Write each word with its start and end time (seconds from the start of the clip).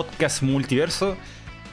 podcast 0.00 0.42
multiverso 0.42 1.16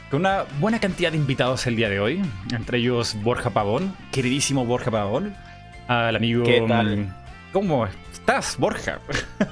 con 0.09 0.21
una 0.21 0.45
buena 0.61 0.79
cantidad 0.79 1.11
de 1.11 1.17
invitados 1.17 1.67
el 1.67 1.75
día 1.75 1.89
de 1.89 1.99
hoy, 1.99 2.21
entre 2.53 2.77
ellos 2.77 3.17
Borja 3.21 3.49
Pavón, 3.49 3.93
queridísimo 4.13 4.65
Borja 4.65 4.89
Pavón, 4.89 5.35
al 5.89 6.15
amigo... 6.15 6.45
¿Qué 6.45 6.63
tal? 6.65 6.99
mm, 6.99 7.13
¿Cómo 7.51 7.85
estás, 8.13 8.55
Borja? 8.57 9.01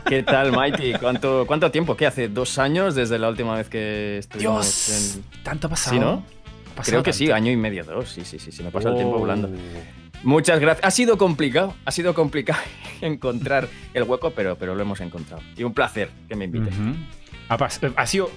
¿Qué 0.07 0.23
tal, 0.23 0.51
Mighty? 0.57 0.93
¿Cuánto, 0.93 1.43
¿Cuánto 1.47 1.69
tiempo? 1.69 1.97
¿Qué 1.97 2.05
hace? 2.05 2.29
¿Dos 2.29 2.57
años 2.59 2.95
desde 2.95 3.19
la 3.19 3.27
última 3.27 3.55
vez 3.57 3.67
que 3.67 4.19
estuvimos 4.19 4.63
Dios, 4.87 5.15
en... 5.17 5.43
tanto 5.43 5.67
ha 5.67 5.71
pasado. 5.71 5.93
¿Sí, 5.93 5.99
no? 5.99 6.23
Ha 6.71 6.75
pasado 6.75 6.91
Creo 6.93 7.03
que 7.03 7.11
sí, 7.11 7.29
año 7.29 7.51
y 7.51 7.57
medio, 7.57 7.83
dos. 7.83 8.09
Sí, 8.09 8.23
sí, 8.23 8.39
sí, 8.39 8.53
sí, 8.53 8.63
me 8.63 8.71
pasa 8.71 8.87
el 8.87 8.95
tiempo 8.95 9.17
Oh. 9.17 9.19
volando. 9.19 9.49
Muchas 10.23 10.61
gracias. 10.61 10.85
Ha 10.87 10.91
sido 10.91 11.17
complicado, 11.17 11.73
ha 11.83 11.91
sido 11.91 12.13
complicado 12.13 12.61
encontrar 13.01 13.67
el 13.93 14.03
hueco, 14.03 14.31
pero, 14.31 14.55
pero 14.57 14.75
lo 14.75 14.81
hemos 14.81 15.01
encontrado. 15.01 15.43
Y 15.57 15.63
un 15.65 15.73
placer 15.73 16.09
que 16.29 16.37
me 16.37 16.45
invites. 16.45 16.73
Ha, 17.95 18.05
sido, 18.07 18.29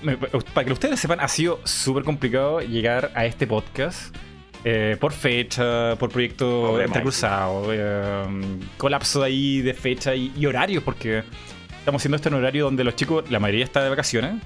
para 0.53 0.67
que 0.67 0.73
ustedes 0.73 0.99
sepan, 0.99 1.21
ha 1.21 1.29
sido 1.29 1.61
súper 1.65 2.03
complicado 2.05 2.61
llegar 2.61 3.11
a 3.15 3.25
este 3.27 3.47
podcast. 3.47 4.15
eh, 4.65 4.97
por 4.99 5.13
fecha, 5.13 5.95
por 5.99 6.11
proyecto 6.11 6.81
entrecruzado, 6.81 7.67
eh, 7.71 8.25
colapso 8.79 9.23
ahí 9.23 9.61
de 9.61 9.75
fecha 9.75 10.15
y, 10.15 10.33
y 10.37 10.47
horarios, 10.47 10.83
porque 10.83 11.23
estamos 11.79 12.01
haciendo 12.01 12.17
esto 12.17 12.29
en 12.31 12.35
horario 12.37 12.65
donde 12.65 12.83
los 12.83 12.97
chicos, 12.97 13.31
la 13.31 13.39
mayoría 13.41 13.65
está 13.65 13.83
de 13.85 13.91
vacaciones. 13.91 14.37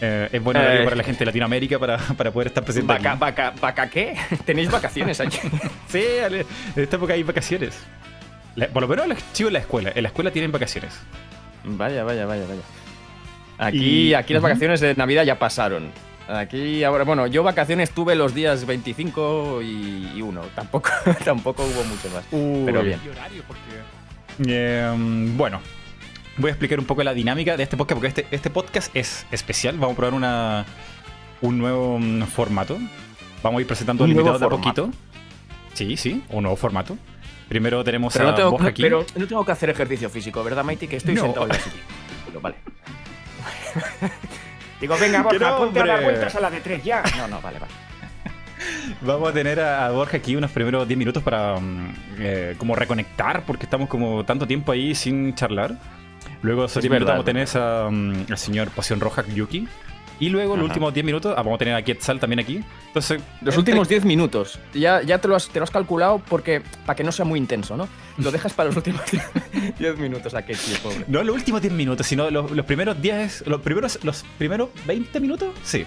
Eh, 0.00 0.28
es 0.32 0.42
buen 0.42 0.56
horario 0.56 0.80
Eh. 0.80 0.84
para 0.84 0.96
la 0.96 1.02
gente 1.04 1.20
de 1.20 1.26
Latinoamérica 1.26 1.78
para, 1.78 1.98
para 1.98 2.30
poder 2.30 2.48
estar 2.48 2.64
presente. 2.64 2.86
¿Vaca, 2.92 3.10
aquí. 3.12 3.20
vaca, 3.20 3.54
vaca 3.60 3.90
qué? 3.90 4.16
¿Tenéis 4.46 4.70
vacaciones 4.70 5.20
aquí? 5.20 5.38
Sí, 5.88 6.02
ale- 6.24 6.46
en 6.76 6.82
esta 6.82 6.96
época 6.96 7.14
hay 7.14 7.22
vacaciones. 7.24 7.78
La- 8.56 8.68
por 8.68 8.80
lo 8.82 8.88
menos 8.88 9.06
los 9.08 9.18
chicos 9.32 9.48
en 9.50 9.54
la 9.54 9.58
escuela. 9.60 9.92
En 9.94 10.02
la 10.04 10.08
escuela 10.08 10.30
tienen 10.30 10.50
vacaciones. 10.52 10.94
Vaya, 11.64 12.04
vaya, 12.04 12.26
vaya, 12.26 12.44
vaya. 12.46 12.60
Aquí, 13.58 14.08
Y- 14.10 14.14
aquí 14.14 14.32
las 14.34 14.42
vacaciones 14.42 14.80
de 14.80 14.94
Navidad 14.94 15.24
ya 15.24 15.38
pasaron. 15.38 15.90
Aquí 16.28 16.82
ahora, 16.84 17.04
bueno, 17.04 17.26
yo 17.26 17.42
vacaciones 17.42 17.90
tuve 17.90 18.14
los 18.14 18.34
días 18.34 18.64
25 18.66 19.60
y, 19.62 20.12
y 20.16 20.22
1. 20.22 20.40
Tampoco, 20.54 20.90
tampoco 21.24 21.62
hubo 21.64 21.84
mucho 21.84 22.08
más. 22.10 22.24
Pero 22.30 22.82
bien. 22.82 22.98
Eh, 24.46 24.92
bueno, 25.36 25.60
voy 26.38 26.48
a 26.48 26.52
explicar 26.52 26.78
un 26.78 26.86
poco 26.86 27.02
la 27.04 27.14
dinámica 27.14 27.56
de 27.56 27.62
este 27.62 27.76
podcast, 27.76 28.00
porque 28.00 28.08
este, 28.08 28.26
este 28.34 28.50
podcast 28.50 28.94
es 28.96 29.26
especial. 29.30 29.76
Vamos 29.78 29.92
a 29.94 29.96
probar 29.96 30.14
una, 30.14 30.64
un 31.42 31.58
nuevo 31.58 31.98
mm, 31.98 32.22
formato. 32.22 32.78
Vamos 33.42 33.58
a 33.58 33.60
ir 33.60 33.66
presentando 33.66 34.04
¿Un 34.04 34.10
al 34.10 34.16
invitado 34.16 34.38
de 34.38 34.46
a 34.46 34.48
poquito. 34.48 34.90
Sí, 35.74 35.96
sí, 35.96 36.22
un 36.30 36.42
nuevo 36.44 36.56
formato. 36.56 36.96
Primero 37.48 37.84
tenemos 37.84 38.14
Pero 38.14 38.28
a 38.28 38.30
no, 38.30 38.36
tengo, 38.36 38.62
aquí. 38.62 38.80
pero 38.82 39.04
no 39.16 39.26
tengo 39.26 39.44
que 39.44 39.52
hacer 39.52 39.68
ejercicio 39.68 40.08
físico, 40.08 40.42
¿verdad, 40.42 40.64
Mighty? 40.64 40.88
Que 40.88 40.96
estoy 40.96 41.14
No. 41.14 41.22
sentado 41.22 41.44
en 41.46 41.48
la 41.52 41.58
silla. 41.60 41.76
Pero 42.26 42.40
vale. 42.40 42.56
Digo, 44.80 44.96
venga, 44.98 45.22
Borja, 45.22 45.56
ponte 45.56 45.80
a 45.80 45.86
dar 45.86 46.02
vueltas 46.02 46.34
a 46.34 46.40
la 46.40 46.50
de 46.50 46.60
tres 46.60 46.84
ya. 46.84 47.02
No, 47.16 47.28
no, 47.28 47.40
vale, 47.40 47.58
vale. 47.58 47.72
Vamos 49.02 49.30
a 49.30 49.32
tener 49.32 49.60
a 49.60 49.86
a 49.86 49.90
Borja 49.90 50.16
aquí 50.16 50.36
unos 50.36 50.50
primeros 50.50 50.86
10 50.86 50.98
minutos 50.98 51.22
para 51.22 51.58
mm, 51.58 51.94
eh, 52.18 52.54
como 52.58 52.74
reconectar, 52.74 53.42
porque 53.44 53.64
estamos 53.64 53.88
como 53.88 54.24
tanto 54.24 54.46
tiempo 54.46 54.72
ahí 54.72 54.94
sin 54.94 55.34
charlar. 55.34 55.76
Luego 56.42 56.64
esos 56.64 56.78
Es 56.78 56.82
10 56.82 56.92
minutos 56.92 57.08
vamos 57.08 57.22
a 57.22 57.26
tener 57.26 57.48
a, 57.56 57.88
mm, 57.90 58.26
al 58.30 58.38
señor 58.38 58.70
Pasión 58.70 59.00
Roja 59.00 59.24
Yuki. 59.26 59.68
Y 60.20 60.28
luego 60.28 60.56
los 60.56 60.66
últimos 60.66 60.94
10 60.94 61.04
minutos 61.04 61.32
ah, 61.36 61.42
vamos 61.42 61.56
a 61.56 61.58
tener 61.58 61.74
a 61.74 61.82
Quetzal 61.82 62.20
también 62.20 62.38
aquí. 62.40 62.60
Entonces, 62.86 63.20
Los 63.40 63.54
entre- 63.56 63.58
últimos 63.58 63.88
10 63.88 64.04
minutos. 64.04 64.60
Ya, 64.72 65.02
ya 65.02 65.18
te, 65.18 65.26
lo 65.28 65.34
has, 65.34 65.48
te 65.48 65.58
lo 65.58 65.64
has 65.64 65.70
calculado 65.70 66.20
porque 66.28 66.62
para 66.86 66.94
que 66.96 67.02
no 67.04 67.10
sea 67.12 67.24
muy 67.24 67.38
intenso, 67.38 67.76
¿no? 67.76 67.88
Lo 68.18 68.30
dejas 68.30 68.52
para 68.52 68.68
los 68.68 68.76
últimos 68.76 69.00
10 69.78 69.98
minutos 69.98 70.32
a 70.34 70.42
que 70.44 70.54
tío, 70.54 70.76
pobre. 70.82 71.04
No 71.08 71.22
los 71.24 71.34
últimos 71.34 71.60
10 71.62 71.74
minutos, 71.74 72.06
sino 72.06 72.30
los, 72.30 72.50
los 72.50 72.64
primeros 72.64 73.00
10. 73.02 73.44
Los 73.46 73.60
primeros, 73.60 73.98
los 74.04 74.24
primeros 74.38 74.68
20 74.86 75.18
minutos. 75.20 75.48
Sí. 75.64 75.84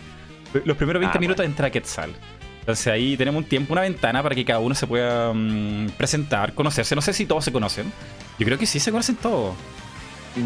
Los 0.66 0.76
primeros 0.78 1.00
20 1.00 1.18
Ah, 1.18 1.22
minutos 1.22 1.46
entra 1.46 1.70
Quetzal. 1.70 2.12
Entonces 2.60 2.88
ahí 2.88 3.16
tenemos 3.16 3.42
un 3.44 3.48
tiempo, 3.50 3.72
una 3.74 3.84
ventana 3.84 4.22
para 4.22 4.36
que 4.36 4.44
cada 4.44 4.60
uno 4.60 4.76
se 4.76 4.86
pueda 4.88 5.32
mm, 5.34 5.92
presentar, 5.98 6.54
conocerse. 6.54 6.96
No 6.96 7.02
sé 7.02 7.14
si 7.14 7.26
todos 7.26 7.46
se 7.46 7.52
conocen. 7.54 7.92
Yo 8.38 8.46
creo 8.46 8.58
que 8.58 8.66
sí 8.66 8.80
se 8.82 8.92
conocen 8.92 9.16
todos. 9.16 9.56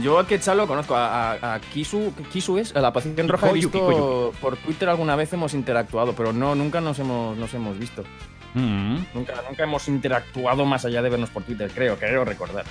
Yo 0.02 0.20
a 0.20 0.28
Quetzal 0.28 0.58
lo 0.58 0.68
conozco, 0.68 0.96
a, 0.96 1.34
a- 1.34 1.56
a 1.56 1.60
Kisu, 1.60 2.14
Kisu 2.32 2.58
es, 2.60 2.76
a 2.76 2.82
la 2.82 2.94
Pacificación 2.94 3.28
Roja 3.30 3.50
he 3.50 3.54
visto 3.54 3.72
Koyu. 3.80 4.32
por 4.40 4.58
Twitter 4.58 4.88
alguna 4.90 5.16
vez 5.16 5.34
hemos 5.34 5.54
interactuado, 5.54 6.14
pero 6.14 6.32
no, 6.34 6.56
nunca 6.56 6.80
nos 6.82 6.98
hemos, 7.00 7.38
nos 7.38 7.54
hemos 7.54 7.78
visto. 7.78 8.04
Mm. 8.54 8.98
Nunca, 9.14 9.34
nunca 9.48 9.64
hemos 9.64 9.88
interactuado 9.88 10.66
más 10.66 10.86
allá 10.86 11.02
de 11.02 11.10
vernos 11.10 11.30
por 11.30 11.44
Twitter, 11.44 11.70
creo, 11.74 11.98
creo 11.98 12.24
recordar. 12.26 12.66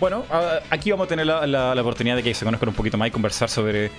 Bueno, 0.00 0.24
aquí 0.70 0.90
vamos 0.90 1.06
a 1.06 1.08
tener 1.08 1.26
la, 1.26 1.46
la- 1.46 1.74
la 1.74 1.80
oportunidad 1.82 2.16
de 2.16 2.22
que 2.22 2.34
se 2.34 2.44
conozcan 2.44 2.68
un 2.70 2.74
poquito 2.74 2.96
más 2.98 3.08
y 3.08 3.10
conversar 3.10 3.48
sobre 3.48 3.90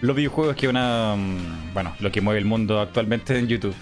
los 0.00 0.14
videojuegos 0.14 0.54
que 0.56 0.68
una. 0.68 1.14
mm, 1.16 1.72
Bueno, 1.74 1.94
lo 2.00 2.12
que 2.12 2.20
mueve 2.20 2.38
el 2.38 2.44
mundo 2.46 2.80
actualmente 2.80 3.38
en 3.38 3.48
YouTube. 3.48 3.74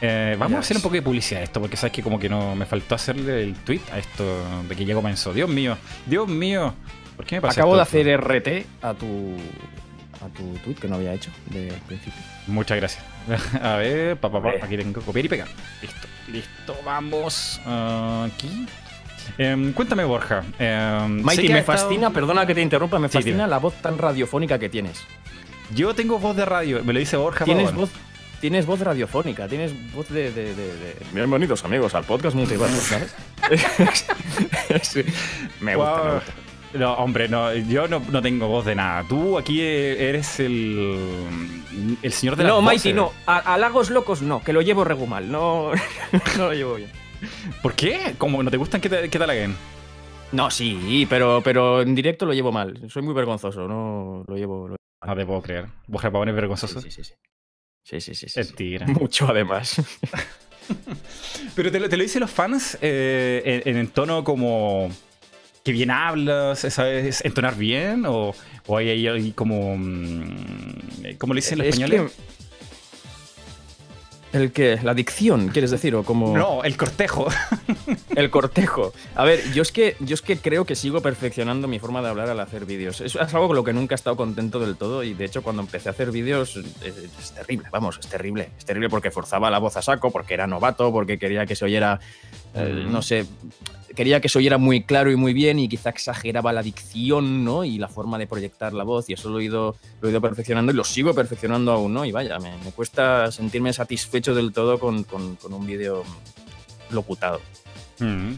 Eh, 0.00 0.36
vamos 0.38 0.58
a 0.58 0.60
hacer 0.60 0.76
un 0.76 0.82
poco 0.84 0.94
de 0.94 1.02
publicidad 1.02 1.40
a 1.40 1.44
esto, 1.44 1.60
porque 1.60 1.76
sabes 1.76 1.92
que 1.92 2.04
como 2.04 2.20
que 2.20 2.28
no 2.28 2.54
me 2.54 2.66
faltó 2.66 2.94
hacerle 2.94 3.42
el 3.42 3.54
tweet 3.56 3.80
a 3.92 3.98
esto 3.98 4.22
de 4.68 4.76
que 4.76 4.84
ya 4.84 4.94
comenzó. 4.94 5.32
Dios 5.34 5.48
mío, 5.50 5.76
Dios 6.06 6.28
mío. 6.28 6.72
¿Por 7.18 7.26
qué 7.26 7.34
me 7.36 7.42
pasa 7.42 7.60
Acabo 7.60 7.74
de 7.76 7.82
hacer 7.82 8.06
RT 8.20 8.48
a 8.80 8.94
tu 8.94 9.36
a 10.24 10.28
tu 10.36 10.54
tweet 10.64 10.76
que 10.76 10.88
no 10.88 10.94
había 10.96 11.12
hecho 11.14 11.30
de 11.50 11.72
principio. 11.86 12.20
Muchas 12.46 12.76
gracias. 12.78 13.04
A 13.62 13.74
ver, 13.76 14.16
pa, 14.16 14.28
pa, 14.30 14.40
pa, 14.40 14.48
Hombre. 14.48 14.60
aquí 14.62 14.76
tengo 14.76 15.00
copiar 15.02 15.24
y 15.26 15.28
pegar. 15.28 15.48
Listo, 15.82 16.08
listo, 16.32 16.76
vamos. 16.84 17.60
ah, 17.66 18.26
aquí. 18.32 18.66
Em, 19.36 19.72
cuéntame, 19.72 20.04
Borja. 20.04 20.42
Mighty, 21.08 21.48
que 21.48 21.52
me 21.52 21.58
estado- 21.60 21.78
fascina, 21.78 22.10
perdona 22.10 22.46
que 22.46 22.54
te 22.54 22.62
interrumpa, 22.62 22.98
me 23.00 23.08
Sí, 23.08 23.18
fascina 23.18 23.46
la 23.48 23.58
voz 23.58 23.74
tan 23.82 23.98
radiofónica 23.98 24.58
que 24.58 24.68
tienes. 24.68 25.04
Yo 25.74 25.92
tengo 25.94 26.18
voz 26.20 26.34
de 26.36 26.44
radio, 26.46 26.82
me 26.84 26.92
lo 26.92 26.98
dice 27.00 27.16
Borja. 27.16 27.44
Tienes 27.44 27.74
voz, 27.74 27.90
tienes 28.40 28.64
voz 28.64 28.80
radiofónica, 28.80 29.46
tienes 29.48 29.72
voz 29.92 30.08
de, 30.08 30.32
de- 30.32 30.54
de- 30.54 30.76
de- 30.76 30.96
Bienvenidos 31.12 31.64
amigos 31.64 31.94
al 31.94 32.04
podcast 32.04 32.34
multiverso, 32.36 32.80
¿sabes? 32.80 33.14
Sí. 34.82 35.02
Me 35.60 35.74
gusta, 35.76 36.02
me 36.04 36.14
gusta. 36.14 36.32
No, 36.74 36.92
hombre, 36.94 37.28
no, 37.28 37.54
yo 37.54 37.88
no, 37.88 38.00
no 38.10 38.20
tengo 38.20 38.46
voz 38.46 38.64
de 38.66 38.74
nada. 38.74 39.02
Tú 39.08 39.38
aquí 39.38 39.60
e- 39.62 40.08
eres 40.08 40.38
el. 40.40 40.98
El 42.02 42.12
señor 42.12 42.36
de 42.36 42.42
la 42.44 42.50
No, 42.50 42.60
Mighty, 42.62 42.92
no. 42.92 43.12
A, 43.26 43.38
a 43.54 43.56
Lagos 43.58 43.88
Locos 43.90 44.20
no, 44.22 44.42
que 44.42 44.52
lo 44.52 44.60
llevo 44.60 44.84
regular. 44.84 45.22
No, 45.22 45.70
no 46.36 46.46
lo 46.48 46.52
llevo 46.52 46.74
bien. 46.74 46.90
¿Por 47.62 47.74
qué? 47.74 48.14
¿Cómo 48.18 48.42
no 48.42 48.50
te 48.50 48.56
gustan 48.58 48.80
que 48.80 48.88
te, 48.88 49.08
que 49.08 49.18
te 49.18 49.24
halaguen? 49.24 49.54
No, 50.32 50.50
sí, 50.50 51.06
pero, 51.08 51.40
pero 51.42 51.80
en 51.80 51.94
directo 51.94 52.26
lo 52.26 52.34
llevo 52.34 52.52
mal. 52.52 52.78
Soy 52.90 53.00
muy 53.02 53.14
vergonzoso, 53.14 53.66
no 53.66 54.24
lo 54.28 54.36
llevo. 54.36 54.68
lo- 54.68 54.76
No 55.06 55.16
te 55.16 55.24
puedo 55.24 55.40
creer. 55.40 55.66
Borja 55.86 56.10
Pavón 56.10 56.28
es 56.28 56.34
vergonzoso. 56.34 56.80
Sí, 56.82 56.90
sí, 56.90 57.02
sí. 57.02 57.14
Sí, 57.82 58.00
sí, 58.02 58.14
sí. 58.14 58.28
sí. 58.28 58.78
Mucho 58.88 59.26
además. 59.28 59.80
Pero 61.54 61.72
te, 61.72 61.80
lo- 61.80 61.88
te 61.88 61.96
lo 61.96 62.02
dicen 62.02 62.20
los 62.20 62.30
fans 62.30 62.76
eh, 62.82 63.62
en, 63.64 63.76
en 63.78 63.88
tono 63.88 64.22
como. 64.22 64.90
Que 65.64 65.72
bien 65.72 65.90
hablas, 65.90 66.60
¿sabes? 66.60 67.24
¿Entonar 67.24 67.56
bien? 67.56 68.04
¿O, 68.06 68.34
o 68.66 68.76
hay 68.76 69.06
ahí 69.06 69.32
como. 69.32 69.76
mm, 69.76 71.16
¿Cómo 71.18 71.34
le 71.34 71.38
dicen 71.38 71.58
los 71.58 71.66
Es 71.66 71.74
españoles? 71.74 72.12
que- 72.12 72.38
¿El 74.30 74.52
qué? 74.52 74.78
¿La 74.82 74.92
dicción, 74.92 75.48
quieres 75.48 75.70
decir? 75.70 75.94
¿O 75.94 76.04
como 76.04 76.36
No, 76.36 76.62
el 76.62 76.76
cortejo. 76.76 77.28
el 78.14 78.28
cortejo? 78.28 78.92
A 79.14 79.24
ver, 79.24 79.42
yo 79.54 79.62
es, 79.62 79.72
que, 79.72 79.96
yo 80.00 80.12
es 80.12 80.20
que 80.20 80.36
creo 80.36 80.66
que 80.66 80.74
sigo 80.76 81.00
perfeccionando 81.00 81.66
mi 81.66 81.78
forma 81.78 82.02
de 82.02 82.08
hablar 82.10 82.28
al 82.28 82.38
hacer 82.40 82.66
vídeos. 82.66 83.00
Es, 83.00 83.14
es 83.16 83.34
algo 83.34 83.46
con 83.46 83.56
lo 83.56 83.64
que 83.64 83.72
nunca 83.72 83.94
he 83.94 83.96
estado 83.96 84.16
contento 84.16 84.60
del 84.60 84.76
todo 84.76 85.02
y 85.02 85.14
de 85.14 85.24
hecho 85.24 85.42
cuando 85.42 85.62
empecé 85.62 85.88
a 85.88 85.92
hacer 85.92 86.10
vídeos 86.10 86.56
es, 86.82 86.94
es 87.18 87.32
terrible, 87.32 87.68
vamos, 87.72 87.98
es 88.00 88.06
terrible. 88.06 88.50
Es 88.58 88.66
terrible 88.66 88.90
porque 88.90 89.10
forzaba 89.10 89.50
la 89.50 89.58
voz 89.60 89.78
a 89.78 89.82
saco, 89.82 90.10
porque 90.10 90.34
era 90.34 90.46
novato, 90.46 90.92
porque 90.92 91.18
quería 91.18 91.46
que 91.46 91.56
se 91.56 91.64
oyera, 91.64 91.98
eh, 92.54 92.84
Mm. 92.86 92.92
no 92.92 93.00
sé, 93.00 93.24
quería 93.98 94.20
que 94.20 94.28
se 94.28 94.38
oyera 94.38 94.58
muy 94.58 94.84
claro 94.84 95.10
y 95.10 95.16
muy 95.16 95.32
bien 95.34 95.58
y 95.58 95.68
quizá 95.68 95.90
exageraba 95.90 96.52
la 96.52 96.62
dicción, 96.62 97.44
¿no? 97.44 97.64
Y 97.64 97.78
la 97.78 97.88
forma 97.88 98.16
de 98.16 98.28
proyectar 98.28 98.72
la 98.72 98.84
voz 98.84 99.10
y 99.10 99.14
eso 99.14 99.28
lo 99.28 99.40
he 99.40 99.44
ido, 99.44 99.74
lo 100.00 100.06
he 100.08 100.12
ido 100.12 100.20
perfeccionando 100.20 100.70
y 100.70 100.76
lo 100.76 100.84
sigo 100.84 101.12
perfeccionando 101.14 101.72
aún, 101.72 101.92
¿no? 101.92 102.04
Y 102.04 102.12
vaya, 102.12 102.38
me, 102.38 102.56
me 102.64 102.70
cuesta 102.70 103.32
sentirme 103.32 103.72
satisfecho 103.72 104.36
del 104.36 104.52
todo 104.52 104.78
con, 104.78 105.02
con- 105.02 105.34
con 105.34 105.52
un 105.52 105.66
vídeo 105.66 106.04
locutado. 106.90 107.40
Mm. 107.98 108.34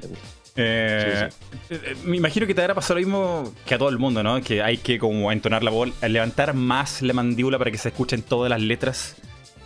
Eh, 0.57 1.29
eh, 1.71 1.97
Me 2.05 2.17
imagino 2.17 2.47
que 2.47 2.55
te 2.55 2.63
habrá 2.63 2.75
pasado 2.75 2.99
lo 2.99 3.06
mismo 3.06 3.53
que 3.67 3.75
a 3.75 3.79
todo 3.79 3.91
el 3.91 3.99
mundo, 3.99 4.23
¿no? 4.23 4.41
Que 4.41 4.63
hay 4.63 4.79
que 4.79 4.99
como 4.99 5.31
entonar 5.31 5.63
la 5.63 5.71
voz, 5.71 5.91
levantar 6.03 6.55
más 6.55 7.03
la 7.03 7.13
mandíbula 7.13 7.59
para 7.59 7.71
que 7.71 7.79
se 7.79 7.91
escuchen 7.91 8.23
todas 8.23 8.49
las 8.49 8.61
letras, 8.61 9.17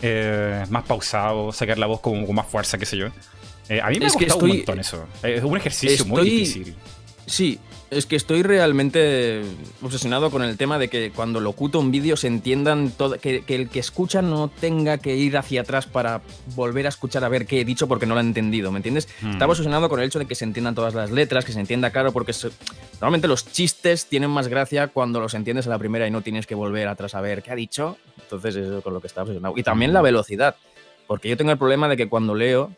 eh, 0.02 0.64
más 0.70 0.82
pausado, 0.85 1.52
sacar 1.52 1.79
la 1.79 1.87
voz 1.87 2.00
como 2.00 2.26
con 2.26 2.35
más 2.35 2.47
fuerza, 2.49 2.79
qué 2.79 2.85
sé 2.85 2.97
yo. 2.97 3.06
Eh, 3.69 3.81
a 3.81 3.88
mí 3.90 3.99
me 3.99 4.06
Es 4.06 4.16
ha 4.16 4.19
que 4.19 4.26
estoy- 4.26 4.50
un 4.50 4.56
montón 4.58 4.81
eso. 4.81 5.06
Es 5.22 5.43
un 5.43 5.56
ejercicio 5.56 6.05
muy 6.06 6.22
difícil. 6.22 6.75
Sí, 7.26 7.58
es 7.90 8.05
que 8.06 8.16
estoy 8.16 8.43
realmente 8.43 9.43
obsesionado 9.81 10.31
con 10.31 10.43
el 10.43 10.56
tema 10.58 10.78
de 10.78 10.88
que 10.88 11.11
cuando 11.12 11.40
locuto 11.40 11.78
un 11.78 11.90
vídeo 11.90 12.16
se 12.16 12.26
entiendan 12.26 12.90
todo, 12.90 13.19
que, 13.19 13.43
el 13.49 13.69
que 13.70 13.78
escucha 13.78 14.20
no 14.20 14.49
tenga 14.49 14.99
que 14.99 15.16
ir 15.16 15.37
hacia 15.38 15.62
atrás 15.62 15.87
para 15.87 16.20
volver 16.55 16.84
a 16.87 16.88
escuchar 16.90 17.25
a 17.25 17.28
ver 17.28 17.46
qué 17.46 17.61
he 17.61 17.64
dicho 17.64 17.87
porque 17.88 18.05
no 18.05 18.14
lo 18.14 18.20
ha 18.20 18.22
entendido, 18.25 18.70
¿me 18.72 18.78
entiendes? 18.78 19.08
Mm. 19.22 19.31
Estaba 19.31 19.52
obsesionado 19.52 19.88
con 19.88 20.00
el 20.00 20.06
hecho 20.06 20.19
de 20.19 20.26
que 20.26 20.34
se 20.34 20.44
entiendan 20.44 20.75
todas 20.75 20.93
las 20.94 21.11
letras, 21.11 21.44
que 21.46 21.52
se 21.52 21.61
entienda 21.61 21.90
claro, 21.90 22.12
porque 22.12 22.34
normalmente 23.00 23.28
los 23.28 23.50
chistes 23.50 24.06
tienen 24.06 24.28
más 24.31 24.49
gracia 24.49 24.88
cuando 24.88 25.20
los 25.20 25.32
entiendes 25.34 25.66
a 25.66 25.70
la 25.70 25.78
primera 25.78 26.06
y 26.06 26.11
no 26.11 26.20
tienes 26.20 26.46
que 26.46 26.55
volver 26.55 26.88
atrás 26.88 27.14
a 27.14 27.20
ver 27.22 27.43
qué 27.43 27.52
ha 27.52 27.56
dicho. 27.56 27.96
Entonces, 28.22 28.56
eso 28.56 28.78
es 28.78 28.84
con 28.84 28.93
lo 28.93 29.00
que 29.00 29.06
estaba 29.06 29.22
obsesionado. 29.22 29.55
Y 29.56 29.62
también 29.62 29.93
la 29.94 30.02
velocidad, 30.02 30.56
porque 31.06 31.28
yo 31.28 31.37
tengo 31.38 31.52
el 31.52 31.58
problema 31.58 31.88
de 31.88 31.96
que 31.96 32.08
cuando 32.08 32.34
leo 32.34 32.70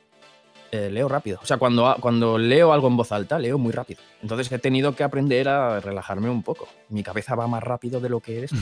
eh, 0.72 0.90
leo 0.90 1.08
rápido. 1.08 1.38
O 1.42 1.46
sea, 1.46 1.56
cuando, 1.58 1.96
cuando 2.00 2.38
leo 2.38 2.72
algo 2.72 2.88
en 2.88 2.96
voz 2.96 3.12
alta, 3.12 3.38
leo 3.38 3.58
muy 3.58 3.72
rápido. 3.72 4.00
Entonces 4.22 4.50
he 4.50 4.58
tenido 4.58 4.94
que 4.94 5.04
aprender 5.04 5.48
a 5.48 5.80
relajarme 5.80 6.30
un 6.30 6.42
poco. 6.42 6.68
Mi 6.88 7.02
cabeza 7.02 7.34
va 7.34 7.46
más 7.46 7.62
rápido 7.62 8.00
de 8.00 8.08
lo 8.08 8.20
que 8.20 8.44
es. 8.44 8.52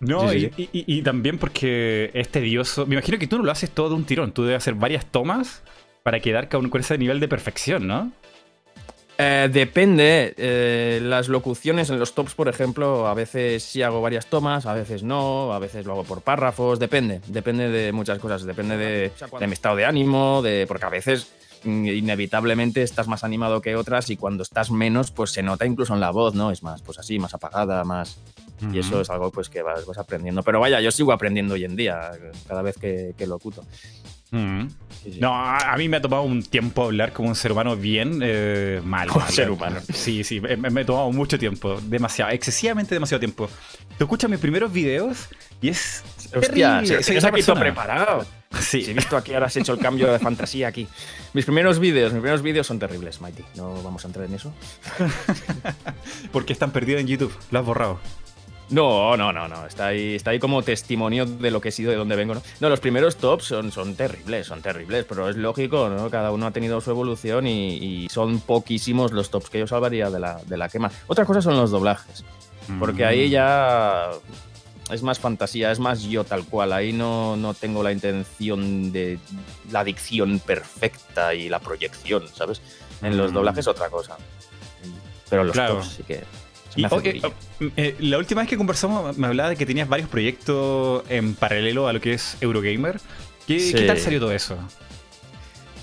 No, 0.00 0.32
Y, 0.32 1.02
también 1.02 1.36
porque 1.36 2.10
es 2.14 2.30
tedioso. 2.30 2.86
Me 2.86 2.94
imagino 2.94 3.18
que 3.18 3.26
tú 3.26 3.36
no 3.36 3.44
lo 3.44 3.52
haces 3.52 3.70
todo 3.70 3.90
de 3.90 3.96
un 3.96 4.04
tirón. 4.04 4.32
Tú 4.32 4.44
debes 4.44 4.62
hacer 4.62 4.72
varias 4.72 5.04
tomas 5.04 5.62
para 6.02 6.20
quedar 6.20 6.48
con 6.48 6.70
ese 6.74 6.96
nivel 6.96 7.20
de 7.20 7.28
perfección, 7.28 7.86
¿no? 7.86 8.10
Eh, 9.22 9.48
depende. 9.52 10.34
Eh, 10.36 10.98
las 11.02 11.28
locuciones 11.28 11.90
en 11.90 11.98
los 11.98 12.14
tops, 12.14 12.34
por 12.34 12.48
ejemplo, 12.48 13.06
a 13.06 13.14
veces 13.14 13.62
sí 13.62 13.82
hago 13.82 14.00
varias 14.00 14.26
tomas, 14.26 14.64
a 14.64 14.72
veces 14.72 15.02
no, 15.02 15.52
a 15.52 15.58
veces 15.58 15.84
lo 15.84 15.92
hago 15.92 16.04
por 16.04 16.22
párrafos. 16.22 16.78
Depende. 16.78 17.20
Depende 17.26 17.68
de 17.68 17.92
muchas 17.92 18.18
cosas. 18.18 18.44
Depende 18.44 18.76
de, 18.76 19.12
mi 19.46 19.52
estado 19.52 19.76
de 19.76 19.84
ánimo, 19.84 20.40
de, 20.42 20.64
porque 20.66 20.86
a 20.86 20.90
veces 20.90 21.28
mm, 21.64 21.86
inevitablemente 21.86 22.82
estás 22.82 23.08
más 23.08 23.22
animado 23.22 23.60
que 23.60 23.76
otras 23.76 24.08
y 24.08 24.16
cuando 24.16 24.42
estás 24.42 24.70
menos, 24.70 25.10
pues 25.10 25.32
se 25.32 25.42
nota 25.42 25.66
incluso 25.66 25.92
en 25.92 26.00
la 26.00 26.10
voz, 26.10 26.34
¿no? 26.34 26.50
Es 26.50 26.62
más, 26.62 26.80
pues 26.80 26.98
así, 26.98 27.18
más 27.18 27.34
apagada, 27.34 27.84
más... 27.84 28.18
Y 28.74 28.78
eso 28.78 29.00
es 29.00 29.08
algo 29.08 29.30
pues 29.30 29.48
que 29.48 29.62
vas, 29.62 29.86
aprendiendo. 29.96 30.42
Pero 30.42 30.60
vaya, 30.60 30.82
yo 30.82 30.90
sigo 30.90 31.12
aprendiendo 31.12 31.54
hoy 31.54 31.64
en 31.64 31.76
día, 31.76 32.10
cada 32.46 32.60
vez 32.60 32.76
que, 32.76 33.14
que 33.16 33.26
locuto. 33.26 33.64
No, 34.32 35.34
a 35.34 35.74
mí 35.76 35.88
me 35.88 35.96
ha 35.96 36.00
tomado 36.00 36.22
un 36.22 36.42
tiempo 36.42 36.84
hablar 36.84 37.12
como 37.12 37.28
un 37.28 37.34
ser 37.34 37.52
humano 37.52 37.76
bien 37.76 38.20
eh, 38.22 38.80
mal. 38.84 39.08
Como 39.08 39.26
ser 39.26 39.50
humano. 39.50 39.80
Sí, 39.92 40.22
sí, 40.24 40.40
me, 40.40 40.56
me, 40.56 40.80
ha 40.82 40.86
tomado 40.86 41.10
mucho 41.10 41.38
tiempo. 41.38 41.80
Demasiado, 41.80 42.30
excesivamente 42.30 42.94
demasiado 42.94 43.18
tiempo. 43.18 43.48
Tú 43.98 44.04
escuchas 44.04 44.30
mis 44.30 44.38
primeros 44.38 44.72
videos 44.72 45.28
y 45.60 45.68
es. 45.68 46.04
Hostia, 46.34 46.84
se, 46.84 47.02
se, 47.02 47.26
ha 47.26 47.30
visto 47.30 47.54
preparado. 47.54 48.24
Sí. 48.60 48.84
he 48.88 48.94
visto 48.94 49.16
aquí, 49.16 49.32
ahora 49.32 49.46
has 49.46 49.56
hecho 49.56 49.72
el 49.72 49.78
cambio 49.78 50.12
de 50.12 50.18
fantasía 50.18 50.68
aquí. 50.68 50.86
Mis 51.32 51.44
primeros 51.44 51.78
vídeos, 51.78 52.12
mis 52.12 52.20
primeros 52.20 52.42
vídeos 52.42 52.66
son 52.66 52.78
terribles, 52.78 53.20
Mighty. 53.20 53.44
No 53.56 53.82
vamos 53.82 54.04
a 54.04 54.08
entrar 54.08 54.26
en 54.26 54.34
eso. 54.34 54.52
Porque 56.32 56.52
están 56.52 56.72
perdidos 56.72 57.00
en 57.00 57.06
YouTube. 57.06 57.32
Lo 57.50 57.60
has 57.60 57.64
borrado. 57.64 58.00
No, 58.70 59.16
no, 59.16 59.32
no, 59.32 59.48
no. 59.48 59.66
Está 59.66 59.88
ahí, 59.88 60.14
está 60.14 60.30
ahí 60.30 60.38
como 60.38 60.62
testimonio 60.62 61.26
de 61.26 61.50
lo 61.50 61.60
que 61.60 61.70
he 61.70 61.72
sido, 61.72 61.90
de 61.90 61.96
dónde 61.96 62.16
vengo. 62.16 62.34
No, 62.34 62.42
no 62.60 62.68
los 62.68 62.80
primeros 62.80 63.16
tops 63.16 63.44
son, 63.44 63.72
son 63.72 63.96
terribles, 63.96 64.46
son 64.46 64.62
terribles, 64.62 65.04
pero 65.08 65.28
es 65.28 65.36
lógico, 65.36 65.88
¿no? 65.88 66.08
Cada 66.10 66.30
uno 66.30 66.46
ha 66.46 66.50
tenido 66.52 66.80
su 66.80 66.90
evolución 66.90 67.46
y, 67.46 68.06
son 68.10 68.40
poquísimos 68.40 69.12
los 69.12 69.30
tops 69.30 69.50
que 69.50 69.58
yo 69.58 69.66
salvaría 69.66 70.10
de 70.10 70.20
la, 70.20 70.40
de 70.46 70.56
la 70.56 70.68
quema. 70.68 70.90
Otra 71.08 71.24
cosa 71.24 71.42
son 71.42 71.56
los 71.56 71.70
doblajes, 71.70 72.24
porque 72.78 73.04
ahí 73.04 73.28
ya 73.28 74.10
es 74.90 75.02
más 75.02 75.18
fantasía, 75.18 75.72
es 75.72 75.78
más 75.78 76.02
yo 76.02 76.24
tal 76.24 76.44
cual. 76.44 76.72
Ahí 76.72 76.92
no, 76.92 77.36
no 77.36 77.54
tengo 77.54 77.82
la 77.82 77.92
intención 77.92 78.92
de 78.92 79.18
la 79.70 79.82
dicción 79.84 80.38
perfecta 80.40 81.34
y 81.34 81.48
la 81.48 81.58
proyección, 81.58 82.28
¿sabes? 82.32 82.62
En 83.02 83.16
los 83.16 83.32
mm. 83.32 83.34
doblajes 83.34 83.66
otra 83.66 83.88
cosa. 83.88 84.16
Pero 85.28 85.44
los 85.44 85.56
tops 85.56 85.94
sí 85.96 86.02
que 86.02 86.24
eh, 86.76 87.96
la 87.98 88.18
última 88.18 88.42
vez 88.42 88.50
que 88.50 88.56
conversamos 88.56 89.16
me 89.16 89.26
hablaba 89.26 89.50
de 89.50 89.56
que 89.56 89.66
tenías 89.66 89.88
varios 89.88 90.08
proyectos 90.08 91.04
en 91.08 91.34
paralelo 91.34 91.88
a 91.88 91.92
lo 91.92 92.00
que 92.00 92.14
es 92.14 92.36
Eurogamer. 92.40 93.00
¿Qué, 93.46 93.84
tal 93.86 93.98
salió 93.98 94.20
todo 94.20 94.32
eso? 94.32 94.56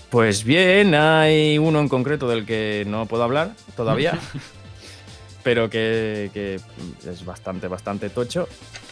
Pues 0.10 0.44
bien, 0.44 0.96
hay 0.96 1.58
uno 1.58 1.82
en 1.82 1.90
concreto 1.90 2.30
del 2.30 2.46
que 2.46 2.86
no 2.88 3.06
puedo 3.08 3.24
hablar 3.24 3.52
todavía, 3.76 4.18
pero 5.44 5.70
que, 5.70 6.60
es 7.06 7.26
bastante, 7.26 7.68
bastante 7.68 8.10
tocho. 8.10 8.48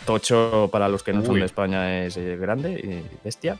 Tocho 0.05 0.69
para 0.71 0.89
los 0.89 1.03
que 1.03 1.13
no 1.13 1.25
son 1.25 1.39
de 1.39 1.45
España 1.45 2.05
es 2.05 2.17
eh, 2.17 2.37
grande 2.37 2.71
y 2.73 3.23
bestia 3.23 3.57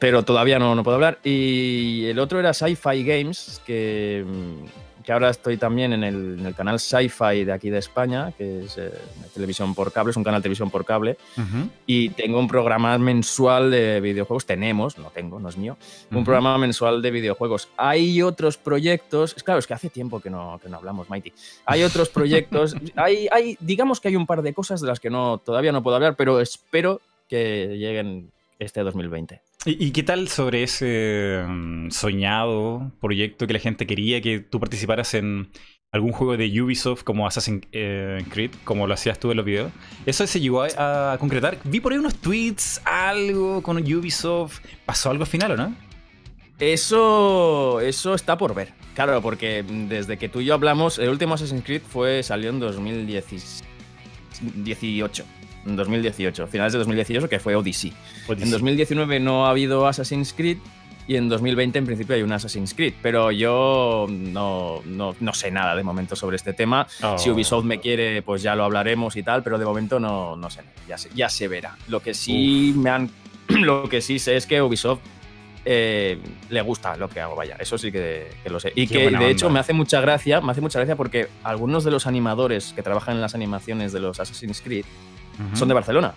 pero 0.00 0.24
todavía 0.24 0.58
no, 0.58 0.74
no 0.74 0.82
puedo 0.82 0.96
hablar. 0.96 1.18
Y 1.22 2.06
el 2.06 2.18
otro 2.18 2.40
era 2.40 2.54
Sci-Fi 2.54 3.04
Games, 3.04 3.60
que, 3.66 4.24
que 5.04 5.12
ahora 5.12 5.30
estoy 5.30 5.56
también 5.56 5.92
en 5.92 6.04
el, 6.04 6.54
canal 6.54 6.78
Sci-Fi 6.78 7.44
de 7.44 7.52
aquí 7.52 7.70
de 7.70 7.78
España, 7.78 8.32
que 8.36 8.64
es 8.64 8.76
eh, 8.78 8.92
televisión 9.34 9.74
por 9.74 9.92
cable, 9.92 10.10
es 10.10 10.16
un 10.16 10.24
canal 10.24 10.40
de 10.40 10.42
televisión 10.42 10.70
por 10.70 10.84
cable, 10.84 11.16
y 11.86 12.10
tengo 12.10 12.38
un 12.38 12.48
programa 12.48 12.96
mensual 12.98 13.70
de 13.70 14.00
videojuegos, 14.00 14.46
tenemos, 14.46 14.98
no 14.98 15.10
tengo, 15.10 15.40
no 15.40 15.48
es 15.48 15.56
mío, 15.56 15.76
un 16.10 16.24
programa 16.24 16.58
mensual 16.58 17.02
de 17.02 17.10
videojuegos. 17.10 17.68
Hay 17.76 18.22
otros 18.22 18.56
proyectos, 18.56 19.34
es 19.36 19.42
claro, 19.42 19.58
es 19.58 19.66
que 19.66 19.74
hace 19.74 19.90
tiempo 19.90 20.20
que 20.20 20.30
no, 20.30 20.58
que 20.62 20.68
no 20.68 20.76
hablamos, 20.76 21.08
Mighty. 21.08 21.32
Hay 21.66 21.82
otros 21.82 22.08
proyectos, 22.10 22.76
hay, 22.96 23.28
hay, 23.30 23.56
digamos 23.60 24.00
que 24.00 24.08
hay 24.08 24.16
un 24.16 24.26
par 24.26 24.42
de 24.42 24.52
cosas 24.52 24.80
de 24.80 24.86
las 24.86 25.00
que 25.00 25.10
no, 25.10 25.38
todavía 25.38 25.72
no 25.72 25.82
puedo 25.82 25.96
hablar, 25.96 26.16
pero 26.16 26.40
espero 26.40 27.00
que 27.28 27.76
lleguen 27.78 28.30
este 28.58 28.82
2020. 28.82 29.40
¿Y, 29.66 29.90
qué 29.90 30.02
tal 30.02 30.28
sobre 30.28 30.62
ese 30.62 31.44
mm, 31.46 31.90
soñado 31.90 32.92
proyecto 32.98 33.46
que 33.46 33.52
la 33.52 33.58
gente 33.58 33.86
quería 33.86 34.22
que 34.22 34.40
tú 34.40 34.58
participaras 34.58 35.12
en 35.12 35.50
algún 35.92 36.12
juego 36.12 36.38
de 36.38 36.62
Ubisoft 36.62 37.02
como 37.02 37.26
Assassin's 37.26 37.66
eh, 37.72 38.24
Creed, 38.30 38.52
como 38.64 38.86
lo 38.86 38.94
hacías 38.94 39.18
tú 39.18 39.30
en 39.30 39.36
los 39.36 39.44
videos? 39.44 39.70
¿Eso 40.06 40.26
se 40.26 40.40
llegó 40.40 40.62
a, 40.62 41.14
concretar? 41.20 41.58
Vi 41.64 41.80
por 41.80 41.92
ahí 41.92 41.98
unos 41.98 42.14
tweets, 42.14 42.80
algo 42.86 43.62
con 43.62 43.76
Ubisoft. 43.76 44.60
¿Pasó 44.86 45.10
algo 45.10 45.24
al 45.24 45.28
final 45.28 45.52
o 45.52 45.58
no? 45.58 45.74
Eso, 46.58 47.80
eso 47.80 48.14
está 48.14 48.38
por 48.38 48.54
ver. 48.54 48.72
Claro, 48.94 49.20
porque 49.20 49.62
desde 49.62 50.16
que 50.16 50.30
tú 50.30 50.40
y 50.40 50.46
yo 50.46 50.54
hablamos, 50.54 50.98
el 50.98 51.10
último 51.10 51.34
Assassin's 51.34 51.64
Creed 51.64 51.82
fue, 51.82 52.22
salió 52.22 52.48
en 52.48 52.60
2018 52.60 55.26
en 55.66 55.76
2018, 55.76 56.46
finales 56.46 56.72
de 56.72 56.78
2018, 56.78 57.28
que 57.28 57.38
fue 57.38 57.54
Odyssey. 57.54 57.92
En 58.28 58.50
2019 58.50 59.20
no 59.20 59.46
ha 59.46 59.50
habido 59.50 59.86
Assassin's 59.86 60.32
Creed 60.32 60.58
y 61.06 61.16
en 61.16 61.28
2020 61.28 61.78
en 61.78 61.86
principio 61.86 62.14
hay 62.14 62.22
un 62.22 62.32
Assassin's 62.32 62.72
Creed, 62.72 62.94
pero 63.02 63.32
yo 63.32 64.06
no, 64.08 64.80
no, 64.84 65.16
no 65.18 65.34
sé 65.34 65.50
nada 65.50 65.74
de 65.74 65.82
momento 65.82 66.14
sobre 66.14 66.36
este 66.36 66.52
tema. 66.52 66.86
Si 67.18 67.28
oh. 67.28 67.34
Ubisoft 67.34 67.64
me 67.64 67.80
quiere, 67.80 68.22
pues 68.22 68.42
ya 68.42 68.54
lo 68.54 68.64
hablaremos 68.64 69.16
y 69.16 69.22
tal, 69.22 69.42
pero 69.42 69.58
de 69.58 69.64
momento 69.64 69.98
no, 69.98 70.36
no 70.36 70.50
sé, 70.50 70.60
ya 70.88 70.96
se, 70.96 71.10
ya 71.14 71.28
se 71.28 71.48
verá. 71.48 71.76
Lo 71.88 72.00
que 72.00 72.14
sí 72.14 72.74
me 72.76 72.90
han, 72.90 73.10
lo 73.48 73.88
que 73.88 74.00
sí 74.00 74.18
sé 74.18 74.36
es 74.36 74.46
que 74.46 74.62
Ubisoft 74.62 75.00
eh, 75.64 76.18
le 76.48 76.62
gusta 76.62 76.96
lo 76.96 77.08
que 77.08 77.20
hago, 77.20 77.36
vaya, 77.36 77.56
eso 77.58 77.76
sí 77.76 77.92
que, 77.92 78.28
lo 78.46 78.60
sé. 78.60 78.72
Y 78.74 78.86
que 78.86 79.10
de 79.10 79.30
hecho 79.30 79.50
me 79.50 79.58
hace 79.58 79.72
mucha 79.72 80.00
gracia, 80.00 80.40
me 80.40 80.52
hace 80.52 80.60
mucha 80.60 80.78
gracia 80.78 80.96
porque 80.96 81.28
algunos 81.42 81.84
de 81.84 81.90
los 81.90 82.06
animadores 82.06 82.72
que 82.72 82.82
trabajan 82.82 83.16
en 83.16 83.20
las 83.20 83.34
animaciones 83.34 83.92
de 83.92 84.00
los 84.00 84.20
Assassin's 84.20 84.62
Creed 84.62 84.84
son 85.54 85.68
de 85.68 85.74
Barcelona. 85.74 86.14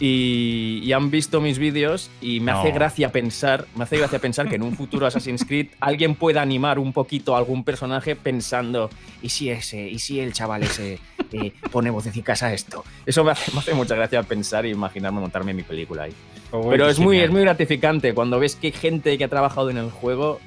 Y, 0.00 0.92
han 0.92 1.10
visto 1.10 1.40
mis 1.40 1.58
vídeos 1.58 2.10
y 2.20 2.40
me 2.40 2.52
hace 2.52 2.72
gracia 2.72 3.10
pensar, 3.10 3.66
me 3.76 3.84
hace 3.84 3.96
gracia 3.96 4.18
pensar 4.18 4.48
que 4.48 4.56
en 4.56 4.62
un 4.62 4.76
futuro 4.76 5.06
Assassin's 5.06 5.44
Creed 5.44 5.68
alguien 5.80 6.14
pueda 6.14 6.42
animar 6.42 6.78
un 6.78 6.92
poquito 6.92 7.34
a 7.34 7.38
algún 7.38 7.64
personaje 7.64 8.16
pensando, 8.16 8.90
¿y 9.22 9.28
si 9.28 9.50
ese, 9.50 9.88
y 9.88 9.98
si 9.98 10.20
el 10.20 10.32
chaval 10.32 10.64
ese 10.64 10.98
eh, 11.32 11.52
pone 11.70 11.90
vocecicas 11.90 12.42
a 12.42 12.52
esto? 12.52 12.84
Eso 13.06 13.24
me 13.24 13.30
hace, 13.30 13.52
me 13.52 13.60
hace, 13.60 13.74
mucha 13.74 13.94
gracia 13.94 14.22
pensar 14.24 14.66
e 14.66 14.70
imaginarme 14.70 15.20
montarme 15.20 15.54
mi 15.54 15.62
película 15.62 16.04
ahí. 16.04 16.12
Oh, 16.50 16.68
Pero 16.70 16.88
es 16.88 16.98
muy, 16.98 17.20
es 17.20 17.30
muy 17.30 17.42
gratificante 17.42 18.14
cuando 18.14 18.38
ves 18.38 18.56
que 18.56 18.72
gente 18.72 19.16
que 19.16 19.24
ha 19.24 19.28
trabajado 19.28 19.70
en 19.70 19.78
el 19.78 19.90
juego 19.90 20.40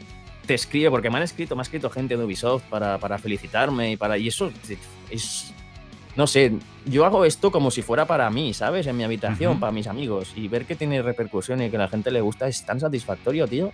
te 0.45 0.53
escribe, 0.53 0.89
porque 0.89 1.09
me 1.09 1.17
han 1.17 1.23
escrito, 1.23 1.55
me 1.55 1.61
ha 1.61 1.63
escrito 1.63 1.89
gente 1.89 2.15
de 2.15 2.23
Ubisoft 2.23 2.63
para, 2.63 2.97
para 2.97 3.17
felicitarme 3.17 3.91
y 3.91 3.97
para. 3.97 4.17
Y 4.17 4.29
eso 4.29 4.51
es 5.09 5.53
no 6.17 6.25
sé, 6.25 6.51
yo 6.85 7.05
hago 7.05 7.25
esto 7.25 7.51
como 7.51 7.69
si 7.69 7.83
fuera 7.83 8.05
para 8.05 8.27
mí, 8.31 8.51
¿sabes? 8.51 8.87
En 8.87 8.97
mi 8.97 9.03
habitación, 9.03 9.59
para 9.59 9.71
mis 9.71 9.85
amigos. 9.85 10.33
Y 10.35 10.47
ver 10.47 10.65
que 10.65 10.75
tiene 10.75 11.03
repercusión 11.03 11.61
y 11.61 11.69
que 11.69 11.75
a 11.75 11.79
la 11.79 11.87
gente 11.87 12.09
le 12.09 12.21
gusta 12.21 12.47
es 12.47 12.65
tan 12.65 12.79
satisfactorio, 12.79 13.47
tío. 13.47 13.71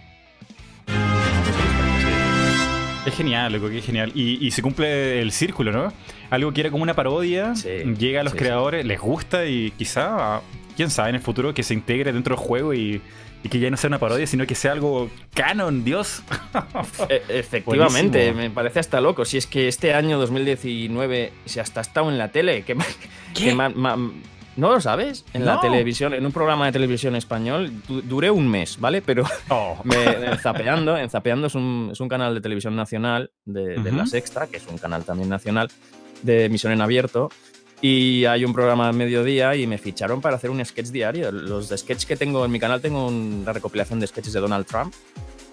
Es 3.05 3.15
genial, 3.15 3.53
loco, 3.53 3.69
que 3.69 3.77
es 3.77 3.85
genial. 3.85 4.11
Y, 4.13 4.51
se 4.51 4.61
cumple 4.61 5.21
el 5.21 5.31
círculo, 5.31 5.71
¿no? 5.71 5.93
Algo 6.29 6.51
que 6.51 6.61
era 6.61 6.69
como 6.69 6.83
una 6.83 6.93
parodia, 6.93 7.53
llega 7.53 8.19
a 8.19 8.23
los 8.25 8.35
creadores, 8.35 8.85
les 8.85 8.99
gusta 8.99 9.45
y 9.45 9.71
quizá, 9.71 10.41
quién 10.75 10.89
sabe, 10.89 11.09
en 11.09 11.15
el 11.15 11.21
futuro 11.21 11.53
que 11.53 11.63
se 11.63 11.73
integre 11.73 12.11
dentro 12.11 12.35
del 12.35 12.45
juego 12.45 12.73
y 12.73 13.01
y 13.43 13.49
que 13.49 13.59
ya 13.59 13.69
no 13.69 13.75
sea 13.77 13.89
una 13.89 13.99
parodia, 13.99 14.25
sino 14.25 14.47
que 14.47 14.55
sea 14.55 14.71
algo 14.71 15.09
canon, 15.33 15.83
Dios. 15.83 16.23
E, 17.09 17.21
efectivamente, 17.29 18.31
me 18.33 18.49
parece 18.49 18.79
hasta 18.79 19.01
loco. 19.01 19.25
Si 19.25 19.37
es 19.37 19.47
que 19.47 19.67
este 19.67 19.93
año 19.93 20.17
2019 20.19 21.33
se 21.45 21.59
hasta 21.61 21.81
ha 21.81 21.83
estado 21.83 22.09
en 22.09 22.17
la 22.17 22.29
tele, 22.31 22.63
que, 22.63 22.75
¿No 24.55 24.69
lo 24.71 24.79
sabes? 24.79 25.25
En 25.33 25.45
la 25.45 25.59
televisión, 25.59 26.13
en 26.13 26.23
un 26.27 26.31
programa 26.31 26.67
de 26.67 26.71
televisión 26.73 27.15
español, 27.15 27.71
du- 27.87 28.03
duré 28.03 28.29
un 28.29 28.47
mes, 28.47 28.79
¿vale? 28.79 29.01
Pero 29.01 29.23
Oh. 29.49 29.79
me, 29.83 30.03
en 30.03 30.37
Zapeando, 30.37 30.95
en 30.95 31.09
Zapeando 31.09 31.47
es 31.47 31.55
un, 31.55 31.89
es 31.91 31.99
un 31.99 32.07
canal 32.07 32.35
de 32.35 32.41
televisión 32.41 32.75
nacional 32.75 33.31
de, 33.45 33.79
de 33.79 33.91
La 33.91 34.03
Ujú. 34.03 34.07
Sexta, 34.11 34.45
que 34.45 34.57
es 34.57 34.67
un 34.67 34.77
canal 34.77 35.05
también 35.05 35.27
nacional 35.29 35.71
de 36.21 36.45
emisión 36.45 36.71
en 36.71 36.81
abierto. 36.81 37.31
Y 37.85 38.23
hay 38.23 38.45
un 38.45 38.53
programa 38.53 38.87
a 38.87 38.93
mediodía 38.93 39.57
y 39.57 39.67
me 39.67 39.77
ficharon 39.77 40.21
para 40.21 40.37
hacer 40.37 40.49
un 40.49 40.63
sketch 40.63 40.87
diario. 40.87 41.33
Los 41.33 41.67
de 41.67 41.77
sketch 41.77 42.05
que 42.05 42.15
tengo 42.15 42.45
en 42.45 42.49
mi 42.51 42.57
canal, 42.57 42.79
tengo 42.79 43.07
una 43.07 43.51
recopilación 43.51 43.99
de 43.99 44.07
sketches 44.07 44.31
de 44.31 44.39
Donald 44.39 44.65
Trump, 44.65 44.93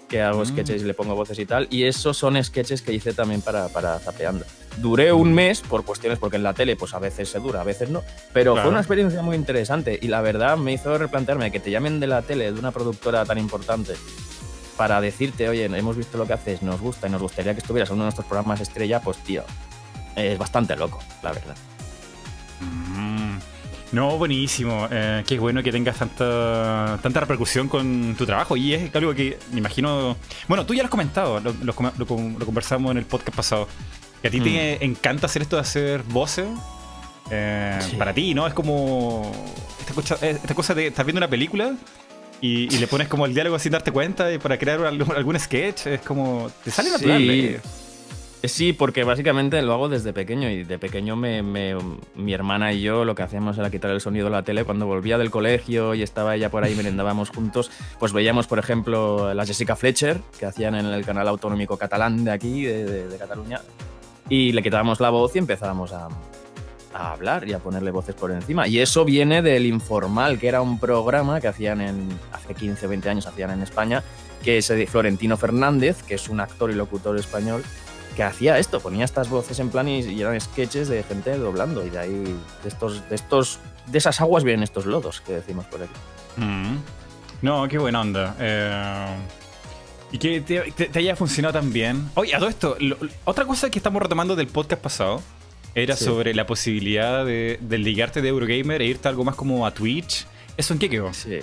que 0.07 0.21
hago 0.21 0.39
Mm. 0.41 0.45
sketches 0.45 0.81
y 0.81 0.85
le 0.85 0.93
pongo 0.93 1.13
voces 1.13 1.37
y 1.39 1.45
tal. 1.45 1.67
Y 1.69 1.83
esos 1.83 2.15
son 2.15 2.41
sketches 2.41 2.81
que 2.81 2.93
hice 2.93 3.11
también 3.11 3.41
para, 3.41 3.67
para 3.67 3.99
Zapeando. 3.99 4.45
Duré 4.77 5.11
un 5.11 5.33
mes 5.33 5.59
por 5.59 5.83
cuestiones, 5.83 6.19
porque 6.19 6.37
en 6.37 6.43
la 6.43 6.53
tele 6.53 6.77
pues 6.77 6.93
a 6.93 6.99
veces 6.99 7.27
se 7.27 7.39
dura, 7.39 7.59
a 7.59 7.63
veces 7.65 7.89
no. 7.89 8.01
Pero 8.31 8.53
Claro. 8.53 8.63
fue 8.67 8.71
una 8.71 8.79
experiencia 8.79 9.21
muy 9.21 9.35
interesante 9.35 9.99
y 10.01 10.07
la 10.07 10.21
verdad 10.21 10.55
me 10.55 10.71
hizo 10.71 10.97
replantearme 10.97 11.51
que 11.51 11.59
te 11.59 11.69
llamen 11.69 11.99
de 11.99 12.07
la 12.07 12.21
tele, 12.21 12.53
de 12.53 12.57
una 12.57 12.71
productora 12.71 13.25
tan 13.25 13.39
importante, 13.39 13.91
para 14.77 15.01
decirte, 15.01 15.49
oye, 15.49 15.65
hemos 15.65 15.97
visto 15.97 16.17
lo 16.17 16.25
que 16.25 16.31
haces, 16.31 16.61
nos 16.61 16.79
gusta 16.79 17.09
y 17.09 17.11
nos 17.11 17.21
gustaría 17.21 17.53
que 17.53 17.59
estuvieras 17.59 17.89
en 17.89 17.95
uno 17.95 18.03
de 18.03 18.07
nuestros 18.07 18.25
programas 18.27 18.61
estrella, 18.61 19.01
pues 19.01 19.17
tío, 19.17 19.43
es 20.15 20.37
bastante 20.37 20.77
loco, 20.77 20.99
la 21.23 21.33
verdad. 21.33 21.55
Mm. 22.61 23.37
No, 23.93 24.17
buenísimo. 24.17 24.87
Eh, 24.89 25.23
qué 25.27 25.37
bueno 25.37 25.61
que 25.61 25.71
tengas 25.71 25.97
tanta, 25.97 26.97
tanta 27.03 27.19
repercusión 27.19 27.67
con 27.67 28.15
tu 28.17 28.25
trabajo. 28.25 28.55
Y 28.55 28.73
es 28.73 28.95
algo 28.95 29.13
que 29.13 29.37
me 29.51 29.57
imagino. 29.59 30.15
Bueno, 30.47 30.65
tú 30.65 30.73
ya 30.73 30.81
lo 30.83 30.85
has 30.85 30.91
comentado, 30.91 31.39
lo, 31.41 31.53
lo 31.61 31.73
com- 31.75 31.91
lo 31.97 32.05
com- 32.07 32.37
lo 32.37 32.45
conversamos 32.45 32.91
en 32.91 32.97
el 32.99 33.05
podcast 33.05 33.35
pasado. 33.35 33.67
Que 34.21 34.29
a 34.29 34.31
ti 34.31 34.39
te 34.39 34.85
encanta 34.85 35.25
hacer 35.25 35.41
esto 35.41 35.57
de 35.57 35.61
hacer 35.63 36.03
voces. 36.03 36.47
eh, 37.31 37.79
Sí. 37.89 37.95
Para 37.97 38.13
ti, 38.13 38.33
¿no? 38.33 38.47
Es 38.47 38.53
como. 38.53 39.29
Esta 39.79 39.93
cosa, 39.93 40.17
eh, 40.21 40.37
esta 40.41 40.53
cosa 40.55 40.73
de 40.73 40.87
estar 40.87 41.05
viendo 41.05 41.17
una 41.19 41.27
película 41.29 41.73
y, 42.39 42.73
y 42.73 42.77
le 42.79 42.87
pones 42.87 43.07
como 43.09 43.25
el 43.25 43.33
diálogo 43.33 43.57
sin 43.59 43.71
darte 43.73 43.91
cuenta 43.91 44.31
y 44.31 44.37
para 44.37 44.57
crear 44.57 44.85
algún, 44.85 45.11
algún 45.15 45.37
sketch. 45.39 45.87
Es 45.87 46.01
como. 46.01 46.49
Te 46.63 46.71
sale 46.71 46.89
Sí. 46.89 46.93
natural. 46.95 47.29
eh. 47.29 47.59
Sí, 48.43 48.73
porque 48.73 49.03
básicamente 49.03 49.61
lo 49.61 49.73
hago 49.73 49.87
desde 49.87 50.13
pequeño 50.13 50.49
y 50.49 50.63
de 50.63 50.79
pequeño 50.79 51.15
mi 51.15 52.33
hermana 52.33 52.73
y 52.73 52.81
yo 52.81 53.05
lo 53.05 53.13
que 53.13 53.21
hacíamos 53.21 53.57
era 53.59 53.69
quitar 53.69 53.91
el 53.91 54.01
sonido 54.01 54.25
de 54.25 54.31
la 54.31 54.41
tele. 54.41 54.63
Cuando 54.63 54.87
volvía 54.87 55.19
del 55.19 55.29
colegio 55.29 55.93
y 55.93 56.01
estaba 56.01 56.35
ella 56.35 56.49
por 56.49 56.63
ahí 56.63 56.73
merendábamos 56.73 57.29
juntos, 57.29 57.69
pues 57.99 58.13
veíamos, 58.13 58.47
por 58.47 58.57
ejemplo, 58.57 59.31
la 59.35 59.45
Jessica 59.45 59.75
Fletcher, 59.75 60.19
que 60.39 60.47
hacían 60.47 60.73
en 60.73 60.87
el 60.87 61.05
canal 61.05 61.27
autonómico 61.27 61.77
catalán 61.77 62.23
de 62.23 62.31
aquí, 62.31 62.63
de, 62.63 63.15
Cataluña, 63.19 63.61
y 64.27 64.53
le 64.53 64.63
quitábamos 64.63 64.99
la 64.99 65.11
voz 65.11 65.35
y 65.35 65.39
empezábamos 65.39 65.93
a, 65.93 66.07
hablar 66.93 67.47
y 67.47 67.53
a 67.53 67.59
ponerle 67.59 67.91
voces 67.91 68.15
por 68.15 68.31
encima. 68.31 68.67
Y 68.67 68.79
eso 68.79 69.05
viene 69.05 69.43
del 69.43 69.67
Informal, 69.67 70.39
que 70.39 70.47
era 70.47 70.61
un 70.61 70.79
programa 70.79 71.39
que 71.39 71.47
hacían 71.47 71.79
hace 72.33 72.55
15, 72.55 72.87
20 72.87 73.09
años, 73.09 73.27
hacían 73.27 73.51
en 73.51 73.61
España, 73.61 74.03
que 74.43 74.57
es 74.57 74.73
Florentino 74.87 75.37
Fernández, 75.37 76.01
que 76.03 76.15
es 76.15 76.27
un 76.27 76.39
actor 76.39 76.71
y 76.71 76.73
locutor 76.73 77.17
español, 77.17 77.63
que 78.21 78.27
hacía 78.27 78.59
esto, 78.59 78.79
ponía 78.79 79.03
estas 79.03 79.29
voces 79.29 79.57
en 79.59 79.69
plan 79.71 79.87
y, 79.87 80.01
y 80.01 80.21
eran 80.21 80.39
sketches 80.39 80.87
de 80.89 81.01
gente 81.01 81.35
doblando 81.37 81.83
y 81.83 81.89
de 81.89 81.97
ahí, 81.97 82.35
de 82.61 82.69
estos, 82.69 83.09
de 83.09 83.15
estos, 83.15 83.59
de 83.87 83.97
esas 83.97 84.21
aguas 84.21 84.43
vienen 84.43 84.61
estos 84.61 84.85
lodos 84.85 85.21
que 85.21 85.33
decimos 85.33 85.65
por 85.65 85.81
aquí. 85.81 85.91
Mm. 86.37 86.75
No, 87.41 87.67
qué 87.67 87.79
buena 87.79 88.01
onda. 88.01 88.35
Eh, 88.39 89.15
y 90.11 90.19
que 90.19 90.41
te, 90.41 90.71
te- 90.71 90.85
te 90.85 90.99
haya 90.99 91.15
funcionado 91.15 91.53
tan 91.59 91.73
bien. 91.73 92.11
Oye, 92.13 92.35
a 92.35 92.37
todo 92.39 92.49
esto, 92.49 92.75
lo- 92.79 92.97
otra 93.25 93.45
cosa 93.45 93.71
que 93.71 93.79
estamos 93.79 93.99
retomando 94.03 94.35
del 94.35 94.47
podcast 94.47 94.81
pasado 94.83 95.23
era 95.73 95.95
Sí. 95.95 96.05
sobre 96.05 96.35
la 96.35 96.45
posibilidad 96.45 97.25
de, 97.25 97.57
de 97.59 97.77
ligarte 97.79 98.21
de 98.21 98.27
Eurogamer 98.29 98.81
e 98.83 98.85
irte 98.85 99.07
algo 99.07 99.23
más 99.23 99.33
como 99.35 99.65
a 99.65 99.73
Twitch. 99.73 100.27
¿Eso 100.57 100.73
en 100.73 100.79
qué 100.79 100.89
quedó? 100.91 101.11
Sí. 101.13 101.39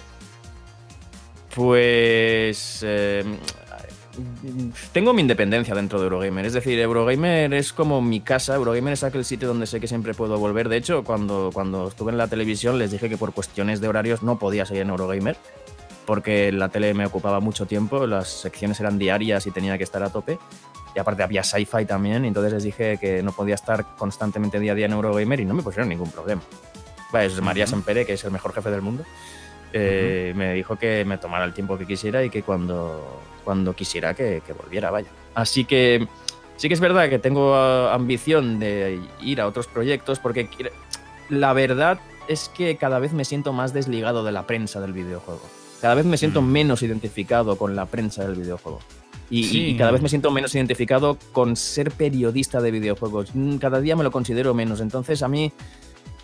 Pues. 1.55 2.81
eh, 2.83 3.25
tengo 4.93 5.13
mi 5.13 5.23
independencia 5.23 5.75
dentro 5.75 5.99
de 5.99 6.05
Eurogamer. 6.05 6.47
Es 6.47 6.53
decir, 6.53 6.79
Eurogamer 6.79 7.53
es 7.55 7.73
como 7.73 8.01
mi 8.01 8.21
casa. 8.21 8.55
Eurogamer 8.55 8.93
es 8.93 9.05
aquel 9.05 9.25
sitio 9.25 9.49
donde 9.49 9.67
sé 9.67 9.81
que 9.81 9.89
siempre 9.89 10.15
puedo 10.15 10.39
volver. 10.39 10.69
De 10.69 10.77
hecho, 10.77 11.05
cuando, 11.05 11.51
cuando 11.53 11.89
estuve 11.89 12.13
en 12.13 12.19
la 12.19 12.29
televisión 12.29 12.79
les 12.79 12.91
dije 12.91 13.09
que 13.09 13.17
por 13.17 13.33
cuestiones 13.33 13.81
de 13.81 13.89
horarios 13.89 14.23
no 14.23 14.39
podía 14.39 14.67
seguir 14.67 14.83
en 14.83 14.91
Eurogamer. 14.91 15.37
Porque 16.07 16.51
la 16.53 16.71
tele 16.71 16.95
me 16.95 17.05
ocupaba 17.05 17.39
mucho 17.41 17.67
tiempo, 17.67 18.07
las 18.07 18.29
secciones 18.29 18.81
eran 18.81 18.99
diarias 18.99 19.47
y 19.47 19.51
tenía 19.51 19.77
que 19.77 19.85
estar 19.85 20.03
a 20.03 20.11
tope. 20.11 20.39
Y 20.97 20.99
aparte 20.99 21.23
había 21.23 21.45
sci-fi 21.45 21.85
también, 21.85 22.25
y 22.25 22.29
entonces 22.29 22.53
les 22.55 22.63
dije 22.63 22.97
que 22.99 23.23
no 23.23 23.33
podía 23.33 23.55
estar 23.55 23.95
constantemente 23.97 24.59
día 24.59 24.73
a 24.73 24.75
día 24.75 24.87
en 24.87 24.93
Eurogamer 24.93 25.41
y 25.41 25.45
no 25.45 25.53
me 25.53 25.63
pusieron 25.63 25.91
ningún 25.91 26.11
problema. 26.11 26.41
Es 27.13 27.41
María 27.41 27.65
Ujú. 27.65 27.73
Sempere, 27.73 28.07
que 28.07 28.15
es 28.15 28.25
el 28.25 28.31
mejor 28.31 28.55
jefe 28.55 28.71
del 28.71 28.81
mundo. 28.83 29.05
Eh, 29.73 30.33
Me 30.37 30.55
dijo 30.55 30.77
que 30.77 31.05
me 31.05 31.19
tomara 31.19 31.45
el 31.45 31.53
tiempo 31.53 31.77
que 31.79 31.87
quisiera 31.87 32.25
y 32.25 32.31
que 32.31 32.43
cuando, 32.43 33.21
cuando 33.45 33.75
quisiera 33.75 34.15
que, 34.15 34.43
que 34.47 34.53
volviera, 34.53 34.91
vaya. 34.91 35.09
Así 35.35 35.65
que 35.65 36.07
sí 36.57 36.69
que 36.69 36.75
es 36.75 36.81
verdad 36.81 37.09
que 37.09 37.19
tengo 37.19 37.55
ah, 37.55 37.95
ambición 37.95 38.59
de 38.59 38.99
ir 39.23 39.41
a 39.41 39.47
otros 39.47 39.67
proyectos 39.67 40.19
porque 40.19 40.49
la 41.29 41.53
verdad 41.53 42.01
es 42.29 42.49
que 42.49 42.77
cada 42.77 42.99
vez 42.99 43.13
me 43.13 43.25
siento 43.25 43.53
más 43.53 43.73
desligado 43.73 44.25
de 44.25 44.33
la 44.33 44.47
prensa 44.47 44.81
del 44.81 44.93
videojuego. 44.93 45.43
Cada 45.81 45.95
vez 45.95 46.05
me 46.07 46.17
siento 46.19 46.43
Mm. 46.43 46.51
menos 46.51 46.83
identificado 46.83 47.57
con 47.57 47.77
la 47.77 47.87
prensa 47.87 48.27
del 48.27 48.35
videojuego. 48.41 48.81
Y, 49.31 49.41
y- 49.41 49.45
Sí. 49.45 49.67
y 49.69 49.77
cada 49.77 49.91
vez 49.93 50.01
me 50.03 50.09
siento 50.09 50.31
menos 50.31 50.55
identificado 50.55 51.19
con 51.33 51.55
ser 51.55 51.91
periodista 51.93 52.61
de 52.63 52.71
videojuegos. 52.71 53.31
Mm, 53.35 53.59
Cada 53.59 53.81
día 53.81 53.95
me 53.95 54.03
lo 54.03 54.11
considero 54.11 54.55
menos. 54.55 54.81
Entonces 54.81 55.23
a 55.23 55.29
mí 55.29 55.53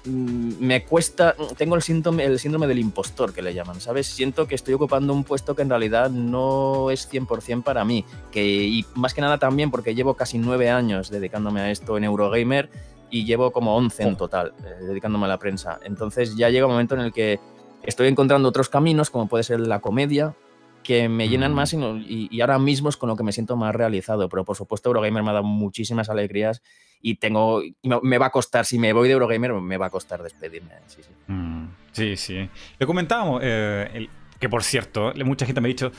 me 0.06 0.84
cuesta, 0.84 1.34
tengo 1.56 1.74
el 1.76 1.82
síndrome, 1.82 2.24
el 2.24 2.38
síndrome 2.38 2.66
del 2.66 2.78
impostor 2.78 3.32
que 3.32 3.40
le 3.42 3.54
llaman, 3.54 3.80
¿sabes? 3.80 4.06
Siento 4.06 4.46
que 4.46 4.54
estoy 4.54 4.74
ocupando 4.74 5.12
un 5.14 5.24
puesto 5.24 5.54
que 5.54 5.62
en 5.62 5.70
realidad 5.70 6.10
no 6.10 6.90
es 6.90 7.08
100% 7.10 7.62
para 7.62 7.84
mí. 7.84 8.04
Que, 8.30 8.44
y 8.44 8.84
más 8.94 9.14
que 9.14 9.20
nada 9.22 9.38
también 9.38 9.70
porque 9.70 9.94
llevo 9.94 10.14
casi 10.14 10.38
nueve 10.38 10.68
años 10.70 11.10
dedicándome 11.10 11.60
a 11.60 11.70
esto 11.70 11.96
en 11.96 12.04
Eurogamer 12.04 12.70
y 13.10 13.24
llevo 13.24 13.50
como 13.50 13.76
11 13.76 14.02
en 14.02 14.14
Oh. 14.14 14.16
total 14.16 14.52
eh, 14.64 14.84
dedicándome 14.84 15.24
a 15.24 15.28
la 15.28 15.38
prensa. 15.38 15.78
Entonces 15.84 16.36
ya 16.36 16.50
llega 16.50 16.66
un 16.66 16.72
momento 16.72 16.94
en 16.94 17.00
el 17.00 17.12
que 17.12 17.40
estoy 17.82 18.08
encontrando 18.08 18.48
otros 18.48 18.68
caminos, 18.68 19.08
como 19.10 19.26
puede 19.28 19.44
ser 19.44 19.60
la 19.60 19.80
comedia, 19.80 20.34
que 20.82 21.08
me 21.08 21.30
llenan 21.30 21.52
Mm. 21.52 21.54
más 21.54 21.72
y, 21.72 21.76
no- 21.78 21.96
y- 21.96 22.28
y 22.30 22.40
ahora 22.42 22.58
mismo 22.58 22.90
es 22.90 22.96
con 22.98 23.08
lo 23.08 23.16
que 23.16 23.22
me 23.22 23.32
siento 23.32 23.56
más 23.56 23.74
realizado. 23.74 24.28
Pero 24.28 24.44
por 24.44 24.56
supuesto, 24.56 24.90
Eurogamer 24.90 25.22
me 25.22 25.30
ha 25.30 25.34
dado 25.34 25.44
muchísimas 25.44 26.10
alegrías 26.10 26.60
y 27.06 27.16
tengo 27.16 27.62
me, 28.02 28.16
va 28.18 28.26
a 28.26 28.30
costar, 28.30 28.64
si 28.64 28.78
me 28.78 28.92
voy 28.94 29.08
de 29.08 29.12
Eurogamer, 29.12 29.52
me 29.52 29.76
va 29.76 29.86
a 29.86 29.90
costar 29.90 30.22
despedirme. 30.22 30.70
Sí, 30.86 31.02
sí. 31.02 31.10
Mm, 31.32 31.66
sí, 31.92 32.16
sí. 32.16 32.48
Lo 32.78 32.86
comentábamos, 32.86 33.42
eh, 33.44 33.90
el- 33.92 34.08
que 34.40 34.48
por 34.48 34.62
cierto, 34.62 35.12
mucha 35.24 35.44
gente 35.44 35.60
me 35.60 35.68
ha 35.68 35.70
dicho, 35.70 35.92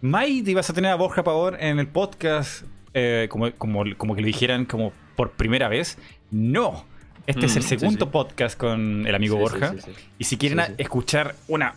Mighty, 0.00 0.54
vas 0.54 0.68
a 0.68 0.72
tener 0.74 0.90
a 0.90 0.96
Borja 0.96 1.22
Pavón 1.22 1.56
en 1.60 1.78
el 1.78 1.86
podcast, 1.86 2.64
eh, 2.94 3.28
como, 3.30 3.52
como, 3.52 3.84
como 3.96 4.14
que 4.16 4.22
lo 4.22 4.26
dijeran 4.26 4.64
como 4.64 4.92
por 5.14 5.30
primera 5.32 5.68
vez. 5.68 5.98
No, 6.32 6.84
este 7.26 7.46
es 7.46 7.54
el 7.56 7.62
Mm, 7.62 7.66
sí, 7.66 7.78
segundo 7.78 8.06
sí. 8.06 8.10
podcast 8.10 8.58
con 8.58 9.06
el 9.06 9.14
amigo 9.14 9.36
Sí, 9.36 9.40
Borja. 9.40 9.74
Y 10.18 10.24
si 10.24 10.36
quieren 10.36 10.60
escuchar 10.78 11.36
una 11.48 11.76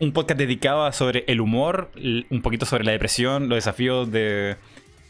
un 0.00 0.12
podcast 0.12 0.38
dedicado 0.38 0.84
a 0.84 0.92
sobre 0.92 1.24
el 1.26 1.40
humor, 1.40 1.90
un 2.30 2.40
poquito 2.42 2.66
sobre 2.66 2.84
la 2.84 2.92
depresión, 2.92 3.48
los 3.48 3.56
desafíos 3.56 4.12
de 4.12 4.56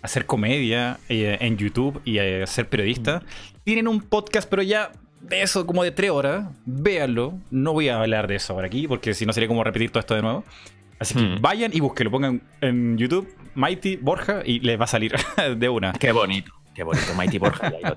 hacer 0.03 0.27
comedia 0.27 0.99
eh, 1.09 1.39
en 1.41 1.57
YouTube 1.57 2.01
y 2.05 2.19
eh, 2.19 2.47
ser 2.47 2.69
periodista, 2.69 3.23
tienen 3.65 3.89
un 3.89 4.01
podcast, 4.01 4.49
pero 4.49 4.63
ya 4.63 4.93
de 5.21 5.43
eso 5.43 5.67
como 5.67 5.83
de 5.85 5.91
tres 5.91 6.11
horas. 6.11 6.47
Véanlo. 6.65 7.35
No 7.51 7.73
voy 7.73 7.89
a 7.89 8.01
hablar 8.01 8.29
de 8.29 8.37
eso 8.37 8.53
ahora 8.53 8.67
aquí, 8.69 8.87
porque 8.89 9.15
si 9.15 9.27
no 9.27 9.33
sería 9.33 9.49
como 9.49 9.65
repetir 9.65 9.91
todo 9.91 10.01
esto 10.01 10.15
de 10.15 10.23
nuevo. 10.23 10.45
Así 11.01 11.15
que 11.15 11.21
Hmm. 11.21 11.41
vayan 11.41 11.71
y 11.75 11.81
búsquenlo, 11.81 12.11
pongan 12.11 12.43
en 12.61 12.97
YouTube 12.99 13.29
Mighty 13.55 13.97
Borja 13.97 14.43
y 14.45 14.61
les 14.61 14.79
va 14.81 14.85
a 14.85 14.89
salir 14.89 15.15
de 15.57 15.69
una. 15.69 15.93
Qué 15.93 16.13
bonito, 16.13 16.53
qué 16.75 16.83
bonito, 16.83 17.15
Mighty 17.17 17.39
Borja. 17.39 17.71
y 17.71 17.75
ahí 17.77 17.83
lo. 17.83 17.97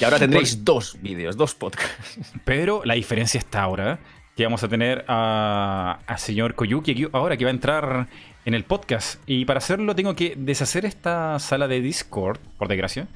Y 0.00 0.04
ahora 0.04 0.18
tendréis 0.20 0.64
dos 0.64 0.96
vídeos, 1.00 1.36
dos 1.36 1.54
podcasts. 1.54 2.32
Pero 2.44 2.82
la 2.84 2.94
diferencia 2.94 3.38
está 3.38 3.62
ahora 3.62 3.98
que 4.36 4.44
vamos 4.44 4.62
a 4.62 4.68
tener 4.68 5.04
a, 5.08 6.00
a 6.06 6.18
señor 6.18 6.54
Koyuki 6.54 7.08
ahora 7.12 7.36
que 7.36 7.44
va 7.44 7.50
a 7.50 7.54
entrar 7.54 8.08
en 8.46 8.54
el 8.54 8.64
podcast. 8.64 9.20
Y 9.26 9.44
para 9.44 9.58
hacerlo 9.58 9.94
tengo 9.94 10.14
que 10.14 10.34
deshacer 10.36 10.86
esta 10.86 11.38
sala 11.38 11.68
de 11.68 11.80
Discord, 11.82 12.38
por 12.56 12.68
desgracia. 12.68 13.08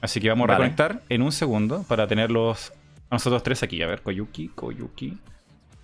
Así 0.00 0.20
que 0.20 0.28
vamos 0.28 0.44
a 0.44 0.52
Vale. 0.52 0.58
reconectar 0.68 1.02
en 1.08 1.22
un 1.22 1.32
segundo 1.32 1.82
para 1.88 2.06
tenerlos 2.06 2.72
a 3.10 3.14
nosotros 3.16 3.42
tres 3.42 3.62
aquí. 3.62 3.82
A 3.82 3.86
ver, 3.86 4.02
Koyuki, 4.02 4.48
Koyuki, 4.48 5.18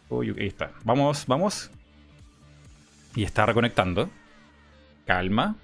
Koyuki. 0.09 0.41
Ahí 0.41 0.47
está. 0.47 0.73
Vamos, 0.85 1.25
vamos. 1.27 1.71
Y 3.17 3.25
está 3.25 3.47
reconectando. 3.47 4.11
Calma. 5.07 5.57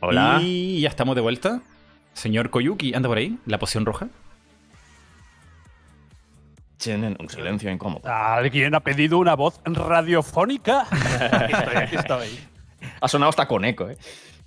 Hola. 0.00 0.38
Y 0.42 0.80
ya 0.80 0.88
estamos 0.88 1.14
de 1.14 1.20
vuelta. 1.20 1.60
Señor 2.14 2.48
Koyuki, 2.48 2.94
anda 2.94 3.08
por 3.10 3.18
ahí, 3.18 3.38
la 3.44 3.58
poción 3.58 3.84
roja. 3.84 4.08
Tienen 6.78 7.14
un 7.20 7.28
silencio 7.28 7.70
incómodo. 7.70 8.10
¿Alguien 8.10 8.74
ha 8.74 8.80
pedido 8.80 9.18
una 9.18 9.34
voz 9.36 9.60
radiofónica? 9.66 10.86
Aquí 10.90 11.52
estoy, 11.52 11.76
aquí 11.76 11.96
estoy. 11.96 12.49
Ha 13.00 13.08
sonado 13.08 13.30
hasta 13.30 13.46
con 13.48 13.64
eco, 13.64 13.88
¿eh? 13.88 13.96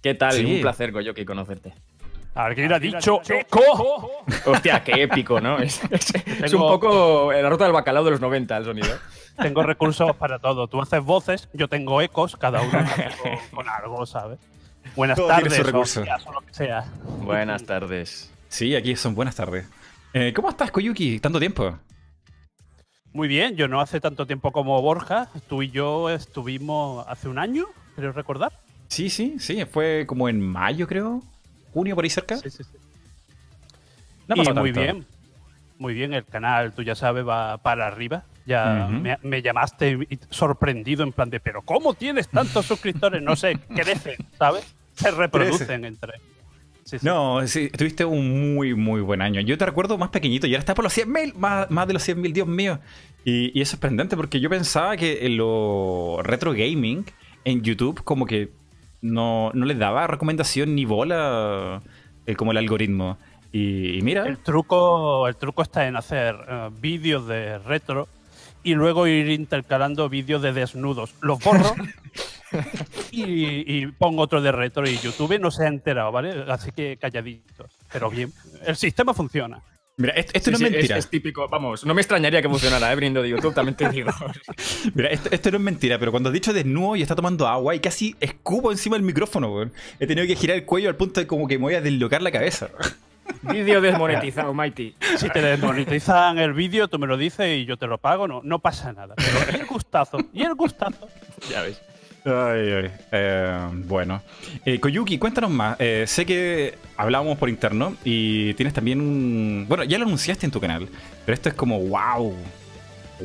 ¿Qué 0.02 0.14
tal? 0.16 0.34
Sí. 0.34 0.46
Un 0.56 0.62
placer, 0.62 0.92
Goyoki, 0.92 1.26
conocerte. 1.26 1.74
Alguien 2.36 2.74
ha 2.74 2.80
dicho 2.80 3.22
eco. 3.30 4.10
Hostia, 4.46 4.84
qué 4.84 5.04
épico, 5.04 5.40
¿no? 5.40 5.60
Es, 5.60 5.82
es- 5.92 6.14
es 6.44 6.54
un 6.54 6.62
poco 6.62 7.32
la 7.32 7.48
ruta 7.50 7.66
del 7.66 7.74
bacalao 7.74 8.04
de 8.04 8.12
los 8.12 8.22
90 8.22 8.58
el 8.58 8.66
sonido. 8.66 8.98
Tengo 9.40 9.64
recursos 9.64 10.16
para 10.16 10.40
todo. 10.40 10.68
Tú 10.68 10.82
haces 10.82 11.04
voces, 11.04 11.48
yo 11.54 11.68
tengo 11.68 12.02
ecos, 12.02 12.36
cada 12.36 12.62
uno 12.62 12.72
con, 13.54 13.70
algo, 13.70 14.06
¿sabes? 14.06 14.40
Buenas 14.96 15.16
Todo 15.18 15.28
tiene 15.28 15.50
tardes, 15.50 15.96
días, 16.04 16.26
o 16.28 16.32
lo 16.34 16.42
que 16.42 16.54
sea. 16.54 16.86
Buenas 17.22 17.64
tardes. 17.66 18.32
Sí, 18.50 18.76
aquí 18.76 18.96
son 18.96 19.16
buenas 19.16 19.36
tardes. 19.36 19.68
Eh, 20.14 20.34
¿Cómo 20.36 20.50
estás, 20.50 20.70
Koyuki? 20.72 21.20
¿Tanto 21.20 21.40
tiempo? 21.40 21.78
Muy 23.14 23.28
bien, 23.28 23.56
yo 23.56 23.68
no 23.68 23.80
hace 23.80 24.00
tanto 24.02 24.26
tiempo 24.26 24.52
como 24.52 24.82
Borja. 24.82 25.30
Tú 25.48 25.62
y 25.62 25.70
yo 25.72 26.10
estuvimos 26.10 27.06
hace 27.08 27.28
un 27.30 27.38
año, 27.40 27.66
creo 27.96 28.12
recordar. 28.12 28.52
Sí, 28.88 29.10
sí, 29.10 29.36
sí. 29.40 29.64
Fue 29.66 30.06
como 30.08 30.30
en 30.30 30.40
mayo, 30.42 30.88
creo. 30.88 31.24
Junio, 31.74 31.96
por 31.96 32.04
ahí 32.04 32.10
cerca. 32.10 32.38
Sí, 32.38 32.50
sí, 32.50 32.64
sí. 32.64 32.78
No 34.28 34.36
y 34.36 34.54
muy 34.54 34.72
bien. 34.72 35.06
Muy 35.80 35.94
bien, 35.94 36.14
el 36.14 36.24
canal, 36.24 36.74
tú 36.74 36.84
ya 36.84 36.96
sabes, 36.96 37.28
va 37.28 37.58
para 37.58 37.88
arriba. 37.88 38.24
Ya 38.46 38.88
me, 38.90 39.18
me 39.24 39.42
llamaste 39.42 40.08
sorprendido 40.30 41.04
en 41.04 41.14
plan 41.14 41.30
de, 41.30 41.40
pero 41.40 41.62
¿cómo 41.62 41.94
tienes 41.94 42.28
tantos 42.28 42.66
suscriptores? 42.66 43.22
No 43.22 43.36
sé, 43.36 43.58
crecen, 43.76 44.18
¿sabes? 44.38 44.76
Se 44.94 45.12
reproducen 45.12 45.86
entre. 45.86 46.20
Sí, 46.84 47.00
sí. 47.00 47.06
No, 47.06 47.46
sí, 47.48 47.70
tuviste 47.70 48.04
un 48.04 48.54
muy, 48.54 48.76
muy 48.76 49.02
buen 49.02 49.22
año. 49.22 49.40
Yo 49.42 49.58
te 49.58 49.66
recuerdo 49.66 49.98
más 49.98 50.10
pequeñito 50.10 50.46
y 50.46 50.52
ahora 50.52 50.60
está 50.60 50.76
por 50.76 50.84
los 50.84 50.96
100.000, 50.96 51.34
más, 51.36 51.72
más 51.72 51.88
de 51.88 51.94
los 51.94 52.08
100.000, 52.08 52.34
Dios 52.34 52.48
mío. 52.48 52.80
Y, 53.24 53.58
y 53.58 53.62
es 53.62 53.70
sorprendente 53.70 54.18
porque 54.18 54.42
yo 54.42 54.50
pensaba 54.50 54.98
que 54.98 55.26
en 55.26 55.38
lo 55.38 56.20
retro 56.24 56.52
gaming 56.52 57.06
en 57.46 57.62
YouTube 57.62 58.04
como 58.04 58.26
que 58.26 58.50
no, 59.02 59.52
no 59.54 59.66
les 59.66 59.78
daba 59.78 60.08
recomendación 60.08 60.76
ni 60.76 60.86
bola 60.86 61.82
eh, 62.26 62.36
como 62.36 62.52
el 62.52 62.58
algoritmo. 62.58 63.18
Y, 63.52 63.98
y 63.98 64.02
mira, 64.02 64.26
El 64.26 64.40
truco, 64.40 65.28
el 65.28 65.36
truco 65.36 65.62
está 65.62 65.88
en 65.88 65.96
hacer 65.96 66.36
eh, 66.48 66.70
vídeos 66.80 67.28
de 67.28 67.60
retro 67.60 68.08
y 68.64 68.74
luego 68.74 69.06
ir 69.08 69.30
intercalando 69.30 70.10
vídeos 70.10 70.42
de 70.42 70.54
desnudos. 70.54 71.14
Los 71.22 71.40
borro 71.40 71.76
y, 73.12 73.82
y 73.84 73.88
pongo 73.88 74.24
otro 74.24 74.42
de 74.42 74.52
retro 74.52 74.88
y 74.88 74.98
YouTube 74.98 75.40
no 75.40 75.52
se 75.52 75.66
ha 75.66 75.68
enterado, 75.68 76.12
¿vale? 76.12 76.46
Así 76.48 76.72
que 76.72 76.98
calladitos. 76.98 77.70
Pero 77.92 78.10
bien, 78.10 78.32
el 78.66 78.76
sistema 78.76 79.14
funciona. 79.14 79.62
Mira, 79.98 80.14
esto, 80.14 80.32
esto 80.34 80.50
Sí, 80.50 80.52
no 80.52 80.58
sí, 80.58 80.66
es 80.66 80.72
mentira. 80.72 80.98
Es, 80.98 81.10
típico, 81.10 81.48
vamos, 81.48 81.86
no 81.86 81.94
me 81.94 82.02
extrañaría 82.02 82.42
que 82.42 82.50
funcionara, 82.50 82.92
¿eh? 82.92 82.96
Viniendo 82.96 83.22
de 83.22 83.30
YouTube, 83.30 83.54
también 83.54 83.76
te 83.76 83.90
digo. 83.90 84.12
Mira, 84.94 85.10
esto, 85.10 85.30
esto 85.32 85.52
no 85.52 85.58
es 85.58 85.64
mentira, 85.64 86.00
pero 86.00 86.12
cuando 86.12 86.30
has 86.30 86.34
dicho 86.34 86.54
desnudo 86.54 86.96
y 86.96 87.02
está 87.02 87.16
tomando 87.16 87.48
agua 87.48 87.76
y 87.76 87.80
casi 87.80 88.16
escupo 88.20 88.72
encima 88.72 88.96
del 88.96 89.06
micrófono, 89.06 89.54
weón. 89.54 89.74
He 90.00 90.08
tenido 90.08 90.28
que 90.28 90.36
girar 90.36 90.58
el 90.58 90.66
cuello 90.66 90.90
al 90.90 90.96
punto 90.96 91.20
de 91.20 91.28
como 91.28 91.48
que 91.48 91.58
me 91.58 91.64
voy 91.64 91.76
a 91.76 91.82
deslocar 91.82 92.22
la 92.22 92.32
cabeza. 92.32 92.70
Vídeo 93.44 93.82
desmonetizado, 93.82 94.54
Mighty. 94.54 94.96
Si 95.18 95.30
te 95.30 95.42
desmonetizan 95.42 96.40
el 96.40 96.54
vídeo, 96.54 96.88
tú 96.88 97.00
me 97.00 97.08
lo 97.08 97.18
dices 97.18 97.58
y 97.58 97.66
yo 97.66 97.78
te 97.78 97.88
lo 97.88 97.98
pago, 97.98 98.28
no, 98.28 98.42
no 98.44 98.60
pasa 98.60 98.94
nada. 98.94 99.16
Pero 99.16 99.58
el 99.58 99.66
gustazo, 99.66 100.18
y 100.34 100.44
el 100.44 100.56
gustazo. 100.56 101.08
Ya 101.50 101.62
ves. 101.62 101.82
Ay, 102.26 102.72
ay. 102.72 102.92
Eh, 103.12 103.68
bueno. 103.86 104.22
Eh, 104.66 104.80
Koyuki, 104.80 105.18
cuéntanos 105.18 105.50
más. 105.52 105.76
Eh, 105.80 106.06
sé 106.08 106.26
que 106.26 106.78
hablábamos 106.96 107.38
por 107.38 107.50
interno 107.50 107.96
y 108.06 108.54
tienes 108.54 108.74
también 108.74 109.02
un... 109.02 109.66
Bueno, 109.68 109.84
ya 109.84 109.98
lo 109.98 110.06
anunciaste 110.06 110.46
en 110.46 110.52
tu 110.52 110.62
canal, 110.62 110.88
pero 111.26 111.34
esto 111.34 111.50
es 111.50 111.56
como 111.56 111.80
wow. 111.80 112.34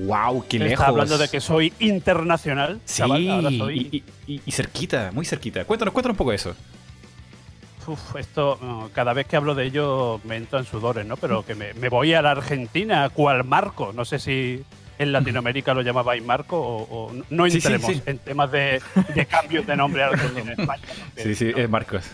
Wow, 0.05 0.45
qué 0.49 0.59
lejos. 0.59 0.73
Está 0.73 0.87
hablando 0.87 1.17
de 1.19 1.29
que 1.29 1.41
soy 1.41 1.73
internacional. 1.79 2.81
Sí, 2.85 2.99
chaval, 2.99 3.31
ahora 3.31 3.51
soy- 3.51 3.89
y, 3.91 3.97
y- 4.29 4.35
y- 4.35 4.43
y 4.45 4.53
cerquita, 4.53 5.11
muy 5.13 5.25
cerquita. 5.25 5.65
Cuéntanos, 5.65 5.93
cuéntanos 5.95 6.15
un 6.15 6.19
poco 6.19 6.33
eso. 6.33 6.55
Uf, 7.87 8.17
esto, 8.17 8.91
cada 8.93 9.15
vez 9.15 9.27
que 9.27 9.37
hablo 9.37 9.55
de 9.55 9.65
ello 9.65 10.21
me 10.25 10.37
entran 10.37 10.67
sudores, 10.67 11.07
¿no? 11.07 11.17
Pero 11.17 11.45
que 11.47 11.55
me, 11.55 11.73
me 11.75 11.89
voy 11.89 12.13
a 12.15 12.21
la 12.21 12.33
Argentina, 12.33 13.09
cual 13.09 13.45
Marco. 13.45 13.93
No 13.95 14.05
sé 14.05 14.19
si 14.19 14.63
en 14.99 15.13
Latinoamérica 15.13 15.75
lo 15.75 15.83
llamabais 15.83 16.23
Marco 16.25 16.59
o, 16.61 17.07
o 17.09 17.13
no 17.31 17.45
Sí, 17.47 17.53
sí, 17.53 17.57
entremos 17.59 17.93
sí. 17.93 18.03
en 18.07 18.19
temas 18.19 18.51
de, 18.53 18.81
de 19.15 19.27
cambios 19.27 19.67
de 19.67 19.77
nombre 19.77 20.03
a 20.03 20.09
Argentina 20.09 20.53
en 20.53 20.61
España. 20.61 20.83
Sí, 21.17 21.35
sí, 21.35 21.53
no- 21.53 21.59
es 21.59 21.71
Marcos. 21.71 22.05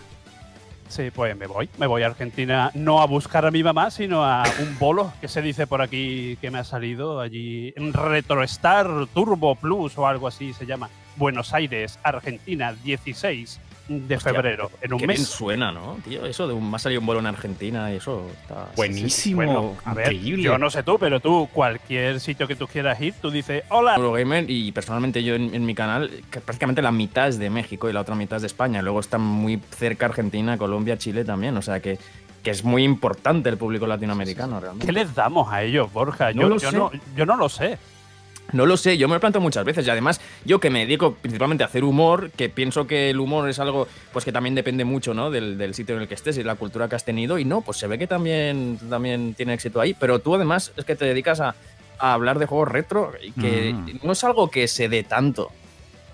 Sí, 0.89 1.11
pues 1.13 1.37
me 1.37 1.47
voy. 1.49 1.69
Me 1.79 1.87
voy 1.89 2.03
a 2.03 2.07
Argentina 2.07 2.71
no 2.75 3.01
a 3.01 3.07
buscar 3.07 3.45
a 3.47 3.51
mi 3.51 3.65
mamá, 3.65 3.91
sino 3.91 4.25
a 4.25 4.45
un 4.61 4.79
bolo 4.79 5.13
que 5.21 5.27
se 5.27 5.43
dice 5.43 5.67
por 5.67 5.83
aquí 5.83 6.37
que 6.41 6.51
me 6.53 6.59
ha 6.59 6.65
salido 6.65 7.21
allí 7.21 7.73
en 7.75 7.93
RetroStar 7.93 8.87
Turbo 9.13 9.57
Plus 9.57 9.99
o 9.99 10.07
algo 10.07 10.29
así 10.29 10.53
se 10.53 10.67
llama. 10.67 10.89
Buenos 11.17 11.53
Aires, 11.55 11.99
Argentina, 12.03 12.75
16 12.85 13.61
de 13.89 14.17
Hostia, 14.17 14.33
febrero, 14.33 14.71
en 14.81 14.93
un 14.95 14.99
Qué 14.99 15.07
bien 15.07 15.21
mes. 15.21 15.29
suena, 15.29 15.71
¿no? 15.71 15.99
Tío, 16.09 16.25
eso 16.25 16.49
de 16.49 16.55
un, 16.55 16.71
me 16.71 16.77
ha 16.77 16.79
salido 16.79 17.01
un 17.01 17.07
vuelo 17.07 17.21
en 17.21 17.27
Argentina 17.27 17.93
y 17.93 17.97
eso 17.97 18.27
está. 18.41 18.69
Buenísimo, 18.77 19.37
Bueno, 19.37 19.75
a 19.85 19.93
ver, 19.95 20.13
increíble. 20.13 20.43
yo 20.43 20.57
no 20.59 20.71
sé 20.71 20.83
tú, 20.83 20.99
pero 20.99 21.21
tú, 21.21 21.49
cualquier 21.53 22.19
sitio 22.21 22.47
que 22.49 22.57
tú 22.57 22.67
quieras 22.67 23.01
ir, 23.01 23.15
tú 23.21 23.31
dices, 23.31 23.63
hola. 23.69 23.97
Eurogamer 23.97 24.49
y 24.49 24.73
personalmente 24.73 25.23
yo 25.23 25.35
en, 25.35 25.55
en 25.55 25.67
mi 25.67 25.75
canal, 25.75 26.11
que 26.31 26.41
prácticamente 26.41 26.81
la 26.83 26.93
mitad 26.93 27.29
es 27.29 27.39
de 27.39 27.51
México 27.51 27.91
y 27.91 27.93
la 27.93 28.01
otra 28.01 28.15
mitad 28.15 28.37
es 28.37 28.43
de 28.43 28.47
España. 28.47 28.81
Luego 28.81 29.01
está 29.01 29.19
muy 29.19 29.61
cerca 29.77 30.07
Argentina, 30.07 30.57
Colombia, 30.57 30.97
Chile 30.97 31.25
también. 31.25 31.57
O 31.57 31.63
sea 31.63 31.81
que, 31.81 31.99
que 32.43 32.51
es 32.51 32.65
muy 32.65 32.85
importante 32.85 33.49
el 33.51 33.59
público 33.59 33.87
latinoamericano 33.87 34.61
realmente. 34.61 34.87
¿Qué 34.87 34.93
les 34.93 35.15
damos 35.15 35.53
a 35.53 35.63
ellos, 35.63 35.93
Borja? 35.93 36.33
No 36.33 36.43
Yo, 36.43 36.49
lo 36.49 36.57
yo 36.59 36.71
sé. 36.71 36.77
no, 36.77 36.91
yo 37.17 37.27
no 37.27 37.37
lo 37.37 37.49
sé. 37.49 37.79
No 38.53 38.67
lo 38.67 38.77
sé, 38.77 38.97
yo 38.99 39.09
me 39.09 39.15
lo 39.15 39.21
planteo 39.21 39.41
muchas 39.41 39.65
veces 39.65 39.87
y 39.87 39.91
además 39.91 40.21
yo 40.45 40.61
que 40.61 40.71
me 40.71 40.81
dedico 40.81 41.15
principalmente 41.15 41.65
a 41.65 41.67
hacer 41.67 41.83
humor, 41.83 42.31
que 42.37 42.49
pienso 42.49 42.87
que 42.87 43.11
el 43.11 43.19
humor 43.19 43.49
es 43.49 43.59
algo 43.59 43.89
pues 44.13 44.25
que 44.25 44.33
también 44.33 44.55
depende 44.55 44.85
mucho 44.85 45.15
¿no? 45.15 45.31
del, 45.31 45.59
del 45.59 45.75
sitio 45.75 45.97
en 45.97 46.03
el 46.03 46.09
que 46.09 46.15
estés 46.15 46.37
y 46.39 46.45
la 46.45 46.55
cultura 46.55 46.89
que 46.89 46.95
has 46.95 47.05
tenido 47.05 47.39
y 47.39 47.45
no, 47.45 47.63
pues 47.63 47.79
se 47.79 47.87
ve 47.87 47.99
que 47.99 48.07
también, 48.07 48.79
también 48.91 49.35
tiene 49.35 49.55
éxito 49.55 49.81
ahí, 49.81 49.95
pero 49.95 50.19
tú 50.21 50.35
además 50.35 50.73
es 50.77 50.85
que 50.85 50.95
te 50.95 51.05
dedicas 51.07 51.41
a, 51.41 51.55
a 51.99 52.13
hablar 52.13 52.39
de 52.39 52.47
juegos 52.47 52.69
retro 52.69 53.13
y 53.23 53.33
que 53.33 53.73
Mm. 53.73 54.01
no 54.03 54.13
es 54.13 54.23
algo 54.25 54.51
que 54.51 54.69
se 54.69 54.89
dé 54.89 55.03
tanto. 55.03 55.51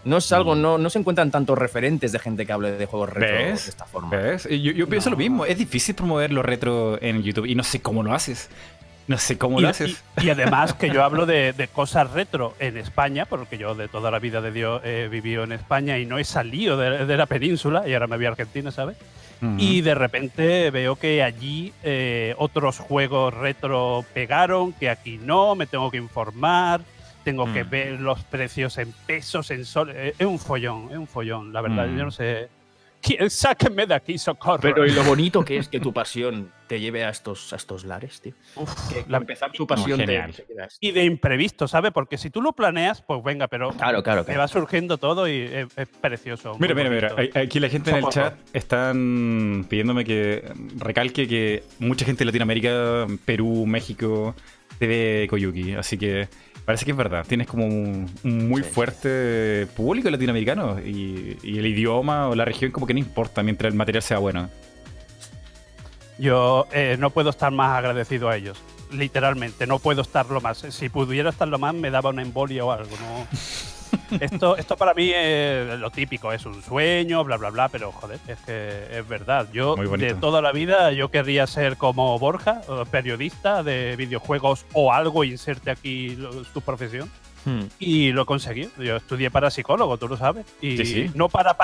No 0.04 0.16
es 0.16 0.32
algo, 0.32 0.54
Mm. 0.54 0.62
no, 0.62 0.78
no 0.78 0.88
se 0.88 0.98
encuentran 0.98 1.30
tantos 1.30 1.58
referentes 1.58 2.10
de 2.12 2.18
gente 2.20 2.46
que 2.46 2.52
hable 2.52 2.72
de 2.72 2.86
juegos 2.86 3.10
retro 3.10 3.36
¿Ves? 3.36 3.64
de 3.64 3.70
esta 3.70 3.84
forma. 3.84 4.10
Yo, 4.48 4.56
yo 4.72 4.88
pienso 4.88 5.10
No. 5.10 5.14
lo 5.14 5.18
mismo. 5.18 5.44
Es 5.44 5.58
difícil 5.58 5.94
promover 5.94 6.32
lo 6.32 6.42
retro 6.42 6.96
en 7.02 7.22
YouTube 7.22 7.44
y 7.46 7.54
no 7.54 7.62
sé 7.64 7.82
cómo 7.82 8.02
lo 8.02 8.14
haces. 8.14 8.48
No 9.10 9.18
sé 9.18 9.36
cómo 9.38 9.58
Y, 9.58 9.62
lo 9.62 9.68
haces. 9.70 10.04
y- 10.20 10.26
y 10.26 10.30
además 10.30 10.72
que 10.74 10.88
yo 10.88 11.02
hablo 11.02 11.26
de, 11.26 11.52
de 11.52 11.66
cosas 11.66 12.10
retro 12.12 12.54
en 12.60 12.76
España, 12.76 13.26
porque 13.26 13.58
yo 13.58 13.74
de 13.74 13.88
toda 13.88 14.12
la 14.12 14.20
vida 14.20 14.40
de 14.40 14.52
Dios 14.52 14.80
he 14.84 15.08
vivido 15.08 15.42
en 15.42 15.50
España 15.50 15.98
y 15.98 16.06
no 16.06 16.18
he 16.18 16.24
salido 16.24 16.76
de, 16.76 17.04
de 17.06 17.16
la 17.16 17.26
península 17.26 17.88
y 17.88 17.92
ahora 17.94 18.06
me 18.06 18.16
voy 18.16 18.26
a 18.26 18.28
Argentina, 18.28 18.70
¿sabes? 18.70 18.96
Ujú. 19.42 19.56
Y 19.58 19.80
de 19.80 19.96
repente 19.96 20.70
veo 20.70 20.94
que 20.94 21.24
allí 21.24 21.72
eh, 21.82 22.36
otros 22.38 22.78
juegos 22.78 23.34
retro 23.34 24.04
pegaron, 24.14 24.72
que 24.74 24.88
aquí 24.88 25.18
no, 25.20 25.56
me 25.56 25.66
tengo 25.66 25.90
que 25.90 25.96
informar, 25.96 26.80
tengo 27.24 27.52
que 27.52 27.64
Mm. 27.64 27.68
ver 27.70 28.00
los 28.00 28.22
precios 28.22 28.78
en 28.78 28.92
pesos, 29.06 29.50
en 29.50 29.64
sol. 29.64 29.90
eh, 29.92 30.14
Es 30.18 30.26
un 30.26 30.38
follón, 30.38 30.86
es 30.92 30.96
un 30.98 31.08
follón, 31.08 31.52
la 31.52 31.62
verdad. 31.62 31.88
Mm. 31.88 31.98
Yo 31.98 32.04
no 32.04 32.10
sé. 32.12 32.48
¿Quién? 33.02 33.28
Sáquenme 33.28 33.86
de 33.86 33.94
aquí, 33.94 34.18
socorro. 34.18 34.60
Pero 34.62 34.86
y 34.86 34.92
lo 34.92 35.02
bonito 35.02 35.44
que 35.44 35.56
es 35.56 35.66
que 35.68 35.80
tu 35.80 35.92
pasión 35.92 36.52
te 36.70 36.78
lleve 36.78 37.04
a 37.04 37.08
estos, 37.10 37.52
a 37.52 37.56
estos 37.56 37.82
lares, 37.84 38.20
tío. 38.20 38.32
Uf, 38.54 38.72
Que 38.88 39.04
la- 39.10 39.18
empezar 39.18 39.50
tu 39.50 39.66
pasión 39.66 39.98
te- 39.98 40.06
genial. 40.06 40.32
te 40.32 40.46
y 40.78 40.92
de 40.92 41.02
imprevisto, 41.04 41.66
¿sabes? 41.66 41.90
Porque 41.90 42.16
si 42.16 42.30
tú 42.30 42.40
lo 42.40 42.52
planeas, 42.52 43.02
pues 43.02 43.20
venga, 43.24 43.48
pero 43.48 43.70
Claro, 43.72 44.04
claro, 44.04 44.24
claro. 44.24 44.38
va 44.38 44.46
surgiendo 44.46 44.96
todo 44.96 45.26
y 45.26 45.32
es, 45.40 45.66
es 45.76 45.88
precioso. 45.88 46.56
Mira, 46.60 46.76
mira, 46.76 46.88
mira. 46.88 47.12
bonito. 47.12 47.36
Hay- 47.36 47.44
Aquí 47.46 47.58
la 47.58 47.68
gente 47.68 47.90
en 47.90 47.96
el 47.96 48.04
chat 48.08 48.34
están 48.52 49.66
pidiéndome 49.68 50.04
que 50.04 50.44
recalque 50.78 51.26
que 51.26 51.64
mucha 51.80 52.04
gente 52.06 52.20
de 52.20 52.26
Latinoamérica, 52.26 53.06
Perú, 53.24 53.66
México, 53.66 54.36
te 54.78 54.86
ve 54.86 55.26
Koyuki. 55.28 55.72
Así 55.74 55.98
que 55.98 56.28
parece 56.64 56.84
que 56.84 56.92
es 56.92 56.96
verdad. 56.96 57.26
Tienes 57.28 57.48
como 57.48 57.66
un, 57.66 58.08
un 58.22 58.48
muy 58.48 58.62
Sí. 58.62 58.70
fuerte 58.70 59.66
público 59.76 60.08
latinoamericano 60.08 60.78
y, 60.78 61.36
y 61.42 61.58
el 61.58 61.66
idioma 61.66 62.28
o 62.28 62.36
la 62.36 62.44
región 62.44 62.70
como 62.70 62.86
que 62.86 62.94
no 62.94 63.00
importa 63.00 63.42
mientras 63.42 63.72
el 63.72 63.76
material 63.76 64.02
sea 64.04 64.18
bueno. 64.18 64.48
Yo 66.20 66.66
eh, 66.72 66.96
no 66.98 67.10
puedo 67.10 67.30
estar 67.30 67.50
más 67.50 67.78
agradecido 67.78 68.28
a 68.28 68.36
ellos. 68.36 68.62
Literalmente, 68.92 69.66
no 69.66 69.78
puedo 69.78 70.02
estarlo 70.02 70.40
más. 70.40 70.58
Si 70.58 70.88
pudiera 70.90 71.30
estarlo 71.30 71.58
más, 71.58 71.74
me 71.74 71.90
daba 71.90 72.10
una 72.10 72.22
embolia 72.22 72.64
o 72.64 72.72
algo. 72.72 72.90
¿no? 72.90 73.26
esto, 74.20 74.56
esto 74.56 74.76
para 74.76 74.92
mí 74.92 75.12
es 75.14 75.78
lo 75.78 75.90
típico, 75.90 76.32
es 76.32 76.44
un 76.44 76.62
sueño, 76.62 77.24
bla, 77.24 77.36
bla, 77.36 77.50
bla, 77.50 77.68
pero 77.68 77.90
joder, 77.92 78.18
es 78.26 78.38
que 78.40 78.98
es 78.98 79.08
verdad. 79.08 79.48
Yo 79.52 79.76
de 79.76 80.14
toda 80.14 80.42
la 80.42 80.52
vida 80.52 80.92
yo 80.92 81.10
querría 81.10 81.46
ser 81.46 81.76
como 81.76 82.18
Borja, 82.18 82.60
periodista 82.90 83.62
de 83.62 83.96
videojuegos 83.96 84.66
o 84.74 84.92
algo, 84.92 85.24
inserte 85.24 85.70
aquí 85.70 86.18
tu 86.52 86.60
profesión. 86.60 87.10
Hmm. 87.44 87.62
Y 87.78 88.12
lo 88.12 88.26
conseguí. 88.26 88.68
Yo 88.78 88.96
estudié 88.96 89.30
para 89.30 89.50
psicólogo, 89.50 89.96
tú 89.96 90.08
lo 90.08 90.16
sabes. 90.16 90.44
Y 90.60 90.76
Sí, 90.76 90.84
sí. 90.84 91.10
no 91.14 91.28
para 91.28 91.54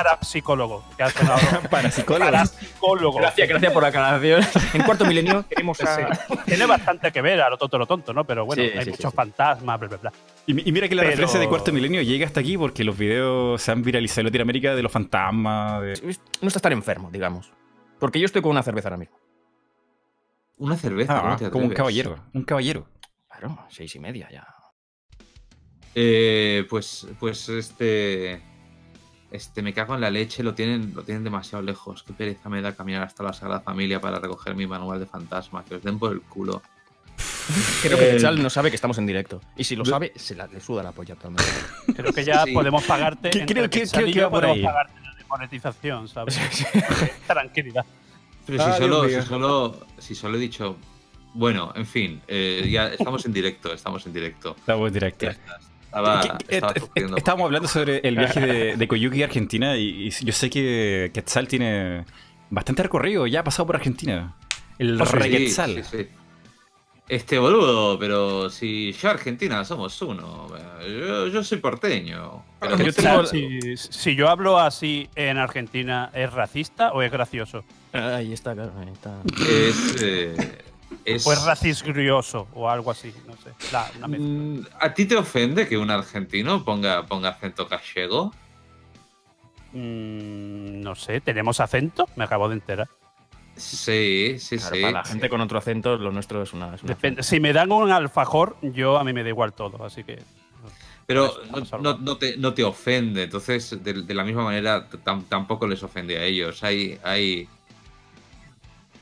que 0.97 1.03
ha 1.03 1.11
sonado 1.11 1.39
Para 1.71 1.91
psicólogos. 1.91 2.31
parapsicólogo. 2.33 3.19
Gracias, 3.19 3.49
gracias 3.49 3.73
por 3.73 3.83
la 3.83 3.89
aclaración. 3.89 4.41
En 4.73 4.83
cuarto 4.83 5.05
milenio 5.05 5.45
queremos 5.49 5.81
a... 5.83 5.97
Sí. 5.97 6.03
Tiene 6.47 6.67
bastante 6.67 7.13
que 7.13 7.21
ver 7.21 7.41
a 7.41 7.51
lo 7.51 7.59
tonto, 7.59 7.79
lo 7.79 7.87
tonto, 7.87 8.13
¿no? 8.13 8.25
Pero 8.25 8.47
bueno, 8.47 8.63
Sí, 8.63 8.71
hay 8.79 8.85
sí, 8.85 8.91
muchos 8.91 9.11
sí. 9.11 9.17
fantasmas, 9.17 9.79
bla, 9.81 9.89
bla, 9.89 9.99
bla. 9.99 10.13
Y, 10.47 10.55
mi- 10.55 10.63
y 10.65 10.73
mira 10.73 10.89
que 10.89 10.95
la 10.95 11.03
Pero- 11.03 11.11
referencia 11.11 11.41
de 11.41 11.49
Cuarto 11.49 11.73
Milenio 11.73 12.03
llega 12.03 12.27
hasta 12.27 12.41
aquí 12.41 12.57
porque 12.57 12.83
los 12.85 12.97
videos 12.97 13.61
se 13.61 13.71
han 13.73 13.83
viralizado 13.83 14.21
en 14.23 14.27
Latinoamérica 14.27 14.75
de 14.75 14.83
los 14.83 14.91
fantasmas. 14.93 15.83
de- 15.83 16.17
No 16.41 16.49
está 16.49 16.59
estar 16.59 16.73
enfermo, 16.73 17.11
digamos. 17.11 17.51
Porque 17.99 18.19
yo 18.21 18.27
estoy 18.27 18.43
con 18.43 18.51
una 18.53 18.63
cerveza 18.63 18.89
ahora 18.89 18.99
mismo. 18.99 19.17
Una 20.59 20.77
cerveza, 20.77 21.21
¿cómo 21.21 21.33
Ah, 21.35 21.51
como 21.51 21.65
un 21.67 21.71
caballero. 21.73 22.17
Un 22.33 22.45
caballero. 22.45 22.87
Claro, 23.29 23.59
seis 23.69 23.95
y 23.95 23.99
media 23.99 24.29
ya. 24.31 24.47
Eh, 25.99 26.67
pues, 26.69 27.07
pues 27.19 27.49
este. 27.49 28.43
Este, 29.31 29.61
me 29.61 29.75
cago 29.75 29.95
en 29.97 30.01
la 30.03 30.11
leche, 30.11 30.43
lo 30.43 30.55
tienen, 30.55 30.93
lo 30.95 31.03
tienen 31.03 31.25
demasiado 31.25 31.63
lejos. 31.63 32.03
Qué 32.05 32.13
pereza 32.13 32.49
me 32.49 32.63
da 32.63 32.77
caminar 32.77 33.03
hasta 33.03 33.23
la 33.25 33.33
Sagrada 33.33 33.61
Familia 33.61 34.01
para 34.01 34.19
recoger 34.21 34.55
mi 34.55 34.67
manual 34.67 35.01
de 35.01 35.07
fantasma. 35.07 35.65
Que 35.65 35.75
os 35.77 35.83
den 35.83 35.99
por 35.99 36.13
el 36.13 36.21
culo. 36.21 36.63
Creo 37.83 37.99
que 37.99 38.09
Eh, 38.09 38.13
Quetzal 38.13 38.41
no 38.43 38.51
sabe 38.51 38.71
que 38.71 38.77
estamos 38.77 38.99
en 38.99 39.07
directo. 39.07 39.41
Y 39.57 39.65
si 39.65 39.75
lo 39.75 39.85
sabe, 39.85 40.13
se 40.17 40.35
la, 40.37 40.47
le 40.47 40.61
suda 40.61 40.83
la 40.83 40.93
polla 40.93 41.15
actualmente. 41.15 41.51
Creo 41.97 42.13
que 42.13 42.25
ya 42.25 42.45
Sí. 42.45 42.53
podemos 42.53 42.85
pagarte. 42.85 43.29
Entre 43.29 43.47
creo 43.47 43.71
que- 43.71 43.87
creo 43.89 44.13
que 44.13 44.21
va 44.23 44.31
por 44.31 44.41
podemos 44.43 44.59
ahí. 44.59 44.63
pagarte 44.65 45.01
la 45.01 45.15
demonetización, 45.17 46.09
¿sabes? 46.09 46.39
Tranquilidad. 47.27 47.85
Pero 48.47 48.65
si, 48.65 48.79
solo, 48.79 49.09
si, 49.09 49.23
solo, 49.23 49.87
si 49.99 50.15
solo 50.15 50.37
he 50.37 50.41
dicho. 50.41 50.77
Bueno, 51.35 51.73
en 51.75 51.85
fin, 51.85 52.23
eh, 52.29 52.67
ya 52.71 52.89
estamos 52.89 53.27
en 53.27 53.33
directo, 53.33 53.73
estamos 53.73 54.07
en 54.07 54.13
directo. 54.13 54.55
Estamos 54.59 54.87
en 54.89 54.95
directo. 54.95 55.27
Estaba, 56.01 56.39
estaba 56.49 56.73
eh, 56.73 56.81
sufriendo. 56.81 57.17
Estábamos 57.17 57.45
hablando 57.47 57.69
sobre 57.69 57.99
el 58.07 58.17
viaje 58.19 58.41
de, 58.41 58.77
de 58.77 58.89
Koyuki 58.89 59.23
a 59.23 59.27
Argentina 59.27 59.77
y, 59.77 60.09
y 60.09 60.11
yo 60.11 60.33
sé 60.33 60.51
que 60.51 61.11
Quetzal 61.15 61.49
tiene 61.49 62.05
bastante 62.51 62.83
recorrido, 62.83 63.27
ya 63.27 63.41
ha 63.41 63.45
pasado 63.45 63.67
por 63.67 63.77
Argentina. 63.77 64.35
El 64.79 65.01
Oh, 65.01 65.07
sí, 65.07 65.19
Quetzal. 65.31 65.85
sí, 65.85 65.97
sí. 65.99 66.09
Este 67.09 67.39
boludo, 67.39 67.97
pero 68.01 68.51
si 68.51 68.93
yo 68.93 69.09
Argentina 69.11 69.65
somos 69.65 70.03
uno. 70.03 70.49
Yo, 70.81 71.29
yo 71.29 71.45
soy 71.45 71.59
porteño. 71.59 72.43
Pero 72.59 72.77
Yo 72.79 72.85
Quetzal, 72.87 73.31
tengo- 73.31 73.77
si, 73.77 73.77
si 73.77 74.17
yo 74.17 74.29
hablo 74.29 74.59
así 74.59 75.09
en 75.15 75.39
Argentina, 75.39 76.11
¿es 76.15 76.33
racista 76.33 76.91
o 76.93 77.03
es 77.03 77.13
gracioso? 77.13 77.65
Ahí 77.93 78.33
está, 78.33 78.55
claro. 78.55 78.73
Ahí 78.81 78.89
está. 78.93 79.21
es. 79.49 80.03
eh, 80.03 80.35
es- 81.07 81.27
O 81.27 81.33
es 81.33 81.43
racisgrioso 81.45 82.49
o 82.55 82.69
algo 82.69 82.91
así, 82.91 83.15
no 83.27 83.33
sé. 83.35 83.53
La- 83.73 83.91
una 83.97 84.09
mezcla. 84.09 84.29
Mm, 84.29 84.67
¿A 84.81 84.93
ti 84.93 85.05
te 85.07 85.17
ofende 85.17 85.67
que 85.69 85.79
un 85.79 85.91
argentino 85.91 86.65
ponga, 86.65 87.07
ponga 87.07 87.31
acento 87.31 87.67
gallego? 87.67 88.33
Mm, 89.73 90.81
no 90.83 90.95
sé, 90.95 91.21
¿tenemos 91.21 91.61
acento? 91.61 92.09
Me 92.17 92.25
acabo 92.25 92.49
de 92.49 92.55
enterar. 92.57 92.89
Sí, 93.57 94.37
sí, 94.39 94.59
Claro, 94.59 94.75
sí. 94.77 94.83
para 94.83 94.93
la 94.93 95.05
gente 95.05 95.29
con 95.31 95.41
otro 95.41 95.59
acento, 95.59 95.97
lo 95.97 96.13
nuestro 96.13 96.43
es 96.43 96.53
una. 96.53 96.75
es 96.75 96.83
una 96.83 96.95
Depende. 96.95 97.23
Si 97.23 97.41
me 97.41 97.53
dan 97.55 97.73
un 97.73 97.91
alfajor, 97.91 98.57
yo 98.63 98.99
a 98.99 99.05
mí 99.05 99.13
me 99.13 99.23
da 99.23 99.31
igual 99.31 99.53
todo, 99.55 99.83
así 99.85 100.05
que. 100.05 100.19
Pero 101.07 101.33
no, 101.81 102.17
te, 102.19 102.37
no 102.37 102.53
te 102.53 102.65
ofende, 102.65 103.23
entonces 103.25 103.83
de, 103.83 104.03
de 104.03 104.15
la 104.15 104.25
misma 104.25 104.43
manera 104.43 104.91
tam- 104.91 105.25
tampoco 105.29 105.67
les 105.67 105.83
ofende 105.83 106.19
a 106.19 106.25
ellos. 106.25 106.63
Hay. 106.65 106.99
hay... 107.05 107.49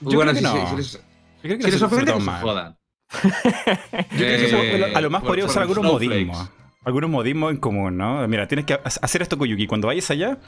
Yo 0.01 0.17
bueno, 0.19 0.33
creo 0.33 0.35
que 0.35 0.39
si, 0.39 0.45
no. 0.45 0.67
si- 0.67 0.71
si 0.71 0.77
les, 0.77 0.93
Yo 0.93 1.01
creo 1.49 1.59
que 1.59 1.65
si 1.65 1.71
les 1.73 1.83
ofende, 1.83 2.13
que 2.13 2.21
se 2.21 2.27
jodan. 2.31 2.77
Yo 3.13 3.21
creo 3.21 4.11
que 4.11 4.25
Eh, 4.25 4.47
eso, 4.87 4.97
a 4.97 5.01
lo 5.01 5.11
más 5.11 5.21
por- 5.23 5.29
podría 5.29 5.45
usar 5.47 5.63
algunos 5.63 5.85
modismos. 5.85 6.51
Algunos 6.85 7.09
modismos 7.09 7.51
en 7.53 7.57
común, 7.59 7.97
¿no? 7.97 8.27
Mira, 8.29 8.47
tienes 8.47 8.67
que 8.67 8.75
ha- 8.75 8.81
hacer 8.85 9.23
esto, 9.23 9.39
Koyuki. 9.39 9.67
Cuando 9.67 9.87
vayas 9.89 10.11
allá, 10.11 10.39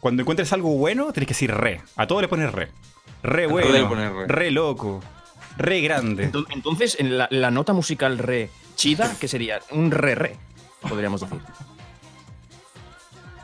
cuando 0.00 0.22
encuentres 0.22 0.52
algo 0.52 0.76
bueno, 0.76 1.12
tienes 1.12 1.26
que 1.28 1.34
decir 1.34 1.50
re. 1.52 1.80
A 1.96 2.06
todo 2.06 2.20
le 2.20 2.28
pones 2.28 2.52
re. 2.52 2.68
Re 3.22 3.44
A 3.44 3.48
todo 3.48 3.52
bueno. 3.54 3.72
le 3.72 3.84
pones 3.86 4.12
re. 4.12 4.26
Re 4.26 4.50
loco. 4.50 5.02
Re 5.56 5.80
grande. 5.80 6.30
Enton- 6.30 6.46
Entonces, 6.50 6.96
en 7.00 7.16
la, 7.16 7.28
la 7.30 7.50
nota 7.50 7.72
musical 7.72 8.18
re 8.18 8.50
chida, 8.74 9.14
que 9.18 9.26
sería 9.26 9.60
un 9.70 9.90
re 9.90 10.14
re, 10.14 10.36
podríamos 10.86 11.22
decir. 11.22 11.40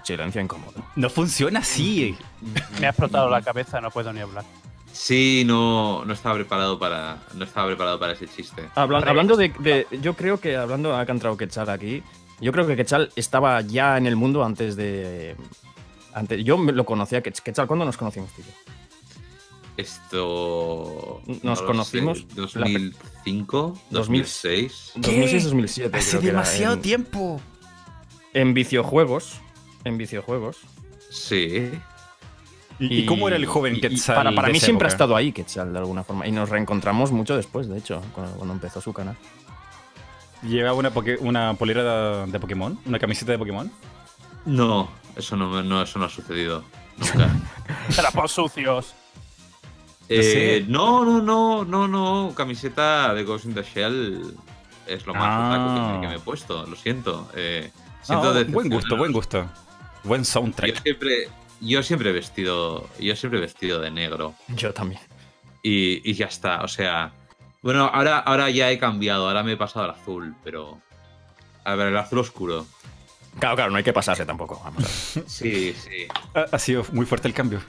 Silencio 0.02 0.40
incómodo. 0.42 0.82
No 0.96 1.08
funciona 1.08 1.60
así. 1.60 2.16
Me 2.80 2.86
ha 2.86 2.90
explotado 2.90 3.30
la 3.30 3.40
cabeza, 3.40 3.80
no 3.80 3.90
puedo 3.90 4.12
ni 4.12 4.20
hablar. 4.20 4.44
Sí, 4.92 5.42
no, 5.46 6.04
no 6.04 6.12
estaba 6.12 6.34
preparado 6.34 6.78
para. 6.78 7.18
No 7.34 7.44
estaba 7.44 7.66
preparado 7.68 7.98
para 7.98 8.12
ese 8.12 8.28
chiste. 8.28 8.68
Hablan- 8.74 9.08
hablando 9.08 9.36
de, 9.36 9.48
de- 9.60 9.86
Yo 10.02 10.14
creo 10.14 10.38
que 10.38 10.56
hablando. 10.56 10.94
Ha 10.96 11.06
cantado 11.06 11.36
Quetzal 11.36 11.70
aquí. 11.70 12.02
Yo 12.40 12.52
creo 12.52 12.66
que 12.66 12.76
Quetzal 12.76 13.10
estaba 13.16 13.60
ya 13.62 13.96
en 13.96 14.06
el 14.06 14.16
mundo 14.16 14.44
antes 14.44 14.76
de. 14.76 15.36
Antes, 16.12 16.44
yo 16.44 16.58
me 16.58 16.72
lo 16.72 16.84
conocía. 16.84 17.22
Quetz- 17.22 17.40
Quetzal, 17.42 17.66
¿cuándo 17.66 17.84
nos 17.86 17.96
conocimos, 17.96 18.30
tío? 18.32 18.44
Esto. 19.76 21.22
Nos 21.42 21.62
conocimos 21.62 22.18
sé, 22.18 22.26
2005, 22.34 23.78
2006. 23.90 24.92
2006-2007. 24.96 25.94
Hace 25.94 26.10
creo 26.10 26.20
que 26.20 26.28
era, 26.28 26.38
demasiado 26.38 26.74
en- 26.74 26.82
tiempo. 26.82 27.40
En 28.34 28.54
videojuegos. 28.54 29.40
En 29.84 29.96
videojuegos. 29.98 30.58
Sí. 31.10 31.70
¿Y, 32.78 32.98
y 33.00 33.06
cómo 33.06 33.28
era 33.28 33.36
el 33.36 33.46
joven 33.46 33.74
y- 33.74 33.78
y 33.78 33.80
Quetzal? 33.80 34.16
Para, 34.16 34.32
para 34.34 34.48
mí 34.48 34.58
siempre 34.60 34.86
ha 34.86 34.90
estado 34.90 35.14
ahí 35.16 35.32
Quetzal, 35.32 35.72
de 35.72 35.78
alguna 35.78 36.02
forma. 36.04 36.26
Y 36.26 36.32
nos 36.32 36.48
reencontramos 36.48 37.12
mucho 37.12 37.36
después, 37.36 37.68
de 37.68 37.78
hecho, 37.78 38.02
cuando, 38.14 38.32
cuando 38.36 38.54
empezó 38.54 38.80
su 38.80 38.92
canal. 38.92 39.16
¿Llevaba 40.42 40.74
una, 40.76 40.90
una 41.20 41.54
polera 41.54 42.24
de, 42.24 42.32
de 42.32 42.40
Pokémon? 42.40 42.78
¿Una 42.84 42.98
camiseta 42.98 43.32
de 43.32 43.38
Pokémon? 43.38 43.70
No, 44.44 44.88
eso 45.14 45.36
no, 45.36 45.62
no, 45.62 45.82
eso 45.82 45.98
no 46.00 46.06
ha 46.06 46.08
sucedido. 46.08 46.64
Nunca. 46.98 47.30
Trapos 47.94 48.32
sucios. 48.32 48.94
Eh, 50.08 50.64
no, 50.68 51.04
no, 51.04 51.22
no, 51.22 51.64
no, 51.64 51.86
no. 51.88 52.34
Camiseta 52.34 53.14
de 53.14 53.22
Ghost 53.24 53.44
in 53.46 53.54
the 53.54 53.62
Shell 53.62 54.34
es 54.86 55.06
lo 55.06 55.14
más 55.14 55.22
Ah. 55.24 55.98
que, 56.00 56.08
me 56.08 56.14
he 56.16 56.18
puesto. 56.18 56.66
Lo 56.66 56.74
siento. 56.76 57.28
Eh, 57.36 57.70
siento 58.02 58.30
Ah, 58.36 58.42
buen 58.48 58.68
gusto, 58.68 58.96
buen 58.96 59.12
gusto. 59.12 59.46
Buen 60.04 60.22
Yo 60.22 60.30
soundtrack. 60.32 60.82
siempre, 60.82 61.28
yo 61.62 61.82
siempre 61.82 62.10
he 62.10 62.12
vestido, 62.12 62.88
yo 63.00 63.16
siempre 63.16 63.38
he 63.38 63.42
vestido 63.42 63.80
de 63.80 63.90
negro 63.90 64.34
Yo 64.48 64.72
también. 64.74 65.00
y, 65.62 66.08
y 66.08 66.14
ya 66.14 66.26
está. 66.26 66.62
O 66.62 66.68
sea, 66.68 67.12
bueno, 67.62 67.84
ahora, 67.92 68.18
ahora 68.18 68.50
ya 68.50 68.70
he 68.70 68.78
cambiado. 68.78 69.28
Ahora 69.28 69.42
me 69.42 69.52
he 69.52 69.56
pasado 69.56 69.84
al 69.86 69.92
azul, 69.92 70.34
pero 70.44 70.80
a 71.64 71.74
ver, 71.74 71.88
el 71.88 71.96
azul 71.96 72.18
oscuro. 72.18 72.66
Claro, 73.38 73.56
claro, 73.56 73.70
no 73.70 73.78
hay 73.78 73.84
que 73.84 73.94
pasarse 73.94 74.26
tampoco. 74.26 74.60
Vamos 74.62 74.84
a 75.16 75.20
ver. 75.20 75.28
Sí, 75.28 75.72
sí. 75.74 76.06
Ha, 76.34 76.46
ha 76.54 76.58
sido 76.58 76.84
muy 76.92 77.06
fuerte 77.06 77.28
el 77.28 77.34
cambio. 77.34 77.60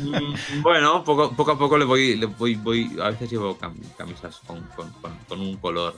Mm, 0.00 0.62
bueno, 0.62 1.04
poco, 1.04 1.32
poco 1.32 1.50
a 1.52 1.58
poco 1.58 1.76
le 1.76 1.84
voy, 1.84 2.16
le 2.16 2.26
voy, 2.26 2.54
voy. 2.54 2.96
A 3.02 3.10
veces 3.10 3.30
llevo 3.30 3.58
cam- 3.58 3.74
camisas 3.98 4.40
con, 4.46 4.62
con- 4.76 4.90
con- 4.92 5.18
con 5.28 5.40
un 5.40 5.56
color. 5.58 5.94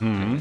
Mm. 0.00 0.36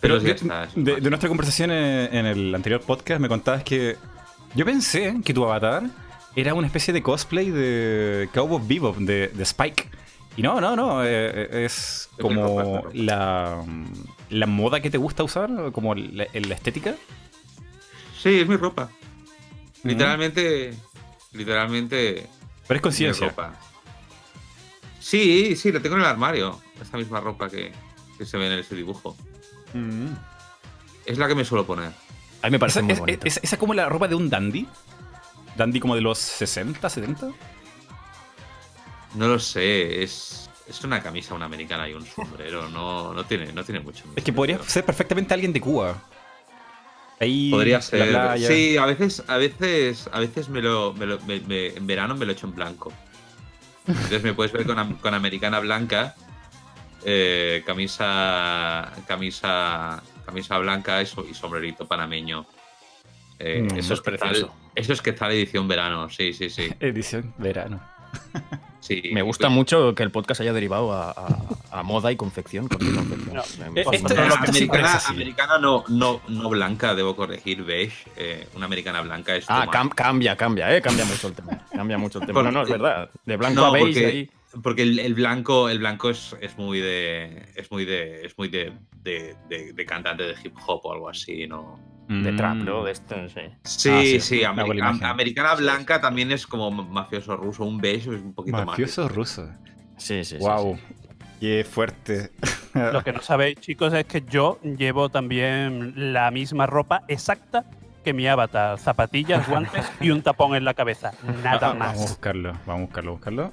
Pero 0.00 0.14
Pero 0.14 0.16
ya 0.18 0.22
de, 0.24 0.30
está. 0.32 0.64
es 0.64 0.74
de- 0.74 1.00
de 1.00 1.10
nuestra 1.10 1.28
conversación 1.28 1.70
en, 1.70 2.14
en 2.14 2.26
el 2.26 2.54
anterior 2.54 2.80
podcast 2.80 3.20
me 3.20 3.28
contabas 3.28 3.62
que 3.64 3.96
yo 4.54 4.64
pensé 4.64 5.20
que 5.24 5.34
tu 5.34 5.44
avatar 5.44 5.84
era 6.36 6.54
una 6.54 6.66
especie 6.66 6.92
de 6.92 7.02
cosplay 7.02 7.50
de 7.50 8.28
Cowboy 8.32 8.62
Bebop, 8.66 8.96
de, 8.98 9.28
de 9.28 9.42
Spike. 9.42 9.88
Y 10.36 10.42
no, 10.42 10.60
no, 10.60 10.76
no, 10.76 11.04
eh, 11.04 11.64
es 11.64 12.08
Es 12.16 12.20
como 12.20 12.84
la, 12.92 13.64
la 14.30 14.46
moda 14.46 14.80
que 14.80 14.90
te 14.90 14.98
gusta 14.98 15.24
usar, 15.24 15.50
como 15.72 15.94
la, 15.94 16.26
la 16.32 16.54
estética. 16.54 16.94
Sí, 18.16 18.40
es 18.40 18.48
mi 18.48 18.56
ropa. 18.56 18.90
Mm. 19.82 19.88
Literalmente. 19.88 20.74
Literalmente. 21.32 22.26
Pero 22.66 22.76
es 22.76 22.82
conciencia. 22.82 23.34
Sí, 24.98 25.56
sí, 25.56 25.72
la 25.72 25.80
tengo 25.80 25.96
en 25.96 26.02
el 26.02 26.06
armario. 26.06 26.60
Esta 26.80 26.96
misma 26.96 27.20
ropa 27.20 27.48
que, 27.48 27.72
que 28.16 28.24
se 28.24 28.36
ve 28.36 28.46
en 28.46 28.58
ese 28.60 28.76
dibujo. 28.76 29.16
Mm. 29.74 30.08
Es 31.06 31.18
la 31.18 31.26
que 31.26 31.34
me 31.34 31.44
suelo 31.44 31.66
poner. 31.66 31.92
A 32.42 32.46
mí 32.46 32.52
me 32.52 32.58
parece 32.58 32.78
Esa, 32.80 32.84
muy 32.84 32.92
es, 32.94 32.98
bonito. 33.00 33.26
es- 33.26 33.40
esa 33.42 33.58
como 33.58 33.74
la 33.74 33.88
ropa 33.88 34.08
de 34.08 34.14
un 34.14 34.30
dandy. 34.30 34.66
Dandy 35.56 35.80
como 35.80 35.94
de 35.94 36.00
los 36.00 36.18
60, 36.18 36.88
70. 36.88 37.28
No 39.14 39.28
lo 39.28 39.38
sé, 39.38 40.02
es. 40.02 40.48
Es 40.68 40.84
una 40.84 41.02
camisa, 41.02 41.34
una 41.34 41.46
americana 41.46 41.88
y 41.88 41.94
un 41.94 42.06
sombrero. 42.06 42.68
No, 42.70 43.12
no, 43.12 43.24
tiene, 43.24 43.52
no 43.52 43.64
tiene 43.64 43.80
mucho. 43.80 44.04
Es 44.14 44.22
que 44.22 44.32
podría 44.32 44.62
ser 44.62 44.84
perfectamente 44.84 45.34
alguien 45.34 45.52
de 45.52 45.60
Cuba. 45.60 46.00
Ahí 47.18 47.50
Podría 47.50 47.76
la 47.78 47.82
ser. 47.82 48.08
playa. 48.10 48.48
Sí, 48.48 48.76
a 48.78 48.86
veces, 48.86 49.22
a 49.26 49.36
veces, 49.36 50.08
a 50.12 50.20
veces 50.20 50.48
me 50.48 50.62
lo, 50.62 50.94
me 50.94 51.04
lo- 51.06 51.20
me- 51.22 51.40
me- 51.40 51.66
en 51.66 51.86
verano 51.86 52.14
me 52.14 52.24
lo 52.24 52.32
echo 52.32 52.46
en 52.46 52.54
blanco. 52.54 52.92
Entonces 53.86 54.22
me 54.22 54.32
puedes 54.32 54.52
ver 54.52 54.64
con 54.64 55.14
americana 55.14 55.58
blanca, 55.58 56.14
eh, 57.04 57.62
camisa, 57.66 58.92
camisa, 59.08 60.02
camisa 60.30 60.58
blanca 60.58 61.02
y, 61.02 61.06
so- 61.06 61.26
y 61.28 61.34
sombrerito 61.34 61.86
panameño. 61.86 62.46
Eh, 63.38 63.62
Mm, 63.70 63.78
eso, 63.78 63.94
es 63.94 64.00
precioso. 64.00 64.46
Quetzal- 64.48 64.70
eso 64.74 64.92
es 64.92 65.02
Quetzal 65.02 65.32
edición 65.32 65.66
verano, 65.66 66.08
sí, 66.10 66.32
sí, 66.32 66.50
sí. 66.50 66.68
Edición 66.80 67.32
verano. 67.38 67.80
sí. 68.80 69.02
Me 69.12 69.22
gusta 69.22 69.48
mucho 69.48 69.94
que 69.94 70.02
el 70.02 70.10
podcast 70.10 70.40
haya 70.42 70.52
derivado 70.52 70.92
a, 70.92 71.10
a- 71.10 71.78
a 71.78 71.82
moda 71.82 72.10
y 72.12 72.16
confección. 72.16 72.68
No. 73.32 73.40
Eh, 73.40 73.44
esto- 73.76 73.92
esto 73.92 74.14
americana, 74.20 74.88
es 74.88 74.94
así. 74.96 75.12
americana 75.14 75.58
no, 75.58 75.84
no, 75.88 76.20
no 76.28 76.48
blanca, 76.50 76.94
debo 76.94 77.14
corregir, 77.16 77.62
beige. 77.64 77.96
eh, 78.16 78.46
una 78.54 78.66
americana 78.66 79.00
blanca 79.00 79.34
es 79.36 79.44
Ah, 79.48 79.66
cam- 79.70 79.94
cambia, 79.94 80.36
cambia, 80.36 80.76
eh. 80.76 80.82
Cambia 80.82 81.04
mucho 81.04 81.28
el 81.28 81.34
tema. 81.34 81.58
Cambia 81.72 81.96
mucho 81.98 82.18
el 82.18 82.26
tema. 82.26 82.40
Porque- 82.40 82.52
No, 82.52 82.58
no, 82.58 82.64
es 82.64 82.70
verdad. 82.70 83.10
De 83.24 83.36
blanco 83.36 83.60
No, 83.60 83.66
a 83.66 83.70
beige 83.72 83.86
porque- 84.00 84.06
ahí. 84.06 84.30
Porque 84.62 84.82
el, 84.82 84.98
el 84.98 85.14
blanco, 85.14 85.68
el 85.68 85.78
blanco 85.78 86.10
es, 86.10 86.36
es 86.40 86.56
muy 86.58 86.80
de. 86.80 87.46
Es 87.54 87.70
muy 87.70 87.84
de. 87.84 88.24
Es 88.26 88.36
muy 88.36 88.48
de, 88.48 88.72
de, 89.02 89.36
de- 89.48 89.72
de 89.72 89.86
cantante 89.86 90.24
de 90.24 90.34
hip 90.42 90.54
hop 90.66 90.80
o 90.84 90.92
algo 90.92 91.08
así, 91.08 91.46
¿no? 91.46 91.78
de 92.08 92.32
Mm. 92.32 92.36
trap, 92.36 92.54
¿no? 92.56 92.82
De 92.82 92.90
esto, 92.90 93.14
sí. 93.28 93.40
Sí, 93.62 93.88
Ah, 93.88 94.00
sí, 94.02 94.20
sí, 94.20 94.42
America- 94.44 94.74
imagen. 94.88 95.04
americana 95.06 95.54
blanca 95.54 96.00
también 96.00 96.32
es 96.32 96.44
como 96.44 96.70
mafioso 96.72 97.36
ruso. 97.36 97.64
Un 97.64 97.78
beige 97.78 98.12
es 98.16 98.20
un 98.20 98.34
poquito 98.34 98.56
más. 98.56 98.66
Mafioso 98.66 99.08
ruso. 99.08 99.48
Sí, 99.96 100.24
sí, 100.24 100.36
sí, 100.36 100.38
wow. 100.38 100.76
sí. 100.76 100.82
Qué 101.38 101.62
fuerte. 101.64 102.30
Lo 102.74 103.04
que 103.04 103.12
no 103.12 103.20
sabéis, 103.22 103.60
chicos, 103.60 103.92
es 103.94 104.04
que 104.06 104.22
yo 104.28 104.58
llevo 104.62 105.08
también 105.08 106.12
la 106.12 106.30
misma 106.32 106.66
ropa 106.66 107.02
exacta 107.06 107.64
que 108.04 108.12
mi 108.12 108.26
avatar. 108.26 108.76
Zapatillas, 108.80 109.48
guantes 109.48 109.86
y 110.00 110.10
un 110.10 110.22
tapón 110.22 110.56
en 110.56 110.64
la 110.64 110.74
cabeza. 110.74 111.12
Nada 111.44 111.68
Ah, 111.68 111.74
Vamos 111.74 111.86
a 111.86 111.90
más. 111.92 111.96
buscarlo, 112.10 112.52
vamos 112.66 112.68
a 112.68 112.84
buscarlo, 112.86 113.12
buscarlo. 113.12 113.52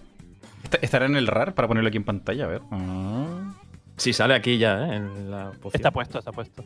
¿Estará 0.81 1.05
en 1.05 1.15
el 1.15 1.27
RAR 1.27 1.53
para 1.53 1.67
ponerlo 1.67 1.87
aquí 1.89 1.97
en 1.97 2.03
pantalla? 2.03 2.45
A 2.45 2.47
ver. 2.47 2.61
Ah, 2.71 3.53
Sí, 3.97 4.13
sale 4.13 4.35
aquí 4.35 4.57
ya, 4.59 4.85
¿eh? 4.87 4.95
En 4.97 5.31
la 5.31 5.51
poción. 5.51 5.71
Está 5.73 5.91
puesto, 5.91 6.19
está 6.19 6.31
puesto. 6.31 6.63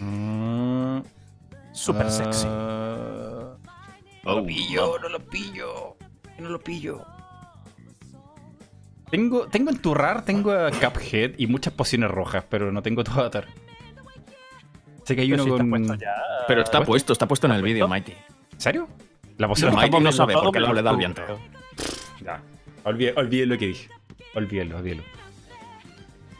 ah, 0.00 1.02
Súper 1.72 2.10
sexy. 2.10 2.46
ah. 2.48 3.54
No 4.24 4.32
Oh, 4.32 4.36
lo 4.40 4.46
pillo, 4.46 4.98
no 5.00 5.08
lo 5.08 5.20
pillo. 5.20 5.96
No 6.38 6.48
lo 6.50 6.60
pillo. 6.60 7.04
Tengo, 9.10 9.46
tengo 9.48 9.70
en 9.70 9.78
tu 9.78 9.94
RAR, 9.94 10.22
tengo 10.24 10.52
a 10.52 10.70
Cuphead 10.70 11.32
y 11.38 11.46
muchas 11.46 11.72
pociones 11.72 12.10
rojas, 12.10 12.44
pero 12.48 12.70
no 12.70 12.82
tengo 12.82 13.02
tu 13.04 13.12
avatar. 13.12 13.46
Sé 15.04 15.16
que 15.16 15.22
hay 15.22 15.30
Pero 15.30 15.44
uno 15.44 15.44
si 15.44 15.50
está 15.50 15.62
con. 15.62 15.70
puesto 15.70 15.94
ya. 15.94 16.14
Pero 16.46 16.62
está 16.62 16.84
¿Puesto? 16.84 17.12
está 17.14 17.26
puesto 17.26 17.46
en 17.46 17.54
el 17.54 17.62
vídeo? 17.62 17.88
Mighty. 17.88 18.12
¿En 18.52 18.60
serio? 18.60 18.88
La 19.38 19.48
poción 19.48 19.70
roja. 19.72 19.82
Mighty 19.86 20.00
no 20.04 20.12
sabe 20.12 20.34
porque 20.34 20.60
no 20.60 20.74
le 20.74 20.82
da 20.82 20.90
el 20.90 20.96
viento. 20.98 21.22
Olvide, 22.88 23.12
olvide 23.16 23.46
lo 23.46 23.58
que 23.58 23.66
dije. 23.68 23.88
Olvídelo, 24.34 24.78
olvídelo. 24.78 25.02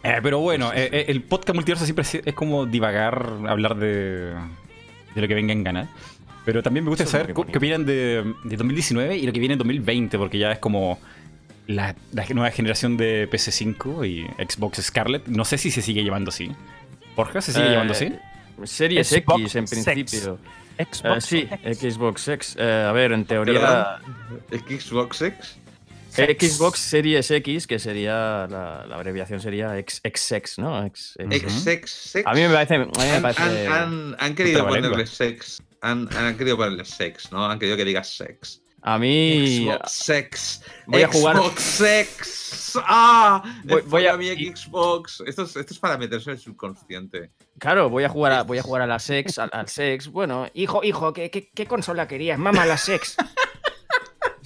Eh, 0.04 0.20
pero 0.22 0.38
bueno, 0.38 0.72
eh, 0.72 0.88
eh, 0.92 1.04
el 1.08 1.22
podcast 1.22 1.54
multiverso 1.54 1.84
siempre 1.84 2.04
es, 2.24 2.34
como 2.34 2.66
divagar, 2.66 3.32
hablar 3.48 3.76
de, 3.76 4.34
de 5.14 5.20
lo 5.20 5.28
que 5.28 5.34
venga 5.34 5.52
en 5.52 5.64
gana. 5.64 5.88
Pero 6.44 6.62
también 6.62 6.84
me 6.84 6.88
gusta 6.90 7.04
Eso 7.04 7.12
saber 7.12 7.34
qué 7.34 7.58
opinan 7.58 7.84
de, 7.84 8.34
de 8.44 8.56
2019 8.56 9.16
y 9.18 9.26
lo 9.26 9.32
que 9.32 9.38
viene 9.40 9.54
en 9.54 9.58
2020, 9.58 10.16
porque 10.16 10.38
ya 10.38 10.52
es 10.52 10.58
como 10.58 10.98
la, 11.66 11.94
la 12.12 12.24
nueva 12.30 12.50
generación 12.50 12.96
de 12.96 13.28
PS5 13.30 14.06
y 14.08 14.26
Xbox 14.42 14.80
Scarlet. 14.82 15.26
No 15.26 15.44
sé 15.44 15.58
si 15.58 15.70
se 15.70 15.82
sigue 15.82 16.02
llamando 16.04 16.30
así. 16.30 16.50
Borja, 17.16 17.42
¿se 17.42 17.52
sigue 17.52 17.66
Eh, 17.66 17.72
llamando 17.72 17.92
así? 17.92 18.14
Series 18.64 19.08
Xbox 19.08 19.40
X 19.42 19.56
en 19.56 19.66
Sex. 19.66 19.84
principio. 19.84 20.38
Xbox. 20.78 21.04
Eh, 21.04 21.20
sí, 21.20 21.48
X. 21.64 21.94
Xbox 21.94 22.28
X. 22.28 22.56
A 22.56 22.92
ver, 22.92 23.12
en 23.12 23.24
teoría. 23.26 23.98
Xbox 24.50 25.20
X. 25.22 25.58
Xbox 26.10 26.78
Series 26.80 27.30
X, 27.30 27.66
que 27.66 27.78
sería. 27.78 28.46
La, 28.48 28.84
la 28.86 28.94
abreviación 28.96 29.40
sería 29.40 29.76
X, 29.78 30.00
Xsex, 30.04 30.58
¿no? 30.58 30.84
X, 30.86 31.14
X. 31.18 31.66
X, 31.66 31.90
sex. 31.92 32.26
A 32.26 32.32
mí 32.34 32.40
me 32.42 32.48
parece. 32.50 32.74
a 32.74 32.78
mí 32.78 32.86
me 32.96 33.10
Han, 33.10 33.22
parece- 33.22 33.66
han- 33.66 33.72
han- 33.72 34.16
han 34.18 34.34
querido 34.34 34.66
ponerle 34.66 35.06
sex. 35.06 35.62
Han, 35.80 36.08
han 36.16 36.36
querido 36.36 36.56
ponerle 36.56 36.84
sex, 36.84 37.30
¿no? 37.30 37.44
Han 37.48 37.58
querido 37.58 37.76
que 37.76 37.84
digas 37.84 38.08
sex. 38.08 38.60
a 38.82 38.98
mí. 38.98 39.66
Xbox 39.66 39.92
sex. 39.92 40.62
voy 40.86 41.02
a 41.02 41.08
jugar- 41.08 41.36
Xbox 41.36 41.62
sex. 41.62 42.78
¡Ah! 42.84 43.42
Voy- 43.64 43.82
voy 43.82 44.06
a- 44.06 44.16
mi 44.16 44.28
Xbox. 44.34 45.22
Esto 45.26 45.42
es, 45.42 45.56
esto 45.56 45.72
es 45.74 45.78
para 45.78 45.96
meterse 45.98 46.30
en 46.30 46.36
el 46.36 46.42
subconsciente. 46.42 47.30
Claro, 47.58 47.90
voy 47.90 48.04
a 48.04 48.08
jugar 48.08 48.32
a, 48.32 48.42
voy 48.42 48.58
a, 48.58 48.62
jugar 48.68 48.82
a 48.82 48.86
la 48.86 48.98
Sex, 48.98 49.38
al, 49.38 49.50
al 49.52 49.68
Sex. 49.68 50.08
Bueno, 50.08 50.48
hijo, 50.54 50.82
hijo, 50.84 51.12
¿qué, 51.12 51.30
qué, 51.30 51.50
qué 51.54 51.66
consola 51.66 52.06
querías? 52.08 52.38
Mamá, 52.38 52.66
la 52.66 52.76
Sex. 52.78 53.16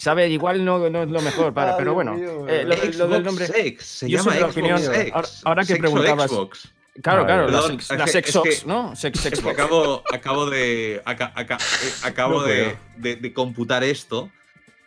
¿Sabes? 0.02 0.30
Igual 0.32 0.64
no, 0.64 0.90
no 0.90 1.02
es 1.04 1.08
lo 1.10 1.20
mejor, 1.22 1.54
para, 1.54 1.76
pero 1.76 1.94
bueno. 1.94 2.16
eh, 2.48 2.64
lo, 2.64 3.06
lo 3.06 3.08
del 3.14 3.22
nombre. 3.22 3.46
Sex. 3.46 3.84
Se 3.84 4.10
Yo 4.10 4.18
llama 4.18 4.32
la 4.34 4.38
Xbox 4.40 4.52
opinión- 4.52 4.78
Sex. 4.80 5.12
ahora- 5.14 5.28
ahora 5.44 5.62
que 5.62 5.66
Sex 5.68 5.78
preguntabas- 5.80 6.30
Xbox. 6.30 6.72
Claro, 7.02 7.22
Ah, 7.22 7.26
claro, 7.26 7.42
la 7.42 7.52
perdón, 7.52 7.70
Sex, 7.70 7.90
es 7.92 7.98
la 7.98 8.06
sex 8.08 8.28
es 8.36 8.60
que- 8.62 8.66
¿no? 8.66 8.96
Sex, 8.96 9.20
Xbox. 9.20 9.54
acabo, 9.54 10.02
acabo 10.12 10.50
de. 10.50 11.00
aca- 11.04 11.32
aca- 11.36 11.56
eh, 11.56 11.92
acabo 12.02 12.40
No 12.40 12.46
de, 12.48 12.64
puedo. 12.64 12.76
de- 12.96 13.16
de 13.16 13.32
computar 13.32 13.84
esto. 13.84 14.28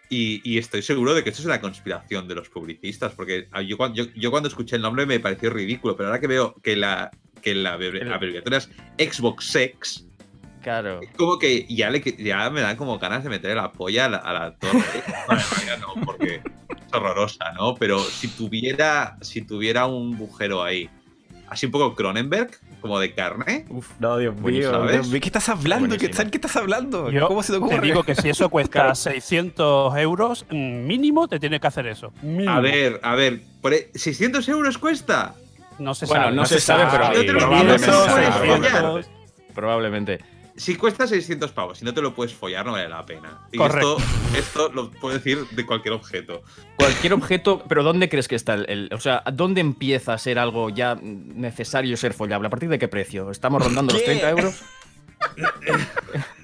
Y, 0.10 0.42
y 0.44 0.58
estoy 0.60 0.82
seguro 0.84 1.14
de 1.16 1.24
que 1.24 1.30
esto 1.32 1.42
es 1.42 1.46
una 1.48 1.60
conspiración 1.62 2.28
de 2.28 2.36
los 2.36 2.50
publicistas. 2.50 3.14
Porque 3.14 3.48
ah, 3.54 3.62
yo, 3.62 3.78
cuan- 3.78 3.94
yo, 3.96 4.04
yo 4.16 4.30
cuando 4.32 4.50
escuché 4.50 4.76
el 4.76 4.82
nombre 4.82 5.06
me 5.06 5.20
pareció 5.22 5.50
ridículo. 5.50 5.96
Pero 5.96 6.10
ahora 6.10 6.20
que 6.20 6.28
veo 6.28 6.56
que 6.62 6.76
la, 6.76 7.10
que 7.42 7.56
la 7.56 7.74
abreviatura 7.74 8.58
es 8.58 8.70
Xbox 9.00 9.46
Sex. 9.46 10.06
Claro. 10.66 11.00
Como 11.16 11.38
que 11.38 11.68
ya, 11.70 11.92
le, 11.92 12.02
ya 12.18 12.50
me 12.50 12.62
dan 12.62 12.76
como 12.76 12.98
ganas 12.98 13.24
de 13.24 13.30
meter 13.30 13.56
la 13.56 13.72
polla 13.72 14.06
a 14.06 14.10
la, 14.10 14.18
a 14.18 14.34
la 14.34 14.56
torre. 14.56 14.80
Bueno, 15.28 15.96
no, 15.96 16.06
porque 16.06 16.42
es 16.88 16.94
horrorosa, 16.94 17.52
¿no? 17.54 17.76
Pero 17.76 18.00
si 18.00 18.28
tuviera, 18.30 19.16
si 19.22 19.44
tuviera 19.44 19.86
un 19.86 20.16
agujero 20.16 20.64
ahí, 20.64 20.90
así 21.48 21.68
un 21.68 21.72
poco 21.72 21.94
Cronenberg, 21.94 22.50
como 22.82 23.00
de 23.00 23.14
carne, 23.14 23.66
Uf. 23.70 23.92
No, 24.00 24.18
Dios 24.18 24.36
mío, 24.38 24.72
¿sabes? 24.72 24.92
Dios 24.94 25.08
mío, 25.10 25.22
¿qué 25.22 25.28
estás 25.28 25.50
hablando? 25.50 25.98
¿Qué. 26.00 26.10
¿Qué 26.10 26.38
estás 26.38 26.56
hablando? 26.56 27.12
Yo 27.12 27.28
¿Cómo 27.28 27.44
se 27.44 27.52
te 27.54 27.60
ocurre? 27.60 27.76
Te 27.76 27.86
digo 27.86 28.02
que 28.02 28.16
si 28.16 28.30
eso 28.30 28.50
cuesta 28.50 28.96
600 28.96 29.96
euros, 29.98 30.48
mínimo 30.50 31.28
te 31.28 31.40
tiene 31.40 31.60
que 31.60 31.68
hacer 31.68 31.86
eso. 31.86 32.12
Mínimo. 32.24 32.50
A 32.50 32.60
ver, 32.60 33.00
a 33.04 33.14
ver, 33.14 33.42
por 33.62 33.72
e- 33.76 33.92
¿600 33.94 34.50
euros 34.50 34.80
cuesta? 34.80 35.36
no 35.78 35.94
se 35.94 36.08
Bueno, 36.08 36.24
sabe. 36.26 36.36
no 36.36 36.46
se 36.46 36.60
sabe, 36.60 36.86
pero 36.90 37.04
No 37.08 37.14
te 37.14 37.34
lo 37.34 37.40
probablemente. 37.40 39.10
probablemente. 39.54 40.35
Si 40.58 40.76
cuesta 40.76 41.06
600 41.06 41.52
pavos, 41.52 41.80
si 41.80 41.86
no 41.86 41.94
te 41.94 42.02
lo 42.02 42.16
puedes 42.16 42.34
follar, 42.34 42.66
no 42.66 42.72
vale 42.72 42.88
la 42.88 43.06
pena. 43.06 43.42
Y 43.52 43.58
Correcto. 43.58 43.98
esto, 43.98 44.38
esto 44.38 44.72
lo 44.74 44.90
puedo 44.90 45.14
decir 45.14 45.46
de 45.52 45.66
cualquier 45.66 45.94
objeto. 45.94 46.44
Cualquier 46.78 47.12
objeto, 47.14 47.62
pero 47.68 47.84
¿dónde 47.84 48.08
crees 48.08 48.28
que 48.30 48.36
está 48.36 48.54
el, 48.54 48.66
el- 48.70 48.90
O 48.94 49.00
sea, 49.02 49.22
¿dónde 49.34 49.60
empieza 49.60 50.14
a 50.14 50.18
ser 50.18 50.40
algo 50.40 50.70
ya 50.70 50.96
necesario 51.02 51.98
ser 51.98 52.14
follable? 52.14 52.48
¿A 52.48 52.50
partir 52.50 52.70
de 52.70 52.80
qué 52.80 52.88
precio? 52.88 53.30
¿Estamos 53.32 53.62
rondando 53.62 53.92
los 53.94 54.02
¿Qué? 54.02 54.08
30 54.18 54.30
euros? 54.30 54.62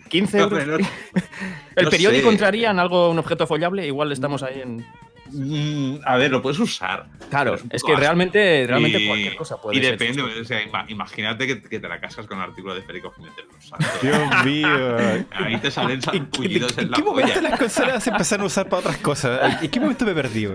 ¿15 0.10 0.34
No, 0.34 0.39
euros? 0.43 0.67
no- 0.67 0.78
¿El 1.78 1.86
no 1.86 1.89
periódico 1.89 2.28
sé. 2.28 2.34
entraría 2.34 2.71
en 2.71 2.80
algo, 2.80 3.10
un 3.12 3.19
objeto 3.19 3.47
follable? 3.47 3.88
Igual 3.88 4.12
estamos 4.12 4.43
ahí 4.43 4.60
en. 4.62 4.86
Mm, 5.34 6.00
a 6.06 6.17
ver, 6.17 6.30
lo 6.32 6.41
puedes 6.41 6.60
usar. 6.60 7.06
Claro, 7.30 7.56
es 7.56 7.62
es 7.70 7.84
que 7.84 7.91
asco. 7.94 7.96
realmente, 7.96 8.65
realmente 8.67 9.00
Y- 9.00 9.08
cualquier 9.08 9.36
cosa 9.36 9.62
puede 9.62 9.78
Y 9.78 9.82
ser. 9.84 9.98
depende, 9.98 10.22
o 10.24 10.44
sea, 10.46 10.62
ima- 10.63 10.86
imagínate 10.89 11.48
que, 11.48 11.62
que 11.62 11.80
te 11.80 11.88
la 11.88 12.00
casas 12.00 12.28
con 12.28 12.38
un 12.38 12.44
artículo 12.44 12.76
de 12.76 12.82
Federico 12.82 13.12
Jiménez 13.15 13.38
Los 13.54 13.65
Santos. 13.65 14.02
Dios 14.02 14.17
mío. 14.46 14.98
Ahí 15.32 15.58
te 15.58 15.72
salen 15.72 15.91
¿En, 15.96 16.02
sarpullidos 16.02 16.74
en 16.78 16.86
en 16.86 16.91
la 16.91 16.98
qué 16.98 17.04
momento 17.04 17.34
polla. 17.36 17.50
las 17.50 17.60
consolas 17.60 18.04
se 18.04 18.10
empezaron 18.10 18.44
a 18.44 18.48
usar 18.48 18.67
para 18.70 18.80
otras 18.82 18.98
cosas? 18.98 19.62
¿En 19.63 19.70
qué 19.72 19.80
momento 19.80 20.06
me 20.06 20.13
perdí? 20.13 20.48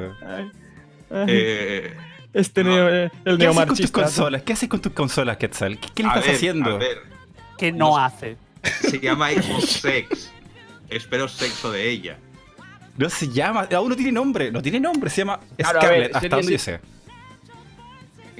Eh, 1.10 1.94
Este 2.32 2.64
no. 2.64 2.70
neo- 2.70 2.88
eh, 3.06 3.10
el 3.24 3.38
¿Qué 3.38 3.46
haces 3.46 3.66
con 3.66 3.76
tus 3.76 3.90
consolas? 3.90 4.42
¿Qué 4.42 4.52
haces 4.52 4.68
con 4.68 4.80
tus 4.80 4.92
consolas, 4.92 5.36
Quetzal? 5.38 5.78
¿Qué, 5.78 5.88
qué 5.94 6.02
le 6.02 6.08
a 6.08 6.12
estás 6.12 6.26
ver, 6.26 6.34
haciendo? 6.36 6.74
A 6.74 6.78
ver, 6.78 6.98
que 7.56 7.72
no 7.72 7.78
no- 7.90 7.98
hace. 7.98 8.36
se 8.82 8.98
llama 9.00 9.30
Xbox 9.30 9.66
Sex. 9.68 10.32
Espero 10.90 11.28
sexo 11.28 11.70
de 11.72 11.88
ella. 11.88 12.18
No 12.98 13.10
se 13.10 13.28
llama, 13.28 13.68
aún 13.74 13.90
no 13.90 13.96
tiene 13.96 14.12
nombre, 14.12 14.50
no 14.50 14.62
tiene 14.62 14.80
nombre, 14.80 15.10
se 15.10 15.18
llama 15.18 15.40
Claro, 15.56 15.78
a 15.78 15.82
Scarlett, 15.82 16.12
ver, 16.12 16.16
hasta 16.16 16.36
donde 16.36 16.52
yo 16.52 16.58
sé. 16.58 16.80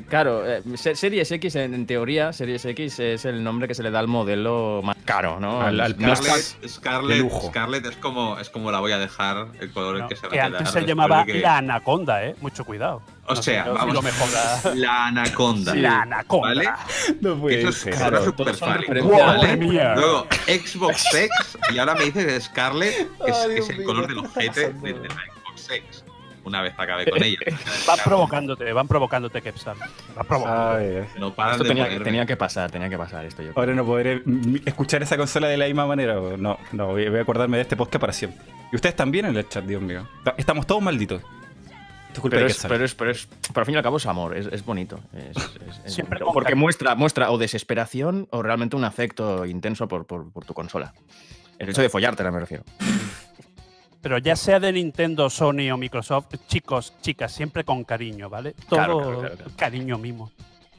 Claro, 0.09 0.47
eh, 0.47 0.63
se- 0.75 0.95
Series 0.95 1.31
X 1.33 1.57
en, 1.57 1.73
en 1.75 1.87
teoría, 1.87 2.33
Series 2.33 2.65
X 2.67 2.99
es 3.01 3.25
el 3.25 3.43
nombre 3.43 3.67
que 3.67 3.75
se 3.75 3.83
le 3.83 3.91
da 3.91 3.99
al 3.99 4.09
modelo 4.09 4.81
más 4.85 4.97
caro, 5.05 5.41
¿no? 5.41 5.61
Al- 5.63 5.81
al 5.81 5.95
Scarlett, 5.95 6.69
Scarlett, 6.69 7.17
de 7.17 7.23
lujo. 7.23 7.49
Scarlett 7.49 7.87
es 7.87 7.97
como, 7.97 8.39
es 8.39 8.51
como 8.51 8.71
la 8.71 8.81
voy 8.81 8.93
a 8.93 8.99
dejar, 8.99 9.49
el 9.61 9.73
color 9.73 9.97
en 9.97 10.03
No, 10.03 10.09
que 10.09 10.17
se 10.17 10.23
va 10.23 10.29
a 10.29 10.31
que 10.31 10.37
quedar. 10.37 10.57
antes 10.57 10.71
se 10.71 10.85
llamaba 10.85 11.25
que- 11.25 11.41
la 11.41 11.59
anaconda, 11.59 12.25
¿eh? 12.25 12.37
Mucho 12.41 12.65
cuidado. 12.65 13.03
O 13.29 13.31
No 13.35 13.37
sé 13.37 13.53
sea, 13.55 13.65
yo 13.67 13.73
si 13.73 13.79
vamos. 13.79 13.95
lo 13.95 14.03
mejora. 14.03 14.41
La 14.77 15.07
anaconda. 15.07 15.75
La 15.75 16.03
anaconda. 16.03 16.49
¿Vale? 16.49 16.71
No 17.21 17.45
Que 17.47 17.61
eso 17.63 17.69
es 17.91 17.97
Claro, 17.97 18.19
fálico, 18.23 18.45
referencias. 18.45 19.19
¿vale? 19.19 19.57
Luego, 19.97 20.27
Xbox 20.47 21.03
Sex, 21.11 21.59
y 21.75 21.79
ahora 21.79 21.95
me 21.97 22.05
dices 22.05 22.25
de 22.27 22.41
Scarlett, 22.41 22.95
que 23.25 23.31
es, 23.31 23.37
Ay, 23.37 23.57
es 23.59 23.69
el 23.71 23.83
color 23.83 24.03
¿qué 24.07 24.15
del 24.15 24.19
ojete 24.25 24.73
de, 24.75 24.93
de 24.93 25.09
la 25.09 25.15
Xbox 25.15 25.61
Sex. 25.61 26.05
Una 26.47 26.63
vez 26.63 26.73
acabe 26.79 27.11
con 27.11 27.23
ella. 27.23 27.39
Van 27.89 27.99
provocándote, 28.05 28.73
van 28.73 28.87
provocándote, 28.87 29.43
Kepsal. 29.43 29.77
Van 30.15 30.27
provocando. 30.27 30.77
Ay, 30.77 31.05
No 31.19 31.35
paran 31.35 31.53
Esto 31.55 31.65
de 31.65 31.69
tenía, 31.71 32.03
tenía 32.05 32.25
que 32.25 32.37
pasar, 32.37 32.71
tenía 32.71 32.89
que 32.89 32.97
pasar 32.97 33.25
esto 33.25 33.43
yo. 33.43 33.51
Ahora 33.57 33.75
no 33.75 33.85
podré 33.85 34.23
escuchar 34.65 35.03
esa 35.03 35.17
consola 35.17 35.49
de 35.49 35.57
la 35.57 35.67
misma 35.67 35.87
manera. 35.87 36.15
No, 36.39 36.57
no, 36.73 36.87
voy 36.87 37.05
a 37.07 37.21
acordarme 37.21 37.57
de 37.57 37.63
este 37.65 37.77
podcast 37.77 38.01
para 38.01 38.13
siempre. 38.13 38.41
Y 38.73 38.77
ustedes 38.77 38.95
también 38.95 39.27
en 39.27 39.37
el 39.37 39.49
chat, 39.49 39.65
Dios 39.65 39.83
mío. 39.83 40.07
Ta- 40.25 40.35
Estamos 40.39 40.67
todos 40.69 40.81
malditos. 40.83 41.21
Pero 42.31 42.47
es, 42.47 42.65
pero, 42.67 42.85
es, 42.85 42.95
pero 42.95 43.11
es- 43.11 43.29
pero 43.49 43.61
al 43.61 43.67
fin 43.67 43.75
y 43.75 43.77
al 43.79 43.83
cabo 43.83 43.99
es 43.99 44.07
amor, 44.07 44.37
es, 44.37 44.47
es 44.47 44.65
bonito. 44.65 45.01
es- 45.13 45.37
es- 45.37 45.81
es 45.85 45.93
Siempre 45.95 46.21
bonito, 46.21 46.33
porque 46.33 46.55
muestra, 46.55 46.95
muestra 46.95 47.31
o 47.31 47.39
desesperación 47.39 48.27
o 48.31 48.43
realmente 48.43 48.75
un 48.77 48.85
afecto 48.85 49.45
intenso 49.45 49.87
por, 49.89 50.07
por- 50.07 50.31
por 50.33 50.45
tu 50.45 50.55
consola. 50.55 50.95
El 51.59 51.71
hecho 51.71 51.83
de 51.83 51.89
follártela, 51.89 52.31
me 52.31 52.39
refiero. 52.41 52.63
Pero 54.07 54.19
ya 54.19 54.37
sea 54.37 54.61
de 54.61 54.73
Nintendo, 54.73 55.29
Sony 55.29 55.69
o 55.73 55.77
Microsoft, 55.77 56.27
chicos, 56.47 56.95
chicas, 57.03 57.33
siempre 57.35 57.65
con 57.65 57.83
cariño, 57.83 58.31
¿vale? 58.31 58.53
Todo 58.69 58.79
Claro, 58.79 58.99
claro, 59.01 59.19
claro, 59.19 59.35
claro. 59.37 59.51
cariño 59.57 59.99
mismo. 59.99 60.31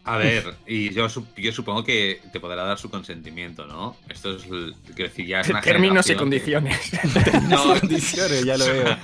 A 0.06 0.16
ver, 0.16 0.56
y 0.66 0.94
yo, 0.94 1.08
sup- 1.10 1.36
yo 1.36 1.52
supongo 1.52 1.84
que 1.84 2.22
te 2.32 2.40
podrá 2.40 2.64
dar 2.64 2.78
su 2.80 2.90
consentimiento, 2.90 3.66
¿no? 3.68 3.98
Esto 4.08 4.38
es, 4.38 4.44
quiero 4.44 5.10
decir, 5.10 5.28
ya 5.28 5.42
es 5.42 5.50
una 5.50 5.60
Términos 5.60 6.10
y 6.10 6.16
condiciones. 6.16 6.80
que- 6.90 7.32
No, 7.50 7.78
condiciones, 7.78 8.46
ya 8.46 8.58
lo 8.58 8.64
veo. 8.74 8.98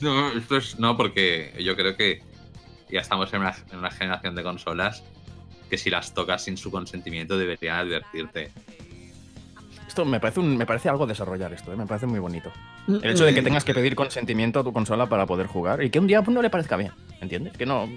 No, 0.00 0.30
esto 0.36 0.58
es 0.58 0.78
no, 0.78 0.98
porque 0.98 1.54
yo 1.58 1.74
creo 1.74 1.96
que 1.96 2.20
ya 2.90 3.00
estamos 3.00 3.32
en 3.32 3.40
una, 3.40 3.56
en 3.72 3.78
una 3.78 3.90
generación 3.90 4.34
de 4.34 4.42
consolas 4.42 5.02
que 5.70 5.78
si 5.78 5.88
las 5.88 6.12
tocas 6.12 6.44
sin 6.44 6.58
su 6.58 6.70
consentimiento 6.70 7.38
deberían 7.38 7.78
advertirte. 7.78 8.50
Esto 9.88 10.04
me 10.04 10.20
parece, 10.20 10.38
un- 10.40 10.56
me 10.56 10.66
parece 10.66 10.88
algo 10.88 11.06
desarrollar 11.06 11.52
esto, 11.52 11.72
¿eh? 11.72 11.76
me 11.76 11.86
parece 11.86 12.06
muy 12.06 12.20
bonito. 12.20 12.52
El 12.86 13.04
hecho 13.10 13.24
de 13.24 13.34
que 13.34 13.42
tengas 13.42 13.64
que 13.64 13.74
pedir 13.74 13.94
consentimiento 13.96 14.60
a 14.60 14.64
tu 14.64 14.72
consola 14.72 15.06
para 15.08 15.26
poder 15.26 15.46
jugar 15.46 15.82
y 15.82 15.90
que 15.90 15.98
un 15.98 16.06
día 16.06 16.22
pues, 16.22 16.34
no 16.34 16.42
le 16.42 16.50
parezca 16.50 16.76
bien, 16.76 16.92
¿entiendes? 17.20 17.56
Que 17.56 17.66
no... 17.66 17.88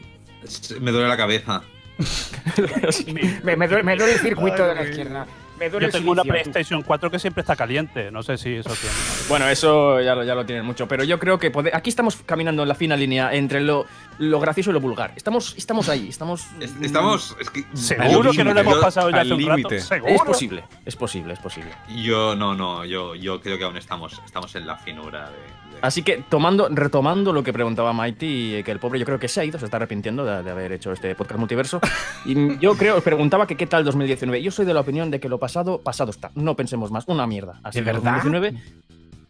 Me 0.80 0.92
duele 0.92 1.08
la 1.08 1.18
cabeza. 1.18 1.62
Me, 3.44 3.56
me 3.56 3.68
duele, 3.68 3.84
me 3.84 3.96
duele 3.96 4.14
el 4.14 4.20
circuito 4.20 4.64
Ay, 4.64 4.70
de 4.70 4.76
la 4.76 4.84
izquierda. 4.90 5.28
Me 5.62 5.70
duele 5.70 5.86
Yo 5.86 5.88
el 5.90 5.92
tengo 5.94 6.12
una 6.14 6.24
silicio. 6.24 6.42
PlayStation 6.44 6.82
4 6.82 7.12
que 7.12 7.20
siempre 7.20 7.42
está 7.42 7.56
caliente. 7.56 8.10
No 8.10 8.24
sé 8.24 8.36
si 8.40 8.56
eso 8.56 8.72
tiene. 8.72 8.96
Bueno, 9.30 9.48
eso 9.48 10.02
ya 10.02 10.16
lo, 10.16 10.24
ya 10.24 10.34
lo 10.34 10.44
tienen 10.44 10.66
mucho, 10.66 10.88
pero 10.88 11.04
yo 11.04 11.20
creo 11.20 11.38
que 11.38 11.52
pode- 11.52 11.70
aquí 11.72 11.92
estamos 11.92 12.16
caminando 12.26 12.64
en 12.64 12.68
la 12.68 12.74
fina 12.74 12.96
línea 12.98 13.32
entre 13.32 13.62
lo, 13.62 13.86
lo 14.18 14.40
gracioso 14.40 14.72
y 14.72 14.74
lo 14.74 14.80
vulgar. 14.80 15.14
Estamos, 15.16 15.54
estamos 15.56 15.88
ahí, 15.88 16.10
estamos... 16.10 16.48
Es- 16.60 16.74
Estamos. 16.82 17.38
Es 17.40 17.52
que. 17.52 17.64
Seguro 17.76 18.32
que 18.32 18.44
no 18.44 18.56
lo 18.56 18.60
hemos 18.60 18.78
pasado 18.80 19.12
ya 19.12 19.20
al 19.22 19.30
límite. 19.30 19.76
Es 19.78 19.88
posible, 20.26 20.64
es 20.84 20.96
posible, 20.96 21.34
es 21.34 21.40
posible. 21.40 21.70
Yo 21.96 22.36
no, 22.36 22.56
no, 22.56 22.84
yo, 22.84 23.14
yo 23.14 23.40
creo 23.40 23.60
que 23.60 23.64
aún 23.64 23.78
estamos, 23.78 24.20
estamos 24.26 24.56
en 24.56 24.66
la 24.66 24.78
finura 24.78 25.30
de. 25.30 25.71
Así 25.82 26.04
que 26.04 26.24
tomando, 26.30 26.70
retomando 26.70 27.34
lo 27.34 27.44
que 27.44 27.52
preguntaba 27.52 27.92
Mighty, 27.94 28.56
eh, 28.56 28.64
que 28.64 28.72
el 28.72 28.80
pobre 28.80 29.00
yo 29.00 29.06
creo 29.06 29.20
que 29.20 29.28
se 29.28 29.42
ha 29.42 29.46
ido, 29.46 29.58
se 29.58 29.66
está 29.66 29.78
arrepintiendo 29.78 30.24
de, 30.24 30.44
de 30.44 30.52
haber 30.52 30.72
hecho 30.74 30.92
este 30.92 31.16
podcast 31.16 31.40
multiverso. 31.40 31.80
Y 32.26 32.58
yo 32.60 32.76
creo, 32.76 32.98
os 32.98 33.04
preguntaba 33.04 33.48
que 33.48 33.58
qué 33.58 33.68
tal 33.68 33.84
2019. 33.84 34.42
Yo 34.44 34.52
soy 34.52 34.66
de 34.66 34.74
la 34.74 34.82
opinión 34.82 35.10
de 35.10 35.20
que 35.20 35.28
lo 35.30 35.40
pasado, 35.40 35.82
pasado 35.82 36.12
está. 36.12 36.32
No 36.36 36.56
pensemos 36.56 36.92
más, 36.92 37.06
una 37.08 37.26
mierda. 37.26 37.60
Así 37.64 37.80
¿De 37.80 37.86
que 37.86 37.92
verdad? 37.92 38.22
2019. 38.24 38.54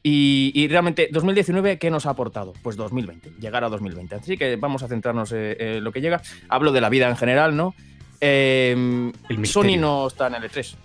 Y, 0.04 0.52
y 0.56 0.68
realmente, 0.68 1.10
2019, 1.12 1.78
¿qué 1.78 1.92
nos 1.92 2.06
ha 2.08 2.10
aportado? 2.10 2.54
Pues 2.64 2.76
2020, 2.76 3.34
llegar 3.40 3.64
a 3.64 3.70
2020. 3.70 4.16
Así 4.16 4.36
que 4.36 4.56
vamos 4.56 4.82
a 4.84 4.88
centrarnos 4.88 5.32
eh, 5.32 5.78
en 5.78 5.84
lo 5.84 5.92
que 5.92 6.02
llega. 6.02 6.22
Hablo 6.50 6.72
de 6.72 6.82
la 6.82 6.90
vida 6.90 7.08
en 7.08 7.16
general, 7.18 7.56
¿no? 7.56 7.76
Eh, 8.20 9.12
El 9.30 9.48
Sony 9.48 9.78
no 9.78 10.08
está 10.08 10.28
en 10.28 10.36
el 10.36 10.44
E3. 10.44 10.76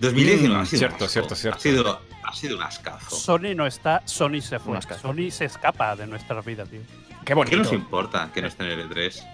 2019 0.00 0.54
Mm, 0.54 0.60
ha 0.60 0.66
sido 0.66 0.78
cierto, 0.78 1.08
cierto, 1.08 1.34
cierto. 1.34 1.58
Ha 1.58 1.60
sido, 1.60 2.00
ha 2.26 2.32
sido 2.32 2.56
un 2.56 2.62
ascazo. 2.62 3.14
Sony 3.14 3.54
no 3.54 3.66
está, 3.66 4.02
Sony 4.04 4.40
se 4.40 4.58
fue. 4.58 4.78
Sony 5.00 5.30
se 5.30 5.44
escapa 5.44 5.94
de 5.94 6.06
nuestra 6.06 6.40
vida, 6.40 6.64
tío. 6.64 6.80
Qué 6.80 7.24
¿Qué 7.24 7.34
bonito. 7.34 7.56
nos 7.56 7.72
importa 7.72 8.30
que 8.34 8.42
no 8.42 8.48
esté 8.48 8.64
en 8.64 8.80
el 8.80 8.88
E3? 8.90 9.24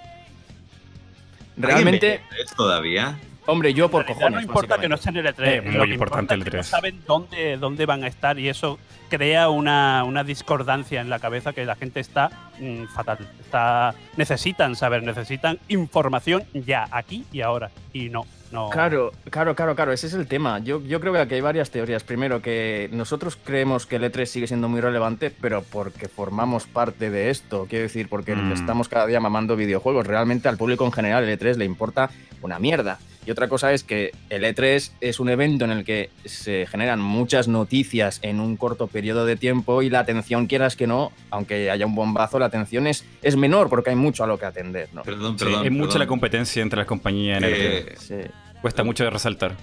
Realmente, 1.57 2.13
¿Alguien 2.13 2.29
ve 2.31 2.45
E3 2.45 2.57
todavía? 2.57 3.19
hombre, 3.47 3.75
yo 3.75 3.91
por 3.91 4.07
cojones. 4.07 4.33
no 4.33 4.41
importa 4.41 4.79
que 4.79 4.89
no 4.89 4.95
estén 4.95 5.17
en 5.17 5.27
el 5.27 5.35
E3. 5.35 5.47
Eh, 5.47 5.61
muy 5.63 5.75
lo 5.75 5.85
que 5.85 5.93
importante 5.93 6.35
importa 6.35 6.35
el 6.35 6.41
es 6.41 6.45
que 6.45 6.51
E3. 6.51 6.57
no 6.57 6.63
saben 6.65 7.03
dónde, 7.07 7.57
dónde 7.57 7.87
van 7.87 8.05
a 8.05 8.07
estar 8.07 8.39
y 8.39 8.49
eso 8.49 8.79
crea 9.09 9.49
una, 9.49 10.05
una 10.05 10.23
discordancia 10.25 11.01
en 11.01 11.11
la 11.11 11.19
cabeza 11.19 11.53
que 11.53 11.65
la 11.65 11.75
gente 11.75 12.01
está 12.01 12.31
mm, 12.61 12.85
fatal. 12.95 13.19
Está, 13.41 13.95
necesitan 14.17 14.77
saber, 14.77 15.03
necesitan 15.03 15.59
información 15.69 16.45
ya, 16.53 16.87
aquí 16.91 17.27
y 17.33 17.41
ahora. 17.41 17.71
Y 17.93 18.09
no, 18.11 18.27
no. 18.53 18.71
Claro, 18.71 19.12
claro, 19.31 19.55
claro, 19.57 19.75
claro, 19.75 19.93
ese 19.93 20.07
es 20.07 20.15
el 20.15 20.27
tema. 20.27 20.59
Yo, 20.61 20.81
yo 20.83 21.01
creo 21.01 21.12
que 21.12 21.19
aquí 21.21 21.35
hay 21.35 21.41
varias 21.41 21.71
teorías. 21.71 22.05
Primero, 22.05 22.41
que 22.43 22.88
nosotros 22.93 23.37
creemos 23.43 23.87
que 23.87 23.97
el 23.97 24.05
E3 24.05 24.27
sigue 24.27 24.47
siendo 24.47 24.69
muy 24.69 24.81
relevante, 24.81 25.31
pero 25.31 25.62
porque 25.62 26.09
formamos 26.09 26.67
parte 26.67 27.11
de 27.11 27.31
esto. 27.31 27.67
Quiero 27.69 27.85
decir, 27.85 28.09
porque 28.09 28.37
Mm. 28.37 28.53
estamos 28.53 28.88
cada 28.88 29.07
día 29.07 29.21
mamando 29.21 29.57
videojuegos. 29.57 30.07
Realmente 30.07 30.49
al 30.49 30.57
público 30.59 30.85
en 30.85 30.93
general 30.93 31.25
el 31.25 31.38
E3 31.38 31.57
le 31.57 31.65
importa 31.65 32.11
una 32.43 32.59
mierda. 32.59 32.99
Y 33.25 33.31
otra 33.31 33.47
cosa 33.49 33.73
es 33.73 33.85
que 33.85 34.13
el 34.31 34.43
E3 34.45 34.91
es 35.01 35.21
un 35.21 35.29
evento 35.29 35.65
en 35.65 35.71
el 35.71 35.85
que 35.85 36.11
se 36.25 36.67
generan 36.67 37.01
muchas 37.01 37.47
noticias 37.47 38.19
en 38.23 38.41
un 38.41 38.57
corto 38.57 38.89
periodo 38.89 39.25
de 39.27 39.37
tiempo 39.37 39.83
y 39.83 39.91
la 39.91 40.01
atención, 40.01 40.47
quieras 40.49 40.75
que 40.75 40.89
no, 40.89 41.13
aunque 41.31 41.71
haya 41.71 41.87
un 41.87 41.95
bombazo, 41.95 42.39
la 42.41 42.47
atención 42.47 42.87
es, 42.89 43.05
es 43.23 43.37
menor 43.37 43.69
porque 43.69 43.91
hay 43.91 43.97
mucho 43.97 44.25
a 44.25 44.27
lo 44.27 44.39
que 44.39 44.47
atender. 44.47 44.89
¿no? 44.93 45.03
Perdón, 45.03 45.39
Sí, 45.39 45.45
perdón. 45.45 45.67
es 45.67 45.71
mucha 45.73 45.99
la 46.01 46.07
competencia 46.09 46.63
entre 46.63 46.79
las 46.79 46.87
compañías 46.87 47.39
en 47.39 47.45
el 47.45 47.53
Eh, 47.55 47.95
Sí. 47.99 48.15
Cuesta 48.61 48.83
mucho 48.85 49.05
de 49.05 49.11
resaltar. 49.11 49.57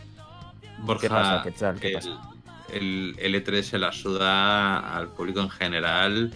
Borja, 0.80 1.02
¿Qué 1.02 1.10
pasa? 1.10 1.41
¿Qué 1.43 1.52
tal? 1.52 1.80
¿Qué 1.80 1.88
el, 1.89 1.93
pasa? 1.95 2.19
El, 2.74 3.15
el 3.19 3.36
E3 3.43 3.62
se 3.63 3.78
la 3.78 3.91
suda 3.91 4.95
al 4.95 5.10
público 5.10 5.41
en 5.41 5.50
general, 5.50 6.34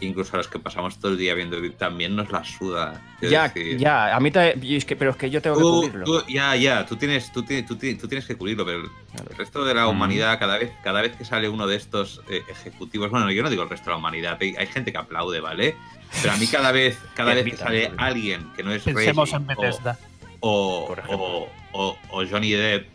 incluso 0.00 0.34
a 0.34 0.36
los 0.38 0.48
que 0.48 0.58
pasamos 0.58 0.98
todo 0.98 1.12
el 1.12 1.18
día 1.18 1.34
viendo 1.34 1.56
también 1.72 2.14
nos 2.16 2.30
la 2.30 2.44
suda. 2.44 3.00
Quiero 3.18 3.32
Ya, 3.32 3.48
decir, 3.48 3.78
ya, 3.78 4.14
a 4.14 4.20
mí 4.20 4.30
es 4.62 4.84
que, 4.84 4.94
pero 4.96 5.10
es 5.10 5.16
que 5.16 5.28
yo 5.30 5.42
tengo 5.42 5.56
que 5.56 5.62
cubrirlo. 5.62 6.04
tú- 6.04 6.24
ya, 6.28 6.54
ya, 6.56 6.86
tú 6.86 6.96
tienes, 6.96 7.32
tú, 7.32 7.42
tienes, 7.42 7.66
tú, 7.66 7.76
tú 7.76 8.08
tienes 8.08 8.24
que 8.26 8.36
cubrirlo, 8.36 8.64
pero 8.64 8.78
el 8.82 9.36
resto 9.36 9.64
de 9.64 9.74
la 9.74 9.86
Mm. 9.86 9.90
humanidad, 9.90 10.38
cada 10.38 10.58
vez, 10.58 10.70
cada 10.84 11.00
vez 11.02 11.16
que 11.16 11.24
sale 11.24 11.48
uno 11.48 11.66
de 11.66 11.76
estos 11.76 12.20
eh, 12.28 12.42
ejecutivos, 12.48 13.10
bueno, 13.10 13.30
yo 13.30 13.42
no 13.42 13.50
digo 13.50 13.62
el 13.64 13.68
resto 13.70 13.86
de 13.86 13.90
la 13.92 13.96
humanidad, 13.98 14.38
hay, 14.40 14.54
hay 14.56 14.66
gente 14.68 14.92
que 14.92 14.98
aplaude, 14.98 15.40
¿vale? 15.40 15.74
Pero 16.22 16.32
a 16.32 16.36
mí 16.36 16.46
cada 16.46 16.72
vez, 16.72 16.98
cada 17.14 17.34
Que 17.34 17.42
vez 17.42 17.52
que 17.52 17.56
sale 17.58 17.90
alguien 17.96 18.50
que 18.56 18.62
no 18.62 18.72
es 18.72 18.82
Pensemos 18.82 19.30
Reggie 19.30 19.36
en 19.36 19.46
Bethesda. 19.46 19.98
o, 20.40 20.86
o, 20.88 20.92
ejemplo. 20.92 21.16
o, 21.18 21.48
o- 21.72 21.98
o 22.10 22.26
Johnny 22.26 22.52
Depp, 22.52 22.86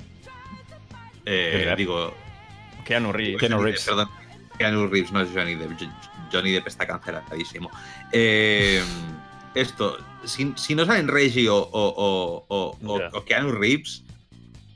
eh, 1.26 1.50
Johnny 1.54 1.66
Depp. 1.66 1.78
digo, 1.78 2.14
Keanu 2.86 3.12
Reeves. 3.14 3.40
Keanu 3.40 3.62
Reeves. 3.62 3.84
Perdón, 3.86 4.10
Keanu 4.58 4.88
Reeves 4.88 5.12
no 5.12 5.22
es 5.22 5.30
Johnny 5.34 5.56
Depp, 5.56 5.80
Jo- 5.80 5.92
Johnny 6.32 6.52
Depp 6.52 6.68
está 6.68 6.86
canceladísimo. 6.88 7.70
Eh, 8.12 8.82
esto, 9.56 9.98
si, 10.24 10.54
si 10.56 10.76
no 10.76 10.86
salen 10.86 11.08
Reggie 11.08 11.50
o, 11.50 11.58
o, 11.58 12.46
o, 12.48 12.78
o- 13.14 13.26
Keanu 13.26 13.52
Reeves, 13.52 14.04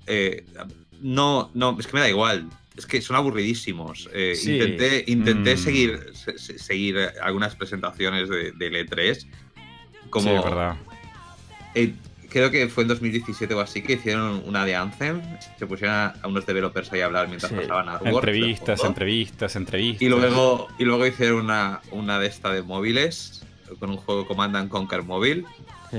eh, 0.07 0.45
no, 1.01 1.49
no, 1.53 1.77
es 1.79 1.87
que 1.87 1.93
me 1.93 1.99
da 2.01 2.09
igual. 2.09 2.49
Es 2.75 2.85
que 2.85 3.01
son 3.01 3.15
aburridísimos. 3.15 4.07
Eh, 4.13 4.35
Sí. 4.35 4.53
Intenté, 4.53 5.03
intenté 5.07 5.55
Mm. 5.55 5.57
seguir, 5.57 6.11
se- 6.13 6.37
se- 6.37 6.59
seguir 6.59 6.97
algunas 7.21 7.55
presentaciones 7.55 8.29
de, 8.29 8.51
del 8.51 8.75
E3. 8.87 9.25
Como, 10.11 10.29
Sí, 10.29 10.35
es 10.35 10.43
verdad. 10.43 10.75
eh, 11.73 11.93
creo 12.29 12.51
que 12.51 12.67
fue 12.69 12.83
en 12.83 12.89
2017 12.89 13.53
o 13.53 13.59
así 13.59 13.81
que 13.81 13.93
hicieron 13.93 14.43
una 14.45 14.65
de 14.65 14.75
Anthem. 14.75 15.21
Se 15.57 15.65
pusieron 15.67 15.95
a, 15.95 16.13
a 16.21 16.27
unos 16.27 16.45
developers 16.45 16.91
ahí 16.93 17.01
a 17.01 17.05
hablar 17.05 17.27
mientras 17.27 17.51
Sí. 17.51 17.57
pasaban 17.57 17.89
a 17.89 17.97
de 17.99 18.09
Entrevistas, 18.09 18.83
entrevistas, 18.83 19.55
entrevistas. 19.55 20.01
Y 20.01 20.09
luego, 20.09 20.67
y 20.79 20.85
luego 20.85 21.05
hicieron 21.05 21.41
una, 21.45 21.81
una 21.91 22.19
de 22.19 22.27
esta 22.27 22.51
de 22.51 22.61
móviles 22.63 23.43
con 23.79 23.89
un 23.89 23.97
juego 23.97 24.25
Command 24.27 24.55
and 24.55 24.69
Conquer 24.69 25.03
móvil. 25.03 25.45
Sí. 25.91 25.97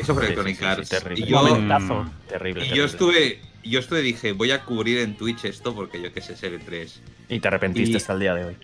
Eso 0.00 0.14
fue 0.14 0.26
Sí, 0.26 0.32
Electronic 0.32 0.56
sí, 0.56 0.58
sí, 0.58 0.64
sí, 0.64 0.64
Arts. 0.66 0.88
terrible. 0.88 1.26
y 1.26 1.30
yo, 1.30 1.42
Momentazo. 1.42 2.10
Terrible. 2.28 2.60
y 2.64 2.64
terrible. 2.64 2.76
yo 2.76 2.84
estuve, 2.84 3.40
yo 3.70 3.80
estuve 3.80 4.02
dije, 4.02 4.32
voy 4.32 4.50
a 4.50 4.62
cubrir 4.64 4.98
en 4.98 5.16
Twitch 5.16 5.44
esto 5.44 5.74
porque 5.74 6.00
yo 6.02 6.12
que 6.12 6.20
sé, 6.20 6.34
es 6.34 6.42
el 6.42 6.60
E3. 6.60 6.90
Y 7.28 7.40
te 7.40 7.48
arrepentiste 7.48 7.92
y- 7.92 7.96
hasta 7.96 8.12
el 8.12 8.20
día 8.20 8.34
de 8.34 8.44
hoy. 8.44 8.56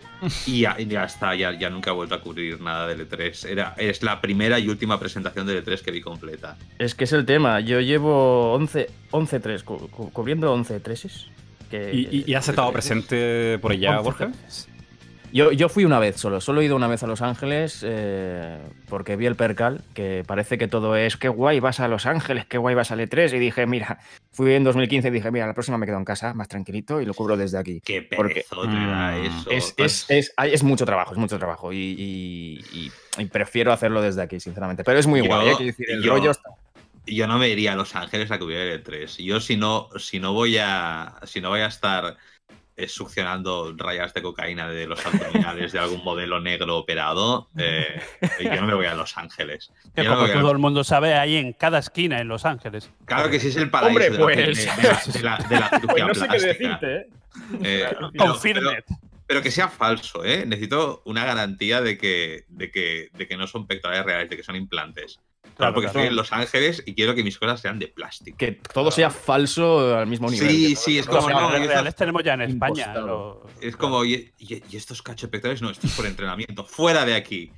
Y 0.46 0.60
ya, 0.60 0.76
y 0.78 0.86
ya 0.86 1.04
está, 1.04 1.34
ya, 1.34 1.52
ya 1.58 1.68
nunca 1.68 1.90
he 1.90 1.94
vuelto 1.94 2.14
a 2.14 2.20
cubrir 2.20 2.60
nada 2.60 2.86
del 2.86 3.08
E3. 3.08 3.48
Era, 3.48 3.74
es 3.76 4.02
la 4.02 4.20
primera 4.20 4.58
y 4.58 4.68
última 4.68 4.98
presentación 5.00 5.46
del 5.46 5.64
E3 5.64 5.80
que 5.80 5.90
vi 5.90 6.00
completa. 6.00 6.56
Es 6.78 6.94
que 6.94 7.04
es 7.04 7.12
el 7.12 7.24
tema. 7.26 7.58
Yo 7.60 7.80
llevo 7.80 8.52
11, 8.52 8.88
11 9.10 9.40
3, 9.40 9.62
cu- 9.64 9.88
cu- 9.88 10.10
cubriendo 10.12 10.52
11 10.52 10.78
treses. 10.80 11.26
Que, 11.70 11.90
¿Y, 11.92 12.08
y- 12.18 12.24
y 12.30 12.34
has 12.34 12.48
estado 12.48 12.70
presente 12.72 13.58
por 13.58 13.72
allá, 13.72 13.92
11 13.98 14.02
Borja? 14.04 14.26
treses. 14.30 14.68
Yo, 15.32 15.50
yo 15.50 15.68
fui 15.70 15.84
una 15.86 15.98
vez 15.98 16.16
solo, 16.16 16.40
solo 16.42 16.60
he 16.60 16.64
ido 16.66 16.76
una 16.76 16.88
vez 16.88 17.02
a 17.02 17.06
Los 17.06 17.22
Ángeles 17.22 17.82
eh, 17.86 18.58
porque 18.88 19.16
vi 19.16 19.24
el 19.26 19.34
percal, 19.34 19.80
que 19.94 20.22
parece 20.26 20.58
que 20.58 20.68
todo 20.68 20.94
es 20.94 21.16
qué 21.16 21.28
guay 21.28 21.58
vas 21.58 21.80
a 21.80 21.88
Los 21.88 22.04
Ángeles, 22.04 22.44
qué 22.46 22.58
guay 22.58 22.74
vas 22.74 22.90
al 22.92 23.00
E3 23.00 23.34
y 23.34 23.38
dije, 23.38 23.66
mira, 23.66 23.98
fui 24.30 24.52
en 24.52 24.62
2015 24.64 25.08
y 25.08 25.10
dije, 25.10 25.30
mira, 25.30 25.46
la 25.46 25.54
próxima 25.54 25.78
me 25.78 25.86
quedo 25.86 25.96
en 25.96 26.04
casa, 26.04 26.34
más 26.34 26.48
tranquilito 26.48 27.00
y 27.00 27.06
lo 27.06 27.14
cubro 27.14 27.36
desde 27.36 27.56
aquí. 27.58 27.80
Qué 27.82 28.02
Porque- 28.02 28.44
Mm, 28.52 29.24
eso. 29.24 29.50
Es, 29.50 29.74
es, 29.78 30.06
es, 30.10 30.34
es 30.38 30.62
mucho 30.62 30.84
trabajo, 30.84 31.12
es 31.12 31.18
mucho 31.18 31.38
trabajo 31.38 31.72
y, 31.72 31.76
y- 31.78 32.60
y- 32.72 32.92
y 33.22 33.24
prefiero 33.26 33.72
hacerlo 33.72 34.02
desde 34.02 34.20
aquí, 34.22 34.38
sinceramente. 34.38 34.84
Pero 34.84 34.98
es 34.98 35.06
muy 35.06 35.20
Yo- 35.20 35.26
guay, 35.26 35.48
hay 35.48 35.56
que 35.56 35.64
decir, 35.64 35.90
el 35.90 36.02
yo- 36.02 36.12
rollo 36.12 36.30
está... 36.32 36.50
yo 37.06 37.26
no 37.26 37.38
me 37.38 37.48
iría 37.48 37.72
a 37.72 37.76
Los 37.76 37.96
Ángeles 37.96 38.30
a 38.30 38.38
cubrir 38.38 38.58
el 38.58 38.84
E3. 38.84 39.24
Yo 39.24 39.40
si 39.40 39.56
no, 39.56 39.88
si 39.96 40.20
no 40.20 40.32
voy 40.34 40.58
a. 40.60 41.14
Si 41.24 41.40
no 41.40 41.48
voy 41.48 41.60
a 41.60 41.66
estar 41.66 42.16
eh, 42.82 42.88
succionando 42.88 43.74
rayas 43.76 44.12
de 44.14 44.22
cocaína 44.22 44.68
de 44.68 44.86
los 44.86 45.04
abdominales 45.06 45.72
de 45.72 45.78
algún 45.78 46.02
modelo 46.04 46.40
negro 46.40 46.76
operado, 46.78 47.48
eh, 47.56 48.00
yo 48.40 48.60
no 48.60 48.66
me 48.66 48.74
voy 48.74 48.86
a 48.86 48.94
Los 48.94 49.16
Ángeles. 49.16 49.70
Yo 49.96 50.04
no 50.04 50.20
a- 50.22 50.32
todo 50.32 50.50
el 50.50 50.58
mundo 50.58 50.84
sabe, 50.84 51.14
hay 51.14 51.36
en 51.36 51.52
cada 51.52 51.78
esquina 51.78 52.20
en 52.20 52.28
Los 52.28 52.44
Ángeles. 52.44 52.90
Claro 53.04 53.30
que 53.30 53.38
sí 53.40 53.48
es 53.48 53.56
el 53.56 53.70
paraíso 53.70 53.90
Hombre, 53.90 54.10
de, 54.10 54.18
la, 54.18 54.24
pues. 54.24 55.12
de 55.12 55.22
la- 55.22 55.38
de 55.38 55.44
la- 55.44 55.48
de 55.48 55.60
la 55.60 55.68
cirugía 55.80 56.06
plástica. 56.08 56.78
¿eh? 56.82 57.06
Eh, 57.62 57.86
pero- 57.88 58.10
Confirmed. 58.16 58.62
pero- 58.86 58.98
pero 59.26 59.40
que 59.42 59.50
sea 59.50 59.68
falso, 59.68 60.24
¿eh? 60.24 60.44
Necesito 60.44 61.00
una 61.06 61.24
garantía 61.24 61.80
de 61.80 61.96
que, 61.96 62.44
de 62.48 62.70
que, 62.70 63.08
de 63.14 63.26
que 63.26 63.36
no 63.38 63.46
son 63.46 63.66
pectorales 63.66 64.04
reales, 64.04 64.28
de 64.28 64.36
que 64.36 64.42
son 64.42 64.56
implantes. 64.56 65.20
Claro, 65.56 65.74
porque 65.74 65.86
claro. 65.86 65.98
estoy 66.00 66.08
en 66.08 66.16
Los 66.16 66.32
Ángeles 66.32 66.82
y 66.86 66.94
quiero 66.94 67.14
que 67.14 67.22
mis 67.22 67.38
cosas 67.38 67.60
sean 67.60 67.78
de 67.78 67.88
plástico. 67.88 68.36
Que 68.36 68.52
todo 68.72 68.90
sea 68.90 69.10
falso 69.10 69.96
al 69.96 70.06
mismo 70.06 70.30
nivel. 70.30 70.48
Sí, 70.48 70.76
sí, 70.76 70.98
es 70.98 71.06
Los 71.06 71.16
como, 71.24 71.30
no, 71.30 71.50
reales 71.50 71.94
tenemos 71.94 72.22
ya 72.24 72.34
en 72.34 72.42
España. 72.42 72.92
Es 73.60 73.76
como, 73.76 74.04
y, 74.04 74.32
y- 74.38 74.62
y 74.70 74.76
estos 74.76 75.02
cachos 75.02 75.28
pectorales, 75.30 75.62
no, 75.62 75.70
esto 75.70 75.86
es 75.86 75.92
por 75.94 76.06
entrenamiento, 76.06 76.64
fuera 76.64 77.04
de 77.04 77.14
aquí. 77.14 77.50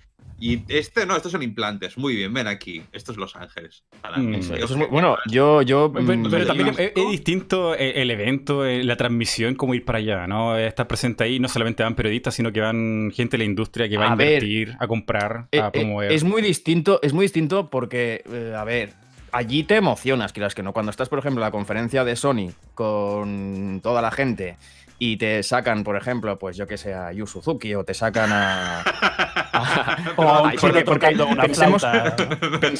Y 0.46 0.62
este, 0.68 1.06
no, 1.06 1.16
estos 1.16 1.32
son 1.32 1.42
implantes, 1.42 1.96
muy 1.96 2.16
bien, 2.16 2.34
ven 2.34 2.46
aquí. 2.46 2.82
Esto 2.92 3.12
es 3.12 3.16
Los 3.18 3.34
Ángeles. 3.34 3.82
Mm. 4.14 4.34
Eso- 4.34 4.54
es 4.56 4.70
muy- 4.76 4.88
bueno, 4.88 5.16
yo, 5.26 5.62
yo 5.62 5.90
Pero, 5.90 6.04
mm, 6.04 6.30
pero 6.30 6.46
también 6.46 6.68
es, 6.68 6.78
es 6.94 7.10
distinto 7.10 7.74
el, 7.74 7.96
el 7.96 8.10
evento, 8.10 8.66
eh, 8.66 8.84
la 8.84 8.96
transmisión, 8.96 9.54
como 9.54 9.74
ir 9.74 9.86
para 9.86 10.00
allá, 10.00 10.26
¿no? 10.26 10.54
Estar 10.58 10.86
presente 10.86 11.24
ahí, 11.24 11.40
no 11.40 11.48
solamente 11.48 11.82
van 11.82 11.94
periodistas, 11.94 12.34
sino 12.34 12.52
que 12.52 12.60
van 12.60 13.10
gente 13.14 13.38
de 13.38 13.38
la 13.38 13.44
industria 13.44 13.88
que 13.88 13.96
va 13.96 14.08
a, 14.08 14.12
A 14.12 14.16
ver, 14.16 14.42
invertir, 14.44 14.76
a 14.78 14.86
comprar, 14.86 15.46
eh, 15.50 15.60
a 15.60 15.68
eh, 15.68 15.70
promover. 15.72 16.12
es 16.12 16.24
muy 16.24 16.42
distinto, 16.42 17.00
es 17.02 17.14
muy 17.14 17.24
distinto 17.24 17.70
porque, 17.70 18.22
eh, 18.30 18.52
a 18.54 18.64
ver, 18.64 18.92
allí 19.32 19.64
te 19.64 19.76
emocionas, 19.76 20.34
quieras 20.34 20.54
que 20.54 20.62
no. 20.62 20.74
Cuando 20.74 20.90
estás, 20.90 21.08
por 21.08 21.20
ejemplo, 21.20 21.40
en 21.40 21.46
la 21.46 21.52
conferencia 21.52 22.04
de 22.04 22.16
Sony 22.16 22.50
con 22.74 23.80
toda 23.82 24.02
la 24.02 24.10
gente 24.10 24.56
y 24.98 25.16
te 25.16 25.42
sacan, 25.42 25.82
por 25.84 25.96
ejemplo, 25.96 26.38
pues 26.38 26.56
yo 26.56 26.66
que 26.66 26.76
sé, 26.78 26.94
a 26.94 27.12
Yu 27.12 27.26
Suzuki 27.26 27.74
o 27.74 27.84
te 27.84 27.94
sacan 27.94 28.30
a. 28.32 28.80
a- 29.52 29.96
O 30.16 30.22
a 30.22 30.42
un 30.42 30.52
porque- 30.60 30.84
porque 30.84 31.06
una 31.14 31.42
pensemos, 31.42 31.82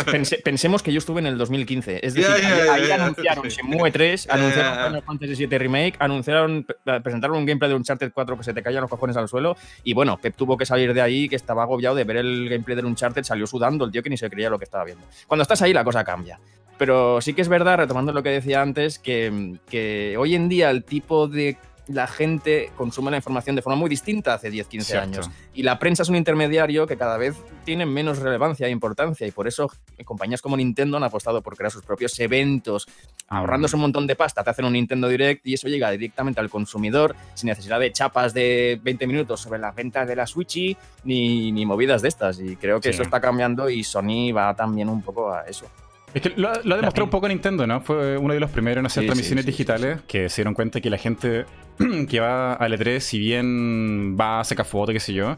pense- 0.07 0.39
pensemos 0.43 0.83
que 0.83 0.93
yo 0.93 0.99
estuve 0.99 1.21
en 1.21 1.27
el 1.27 1.39
2015. 1.39 2.05
Es 2.07 2.15
decir, 2.15 2.31
ahí, 2.31 2.43
ya, 2.43 2.73
ahí 2.75 2.91
anunciaron. 2.91 3.49
Shenmue 3.49 3.91
3, 3.91 4.27
Ya, 4.27 4.35
anunciaron. 4.35 4.87
Final 4.87 5.03
Fantasy 5.03 5.47
VII 5.47 5.59
Remake, 5.59 5.95
anunciaron, 5.99 6.67
eh, 6.87 7.01
presentaron 7.03 7.37
un 7.39 7.47
gameplay 7.47 7.71
de 7.71 7.77
Uncharted 7.77 8.13
4 8.13 8.37
que 8.39 8.45
se 8.45 8.55
te 8.55 8.63
caían 8.63 8.83
los 8.83 8.91
cojones 8.91 9.17
al 9.17 9.29
suelo. 9.29 9.57
Y 9.83 9.95
bueno, 9.95 10.17
Pep 10.19 10.35
tuvo 10.37 10.57
que 10.57 10.67
salir 10.67 10.95
de 10.95 11.01
ahí, 11.03 11.29
que 11.29 11.37
estaba 11.37 11.63
agobiado 11.63 11.95
de 11.97 12.05
ver 12.05 12.19
el 12.19 12.49
gameplay 12.49 12.77
de 12.77 12.85
Uncharted, 12.85 13.25
salió 13.25 13.47
sudando 13.47 13.85
el 13.85 13.91
tío 13.93 14.03
que 14.03 14.11
ni 14.11 14.17
se 14.17 14.31
creía 14.31 14.51
lo 14.51 14.59
que 14.59 14.65
estaba 14.65 14.85
viendo. 14.85 15.05
Cuando 15.27 15.43
estás 15.43 15.63
ahí, 15.63 15.73
la 15.73 15.85
cosa 15.85 16.05
cambia. 16.05 16.39
Pero 16.77 17.21
sí 17.21 17.35
que 17.35 17.43
es 17.43 17.49
verdad, 17.49 17.77
retomando 17.79 18.13
lo 18.13 18.23
que 18.23 18.31
decía 18.31 18.61
antes, 18.61 18.99
que, 18.99 19.55
que 19.69 20.17
hoy 20.19 20.35
en 20.35 20.49
día 20.49 20.71
el 20.71 20.83
tipo 20.85 21.29
de 21.29 21.57
la 21.89 22.07
gente 22.07 22.71
consume 22.77 23.11
la 23.11 23.19
información 23.19 23.57
de 23.57 23.63
forma 23.63 23.77
muy 23.77 23.91
distinta 23.91 24.35
hace 24.35 24.51
10, 24.51 24.67
15 24.69 24.87
Cierto. 24.87 25.05
años. 25.07 25.31
Y 25.53 25.63
la 25.63 25.79
prensa 25.79 26.03
es 26.03 26.09
un 26.09 26.17
intermediario 26.17 26.87
que 26.87 26.97
cada 26.97 27.19
vez 27.19 27.37
tiene 27.65 27.85
menos 27.85 28.19
relevancia 28.21 28.67
e 28.67 28.71
importancia. 28.71 29.27
Y 29.27 29.31
por 29.33 29.47
eso 29.49 29.71
compañías 30.05 30.41
como 30.41 30.57
Nintendo 30.57 30.97
han 30.97 31.05
apostado 31.05 31.43
por 31.43 31.57
crear 31.57 31.71
sus 31.71 31.83
propios 31.85 32.19
eventos, 32.21 32.87
ahorrándose 33.29 33.77
un 33.77 33.83
montón 33.83 34.07
de 34.07 34.17
pasta. 34.17 34.43
Te 34.43 34.51
hacen 34.51 34.65
un 34.65 34.73
Nintendo 34.73 35.09
Direct 35.09 35.47
y 35.47 35.55
eso 35.55 35.69
llega 35.69 35.91
directamente 35.91 36.41
al 36.41 36.49
consumidor 36.51 37.15
sin 37.35 37.49
necesidad 37.49 37.79
de 37.81 37.93
chapas 37.93 38.33
de 38.33 38.81
20 38.83 39.07
minutos 39.07 39.41
sobre 39.41 39.59
las 39.59 39.75
ventas 39.75 40.09
de 40.09 40.17
la 40.17 40.27
Switch 40.27 40.77
ni, 41.05 41.53
ni 41.53 41.67
movidas 41.67 42.01
de 42.03 42.09
estas. 42.09 42.41
Y 42.41 42.57
creo 42.57 42.81
que 42.81 42.89
Sí. 42.89 42.95
eso 42.95 43.03
está 43.03 43.21
cambiando 43.21 43.69
y 43.69 43.85
Sony 43.85 44.33
va 44.35 44.55
también 44.55 44.89
un 44.89 45.03
poco 45.03 45.33
a 45.33 45.43
eso. 45.43 45.67
Es 46.15 46.23
que 46.23 46.31
lo, 46.37 46.53
lo 46.63 46.75
ha 46.75 46.79
demostrado 46.79 47.05
un 47.05 47.11
poco 47.11 47.27
Nintendo, 47.29 47.67
¿no? 47.67 47.81
Fue 47.81 48.17
uno 48.17 48.33
de 48.35 48.41
los 48.41 48.51
primeros 48.51 48.81
en 48.81 48.87
hacer 48.87 49.03
Sí, 49.03 49.07
transmisiones 49.09 49.45
sí, 49.45 49.51
sí, 49.51 49.53
digitales 49.53 50.01
que 50.07 50.29
se 50.29 50.43
dieron 50.43 50.55
cuenta 50.55 50.81
que 50.81 50.89
la 50.89 50.99
gente 50.99 51.45
que 52.09 52.21
va 52.21 52.55
al 52.55 52.73
E3, 52.79 53.01
si 53.01 53.19
bien 53.19 54.17
va 54.19 54.41
a 54.41 54.45
sacar 54.45 54.65
fotos, 54.65 54.93
qué 54.93 55.01
sé 55.01 55.13
yo, 55.13 55.35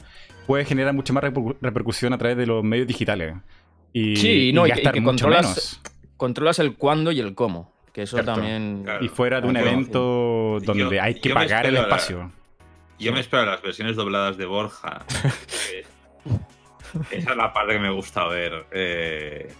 puede 0.46 0.64
generar 0.66 0.92
mucha 0.92 1.12
más 1.14 1.24
reper- 1.24 1.56
repercusión 1.62 2.12
a 2.12 2.18
través 2.18 2.36
de 2.36 2.46
los 2.46 2.62
medios 2.62 2.86
digitales. 2.86 3.34
Y, 3.92 4.16
Sí, 4.16 4.52
no, 4.52 4.66
y 4.66 4.68
y 4.68 4.72
gastar 4.72 4.92
que 4.92 5.00
mucho 5.00 5.24
controlas- 5.26 5.42
menos. 5.46 5.80
Controlas 6.18 6.58
el 6.58 6.76
cuándo 6.76 7.10
y 7.12 7.20
el 7.20 7.34
cómo. 7.34 7.74
Que 7.94 8.02
eso 8.02 8.16
Cierto. 8.18 8.34
también. 8.34 8.82
Claro. 8.84 9.02
Y 9.04 9.08
fuera 9.08 9.40
de 9.40 9.48
un 9.48 9.54
Yo- 9.54 9.60
evento 9.62 10.58
donde 10.62 10.96
yo- 10.96 11.02
hay 11.02 11.18
que 11.18 11.30
pagar 11.30 11.64
el 11.64 11.74
la- 11.74 11.80
espacio. 11.82 12.30
Yo 12.98 13.12
me 13.12 13.20
espero 13.20 13.46
las 13.46 13.62
versiones 13.62 13.96
dobladas 13.96 14.36
de 14.36 14.44
Borja. 14.44 15.04
Esa 17.10 17.30
es 17.30 17.36
la 17.36 17.52
parte 17.52 17.74
que 17.74 17.78
me 17.78 17.90
gusta 17.90 18.26
ver. 18.26 18.66
eh, 18.72 19.52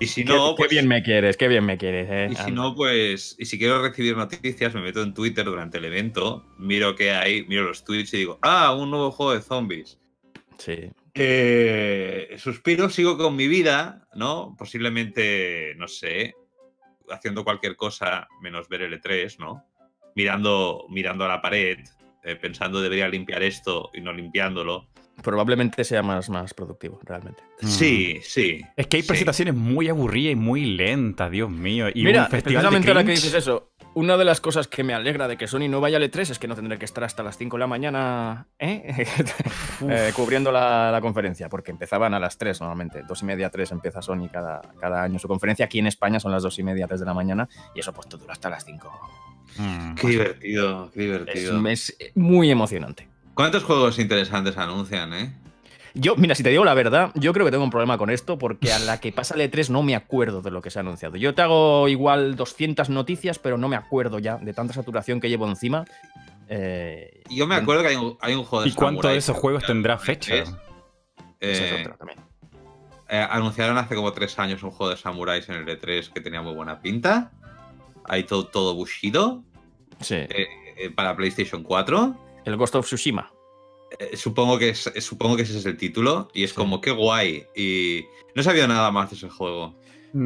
y 0.00 0.06
si 0.06 0.24
Qué, 0.24 0.32
no, 0.32 0.54
qué 0.54 0.62
pues, 0.62 0.70
bien 0.70 0.88
me 0.88 1.02
quieres, 1.02 1.36
qué 1.36 1.48
bien 1.48 1.64
me 1.64 1.76
quieres. 1.78 2.08
eh. 2.10 2.28
y 2.30 2.34
si 2.34 2.42
Anda. 2.42 2.54
no, 2.54 2.74
pues, 2.74 3.36
y 3.38 3.44
si 3.46 3.58
quiero 3.58 3.82
recibir 3.82 4.16
noticias, 4.16 4.74
me 4.74 4.80
meto 4.80 5.02
en 5.02 5.14
Twitter 5.14 5.44
durante 5.44 5.78
el 5.78 5.84
evento, 5.84 6.44
miro 6.58 6.94
qué 6.94 7.12
hay, 7.12 7.44
miro 7.46 7.64
los 7.64 7.84
tweets 7.84 8.14
y 8.14 8.18
digo, 8.18 8.38
ah, 8.42 8.74
un 8.74 8.90
nuevo 8.90 9.10
juego 9.10 9.34
de 9.34 9.42
zombies. 9.42 9.98
Sí. 10.58 10.90
Eh, 11.14 12.34
suspiro, 12.38 12.90
sigo 12.90 13.16
con 13.16 13.36
mi 13.36 13.46
vida, 13.46 14.08
¿no? 14.14 14.54
Posiblemente, 14.58 15.74
no 15.76 15.86
sé, 15.86 16.34
haciendo 17.10 17.44
cualquier 17.44 17.76
cosa 17.76 18.26
menos 18.40 18.68
ver 18.68 18.82
el 18.82 19.00
E3, 19.00 19.38
¿no? 19.38 19.64
Mirando, 20.16 20.86
mirando 20.88 21.24
a 21.24 21.28
la 21.28 21.40
pared, 21.40 21.78
eh, 22.24 22.36
pensando 22.36 22.80
debería 22.80 23.08
limpiar 23.08 23.42
esto 23.42 23.90
y 23.94 24.00
no 24.00 24.12
limpiándolo. 24.12 24.88
Probablemente 25.22 25.84
sea 25.84 26.02
más, 26.02 26.28
más 26.28 26.52
productivo, 26.54 27.00
realmente. 27.04 27.42
Mm. 27.62 27.66
Sí, 27.66 28.18
sí. 28.22 28.60
Es 28.76 28.86
que 28.88 28.98
hay 28.98 29.02
sí. 29.02 29.08
presentaciones 29.08 29.54
muy 29.54 29.88
aburridas 29.88 30.32
y 30.32 30.36
muy 30.36 30.64
lentas, 30.64 31.30
Dios 31.30 31.50
mío. 31.50 31.86
Y 31.94 32.04
Mira, 32.04 32.24
un 32.24 32.30
festival 32.30 32.62
de 32.62 32.68
precisamente 32.68 32.88
ahora 32.88 33.04
que 33.04 33.10
dices 33.12 33.34
eso, 33.34 33.70
una 33.94 34.16
de 34.16 34.24
las 34.24 34.40
cosas 34.40 34.66
que 34.68 34.82
me 34.82 34.92
alegra 34.92 35.28
de 35.28 35.36
que 35.36 35.46
Sony 35.46 35.68
no 35.68 35.80
vaya 35.80 35.96
al 35.98 36.02
E3 36.02 36.30
es 36.30 36.38
que 36.38 36.48
no 36.48 36.54
tendré 36.56 36.78
que 36.78 36.84
estar 36.84 37.04
hasta 37.04 37.22
las 37.22 37.38
5 37.38 37.56
de 37.56 37.60
la 37.60 37.66
mañana 37.66 38.48
¿eh? 38.58 39.06
Eh, 39.88 40.12
cubriendo 40.14 40.50
la, 40.52 40.90
la 40.90 41.00
conferencia, 41.00 41.48
porque 41.48 41.70
empezaban 41.70 42.12
a 42.14 42.20
las 42.20 42.36
3 42.38 42.60
normalmente. 42.60 43.02
Dos 43.06 43.22
y 43.22 43.24
media, 43.24 43.50
3 43.50 43.72
empieza 43.72 44.02
Sony 44.02 44.28
cada, 44.32 44.60
cada 44.80 45.02
año 45.02 45.18
su 45.18 45.28
conferencia. 45.28 45.64
Aquí 45.66 45.78
en 45.78 45.86
España 45.86 46.20
son 46.20 46.32
las 46.32 46.42
dos 46.42 46.58
y 46.58 46.62
media, 46.62 46.86
3 46.86 47.00
de 47.00 47.06
la 47.06 47.14
mañana 47.14 47.48
y 47.74 47.80
eso 47.80 47.92
pues 47.92 48.08
te 48.08 48.16
dura 48.16 48.32
hasta 48.32 48.50
las 48.50 48.64
5. 48.64 48.90
Mm. 49.56 49.94
Qué 49.94 50.08
divertido, 50.08 50.90
qué 50.92 51.00
Es, 51.00 51.06
divertido. 51.06 51.68
es 51.68 51.96
muy 52.14 52.50
emocionante. 52.50 53.08
¿Cuántos 53.34 53.64
juegos 53.64 53.98
interesantes 53.98 54.56
anuncian, 54.56 55.12
eh? 55.12 55.32
Yo, 55.96 56.16
mira, 56.16 56.34
si 56.34 56.42
te 56.42 56.50
digo 56.50 56.64
la 56.64 56.74
verdad, 56.74 57.12
yo 57.14 57.32
creo 57.32 57.46
que 57.46 57.52
tengo 57.52 57.62
un 57.62 57.70
problema 57.70 57.98
con 57.98 58.10
esto 58.10 58.36
porque 58.36 58.72
a 58.72 58.80
la 58.80 58.98
que 58.98 59.12
pasa 59.12 59.34
el 59.36 59.48
E3 59.48 59.68
no 59.68 59.82
me 59.84 59.94
acuerdo 59.94 60.42
de 60.42 60.50
lo 60.50 60.60
que 60.60 60.70
se 60.70 60.78
ha 60.78 60.82
anunciado. 60.82 61.16
Yo 61.16 61.34
te 61.34 61.42
hago 61.42 61.86
igual 61.88 62.34
200 62.34 62.90
noticias, 62.90 63.38
pero 63.38 63.58
no 63.58 63.68
me 63.68 63.76
acuerdo 63.76 64.18
ya 64.18 64.36
de 64.36 64.52
tanta 64.52 64.74
saturación 64.74 65.20
que 65.20 65.28
llevo 65.28 65.46
encima. 65.46 65.84
Eh, 66.48 67.22
Yo 67.30 67.46
me 67.46 67.54
acuerdo 67.54 67.82
que 67.82 67.88
hay 67.88 67.96
un, 67.96 68.18
hay 68.20 68.34
un 68.34 68.44
juego 68.44 68.64
de 68.64 68.70
¿Y 68.70 68.72
cuántos 68.72 69.10
de 69.10 69.16
esos 69.16 69.36
juegos 69.36 69.64
tendrá 69.64 69.96
fecha? 69.98 70.34
en 70.34 70.44
E3. 70.44 70.58
esa 71.40 71.64
es 71.64 71.72
Eh, 71.72 71.88
eh, 73.10 73.26
anunciaron 73.30 73.78
hace 73.78 73.94
como 73.94 74.12
tres 74.12 74.36
años 74.40 74.62
un 74.64 74.72
juego 74.72 74.90
de 74.90 74.96
samuráis 74.96 75.48
en 75.48 75.54
el 75.56 75.66
E3 75.66 76.10
que 76.12 76.20
tenía 76.20 76.42
muy 76.42 76.54
buena 76.54 76.80
pinta. 76.80 77.30
Hay 78.06 78.24
todo, 78.24 78.46
todo 78.48 78.74
Bushido 78.74 79.42
Sí. 80.00 80.16
eh, 80.16 80.48
eh, 80.76 80.90
para 80.90 81.14
PlayStation 81.14 81.62
4. 81.62 82.16
El 82.44 82.56
Ghost 82.56 82.74
of 82.74 82.86
Tsushima. 82.86 83.30
Eh, 83.98 84.16
supongo, 84.16 84.58
que 84.58 84.70
es, 84.70 84.86
eh, 84.88 85.00
supongo 85.00 85.36
que 85.36 85.42
ese 85.42 85.58
es 85.58 85.66
el 85.66 85.76
título. 85.76 86.28
Y 86.34 86.44
es 86.44 86.50
Sí. 86.50 86.56
como, 86.56 86.80
qué 86.80 86.90
guay. 86.90 87.44
Y 87.54 88.04
no 88.34 88.42
sabía 88.42 88.66
nada 88.66 88.90
más 88.90 89.10
de 89.10 89.16
ese 89.16 89.28
juego. 89.28 89.74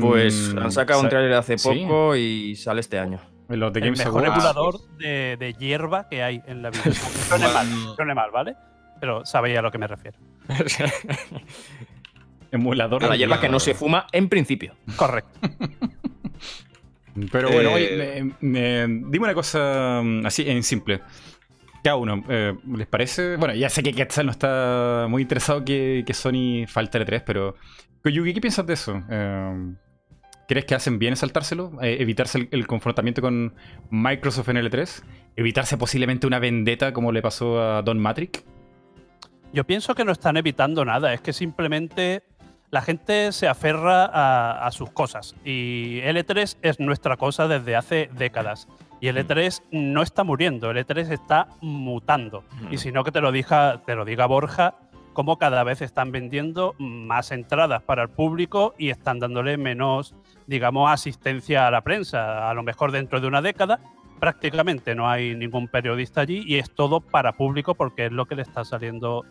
Pues 0.01 0.53
Mm, 0.55 0.59
han 0.59 0.73
sacado 0.73 1.01
un 1.01 1.09
tráiler 1.09 1.33
hace 1.35 1.59
sí. 1.59 1.69
poco 1.69 2.17
y 2.17 2.57
sale 2.57 2.81
este 2.81 2.99
año. 2.99 3.21
El 3.49 3.59
mejor 3.61 4.27
emulador 4.27 4.81
de, 4.99 5.37
de 5.39 5.55
hierba 5.55 6.09
que 6.11 6.23
hay 6.23 6.43
en 6.47 6.63
la 6.63 6.71
vida. 6.71 6.83
Suene 7.97 8.15
mal, 8.15 8.31
¿vale? 8.31 8.55
Pero 9.01 9.25
sabéis 9.25 9.59
a 9.59 9.63
lo 9.63 9.71
que 9.71 9.79
me 9.79 9.87
refiero. 9.87 10.19
Emulador. 12.51 13.05
A 13.05 13.09
la 13.09 13.17
hierba 13.17 13.41
que 13.41 13.49
no 13.49 13.61
se 13.61 13.75
fuma 13.75 14.07
en 14.13 14.29
principio. 14.29 14.75
Correcto. 14.97 15.39
Pero 17.33 17.51
bueno, 17.51 17.71
Eh, 17.71 17.75
oye, 17.75 18.33
me- 18.41 18.87
me- 18.87 19.03
dime 19.11 19.25
una 19.25 19.35
cosa 19.35 20.01
mm, 20.05 20.27
así 20.27 20.49
en 20.49 20.63
simple. 20.63 21.01
Cada 21.83 21.97
uno, 21.97 22.25
eh, 22.29 22.57
¿les 22.77 22.87
parece? 22.87 23.37
Bueno, 23.37 23.55
ya 23.55 23.69
sé 23.69 23.83
que 23.83 23.93
Quetzal 23.93 24.27
no 24.27 24.33
está 24.33 25.07
muy 25.09 25.23
interesado 25.23 25.65
que, 25.65 26.05
Sony 26.13 26.67
falte 26.67 26.99
el 26.99 27.05
3 27.05 27.23
pero. 27.25 27.55
Koyuki, 28.03 28.35
¿qué 28.35 28.41
piensas 28.41 28.67
de 28.67 28.75
eso? 28.75 29.03
Eh, 29.11 29.75
¿Crees 30.49 30.65
que 30.65 30.75
hacen 30.75 30.99
bien 30.99 31.13
en 31.13 31.17
saltárselo? 31.17 31.73
Eh, 31.83 31.99
¿Evitarse 32.01 32.49
el, 32.51 32.67
confrontamiento 32.67 33.21
con 33.21 33.55
Microsoft 33.91 34.49
en 34.49 34.57
el 34.57 34.71
E3? 34.71 35.03
¿Evitarse 35.37 35.77
posiblemente 35.77 36.27
una 36.27 36.39
vendetta 36.39 36.93
como 36.93 37.13
le 37.13 37.21
pasó 37.21 37.61
a 37.61 37.83
Don 37.83 37.99
Matrix? 37.99 38.45
Yo 39.53 39.65
pienso 39.65 39.95
que 39.95 40.05
no 40.05 40.13
están 40.13 40.39
evitando 40.39 40.85
nada, 40.85 41.13
es 41.13 41.21
que 41.21 41.35
simplemente 41.35 42.23
la 42.71 42.81
gente 42.81 43.33
se 43.33 43.47
aferra 43.47 44.07
a, 44.07 44.67
a 44.67 44.71
sus 44.71 44.91
cosas. 44.91 45.35
Y 45.45 46.01
L3 46.01 46.57
es 46.63 46.81
nuestra 46.81 47.19
cosa 47.19 47.47
desde 47.47 47.77
hace 47.77 48.11
décadas. 48.17 48.69
Y 49.01 49.09
el 49.09 49.17
E3 49.17 49.63
no 49.71 50.03
está 50.03 50.25
muriendo, 50.25 50.71
el 50.71 50.85
E3 50.85 51.11
está 51.13 51.49
mutando. 51.61 52.45
Y 52.71 52.79
si 52.79 52.91
no, 52.91 53.05
que 53.05 53.13
te 53.13 53.21
lo 53.21 53.31
diga, 53.31 53.83
te 53.87 53.95
lo 53.95 54.05
diga 54.05 54.27
Borja, 54.27 54.75
cómo 55.13 55.39
cada 55.39 55.65
vez 55.65 55.83
están 55.83 56.13
vendiendo 56.13 56.75
más 56.79 57.33
entradas 57.33 57.83
para 57.83 58.03
el 58.03 58.09
público 58.09 58.75
y 58.79 58.91
están 58.91 59.19
dándole 59.19 59.57
menos, 59.57 60.15
digamos, 60.47 60.91
asistencia 60.91 61.67
a 61.67 61.71
la 61.71 61.81
prensa. 61.83 62.49
A 62.49 62.55
lo 62.55 62.63
mejor 62.63 62.93
dentro 62.93 63.21
de 63.21 63.27
una 63.27 63.43
década 63.43 63.81
prácticamente 64.19 64.95
no 64.95 65.09
hay 65.09 65.35
ningún 65.35 65.69
periodista 65.69 66.21
allí 66.21 66.43
y 66.47 66.59
es 66.59 66.71
todo 66.75 67.01
para 67.01 67.33
público 67.33 67.75
porque 67.75 68.07
es 68.07 68.13
lo 68.13 68.27
que 68.27 68.35
le 68.35 68.43
está 68.43 68.65
saliendo 68.65 69.25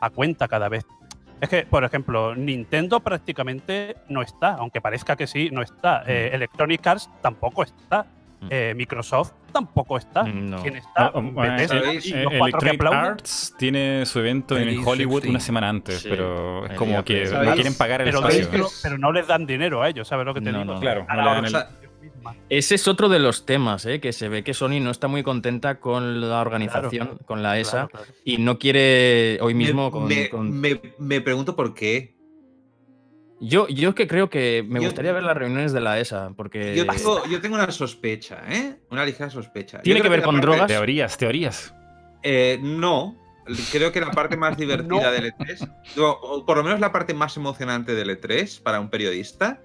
a 0.00 0.10
cuenta 0.10 0.48
cada 0.48 0.68
vez. 0.68 0.86
Es 1.40 1.48
que, 1.48 1.66
por 1.66 1.84
ejemplo, 1.84 2.34
Nintendo 2.34 3.00
prácticamente 3.00 3.96
no 4.08 4.22
está, 4.22 4.54
aunque 4.54 4.80
parezca 4.80 5.14
que 5.14 5.28
sí, 5.28 5.50
no 5.52 5.62
está. 5.62 6.02
Eh, 6.06 6.30
Electronic 6.32 6.84
Arts 6.84 7.10
tampoco 7.22 7.62
está. 7.62 8.06
Mm. 8.40 8.46
Eh, 8.50 8.72
Microsoft 8.76 9.32
tampoco 9.52 9.96
está. 9.96 10.22
No. 10.22 10.62
¿Quién 10.62 10.76
está? 10.76 10.90
Ah, 10.96 11.10
um, 11.14 11.28
eh, 11.28 11.50
Bethesda, 11.50 11.80
¿sabéis? 11.80 12.06
y 12.06 12.12
Eh, 12.12 12.22
los 12.22 12.32
cuatro 12.38 12.38
que 12.38 12.66
Electronic 12.68 12.74
aplauden. 12.80 13.10
Arts 13.12 13.54
tiene 13.58 14.06
su 14.06 14.18
evento 14.20 14.56
en 14.56 14.68
Hollywood 14.86 15.22
16. 15.22 15.30
una 15.30 15.40
semana 15.40 15.68
antes, 15.68 16.00
Sí. 16.00 16.08
pero 16.08 16.64
es 16.66 16.72
como 16.78 17.04
que 17.04 17.14
tres. 17.14 17.30
no 17.32 17.36
¿Sabéis? 17.38 17.54
quieren 17.54 17.74
pagar 17.74 18.00
el 18.02 18.04
Pero, 18.06 18.18
espacio. 18.20 18.40
dentro- 18.46 18.68
pero 18.82 18.98
no 18.98 19.10
les 19.12 19.26
dan 19.26 19.44
dinero 19.46 19.82
a 19.82 19.88
ellos, 19.88 20.06
¿sabes 20.06 20.24
lo 20.24 20.34
que 20.34 20.40
te 20.40 20.52
No, 20.52 20.60
digo? 20.60 20.74
no. 20.74 20.80
Claro, 20.80 21.04
no. 21.08 21.58
Ese 22.48 22.74
es 22.74 22.86
otro 22.88 23.08
de 23.08 23.18
los 23.20 23.46
temas, 23.46 23.86
¿eh? 23.86 24.00
que 24.00 24.12
se 24.12 24.28
ve 24.28 24.44
que 24.44 24.52
Sony 24.52 24.80
no 24.80 24.90
está 24.90 25.08
muy 25.08 25.22
contenta 25.22 25.80
con 25.80 26.20
la 26.28 26.40
organización, 26.40 27.18
con 27.24 27.42
la 27.42 27.58
ESA, 27.58 27.88
Claro, 27.88 27.88
claro. 27.88 28.06
y 28.24 28.38
no 28.38 28.58
quiere 28.58 29.38
hoy 29.40 29.54
mismo 29.54 29.86
me, 29.86 29.90
con... 29.90 30.06
me- 30.06 30.28
con- 30.28 30.60
me- 30.60 30.80
me 30.98 31.20
pregunto 31.20 31.56
por 31.56 31.74
qué. 31.74 32.14
Yo, 33.40 33.68
yo 33.68 33.94
que 33.94 34.08
creo 34.08 34.28
que 34.30 34.64
me 34.66 34.80
Yo- 34.80 34.86
gustaría 34.86 35.12
ver 35.12 35.22
las 35.22 35.36
reuniones 35.36 35.72
de 35.72 35.80
la 35.80 36.00
ESA, 36.00 36.32
porque... 36.36 36.74
Yo 36.74 36.86
tengo, 36.86 37.24
yo 37.26 37.40
tengo 37.40 37.54
una 37.54 37.70
sospecha, 37.70 38.42
¿eh? 38.48 38.76
Una 38.90 39.04
ligera 39.04 39.30
sospecha. 39.30 39.80
¿Tiene 39.80 40.00
que 40.02 40.08
ver 40.08 40.22
con 40.22 40.40
drogas? 40.40 40.66
Teorías, 40.66 41.16
teorías. 41.16 41.72
Eh, 42.24 42.58
no. 42.60 43.16
Creo 43.72 43.92
que 43.92 44.00
la 44.00 44.10
parte 44.10 44.36
más 44.36 44.56
divertida 44.58 45.00
No. 45.02 45.10
del 45.12 45.32
E3, 45.32 45.70
o, 45.98 46.02
o 46.10 46.44
por 46.46 46.56
lo 46.58 46.64
menos 46.64 46.80
la 46.80 46.90
parte 46.92 47.14
más 47.14 47.36
emocionante 47.36 47.94
del 47.94 48.10
E3 48.20 48.60
para 48.60 48.80
un 48.80 48.90
periodista, 48.90 49.60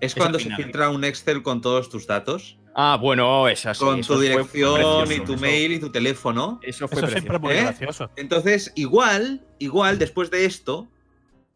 es 0.00 0.12
Es 0.12 0.14
cuando 0.14 0.38
se 0.38 0.54
filtra 0.56 0.88
un 0.90 1.04
Excel 1.04 1.42
con 1.42 1.60
todos 1.60 1.88
tus 1.90 2.06
datos 2.06 2.58
Ah, 2.76 2.98
bueno, 3.00 3.46
esa 3.46 3.72
sí, 3.72 3.84
con 3.84 4.00
eso 4.00 4.14
tu 4.14 4.20
dirección 4.20 4.74
precioso, 5.06 5.12
y 5.12 5.20
tu 5.20 5.34
eso- 5.34 5.40
mail 5.42 5.72
y 5.74 5.78
tu 5.78 5.92
teléfono. 5.92 6.58
Eso 6.60 6.88
fue 6.88 6.98
Eso 7.02 7.08
siempre 7.08 7.36
es 7.36 7.40
muy 7.42 7.52
¿Eh? 7.54 7.60
gracioso. 7.62 8.10
Entonces, 8.16 8.72
igual, 8.74 9.46
igual, 9.60 10.00
después 10.00 10.28
de 10.32 10.44
esto, 10.44 10.88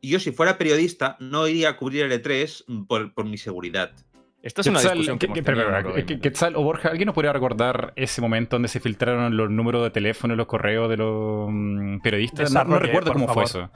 yo 0.03 0.21
si 0.21 0.33
fuera 0.33 0.59
periodista, 0.59 1.17
no 1.21 1.47
iría 1.49 1.71
a 1.71 1.77
cubrir 1.77 2.05
el 2.05 2.13
E3 2.23 2.87
por, 2.87 3.13
por 3.15 3.25
mi 3.25 3.37
seguridad. 3.39 3.91
Esta 4.41 4.61
es 4.61 4.69
una 4.69 4.79
Quetzal, 4.79 4.99
discusión 4.99 5.19
que 5.19 6.05
que- 6.07 6.21
Quetzal 6.21 6.55
o 6.57 6.63
Borja, 6.63 6.91
¿alguien 6.91 7.07
nos 7.07 7.15
podría 7.15 7.33
recordar 7.33 7.93
ese 7.97 8.21
momento 8.21 8.55
donde 8.57 8.69
se 8.69 8.79
filtraron 8.79 9.37
los 9.37 9.51
números 9.51 9.83
de 9.83 9.91
teléfono 9.91 10.35
y 10.35 10.37
los 10.37 10.47
correos 10.47 10.89
de 10.89 10.97
los 10.97 11.49
mm, 11.51 11.99
periodistas? 12.01 12.53
No, 12.53 12.79
recuerdo 12.79 13.13
cómo 13.13 13.27
fue 13.29 13.45
eso. 13.45 13.71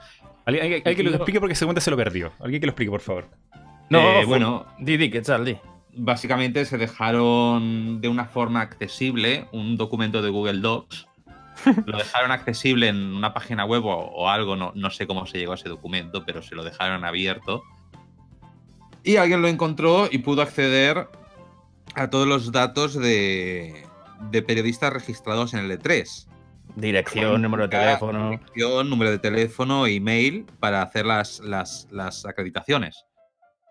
Alguien, 0.45 0.63
alguien- 0.63 0.81
alguien 0.85 0.95
que 0.95 1.03
lo 1.03 1.15
explique 1.17 1.39
porque 1.41 1.55
seguramente 1.55 1.81
se 1.81 1.91
lo 1.91 1.97
perdió. 1.97 2.31
Alguien 2.39 2.61
que 2.61 2.67
lo 2.67 2.71
explique, 2.71 2.89
por 2.91 3.01
favor. 3.01 3.25
No, 3.89 3.99
Eh, 4.21 4.25
bueno. 4.25 4.65
Di, 4.79 4.95
di, 4.97 5.09
Quetzal, 5.11 5.43
di. 5.45 5.57
Básicamente 5.95 6.65
se 6.65 6.77
dejaron 6.77 8.01
de 8.01 8.07
una 8.07 8.25
forma 8.25 8.61
accesible 8.61 9.45
un 9.51 9.77
documento 9.77 10.21
de 10.21 10.29
Google 10.29 10.59
Docs. 10.59 11.07
Lo 11.85 11.97
dejaron 11.97 12.31
accesible 12.31 12.87
en 12.87 12.97
una 13.15 13.33
página 13.33 13.65
web 13.65 13.85
o, 13.85 13.95
o 13.95 14.29
algo, 14.29 14.55
no, 14.55 14.71
no 14.75 14.89
sé 14.89 15.07
cómo 15.07 15.25
se 15.25 15.37
llegó 15.37 15.53
a 15.53 15.55
ese 15.55 15.69
documento, 15.69 16.25
pero 16.25 16.41
se 16.41 16.55
lo 16.55 16.63
dejaron 16.63 17.05
abierto. 17.05 17.63
Y 19.03 19.17
alguien 19.17 19.41
lo 19.41 19.47
encontró 19.47 20.07
y 20.11 20.19
pudo 20.19 20.41
acceder 20.41 21.07
a 21.95 22.09
todos 22.09 22.27
los 22.27 22.51
datos 22.51 22.93
de, 22.95 23.85
de 24.31 24.41
periodistas 24.41 24.93
registrados 24.93 25.53
en 25.53 25.59
el 25.59 25.79
E3. 25.79 26.27
Dirección, 26.75 27.41
número 27.41 27.63
de 27.63 27.77
teléfono. 27.77 28.31
Dirección, 28.31 28.89
número 28.89 29.11
de 29.11 29.19
teléfono, 29.19 29.85
email 29.85 30.45
para 30.59 30.81
hacer 30.81 31.05
las, 31.05 31.39
las, 31.41 31.87
las 31.91 32.25
acreditaciones. 32.25 33.05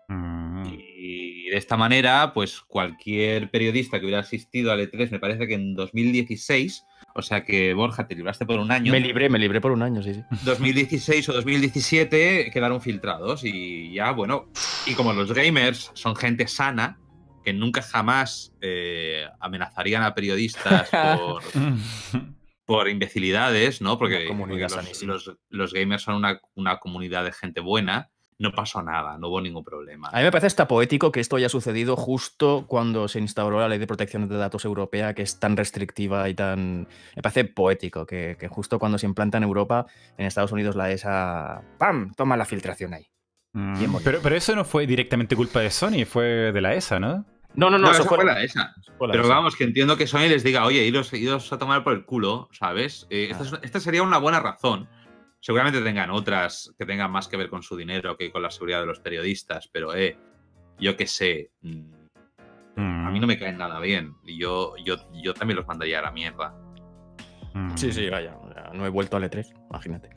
Mm. 0.07 0.63
Y 0.65 1.49
de 1.49 1.57
esta 1.57 1.75
manera, 1.75 2.31
pues 2.33 2.61
cualquier 2.61 3.49
periodista 3.49 3.99
que 3.99 4.05
hubiera 4.05 4.21
asistido 4.21 4.71
al 4.71 4.79
E3, 4.79 5.11
me 5.11 5.19
parece 5.19 5.47
que 5.47 5.55
en 5.55 5.75
2016, 5.75 6.85
o 7.15 7.21
sea 7.21 7.43
que 7.43 7.73
Borja 7.73 8.07
te 8.07 8.15
libraste 8.15 8.45
por 8.45 8.59
un 8.59 8.71
año, 8.71 8.91
Me 8.91 8.99
libré, 8.99 9.29
me 9.29 9.39
libré 9.39 9.61
por 9.61 9.71
un 9.71 9.81
año, 9.83 10.01
sí, 10.03 10.13
sí. 10.15 10.23
2016 10.45 11.29
o 11.29 11.33
2017 11.33 12.49
quedaron 12.51 12.81
filtrados 12.81 13.43
y 13.43 13.93
ya, 13.93 14.11
bueno, 14.11 14.49
y 14.85 14.93
como 14.93 15.13
los 15.13 15.31
gamers 15.33 15.91
son 15.93 16.15
gente 16.15 16.47
sana, 16.47 16.99
que 17.43 17.53
nunca 17.53 17.81
jamás 17.81 18.53
eh, 18.61 19.25
amenazarían 19.39 20.01
a 20.03 20.13
periodistas 20.15 20.89
por, 21.17 21.43
por 22.65 22.89
imbecilidades, 22.89 23.81
¿no? 23.81 23.97
Porque, 23.97 24.19
Una 24.19 24.27
comunidad 24.27 24.69
porque 24.69 25.05
los, 25.05 25.25
los- 25.25 25.37
los 25.49 25.73
gamers 25.73 26.03
son 26.03 26.15
una, 26.15 26.39
una 26.55 26.77
comunidad 26.79 27.25
de 27.25 27.33
gente 27.33 27.59
buena, 27.59 28.09
no 28.43 28.51
pasó 28.51 28.83
nada, 28.83 29.17
no 29.17 29.29
hubo 29.29 29.41
ningún 29.41 29.63
problema. 29.63 30.09
A 30.11 30.17
mí 30.17 30.23
me 30.23 30.31
parece 30.31 30.47
hasta 30.47 30.67
poético 30.67 31.11
que 31.11 31.19
esto 31.19 31.37
haya 31.37 31.49
sucedido 31.49 31.95
justo 31.95 32.65
cuando 32.67 33.07
se 33.07 33.19
instauró 33.19 33.59
la 33.59 33.67
ley 33.67 33.79
de 33.79 33.87
protección 33.87 34.27
de 34.29 34.37
datos 34.37 34.65
europea, 34.65 35.13
que 35.15 35.23
es 35.23 35.39
tan 35.39 35.57
restrictiva 35.57 36.29
y 36.29 36.35
tan... 36.35 36.87
Me 37.15 37.21
parece 37.23 37.45
poético 37.45 38.05
que, 38.05 38.37
que 38.39 38.47
justo 38.47 38.77
cuando 38.77 38.97
se 38.97 39.05
implanta 39.07 39.37
en 39.37 39.43
Europa, 39.43 39.85
en 40.17 40.25
Estados 40.27 40.51
Unidos 40.51 40.75
la 40.75 40.91
ESA... 40.91 41.63
¡Pam! 41.79 42.13
Toma 42.15 42.37
la 42.37 42.45
filtración 42.45 42.93
ahí. 42.93 43.07
Mm. 43.53 43.95
Pero, 44.03 44.19
pero 44.21 44.35
eso 44.35 44.55
no 44.55 44.65
fue 44.65 44.85
directamente 44.85 45.35
culpa 45.35 45.59
de 45.61 45.71
Sony, 45.71 46.05
fue 46.05 46.51
de 46.51 46.61
la 46.61 46.73
ESA, 46.75 46.99
¿no? 46.99 47.25
No, 47.55 47.69
no, 47.69 47.77
no, 47.77 47.85
No, 47.85 47.91
eso 47.91 48.01
eso 48.01 48.09
fue 48.09 48.17
fue 48.17 48.25
la 48.25 48.41
ESA. 48.43 48.73
fue 48.97 49.07
la 49.07 49.11
Pero 49.11 49.25
ESA. 49.25 49.33
vamos, 49.35 49.55
que 49.55 49.63
entiendo 49.63 49.95
que 49.95 50.07
Sony 50.07 50.27
les 50.27 50.43
diga, 50.43 50.65
oye, 50.65 50.83
iros, 50.85 51.13
iros 51.13 51.53
a 51.53 51.59
tomar 51.59 51.83
por 51.83 51.93
el 51.93 52.03
culo, 52.03 52.49
¿sabes? 52.51 53.05
Eh, 53.11 53.27
esta, 53.29 53.43
es- 53.43 53.59
esta 53.61 53.79
sería 53.79 54.01
una 54.01 54.17
buena 54.17 54.39
razón. 54.39 54.89
Seguramente 55.45 55.81
tengan 55.81 56.09
otras 56.09 56.73
que 56.79 56.85
tengan 56.85 57.11
más 57.11 57.27
que 57.27 57.35
ver 57.35 57.49
con 57.49 57.63
su 57.63 57.75
dinero 57.75 58.15
que 58.15 58.31
con 58.31 58.41
la 58.41 58.49
seguridad 58.49 58.79
de 58.79 58.85
los 58.85 59.01
periodistas, 59.01 59.67
pero 59.67 59.93
eh, 59.93 60.17
yo 60.79 60.95
qué 60.95 61.05
sé. 61.05 61.51
mm, 61.63 61.91
A 62.77 63.11
mí 63.11 63.19
no 63.19 63.27
me 63.27 63.37
caen 63.37 63.57
nada 63.57 63.77
bien. 63.81 64.13
Y 64.23 64.39
yo, 64.39 64.73
yo, 64.85 64.95
yo 65.21 65.33
también 65.33 65.57
los 65.57 65.67
mandaría 65.67 65.99
a 65.99 66.03
la 66.03 66.11
mierda. 66.11 66.55
Mm. 67.53 67.75
Sí, 67.75 67.91
sí, 67.91 68.09
vaya. 68.09 68.37
no 68.73 68.85
he 68.85 68.89
vuelto 68.89 69.17
al 69.17 69.23
E3, 69.29 69.53
imagínate. 69.69 70.11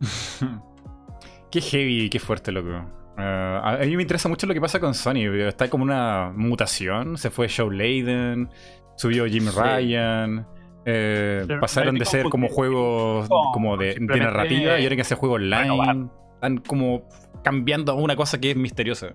Qué 1.52 1.60
heavy, 1.60 2.10
qué 2.10 2.18
fuerte, 2.18 2.50
loco. 2.50 2.84
Eh, 3.16 3.60
a 3.62 3.78
mí 3.86 3.94
me 3.94 4.02
interesa 4.02 4.28
mucho 4.28 4.44
lo 4.48 4.54
que 4.54 4.60
pasa 4.60 4.80
con 4.80 4.92
Sony. 4.92 5.28
Está 5.46 5.70
como 5.70 5.84
una 5.84 6.32
mutación. 6.34 7.16
Se 7.16 7.30
fue 7.30 7.48
Joe 7.48 7.72
Layden, 7.76 8.50
subió 8.96 9.24
Jim 9.26 9.44
Sí. 9.46 9.56
Ryan. 9.60 10.48
Eh, 10.86 11.46
pasaron 11.60 11.96
de 11.96 12.04
ser 12.04 12.28
como 12.28 12.48
juegos 12.48 13.28
como 13.52 13.76
de, 13.76 13.96
narrativa 14.00 14.62
y 14.78 14.82
ahora 14.82 14.90
hay 14.90 14.96
que 14.96 15.02
hacer 15.02 15.16
juegos 15.18 15.40
renovar. 15.40 15.88
online. 15.90 16.10
Están 16.34 16.58
como 16.58 17.08
cambiando 17.42 17.92
a 17.92 17.94
una 17.94 18.16
cosa 18.16 18.38
que 18.40 18.50
es 18.50 18.56
misteriosa. 18.56 19.14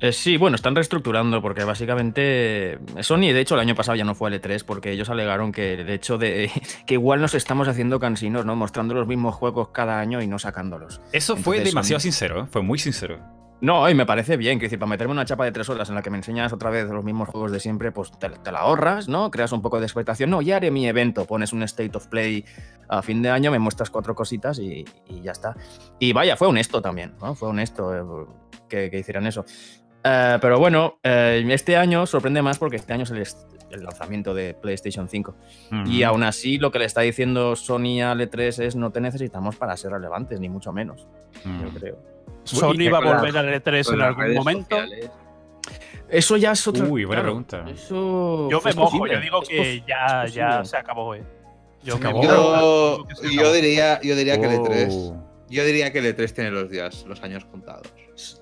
Eh, 0.00 0.12
sí, 0.12 0.36
bueno, 0.36 0.56
están 0.56 0.74
reestructurando 0.74 1.40
porque 1.40 1.62
básicamente 1.64 2.78
Sony, 3.00 3.20
de 3.32 3.40
hecho, 3.40 3.54
el 3.54 3.60
año 3.60 3.74
pasado 3.76 3.96
ya 3.96 4.04
no 4.04 4.14
fue 4.16 4.28
al 4.28 4.40
E3 4.40 4.64
porque 4.64 4.90
ellos 4.90 5.08
alegaron 5.08 5.52
que 5.52 5.74
el 5.74 5.88
hecho 5.88 6.18
de 6.18 6.50
que 6.86 6.94
igual 6.94 7.20
nos 7.20 7.34
estamos 7.34 7.68
haciendo 7.68 8.00
cansinos, 8.00 8.44
¿no? 8.44 8.56
Mostrando 8.56 8.94
los 8.94 9.06
mismos 9.06 9.34
juegos 9.36 9.68
cada 9.68 10.00
año 10.00 10.20
y 10.20 10.26
no 10.26 10.38
sacándolos. 10.38 11.00
Eso 11.12 11.36
fue 11.36 11.60
demasiado 11.60 12.00
Sony- 12.00 12.02
sincero, 12.02 12.42
¿eh? 12.42 12.46
fue 12.50 12.62
muy 12.62 12.78
sincero. 12.78 13.18
No, 13.60 13.88
y 13.88 13.94
me 13.94 14.04
parece 14.04 14.36
bien, 14.36 14.58
que 14.58 14.66
decir, 14.66 14.78
para 14.78 14.90
meterme 14.90 15.12
una 15.12 15.24
chapa 15.24 15.44
de 15.44 15.52
tres 15.52 15.68
horas 15.70 15.88
en 15.88 15.94
la 15.94 16.02
que 16.02 16.10
me 16.10 16.18
enseñas 16.18 16.52
otra 16.52 16.68
vez 16.70 16.88
los 16.90 17.02
mismos 17.02 17.28
juegos 17.28 17.50
de 17.50 17.60
siempre, 17.60 17.92
pues 17.92 18.10
te, 18.18 18.28
te 18.28 18.52
la 18.52 18.58
ahorras, 18.60 19.08
¿no? 19.08 19.30
Creas 19.30 19.52
un 19.52 19.62
poco 19.62 19.78
de 19.80 19.86
expectación. 19.86 20.28
No, 20.28 20.42
ya 20.42 20.56
haré 20.56 20.70
mi 20.70 20.86
evento, 20.86 21.24
pones 21.24 21.52
un 21.52 21.62
state 21.62 21.96
of 21.96 22.06
play 22.08 22.44
a 22.88 23.00
fin 23.00 23.22
de 23.22 23.30
año, 23.30 23.50
me 23.50 23.58
muestras 23.58 23.88
cuatro 23.90 24.14
cositas 24.14 24.58
y, 24.58 24.84
y 25.08 25.22
ya 25.22 25.32
está. 25.32 25.56
Y 25.98 26.12
vaya, 26.12 26.36
fue 26.36 26.48
honesto 26.48 26.82
también, 26.82 27.14
¿no? 27.22 27.34
Fue 27.34 27.48
honesto 27.48 27.94
eh, 27.96 28.26
que, 28.68 28.90
que 28.90 28.98
hicieran 28.98 29.26
eso. 29.26 29.46
Eh, 30.02 30.36
pero 30.42 30.58
bueno, 30.58 30.98
eh, 31.02 31.42
este 31.48 31.78
año 31.78 32.04
sorprende 32.04 32.42
más 32.42 32.58
porque 32.58 32.76
este 32.76 32.92
año 32.92 33.04
es 33.04 33.10
el, 33.70 33.82
lanzamiento 33.82 34.34
de 34.34 34.52
PlayStation 34.54 35.08
5. 35.08 35.34
Y 35.86 36.02
aún 36.02 36.22
así, 36.22 36.58
lo 36.58 36.70
que 36.70 36.78
le 36.78 36.84
está 36.84 37.00
diciendo 37.00 37.56
Sony 37.56 38.02
al 38.04 38.20
E3 38.20 38.62
es 38.62 38.76
no 38.76 38.90
te 38.92 39.00
necesitamos 39.00 39.56
para 39.56 39.76
ser 39.76 39.92
relevantes, 39.92 40.38
ni 40.38 40.48
mucho 40.50 40.72
menos, 40.72 41.08
yo 41.44 41.50
Mm. 41.50 41.74
creo. 41.74 42.13
Sony 42.44 42.90
va 42.92 42.98
a 42.98 43.14
volver 43.16 43.36
al 43.36 43.62
E3 43.62 43.84
Con 43.86 43.94
en 43.94 44.00
algún 44.02 44.34
momento. 44.34 44.76
sociales. 44.76 45.10
Eso 46.08 46.36
ya 46.36 46.52
es 46.52 46.66
otra. 46.68 46.84
Uy, 46.84 47.04
buena 47.04 47.22
claro, 47.22 47.42
pregunta. 47.44 47.64
Eso 47.70 48.48
Yo 48.50 48.60
me 48.62 48.70
es 48.70 48.76
mojo, 48.76 48.90
posible, 48.90 49.14
yo 49.14 49.20
digo 49.20 49.40
que 49.42 49.82
ya, 49.86 50.26
ya 50.26 50.64
se 50.64 50.76
acabó, 50.76 51.14
eh. 51.14 51.24
Yo 51.82 51.96
Se 51.96 52.00
me 52.02 52.08
acabó. 52.10 52.22
Yo, 52.22 53.30
yo 53.30 53.52
diría, 53.52 54.00
yo 54.02 54.14
diría 54.14 54.38
que 54.40 54.46
el 54.46 54.60
E3. 54.60 54.88
Oh. 54.90 55.24
Yo 55.48 55.64
diría 55.64 55.92
que 55.92 55.98
el 55.98 56.16
E3 56.16 56.32
tiene 56.32 56.50
los 56.50 56.70
días, 56.70 57.04
los 57.06 57.22
años 57.22 57.44
contados. 57.46 57.92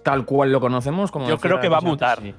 Tal 0.03 0.25
cual 0.25 0.53
lo 0.53 0.61
conocemos, 0.61 1.11
como 1.11 1.29
Yo 1.29 1.39
creo 1.39 1.61
que 1.61 1.69
va 1.69 1.79
a 1.79 1.81
mutar. 1.81 2.21
sí. 2.21 2.35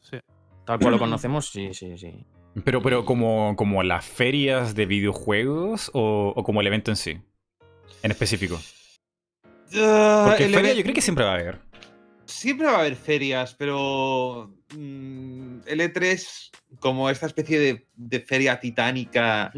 Sí. 0.00 0.18
Tal 0.64 0.78
cual 0.78 0.92
lo 0.92 0.98
conocemos, 0.98 1.48
sí, 1.48 1.72
sí, 1.72 1.96
sí. 1.96 2.24
Pero, 2.64 2.82
pero 2.82 3.04
como, 3.04 3.54
como 3.56 3.82
las 3.82 4.04
ferias 4.04 4.74
de 4.74 4.86
videojuegos 4.86 5.90
o, 5.94 6.32
o 6.34 6.42
como 6.44 6.60
el 6.60 6.66
evento 6.66 6.90
en 6.90 6.96
sí, 6.96 7.20
en 8.02 8.10
específico. 8.10 8.58
Porque 9.70 10.44
El 10.44 10.54
feria 10.54 10.72
yo 10.74 10.82
creo 10.82 10.94
que 10.94 11.00
siempre 11.02 11.24
va 11.24 11.32
a 11.32 11.34
haber. 11.34 11.58
Siempre 12.24 12.66
va 12.66 12.76
a 12.76 12.80
haber 12.80 12.96
ferias, 12.96 13.54
pero 13.54 14.52
mm, 14.76 15.58
el 15.66 15.80
E3, 15.80 16.50
como 16.78 17.08
esta 17.10 17.26
especie 17.26 17.58
de, 17.58 17.86
de 17.96 18.20
feria 18.20 18.60
titánica, 18.60 19.50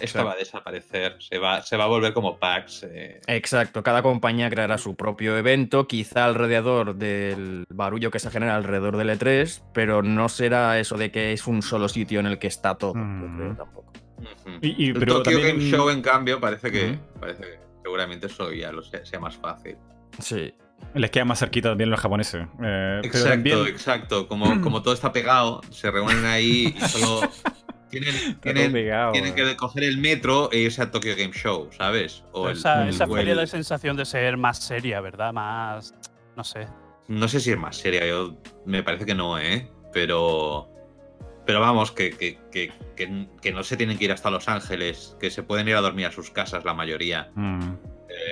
esta 0.00 0.22
va 0.22 0.32
a 0.32 0.36
desaparecer. 0.36 1.16
Se 1.20 1.38
va, 1.38 1.62
se 1.62 1.76
va 1.76 1.84
a 1.84 1.86
volver 1.88 2.12
como 2.12 2.38
PAX. 2.38 2.84
eh. 2.84 3.20
Exacto, 3.26 3.82
cada 3.82 4.02
compañía 4.02 4.48
creará 4.50 4.78
su 4.78 4.94
propio 4.94 5.36
evento, 5.36 5.88
quizá 5.88 6.24
alrededor 6.26 6.94
del 6.96 7.64
barullo 7.70 8.10
que 8.12 8.18
se 8.20 8.30
genera 8.30 8.54
alrededor 8.56 8.96
del 8.96 9.10
E3, 9.10 9.62
pero 9.74 10.02
no 10.02 10.28
será 10.28 10.78
eso 10.78 10.96
de 10.96 11.10
que 11.10 11.32
es 11.32 11.46
un 11.48 11.62
solo 11.62 11.88
sitio 11.88 12.20
en 12.20 12.26
el 12.26 12.38
que 12.38 12.46
está 12.46 12.76
todo, 12.76 12.94
yo 12.94 13.00
Mm. 13.00 13.36
creo 13.38 13.56
tampoco. 13.56 13.92
Ujú. 14.18 14.58
Y, 14.62 14.84
y- 14.84 14.88
El 14.90 14.98
pero 15.00 15.22
Tokyo 15.22 15.38
también- 15.38 15.56
Game 15.58 15.70
Show, 15.70 15.90
en 15.90 16.02
cambio, 16.02 16.40
parece 16.40 16.70
que, 16.70 16.90
Ujú. 16.90 17.20
parece 17.20 17.42
que 17.42 17.65
seguramente 17.86 18.26
eso 18.26 18.52
ya 18.52 18.72
lo 18.72 18.82
sea, 18.82 19.04
sea 19.06 19.20
más 19.20 19.36
fácil. 19.36 19.76
Sí. 20.18 20.52
les 20.94 21.10
queda 21.10 21.24
más 21.24 21.38
cerquita 21.38 21.68
también 21.68 21.88
los 21.90 22.00
japoneses. 22.00 22.42
Eh, 22.42 22.98
pero 23.00 23.00
Exacto, 23.04 23.28
también- 23.30 23.66
exacto. 23.68 24.26
Como, 24.28 24.60
como 24.60 24.82
todo 24.82 24.92
está 24.92 25.12
pegado, 25.12 25.60
se 25.70 25.88
reúnen 25.90 26.24
ahí 26.24 26.74
y 26.76 26.80
solo 26.88 27.20
tienen, 27.90 28.40
tienen, 28.40 28.72
pegado, 28.72 29.12
tienen 29.12 29.34
que 29.36 29.56
coger 29.56 29.84
el 29.84 29.98
metro 29.98 30.50
e 30.50 30.58
irse 30.58 30.82
a 30.82 30.90
Tokyo 30.90 31.14
Game 31.16 31.32
Show, 31.32 31.68
¿sabes? 31.70 32.24
O 32.32 32.48
el- 32.48 32.56
esa 32.56 32.82
el- 32.82 32.88
esa 32.88 33.06
feria 33.06 33.34
da 33.36 33.46
sensación 33.46 33.96
de 33.96 34.04
ser 34.04 34.36
más 34.36 34.58
seria, 34.58 35.00
¿verdad? 35.00 35.32
Más. 35.32 35.94
No 36.36 36.42
sé. 36.42 36.66
No 37.08 37.28
sé 37.28 37.38
si 37.38 37.52
es 37.52 37.58
más 37.58 37.76
seria, 37.76 38.04
yo 38.04 38.36
me 38.64 38.82
parece 38.82 39.06
que 39.06 39.14
no, 39.14 39.38
¿eh? 39.38 39.70
Pero. 39.92 40.68
Pero 41.46 41.60
vamos, 41.60 41.92
que, 41.92 42.10
que, 42.10 42.38
que, 42.50 42.72
que- 42.96 43.26
que 43.40 43.52
no 43.52 43.62
se 43.62 43.76
tienen 43.76 43.96
que 43.98 44.04
ir 44.06 44.12
hasta 44.12 44.30
Los 44.30 44.48
Ángeles, 44.48 45.16
que 45.20 45.30
se 45.30 45.42
pueden 45.42 45.68
ir 45.68 45.76
a 45.76 45.80
dormir 45.80 46.06
a 46.06 46.12
sus 46.12 46.30
casas 46.30 46.64
la 46.64 46.74
mayoría. 46.74 47.30
Mm. 47.34 47.60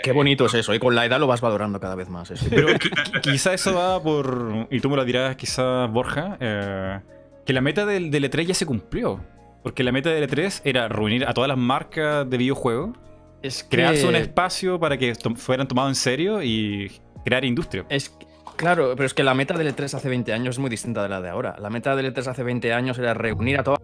Qué 0.03 0.13
bonito 0.13 0.47
es 0.47 0.55
eso, 0.55 0.75
y 0.75 0.79
con 0.79 0.95
la 0.95 1.05
edad 1.05 1.21
lo 1.21 1.27
vas 1.27 1.41
valorando 1.41 1.79
cada 1.79 1.95
vez 1.95 2.09
más. 2.09 2.31
eso. 2.31 2.47
Pero 2.51 2.69
qui- 2.71 2.91
qui- 2.91 3.21
quizá 3.21 3.53
eso 3.55 3.75
va 3.75 4.03
por. 4.03 4.67
Y 4.71 4.81
tú 4.81 4.91
me 4.91 4.97
lo 4.97 5.05
dirás, 5.05 5.37
quizá 5.37 5.87
Borja. 5.87 6.37
eh, 6.41 7.01
que 7.47 7.53
la 7.53 7.61
meta 7.61 7.85
del, 7.87 8.11
del 8.11 8.25
E3 8.31 8.47
ya 8.47 8.55
se 8.55 8.67
cumplió. 8.67 9.21
Porque 9.63 9.83
la 9.85 9.93
meta 9.93 10.11
del 10.11 10.29
E3 10.29 10.61
era 10.65 10.89
reunir 10.89 11.27
a 11.27 11.33
todas 11.35 11.49
las 11.49 11.57
marcas 11.59 12.29
de 12.29 12.37
videojuegos, 12.37 12.97
Es 13.43 13.63
crearse 13.65 14.07
un 14.07 14.15
espacio 14.17 14.81
para 14.81 14.97
que 14.99 15.15
to- 15.15 15.35
fueran 15.37 15.69
tomados 15.69 15.91
en 15.91 15.95
serio 15.95 16.43
y 16.43 16.91
crear 17.25 17.45
industria. 17.45 17.85
Es, 17.91 18.15
Claro, 18.57 18.95
pero 18.97 19.07
es 19.07 19.15
que 19.15 19.25
la 19.25 19.35
meta 19.35 19.59
del 19.59 19.75
E3 19.75 19.95
hace 19.95 20.09
20 20.09 20.33
años 20.33 20.55
es 20.55 20.59
muy 20.59 20.71
distinta 20.71 21.03
de 21.03 21.09
la 21.09 21.21
de 21.21 21.29
ahora. 21.29 21.57
La 21.59 21.71
meta 21.71 21.97
del 21.97 22.15
E3 22.15 22.29
hace 22.29 22.43
20 22.43 22.73
años 22.73 22.99
era 22.99 23.13
reunir 23.13 23.59
a 23.59 23.65
toda 23.65 23.79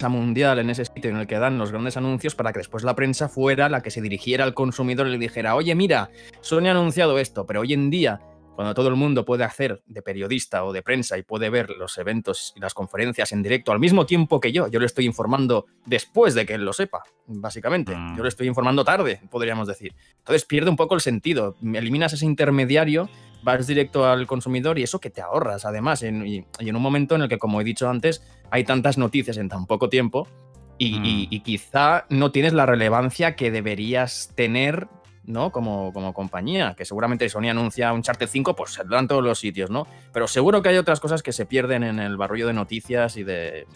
la 0.00 0.08
mundial 0.08 0.58
en 0.58 0.70
ese 0.70 0.84
sitio 0.84 1.10
en 1.10 1.16
el 1.18 1.26
que 1.26 1.38
dan 1.38 1.58
los 1.58 1.70
grandes 1.70 1.96
anuncios 1.96 2.34
para 2.34 2.52
que 2.52 2.58
después 2.58 2.84
la 2.84 2.94
prensa 2.94 3.28
fuera 3.28 3.68
la 3.68 3.80
que 3.80 3.90
se 3.90 4.00
dirigiera 4.00 4.44
al 4.44 4.54
consumidor 4.54 5.06
y 5.06 5.12
le 5.12 5.18
dijera, 5.18 5.54
oye, 5.54 5.74
mira, 5.74 6.10
Sony 6.40 6.66
ha 6.66 6.72
anunciado 6.72 7.18
esto, 7.18 7.46
pero 7.46 7.60
hoy 7.60 7.74
en 7.74 7.90
día, 7.90 8.20
cuando 8.54 8.74
todo 8.74 8.88
el 8.88 8.96
mundo 8.96 9.24
puede 9.24 9.44
hacer 9.44 9.82
de 9.86 10.02
periodista 10.02 10.64
o 10.64 10.72
de 10.72 10.82
prensa 10.82 11.18
y 11.18 11.22
puede 11.22 11.50
ver 11.50 11.70
los 11.70 11.98
eventos 11.98 12.52
y 12.56 12.60
las 12.60 12.72
conferencias 12.74 13.32
en 13.32 13.42
directo 13.42 13.72
al 13.72 13.80
mismo 13.80 14.06
tiempo 14.06 14.40
que 14.40 14.52
yo, 14.52 14.68
yo 14.68 14.78
le 14.80 14.86
estoy 14.86 15.06
informando 15.06 15.66
después 15.86 16.34
de 16.34 16.46
que 16.46 16.54
él 16.54 16.64
lo 16.64 16.72
sepa, 16.72 17.02
básicamente. 17.26 17.94
Mm. 17.96 18.16
Yo 18.16 18.22
le 18.22 18.28
estoy 18.28 18.46
informando 18.46 18.84
tarde, 18.84 19.20
podríamos 19.30 19.66
decir. 19.68 19.92
Entonces 20.18 20.44
pierde 20.44 20.70
un 20.70 20.76
poco 20.76 20.94
el 20.94 21.00
sentido. 21.00 21.56
Eliminas 21.62 22.12
ese 22.12 22.26
intermediario 22.26 23.08
vas 23.42 23.66
directo 23.66 24.06
al 24.06 24.26
consumidor 24.26 24.78
y 24.78 24.84
eso 24.84 25.00
que 25.00 25.10
te 25.10 25.20
ahorras 25.20 25.64
además 25.66 26.02
en- 26.02 26.26
y, 26.26 26.46
y 26.60 26.68
en 26.68 26.76
un 26.76 26.82
momento 26.82 27.14
en 27.14 27.22
el 27.22 27.28
que 27.28 27.38
como 27.38 27.60
he 27.60 27.64
dicho 27.64 27.88
antes 27.90 28.22
hay 28.50 28.64
tantas 28.64 28.96
noticias 28.96 29.36
en 29.36 29.48
tan 29.50 29.66
poco 29.66 29.88
tiempo 29.90 30.26
y, 30.78 30.98
Mm. 30.98 31.04
y- 31.04 31.28
y 31.30 31.40
quizá 31.40 32.06
no 32.08 32.30
tienes 32.32 32.52
la 32.52 32.66
relevancia 32.66 33.36
que 33.36 33.50
deberías 33.50 34.32
tener 34.34 34.88
¿no? 35.26 35.50
Como, 35.50 35.92
como 35.92 36.12
compañía, 36.12 36.74
que 36.76 36.84
seguramente 36.84 37.28
Sony 37.28 37.48
anuncia 37.50 37.92
un 37.92 38.02
Charter 38.02 38.28
5, 38.28 38.54
pues 38.54 38.72
saldrá 38.74 38.98
en 39.00 39.08
todos 39.08 39.22
los 39.24 39.38
sitios, 39.38 39.70
¿no? 39.70 39.86
Pero 40.12 40.26
seguro 40.28 40.60
que 40.62 40.68
hay 40.68 40.76
otras 40.76 41.00
cosas 41.00 41.22
que 41.22 41.32
se 41.32 41.46
pierden 41.46 41.82
en 41.82 41.98
el 41.98 42.16
barullo 42.16 42.46
de 42.46 42.52
noticias 42.52 43.16
y 43.16 43.24
de, 43.24 43.66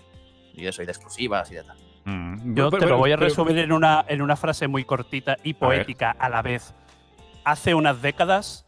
y 0.54 0.66
eso, 0.66 0.82
y 0.82 0.86
de 0.86 0.92
exclusivas 0.92 1.50
y 1.50 1.54
de 1.54 1.62
tal. 1.64 1.76
Mm. 2.04 2.54
Yo 2.54 2.70
Pero- 2.70 2.82
te 2.84 2.86
lo 2.90 2.98
voy 2.98 3.12
a 3.12 3.16
pero- 3.16 3.28
resumir 3.28 3.58
en 3.58 3.72
una, 3.72 4.04
en 4.08 4.22
una 4.22 4.36
frase 4.36 4.68
muy 4.68 4.84
cortita 4.84 5.36
y 5.42 5.54
poética 5.54 6.10
a 6.10 6.28
la 6.28 6.42
vez. 6.42 6.74
Hace 7.44 7.74
unas 7.74 8.02
décadas, 8.02 8.66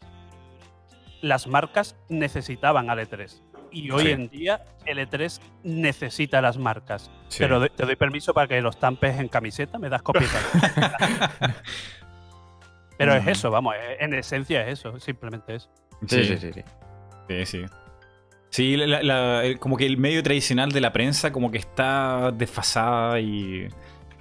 las 1.21 1.45
marcas 1.47 1.95
necesitaban 2.09 2.89
al 2.89 2.99
E3. 2.99 3.41
Y 3.73 3.89
hoy 3.91 4.03
Sí. 4.07 4.11
en 4.11 4.27
día, 4.29 4.65
el 4.85 4.97
E3 4.99 5.39
necesita 5.63 6.41
las 6.41 6.57
marcas. 6.57 7.09
Sí. 7.29 7.37
Pero 7.39 7.69
te 7.69 7.85
doy 7.85 7.95
permiso 7.95 8.33
para 8.33 8.47
que 8.47 8.59
los 8.59 8.77
tampes 8.79 9.17
en 9.19 9.27
camiseta, 9.29 9.77
me 9.79 9.87
das 9.87 10.01
copia. 10.01 10.27
Pero 13.05 13.15
es 13.15 13.25
Mm. 13.25 13.29
eso, 13.29 13.51
vamos, 13.51 13.75
eh, 13.75 13.97
en 13.99 14.13
esencia 14.13 14.65
es 14.67 14.79
eso, 14.79 14.99
simplemente 14.99 15.55
eso. 15.55 15.69
Sí, 16.07 16.23
sí. 16.23 16.37
Sí, 17.27 17.45
sí. 17.45 17.65
Sí, 18.49 18.75
la- 18.77 19.01
la- 19.01 19.45
el- 19.45 19.59
como 19.59 19.77
que 19.77 19.85
el 19.85 19.97
medio 19.97 20.21
tradicional 20.23 20.71
de 20.71 20.81
la 20.81 20.91
prensa 20.91 21.31
como 21.31 21.51
que 21.51 21.57
está 21.57 22.31
desfasada 22.31 23.19
y... 23.19 23.67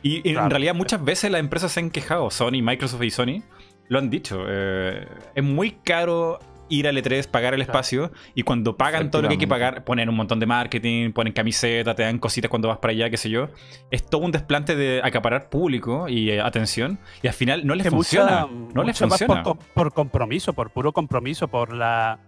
Y 0.03 0.17
en 0.29 0.35
Claro. 0.35 0.49
realidad 0.49 0.75
muchas 0.75 1.03
veces 1.05 1.31
las 1.31 1.41
empresas 1.41 1.73
se 1.73 1.81
han 1.81 1.91
quejado, 1.91 2.31
Sony, 2.31 2.63
Microsoft 2.63 3.03
y 3.03 3.11
Sony, 3.11 3.43
lo 3.89 3.99
han 3.99 4.09
dicho. 4.09 4.45
eh, 4.49 5.07
es 5.35 5.45
muy 5.45 5.73
caro 5.73 6.39
ir 6.71 6.89
al 6.89 6.97
E3, 6.97 7.27
pagar 7.29 7.53
el 7.53 7.61
espacio, 7.61 8.11
y 8.35 8.43
cuando 8.43 8.77
pagan 8.77 9.11
todo 9.11 9.23
lo 9.23 9.29
que 9.29 9.35
hay 9.35 9.39
que 9.39 9.47
pagar, 9.49 9.85
ponen 9.85 10.09
un 10.09 10.15
montón 10.17 10.41
de 10.41 10.47
marketing, 10.47 11.13
ponen 11.13 11.33
camisetas, 11.35 11.95
te 11.97 12.03
dan 12.05 12.19
cositas 12.19 12.49
cuando 12.49 12.69
vas 12.69 12.79
para 12.79 12.93
allá, 12.93 13.11
qué 13.11 13.17
sé 13.19 13.29
yo. 13.29 13.49
Es 13.91 14.07
todo 14.07 14.23
un 14.23 14.33
desplante 14.33 14.75
de 14.77 15.01
acaparar 15.05 15.51
público 15.51 16.09
y 16.09 16.31
eh, 16.31 16.41
atención, 16.41 16.99
y 17.23 17.27
al 17.27 17.35
final 17.35 17.67
no 17.67 17.75
les 17.75 17.89
funciona. 17.91 18.47
mucha- 18.47 18.75
no 18.75 18.83
les 18.85 18.95
mucho 19.01 19.07
más 19.09 19.19
funciona. 19.19 19.43
Por, 19.43 19.59
co- 19.59 19.65
por 19.75 19.93
compromiso, 19.93 20.53
por 20.55 20.71
puro 20.71 20.93
compromiso, 20.93 21.49
por 21.49 21.75
la 21.75 22.19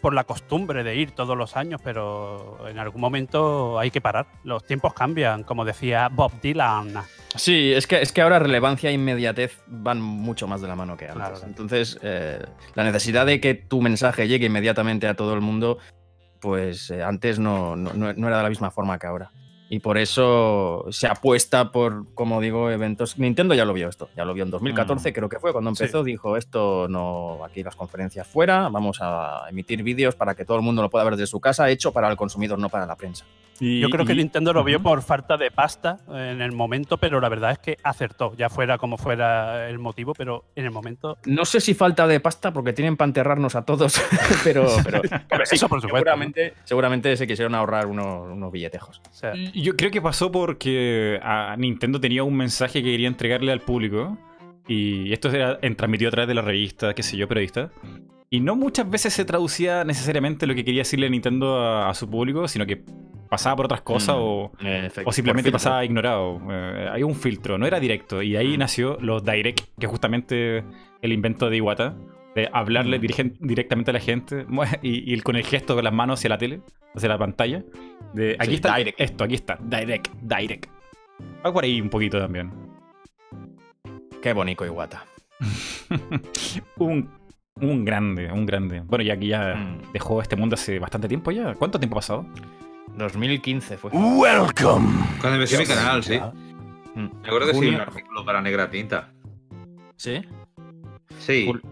por 0.00 0.14
la 0.14 0.24
costumbre 0.24 0.84
de 0.84 0.94
ir 0.96 1.10
todos 1.12 1.36
los 1.36 1.56
años, 1.56 1.80
pero 1.82 2.68
en 2.68 2.78
algún 2.78 3.00
momento 3.00 3.78
hay 3.78 3.90
que 3.90 4.00
parar. 4.00 4.26
Los 4.44 4.64
tiempos 4.64 4.94
cambian, 4.94 5.42
como 5.42 5.64
decía 5.64 6.08
Bob 6.08 6.32
Dylan. 6.40 6.92
Sí, 7.34 7.72
es 7.72 7.86
que, 7.86 8.00
es 8.00 8.12
que 8.12 8.22
ahora 8.22 8.38
relevancia 8.38 8.90
e 8.90 8.92
inmediatez 8.92 9.60
van 9.66 10.00
mucho 10.00 10.46
más 10.46 10.60
de 10.60 10.68
la 10.68 10.76
mano 10.76 10.96
que 10.96 11.06
antes. 11.06 11.16
Claro. 11.16 11.40
Entonces, 11.44 11.98
eh, 12.02 12.44
la 12.74 12.84
necesidad 12.84 13.26
de 13.26 13.40
que 13.40 13.54
tu 13.54 13.82
mensaje 13.82 14.28
llegue 14.28 14.46
inmediatamente 14.46 15.08
a 15.08 15.14
todo 15.14 15.34
el 15.34 15.40
mundo, 15.40 15.78
pues 16.40 16.90
eh, 16.90 17.02
antes 17.02 17.38
no, 17.38 17.74
no- 17.76 17.92
no- 17.92 18.12
no 18.12 18.26
era 18.28 18.36
de 18.38 18.42
la 18.44 18.48
misma 18.48 18.70
forma 18.70 18.98
que 18.98 19.06
ahora. 19.08 19.30
Y 19.70 19.80
por 19.80 19.98
eso 19.98 20.86
se 20.90 21.06
apuesta 21.06 21.70
por, 21.72 22.06
como 22.14 22.40
digo, 22.40 22.70
eventos. 22.70 23.18
Nintendo 23.18 23.54
ya 23.54 23.66
lo 23.66 23.74
vio 23.74 23.88
esto, 23.88 24.08
ya 24.16 24.24
lo 24.24 24.32
vio 24.32 24.44
en 24.44 24.50
2014, 24.50 25.10
Mm. 25.10 25.12
creo 25.12 25.28
que 25.28 25.38
fue 25.38 25.52
cuando 25.52 25.68
empezó. 25.70 26.02
Dijo: 26.02 26.36
Esto 26.38 26.88
no, 26.88 27.44
aquí 27.44 27.62
las 27.62 27.76
conferencias 27.76 28.26
fuera, 28.26 28.68
vamos 28.70 28.98
a 29.02 29.42
emitir 29.50 29.82
vídeos 29.82 30.14
para 30.14 30.34
que 30.34 30.46
todo 30.46 30.56
el 30.56 30.62
mundo 30.62 30.80
lo 30.80 30.88
pueda 30.88 31.04
ver 31.04 31.16
desde 31.16 31.26
su 31.26 31.38
casa, 31.40 31.68
hecho 31.68 31.92
para 31.92 32.08
el 32.10 32.16
consumidor, 32.16 32.58
no 32.58 32.70
para 32.70 32.86
la 32.86 32.96
prensa. 32.96 33.26
Y- 33.60 33.80
Yo 33.80 33.88
creo 33.90 34.04
que 34.06 34.12
y- 34.12 34.16
Nintendo 34.16 34.52
lo 34.52 34.62
vio 34.62 34.80
por 34.80 35.02
falta 35.02 35.36
de 35.36 35.50
pasta 35.50 35.98
en 36.08 36.40
el 36.40 36.52
momento, 36.52 36.96
pero 36.98 37.20
la 37.20 37.28
verdad 37.28 37.50
es 37.52 37.58
que 37.58 37.76
acertó, 37.82 38.34
ya 38.36 38.48
fuera 38.48 38.78
como 38.78 38.96
fuera 38.98 39.68
el 39.68 39.78
motivo, 39.78 40.14
pero 40.14 40.44
en 40.54 40.64
el 40.66 40.70
momento. 40.70 41.18
No 41.26 41.44
sé 41.44 41.60
si 41.60 41.74
falta 41.74 42.06
de 42.06 42.20
pasta 42.20 42.52
porque 42.52 42.72
tienen 42.72 42.96
para 42.96 43.08
enterrarnos 43.08 43.54
a 43.56 43.64
todos, 43.64 44.00
pero, 44.44 44.66
pero, 44.84 45.02
pero 45.28 45.46
sí, 45.46 45.56
Eso 45.56 45.68
por 45.68 45.80
supuesto, 45.80 45.98
seguramente, 45.98 46.54
seguramente 46.64 47.16
se 47.16 47.26
quisieron 47.26 47.54
ahorrar 47.54 47.86
unos, 47.86 48.30
unos 48.32 48.52
billetejos. 48.52 49.00
o 49.10 49.14
sea, 49.14 49.32
Yo 49.34 49.76
creo 49.76 49.90
que 49.90 50.00
pasó 50.00 50.30
porque 50.30 51.18
a 51.22 51.56
Nintendo 51.58 52.00
tenía 52.00 52.22
un 52.22 52.36
mensaje 52.36 52.82
que 52.82 52.90
quería 52.92 53.08
entregarle 53.08 53.50
al 53.52 53.60
público 53.60 54.16
y 54.68 55.12
esto 55.12 55.30
era 55.30 55.58
en- 55.62 55.74
transmitido 55.76 56.08
a 56.08 56.12
través 56.12 56.28
de 56.28 56.34
la 56.34 56.42
revista, 56.42 56.94
qué 56.94 57.02
sé 57.02 57.16
yo, 57.16 57.26
periodista. 57.26 57.70
Y 58.30 58.40
no 58.40 58.56
muchas 58.56 58.88
veces 58.90 59.14
se 59.14 59.24
traducía 59.24 59.84
necesariamente 59.84 60.46
lo 60.46 60.54
que 60.54 60.64
quería 60.64 60.80
decirle 60.82 61.08
Nintendo 61.08 61.58
a, 61.60 61.88
a 61.88 61.94
su 61.94 62.08
público, 62.10 62.46
sino 62.46 62.66
que 62.66 62.82
pasaba 63.30 63.56
por 63.56 63.64
otras 63.66 63.80
cosas 63.82 64.16
Mm, 64.16 64.20
o, 64.20 64.52
o 65.06 65.12
simplemente 65.12 65.50
pasaba 65.50 65.84
ignorado. 65.84 66.40
Eh, 66.50 66.88
hay 66.92 67.02
un 67.02 67.14
filtro, 67.14 67.56
no 67.58 67.66
era 67.66 67.80
directo. 67.80 68.22
Y 68.22 68.36
ahí 68.36 68.56
Mm. 68.56 68.60
nació 68.60 68.98
los 69.00 69.24
Direct, 69.24 69.60
que 69.78 69.86
es 69.86 69.90
justamente 69.90 70.62
el 71.00 71.12
invento 71.12 71.48
de 71.48 71.56
Iwata, 71.56 71.96
de 72.34 72.48
hablarle 72.52 72.98
Mm. 72.98 73.02
dirigen- 73.02 73.36
directamente 73.40 73.90
a 73.92 73.94
la 73.94 74.00
gente 74.00 74.44
y, 74.82 75.14
y 75.14 75.20
con 75.20 75.36
el 75.36 75.44
gesto 75.44 75.74
con 75.74 75.84
las 75.84 75.92
manos 75.94 76.20
hacia 76.20 76.28
la 76.30 76.38
tele, 76.38 76.60
hacia 76.94 77.08
la 77.08 77.16
pantalla. 77.18 77.64
De, 78.12 78.36
aquí 78.38 78.50
Sí, 78.50 78.54
está 78.56 78.76
direct. 78.76 79.00
esto, 79.00 79.24
aquí 79.24 79.34
está, 79.34 79.58
Direct, 79.62 80.08
Direct. 80.20 80.66
Va 81.44 81.52
por 81.52 81.64
ahí 81.64 81.80
un 81.80 81.88
poquito 81.88 82.18
también. 82.18 82.52
Qué 84.22 84.32
bonito 84.34 84.66
Iwata. 84.66 85.04
un, 86.78 87.08
un 87.60 87.84
grande, 87.84 88.30
un 88.32 88.46
grande. 88.46 88.80
Bueno, 88.80 89.04
ya 89.04 89.16
que 89.18 89.26
ya 89.26 89.54
Mm. 89.54 89.92
dejó 89.92 90.20
este 90.22 90.36
mundo 90.36 90.54
hace 90.54 90.78
bastante 90.78 91.08
tiempo 91.08 91.30
ya. 91.30 91.54
¿Cuánto 91.54 91.78
tiempo 91.78 91.96
ha 91.96 92.00
pasado? 92.00 92.26
2015 92.96 93.76
fue. 93.78 93.90
¡Welcome! 93.92 94.88
Cuando 95.20 95.36
empecé 95.36 95.58
mi 95.58 95.66
canal, 95.66 96.02
sí. 96.02 96.18
Mm. 96.94 97.08
Me 97.22 97.28
acuerdo 97.28 97.46
que 97.48 97.54
sí, 97.58 97.68
un 97.68 97.74
artículo 97.76 98.24
para 98.24 98.40
Negra 98.40 98.68
Tinta. 98.70 99.12
Sí. 99.96 100.22
Sí. 101.18 101.46
Jul- 101.48 101.62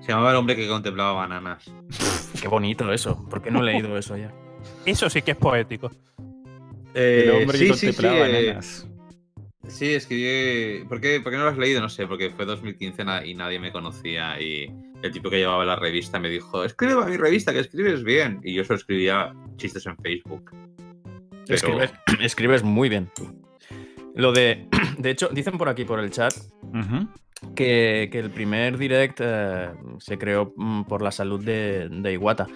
Se 0.00 0.12
llamaba 0.12 0.30
El 0.30 0.36
hombre 0.36 0.54
que 0.56 0.68
contemplaba 0.68 1.12
bananas. 1.12 1.64
Qué 2.40 2.48
bonito 2.48 2.92
eso. 2.92 3.24
¿Por 3.28 3.42
qué 3.42 3.50
no 3.50 3.60
he 3.60 3.72
leído 3.72 3.96
eso 3.98 4.16
ya? 4.16 4.32
Eso 4.84 5.08
sí 5.10 5.22
que 5.22 5.32
es 5.32 5.36
poético. 5.36 5.90
Eh, 6.94 7.24
el 7.26 7.30
hombre 7.42 7.58
sí, 7.58 7.66
que 7.68 7.72
sí, 7.74 7.78
sí, 7.78 7.86
contemplaba 7.86 8.28
eh, 8.28 8.44
bananas. 8.46 8.86
sí, 9.68 9.94
escribí. 9.94 10.84
¿Por 10.86 11.00
qué, 11.00 11.20
¿Por 11.20 11.32
qué 11.32 11.38
no 11.38 11.44
lo 11.44 11.50
has 11.50 11.58
leído? 11.58 11.80
No 11.80 11.88
sé, 11.88 12.06
porque 12.06 12.30
fue 12.30 12.44
2015 12.46 13.04
na- 13.04 13.24
y 13.24 13.34
nadie 13.34 13.58
me 13.58 13.72
conocía. 13.72 14.40
Y 14.40 14.72
el 15.02 15.12
tipo 15.12 15.30
que 15.30 15.38
llevaba 15.38 15.64
la 15.64 15.76
revista 15.76 16.18
me 16.18 16.28
dijo: 16.28 16.64
Escribe 16.64 16.94
a 17.02 17.06
mi 17.06 17.16
revista, 17.16 17.52
que 17.52 17.60
escribes 17.60 18.02
bien. 18.04 18.40
Y 18.42 18.54
yo 18.54 18.64
solo 18.64 18.78
escribía 18.78 19.32
chistes 19.56 19.86
en 19.86 19.96
Facebook. 19.98 20.50
Pero- 21.46 21.54
Escribes, 21.54 21.92
escribes 22.20 22.62
muy 22.62 22.88
bien. 22.88 23.10
Lo 24.14 24.32
de. 24.32 24.66
De 24.98 25.10
hecho, 25.10 25.28
dicen 25.28 25.58
por 25.58 25.68
aquí 25.68 25.84
por 25.84 26.00
el 26.00 26.10
chat 26.10 26.32
que, 27.54 28.08
que 28.10 28.18
el 28.18 28.30
primer 28.30 28.78
direct 28.78 29.20
eh, 29.22 29.68
se 29.98 30.16
creó 30.16 30.54
mm, 30.56 30.84
por 30.84 31.02
la 31.02 31.10
salud 31.12 31.44
de, 31.44 31.88
de 31.90 32.12
Iwata. 32.14 32.46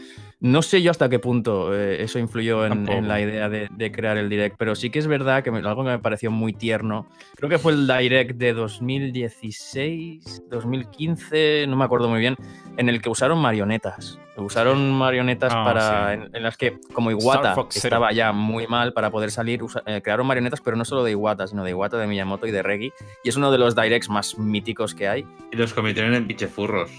No 0.43 0.62
sé 0.62 0.80
yo 0.80 0.91
hasta 0.91 1.11
qué 1.11 1.18
punto 1.18 1.74
eh, 1.78 2.03
eso 2.03 2.18
influyó 2.18 2.64
en, 2.64 3.07
la 3.07 3.20
idea 3.20 3.51
de, 3.51 3.68
de 3.70 3.93
crear 3.93 4.16
el 4.16 4.30
direct, 4.30 4.57
pero 4.59 4.74
sí 4.74 4.88
que 4.88 4.99
es 4.99 5.07
verdad 5.07 5.45
que 5.45 5.51
me- 5.51 5.59
algo 5.59 5.84
que 5.84 5.91
me 5.91 5.99
pareció 5.99 6.30
muy 6.30 6.55
tierno. 6.55 7.07
Creo 7.36 7.51
que 7.51 7.59
fue 7.59 7.72
el 7.72 7.86
direct 7.86 8.36
de 8.38 8.55
2016, 8.55 10.45
2015, 10.51 11.66
no 11.68 11.76
me 11.76 11.84
acuerdo 11.84 12.09
muy 12.09 12.20
bien, 12.20 12.36
en 12.78 12.88
el 12.88 13.03
que 13.03 13.11
usaron 13.11 13.38
marionetas. 13.38 14.18
Usaron 14.36 14.91
marionetas 14.95 15.53
Ah, 15.55 15.62
para 15.64 16.14
sí. 16.14 16.22
en, 16.28 16.36
en 16.36 16.43
las 16.43 16.57
que, 16.57 16.78
como 16.95 17.11
Iwata 17.11 17.55
estaba 17.74 18.11
ya 18.12 18.32
muy 18.32 18.66
mal 18.66 18.95
para 18.95 19.11
poder 19.11 19.30
salir, 19.30 19.62
usa- 19.62 19.82
eh, 19.84 20.01
crearon 20.03 20.26
marionetas, 20.26 20.62
pero 20.62 20.74
no 20.76 20.86
solo 20.86 21.05
de 21.05 21.11
Iwata, 21.11 21.47
sino 21.47 21.62
de 21.64 21.72
Iwata, 21.72 21.99
de 21.99 22.07
Miyamoto 22.07 22.47
y 22.47 22.51
de 22.51 22.62
Reggie. 22.62 22.93
Y 23.22 23.28
es 23.28 23.36
uno 23.36 23.53
de 23.53 23.59
los 23.59 23.76
directs 23.76 24.09
más 24.09 24.38
míticos 24.38 24.95
que 24.95 25.07
hay. 25.09 25.26
Y 25.53 25.57
los 25.57 25.74
convirtieron 25.74 26.14
en 26.14 26.26
pichefurros. 26.26 26.91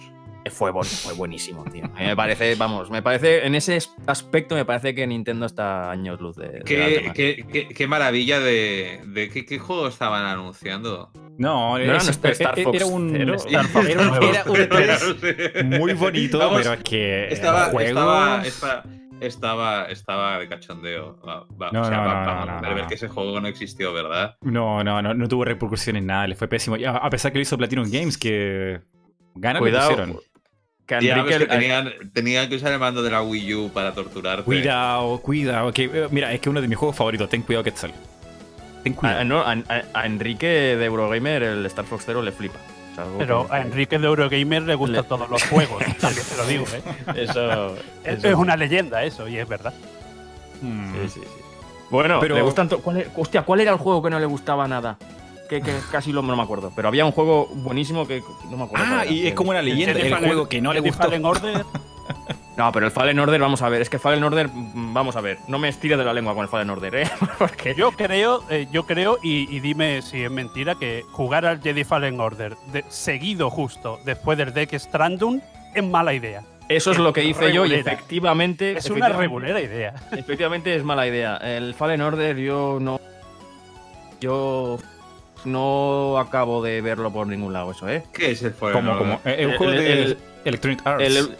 Fue, 0.49 0.71
bon- 0.71 0.83
fue 0.83 1.13
buenísimo, 1.13 1.63
tío. 1.65 1.85
A 1.85 1.99
mí 1.99 2.05
me 2.07 2.15
parece, 2.15 2.55
vamos, 2.55 2.89
me 2.89 3.01
parece, 3.01 3.45
en 3.45 3.55
ese 3.55 3.77
es- 3.77 3.93
aspecto 4.07 4.55
me 4.55 4.65
parece 4.65 4.95
que 4.95 5.05
Nintendo 5.05 5.45
está 5.45 5.91
años 5.91 6.19
luz 6.19 6.35
de... 6.35 6.47
de 6.49 6.61
Qué, 6.63 6.77
demás. 6.77 7.13
qué- 7.15 7.45
qué- 7.51 7.67
qué 7.67 7.87
maravilla 7.87 8.39
de. 8.39 9.01
de 9.05 9.29
¿qué, 9.29 9.45
qué 9.45 9.59
juego 9.59 9.87
estaban 9.87 10.25
anunciando? 10.25 11.11
No, 11.37 11.77
era 11.77 11.95
un, 11.95 12.01
Zero. 12.01 12.31
Star 12.33 12.59
Fox 12.59 12.75
era 12.75 12.85
un- 12.87 13.15
era 13.15 13.33
un 13.33 13.37
E3 13.39 15.79
muy 15.79 15.93
bonito, 15.93 16.39
Vamos, 16.39 16.61
pero 16.61 16.73
es 16.73 16.83
que 16.83 17.27
Estaba, 17.31 17.65
el 17.65 17.71
juego... 17.71 17.87
estaba, 17.89 18.45
estaba, 18.45 18.83
estaba, 19.21 19.85
estaba 19.85 20.39
de 20.39 20.47
cachondeo. 20.47 21.19
Va- 21.27 21.45
va- 21.61 21.71
No, 21.71 21.81
o 21.81 21.85
sea, 21.85 21.97
no, 21.97 22.03
va- 22.05 22.45
no, 22.45 22.61
no, 22.61 22.75
ver 22.75 22.83
no. 22.83 22.87
que 22.87 22.95
ese 22.95 23.07
juego 23.07 23.39
no 23.39 23.47
existió, 23.47 23.93
¿verdad? 23.93 24.35
No, 24.41 24.83
no, 24.83 25.01
no, 25.01 25.13
no 25.13 25.27
tuvo 25.27 25.45
repercusiones 25.45 26.03
nada, 26.03 26.27
le 26.27 26.35
fue 26.35 26.47
pésimo. 26.47 26.77
A, 26.87 27.09
pesar 27.09 27.31
que 27.31 27.37
lo 27.37 27.41
hizo 27.43 27.57
Platinum 27.57 27.89
Games, 27.91 28.17
que 28.17 28.81
ganas 29.35 29.61
le 29.61 29.71
pusieron. 29.71 30.17
Que 30.99 31.09
Enrique. 31.09 31.37
que 31.39 31.45
tenían, 31.47 31.91
tenían 32.13 32.49
que 32.49 32.55
usar 32.55 32.71
el 32.71 32.79
mando 32.79 33.01
de 33.03 33.11
la 33.11 33.21
Wii 33.21 33.53
U 33.55 33.69
para 33.73 33.93
torturarte. 33.93 34.43
Cuidado, 34.43 35.17
cuidado. 35.19 35.71
Que, 35.71 35.83
eh, 35.85 36.07
mira, 36.11 36.31
es 36.33 36.39
que 36.39 36.49
uno 36.49 36.61
de 36.61 36.67
mis 36.67 36.77
juegos 36.77 36.95
favoritos. 36.95 37.29
Ten 37.29 37.41
cuidado, 37.43 37.63
Quetzal. 37.63 37.91
Ten 38.83 38.93
a, 38.93 38.95
cuidado. 38.95 39.23
no, 39.25 39.41
a- 39.41 40.05
Enrique 40.05 40.47
de 40.47 40.85
Eurogamer 40.85 41.43
el 41.43 41.65
Star 41.67 41.85
Fox 41.85 42.03
Zero 42.05 42.21
le 42.21 42.31
flipa. 42.31 42.57
O 42.91 42.95
sea, 42.95 43.03
algo 43.05 43.17
Pero 43.19 43.47
que- 43.47 43.55
a 43.55 43.61
Enrique 43.61 43.97
de 43.99 44.05
Eurogamer 44.07 44.63
le 44.63 44.75
gustan 44.75 44.97
Le- 44.97 45.03
todos 45.03 45.29
los 45.29 45.43
juegos, 45.43 45.81
también 46.01 46.25
te 46.27 46.37
lo 46.37 46.45
digo, 46.45 46.65
¿eh? 46.73 46.81
Eso, 47.23 47.75
Es, 48.03 48.17
eso- 48.19 48.27
es 48.29 48.35
una 48.35 48.57
leyenda 48.57 49.03
eso, 49.03 49.27
y 49.27 49.37
es 49.37 49.47
verdad. 49.47 49.73
Mm. 50.61 50.91
Sí, 50.93 51.09
sí, 51.09 51.19
sí. 51.23 51.41
Bueno, 51.89 52.19
Pero- 52.19 52.35
le 52.35 52.41
gustan 52.41 52.67
to- 52.69 52.79
¿cuál 52.79 52.97
era, 52.97 53.09
hostia, 53.15 53.41
¿cuál 53.43 53.61
era 53.61 53.71
el 53.71 53.77
juego 53.77 54.01
que 54.01 54.09
no 54.09 54.19
le 54.19 54.25
gustaba 54.25 54.67
nada? 54.67 54.97
Que, 55.51 55.61
que 55.61 55.73
casi 55.91 56.13
lo, 56.13 56.21
no 56.21 56.33
me 56.37 56.43
acuerdo. 56.43 56.71
Pero 56.73 56.87
había 56.87 57.03
un 57.05 57.11
juego 57.11 57.47
buenísimo 57.55 58.07
que 58.07 58.23
no 58.49 58.55
me 58.55 58.63
acuerdo. 58.63 58.85
Ah, 58.87 59.05
y 59.05 59.27
es 59.27 59.33
como 59.33 59.49
una 59.49 59.61
leyenda. 59.61 59.99
El 59.99 60.09
Fallen- 60.09 60.25
juego 60.27 60.47
que 60.47 60.61
no 60.61 60.71
le 60.71 60.79
gustó. 60.79 61.03
Fallen 61.03 61.25
Order, 61.25 61.65
No, 62.55 62.71
pero 62.71 62.85
el 62.85 62.91
Fallen 62.93 63.19
Order, 63.19 63.41
vamos 63.41 63.61
a 63.61 63.67
ver. 63.67 63.81
Es 63.81 63.89
que 63.89 63.99
Fallen 63.99 64.23
Order, 64.23 64.49
vamos 64.53 65.17
a 65.17 65.21
ver. 65.21 65.39
No 65.49 65.59
me 65.59 65.67
estires 65.67 65.97
de 65.97 66.05
la 66.05 66.13
lengua 66.13 66.33
con 66.35 66.43
el 66.43 66.47
Fallen 66.49 66.69
Order, 66.69 66.95
¿eh? 66.95 67.09
Porque 67.37 67.75
yo 67.75 67.91
creo, 67.91 68.43
eh, 68.49 68.67
yo 68.71 68.85
creo, 68.85 69.17
y, 69.21 69.53
y 69.53 69.59
dime 69.59 70.01
si 70.01 70.23
es 70.23 70.31
mentira, 70.31 70.75
que 70.75 71.03
jugar 71.11 71.45
al 71.45 71.61
Jedi 71.61 71.83
Fallen 71.83 72.19
Order 72.21 72.55
de- 72.71 72.85
seguido 72.87 73.49
justo 73.49 73.99
después 74.05 74.37
del 74.37 74.53
Deck 74.53 74.73
Strandum 74.79 75.41
es 75.75 75.83
mala 75.83 76.13
idea. 76.13 76.43
eso 76.69 76.91
es 76.91 76.97
lo 76.97 77.11
que 77.11 77.25
hice 77.25 77.51
yo 77.51 77.65
y 77.65 77.73
efectivamente. 77.73 78.71
Es 78.77 78.85
una 78.89 79.07
efectivamente- 79.07 79.17
regulera 79.21 79.59
idea. 79.61 79.93
Efectivamente 80.13 80.75
es 80.75 80.83
mala 80.85 81.07
idea. 81.07 81.35
El 81.37 81.73
Fallen 81.73 82.01
Order 82.01 82.37
yo 82.37 82.77
no. 82.79 83.01
Yo 84.19 84.77
no 85.45 86.17
acabo 86.19 86.61
de 86.63 86.81
verlo 86.81 87.11
por 87.11 87.27
ningún 87.27 87.53
lado, 87.53 87.71
eso, 87.71 87.87
¿eh? 87.89 88.03
¿Qué 88.13 88.31
es 88.31 88.43
el 88.43 88.53
Fallen 88.53 88.75
Como, 88.75 88.91
Order? 88.91 89.03
como. 89.07 89.21
eh, 89.25 89.35
El- 89.43 89.57
juego 89.57 89.71
de 89.73 89.93
el- 90.03 90.17
Electronic 90.45 90.81
Arts. 90.85 91.03
El- 91.03 91.37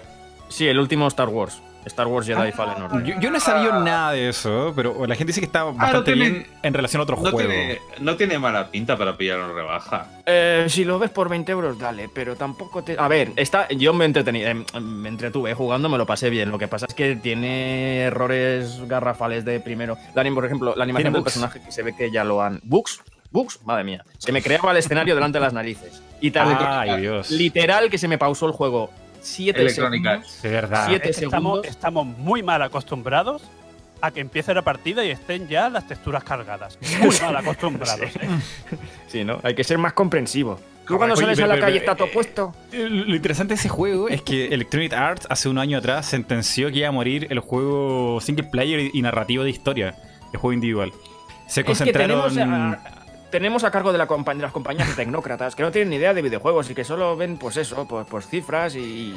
sí, 0.50 0.68
el 0.68 0.80
último 0.80 1.08
Star 1.08 1.30
Wars. 1.30 1.62
Star 1.84 2.06
Wars 2.06 2.28
Jedi 2.28 2.52
Fallen 2.52 2.84
Order. 2.84 3.04
Yo, 3.04 3.20
yo 3.20 3.32
no 3.32 3.38
he 3.38 3.40
sabido 3.40 3.80
nada 3.80 4.12
de 4.12 4.30
eso, 4.30 4.72
pero 4.76 5.08
la 5.08 5.16
gente 5.16 5.30
dice 5.32 5.40
que 5.42 5.48
está 5.48 5.64
bastante 5.64 6.14
tiene- 6.14 6.30
bien 6.30 6.48
en 6.62 6.74
relación 6.76 7.00
a 7.00 7.04
otros 7.04 7.20
no, 7.24 7.32
juegos. 7.32 7.52
tiene, 7.52 7.80
no 8.00 8.16
tiene 8.18 8.38
mala 8.38 8.70
pinta 8.70 8.96
para 8.96 9.18
pillar 9.18 9.40
en 9.40 9.56
rebaja. 9.56 10.06
Eh, 10.28 10.66
si 10.70 10.86
lo 10.86 11.00
ves 11.00 11.10
por 11.10 11.28
20 11.28 11.52
euros, 11.52 11.80
dale, 11.80 12.08
pero 12.14 12.36
tampoco 12.36 12.84
te. 12.84 12.96
A 13.00 13.08
ver, 13.08 13.32
está, 13.36 13.68
yo 13.70 13.94
me 13.96 14.06
entretení, 14.06 14.44
eh, 14.44 14.64
me 14.80 15.10
entretuve 15.10 15.56
jugando, 15.56 15.90
me 15.90 15.98
lo 15.98 16.06
pasé 16.06 16.30
bien. 16.30 16.52
Lo 16.52 16.60
que 16.60 16.68
pasa 16.68 16.86
es 16.88 16.94
que 16.94 17.16
tiene 17.16 18.02
errores 18.02 18.88
garrafales 18.88 19.44
de 19.44 19.60
primero. 19.60 19.98
La, 20.14 20.24
por 20.36 20.46
ejemplo, 20.46 20.76
la 20.76 20.84
animación 20.84 21.14
del 21.14 21.22
bugs. 21.24 21.34
personaje 21.34 21.62
que 21.66 21.72
se 21.72 21.82
ve 21.82 21.96
que 21.96 22.12
ya 22.12 22.24
lo 22.24 22.44
han. 22.44 22.60
¿Bugs? 22.62 23.02
¿Bugs? 23.32 23.60
Madre 23.66 23.84
mía. 23.84 24.04
Se 24.18 24.32
me 24.32 24.42
creaba 24.42 24.72
el 24.72 24.78
escenario 24.78 25.16
delante 25.16 25.40
de 25.40 25.46
las 25.46 25.54
narices. 25.54 26.02
Y 26.20 26.32
tardé 26.32 26.56
Ay, 26.60 27.02
Dios. 27.02 27.32
literal 27.32 27.90
que 27.90 27.98
se 27.98 28.08
me 28.08 28.18
pausó 28.18 28.46
el 28.48 28.52
juego 28.52 28.92
7 29.22 29.60
Electronic 29.62 30.04
segundos. 30.04 30.42
De 30.42 30.50
verdad. 30.50 30.86
Siete 30.88 31.10
Estamos, 31.12 31.32
segundos. 31.32 31.68
estamos 31.68 32.06
muy 32.06 32.44
mal 32.44 32.62
acostumbrados 32.62 33.42
a 34.02 34.12
que 34.12 34.20
empiece 34.20 34.54
la 34.54 34.64
partida 34.64 35.06
y 35.06 35.10
estén 35.12 35.48
ya 35.48 35.70
las 35.70 35.88
texturas 35.88 36.24
cargadas. 36.24 36.78
Muy 37.02 37.16
mal 37.22 37.36
acostumbrados. 37.38 38.02
¿eh? 38.02 38.10
Sí, 39.08 39.24
¿no? 39.24 39.40
Hay 39.44 39.56
que 39.56 39.64
ser 39.64 39.78
más 39.78 39.94
comprensivo. 39.94 40.60
Tú 40.88 40.98
cuando 40.98 41.16
sales 41.16 41.40
a 41.40 41.48
la 41.48 41.60
calle 41.60 41.78
está 41.78 41.96
todo 41.96 42.08
eh, 42.08 42.12
puesto. 42.14 42.54
Eh, 42.72 42.88
Lo 42.90 43.16
interesante 43.16 43.54
de 43.54 43.60
ese 43.60 43.70
juego 43.70 44.10
es 44.10 44.22
que 44.24 44.48
Electronic 44.48 44.92
Arts 44.94 45.28
hace 45.30 45.48
un 45.48 45.58
año 45.58 45.78
atrás 45.78 46.06
sentenció 46.08 46.70
que 46.72 46.80
iba 46.80 46.90
a 46.90 46.92
morir 46.92 47.28
el 47.30 47.40
juego 47.40 48.20
single 48.20 48.46
player 48.46 48.90
y 48.92 49.02
narrativo 49.02 49.44
de 49.44 49.52
historia, 49.52 49.96
el 50.34 50.40
juego 50.40 50.52
individual. 50.54 50.92
Se 51.48 51.62
Es 51.62 51.66
que 51.66 51.72
concentraron. 51.72 52.78
Tenemos 53.32 53.64
a, 53.64 53.72
cargo 53.72 53.92
de, 53.92 53.98
la 53.98 54.08
compa- 54.08 54.36
de 54.36 54.42
las 54.42 54.52
compañías 54.52 54.96
tecnócratas 54.96 55.56
que 55.56 55.64
no 55.64 55.72
tienen 55.72 55.90
ni 55.90 55.96
idea 55.96 56.14
de 56.14 56.22
videojuegos 56.22 56.70
y 56.70 56.76
que 56.76 56.84
solo 56.84 57.16
ven, 57.18 57.38
pues 57.38 57.58
eso, 57.58 57.88
pues, 57.88 58.06
pues 58.10 58.28
cifras 58.28 58.76
y, 58.76 59.16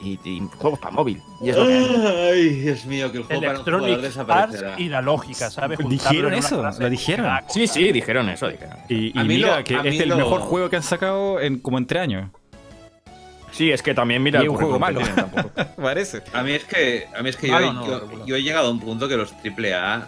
y- 0.00 0.18
y 0.24 0.48
juegos 0.58 0.78
para 0.78 0.92
móvil. 0.92 1.20
Y 1.40 1.50
es 1.50 1.56
lo 1.56 1.66
que 1.66 1.72
hay. 1.74 2.30
Ay, 2.32 2.48
Dios 2.60 2.84
mío, 2.86 3.10
que 3.10 3.18
el 3.18 3.24
juego 3.24 3.42
para 3.42 3.58
un 3.58 3.64
jugador 3.64 4.00
desaparecerá. 4.00 4.74
y 4.78 4.88
la 4.88 5.02
lógica, 5.02 5.50
¿sabes? 5.50 5.78
¿Dijeron 5.88 6.34
eso? 6.34 6.62
¿Lo 6.78 6.90
dijeron? 6.90 7.26
Sí, 7.48 7.66
sí, 7.66 7.90
dijeron 7.90 8.28
eso, 8.28 8.48
dijeron. 8.48 8.76
Y, 8.88 9.06
y 9.16 9.18
A 9.18 9.22
mí 9.24 9.34
mira 9.36 9.58
lo- 9.58 9.64
que 9.64 9.74
es 9.82 10.00
el 10.00 10.08
lo- 10.10 10.16
mejor 10.16 10.40
juego 10.42 10.70
que 10.70 10.76
han 10.76 10.82
sacado 10.84 11.40
en 11.40 11.58
como 11.58 11.78
entre 11.78 11.98
años. 12.00 12.30
Sí, 13.50 13.70
es 13.72 13.82
que 13.82 13.94
también 13.94 14.22
mira 14.22 14.40
Y 14.40 14.44
el 14.44 14.50
un 14.50 14.56
juego 14.56 14.78
malo. 14.78 15.00
Parece. 15.76 16.22
A 16.32 16.42
mí 16.42 16.52
es 16.52 16.64
que, 16.64 17.08
a 17.16 17.22
mí 17.22 17.30
es 17.30 17.36
que 17.36 17.48
yo, 17.48 17.72
no, 17.72 18.24
yo 18.26 18.36
he 18.36 18.42
llegado 18.42 18.68
a 18.68 18.70
un 18.70 18.78
punto 18.78 19.08
que 19.08 19.16
los 19.16 19.32
AAA 19.32 20.06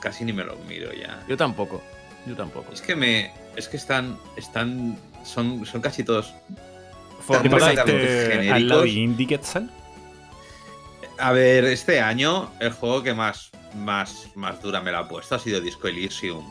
casi 0.00 0.24
ni 0.24 0.32
me 0.32 0.44
los 0.44 0.58
miro 0.66 0.90
ya. 0.94 1.18
Yo 1.28 1.36
tampoco. 1.36 1.82
Yo 2.26 2.34
tampoco. 2.36 2.72
Es 2.72 2.82
que 2.82 2.94
me. 2.96 3.32
Es 3.56 3.68
que 3.68 3.76
están. 3.76 4.18
están. 4.36 4.98
son, 5.24 5.64
son 5.66 5.80
casi 5.80 6.04
todos. 6.04 6.32
For- 7.26 7.42
¿Te 7.42 7.48
Tanto 7.48 7.66
Fortnite- 7.66 7.86
genéricos. 8.30 8.54
al 8.56 8.68
lado 8.68 8.82
de 8.82 8.88
Indie 8.90 9.26
Quetzal? 9.26 9.70
A 11.18 11.32
ver, 11.32 11.64
este 11.64 12.00
año 12.00 12.50
el 12.60 12.72
juego 12.72 13.02
que 13.02 13.12
más, 13.12 13.50
más, 13.74 14.28
más 14.34 14.60
dura 14.62 14.80
me 14.80 14.90
la 14.90 15.00
ha 15.00 15.08
puesto 15.08 15.34
ha 15.34 15.38
sido 15.38 15.60
Disco 15.60 15.86
Elysium. 15.88 16.44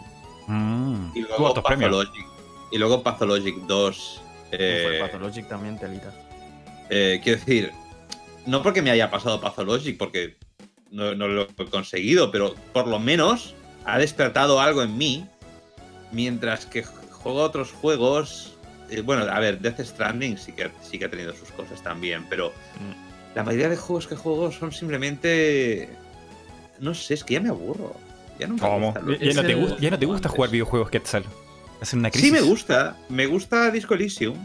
Mm. 0.47 1.11
Y 1.15 1.22
luego. 1.22 1.53
Pathologic. 1.55 2.26
Y 2.72 2.78
luego 2.78 3.01
Pathologic 3.01 3.55
2. 3.65 4.22
eh, 4.51 4.99
Uf, 5.01 5.07
Pathologic 5.09 5.47
también 5.47 5.78
telita. 5.80 6.13
eh, 6.91 7.20
quiero 7.24 7.39
decir, 7.39 7.72
no 8.45 8.61
porque 8.61 8.82
me 8.84 8.91
haya 8.91 9.09
pasado 9.09 9.41
Pathologic, 9.41 9.97
porque 9.97 10.38
no, 10.91 11.15
no 11.15 11.28
lo 11.28 11.43
he 11.57 11.65
conseguido, 11.72 12.32
pero 12.32 12.53
por 12.74 12.88
lo 12.88 12.99
menos 12.99 13.55
ha 13.86 13.97
despertado 13.97 14.59
algo 14.61 14.84
en 14.84 14.97
mí. 14.97 15.28
Mientras 16.12 16.66
que 16.66 16.84
juego 16.84 17.41
otros 17.41 17.72
juegos. 17.72 18.55
eh, 18.91 19.01
bueno, 19.01 19.24
a 19.32 19.39
ver, 19.39 19.60
Death 19.60 19.82
Stranding 19.82 20.38
sí 20.39 20.51
que, 20.51 20.72
sí 20.82 20.97
que 20.97 21.05
ha 21.05 21.10
tenido 21.12 21.32
sus 21.36 21.51
cosas 21.51 21.84
también, 21.84 22.26
pero 22.28 22.49
Mm. 22.49 23.36
la 23.36 23.43
mayoría 23.43 23.70
de 23.70 23.78
juegos 23.78 24.07
que 24.07 24.16
juego 24.16 24.51
son 24.51 24.72
simplemente. 24.72 25.89
No 26.80 26.93
sé, 26.95 27.14
es 27.14 27.24
que 27.24 27.36
ya 27.36 27.39
me 27.41 27.49
aburro. 27.49 27.95
Ya 28.39 28.47
no 28.47 28.55
me 28.55 28.60
¿Cómo? 28.62 28.86
gustan 28.88 29.05
los- 29.05 29.20
¿Ya 29.20 29.34
no, 29.34 29.41
te 29.43 29.51
el- 29.51 29.57
gusta, 29.60 29.78
ya 29.80 29.89
no 29.91 29.99
te 29.99 30.05
gusta 30.07 30.30
jugar 30.30 30.49
videojuegos 30.49 30.89
Quetzal? 30.89 31.24
Hacen 31.82 31.99
una 31.99 32.10
crisis. 32.10 32.28
Sí 32.30 32.34
me 32.34 32.41
gusta, 32.41 32.97
me 33.10 33.26
gusta 33.28 33.70
Disco 33.70 33.93
Elysium. 33.93 34.38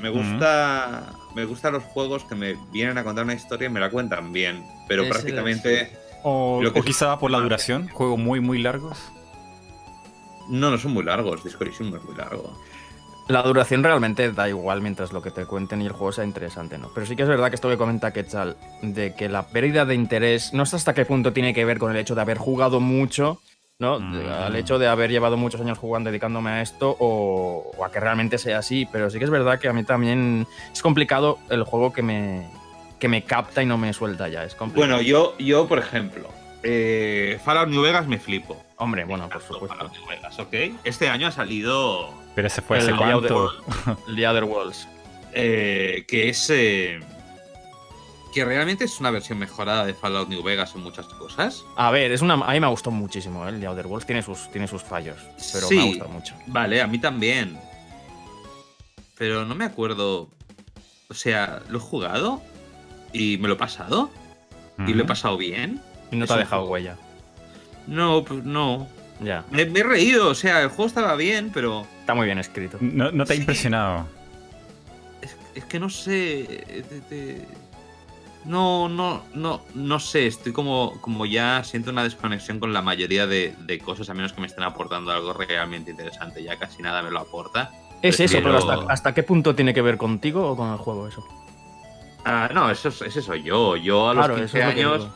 Me 0.00 0.08
gusta, 0.08 1.12
me 1.36 1.44
gustan 1.44 1.74
los 1.74 1.82
juegos 1.84 2.24
que 2.24 2.34
me 2.34 2.56
vienen 2.72 2.96
a 2.98 3.04
contar 3.04 3.24
una 3.24 3.34
historia 3.34 3.66
y 3.66 3.70
me 3.70 3.78
la 3.80 3.90
cuentan 3.90 4.32
bien, 4.32 4.64
pero 4.88 5.02
Ese 5.02 5.12
prácticamente 5.12 5.92
O, 6.22 6.60
Lo 6.62 6.72
que 6.72 6.80
o 6.80 6.82
quizá 6.82 7.18
por 7.18 7.30
la 7.30 7.38
duración, 7.38 7.88
juegos 7.88 8.18
muy, 8.18 8.40
muy 8.40 8.58
largos. 8.60 8.98
No, 10.50 10.70
no 10.70 10.78
son 10.78 10.92
muy 10.92 11.04
largos. 11.04 11.42
Disco 11.42 11.64
Elysium 11.64 11.90
no 11.90 11.96
es 11.96 12.04
muy 12.04 12.14
largo. 12.14 12.52
La 13.28 13.42
duración 13.42 13.84
realmente 13.84 14.32
da 14.32 14.48
igual 14.48 14.82
mientras 14.82 15.12
lo 15.12 15.22
que 15.22 15.30
te 15.30 15.46
cuenten 15.46 15.80
y 15.82 15.86
el 15.86 15.92
juego 15.92 16.10
sea 16.10 16.24
interesante, 16.24 16.78
¿no? 16.78 16.90
Pero 16.92 17.06
sí 17.06 17.14
que 17.14 17.22
es 17.22 17.28
verdad 17.28 17.48
que 17.48 17.54
esto 17.54 17.68
que 17.68 17.76
comenta 17.76 18.12
Quetzal, 18.12 18.56
de 18.82 19.14
que 19.14 19.28
la 19.28 19.46
pérdida 19.46 19.84
de 19.84 19.94
interés, 19.94 20.52
no 20.52 20.66
sé 20.66 20.74
hasta 20.74 20.94
qué 20.94 21.04
punto 21.04 21.32
tiene 21.32 21.54
que 21.54 21.64
ver 21.64 21.78
con 21.78 21.92
el 21.92 21.96
hecho 21.96 22.16
de 22.16 22.22
haber 22.22 22.38
jugado 22.38 22.80
mucho, 22.80 23.40
¿no? 23.78 24.00
Mm. 24.00 24.26
Al 24.28 24.56
hecho 24.56 24.80
de 24.80 24.88
haber 24.88 25.12
llevado 25.12 25.36
muchos 25.36 25.60
años 25.60 25.78
jugando, 25.78 26.10
dedicándome 26.10 26.50
a 26.50 26.62
esto, 26.62 26.96
o, 26.98 27.70
o 27.76 27.84
a 27.84 27.92
que 27.92 28.00
realmente 28.00 28.36
sea 28.36 28.58
así. 28.58 28.88
Pero 28.90 29.08
sí 29.10 29.18
que 29.18 29.24
es 29.24 29.30
verdad 29.30 29.60
que 29.60 29.68
a 29.68 29.72
mí 29.72 29.84
también 29.84 30.48
es 30.72 30.82
complicado 30.82 31.38
el 31.50 31.62
juego 31.62 31.92
que 31.92 32.02
me, 32.02 32.50
que 32.98 33.06
me 33.06 33.22
capta 33.22 33.62
y 33.62 33.66
no 33.66 33.78
me 33.78 33.92
suelta 33.92 34.28
ya. 34.28 34.42
Es 34.44 34.56
complicado. 34.56 34.92
Bueno, 34.92 35.02
yo, 35.02 35.36
yo 35.38 35.68
por 35.68 35.78
ejemplo, 35.78 36.28
eh, 36.62 37.38
Fallout 37.44 37.68
New 37.68 37.82
Vegas 37.82 38.06
me 38.06 38.18
flipo. 38.18 38.62
Hombre, 38.76 39.04
bueno, 39.04 39.28
por 39.28 39.42
supuesto. 39.42 39.68
Fallout 39.68 39.92
New 39.92 40.06
Vegas, 40.08 40.38
¿ok? 40.38 40.54
Este 40.84 41.08
año 41.08 41.26
ha 41.28 41.32
salido 41.32 42.12
Pero 42.34 42.46
ese 42.48 42.62
fue 42.62 42.78
El 42.78 42.82
hace 42.84 42.92
The 42.92 42.98
cuánto. 42.98 43.52
The 44.16 44.28
Other 44.28 44.44
Worlds. 44.44 44.88
eh, 45.32 46.04
que 46.08 46.28
es 46.28 46.50
eh, 46.50 47.00
que 48.34 48.44
realmente 48.44 48.84
es 48.84 49.00
una 49.00 49.10
versión 49.10 49.38
mejorada 49.38 49.84
de 49.84 49.92
Fallout 49.94 50.28
New 50.28 50.42
Vegas 50.42 50.74
en 50.74 50.82
muchas 50.82 51.06
cosas. 51.06 51.64
A 51.76 51.90
ver, 51.90 52.12
es 52.12 52.20
una, 52.22 52.34
a 52.34 52.52
mí 52.52 52.60
me 52.60 52.66
gustó 52.68 52.90
muchísimo, 52.90 53.44
¿eh? 53.46 53.50
el 53.50 53.60
The 53.60 53.66
Outer 53.66 53.86
Worlds 53.86 54.06
tiene 54.06 54.22
sus, 54.22 54.50
tiene 54.52 54.68
sus 54.68 54.82
fallos, 54.82 55.16
pero 55.52 55.66
Sí. 55.66 55.74
me 55.76 55.82
ha 55.82 55.86
gustado 55.86 56.10
mucho. 56.10 56.34
Vale, 56.46 56.80
a 56.80 56.86
mí 56.86 56.98
también. 56.98 57.58
Pero 59.18 59.44
no 59.44 59.54
me 59.54 59.64
acuerdo. 59.64 60.28
O 61.08 61.14
sea, 61.14 61.60
lo 61.68 61.78
he 61.78 61.80
jugado 61.80 62.40
y 63.12 63.36
me 63.38 63.48
lo 63.48 63.54
he 63.54 63.56
pasado 63.56 64.08
y 64.86 64.94
lo 64.94 65.02
he 65.02 65.06
pasado 65.06 65.36
bien. 65.36 65.82
Y 66.10 66.16
no 66.16 66.26
te 66.26 66.32
ha 66.32 66.36
dejado 66.36 66.62
juego. 66.62 66.72
huella. 66.74 66.96
No, 67.86 68.24
pues 68.24 68.44
no. 68.44 68.88
Ya, 69.20 69.44
Me, 69.50 69.66
me 69.66 69.80
he 69.80 69.82
reído, 69.82 70.28
o 70.28 70.34
sea, 70.34 70.62
el 70.62 70.68
juego 70.68 70.86
estaba 70.86 71.14
bien, 71.14 71.50
pero 71.52 71.86
está 72.00 72.14
muy 72.14 72.24
bien 72.26 72.38
escrito. 72.38 72.78
No, 72.80 73.10
no 73.12 73.24
te 73.26 73.32
ha 73.32 73.36
Sí. 73.36 73.42
impresionado. 73.42 74.06
es, 75.20 75.36
es 75.54 75.64
que 75.66 75.78
no 75.78 75.90
sé. 75.90 76.40
eh, 76.68 76.84
te- 76.88 77.00
te- 77.02 77.46
No, 78.46 78.88
no, 78.88 79.22
no, 79.34 79.60
no 79.74 80.00
sé. 80.00 80.26
Estoy 80.26 80.52
como, 80.52 80.98
como 81.02 81.26
ya 81.26 81.62
siento 81.64 81.90
una 81.90 82.02
desconexión 82.02 82.58
con 82.58 82.72
la 82.72 82.80
mayoría 82.80 83.26
de, 83.26 83.54
de 83.66 83.78
cosas, 83.78 84.08
a 84.08 84.14
menos 84.14 84.32
que 84.32 84.40
me 84.40 84.46
estén 84.46 84.64
aportando 84.64 85.12
algo 85.12 85.34
realmente 85.34 85.90
interesante. 85.90 86.42
Ya 86.42 86.56
casi 86.58 86.82
nada 86.82 87.02
me 87.02 87.10
lo 87.10 87.18
aporta. 87.20 87.70
Es 88.00 88.18
eso, 88.20 88.38
pero 88.42 88.56
hasta, 88.56 88.90
¿hasta 88.90 89.12
qué 89.12 89.22
punto 89.22 89.54
tiene 89.54 89.74
que 89.74 89.82
ver 89.82 89.98
contigo 89.98 90.50
o 90.52 90.56
con 90.56 90.70
el 90.72 90.78
juego 90.78 91.06
eso? 91.06 91.22
Ah, 92.24 92.48
no, 92.54 92.70
eso, 92.70 92.88
es- 92.88 93.02
ese 93.02 93.20
soy 93.20 93.42
yo. 93.42 93.76
Yo 93.76 94.08
a 94.08 94.14
los 94.14 94.24
Claro, 94.24 94.36
15 94.40 94.58
eso 94.58 94.68
es 94.70 94.74
lo 94.74 94.74
que 94.74 94.80
años. 94.80 95.08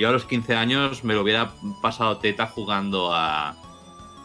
Yo 0.00 0.08
a 0.08 0.12
los 0.12 0.24
15 0.24 0.56
años 0.56 1.04
me 1.04 1.12
lo 1.14 1.20
hubiera 1.20 1.50
pasado 1.82 2.16
teta 2.16 2.46
jugando 2.46 3.12
a, 3.14 3.54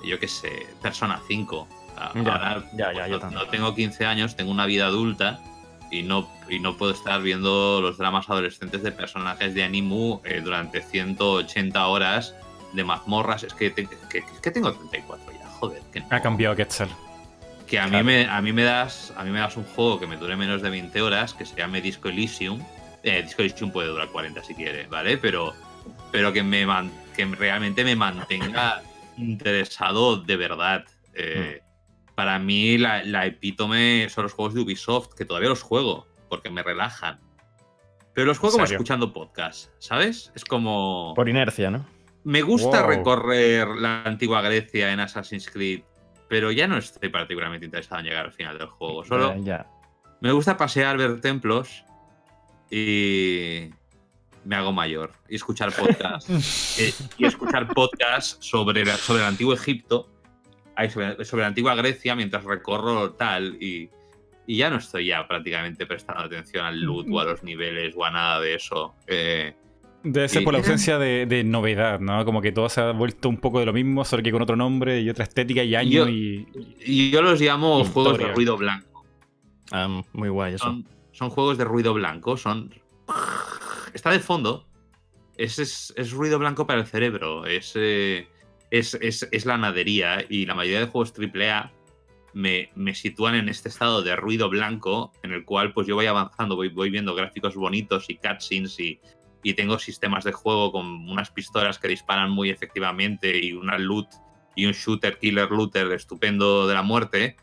yo 0.03 0.17
qué 0.19 0.28
sé, 0.30 0.67
Persona 0.82 1.19
5. 1.28 1.67
A- 1.97 2.11
Ya, 2.15 2.19
Ahora 2.21 2.63
ya, 2.78 2.93
ya, 2.93 3.07
yo 3.07 3.19
no, 3.19 3.30
no 3.32 3.47
tengo 3.47 3.76
15 3.76 4.05
años, 4.05 4.36
tengo 4.38 4.51
una 4.51 4.65
vida 4.65 4.86
adulta 4.88 5.39
y 5.91 6.03
no, 6.03 6.30
y 6.49 6.59
no 6.59 6.78
puedo 6.78 6.91
estar 6.93 7.21
viendo 7.21 7.82
los 7.82 7.97
dramas 7.97 8.30
adolescentes 8.30 8.84
de 8.84 8.91
personajes 8.93 9.53
de 9.53 9.63
Animu 9.63 10.21
eh, 10.23 10.41
durante 10.41 10.82
180 10.82 11.88
horas 11.88 12.34
de 12.73 12.84
mazmorras. 12.86 13.43
Es 13.43 13.53
que, 13.53 13.69
te- 13.69 13.86
que, 14.09 14.23
que 14.41 14.51
tengo 14.51 14.71
34 14.73 15.32
ya, 15.34 15.47
joder. 15.59 15.82
Que 15.91 15.99
no. 15.99 16.07
Ha 16.09 16.21
cambiado 16.21 16.55
Quetzal. 16.55 16.89
Que 17.67 17.80
a 17.80 17.88
mí, 17.88 18.01
me, 18.03 18.28
a, 18.30 18.41
mí 18.41 18.53
me 18.53 18.63
das, 18.63 19.11
a 19.17 19.23
mí 19.23 19.32
me 19.32 19.39
das 19.39 19.57
un 19.57 19.63
juego 19.65 19.99
que 19.99 20.07
me 20.07 20.17
dure 20.17 20.36
menos 20.38 20.61
de 20.61 20.69
20 20.69 21.01
horas, 21.01 21.34
que 21.34 21.45
se 21.45 21.55
llame 21.55 21.82
Disco 21.82 22.09
Elysium. 22.09 22.61
Eh, 23.03 23.21
Disco 23.23 23.41
Elysium 23.41 23.71
puede 23.71 23.88
durar 23.89 24.09
40 24.09 24.43
si 24.43 24.53
quiere, 24.55 24.86
¿vale? 24.88 25.17
Pero, 25.17 25.53
pero 26.16 26.32
que, 26.34 26.43
me 26.43 26.66
man- 26.66 26.91
que 27.16 27.26
realmente 27.26 27.84
me 27.84 27.95
mantenga 27.95 28.82
interesado 29.18 30.18
de 30.18 30.36
verdad. 30.38 30.86
Eh, 31.13 31.61
Para 32.16 32.39
mí 32.39 32.78
la, 32.78 33.03
la 33.03 33.26
epítome 33.26 34.07
son 34.09 34.24
los 34.24 34.34
juegos 34.34 34.53
de 34.53 34.61
Ubisoft, 34.61 35.13
que 35.16 35.26
todavía 35.26 35.49
los 35.49 35.61
juego, 35.61 36.07
porque 36.30 36.49
me 36.49 36.63
relajan. 36.63 37.20
Pero 38.13 38.28
los 38.28 38.38
juego 38.38 38.53
como 38.53 38.66
escuchando 38.66 39.11
podcast, 39.11 39.72
¿sabes? 39.80 40.32
Es 40.36 40.45
como... 40.45 41.11
Por 41.16 41.28
inercia, 41.28 41.70
¿no? 41.70 41.86
Me 42.24 42.41
gusta 42.41 42.82
Wow. 42.82 42.89
recorrer 42.89 43.68
la 43.68 44.03
antigua 44.03 44.41
Grecia 44.41 44.93
en 44.93 45.01
Assassin's 45.01 45.49
Creed, 45.49 45.82
pero 46.30 46.51
ya 46.51 46.66
no 46.68 46.78
estoy 46.78 47.09
particularmente 47.09 47.66
interesado 47.66 47.99
en 47.99 48.05
llegar 48.07 48.26
al 48.26 48.32
final 48.32 48.57
del 48.57 48.68
juego. 48.68 49.03
Solo 49.03 49.36
Ya, 49.39 49.41
ya. 49.43 49.68
me 50.22 50.32
gusta 50.32 50.55
pasear, 50.55 50.97
ver 50.97 51.20
templos 51.20 51.84
y 52.72 53.70
me 54.46 54.56
hago 54.56 54.72
mayor. 54.72 55.12
Y 55.28 55.36
escuchar 55.36 55.72
podcasts. 55.74 56.30
Eh, 56.80 56.93
y 57.18 57.26
escuchar 57.26 57.68
podcasts 57.74 58.38
sobre, 58.39 58.86
la- 58.86 58.96
sobre 58.98 59.22
el 59.22 59.28
antiguo 59.28 59.54
Egipto, 59.54 60.10
sobre, 60.89 61.26
sobre 61.26 61.41
la 61.41 61.48
antigua 61.48 61.76
Grecia, 61.76 62.16
mientras 62.16 62.43
recorro 62.43 63.12
tal. 63.14 63.58
Y, 63.62 63.89
y 64.48 64.58
ya 64.58 64.70
no 64.70 64.78
estoy 64.78 65.08
ya 65.08 65.28
prácticamente 65.28 65.86
prestando 65.88 66.24
atención 66.24 66.66
al 66.66 66.80
loot 66.80 67.08
o 67.12 67.20
a 67.20 67.26
los 67.26 67.43
niveles 67.43 67.93
o 67.98 68.06
a 68.06 68.12
nada 68.12 68.39
de 68.39 68.56
eso. 68.56 68.93
Eh, 69.08 69.56
Debe 70.04 70.30
ser 70.30 70.43
por 70.43 70.54
la 70.54 70.60
ausencia 70.60 71.00
de, 71.00 71.26
de 71.26 71.43
novedad, 71.43 72.00
¿no? 72.00 72.24
Como 72.26 72.39
que 72.39 72.52
todo 72.52 72.70
se 72.70 72.80
ha 72.80 72.91
vuelto 72.91 73.28
un 73.28 73.38
poco 73.38 73.60
de 73.60 73.66
lo 73.66 73.74
mismo, 73.74 74.06
solo 74.06 74.22
que 74.22 74.32
con 74.32 74.39
otro 74.43 74.56
nombre 74.56 75.02
y 75.02 75.10
otra 75.10 75.24
estética 75.24 75.64
y 75.64 75.74
año 75.74 76.06
Yo- 76.06 76.10
y... 76.10 76.48
y 76.86 77.10
yo 77.10 77.24
los 77.24 77.41
llamo 77.41 77.80
Historia. 77.82 77.93
juegos 77.93 78.18
de 78.20 78.34
ruido 78.36 78.56
blanco. 78.58 79.04
Ah, 79.72 80.04
muy 80.14 80.30
guay 80.30 80.54
eso. 80.54 80.66
son, 80.66 80.88
son 81.12 81.30
juegos 81.32 81.58
de 81.58 81.64
ruido 81.64 81.96
blanco, 81.96 82.38
son... 82.38 82.72
Está 83.96 84.12
de 84.12 84.20
fondo. 84.20 84.68
Es, 85.38 85.58
es, 85.58 85.93
es 85.96 86.12
ruido 86.12 86.38
blanco 86.38 86.68
para 86.68 86.82
el 86.82 86.86
cerebro. 86.86 87.46
Es, 87.46 87.76
es, 87.76 88.28
es, 88.70 89.28
es 89.32 89.46
la 89.46 89.58
nadería. 89.58 90.26
Y 90.30 90.46
la 90.46 90.54
mayoría 90.54 90.82
de 90.82 90.88
juegos 90.88 91.14
AAA 91.18 91.72
me, 92.34 92.70
me 92.76 92.93
sitúan 92.93 93.36
en 93.36 93.48
este 93.48 93.70
estado 93.70 94.04
de 94.04 94.18
ruido 94.18 94.50
blanco 94.50 95.14
en 95.24 95.32
el 95.32 95.46
cual 95.46 95.72
pues 95.72 95.88
yo 95.88 95.96
voy 95.96 96.08
avanzando, 96.08 96.58
voy, 96.58 96.68
voy 96.68 96.89
viendo 96.89 97.16
gráficos 97.16 97.56
bonitos 97.56 98.10
y 98.10 98.18
cutscenes 98.18 98.78
y, 98.78 99.00
y 99.41 99.54
tengo 99.54 99.80
sistemas 99.80 100.26
de 100.26 100.34
juego 100.34 100.74
con 100.74 100.86
unas 101.10 101.32
pistolas 101.32 101.80
que 101.80 101.88
disparan 101.88 102.30
muy 102.30 102.50
efectivamente 102.50 103.39
y 103.41 103.54
una 103.54 103.78
loot 103.78 104.08
y 104.54 104.66
un 104.66 104.74
shooter 104.74 105.18
killer 105.18 105.50
looter 105.50 105.89
estupendo 105.93 106.68
de 106.68 106.74
la 106.74 106.82
muerte 106.82 107.38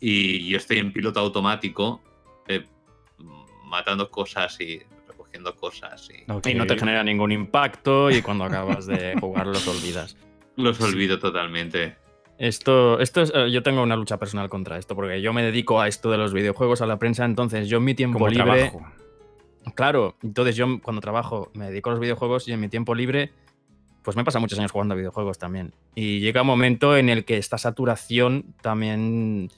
y 0.00 0.46
yo 0.50 0.58
estoy 0.58 0.78
en 0.78 0.92
piloto 0.92 1.18
automático 1.20 2.02
eh, 2.46 2.66
matando 3.64 4.10
cosas 4.10 4.60
y 4.60 4.82
cosas 5.54 6.08
y. 6.10 6.50
Y 6.50 6.54
no 6.54 6.66
te 6.66 6.78
genera 6.78 7.04
ningún 7.04 7.32
impacto 7.32 8.10
y 8.10 8.22
cuando 8.22 8.44
acabas 8.44 8.86
de 8.86 9.14
jugar 9.20 9.46
los 9.46 9.66
olvidas. 9.68 10.16
los 10.56 10.80
olvido 10.80 11.18
totalmente. 11.18 11.96
Esto, 12.38 13.00
esto 13.00 13.22
es, 13.22 13.32
eh, 13.34 13.50
yo 13.50 13.62
tengo 13.62 13.82
una 13.82 13.96
lucha 13.96 14.18
personal 14.18 14.48
contra 14.50 14.76
esto, 14.78 14.94
porque 14.94 15.22
yo 15.22 15.32
me 15.32 15.42
dedico 15.42 15.80
a 15.80 15.88
esto 15.88 16.10
de 16.10 16.18
los 16.18 16.34
videojuegos, 16.34 16.82
a 16.82 16.86
la 16.86 16.98
prensa, 16.98 17.24
entonces 17.24 17.66
yo 17.68 17.78
en 17.78 17.84
mi 17.84 17.94
tiempo 17.94 18.18
Como 18.18 18.28
libre, 18.28 18.44
trabajo. 18.70 18.86
claro, 19.74 20.16
entonces 20.22 20.54
yo 20.54 20.66
cuando 20.82 21.00
trabajo 21.00 21.50
me 21.54 21.70
dedico 21.70 21.88
a 21.88 21.92
los 21.92 22.00
videojuegos 22.00 22.46
y 22.48 22.52
en 22.52 22.60
mi 22.60 22.68
tiempo 22.68 22.94
libre, 22.94 23.32
pues 24.02 24.16
me 24.18 24.24
pasa 24.24 24.38
muchos 24.38 24.58
años 24.58 24.70
jugando 24.70 24.92
a 24.92 24.96
videojuegos 24.98 25.38
también. 25.38 25.72
Y 25.94 26.20
llega 26.20 26.42
un 26.42 26.46
momento 26.46 26.96
en 26.98 27.08
el 27.08 27.24
que 27.24 27.38
esta 27.38 27.56
saturación 27.58 28.54
también 28.60 29.50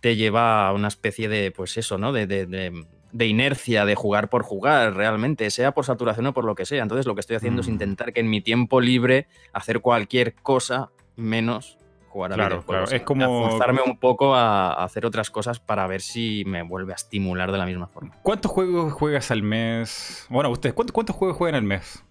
te 0.00 0.14
lleva 0.14 0.68
a 0.68 0.72
una 0.72 0.86
especie 0.88 1.28
de, 1.28 1.50
pues 1.50 1.76
eso, 1.76 1.98
¿no? 1.98 2.12
De, 2.12 2.26
de- 2.28 2.46
de- 2.46 2.86
de 3.12 3.26
inercia, 3.26 3.84
de 3.84 3.94
jugar 3.94 4.28
por 4.28 4.42
jugar, 4.42 4.94
realmente, 4.94 5.50
sea 5.50 5.72
por 5.72 5.84
saturación 5.84 6.26
o 6.26 6.32
por 6.34 6.44
lo 6.44 6.54
que 6.54 6.64
sea. 6.66 6.82
Entonces 6.82 7.06
lo 7.06 7.14
que 7.14 7.20
estoy 7.20 7.36
haciendo 7.36 7.60
es 7.62 7.68
Mm. 7.68 7.72
intentar 7.72 8.12
que 8.12 8.20
en 8.20 8.30
mi 8.30 8.40
tiempo 8.40 8.80
libre 8.80 9.26
hacer 9.52 9.80
cualquier 9.80 10.34
cosa 10.34 10.90
menos 11.16 11.76
jugar 12.08 12.32
a 12.32 12.34
Claro, 12.34 12.56
videojuegos. 12.56 12.88
claro, 12.90 12.96
es 12.96 13.06
como- 13.06 13.48
forzarme 13.50 13.80
un 13.86 13.96
poco 13.98 14.34
a, 14.34 14.72
hacer 14.82 15.06
otras 15.06 15.30
cosas 15.30 15.60
para 15.60 15.86
ver 15.86 16.00
si 16.00 16.44
me 16.44 16.62
vuelve 16.62 16.92
a 16.92 16.96
estimular 16.96 17.52
de 17.52 17.58
la 17.58 17.66
misma 17.66 17.86
forma. 17.86 18.16
¿Cuántos 18.22 18.50
juegos 18.50 18.92
juegas 18.92 19.30
al 19.30 19.42
mes? 19.42 20.26
Bueno, 20.28 20.50
ustedes, 20.50 20.74
¿cuántos, 20.74 20.92
cuántos 20.92 21.14
juegos 21.14 21.36
juegan 21.36 21.54
al 21.56 21.62
mes? 21.62 22.04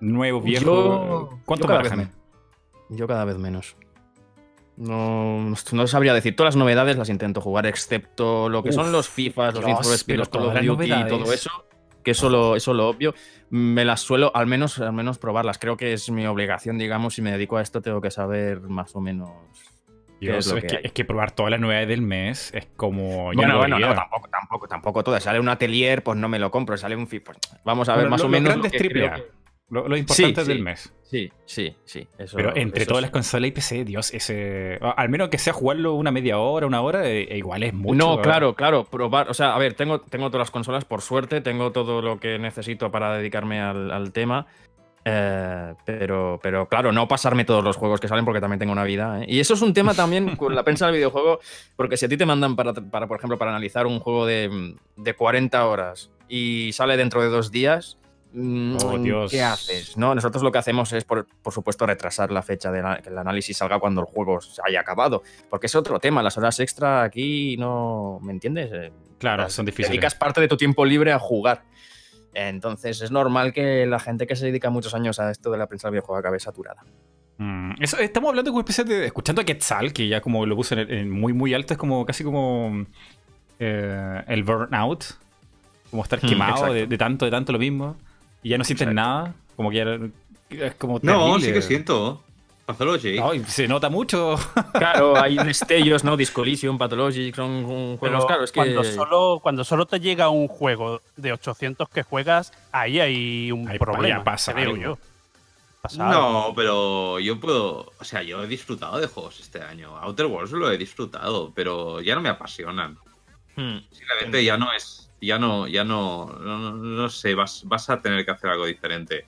¿Nuevos, 0.00 0.42
viejos? 0.44 0.64
Yo- 0.64 1.28
¿Cuánto 1.44 1.66
yo 1.66 1.74
cada 1.74 1.82
vez 1.82 2.08
Yo 2.88 3.06
cada 3.06 3.24
vez 3.24 3.36
menos. 3.38 3.76
No, 4.76 5.54
no 5.72 5.86
sabría 5.86 6.12
decir. 6.12 6.36
Todas 6.36 6.54
las 6.54 6.58
novedades 6.58 6.96
las 6.96 7.08
intento 7.08 7.40
jugar, 7.40 7.66
excepto 7.66 8.48
lo 8.48 8.62
que 8.62 8.72
son 8.72 8.92
los 8.92 9.08
FIFAs, 9.08 9.54
los 9.54 9.64
Need 9.64 9.76
for 9.76 9.94
Speed, 9.94 10.06
pero 10.06 10.18
los 10.18 10.28
Call 10.28 10.40
of 10.42 10.48
todas 10.48 10.54
las 10.64 10.66
Duty 10.66 10.92
y 10.92 11.08
todo 11.08 11.32
eso. 11.32 11.50
Que 12.04 12.10
eso 12.12 12.28
lo, 12.30 12.54
eso 12.56 12.72
lo 12.72 12.88
obvio. 12.88 13.14
Me 13.50 13.84
las 13.84 14.00
suelo, 14.00 14.30
al 14.34 14.46
menos, 14.46 14.78
al 14.78 14.92
menos 14.92 15.18
probarlas. 15.18 15.58
Creo 15.58 15.76
que 15.76 15.92
es 15.92 16.08
mi 16.10 16.26
obligación, 16.26 16.78
digamos. 16.78 17.14
Si 17.14 17.22
me 17.22 17.32
dedico 17.32 17.56
a 17.56 17.62
esto, 17.62 17.80
tengo 17.82 18.00
que 18.00 18.10
saber 18.10 18.60
más 18.60 18.94
o 18.94 19.00
menos. 19.00 19.30
Dios, 20.20 20.46
es 20.46 20.92
que 20.92 21.02
es 21.02 21.06
probar 21.06 21.32
todas 21.32 21.50
las 21.50 21.60
novedades 21.60 21.88
del 21.88 22.00
mes 22.00 22.50
es 22.54 22.66
como... 22.76 23.32
yo 23.32 23.36
Bueno, 23.36 23.52
no 23.52 23.58
bueno, 23.58 23.78
no, 23.78 23.94
tampoco, 23.94 24.28
tampoco, 24.28 24.66
tampoco 24.68 25.04
todo. 25.04 25.20
Sale 25.20 25.38
un 25.40 25.48
atelier, 25.48 26.02
pues 26.02 26.16
no 26.16 26.28
me 26.28 26.38
lo 26.38 26.50
compro. 26.50 26.76
Sale 26.78 26.96
un 26.96 27.06
FIFA, 27.06 27.32
pues 27.34 27.38
vamos 27.64 27.88
a 27.90 27.96
ver 27.96 28.08
más 28.08 28.20
lo- 28.20 28.26
o 28.26 28.30
menos. 28.30 28.56
lo 28.56 28.62
que 28.62 28.70
triple 28.70 29.00
creo 29.02 29.12
A. 29.12 29.16
que- 29.16 29.35
Lo, 29.68 29.88
lo 29.88 29.96
importante 29.96 30.42
Sí, 30.42 30.48
del 30.48 30.58
sí. 30.58 30.62
mes. 30.62 30.92
Sí, 31.02 31.32
sí, 31.44 31.76
sí. 31.84 32.06
Eso, 32.18 32.36
Pero 32.36 32.54
entre 32.56 32.82
eso 32.82 32.88
todas 32.90 33.00
sí. 33.00 33.02
las 33.02 33.10
consolas 33.10 33.48
y 33.48 33.52
PC, 33.52 33.84
Dios, 33.84 34.12
ese. 34.14 34.78
Al 34.80 35.08
menos 35.08 35.28
que 35.28 35.38
sea 35.38 35.52
jugarlo 35.52 35.94
una 35.94 36.10
media 36.10 36.38
hora, 36.38 36.66
una 36.66 36.80
hora, 36.82 37.08
eh, 37.08 37.22
eh, 37.30 37.38
igual 37.38 37.62
es 37.62 37.74
mucho. 37.74 37.96
no, 37.96 38.14
¿eh? 38.18 38.22
claro, 38.22 38.54
claro, 38.54 38.84
probar. 38.84 39.28
O 39.30 39.34
sea, 39.34 39.54
a 39.54 39.58
ver, 39.58 39.74
tengo, 39.74 40.00
tengo 40.00 40.30
todas 40.30 40.46
las 40.46 40.50
consolas, 40.50 40.84
por 40.84 41.02
suerte, 41.02 41.40
tengo 41.40 41.72
todo 41.72 42.00
lo 42.02 42.18
que 42.20 42.38
necesito 42.38 42.90
para 42.90 43.16
dedicarme 43.16 43.60
al, 43.60 43.90
al 43.90 44.12
tema. 44.12 44.46
eh, 45.04 45.74
pero, 45.84 46.40
pero 46.42 46.68
claro, 46.68 46.90
no 46.92 47.06
pasarme 47.06 47.44
todos 47.44 47.62
los 47.62 47.76
juegos 47.76 48.00
que 48.00 48.08
salen 48.08 48.24
porque 48.24 48.40
también 48.40 48.58
tengo 48.58 48.72
una 48.72 48.82
vida. 48.84 49.22
¿eh? 49.22 49.26
Y 49.28 49.38
eso 49.40 49.54
es 49.54 49.62
un 49.62 49.72
tema 49.72 49.94
también 49.94 50.34
con 50.36 50.54
la 50.56 50.64
prensa 50.64 50.86
del 50.86 50.96
videojuego, 50.96 51.38
porque 51.76 51.96
si 51.96 52.06
a 52.06 52.08
ti 52.08 52.16
te 52.16 52.26
mandan 52.26 52.56
para, 52.56 52.72
para, 52.72 53.06
por 53.06 53.18
ejemplo, 53.18 53.38
para 53.38 53.52
analizar 53.52 53.86
un 53.86 54.00
juego 54.00 54.26
de, 54.26 54.74
de 54.96 55.14
40 55.14 55.64
horas 55.66 56.10
y 56.28 56.72
sale 56.72 56.96
dentro 56.96 57.22
de 57.22 57.28
dos 57.28 57.52
días, 57.52 57.98
Oh, 58.38 58.98
Dios. 58.98 59.30
¿qué 59.30 59.42
haces? 59.42 59.96
¿No? 59.96 60.14
Nosotros 60.14 60.42
lo 60.42 60.52
que 60.52 60.58
hacemos 60.58 60.92
es, 60.92 61.04
por, 61.04 61.26
por 61.42 61.52
supuesto, 61.52 61.86
retrasar 61.86 62.30
la 62.30 62.42
fecha 62.42 62.70
de 62.70 62.82
la- 62.82 62.98
que 63.00 63.08
el 63.08 63.16
análisis 63.18 63.56
salga 63.56 63.78
cuando 63.78 64.02
el 64.02 64.06
juego 64.06 64.40
se 64.40 64.60
haya 64.66 64.80
acabado. 64.80 65.22
Porque 65.48 65.66
es 65.66 65.74
otro 65.74 65.98
tema, 65.98 66.22
las 66.22 66.36
horas 66.36 66.60
extra 66.60 67.02
aquí 67.02 67.56
no. 67.56 68.18
¿Me 68.22 68.32
entiendes? 68.32 68.70
Eh, 68.72 68.92
Claro, 69.18 69.44
las- 69.44 69.52
son 69.54 69.64
difíciles. 69.64 69.90
Dedicas 69.90 70.14
parte 70.14 70.40
de 70.42 70.48
tu 70.48 70.56
tiempo 70.58 70.84
libre 70.84 71.12
a 71.12 71.18
jugar. 71.18 71.62
Entonces 72.34 73.00
es 73.00 73.10
normal 73.10 73.52
que 73.54 73.86
la 73.86 73.98
gente 73.98 74.26
que 74.26 74.36
se 74.36 74.44
dedica 74.46 74.68
muchos 74.68 74.94
años 74.94 75.18
a 75.18 75.30
esto 75.30 75.50
de 75.50 75.56
la 75.58 75.66
prensa 75.66 75.88
del 75.88 75.92
videojuego 75.92 76.18
acabe 76.18 76.38
saturada. 76.38 76.84
Mm, 77.38 77.82
eso, 77.82 77.96
estamos 77.98 78.28
hablando 78.30 78.50
como 78.50 78.60
especie 78.60 78.84
de. 78.84 79.06
Escuchando 79.06 79.40
a 79.40 79.44
Quetzal, 79.44 79.92
que 79.94 80.08
ya 80.08 80.20
como 80.20 80.44
lo 80.44 80.56
en, 80.70 80.78
en 80.90 81.10
muy, 81.10 81.32
muy 81.32 81.54
alto, 81.54 81.72
es 81.74 81.78
como 81.78 82.04
casi 82.04 82.24
como. 82.24 82.84
eh, 83.58 84.22
el 84.28 84.42
burnout. 84.44 85.04
Como 85.90 86.02
estar 86.02 86.18
Mm, 86.22 86.28
quemado 86.28 86.72
de, 86.74 86.86
de 86.86 86.98
tanto, 86.98 87.24
de 87.24 87.30
tanto 87.30 87.52
lo 87.52 87.58
mismo. 87.58 87.96
Y 88.42 88.50
ya 88.50 88.58
no 88.58 88.64
sientes 88.64 88.86
Exacto. 88.88 88.94
nada. 88.94 89.34
Como 89.56 89.70
que 89.70 89.76
ya. 89.76 90.64
Es 90.64 90.74
como. 90.76 91.00
No, 91.02 91.12
terrible. 91.34 91.46
sí 91.46 91.52
que 91.52 91.62
siento. 91.62 92.22
Pathology. 92.66 93.18
Ay, 93.22 93.44
se 93.46 93.68
nota 93.68 93.88
mucho. 93.90 94.34
Claro, 94.72 95.16
hay 95.16 95.36
destellos, 95.36 96.02
¿no? 96.04 96.16
Discollision, 96.16 96.76
Pathologic, 96.76 97.34
son 97.34 97.64
juegos, 97.64 97.98
Pero 98.00 98.26
claro, 98.26 98.44
es 98.44 98.52
que... 98.52 98.58
cuando, 98.60 98.84
solo, 98.84 99.38
cuando 99.42 99.64
solo 99.64 99.86
te 99.86 100.00
llega 100.00 100.28
un 100.28 100.48
juego 100.48 101.00
de 101.16 101.32
800 101.32 101.88
que 101.88 102.02
juegas, 102.02 102.52
ahí 102.72 103.00
hay 103.00 103.52
un 103.52 103.68
Ahí 103.68 103.78
problema. 103.78 104.22
pasa 104.24 104.52
creo 104.52 104.76
yo. 104.76 104.98
No, 105.96 106.52
pero 106.56 107.20
yo 107.20 107.38
puedo. 107.38 107.92
O 108.00 108.04
sea, 108.04 108.22
yo 108.22 108.42
he 108.42 108.46
disfrutado 108.48 108.98
de 109.00 109.06
juegos 109.06 109.38
este 109.40 109.62
año. 109.62 109.96
Outer 109.98 110.26
Worlds 110.26 110.52
lo 110.52 110.70
he 110.70 110.76
disfrutado, 110.76 111.52
pero 111.54 112.00
ya 112.00 112.16
no 112.16 112.20
me 112.20 112.28
apasionan. 112.28 112.98
Hmm. 113.54 113.78
Simplemente 113.92 114.44
ya 114.44 114.56
no 114.58 114.72
es. 114.72 115.05
Ya 115.20 115.38
no, 115.38 115.66
ya 115.66 115.84
no. 115.84 116.26
No, 116.40 116.72
no- 116.72 117.08
sé, 117.10 117.34
vas, 117.34 117.62
vas 117.64 117.88
a 117.90 118.00
tener 118.00 118.24
que 118.24 118.30
hacer 118.32 118.50
algo 118.50 118.66
diferente. 118.66 119.24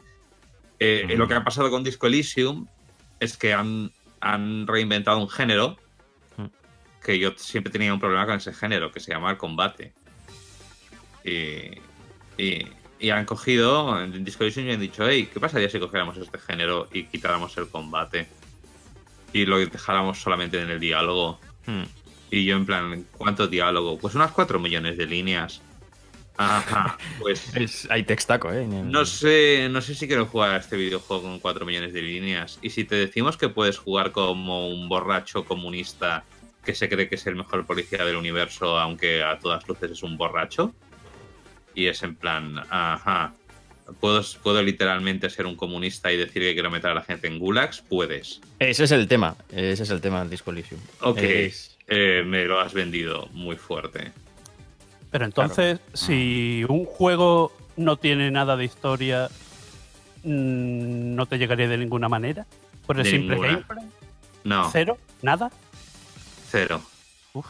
Eh, 0.78 1.02
Ujú. 1.06 1.16
Lo 1.16 1.28
que 1.28 1.34
ha 1.34 1.42
pasado 1.44 1.70
con 1.70 1.82
Disco 1.82 2.06
Elysium 2.06 2.66
es 3.20 3.36
que 3.36 3.52
han, 3.54 3.90
han 4.20 4.66
reinventado 4.66 5.18
un 5.18 5.28
género 5.28 5.76
Mm. 6.36 6.46
que 7.04 7.18
yo 7.18 7.32
siempre 7.36 7.72
tenía 7.72 7.92
un 7.92 7.98
problema 8.00 8.26
con 8.26 8.36
ese 8.36 8.52
género, 8.52 8.92
que 8.92 9.00
se 9.00 9.12
llama 9.12 9.30
el 9.30 9.36
combate. 9.38 9.92
Y, 11.24 11.80
y, 12.36 12.66
y 13.00 13.10
han 13.10 13.24
cogido 13.24 14.00
en 14.02 14.24
Disco 14.24 14.44
Elysium 14.44 14.68
y 14.68 14.72
han 14.72 14.80
dicho, 14.80 15.08
hey, 15.08 15.28
¿qué 15.32 15.40
pasaría 15.40 15.68
si 15.68 15.78
cogiéramos 15.80 16.16
este 16.18 16.38
género 16.38 16.88
y 16.92 17.04
quitáramos 17.04 17.56
el 17.56 17.68
combate? 17.68 18.28
Y 19.32 19.46
lo 19.46 19.58
dejáramos 19.58 20.18
solamente 20.20 20.60
en 20.60 20.70
el 20.70 20.80
diálogo. 20.80 21.40
Hmm. 21.66 21.82
Y 22.30 22.44
yo 22.44 22.56
en 22.56 22.66
plan, 22.66 23.04
¿cuánto 23.12 23.46
diálogo? 23.48 23.98
Pues 23.98 24.14
unas 24.14 24.30
4 24.32 24.58
millones 24.58 24.96
de 24.96 25.06
líneas. 25.06 25.60
Ajá, 26.38 26.96
pues 27.18 27.52
Es, 27.56 27.86
hay 27.90 28.04
textaco, 28.04 28.52
¿eh? 28.52 28.64
no 28.66 29.04
sé, 29.04 29.68
no 29.70 29.80
sé 29.80 29.94
si 29.94 30.06
quiero 30.06 30.26
jugar 30.26 30.52
a 30.52 30.56
este 30.58 30.76
videojuego 30.76 31.22
con 31.24 31.38
4 31.40 31.66
millones 31.66 31.92
de 31.92 32.00
líneas. 32.00 32.58
Y 32.62 32.70
si 32.70 32.84
te 32.84 32.94
decimos 32.94 33.36
que 33.36 33.48
puedes 33.48 33.76
jugar 33.76 34.12
como 34.12 34.68
un 34.68 34.88
borracho 34.88 35.44
comunista 35.44 36.24
que 36.64 36.74
se 36.74 36.88
cree 36.88 37.08
que 37.08 37.16
es 37.16 37.26
el 37.26 37.34
mejor 37.36 37.66
policía 37.66 38.04
del 38.04 38.16
universo, 38.16 38.78
aunque 38.78 39.22
a 39.22 39.38
todas 39.38 39.66
luces 39.68 39.90
es 39.90 40.02
un 40.02 40.16
borracho. 40.16 40.72
Y 41.74 41.86
es 41.86 42.02
en 42.02 42.14
plan, 42.16 42.58
ajá, 42.70 43.34
¿puedo, 44.00 44.22
puedo 44.42 44.62
literalmente 44.62 45.30
ser 45.30 45.46
un 45.46 45.56
comunista 45.56 46.12
y 46.12 46.16
decir 46.16 46.42
que 46.42 46.52
quiero 46.54 46.70
meter 46.70 46.90
a 46.90 46.94
la 46.94 47.02
gente 47.02 47.26
en 47.28 47.38
gulags? 47.38 47.80
Puedes. 47.88 48.40
Ese 48.58 48.84
es 48.84 48.92
el 48.92 49.08
tema. 49.08 49.36
Ese 49.50 49.82
es 49.84 49.90
el 49.90 50.00
tema 50.00 50.20
del 50.20 50.30
Disco 50.30 50.50
Elysium. 50.50 50.80
Ok, 51.00 51.18
Es- 51.18 51.76
eh, 51.88 52.22
me 52.26 52.44
lo 52.44 52.60
has 52.60 52.74
vendido 52.74 53.26
muy 53.32 53.56
fuerte. 53.56 54.12
Pero 55.10 55.24
entonces, 55.24 55.80
si 55.94 56.64
un 56.68 56.84
juego 56.84 57.52
no 57.76 57.96
tiene 57.96 58.30
nada 58.30 58.56
de 58.56 58.64
historia, 58.64 59.28
mm, 60.22 61.14
¿no 61.14 61.26
te 61.26 61.38
llegaría 61.38 61.68
de 61.68 61.78
ninguna 61.78 62.08
manera? 62.08 62.46
Por 62.86 62.98
el 62.98 63.04
De 63.04 63.10
simple 63.10 63.36
ninguna. 63.36 63.52
gameplay. 63.52 63.84
No, 64.44 64.70
¿Cero? 64.70 64.98
¿Nada? 65.22 65.50
cero. 66.50 66.80
Uf. 67.34 67.46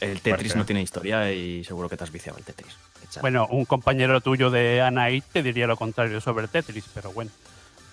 El 0.00 0.20
Tetris 0.20 0.56
no 0.56 0.64
tiene 0.64 0.82
historia 0.82 1.30
y 1.32 1.62
seguro 1.64 1.88
que 1.88 1.96
te 1.96 2.04
has 2.04 2.10
viciado 2.10 2.38
el 2.38 2.44
Tetris. 2.44 2.74
Echa. 3.04 3.20
Bueno, 3.20 3.46
un 3.50 3.64
compañero 3.66 4.20
tuyo 4.20 4.50
de 4.50 4.80
Anait 4.80 5.24
te 5.32 5.42
diría 5.42 5.66
lo 5.66 5.76
contrario 5.76 6.20
sobre 6.20 6.48
Tetris, 6.48 6.86
pero 6.94 7.12
bueno. 7.12 7.30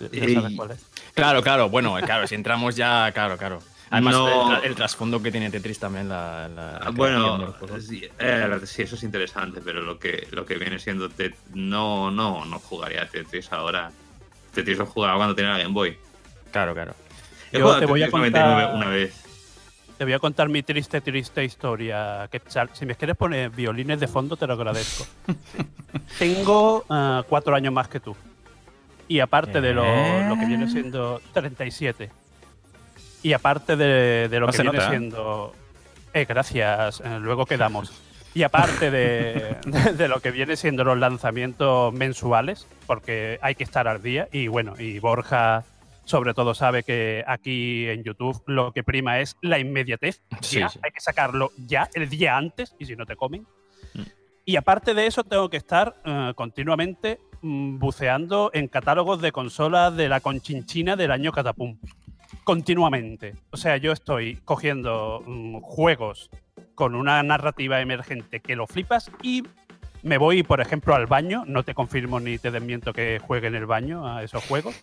Ya 0.00 0.28
sabes 0.40 0.56
cuál 0.56 0.70
es. 0.72 0.78
Claro, 1.14 1.42
claro, 1.42 1.68
bueno, 1.68 1.94
claro, 2.02 2.26
si 2.26 2.34
entramos 2.34 2.74
ya, 2.74 3.12
claro, 3.12 3.36
claro. 3.36 3.60
Además, 3.90 4.14
No. 4.14 4.28
el, 4.28 4.58
tra- 4.62 4.64
el 4.66 4.74
trasfondo 4.76 5.20
que 5.20 5.32
tiene 5.32 5.50
Tetris 5.50 5.78
también, 5.80 6.08
la, 6.08 6.48
la- 6.48 6.78
la 6.78 6.90
Bueno, 6.90 7.54
sí, 7.80 8.04
eh, 8.20 8.60
sí, 8.64 8.82
eso 8.82 8.94
es 8.94 9.02
interesante, 9.02 9.60
pero 9.64 9.80
lo 9.82 9.98
que, 9.98 10.28
lo 10.30 10.46
que 10.46 10.54
viene 10.56 10.78
siendo 10.78 11.08
Tet- 11.10 11.34
no, 11.54 12.10
no, 12.10 12.44
no 12.44 12.58
jugaría 12.60 13.02
a 13.02 13.06
Tetris 13.06 13.52
ahora. 13.52 13.90
Tetris 14.54 14.78
lo 14.78 14.86
jugaba 14.86 15.16
cuando 15.16 15.34
tenía 15.34 15.52
la 15.52 15.58
Game 15.58 15.74
Boy. 15.74 15.98
Claro, 16.52 16.72
claro. 16.72 16.94
He 17.52 17.58
Yo 17.58 17.64
jugado 17.64 17.80
te 17.80 17.86
voy 17.86 18.02
a 18.02 18.06
Tetris 18.06 18.18
99 18.20 18.62
contar- 18.62 18.76
una 18.76 18.88
vez. 18.90 19.24
Te 19.98 20.04
voy 20.04 20.12
a 20.14 20.18
contar 20.18 20.48
mi 20.48 20.62
triste, 20.62 21.00
triste 21.02 21.44
historia. 21.44 22.26
Quetzal. 22.32 22.70
Si 22.72 22.86
me 22.86 22.94
quieres 22.94 23.16
poner 23.16 23.50
violines 23.50 24.00
de 24.00 24.06
fondo, 24.06 24.34
te 24.36 24.46
lo 24.46 24.54
agradezco. 24.54 25.04
Tengo 26.18 26.84
ah, 26.88 27.22
cuatro 27.28 27.54
años 27.54 27.72
más 27.72 27.88
que 27.88 28.00
tú. 28.00 28.16
Y 29.08 29.20
aparte 29.20 29.60
de 29.60 29.74
lo, 29.74 29.82
lo 30.28 30.38
que 30.38 30.46
viene 30.46 30.70
siendo 30.70 31.20
37. 31.32 32.10
Y 33.22 33.32
aparte 33.32 33.76
de, 33.76 34.28
de 34.28 34.40
lo 34.40 34.46
No 34.46 34.52
que 34.52 34.62
viene 34.62 34.78
nota, 34.78 34.86
¿eh? 34.86 34.90
siendo... 34.90 35.54
Eh, 36.12 36.24
gracias, 36.28 37.00
eh, 37.04 37.18
luego 37.20 37.46
quedamos. 37.46 37.92
Y 38.34 38.42
aparte 38.44 38.90
de, 38.90 39.56
de- 39.66 39.92
de 39.92 40.08
lo 40.08 40.20
que 40.20 40.30
viene 40.30 40.56
siendo 40.56 40.84
los 40.84 40.98
lanzamientos 40.98 41.92
mensuales, 41.92 42.66
porque 42.86 43.38
hay 43.42 43.54
que 43.54 43.64
estar 43.64 43.86
al 43.88 44.02
día. 44.02 44.28
Y 44.32 44.48
bueno, 44.48 44.74
y 44.78 44.98
Borja 44.98 45.64
sobre 46.04 46.34
todo 46.34 46.54
sabe 46.54 46.82
que 46.82 47.22
aquí 47.26 47.86
en 47.88 48.02
YouTube 48.02 48.42
lo 48.46 48.72
que 48.72 48.82
prima 48.82 49.20
es 49.20 49.36
la 49.42 49.58
inmediatez. 49.60 50.20
Sí, 50.40 50.58
Ya, 50.60 50.68
sí. 50.68 50.80
Hay 50.82 50.90
que 50.90 51.00
sacarlo 51.00 51.50
ya, 51.56 51.88
el 51.94 52.08
día 52.08 52.36
antes, 52.36 52.74
y 52.80 52.86
si 52.86 52.96
no 52.96 53.06
te 53.06 53.14
comen. 53.14 53.46
Mm. 53.94 54.02
Y 54.46 54.56
aparte 54.56 54.94
de 54.94 55.06
eso, 55.06 55.22
tengo 55.22 55.48
que 55.50 55.58
estar 55.58 55.94
eh, 56.04 56.32
continuamente 56.34 57.20
mm, 57.42 57.78
buceando 57.78 58.50
en 58.54 58.66
catálogos 58.66 59.20
de 59.20 59.30
consolas 59.30 59.94
de 59.96 60.08
la 60.08 60.18
conchinchina 60.20 60.96
del 60.96 61.12
año 61.12 61.30
Catapum. 61.30 61.78
Continuamente. 62.44 63.34
O 63.50 63.56
sea, 63.56 63.76
yo 63.76 63.92
estoy 63.92 64.36
cogiendo 64.44 65.22
mm, 65.26 65.60
juegos 65.60 66.30
con 66.74 66.94
una 66.94 67.22
narrativa 67.22 67.80
emergente 67.80 68.40
que 68.40 68.56
lo 68.56 68.66
flipas 68.66 69.10
y 69.22 69.42
me 70.02 70.16
voy, 70.18 70.42
por 70.42 70.60
ejemplo, 70.60 70.94
al 70.94 71.06
baño. 71.06 71.44
No 71.46 71.62
te 71.62 71.74
confirmo 71.74 72.20
ni 72.20 72.38
te 72.38 72.50
desmiento 72.50 72.92
que 72.92 73.18
juegue 73.22 73.48
en 73.48 73.54
el 73.54 73.66
baño 73.66 74.06
a 74.06 74.22
esos 74.22 74.44
juegos. 74.46 74.74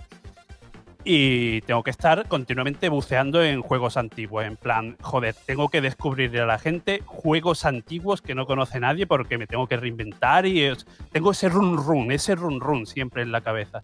Y 1.09 1.61
tengo 1.61 1.83
que 1.83 1.89
estar 1.91 2.27
continuamente 2.27 2.89
buceando 2.89 3.41
en 3.41 3.61
juegos 3.61 3.95
antiguos. 3.95 4.43
En 4.45 4.57
plan, 4.57 4.97
joder, 5.01 5.35
tengo 5.45 5.69
que 5.69 5.79
descubrir 5.79 6.37
a 6.39 6.45
la 6.45 6.59
gente 6.59 7.01
juegos 7.05 7.63
antiguos 7.65 8.21
que 8.21 8.35
no 8.35 8.45
conoce 8.45 8.79
nadie 8.81 9.07
porque 9.07 9.37
me 9.37 9.47
tengo 9.47 9.67
que 9.67 9.77
reinventar 9.77 10.45
y 10.45 10.63
es- 10.63 10.85
tengo 11.11 11.31
ese 11.31 11.47
run 11.47 11.77
run, 11.77 12.11
ese 12.11 12.35
run 12.35 12.59
run 12.59 12.85
siempre 12.85 13.21
en 13.21 13.31
la 13.31 13.39
cabeza. 13.41 13.83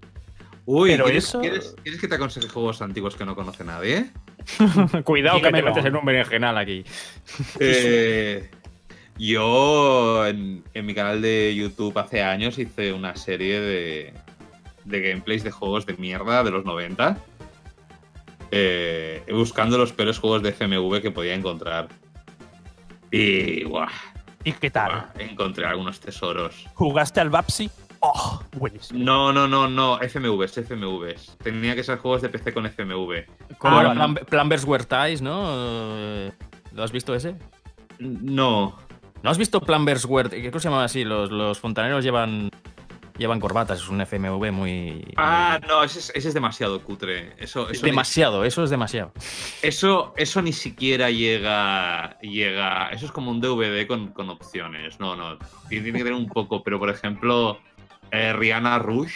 Uy, 0.65 0.91
Pero 0.91 1.05
¿quieres, 1.05 1.25
eso- 1.25 1.41
quieres- 1.41 1.75
quieres 1.83 1.99
que 1.99 2.07
te 2.07 2.15
aconseje 2.15 2.47
juegos 2.47 2.81
antiguos 2.81 3.15
que 3.15 3.25
no 3.25 3.35
conoce 3.35 3.63
nadie? 3.63 4.11
Cuidado 5.03 5.41
que 5.41 5.51
te 5.51 5.61
metes 5.61 5.85
en 5.85 5.95
un 5.95 6.05
berenjenal 6.05 6.57
aquí. 6.57 6.83
Eh, 7.59 8.49
yo 9.17 10.25
en, 10.25 10.63
en 10.73 10.85
mi 10.85 10.93
canal 10.95 11.21
de 11.21 11.53
YouTube 11.55 11.97
hace 11.99 12.21
años 12.23 12.57
hice 12.59 12.93
una 12.93 13.15
serie 13.15 13.59
de, 13.59 14.13
de 14.85 15.01
gameplays 15.01 15.43
de 15.43 15.51
juegos 15.51 15.85
de 15.85 15.93
mierda 15.97 16.43
de 16.43 16.51
los 16.51 16.63
90. 16.65 17.17
eh, 18.51 19.23
buscando 19.31 19.77
los 19.77 19.91
peores 19.93 20.17
juegos 20.19 20.43
de 20.43 20.49
FMV 20.53 21.01
que 21.01 21.11
podía 21.11 21.33
encontrar. 21.33 21.89
Y 23.11 23.63
guau, 23.65 23.87
¿Y 24.43 24.51
qué 24.53 24.69
tal? 24.71 25.07
encontré 25.19 25.65
algunos 25.65 25.99
tesoros. 25.99 26.65
¿Jugaste 26.73 27.19
al 27.19 27.29
Babsy? 27.29 27.69
¡Oh! 28.05 28.43
Buenísimo. 28.57 28.99
No, 29.03 29.31
no, 29.31 29.47
no, 29.47 29.67
no, 29.69 29.97
FMVs, 30.01 30.57
FMVs. 30.57 31.37
Tenía 31.41 31.73
que 31.73 31.83
ser 31.83 31.97
juegos 31.99 32.21
de 32.21 32.29
PC 32.29 32.53
con 32.53 32.65
FMV. 32.65 33.25
Como 33.57 33.77
Ah, 33.79 34.13
Planverse 34.29 34.65
Were 34.67 34.83
Ties, 34.83 35.21
¿no? 35.21 35.41
Eh, 35.55 36.31
¿Lo 36.73 36.83
has 36.83 36.91
visto 36.91 37.15
ese? 37.15 37.35
No, 37.99 38.77
¿No 39.21 39.29
has 39.29 39.37
visto 39.37 39.61
Planverse 39.61 40.05
Were 40.07 40.29
¿Qué 40.29 40.51
cosa 40.51 40.63
se 40.63 40.69
llama 40.69 40.83
así? 40.83 41.05
Los, 41.05 41.31
los 41.31 41.59
fontaneros 41.59 42.03
llevan 42.03 42.49
llevan 43.17 43.39
corbatas, 43.39 43.79
es 43.79 43.87
un 43.89 44.01
FMV 44.01 44.51
muy... 44.51 45.05
Ah, 45.17 45.59
muy- 45.61 45.69
no, 45.69 45.83
ese 45.83 45.99
es, 45.99 46.11
ese 46.15 46.27
es 46.29 46.33
demasiado 46.33 46.81
cutre. 46.83 47.33
Eso, 47.37 47.69
es 47.69 47.77
eso, 47.77 47.85
ni- 47.85 47.91
demasiado, 47.91 48.43
eso 48.43 48.63
es 48.63 48.69
demasiado. 48.71 49.13
eso, 49.61 50.13
eso 50.17 50.41
ni 50.41 50.51
siquiera 50.51 51.09
llega, 51.11 52.17
llega. 52.21 52.89
Eso 52.89 53.05
es 53.05 53.11
como 53.11 53.29
un 53.31 53.39
DVD 53.39 53.85
con, 53.87 54.07
con 54.13 54.29
opciones. 54.31 54.99
No, 54.99 55.15
no. 55.15 55.37
Tiene 55.69 55.91
que 55.91 55.99
tener 55.99 56.13
un 56.13 56.27
poco, 56.27 56.63
pero 56.63 56.79
por 56.79 56.89
ejemplo, 56.89 57.59
eh, 58.13 58.31
Rihanna 58.33 58.79
Rush, 58.79 59.15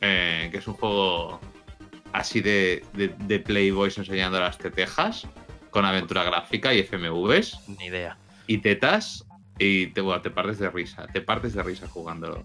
eh, 0.00 0.48
que 0.50 0.58
es 0.58 0.66
un 0.66 0.74
juego 0.74 1.40
así 2.12 2.40
de, 2.40 2.82
de, 2.94 3.08
de 3.08 3.38
Playboys 3.40 3.98
enseñando 3.98 4.40
las 4.40 4.56
tetejas, 4.56 5.26
con 5.70 5.84
aventura 5.84 6.22
gráfica 6.24 6.72
y 6.72 6.78
FMVs 6.84 7.58
Ni 7.78 7.86
idea. 7.86 8.16
y 8.46 8.58
tetas, 8.58 9.24
y 9.58 9.88
te, 9.88 10.00
bueno, 10.00 10.22
te 10.22 10.30
partes 10.30 10.58
de 10.58 10.70
risa. 10.70 11.06
Te 11.08 11.20
partes 11.20 11.52
de 11.54 11.62
risa 11.62 11.88
jugándolo. 11.88 12.44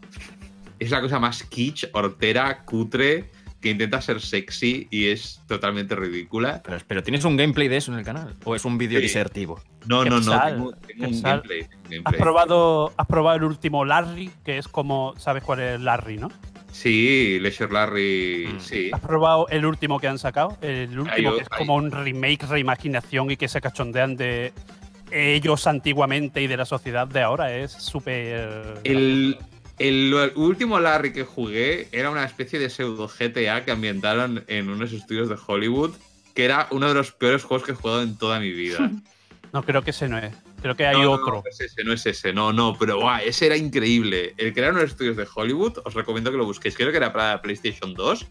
Es 0.79 0.89
la 0.91 1.01
cosa 1.01 1.19
más 1.19 1.43
kitsch, 1.43 1.85
hortera, 1.93 2.63
cutre, 2.65 3.29
que 3.61 3.69
intenta 3.69 4.01
ser 4.01 4.21
sexy 4.21 4.87
y 4.89 5.07
es 5.07 5.41
totalmente 5.47 5.95
ridícula. 5.95 6.61
Pero, 6.63 6.77
pero 6.87 7.03
¿tienes 7.03 7.23
un 7.25 7.35
gameplay 7.37 7.67
de 7.67 7.77
eso 7.77 7.91
en 7.91 7.99
el 7.99 8.05
canal? 8.05 8.33
¿O 8.45 8.55
es 8.55 8.63
un 8.65 8.77
vídeo 8.77 8.99
Sí. 8.99 9.03
disertivo? 9.03 9.61
No, 9.85 10.03
no, 10.05 10.19
no. 10.19 10.41
Tengo, 10.41 10.71
tengo 10.73 11.07
un 11.07 11.13
sal. 11.13 11.41
gameplay. 11.41 11.67
tengo 11.87 12.03
un 12.05 12.13
¿Has 12.13 12.15
probado, 12.15 12.93
¿Has 12.97 13.07
probado 13.07 13.37
el 13.37 13.43
último 13.43 13.85
Larry? 13.85 14.31
Que 14.43 14.57
es 14.57 14.67
como. 14.67 15.13
¿Sabes 15.17 15.43
cuál 15.43 15.59
es 15.61 15.79
Larry, 15.81 16.17
no? 16.17 16.29
Sí, 16.71 17.39
Leisure 17.41 17.71
Larry. 17.71 18.49
Mm. 18.53 18.59
Sí. 18.59 18.89
¿Has 18.93 18.99
probado 18.99 19.47
el 19.49 19.65
último 19.65 19.99
que 19.99 20.07
han 20.07 20.19
sacado? 20.19 20.57
El 20.61 20.99
último 20.99 21.35
que 21.35 21.41
es 21.41 21.49
como 21.49 21.75
un 21.75 21.91
remake, 21.91 22.45
reimaginación 22.47 23.31
y 23.31 23.37
que 23.37 23.47
se 23.47 23.61
cachondean 23.61 24.15
de 24.15 24.53
ellos 25.11 25.65
antiguamente 25.67 26.41
y 26.41 26.47
de 26.47 26.57
la 26.57 26.65
sociedad 26.65 27.07
de 27.07 27.21
ahora. 27.21 27.55
Es 27.55 27.71
súper. 27.71 28.79
El, 28.83 29.37
el 29.79 30.31
último 30.35 30.79
Larry 30.79 31.13
que 31.13 31.23
jugué 31.23 31.87
era 31.91 32.09
una 32.11 32.25
especie 32.25 32.59
de 32.59 32.69
pseudo 32.69 33.07
GTA 33.07 33.65
que 33.65 33.71
ambientaron 33.71 34.43
en 34.47 34.69
unos 34.69 34.91
estudios 34.91 35.29
de 35.29 35.37
Hollywood, 35.47 35.95
que 36.35 36.45
era 36.45 36.67
uno 36.71 36.87
de 36.87 36.93
los 36.93 37.11
peores 37.11 37.43
juegos 37.43 37.65
que 37.65 37.71
he 37.71 37.75
jugado 37.75 38.03
en 38.03 38.17
toda 38.17 38.39
mi 38.39 38.51
vida. 38.51 38.91
No, 39.53 39.63
creo 39.63 39.81
que 39.81 39.89
ese 39.91 40.07
no 40.07 40.17
es. 40.17 40.33
Creo 40.61 40.75
que 40.75 40.85
hay 40.85 40.95
No, 40.97 41.03
no, 41.03 41.11
otro. 41.13 41.33
No, 41.37 41.43
es 41.49 41.59
ese, 41.59 41.83
no 41.83 41.93
es 41.93 42.05
ese, 42.05 42.33
no, 42.33 42.53
no, 42.53 42.75
pero 42.77 42.99
guau, 42.99 43.19
ese 43.23 43.47
era 43.47 43.57
increíble. 43.57 44.33
El 44.37 44.53
que 44.53 44.59
era 44.59 44.69
unos 44.69 44.83
estudios 44.83 45.17
de 45.17 45.27
Hollywood, 45.33 45.79
os 45.85 45.93
recomiendo 45.93 46.31
que 46.31 46.37
lo 46.37 46.45
busquéis. 46.45 46.75
Creo 46.75 46.91
que 46.91 46.97
era 46.97 47.11
para 47.11 47.41
PlayStation 47.41 47.93
2. 47.95 48.27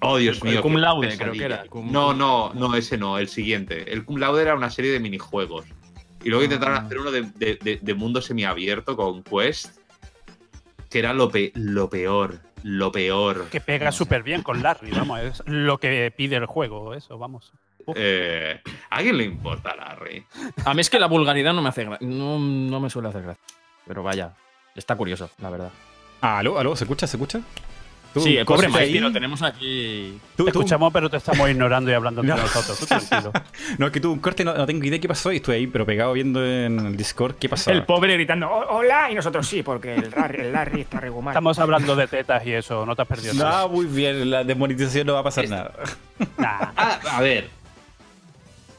Oh, 0.00 0.16
Dios 0.18 0.38
El- 0.42 0.48
el 0.48 0.52
mío. 0.54 0.62
Cum 0.62 0.76
Laude, 0.76 1.06
pesadilla. 1.08 1.30
creo 1.30 1.38
que 1.38 1.44
era, 1.54 1.64
Cum- 1.68 1.92
No, 1.92 2.12
no, 2.12 2.52
no, 2.54 2.74
ese 2.74 2.98
no, 2.98 3.18
el 3.18 3.28
siguiente. 3.28 3.92
El 3.92 4.04
Cum 4.04 4.16
Laude 4.18 4.42
era 4.42 4.54
una 4.54 4.68
serie 4.70 4.90
de 4.92 5.00
minijuegos. 5.00 5.64
Y 6.24 6.28
luego 6.28 6.44
intentaron 6.44 6.76
Ah. 6.76 6.80
hacer 6.86 6.98
uno 6.98 7.10
de, 7.10 7.22
de- 7.36 7.56
de- 7.62 7.78
de 7.80 7.94
mundo 7.94 8.20
semiabierto 8.20 8.96
con 8.96 9.22
Quest, 9.22 9.78
que 10.90 10.98
era 10.98 11.12
lo, 11.14 11.30
pe- 11.30 11.52
lo 11.54 11.88
peor, 11.88 12.40
lo 12.64 12.92
peor. 12.92 13.48
Que 13.48 13.60
pega 13.60 13.92
súper 13.92 14.22
bien 14.22 14.42
con 14.42 14.62
Larry, 14.62 14.90
vamos. 14.90 15.20
Es 15.20 15.42
lo 15.46 15.78
que 15.78 16.12
pide 16.16 16.36
el 16.36 16.46
juego, 16.46 16.94
eso, 16.94 17.16
vamos. 17.18 17.52
Eh, 17.94 18.60
¿A 18.90 18.98
quién 19.00 19.16
le 19.16 19.24
importa 19.24 19.74
Larry? 19.76 20.24
A 20.64 20.74
mí 20.74 20.80
es 20.80 20.90
que 20.90 20.98
la 20.98 21.06
vulgaridad 21.06 21.52
no 21.52 21.62
me 21.62 21.68
hace 21.70 21.84
gracia. 21.84 22.06
No, 22.06 22.38
no 22.38 22.80
me 22.80 22.90
suele 22.90 23.08
hacer 23.08 23.22
gracia. 23.22 23.42
Pero 23.86 24.02
vaya, 24.02 24.32
está 24.74 24.96
curioso, 24.96 25.30
la 25.40 25.50
verdad. 25.50 25.70
Ah, 26.20 26.38
aló, 26.38 26.58
aló, 26.58 26.76
¿se 26.76 26.84
escucha? 26.84 27.06
¿Se 27.06 27.16
escucha? 27.16 27.40
Tú, 28.14 28.20
Sí, 28.20 28.36
el 28.36 28.44
pobre 28.44 28.68
Mikey 28.68 28.98
lo 29.00 29.10
tenemos 29.10 29.40
aquí. 29.40 30.20
Tú- 30.36 30.44
Te 30.44 30.52
tú- 30.52 30.58
escuchamos, 30.60 30.92
pero 30.92 31.08
te 31.08 31.16
estamos 31.16 31.48
ignorando 31.48 31.90
y 31.90 31.94
hablando 31.94 32.20
entre 32.20 32.36
No. 32.36 32.42
nosotros. 32.42 32.78
Tú 32.78 32.84
tranquilo. 32.86 33.32
No, 33.78 33.86
es 33.86 33.92
que 33.92 34.00
tú 34.00 34.12
un 34.12 34.18
corte 34.18 34.44
no, 34.44 34.52
no 34.52 34.66
tengo 34.66 34.84
idea 34.84 35.00
qué 35.00 35.08
pasó 35.08 35.32
y 35.32 35.36
estuve 35.36 35.54
ahí, 35.56 35.66
pero 35.66 35.86
pegado 35.86 36.12
viendo 36.12 36.44
en 36.44 36.78
el 36.78 36.94
Discord 36.96 37.36
qué 37.36 37.48
pasaba. 37.48 37.74
El 37.74 37.84
pobre 37.86 38.12
gritando, 38.12 38.50
"Oh, 38.50 38.76
hola, 38.76 39.10
y 39.10 39.14
nosotros 39.14 39.48
sí, 39.48 39.62
porque 39.62 39.94
el 39.94 40.10
Larry, 40.14 40.42
el 40.42 40.52
Larry 40.52 40.82
está 40.82 41.00
regular. 41.00 41.32
Estamos 41.32 41.58
hablando 41.58 41.96
de 41.96 42.06
tetas 42.06 42.44
y 42.46 42.52
eso, 42.52 42.84
no 42.84 42.94
te 42.94 43.00
has 43.00 43.08
perdido 43.08 43.32
No, 43.32 43.44
nada. 43.44 43.66
muy 43.66 43.86
bien, 43.86 44.30
la 44.30 44.44
desmonetización 44.44 45.06
no 45.06 45.14
va 45.14 45.20
a 45.20 45.24
pasar 45.24 45.48
nada. 45.48 45.72
Nah. 46.36 46.68
Ah, 46.76 47.00
a 47.12 47.20
ver. 47.22 47.48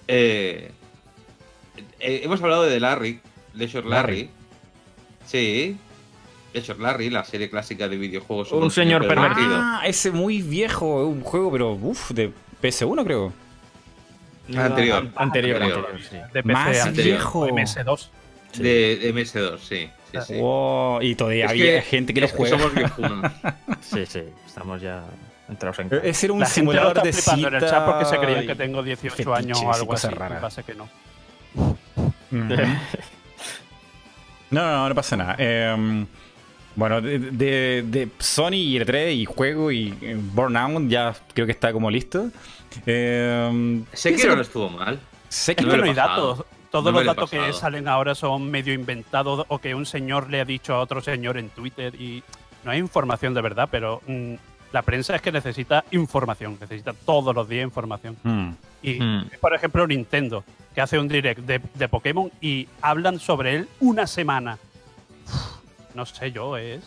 Eh, 0.07 0.71
eh, 1.99 2.21
hemos 2.23 2.41
hablado 2.41 2.63
de 2.63 2.71
The 2.73 2.79
Larry, 2.79 3.19
Leisure 3.53 3.87
Larry. 3.87 4.29
Sí. 5.25 5.77
Leisure 6.53 6.79
Larry, 6.79 7.09
la 7.09 7.23
serie 7.23 7.49
clásica 7.49 7.87
de 7.87 7.97
videojuegos. 7.97 8.51
Un 8.51 8.69
señor 8.71 9.07
pervertido. 9.07 9.55
Ah, 9.55 9.81
ese 9.85 10.11
muy 10.11 10.41
viejo, 10.41 11.07
un 11.07 11.21
juego, 11.21 11.51
pero 11.51 11.71
uff, 11.71 12.11
de 12.11 12.31
PS1 12.61 13.03
creo. 13.03 13.33
Anterior. 14.55 14.97
An- 14.99 15.13
Anterior, 15.15 15.61
Anterior. 15.63 15.85
anterior, 15.89 16.01
sí. 16.09 16.17
De 16.33 16.43
Más 16.43 16.67
PC 16.69 16.81
anterior, 16.81 17.17
viejo. 17.17 17.39
o 17.39 17.47
MS2. 17.47 18.07
De, 18.57 18.95
de 18.97 19.13
MS2, 19.15 19.57
sí. 19.57 19.89
sí, 20.11 20.17
sí. 20.27 20.33
Wow, 20.35 21.01
y 21.01 21.15
todavía 21.15 21.45
Es 21.45 21.51
había 21.51 21.81
gente 21.81 22.13
que 22.13 22.21
lo 22.21 22.27
juega. 22.27 22.57
somos 22.59 22.75
viejunos. 22.75 23.31
Sí, 23.81 24.05
sí, 24.07 24.21
estamos 24.47 24.81
ya 24.81 25.03
entrados 25.49 25.79
en. 25.79 25.89
Ese 26.03 26.25
era 26.27 26.33
un 26.33 26.39
La 26.39 26.45
gente 26.47 26.61
lo 26.65 26.71
simulador 26.71 26.97
está 26.97 27.03
de 27.03 27.13
flipando 27.13 27.47
en 27.47 27.53
el 27.55 27.69
chat 27.69 27.85
porque 27.85 28.05
se 28.05 28.17
creían 28.17 28.41
cita 28.41 28.53
que 28.53 28.57
tengo 28.63 28.83
18 28.83 29.15
fetiches 29.15 29.37
años 29.37 29.61
o 29.63 29.73
algo 29.73 29.93
así. 29.93 30.07
raras. 30.07 30.39
y 30.39 30.41
pasa 30.41 30.63
que 30.63 30.75
no. 30.75 30.89
Ujú. 32.31 32.55
No, 34.49 34.61
no, 34.71 34.89
no 34.89 34.95
pasa 34.95 35.17
nada. 35.17 35.35
Eh, 35.37 36.05
bueno, 36.75 37.01
de, 37.01 37.19
de, 37.19 37.83
de 37.85 38.09
Sony 38.19 38.53
y 38.53 38.79
E3 38.79 39.13
y 39.15 39.25
juego 39.25 39.71
y 39.71 39.95
eh, 40.01 40.17
Burnout 40.19 40.87
ya 40.87 41.13
creo 41.33 41.45
que 41.45 41.51
está 41.51 41.71
como 41.71 41.89
listo. 41.91 42.29
Eh, 42.85 43.83
Sé 43.93 44.15
que 44.15 44.27
no 44.27 44.41
estuvo 44.41 44.69
mal. 44.69 44.99
sé 45.29 45.51
Es 45.51 45.57
que 45.57 45.63
no 45.65 45.77
lo 45.77 45.85
he 45.85 45.89
hay 45.89 45.93
datos. 45.95 46.45
Todos 46.71 46.85
No 46.85 46.91
los 46.91 47.05
datos 47.05 47.29
que 47.29 47.53
salen 47.53 47.87
ahora 47.87 48.15
son 48.15 48.49
medio 48.49 48.73
inventados 48.73 49.45
o 49.47 49.59
que 49.59 49.75
un 49.75 49.85
señor 49.85 50.31
le 50.31 50.41
ha 50.41 50.45
dicho 50.45 50.73
a 50.73 50.79
otro 50.79 51.01
señor 51.01 51.37
en 51.37 51.49
Twitter 51.49 51.93
y 51.93 52.23
no 52.63 52.71
hay 52.71 52.79
información 52.79 53.35
de 53.35 53.41
verdad, 53.41 53.69
pero 53.71 54.01
mm, 54.07 54.33
la 54.73 54.81
prensa 54.81 55.15
es 55.15 55.21
que 55.21 55.31
necesita 55.31 55.85
información, 55.91 56.57
necesita 56.59 56.91
todos 57.05 57.33
los 57.33 57.47
días 57.47 57.63
información. 57.63 58.17
Mm. 58.23 58.49
Y, 58.81 58.99
Mm. 58.99 59.29
por 59.39 59.53
ejemplo, 59.55 59.87
Nintendo, 59.87 60.43
que 60.75 60.81
hace 60.81 60.99
un 60.99 61.07
direct 61.07 61.39
de, 61.41 61.61
de 61.75 61.87
Pokémon 61.87 62.29
y 62.41 62.67
hablan 62.81 63.19
sobre 63.19 63.55
él 63.55 63.69
una 63.79 64.05
semana. 64.07 64.57
Uf, 65.27 65.95
No 65.95 66.05
sé 66.05 66.31
yo, 66.31 66.57
es. 66.57 66.81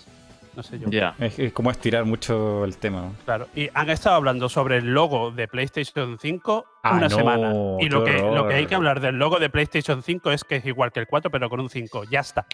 No 0.57 0.63
sé 0.63 0.79
yo. 0.79 0.89
Ya. 0.91 1.15
Es, 1.19 1.39
es 1.39 1.53
como 1.53 1.71
estirar 1.71 2.05
mucho 2.07 2.65
el 2.65 2.77
tema. 2.79 3.13
Claro. 3.27 3.47
Y 3.55 3.69
han 3.75 3.89
estado 3.91 4.17
hablando 4.17 4.49
sobre 4.49 4.79
el 4.79 4.87
logo 4.95 5.31
de 5.31 5.47
PlayStation 5.49 6.19
5 6.21 6.65
Ah, 6.83 6.93
una 6.95 7.09
no, 7.09 7.17
semana. 7.17 7.53
Y 7.79 7.89
lo 7.91 8.03
que, 8.05 8.15
lo 8.19 8.49
que 8.49 8.55
hay 8.55 8.67
que 8.67 8.75
hablar 8.75 9.01
del 9.01 9.17
logo 9.17 9.39
de 9.39 9.49
PlayStation 9.51 10.03
5 10.03 10.33
es 10.33 10.45
que 10.45 10.57
es 10.57 10.65
igual 10.67 10.93
que 10.93 11.01
el 11.01 11.07
4, 11.07 11.31
pero 11.31 11.49
con 11.51 11.61
un 11.61 11.69
5. 11.71 12.05
Ya 12.11 12.21
está. 12.21 12.47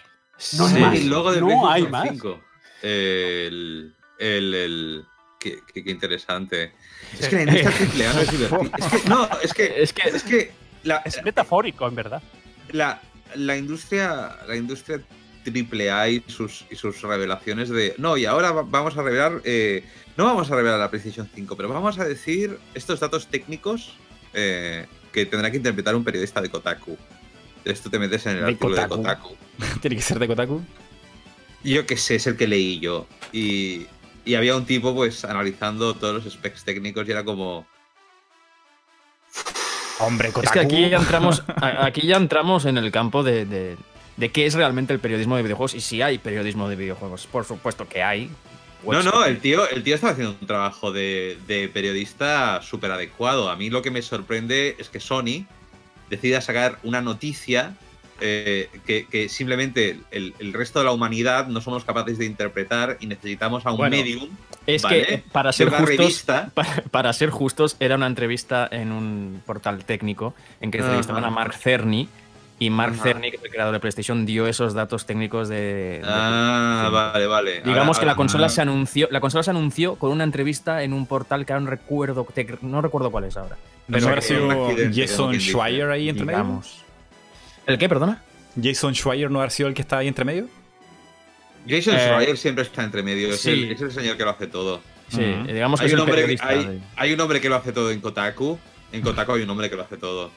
No 0.59 0.67
Sí, 0.69 0.77
hay 0.77 0.83
más. 0.83 0.95
el 0.97 1.09
logo 1.11 1.33
de 1.33 1.41
No 1.41 1.47
PlayStation 1.47 1.73
hay 1.75 1.91
más. 1.91 2.09
5. 2.11 2.41
El. 2.83 3.95
El. 4.19 4.55
el 4.55 5.05
qué, 5.43 5.59
qué- 5.73 5.83
qué 5.85 5.91
interesante. 5.91 6.73
Es 7.19 7.29
que 7.29 7.37
la 7.37 7.43
industria 7.43 7.71
triple 7.77 8.07
A 8.07 8.13
no 8.13 8.21
es 8.21 8.31
divertida. 8.31 8.77
Es 8.79 8.87
que, 9.03 9.09
no, 9.09 9.29
es 9.43 9.55
que. 9.55 9.83
Es 9.83 9.93
que 9.93 10.09
Es 10.09 10.23
que. 10.23 10.51
La, 10.85 10.97
Es 11.05 11.23
metafórico, 11.23 11.87
en 11.89 11.95
verdad. 11.95 12.23
la, 12.71 13.01
la 13.35 13.57
industria. 13.57 14.37
La 14.49 14.57
industria 14.57 15.01
triple 15.45 15.91
A 15.91 16.09
y 16.09 16.23
sus, 16.29 16.65
y 16.71 16.77
sus 16.77 17.03
revelaciones 17.03 17.69
de. 17.69 17.95
No, 17.99 18.17
y 18.17 18.25
ahora 18.27 18.53
va- 18.53 18.63
vamos 18.63 18.97
a 18.97 19.03
revelar. 19.03 19.41
eh, 19.45 19.85
no 20.17 20.25
vamos 20.27 20.51
a 20.51 20.57
revelar 20.57 20.79
la 20.79 20.91
PlayStation 20.91 21.29
5, 21.35 21.57
pero 21.57 21.69
vamos 21.71 21.99
a 21.99 22.05
decir 22.05 22.59
estos 22.75 23.01
datos 23.01 23.27
técnicos 23.29 23.95
eh, 24.35 24.87
que 25.13 25.25
tendrá 25.27 25.51
que 25.51 25.57
interpretar 25.57 25.95
un 25.97 26.05
periodista 26.05 26.41
de 26.43 26.51
Kotaku. 26.51 26.99
Esto 27.65 27.89
te 27.91 27.99
metes 27.99 28.27
en 28.27 28.33
el 28.33 28.39
De 28.41 28.45
artículo 28.47 28.75
Kotaku. 28.77 28.97
de 28.97 29.03
Kotaku. 29.03 29.37
Tiene 29.81 29.97
que 29.97 30.03
ser 30.03 30.19
de 30.19 30.27
Kotaku. 30.29 30.63
Yo 31.65 31.87
qué 31.87 31.97
sé, 31.97 32.17
es 32.17 32.27
el 32.27 32.37
que 32.37 32.47
leí 32.49 32.81
yo. 32.81 33.07
Y, 33.33 33.87
y 34.25 34.35
había 34.35 34.57
un 34.57 34.65
tipo, 34.65 34.95
pues, 34.95 35.25
analizando 35.25 35.95
todos 35.95 36.25
los 36.25 36.33
specs 36.33 36.65
técnicos 36.65 37.07
y 37.09 37.11
era 37.11 37.25
como. 37.25 37.67
Hombre, 39.99 40.33
Kotaku. 40.33 40.47
Es 40.47 40.53
que 40.53 40.61
aquí 40.61 40.89
ya 40.91 40.99
entramos, 40.99 41.43
aquí 41.57 42.07
ya 42.07 42.17
entramos 42.17 42.65
en 42.65 42.77
el 42.79 42.91
campo 42.91 43.23
de, 43.23 43.45
de- 43.45 43.77
de 44.17 44.31
qué 44.31 44.45
es 44.47 44.55
realmente 44.55 44.93
el 44.93 44.99
periodismo 45.01 45.37
de 45.37 45.43
videojuegos 45.43 45.75
y 45.75 45.81
si 45.81 46.03
hay 46.03 46.19
periodismo 46.19 46.69
de 46.69 46.77
videojuegos. 46.77 47.27
Por 47.27 47.45
supuesto 47.47 47.89
que 47.89 48.03
hay. 48.03 48.31
No, 48.85 49.03
no, 49.03 49.25
el 49.25 49.39
tío, 49.41 49.67
el 49.69 49.83
tío 49.85 49.95
estaba 49.95 50.13
haciendo 50.13 50.37
un 50.41 50.47
trabajo 50.47 50.91
de, 50.93 51.39
de 51.47 51.69
periodista 51.69 52.61
súper 52.63 52.91
adecuado. 52.91 53.49
A 53.49 53.57
mí 53.57 53.71
lo 53.71 53.81
que 53.81 53.91
me 53.93 54.03
sorprende 54.03 54.77
es 54.79 54.89
que 54.89 54.99
Sony 55.01 55.47
decida 56.11 56.41
sacar 56.41 56.79
una 56.83 57.01
noticia 57.01 57.75
eh, 58.23 58.71
que, 58.87 59.07
que 59.07 59.29
simplemente 59.29 59.99
el, 60.11 60.35
el 60.39 60.53
resto 60.53 60.79
de 60.79 60.85
la 60.87 60.93
humanidad 60.93 61.49
no 61.49 61.61
somos 61.61 61.85
capaces 61.85 62.19
de 62.19 62.25
interpretar 62.27 62.97
y 63.01 63.07
necesitamos 63.07 63.67
a 63.67 63.71
un 63.73 63.77
Bueno, 63.79 63.97
medium. 63.97 64.29
Es 64.67 64.83
¿vale? 64.83 65.05
que 65.07 65.19
para 65.33 65.53
ser 65.53 65.69
justos, 65.71 65.89
revista. 65.89 66.51
para, 66.55 66.83
para 66.91 67.13
ser 67.13 67.31
justos, 67.31 67.77
era 67.81 67.97
una 67.97 68.07
entrevista 68.07 68.69
en 68.71 68.93
un 68.93 69.43
portal 69.45 69.85
técnico 69.85 70.35
en 70.61 70.71
que 70.71 70.79
entrevistaban 70.79 71.25
Ajá. 71.25 71.33
a 71.33 71.35
Mark 71.35 71.55
Cerny 71.55 72.09
y 72.59 72.71
Mark. 72.71 72.95
Cerny, 73.03 73.31
que 73.33 73.39
es 73.39 73.43
el 73.45 73.51
creador 73.51 73.73
de 73.73 73.81
PlayStation, 73.81 74.25
dio 74.25 74.47
esos 74.47 74.73
datos 74.73 75.05
técnicos 75.05 75.49
de. 75.49 75.57
de- 75.57 76.03
Ah, 76.05 76.89
vale, 76.93 77.27
vale. 77.27 77.55
Digamos 77.63 77.97
Ahora- 77.97 78.01
que 78.01 78.07
la 78.07 78.13
ahora- 78.13 78.17
consola 78.17 78.49
se 78.49 78.61
anunció, 78.63 79.09
la 79.11 79.19
consola 79.21 79.43
se 79.43 79.51
anunció 79.51 79.97
con 79.97 80.13
una 80.13 80.23
entrevista 80.23 80.85
en 80.85 80.93
un 80.93 81.07
portal 81.07 81.45
que 81.45 81.53
ahora 81.53 81.65
no 81.65 81.71
recuerdo, 81.71 82.25
no 82.63 82.81
recuerdo 82.83 83.11
cuál 83.11 83.25
es 83.25 83.37
ahora. 83.37 83.57
¿No 83.89 83.95
Pero 83.97 84.09
habrá 84.11 84.21
sido 84.23 84.49
Jason. 84.95 85.35
Schreier 85.41 85.91
ahí 85.91 86.09
entre? 86.09 86.25
Digamos. 86.25 86.82
¿El 87.67 87.79
qué, 87.79 87.89
perdona? 87.89 88.23
¿Jason 88.61 88.95
Schreier 88.95 89.31
no 89.31 89.39
habrá 89.41 89.51
sido 89.51 89.69
el 89.69 89.75
que 89.75 89.83
estaba 89.83 90.01
ahí 90.01 90.09
entre 90.09 90.25
medio? 90.25 90.49
Jason 91.69 91.95
Eh, 91.95 91.99
Schreier 91.99 92.37
siempre 92.37 92.65
está 92.65 92.83
entre 92.85 93.03
medio. 93.03 93.31
Es, 93.31 93.41
sí. 93.41 93.51
el, 93.51 93.73
es 93.73 93.81
el 93.81 93.93
señor 93.93 94.17
que 94.17 94.25
lo 94.25 94.31
hace 94.31 94.47
todo. 94.47 94.81
Sí, 95.09 95.23
Ujú. 95.23 95.47
digamos 95.53 95.79
que 95.81 95.85
Hay 95.87 95.93
es 95.93 95.95
un, 95.95 95.99
el 96.01 96.03
hombre, 96.09 96.37
hay, 96.41 96.65
de- 96.65 96.81
hay 96.97 97.13
un 97.13 97.21
hombre 97.21 97.41
que 97.41 97.49
lo 97.49 97.57
hace 97.57 97.73
todo 97.73 97.91
en 97.91 98.01
Kotaku. 98.01 98.59
En 98.93 99.03
Kotaku 99.03 99.33
hay 99.33 99.43
un 99.43 99.51
hombre 99.51 99.71
que 99.71 99.77
lo 99.77 99.83
hace 99.83 99.97
todo. 99.97 100.31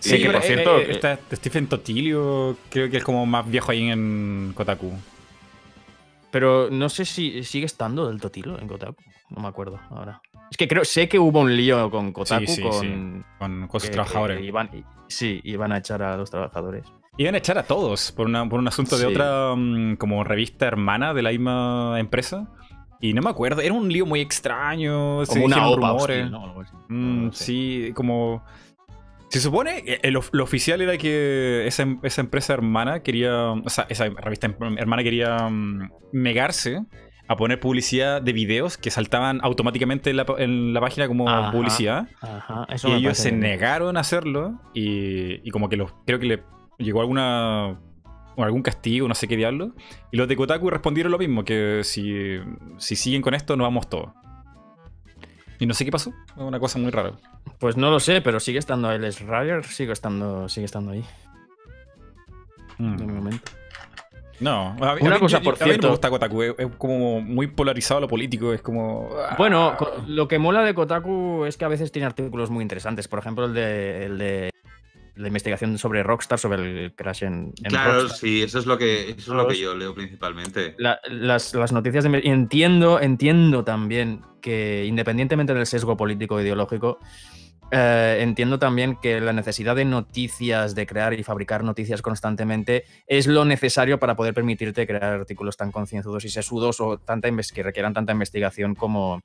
Sí, 0.00 0.18
que 0.20 0.26
por 0.30 0.36
eh, 0.36 0.46
cierto, 0.46 0.78
eh, 0.78 0.86
está 0.92 1.18
Stephen 1.32 1.66
Totilio, 1.66 2.56
creo 2.70 2.90
que 2.90 2.98
es 2.98 3.04
como 3.04 3.24
más 3.26 3.48
viejo 3.50 3.72
ahí 3.72 3.88
en 3.90 4.52
Kotaku. 4.54 4.92
Pero 6.30 6.68
no 6.70 6.88
sé 6.88 7.04
si 7.04 7.42
sigue 7.44 7.66
estando 7.66 8.08
del 8.08 8.20
Totilo 8.20 8.58
en 8.60 8.68
Kotaku. 8.68 9.02
No 9.30 9.42
me 9.42 9.48
acuerdo 9.48 9.80
ahora. 9.90 10.20
Es 10.50 10.56
que 10.56 10.68
creo, 10.68 10.84
sé 10.84 11.08
que 11.08 11.18
hubo 11.18 11.40
un 11.40 11.56
lío 11.56 11.90
con 11.90 12.12
Kotaku, 12.12 12.46
Sí, 12.46 12.56
sí, 12.56 12.62
con, 12.62 12.80
sí. 12.80 13.22
Con, 13.38 13.68
con 13.68 13.80
sus 13.80 13.88
que- 13.88 13.94
trabajadores. 13.94 14.38
que 14.38 14.44
iban, 15.06 15.08
y- 15.08 15.12
sí, 15.12 15.40
iban 15.44 15.72
a 15.72 15.78
echar 15.78 16.02
a 16.02 16.16
los 16.16 16.30
trabajadores. 16.30 16.84
Iban 17.18 17.34
a 17.34 17.38
echar 17.38 17.56
a 17.58 17.62
todos 17.62 18.12
por, 18.12 18.26
una- 18.26 18.48
por 18.48 18.58
un 18.60 18.68
asunto 18.68 18.96
de 18.98 19.06
Sí. 19.06 19.10
otra 19.12 19.54
mm, 19.56 19.96
como 19.96 20.22
revista 20.24 20.66
hermana 20.66 21.14
de 21.14 21.22
la 21.22 21.30
misma 21.30 21.96
empresa. 21.98 22.48
Y 23.00 23.12
no 23.12 23.22
me 23.22 23.30
acuerdo, 23.30 23.60
era 23.62 23.74
un 23.74 23.88
lío 23.92 24.06
muy 24.06 24.20
extraño. 24.20 25.24
se 25.26 25.32
Como 25.34 25.46
una 25.46 25.68
OPA 25.68 25.88
rumores. 25.90 26.30
Mm, 26.88 27.28
sí, 27.32 27.92
como. 27.94 28.42
Se 29.28 29.40
supone, 29.40 29.78
eh, 29.86 30.00
el 30.02 30.18
lo 30.32 30.44
oficial 30.44 30.80
era 30.80 30.96
que 30.96 31.66
esa, 31.66 31.82
em- 31.82 31.98
esa 32.02 32.20
empresa 32.20 32.54
hermana 32.54 33.02
quería. 33.02 33.50
O 33.52 33.68
sea, 33.68 33.86
esa 33.88 34.08
revista 34.08 34.46
em- 34.46 34.78
hermana 34.78 35.02
quería 35.02 35.36
mm, 35.48 35.90
negarse 36.12 36.84
a 37.28 37.36
poner 37.36 37.58
publicidad 37.60 38.22
de 38.22 38.32
videos 38.32 38.76
que 38.78 38.90
saltaban 38.90 39.40
automáticamente 39.42 40.10
en 40.10 40.16
la, 40.16 40.26
en 40.38 40.72
la 40.72 40.80
página 40.80 41.08
como 41.08 41.28
Ajá. 41.28 41.50
publicidad. 41.52 42.08
Ajá, 42.20 42.66
eso 42.70 42.88
Y 42.88 42.92
ellos 42.94 43.18
se 43.18 43.30
bien. 43.30 43.40
negaron 43.40 43.96
a 43.96 44.00
hacerlo 44.00 44.60
y, 44.74 45.46
y 45.46 45.50
como 45.50 45.68
que 45.68 45.76
los, 45.76 45.92
creo 46.06 46.18
que 46.18 46.26
le 46.26 46.42
llegó 46.78 47.00
alguna 47.00 47.78
algún 48.38 48.62
castigo, 48.62 49.08
no 49.08 49.14
sé 49.14 49.26
qué 49.28 49.36
diablo. 49.36 49.72
Y 50.12 50.18
los 50.18 50.28
de 50.28 50.36
Kotaku 50.36 50.68
respondieron 50.68 51.10
lo 51.10 51.18
mismo, 51.18 51.42
que 51.42 51.80
si, 51.84 52.38
si 52.76 52.94
siguen 52.94 53.22
con 53.22 53.32
esto, 53.34 53.56
nos 53.56 53.64
vamos 53.64 53.88
todos. 53.88 54.10
Y 55.58 55.64
no 55.64 55.72
sé 55.72 55.86
qué 55.86 55.90
pasó, 55.90 56.12
una 56.36 56.60
cosa 56.60 56.78
muy 56.78 56.90
rara. 56.90 57.12
Pues 57.58 57.78
no 57.78 57.90
lo 57.90 57.98
sé, 57.98 58.20
pero 58.20 58.38
sigue 58.38 58.58
estando 58.58 58.92
el 58.92 59.10
Schreier, 59.10 59.64
sigue 59.64 59.92
estando, 59.92 60.48
sigue 60.50 60.66
estando 60.66 60.90
ahí, 60.92 61.02
Mm. 62.78 62.96
de 62.98 63.06
momento. 63.06 63.52
No, 64.40 64.76
a 64.80 64.94
mí- 64.94 65.00
Una 65.02 65.12
a 65.12 65.14
mí- 65.14 65.20
cosa, 65.20 65.38
yo- 65.38 65.44
por 65.44 65.54
a 65.54 65.56
mí 65.56 65.60
no 65.60 65.66
cierto. 65.66 65.86
me 65.86 65.90
gusta 65.92 66.10
Kotaku, 66.10 66.42
es, 66.42 66.54
es 66.58 66.66
como 66.76 67.20
muy 67.20 67.46
polarizado 67.46 68.00
lo 68.00 68.08
político, 68.08 68.52
es 68.52 68.60
como... 68.62 69.08
ah. 69.16 69.34
Bueno, 69.38 69.76
lo 70.06 70.28
que 70.28 70.38
mola 70.38 70.62
de 70.62 70.74
Kotaku 70.74 71.44
es 71.46 71.56
que 71.56 71.64
a 71.64 71.68
veces 71.68 71.90
tiene 71.92 72.06
artículos 72.06 72.50
muy 72.50 72.62
interesantes. 72.62 73.08
Por 73.08 73.18
ejemplo, 73.18 73.46
el 73.46 73.54
de, 73.54 74.04
el 74.06 74.18
de 74.18 74.50
la 75.14 75.28
investigación 75.28 75.78
sobre 75.78 76.02
Rockstar, 76.02 76.38
sobre 76.38 76.84
el 76.84 76.94
crash 76.94 77.22
en, 77.24 77.54
en 77.62 77.70
claro, 77.70 77.92
Rockstar. 78.02 78.18
sí, 78.18 78.42
eso 78.42 78.58
es 78.58 78.66
lo 78.66 78.76
que, 78.76 79.10
eso 79.12 79.18
es 79.32 79.36
lo 79.36 79.48
que 79.48 79.56
yo 79.58 79.74
leo 79.74 79.94
principalmente. 79.94 80.74
La- 80.76 81.00
las, 81.10 81.54
las 81.54 81.72
noticias 81.72 82.04
de... 82.04 82.20
y 82.22 82.28
Entiendo, 82.28 83.00
entiendo 83.00 83.64
también 83.64 84.20
que 84.42 84.84
independientemente 84.86 85.54
del 85.54 85.64
sesgo 85.66 85.96
político 85.96 86.38
e 86.38 86.42
ideológico, 86.42 86.98
eh, 87.70 88.18
entiendo 88.20 88.58
también 88.58 88.96
que 88.96 89.20
la 89.20 89.32
necesidad 89.32 89.74
de 89.74 89.84
noticias, 89.84 90.74
de 90.74 90.86
crear 90.86 91.14
y 91.14 91.22
fabricar 91.22 91.64
noticias 91.64 92.02
constantemente, 92.02 92.84
es 93.06 93.26
lo 93.26 93.44
necesario 93.44 93.98
para 93.98 94.14
poder 94.14 94.34
permitirte 94.34 94.86
crear 94.86 95.02
artículos 95.02 95.56
tan 95.56 95.72
concienzudos 95.72 96.24
y 96.24 96.28
sesudos 96.28 96.80
o 96.80 96.98
tanta 96.98 97.28
que 97.52 97.62
requieran 97.62 97.92
tanta 97.92 98.12
investigación 98.12 98.74
como, 98.74 99.20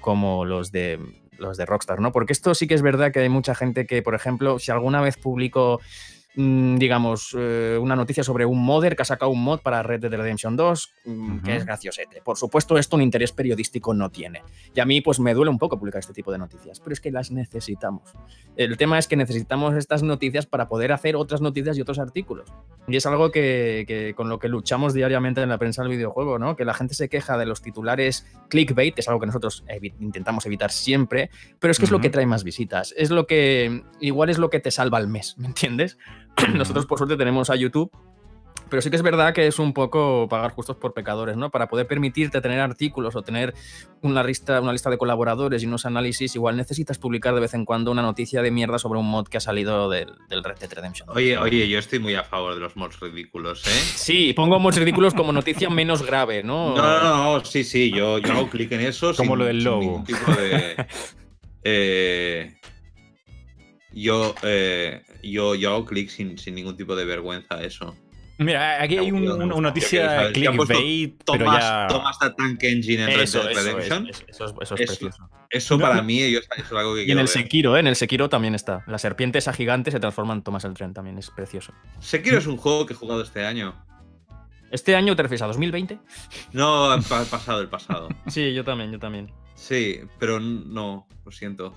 como 0.00 0.44
los 0.44 0.70
de 0.70 0.98
los 1.38 1.56
de 1.56 1.66
Rockstar, 1.66 2.00
¿no? 2.00 2.12
Porque 2.12 2.32
esto 2.32 2.54
sí 2.54 2.66
que 2.66 2.74
es 2.74 2.82
verdad 2.82 3.12
que 3.12 3.20
hay 3.20 3.28
mucha 3.28 3.54
gente 3.54 3.86
que, 3.86 4.02
por 4.02 4.14
ejemplo, 4.14 4.58
si 4.58 4.72
alguna 4.72 5.00
vez 5.00 5.16
publicó 5.16 5.80
mm, 5.80 6.17
digamos, 6.42 7.34
eh, 7.36 7.76
una 7.80 7.96
noticia 7.96 8.22
sobre 8.22 8.44
un 8.46 8.62
modder 8.64 8.94
que 8.94 9.02
ha 9.02 9.04
sacado 9.04 9.30
un 9.32 9.42
mod 9.42 9.60
para 9.60 9.82
Red 9.82 10.00
Dead 10.02 10.10
Redemption 10.12 10.56
2, 10.56 10.94
mm, 11.04 11.38
que 11.40 11.50
Ujú. 11.50 11.58
es 11.58 11.64
graciosete. 11.66 12.22
Por 12.22 12.36
supuesto, 12.36 12.78
esto 12.78 12.94
un 12.96 13.02
interés 13.02 13.32
periodístico 13.32 13.92
no 13.92 14.10
tiene. 14.10 14.42
Y 14.74 14.78
a 14.80 14.84
mí, 14.84 15.00
pues 15.00 15.18
me 15.18 15.34
duele 15.34 15.50
un 15.50 15.58
poco 15.58 15.78
publicar 15.78 15.98
este 15.98 16.12
tipo 16.12 16.30
de 16.30 16.38
noticias, 16.38 16.78
pero 16.80 16.92
es 16.92 17.00
que 17.00 17.10
las 17.10 17.30
necesitamos. 17.32 18.12
El 18.56 18.76
tema 18.76 18.98
es 18.98 19.08
que 19.08 19.16
necesitamos 19.16 19.74
estas 19.74 20.02
noticias 20.02 20.46
para 20.46 20.68
poder 20.68 20.92
hacer 20.92 21.16
otras 21.16 21.40
noticias 21.40 21.76
y 21.76 21.80
otros 21.80 21.98
artículos. 21.98 22.52
Y 22.86 22.96
es 22.96 23.04
algo 23.06 23.30
que, 23.30 23.84
que 23.88 24.14
con 24.14 24.28
lo 24.28 24.38
que 24.38 24.48
luchamos 24.48 24.94
diariamente 24.94 25.42
en 25.42 25.48
la 25.48 25.58
prensa 25.58 25.82
del 25.82 25.90
videojuego, 25.90 26.38
¿no? 26.38 26.54
Que 26.56 26.64
la 26.64 26.72
gente 26.74 26.94
se 26.94 27.08
queja 27.08 27.36
de 27.36 27.46
los 27.46 27.62
titulares 27.62 28.26
clickbait, 28.48 28.94
que 28.94 29.00
es 29.00 29.08
algo 29.08 29.20
que 29.20 29.26
nosotros 29.26 29.64
evi- 29.66 29.92
intentamos 30.00 30.46
evitar 30.46 30.70
siempre, 30.70 31.30
pero 31.58 31.70
es 31.72 31.78
que 31.78 31.84
es 31.84 31.90
lo 31.90 32.00
que 32.00 32.10
trae 32.10 32.26
más 32.26 32.44
visitas. 32.44 32.94
Es 32.96 33.10
lo 33.10 33.26
que, 33.26 33.82
igual 34.00 34.30
es 34.30 34.38
lo 34.38 34.50
que 34.50 34.60
te 34.60 34.70
salva 34.70 34.98
el 34.98 35.08
mes, 35.08 35.36
¿me 35.38 35.46
entiendes? 35.48 35.98
Nosotros, 36.54 36.86
por 36.86 36.98
suerte, 36.98 37.16
tenemos 37.16 37.50
a 37.50 37.56
YouTube. 37.56 37.90
Pero 38.70 38.82
sí 38.82 38.90
que 38.90 38.96
es 38.96 39.02
verdad 39.02 39.32
que 39.32 39.46
es 39.46 39.58
un 39.58 39.72
poco 39.72 40.26
pagar 40.28 40.50
justos 40.50 40.76
por 40.76 40.92
pecadores, 40.92 41.38
¿no? 41.38 41.50
Para 41.50 41.68
poder 41.68 41.86
permitirte 41.86 42.42
tener 42.42 42.60
artículos 42.60 43.16
o 43.16 43.22
tener 43.22 43.54
una 44.02 44.22
lista, 44.22 44.60
una 44.60 44.72
lista 44.72 44.90
de 44.90 44.98
colaboradores 44.98 45.62
y 45.62 45.66
unos 45.66 45.86
análisis, 45.86 46.34
igual 46.34 46.54
necesitas 46.58 46.98
publicar 46.98 47.34
de 47.34 47.40
vez 47.40 47.54
en 47.54 47.64
cuando 47.64 47.90
una 47.90 48.02
noticia 48.02 48.42
de 48.42 48.50
mierda 48.50 48.78
sobre 48.78 48.98
un 49.00 49.06
mod 49.08 49.26
que 49.26 49.38
ha 49.38 49.40
salido 49.40 49.88
del, 49.88 50.12
del 50.28 50.44
Red 50.44 50.58
Dead 50.58 50.70
Redemption. 50.70 51.08
Oye, 51.08 51.38
oye, 51.38 51.66
yo 51.66 51.78
estoy 51.78 51.98
muy 51.98 52.14
a 52.14 52.24
favor 52.24 52.52
de 52.56 52.60
los 52.60 52.76
mods 52.76 53.00
ridículos, 53.00 53.66
¿eh? 53.66 53.70
Sí, 53.70 54.34
pongo 54.34 54.58
mods 54.58 54.76
ridículos 54.76 55.14
como 55.14 55.32
noticia 55.32 55.70
menos 55.70 56.02
grave, 56.04 56.42
¿no? 56.42 56.76
No, 56.76 56.82
no, 56.82 57.00
no, 57.02 57.38
no, 57.38 57.44
sí, 57.46 57.64
sí, 57.64 57.90
yo, 57.90 58.18
yo 58.18 58.32
hago 58.32 58.50
clic 58.50 58.70
en 58.72 58.80
eso. 58.82 59.14
Como 59.14 59.30
sin- 59.32 59.38
lo 59.38 59.44
del 59.46 59.64
ningún 59.64 60.04
tipo 60.04 60.30
de. 60.32 60.86
eh, 61.64 62.54
yo, 63.92 64.34
eh, 64.42 65.02
yo, 65.30 65.54
yo 65.54 65.70
hago 65.70 65.84
clic 65.84 66.08
sin, 66.10 66.38
sin 66.38 66.54
ningún 66.54 66.76
tipo 66.76 66.94
de 66.96 67.04
vergüenza 67.04 67.56
a 67.56 67.62
eso. 67.62 67.96
Mira, 68.40 68.80
aquí 68.80 68.96
hay 68.96 69.10
un- 69.10 69.28
una, 69.28 69.46
noticia 69.46 69.88
quiero 69.98 70.06
saber, 70.14 70.32
¿te 70.32 70.46
han 70.46 70.56
puesto 70.56 70.74
clickbait, 70.74 71.22
pero 71.26 71.44
Tomas, 71.44 71.60
ya... 71.64 71.86
tomas 71.88 72.22
a 72.22 72.34
Tank 72.36 72.62
Engine 72.62 73.02
en 73.02 73.08
Red 73.08 73.20
Eso, 73.22 73.42
Dead 73.42 73.50
es, 73.50 73.64
Redemption. 73.64 74.08
es- 74.08 74.24
eso 74.28 74.44
es- 74.44 74.52
eso 74.60 74.74
es 74.76 74.80
Eso. 74.82 74.86
precioso. 74.92 75.30
Eso 75.50 75.78
para 75.78 76.02
mí 76.02 76.18
yo- 76.30 76.38
eso 76.38 76.48
es 76.56 76.70
algo 76.72 76.94
que 76.94 77.00
Y 77.02 77.10
en 77.10 77.18
el 77.18 77.24
ver. 77.24 77.28
Sekiro, 77.28 77.76
¿eh? 77.76 77.80
En 77.80 77.88
el 77.88 77.96
Sekiro 77.96 78.28
también 78.28 78.54
está. 78.54 78.84
La 78.86 78.98
serpiente 78.98 79.38
esa 79.38 79.52
gigante 79.52 79.90
se 79.90 79.98
transforma 79.98 80.34
en 80.34 80.42
Thomas 80.42 80.64
el 80.64 80.74
Tren 80.74 80.94
también, 80.94 81.18
es 81.18 81.30
precioso. 81.30 81.72
Sekiro 81.98 82.38
es 82.38 82.46
un 82.46 82.58
juego 82.58 82.86
que 82.86 82.92
he 82.92 82.96
jugado 82.96 83.22
este 83.22 83.44
año. 83.44 83.74
¿Este 84.70 84.94
año 84.94 85.16
te 85.16 85.22
refieres 85.22 85.42
a 85.42 85.46
2020? 85.46 85.98
No, 86.52 86.92
el 86.94 87.02
pa- 87.02 87.24
pasado, 87.24 87.60
el 87.60 87.68
pasado. 87.68 88.08
Sí, 88.28 88.52
yo 88.54 88.62
también, 88.62 88.92
yo 88.92 88.98
también. 89.00 89.32
Sí, 89.56 89.98
pero 90.20 90.38
no, 90.38 91.08
lo 91.24 91.32
siento. 91.32 91.74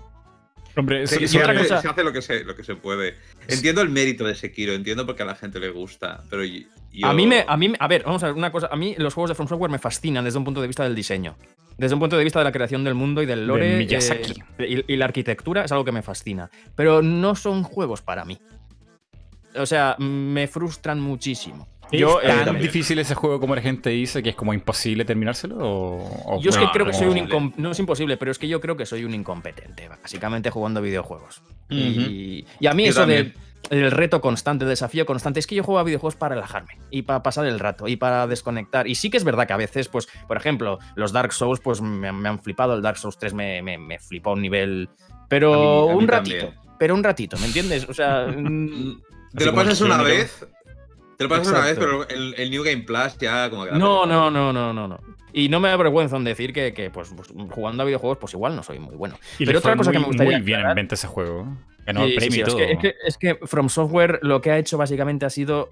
Hombre, 0.76 1.06
Se, 1.08 1.26
otra 1.40 1.58
cosa- 1.58 1.82
se 1.82 1.88
hace 1.88 2.04
lo 2.04 2.14
que 2.14 2.22
se, 2.22 2.44
lo 2.44 2.56
que 2.56 2.64
se 2.64 2.76
puede. 2.76 3.16
Entiendo 3.48 3.82
el 3.82 3.90
mérito 3.90 4.26
de 4.26 4.36
Sekiro, 4.36 4.74
entiendo 4.74 5.06
porque 5.06 5.24
a 5.24 5.26
la 5.26 5.36
gente 5.36 5.60
le 5.60 5.70
gusta, 5.70 6.24
pero 6.30 6.44
yo... 6.44 6.62
A 7.04 7.14
mí 7.14 7.26
me, 7.28 7.46
a 7.48 7.58
mí, 7.58 7.74
a 7.80 7.88
ver, 7.88 8.04
vamos 8.04 8.22
a 8.24 8.28
ver 8.28 8.36
una 8.36 8.52
cosa. 8.52 8.68
A 8.72 8.76
mí 8.76 8.96
los 8.98 9.14
juegos 9.14 9.30
de 9.30 9.36
From 9.36 9.48
Software 9.48 9.72
me 9.72 9.80
fascinan 9.80 10.24
desde 10.26 10.38
un 10.38 10.44
punto 10.46 10.62
de 10.62 10.68
vista 10.68 10.84
del 10.84 10.94
diseño. 10.96 11.38
Desde 11.78 11.94
un 11.94 12.00
punto 12.02 12.18
de 12.18 12.24
vista 12.24 12.40
de 12.40 12.46
la 12.46 12.52
creación 12.52 12.84
del 12.84 12.96
mundo 12.96 13.22
y 13.22 13.26
del 13.26 13.48
lore. 13.48 13.72
De 13.72 13.78
Miyazaki. 13.78 14.34
eh, 14.60 14.84
y, 14.88 14.94
y 14.94 14.98
la 14.98 15.06
arquitectura 15.06 15.64
es 15.64 15.72
algo 15.72 15.86
que 15.86 15.92
me 15.94 16.02
fascina. 16.02 16.50
Pero 16.76 17.02
no 17.02 17.36
son 17.36 17.64
juegos 17.64 18.02
para 18.02 18.26
mí. 18.26 18.38
O 19.56 19.66
sea, 19.66 19.96
me 20.00 20.48
frustran 20.48 21.00
muchísimo. 21.00 21.68
¿Es 21.92 22.00
Yo, 22.00 22.22
eh, 22.22 22.28
tan 22.46 22.58
difícil 22.60 23.00
ese 23.00 23.16
juego 23.16 23.40
como 23.40 23.54
la 23.56 23.62
gente 23.62 23.90
dice 23.90 24.24
que 24.24 24.30
es 24.30 24.36
como 24.36 24.54
imposible 24.54 25.04
terminárselo? 25.06 25.58
O, 25.60 26.36
o 26.38 26.42
Yo 26.42 26.50
es 26.52 26.58
que 26.58 26.66
No, 26.66 26.72
creo 26.72 26.86
que 26.86 26.94
soy 26.94 27.08
es 27.20 27.32
un 27.34 27.54
No 27.58 27.72
es 27.72 27.80
imposible, 27.80 28.18
pero 28.18 28.32
es 28.32 28.40
que 28.40 28.48
yo 28.48 28.62
creo 28.62 28.78
que 28.78 28.86
soy 28.86 29.04
un 29.06 29.14
incompetente, 29.14 29.88
básicamente 29.90 30.50
jugando 30.50 30.82
videojuegos. 30.82 31.42
Y, 31.70 32.46
y 32.60 32.68
a 32.68 32.74
mí 32.74 32.84
Yo 32.86 32.90
eso 32.92 33.06
de 33.06 33.16
también. 33.26 33.34
el 33.70 33.92
reto 33.92 34.22
constante, 34.22 34.64
el 34.66 34.70
desafío 34.70 35.06
constante, 35.06 35.40
es 35.40 35.48
que 35.48 35.56
yo 35.56 35.64
juego 35.64 35.80
a 35.80 35.84
videojuegos 35.84 36.16
para 36.16 36.36
relajarme 36.36 36.78
y 36.90 37.02
para 37.04 37.24
pasar 37.24 37.46
el 37.46 37.60
rato 37.60 37.88
y 37.88 37.96
para 37.98 38.26
desconectar. 38.28 38.88
Y 38.88 38.96
sí 38.96 39.10
que 39.10 39.18
es 39.18 39.24
verdad 39.24 39.46
que 39.48 39.54
a 39.54 39.58
veces, 39.58 39.88
pues, 39.88 40.08
por 40.28 40.38
ejemplo, 40.38 40.80
los 40.96 41.12
Dark 41.12 41.34
Souls, 41.34 41.60
pues 41.60 41.82
me, 41.82 42.08
han- 42.10 42.20
me 42.20 42.30
han 42.30 42.40
flipado. 42.40 42.74
El 42.76 42.82
Dark 42.82 42.98
Souls 42.98 43.18
3 43.18 43.34
me, 43.34 43.62
me, 43.62 43.78
me 43.78 44.00
flipó 44.00 44.32
a 44.32 44.34
un 44.34 44.42
nivel. 44.42 44.90
Pero 45.30 45.54
A 45.54 45.58
mí- 45.58 45.92
a 45.92 45.94
mí 45.96 46.00
un 46.04 46.08
ratito. 46.08 46.46
también. 46.46 46.62
Pero 46.80 46.96
un 46.96 47.04
ratito, 47.04 47.38
¿me 47.38 47.46
entiendes? 47.48 47.88
O 47.88 47.94
sea. 47.94 48.26
Te 49.38 49.46
lo 49.46 49.54
pasas 49.56 49.80
una 49.82 50.02
vez. 50.02 50.46
Te 51.22 51.24
lo 51.26 51.30
pasas 51.30 51.48
una 51.50 51.60
vez, 51.66 51.78
Exacto. 51.78 52.06
pero 52.08 52.20
el, 52.20 52.34
el 52.38 52.52
New 52.52 52.64
Game 52.64 52.84
Plus 52.84 53.18
ya 53.20 53.50
como 53.50 53.66
que. 53.66 53.72
da 53.72 53.78
No, 53.78 54.06
no, 54.06 54.30
no, 54.32 54.52
no, 54.54 54.74
no, 54.74 54.88
no. 54.88 55.00
Y 55.34 55.48
no 55.50 55.60
me 55.60 55.70
avergüenzo 55.70 56.18
en 56.18 56.24
decir 56.26 56.52
que, 56.52 56.74
que, 56.74 56.90
pues, 56.90 57.14
pues, 57.16 57.30
jugando 57.52 57.84
a 57.84 57.86
videojuegos, 57.86 58.18
pues 58.20 58.34
igual 58.34 58.56
no 58.56 58.64
soy 58.64 58.80
muy 58.80 58.96
bueno. 58.96 59.16
Y 59.40 59.46
Pero 59.46 59.54
le 59.54 59.58
otra 59.60 59.72
fue 59.72 59.78
cosa 59.78 59.92
que 59.92 59.98
muy- 60.00 60.04
me 60.06 60.08
gustaría 60.10 60.38
Muy 60.38 60.46
bien 60.46 60.60
en 60.60 60.76
venta 60.76 60.96
ese 60.96 61.08
juego. 61.08 61.48
Ganó 61.86 62.06
Sí, 62.06 62.16
premio 62.16 62.32
sí, 62.32 62.38
y 62.38 62.42
es, 62.42 62.48
todo. 62.48 62.58
que, 62.58 62.72
es, 62.72 62.78
que, 62.80 62.96
es 63.08 63.18
que 63.18 63.48
From 63.48 63.70
Software 63.70 64.20
lo 64.24 64.42
que 64.42 64.52
ha 64.52 64.58
hecho 64.58 64.78
básicamente 64.78 65.26
ha 65.26 65.30
sido. 65.30 65.70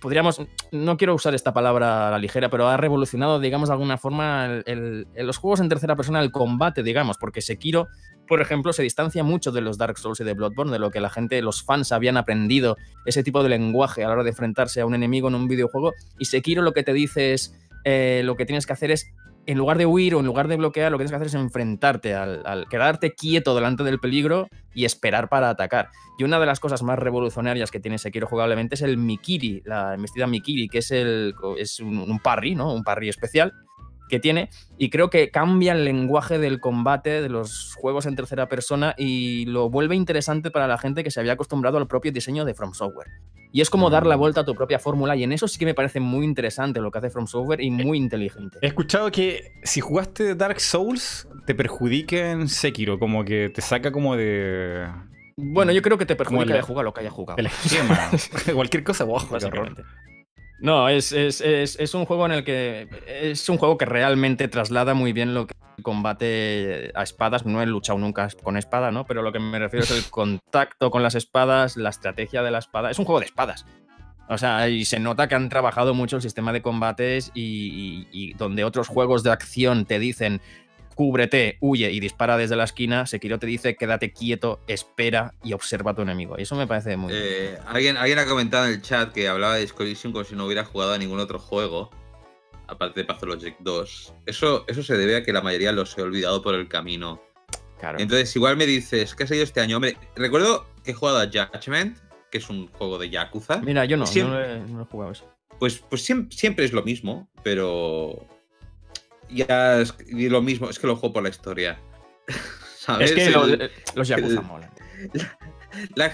Podríamos. 0.00 0.40
No 0.70 0.96
quiero 0.96 1.14
usar 1.14 1.34
esta 1.34 1.52
palabra 1.52 2.08
a 2.08 2.10
la 2.12 2.18
ligera, 2.18 2.48
pero 2.50 2.68
ha 2.68 2.76
revolucionado, 2.76 3.40
digamos, 3.40 3.68
de 3.68 3.72
alguna 3.72 3.98
forma 3.98 4.46
el- 4.46 4.62
el- 4.66 5.06
el- 5.14 5.26
los 5.26 5.38
juegos 5.38 5.60
en 5.60 5.68
tercera 5.68 5.96
persona, 5.96 6.20
el 6.20 6.30
combate, 6.30 6.82
digamos, 6.84 7.18
porque 7.18 7.40
Sekiro, 7.40 7.88
por 8.28 8.40
ejemplo, 8.40 8.72
se 8.72 8.82
distancia 8.82 9.24
mucho 9.24 9.50
de 9.50 9.60
los 9.60 9.78
Dark 9.78 9.98
Souls 9.98 10.20
y 10.20 10.24
de 10.24 10.34
Bloodborne, 10.34 10.72
de 10.72 10.78
lo 10.78 10.90
que 10.90 11.00
la 11.00 11.10
gente, 11.10 11.40
los 11.42 11.62
fans 11.62 11.92
habían 11.92 12.16
aprendido, 12.16 12.76
ese 13.06 13.22
tipo 13.22 13.42
de 13.42 13.48
lenguaje 13.48 14.04
a 14.04 14.08
la 14.08 14.14
hora 14.14 14.22
de 14.24 14.30
enfrentarse 14.30 14.80
a 14.80 14.86
un 14.86 14.94
enemigo 14.94 15.28
en 15.28 15.34
un 15.34 15.48
videojuego. 15.48 15.94
Y 16.18 16.26
Sekiro 16.26 16.62
lo 16.62 16.72
que 16.72 16.82
te 16.82 16.92
dice 16.92 17.32
es. 17.32 17.54
eh, 17.84 18.22
lo 18.24 18.36
que 18.36 18.44
tienes 18.44 18.66
que 18.66 18.72
hacer 18.72 18.90
es 18.90 19.06
en 19.46 19.56
lugar 19.56 19.78
de 19.78 19.86
huir 19.86 20.14
o 20.14 20.20
en 20.20 20.26
lugar 20.26 20.46
de 20.46 20.56
bloquear, 20.56 20.92
lo 20.92 20.98
que 20.98 21.04
tienes 21.04 21.12
que 21.12 21.16
hacer 21.16 21.28
es 21.28 21.34
enfrentarte 21.34 22.14
al, 22.14 22.66
quedarte 22.68 23.14
quieto 23.14 23.54
delante 23.54 23.82
del 23.82 23.98
peligro 23.98 24.48
y 24.74 24.84
esperar 24.84 25.30
para 25.30 25.48
atacar. 25.48 25.88
Y 26.18 26.24
una 26.24 26.38
de 26.38 26.44
las 26.44 26.60
cosas 26.60 26.82
más 26.82 26.98
revolucionarias 26.98 27.70
que 27.70 27.80
tiene 27.80 27.96
Sekiro 27.96 28.26
jugablemente 28.26 28.74
es 28.74 28.82
el 28.82 28.98
Mikiri, 28.98 29.62
la 29.64 29.94
embestida 29.94 30.26
Mikiri, 30.26 30.68
que 30.68 30.78
es, 30.78 30.90
el, 30.90 31.34
es 31.56 31.80
un, 31.80 31.98
un 31.98 32.18
parry, 32.18 32.54
¿no? 32.54 32.74
Un 32.74 32.84
parry 32.84 33.08
especial 33.08 33.54
que 34.08 34.18
tiene. 34.20 34.48
Y 34.78 34.90
creo 34.90 35.10
que 35.10 35.30
cambia 35.30 35.72
el 35.72 35.84
lenguaje 35.84 36.38
del 36.38 36.60
combate 36.60 37.20
de 37.22 37.28
los 37.28 37.74
juegos 37.76 38.06
en 38.06 38.16
tercera 38.16 38.48
persona 38.48 38.94
y 38.96 39.44
lo 39.46 39.70
vuelve 39.70 39.94
interesante 39.96 40.50
para 40.50 40.66
la 40.66 40.78
gente 40.78 41.04
que 41.04 41.10
se 41.10 41.20
había 41.20 41.32
acostumbrado 41.34 41.78
al 41.78 41.86
propio 41.86 42.10
diseño 42.12 42.44
de 42.44 42.54
From 42.54 42.74
Software. 42.74 43.08
Y 43.50 43.62
es 43.62 43.70
como 43.70 43.88
dar 43.88 44.04
la 44.06 44.14
vuelta 44.16 44.42
a 44.42 44.44
tu 44.44 44.54
propia 44.54 44.78
fórmula 44.78 45.16
y 45.16 45.22
en 45.24 45.32
eso 45.32 45.48
sí 45.48 45.58
que 45.58 45.64
me 45.64 45.72
parece 45.74 46.00
muy 46.00 46.24
interesante 46.26 46.80
lo 46.80 46.90
que 46.90 46.98
hace 46.98 47.08
From 47.10 47.26
Software 47.26 47.60
y 47.62 47.70
muy 47.70 47.96
inteligente. 47.96 48.58
He 48.60 48.66
escuchado 48.66 49.10
que 49.10 49.52
si 49.62 49.80
jugaste 49.80 50.34
Dark 50.34 50.60
Souls, 50.60 51.26
te 51.46 51.54
perjudica 51.54 52.30
en 52.32 52.48
Sekiro, 52.48 52.98
como 52.98 53.24
que 53.24 53.48
te 53.48 53.62
saca 53.62 53.90
como 53.90 54.16
de. 54.16 54.86
Bueno, 55.36 55.72
yo 55.72 55.80
creo 55.82 55.96
que 55.96 56.04
te 56.04 56.14
perjudica 56.16 56.42
el- 56.52 56.52
de 56.60 56.62
jugar 56.62 56.84
lo 56.84 56.92
que 56.92 57.00
haya 57.00 57.10
jugado. 57.10 57.38
el 57.38 57.46
esquema. 57.46 58.10
Cualquier 58.54 58.84
cosa. 58.84 59.06
No, 60.60 60.88
es, 60.88 61.12
es, 61.12 61.40
es, 61.40 61.76
es 61.78 61.94
un 61.94 62.04
juego 62.04 62.26
en 62.26 62.32
el 62.32 62.44
que. 62.44 62.88
Es 63.06 63.48
un 63.48 63.58
juego 63.58 63.78
que 63.78 63.84
realmente 63.84 64.48
traslada 64.48 64.92
muy 64.94 65.12
bien 65.12 65.32
lo 65.34 65.46
que 65.46 65.54
el 65.76 65.84
combate 65.84 66.90
a 66.94 67.02
espadas. 67.04 67.46
No 67.46 67.62
he 67.62 67.66
luchado 67.66 67.98
nunca 67.98 68.28
con 68.42 68.56
espada, 68.56 68.90
¿no? 68.90 69.04
Pero 69.06 69.22
lo 69.22 69.32
que 69.32 69.38
me 69.38 69.58
refiero 69.58 69.84
es 69.84 69.90
el 69.92 70.04
contacto 70.10 70.90
con 70.90 71.02
las 71.02 71.14
espadas, 71.14 71.76
la 71.76 71.90
estrategia 71.90 72.42
de 72.42 72.50
la 72.50 72.58
espada. 72.58 72.90
Es 72.90 72.98
un 72.98 73.04
juego 73.04 73.20
de 73.20 73.26
espadas. 73.26 73.66
O 74.28 74.36
sea, 74.36 74.68
y 74.68 74.84
se 74.84 74.98
nota 75.00 75.26
que 75.28 75.36
han 75.36 75.48
trabajado 75.48 75.94
mucho 75.94 76.16
el 76.16 76.22
sistema 76.22 76.52
de 76.52 76.60
combates 76.60 77.30
y, 77.34 78.06
y- 78.12 78.30
y 78.30 78.32
donde 78.34 78.64
otros 78.64 78.88
juegos 78.88 79.22
de 79.22 79.30
acción 79.30 79.86
te 79.86 79.98
dicen 79.98 80.40
cúbrete, 80.98 81.58
huye 81.60 81.92
y 81.92 82.00
dispara 82.00 82.36
desde 82.36 82.56
la 82.56 82.64
esquina, 82.64 83.06
Sekiro 83.06 83.38
te 83.38 83.46
dice 83.46 83.76
quédate 83.76 84.12
quieto, 84.12 84.58
espera 84.66 85.32
y 85.44 85.52
observa 85.52 85.92
a 85.92 85.94
tu 85.94 86.02
enemigo. 86.02 86.34
Y 86.36 86.42
eso 86.42 86.56
me 86.56 86.66
parece 86.66 86.96
muy... 86.96 87.12
Eh, 87.14 87.56
alguien, 87.68 87.96
alguien 87.96 88.18
ha 88.18 88.26
comentado 88.26 88.66
en 88.66 88.72
el 88.72 88.82
chat 88.82 89.12
que 89.12 89.28
hablaba 89.28 89.54
de 89.54 89.60
Discollision 89.60 90.12
como 90.12 90.24
si 90.24 90.34
no 90.34 90.44
hubiera 90.44 90.64
jugado 90.64 90.94
a 90.94 90.98
ningún 90.98 91.20
otro 91.20 91.38
juego, 91.38 91.90
aparte 92.66 92.98
de 92.98 93.06
Pathologic 93.06 93.54
2. 93.60 94.14
Eso, 94.26 94.64
eso 94.66 94.82
se 94.82 94.96
debe 94.96 95.14
a 95.14 95.22
que 95.22 95.32
la 95.32 95.40
mayoría 95.40 95.70
los 95.70 95.96
he 95.96 96.02
olvidado 96.02 96.42
por 96.42 96.56
el 96.56 96.66
camino. 96.66 97.22
claro. 97.78 98.00
Entonces, 98.00 98.34
igual 98.34 98.56
me 98.56 98.66
dices, 98.66 99.14
¿qué 99.14 99.22
ha 99.22 99.26
salido 99.28 99.44
este 99.44 99.60
año? 99.60 99.76
Hombre, 99.76 99.96
recuerdo 100.16 100.66
que 100.82 100.90
he 100.90 100.94
jugado 100.94 101.20
a 101.20 101.26
Judgment, 101.26 101.96
que 102.32 102.38
es 102.38 102.50
un 102.50 102.66
juego 102.72 102.98
de 102.98 103.08
Yakuza. 103.08 103.58
Mira, 103.58 103.84
yo 103.84 103.96
no, 103.96 104.04
Siempre- 104.04 104.58
no, 104.58 104.64
he, 104.64 104.68
no 104.68 104.82
he 104.82 104.86
jugado 104.86 105.12
eso. 105.12 105.32
Pues, 105.60 105.78
pues 105.78 106.02
siempre, 106.02 106.36
siempre 106.36 106.64
es 106.64 106.72
lo 106.72 106.82
mismo, 106.82 107.30
pero. 107.44 108.26
Ya 109.30 109.80
es 109.80 109.94
y 110.08 110.28
lo 110.28 110.40
mismo, 110.42 110.70
es 110.70 110.78
que 110.78 110.86
lo 110.86 110.96
juego 110.96 111.12
por 111.14 111.22
la 111.22 111.28
historia. 111.28 111.78
¿Sabes? 112.78 113.10
Es 113.10 113.16
que 113.16 113.26
El- 113.26 113.32
lo- 113.32 113.46
eh, 113.64 113.70
los 113.94 114.08
Yakuza 114.08 114.40
el- 114.40 114.42
molan. 114.42 114.70
la- 115.94 116.12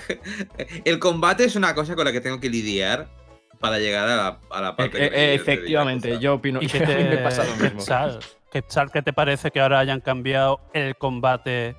el 0.85 0.99
combate 0.99 1.45
es 1.45 1.57
una 1.57 1.75
cosa 1.75 1.95
con 1.95 2.05
la 2.05 2.13
que 2.13 2.21
tengo 2.21 2.41
que 2.41 2.49
lidiar 2.51 3.09
para 3.61 3.79
llegar 3.79 4.09
a 4.09 4.17
la, 4.17 4.41
a 4.51 4.61
la 4.61 4.77
parte. 4.77 5.05
Eh, 5.07 5.11
que 5.11 5.17
de 5.17 5.35
efectivamente, 5.35 6.19
yo 6.19 6.35
opino 6.35 6.61
¿Y 6.61 6.67
que 6.67 6.81
me 6.81 6.87
te, 6.87 7.19
pasa 7.19 7.45
lo 7.45 7.57
mismo. 7.57 7.79
Quetzal, 7.79 8.19
Quetzal, 8.51 8.91
¿qué 8.93 9.03
te 9.03 9.13
parece 9.13 9.51
que 9.51 9.61
ahora 9.61 9.79
hayan 9.79 10.01
cambiado 10.01 10.61
el 10.75 10.97
combate 10.97 11.77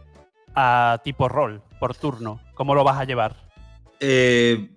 a 0.56 1.00
tipo 1.04 1.28
rol, 1.30 1.62
por 1.80 1.96
turno? 1.96 2.42
¿Cómo 2.56 2.74
lo 2.76 2.84
vas 2.84 2.98
a 3.00 3.04
llevar? 3.04 3.36
Eh, 4.00 4.70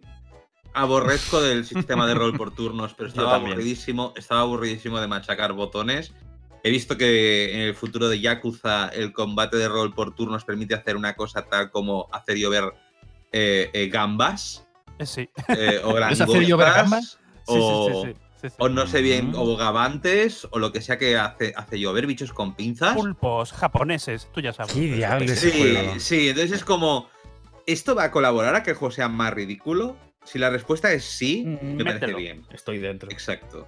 aborrezco 0.75 1.41
del 1.41 1.65
sistema 1.65 2.07
de 2.07 2.15
rol 2.15 2.37
por 2.37 2.55
turnos, 2.55 2.95
pero 2.95 3.09
estaba 3.09 3.37
aburridísimo, 3.37 4.13
estaba 4.17 4.41
aburridísimo 4.43 5.01
de 5.01 5.07
machacar 5.07 5.53
botones. 5.53 6.13
He 6.65 6.71
visto 6.71 6.97
que 6.97 7.55
en 7.55 7.61
el 7.61 7.75
futuro 7.75 8.09
de 8.09 8.21
Yakuza 8.21 8.89
el 8.89 9.13
combate 9.13 9.57
de 9.57 9.69
rol 9.69 9.95
por 9.95 10.15
turnos 10.15 10.45
permite 10.45 10.75
hacer 10.75 10.97
una 10.97 11.15
cosa 11.15 11.43
tal 11.43 11.71
como 11.71 12.09
hacer 12.13 12.37
llover 12.37 12.73
eh, 13.33 13.71
eh, 13.73 13.87
gambas 13.89 14.67
Eh, 14.99 15.07
sí. 15.07 15.29
eh, 15.49 15.81
o 15.85 15.97
¿Es 16.11 16.21
hacer 16.21 16.43
llover 16.43 16.67
gambas? 16.73 17.19
Sí, 17.47 17.55
sí, 17.55 17.59
o, 17.61 18.03
sí, 18.05 18.11
sí, 18.13 18.21
sí, 18.43 18.49
sí. 18.51 18.55
o 18.59 18.69
no 18.69 18.87
sé 18.87 19.01
bien, 19.03 19.31
Mm. 19.31 19.35
o 19.37 19.45
bogavantes 19.47 20.47
o 20.51 20.59
lo 20.59 20.73
que 20.73 20.81
sea 20.83 20.99
que 20.99 21.17
hace, 21.17 21.53
hace 21.57 21.79
llover 21.79 22.07
bichos 22.07 22.33
con 22.33 22.55
pinzas. 22.55 22.95
Pulpos 22.97 23.53
japoneses, 23.53 24.29
tú 24.33 24.41
ya 24.41 24.53
sabes. 24.53 24.73
¿Qué 24.75 24.81
diablos 24.81 25.31
ese 25.31 25.51
Sí, 25.51 26.01
sí, 26.01 26.29
entonces 26.31 26.53
es 26.59 26.65
como, 26.65 27.09
¿esto 27.67 27.95
va 27.95 28.05
a 28.05 28.11
colaborar 28.11 28.55
a 28.57 28.63
que 28.63 28.71
el 28.73 28.77
juego 28.77 28.93
sea 28.93 29.09
más 29.09 29.33
ridículo? 29.33 29.97
Si 30.25 30.39
la 30.39 30.51
respuesta 30.51 30.93
es 30.93 31.05
sí, 31.05 31.45
Mm, 31.47 31.77
me 31.77 31.85
parece 31.85 32.01
mételo. 32.07 32.19
bien. 32.19 32.45
Estoy 32.51 32.79
dentro. 32.79 33.11
Exacto. 33.11 33.67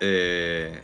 Eh, 0.00 0.82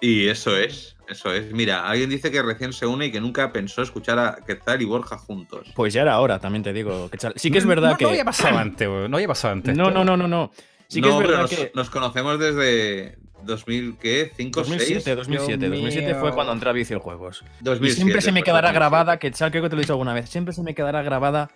y 0.00 0.28
eso 0.28 0.56
es, 0.56 0.96
eso 1.08 1.32
es. 1.32 1.52
Mira, 1.52 1.88
alguien 1.88 2.10
dice 2.10 2.30
que 2.30 2.42
recién 2.42 2.72
se 2.72 2.86
une 2.86 3.06
y 3.06 3.12
que 3.12 3.20
nunca 3.20 3.52
pensó 3.52 3.82
escuchar 3.82 4.18
a 4.18 4.36
Quetzal 4.46 4.82
y 4.82 4.84
Borja 4.84 5.16
juntos. 5.18 5.68
Pues 5.74 5.92
ya 5.94 6.02
era 6.02 6.18
hora, 6.20 6.38
también 6.38 6.62
te 6.62 6.72
digo. 6.72 7.08
que 7.10 7.18
chal- 7.18 7.34
Sí 7.36 7.50
que 7.50 7.58
es 7.58 7.66
verdad 7.66 7.92
no, 7.92 7.96
que. 7.96 8.04
No 8.04 8.10
había 8.10 8.24
pasado 8.24 8.58
antes, 8.58 8.86
weón. 8.88 9.10
No 9.10 9.16
había 9.16 9.28
pasado 9.28 9.52
antes. 9.54 9.76
No, 9.76 9.90
no, 9.90 10.04
no, 10.04 10.16
no, 10.16 10.28
no. 10.28 10.50
Sí 10.88 11.00
que 11.00 11.08
no, 11.08 11.14
es 11.14 11.26
pero 11.26 11.28
verdad 11.38 11.42
nos, 11.42 11.50
que. 11.50 11.72
nos 11.74 11.90
conocemos 11.90 12.38
desde 12.38 13.16
2000, 13.44 13.96
¿qué? 13.98 14.32
¿5, 14.36 14.50
2007, 14.50 15.00
6? 15.04 15.16
2007, 15.16 15.58
Dios 15.58 15.70
2007 15.72 16.14
fue 16.16 16.32
cuando 16.32 16.52
entré 16.52 16.70
a 16.70 16.72
Viciojuegos. 16.72 17.42
Y 17.60 17.64
2007, 17.64 17.94
siempre 17.96 18.20
se 18.22 18.32
me 18.32 18.42
quedará 18.42 18.68
2007. 18.68 18.74
grabada, 18.78 19.18
que 19.18 19.30
Chal, 19.30 19.50
creo 19.50 19.62
que 19.64 19.68
te 19.70 19.76
lo 19.76 19.80
he 19.80 19.84
dicho 19.84 19.92
alguna 19.94 20.14
vez, 20.14 20.28
siempre 20.30 20.54
se 20.54 20.62
me 20.62 20.74
quedará 20.74 21.02
grabada 21.02 21.50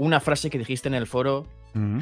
una 0.00 0.18
frase 0.20 0.48
que 0.50 0.58
dijiste 0.58 0.88
en 0.88 0.94
el 0.94 1.06
foro 1.06 1.46
Mm. 1.72 2.00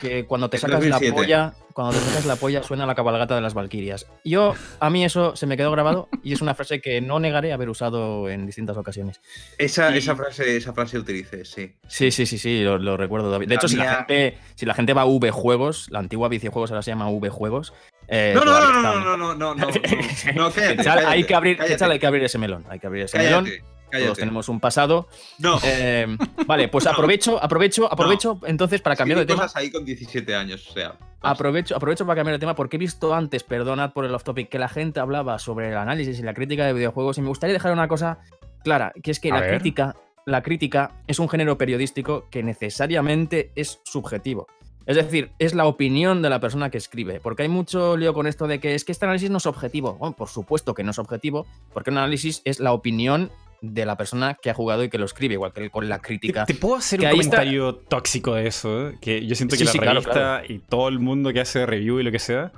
que 0.00 0.24
cuando 0.24 0.48
te 0.48 0.56
sacas 0.58 0.84
la 0.84 0.90
2007. 1.00 1.12
polla, 1.16 1.52
cuando 1.72 1.94
te 1.94 1.98
sacas 1.98 2.26
la 2.26 2.36
polla 2.36 2.62
suena 2.62 2.86
la 2.86 2.94
cabalgata 2.94 3.34
de 3.34 3.40
las 3.40 3.54
Valquirias. 3.54 4.06
Yo, 4.24 4.54
a 4.78 4.88
mí 4.88 5.04
eso 5.04 5.34
se 5.34 5.46
me 5.46 5.56
quedó 5.56 5.72
grabado 5.72 6.08
y 6.22 6.32
es 6.32 6.42
una 6.42 6.54
frase 6.54 6.80
que 6.80 7.00
no 7.00 7.18
negaré 7.18 7.52
haber 7.52 7.68
usado 7.70 8.28
en 8.30 8.46
distintas 8.46 8.76
ocasiones. 8.76 9.20
Esa, 9.58 9.90
Y- 9.92 9.98
esa, 9.98 10.14
frase, 10.14 10.56
esa 10.56 10.72
frase 10.72 10.96
utilicé, 10.96 11.44
sí. 11.44 11.74
Sí, 11.88 12.12
sí, 12.12 12.24
sí, 12.24 12.38
sí, 12.38 12.62
lo, 12.62 12.78
lo 12.78 12.96
recuerdo, 12.96 13.32
David. 13.32 13.48
De 13.48 13.54
La 13.56 13.58
hecho, 13.60 13.66
si 13.66 13.74
la, 13.76 13.96
gente, 13.96 14.38
si 14.54 14.64
la 14.64 14.74
gente 14.74 14.92
va 14.92 15.02
a 15.02 15.06
V 15.06 15.30
Juegos, 15.32 15.88
la 15.90 15.98
antigua 15.98 16.28
Viciojuegos 16.28 16.70
ahora 16.70 16.82
se 16.82 16.92
llama 16.92 17.08
V 17.10 17.30
Juegos. 17.30 17.72
eh, 18.06 18.32
No, 18.36 18.44
no, 18.44 18.60
no, 18.60 18.70
no, 18.70 18.82
no, 18.82 18.92
no, 18.92 19.16
no, 19.16 19.34
no, 19.34 19.54
no, 19.56 19.66
no, 20.36 20.52
cállate, 20.52 20.76
Quetzal, 20.76 21.04
hay 21.06 21.24
que 21.24 21.34
abrir, 21.34 21.56
cállate, 21.56 21.84
hay 21.84 21.98
que 21.98 22.06
abrir 22.06 22.22
ese 22.22 22.38
melón, 22.38 22.64
hay 22.70 22.78
que 22.78 22.86
abrir 22.86 23.02
ese 23.06 23.18
melón. 23.18 23.48
Cállate, 23.90 24.06
Todos 24.06 24.18
tenemos 24.18 24.48
un 24.48 24.60
pasado. 24.60 25.08
No, 25.38 25.58
Eh, 25.64 26.06
vale, 26.46 26.68
pues 26.68 26.86
aprovecho, 26.86 27.42
aprovecho, 27.42 27.92
aprovecho 27.92 28.40
entonces 28.46 28.80
para 28.80 28.96
cambiar 28.96 29.18
de 29.20 29.26
tema. 29.26 29.42
cosas 29.42 29.56
ahí 29.56 29.70
con 29.70 29.84
17 29.84 30.34
años, 30.34 30.66
o 30.68 30.72
sea. 30.72 30.96
Aprovecho, 31.22 31.76
aprovecho 31.76 32.06
para 32.06 32.16
cambiar 32.16 32.36
de 32.36 32.40
tema 32.40 32.54
porque 32.54 32.76
he 32.76 32.78
visto 32.78 33.14
antes, 33.14 33.42
perdonad 33.44 33.92
por 33.92 34.04
el 34.06 34.14
off 34.14 34.24
topic, 34.24 34.48
que 34.48 34.58
la 34.58 34.68
gente 34.68 35.00
hablaba 35.00 35.38
sobre 35.38 35.68
el 35.68 35.76
análisis 35.76 36.18
y 36.18 36.22
la 36.22 36.32
crítica 36.32 36.64
de 36.64 36.72
videojuegos 36.72 37.18
y 37.18 37.20
me 37.20 37.28
gustaría 37.28 37.52
dejar 37.52 37.72
una 37.72 37.88
cosa 37.88 38.18
clara, 38.64 38.92
que 39.02 39.10
es 39.10 39.20
que 39.20 39.30
A 39.30 39.34
la 39.34 39.40
ver. 39.40 39.50
crítica, 39.50 39.96
la 40.24 40.42
crítica 40.42 40.92
es 41.06 41.18
un 41.18 41.28
género 41.28 41.58
periodístico 41.58 42.26
que 42.30 42.42
necesariamente 42.42 43.50
es 43.54 43.80
subjetivo. 43.84 44.46
Es 44.86 44.96
decir, 44.96 45.30
es 45.38 45.54
la 45.54 45.66
opinión 45.66 46.22
de 46.22 46.30
la 46.30 46.40
persona 46.40 46.70
que 46.70 46.78
escribe, 46.78 47.20
porque 47.20 47.42
hay 47.42 47.48
mucho 47.48 47.96
lío 47.96 48.14
con 48.14 48.26
esto 48.26 48.46
de 48.46 48.58
que 48.58 48.74
es 48.74 48.84
que 48.84 48.92
este 48.92 49.04
análisis 49.04 49.30
no 49.30 49.36
es 49.36 49.46
objetivo. 49.46 49.94
Bueno, 49.94 50.16
por 50.16 50.28
supuesto 50.28 50.74
que 50.74 50.82
no 50.82 50.90
es 50.90 50.98
objetivo, 50.98 51.46
porque 51.72 51.90
un 51.90 51.98
análisis 51.98 52.40
es 52.44 52.60
la 52.60 52.72
opinión 52.72 53.30
de 53.62 53.84
la 53.86 53.96
persona 53.96 54.36
que 54.40 54.50
ha 54.50 54.54
jugado 54.54 54.82
y 54.84 54.88
que 54.88 54.96
lo 54.98 55.04
escribe, 55.04 55.34
igual 55.34 55.52
que 55.52 55.68
con 55.70 55.88
la 55.88 55.98
¿Te, 55.98 56.02
crítica. 56.02 56.44
te 56.46 56.54
puedo 56.54 56.76
hacer 56.76 56.98
Que 57.00 57.06
un 57.06 57.20
está- 57.20 57.36
comentario 57.38 57.74
tóxico 57.76 58.34
de 58.34 58.46
eso? 58.46 58.88
eh? 58.88 58.94
Que 59.00 59.26
yo 59.26 59.34
siento 59.34 59.52
que 59.54 59.58
Sí, 59.58 59.64
la 59.64 59.72
sí, 59.72 59.78
revista 59.78 60.12
claro. 60.12 60.44
y 60.48 60.58
todo 60.60 60.88
el 60.88 60.98
mundo 60.98 61.32
que 61.32 61.40
hace 61.40 61.66
review 61.66 62.00
y 62.00 62.02
lo 62.02 62.10
que 62.12 62.18
sea, 62.18 62.52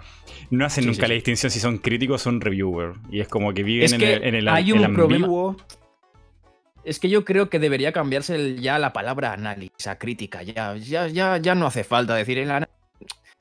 no 0.50 0.64
hacen 0.64 0.84
Sí, 0.84 0.90
nunca 0.90 1.08
la 1.08 1.14
distinción 1.14 1.50
si 1.50 1.58
son 1.60 1.78
críticos 1.78 2.20
o 2.20 2.24
son 2.24 2.40
reviewer. 2.40 2.92
Y 3.10 3.20
es 3.20 3.28
como 3.28 3.52
que 3.52 3.62
viven 3.62 3.84
Es 3.86 3.92
en, 3.94 3.98
que 4.00 4.14
el, 4.14 4.24
en 4.24 4.34
el, 4.36 4.48
hay 4.48 4.70
el 4.70 4.80
un 4.80 4.94
problema. 4.94 5.24
ambiguo. 5.26 5.56
Es 6.84 6.98
que 6.98 7.08
yo 7.08 7.24
creo 7.24 7.48
que 7.48 7.58
debería 7.60 7.92
cambiarse 7.92 8.56
ya 8.56 8.78
la 8.78 8.92
palabra 8.92 9.32
análisis 9.32 9.86
a 9.86 9.98
crítica. 9.98 10.42
Ya, 10.42 10.76
ya, 10.76 11.06
ya, 11.06 11.36
ya 11.38 11.54
no 11.54 11.66
hace 11.66 11.84
falta 11.84 12.14
decir 12.16 12.38
el 12.38 12.50
ana- 12.50 12.68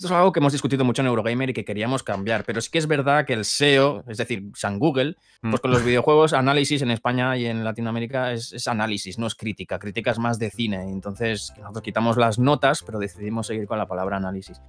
Esto 0.01 0.15
es 0.15 0.17
algo 0.17 0.31
que 0.31 0.39
hemos 0.39 0.51
discutido 0.51 0.83
mucho 0.83 1.03
en 1.03 1.09
Eurogamer 1.09 1.51
y 1.51 1.53
que 1.53 1.63
queríamos 1.63 2.01
cambiar. 2.01 2.43
Pero 2.43 2.59
sí 2.59 2.71
que 2.71 2.79
es 2.79 2.87
verdad 2.87 3.23
que 3.23 3.33
el 3.33 3.45
SEO, 3.45 4.03
es 4.07 4.17
decir, 4.17 4.45
San 4.55 4.79
Google, 4.79 5.15
pues 5.41 5.61
con 5.61 5.69
los 5.69 5.85
videojuegos, 5.85 6.33
análisis 6.33 6.81
en 6.81 6.89
España 6.89 7.37
y 7.37 7.45
en 7.45 7.63
Latinoamérica 7.63 8.31
es, 8.33 8.51
es 8.51 8.67
análisis, 8.67 9.19
no 9.19 9.27
es 9.27 9.35
crítica. 9.35 9.77
Crítica 9.77 10.09
es 10.09 10.17
más 10.17 10.39
de 10.39 10.49
cine. 10.49 10.81
Entonces, 10.89 11.53
nosotros 11.59 11.83
quitamos 11.83 12.17
las 12.17 12.39
notas, 12.39 12.81
pero 12.83 12.97
decidimos 12.97 13.45
seguir 13.45 13.67
con 13.67 13.77
la 13.77 13.87
palabra 13.87 14.17
análisis. 14.17 14.59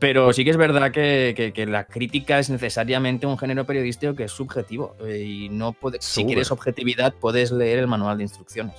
Pero 0.00 0.32
sí 0.32 0.42
que 0.42 0.50
es 0.50 0.56
verdad 0.56 0.90
que, 0.90 1.34
que- 1.36 1.52
que 1.52 1.66
la 1.66 1.84
crítica 1.86 2.40
es 2.40 2.50
necesariamente 2.50 3.28
un 3.28 3.38
género 3.38 3.64
periodístico 3.66 4.16
que 4.16 4.24
es 4.24 4.32
subjetivo. 4.32 4.96
eh, 5.06 5.22
y 5.24 5.48
no 5.50 5.72
puede, 5.72 5.98
si 6.00 6.22
quieres 6.24 6.50
objetividad, 6.50 7.14
puedes 7.20 7.52
leer 7.52 7.78
el 7.78 7.86
manual 7.86 8.16
de 8.16 8.24
instrucciones. 8.24 8.74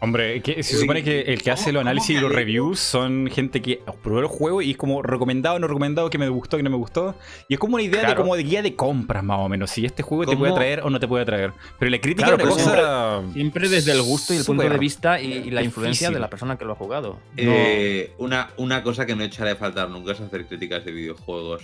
Hombre, 0.00 0.40
que 0.42 0.62
se 0.62 0.76
supone 0.78 1.02
que 1.02 1.22
el 1.22 1.38
que 1.38 1.50
¿cómo- 1.50 1.54
hace 1.54 1.72
los 1.72 1.80
análisis 1.80 2.16
y 2.16 2.20
los 2.20 2.30
reviews 2.32 2.78
son 2.78 3.28
gente 3.32 3.60
que 3.60 3.80
probó 4.02 4.20
el 4.20 4.26
juego 4.26 4.62
y 4.62 4.70
es 4.70 4.76
como 4.76 5.02
recomendado, 5.02 5.58
no 5.58 5.66
recomendado, 5.66 6.08
que 6.08 6.18
me 6.18 6.28
gustó, 6.28 6.56
que 6.56 6.62
no 6.62 6.70
me 6.70 6.76
gustó. 6.76 7.16
Y 7.48 7.54
es 7.54 7.60
como 7.60 7.74
una 7.74 7.82
idea 7.82 8.06
de 8.08 8.14
como 8.14 8.36
de 8.36 8.44
guía 8.44 8.62
de 8.62 8.76
compras, 8.76 9.24
más 9.24 9.38
o 9.40 9.48
menos. 9.48 9.70
Si 9.70 9.84
este 9.84 10.04
juego 10.04 10.24
te 10.26 10.36
puede 10.36 10.52
traer 10.52 10.80
o 10.82 10.90
no 10.90 11.00
te 11.00 11.08
puede 11.08 11.24
traer. 11.24 11.52
Pero 11.80 11.90
la 11.90 12.00
crítica 12.00 12.28
Claro, 12.28 12.48
es 12.48 12.54
una 12.56 12.72
pero 12.72 12.82
cosa. 12.84 13.32
Siempre 13.32 13.68
desde 13.68 13.90
el 13.92 14.02
gusto 14.02 14.34
y 14.34 14.36
el 14.36 14.44
punto 14.44 14.62
de 14.62 14.78
vista 14.78 15.20
y, 15.20 15.32
y 15.32 15.50
la 15.50 15.62
influencia 15.62 16.06
difícil. 16.08 16.14
de 16.14 16.20
la 16.20 16.30
persona 16.30 16.56
que 16.56 16.64
lo 16.64 16.72
ha 16.72 16.76
jugado. 16.76 17.18
No- 17.36 17.42
Eh, 17.52 18.12
una, 18.18 18.50
una 18.56 18.82
cosa 18.84 19.04
que 19.04 19.16
no 19.16 19.24
echaré 19.24 19.50
a 19.50 19.56
faltar 19.56 19.90
nunca 19.90 20.12
es 20.12 20.20
hacer 20.20 20.46
críticas 20.46 20.84
de 20.84 20.92
videojuegos. 20.92 21.62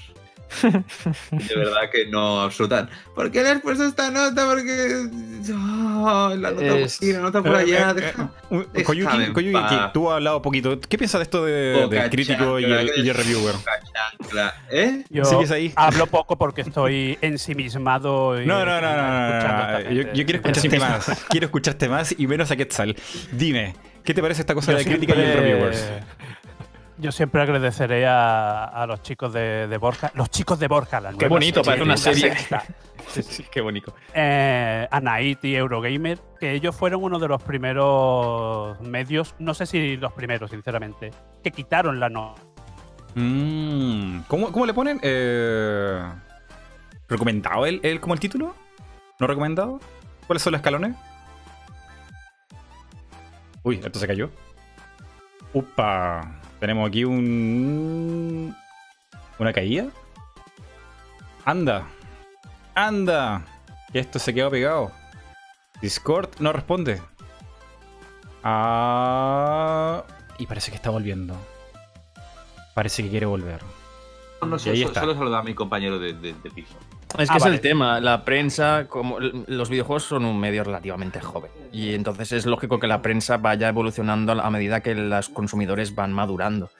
De 0.62 1.54
verdad 1.56 1.90
que 1.92 2.06
no, 2.06 2.40
absoluta. 2.40 2.88
¿Por 3.14 3.30
qué 3.30 3.42
le 3.42 3.50
has 3.50 3.60
puesto 3.60 3.84
esta 3.84 4.10
nota? 4.10 4.46
Porque. 4.46 5.06
Oh, 5.52 6.32
la 6.38 6.50
nota 6.52 6.68
por 6.68 6.78
Es- 6.78 6.96
aquí, 6.96 7.12
la 7.12 7.18
nota 7.20 7.42
por 7.42 7.52
Eh, 7.54 7.58
allá. 7.58 7.90
eh, 7.90 7.90
eh, 7.90 7.94
déjame 7.94 8.84
Koyuki, 8.84 9.32
Koyuki, 9.32 9.74
tú 9.92 10.10
has 10.10 10.16
hablado 10.16 10.40
poquito. 10.42 10.78
¿Qué 10.80 10.96
piensas 10.96 11.18
de 11.20 11.22
esto 11.24 11.44
de, 11.44 11.86
del 11.88 12.10
crítico 12.10 12.58
y 12.60 12.64
el, 12.64 12.90
y 12.96 13.08
el 13.08 13.14
reviewer? 13.14 13.54
chancla, 14.18 14.54
¿Eh? 14.70 15.04
Yo 15.10 15.24
¿Sigues 15.24 15.50
ahí? 15.50 15.72
hablo 15.76 16.06
poco 16.06 16.36
porque 16.38 16.62
estoy 16.62 17.18
ensimismado. 17.20 18.40
y- 18.40 18.46
No, 18.46 18.64
no, 18.64 18.80
no, 18.80 18.96
no, 18.96 18.96
no, 18.96 19.80
no, 19.80 19.90
Yo, 19.90 20.02
yo 20.12 20.24
quiero 20.24 20.40
escucharte 20.40 20.78
más. 20.78 21.24
Quiero 21.28 21.46
escucharte 21.46 21.88
más 21.88 22.14
y 22.16 22.26
menos 22.26 22.50
a 22.50 22.56
Quetzal. 22.56 22.96
Dime, 23.32 23.74
¿qué 24.04 24.14
te 24.14 24.22
parece 24.22 24.40
esta 24.42 24.54
cosa 24.54 24.72
Yo 24.72 24.78
de 24.78 24.84
la 24.84 24.90
crítica 24.90 25.14
y 25.14 25.20
el 25.20 25.32
reviewers? 25.34 25.84
Yo 26.96 27.10
siempre 27.10 27.42
agradeceré 27.42 28.06
a, 28.06 28.64
a 28.64 28.86
los 28.86 29.02
chicos 29.02 29.32
de, 29.32 29.66
de 29.66 29.78
Borja. 29.78 30.12
Los 30.14 30.30
chicos 30.30 30.58
de 30.60 30.68
Borja, 30.68 31.00
la 31.00 31.12
Qué 31.12 31.26
bonito, 31.28 31.62
una 31.82 31.96
serie. 31.96 32.30
sexta. 32.36 32.62
Sí, 33.08 33.22
sí, 33.22 33.44
qué 33.50 33.60
bonito. 33.60 33.94
eh, 34.14 34.86
y 35.42 35.56
Eurogamer, 35.56 36.20
que 36.38 36.52
ellos 36.52 36.74
fueron 36.76 37.02
uno 37.02 37.18
de 37.18 37.26
los 37.28 37.42
primeros 37.42 38.80
medios, 38.80 39.34
no 39.40 39.54
sé 39.54 39.66
si 39.66 39.96
los 39.96 40.12
primeros, 40.12 40.50
sinceramente, 40.52 41.10
que 41.42 41.50
quitaron 41.50 41.98
la 41.98 42.08
no. 42.08 42.36
Mm, 43.16 44.20
¿cómo, 44.28 44.52
¿Cómo 44.52 44.64
le 44.66 44.74
ponen? 44.74 45.00
Eh, 45.02 46.00
¿Recomendado 47.08 47.66
el, 47.66 47.80
el- 47.82 48.00
como 48.00 48.14
el 48.14 48.20
título? 48.20 48.54
¿No 49.18 49.26
recomendado? 49.26 49.80
¿Cuáles 50.26 50.42
son 50.42 50.52
los 50.52 50.60
escalones? 50.60 50.96
Uy, 53.62 53.80
esto 53.84 53.98
se 53.98 54.06
cayó. 54.06 54.30
Upa. 55.52 56.40
Tenemos 56.64 56.88
aquí 56.88 57.04
un. 57.04 58.56
¿Una 59.38 59.52
caída? 59.52 59.88
Anda. 61.44 61.86
Anda. 62.74 63.42
Que 63.92 63.98
esto 63.98 64.18
se 64.18 64.32
quedó 64.32 64.50
pegado. 64.50 64.90
Discord 65.82 66.30
no 66.38 66.54
responde. 66.54 67.02
Ah. 68.42 70.04
Y 70.38 70.46
parece 70.46 70.70
que 70.70 70.76
está 70.78 70.88
volviendo. 70.88 71.36
Parece 72.72 73.02
que 73.02 73.10
quiere 73.10 73.26
volver. 73.26 73.60
No, 74.40 74.56
Y 74.56 74.68
ahí 74.70 74.76
solo, 74.78 74.88
está. 74.88 75.00
solo 75.00 75.14
saludar 75.16 75.40
a 75.42 75.44
mi 75.44 75.52
compañero 75.54 75.98
de, 75.98 76.14
de- 76.14 76.32
de 76.32 76.50
piso. 76.50 76.76
Es 77.18 77.28
que 77.28 77.34
Ah, 77.34 77.36
es 77.36 77.42
vale. 77.44 77.54
el 77.56 77.60
tema, 77.60 78.00
la 78.00 78.24
prensa, 78.24 78.86
como 78.88 79.18
los 79.20 79.70
videojuegos 79.70 80.02
son 80.04 80.24
un 80.24 80.38
medio 80.40 80.64
relativamente 80.64 81.20
joven 81.20 81.50
y 81.72 81.94
entonces 81.94 82.32
es 82.32 82.44
lógico 82.44 82.80
que 82.80 82.86
la 82.88 83.02
prensa 83.02 83.36
vaya 83.36 83.68
evolucionando 83.68 84.32
a 84.32 84.50
medida 84.50 84.80
que 84.80 84.94
los 84.94 85.28
consumidores 85.28 85.94
van 85.94 86.12
madurando. 86.12 86.70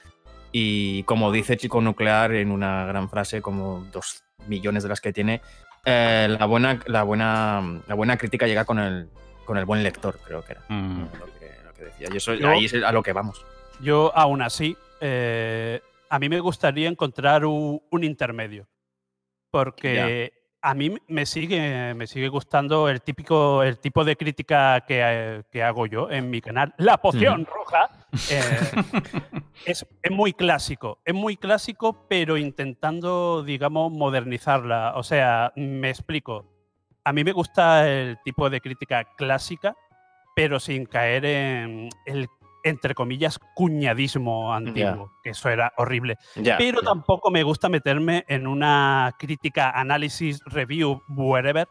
Y 0.50 1.02
como 1.04 1.30
dice 1.32 1.56
Chico 1.56 1.80
Nuclear 1.80 2.32
en 2.34 2.50
una 2.50 2.84
gran 2.84 3.08
frase, 3.08 3.42
como 3.42 3.86
dos 3.92 4.24
millones 4.48 4.82
de 4.82 4.88
las 4.88 5.00
que 5.00 5.12
tiene, 5.12 5.40
eh, 5.84 6.26
la, 6.38 6.46
buena, 6.46 6.80
la, 6.86 7.02
buena, 7.04 7.80
la 7.86 7.94
buena 7.94 8.16
crítica 8.16 8.46
llega 8.46 8.64
con 8.64 8.78
el, 8.78 9.08
con 9.44 9.56
el 9.56 9.64
buen 9.64 9.82
lector, 9.82 10.18
creo 10.24 10.44
que 10.44 10.52
era 10.52 10.62
Mm. 10.68 11.00
lo 11.18 11.26
que, 11.38 11.50
lo 11.64 11.74
que 11.74 11.84
decía. 11.84 12.08
Y 12.12 12.16
eso 12.16 12.34
Yo- 12.34 12.48
ahí 12.48 12.64
es 12.64 12.74
a 12.74 12.90
lo 12.92 13.02
que 13.02 13.12
vamos. 13.12 13.44
Yo, 13.80 14.12
aún 14.16 14.42
así, 14.42 14.76
eh, 15.00 15.80
a 16.08 16.18
mí 16.18 16.28
me 16.28 16.40
gustaría 16.40 16.88
encontrar 16.88 17.44
un, 17.44 17.80
un 17.90 18.04
intermedio. 18.04 18.66
Porque 19.54 20.32
a 20.62 20.74
mí 20.74 20.96
me 21.06 21.26
sigue, 21.26 21.94
me 21.94 22.08
sigue 22.08 22.28
gustando 22.28 22.88
el 22.88 23.02
típico, 23.02 23.62
el 23.62 23.78
tipo 23.78 24.04
de 24.04 24.16
crítica 24.16 24.80
que, 24.80 25.00
eh, 25.00 25.42
que 25.52 25.62
hago 25.62 25.86
yo 25.86 26.10
en 26.10 26.28
mi 26.28 26.40
canal, 26.40 26.74
La 26.76 26.96
Poción 26.96 27.46
Roja. 27.46 27.88
Eh, 28.30 28.70
es, 29.64 29.86
es 30.02 30.10
muy 30.10 30.32
clásico, 30.32 30.98
es 31.04 31.14
muy 31.14 31.36
clásico, 31.36 32.06
pero 32.08 32.36
intentando, 32.36 33.44
digamos, 33.44 33.92
modernizarla. 33.92 34.94
O 34.96 35.04
sea, 35.04 35.52
me 35.54 35.90
explico. 35.90 36.50
A 37.04 37.12
mí 37.12 37.22
me 37.22 37.32
gusta 37.32 37.88
el 37.88 38.18
tipo 38.24 38.50
de 38.50 38.60
crítica 38.60 39.04
clásica, 39.16 39.76
pero 40.34 40.58
sin 40.58 40.86
caer 40.86 41.24
en 41.26 41.90
el, 42.06 42.28
entre 42.64 42.94
comillas, 42.94 43.38
cuñadismo 43.54 44.52
antiguo, 44.54 45.12
que 45.22 45.30
eso 45.30 45.50
era 45.50 45.72
horrible. 45.76 46.16
Pero 46.58 46.80
tampoco 46.82 47.30
me 47.30 47.42
gusta 47.42 47.68
meterme 47.68 48.24
en 48.26 48.46
una 48.46 49.12
crítica, 49.18 49.70
análisis, 49.70 50.40
review, 50.46 51.02
whatever, 51.08 51.68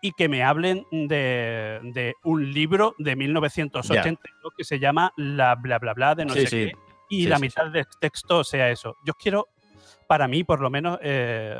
y 0.00 0.12
que 0.12 0.28
me 0.28 0.44
hablen 0.44 0.84
de, 0.92 1.80
de 1.82 2.14
un 2.22 2.52
libro 2.52 2.94
de 2.98 3.16
1982 3.16 4.52
que 4.56 4.64
se 4.64 4.78
llama 4.78 5.12
La 5.16 5.56
bla 5.56 5.78
bla 5.78 5.94
bla 5.94 6.14
de 6.14 6.24
no 6.24 6.34
Sí, 6.34 6.40
sé 6.42 6.46
sí. 6.46 6.56
qué, 6.66 6.72
y 7.10 7.22
Sí, 7.24 7.28
la 7.28 7.36
sí, 7.36 7.42
mitad 7.42 7.66
del 7.70 7.86
texto 8.00 8.44
sea 8.44 8.70
eso. 8.70 8.96
Yo 9.04 9.14
quiero, 9.14 9.48
para 10.06 10.28
mí 10.28 10.44
por 10.44 10.60
lo 10.60 10.70
menos, 10.70 10.98
eh, 11.02 11.56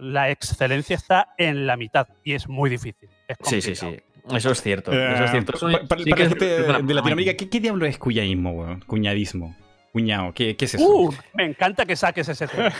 la 0.00 0.30
excelencia 0.30 0.94
está 0.94 1.28
en 1.36 1.66
la 1.66 1.76
mitad 1.76 2.06
y 2.22 2.34
es 2.34 2.48
muy 2.48 2.70
difícil. 2.70 3.08
es 3.26 3.36
Sí, 3.42 3.60
sí, 3.60 3.72
complicado. 3.74 3.92
sí. 3.92 4.09
Eso 4.34 4.50
es 4.52 4.62
cierto. 4.62 4.92
Eso 4.92 5.24
es 5.24 5.30
cierto. 5.30 5.52
Eso 5.56 5.66
para, 5.66 6.02
sí 6.02 6.10
para 6.10 6.16
que 6.16 6.24
la 6.24 6.28
gente 6.28 6.56
es 6.60 6.66
de 6.86 6.94
Latinoamérica, 6.94 7.34
¿qué, 7.36 7.48
qué 7.48 7.60
diablo 7.60 7.86
es 7.86 7.98
cuñadismo, 7.98 8.50
weón? 8.52 8.80
Cuñadismo. 8.86 9.56
Cuñado, 9.92 10.32
¿qué, 10.34 10.56
qué 10.56 10.64
es 10.66 10.74
eso? 10.74 10.86
Uh, 10.86 11.12
me 11.34 11.44
encanta 11.44 11.84
que 11.84 11.96
saques 11.96 12.28
ese 12.28 12.46
tema. 12.46 12.70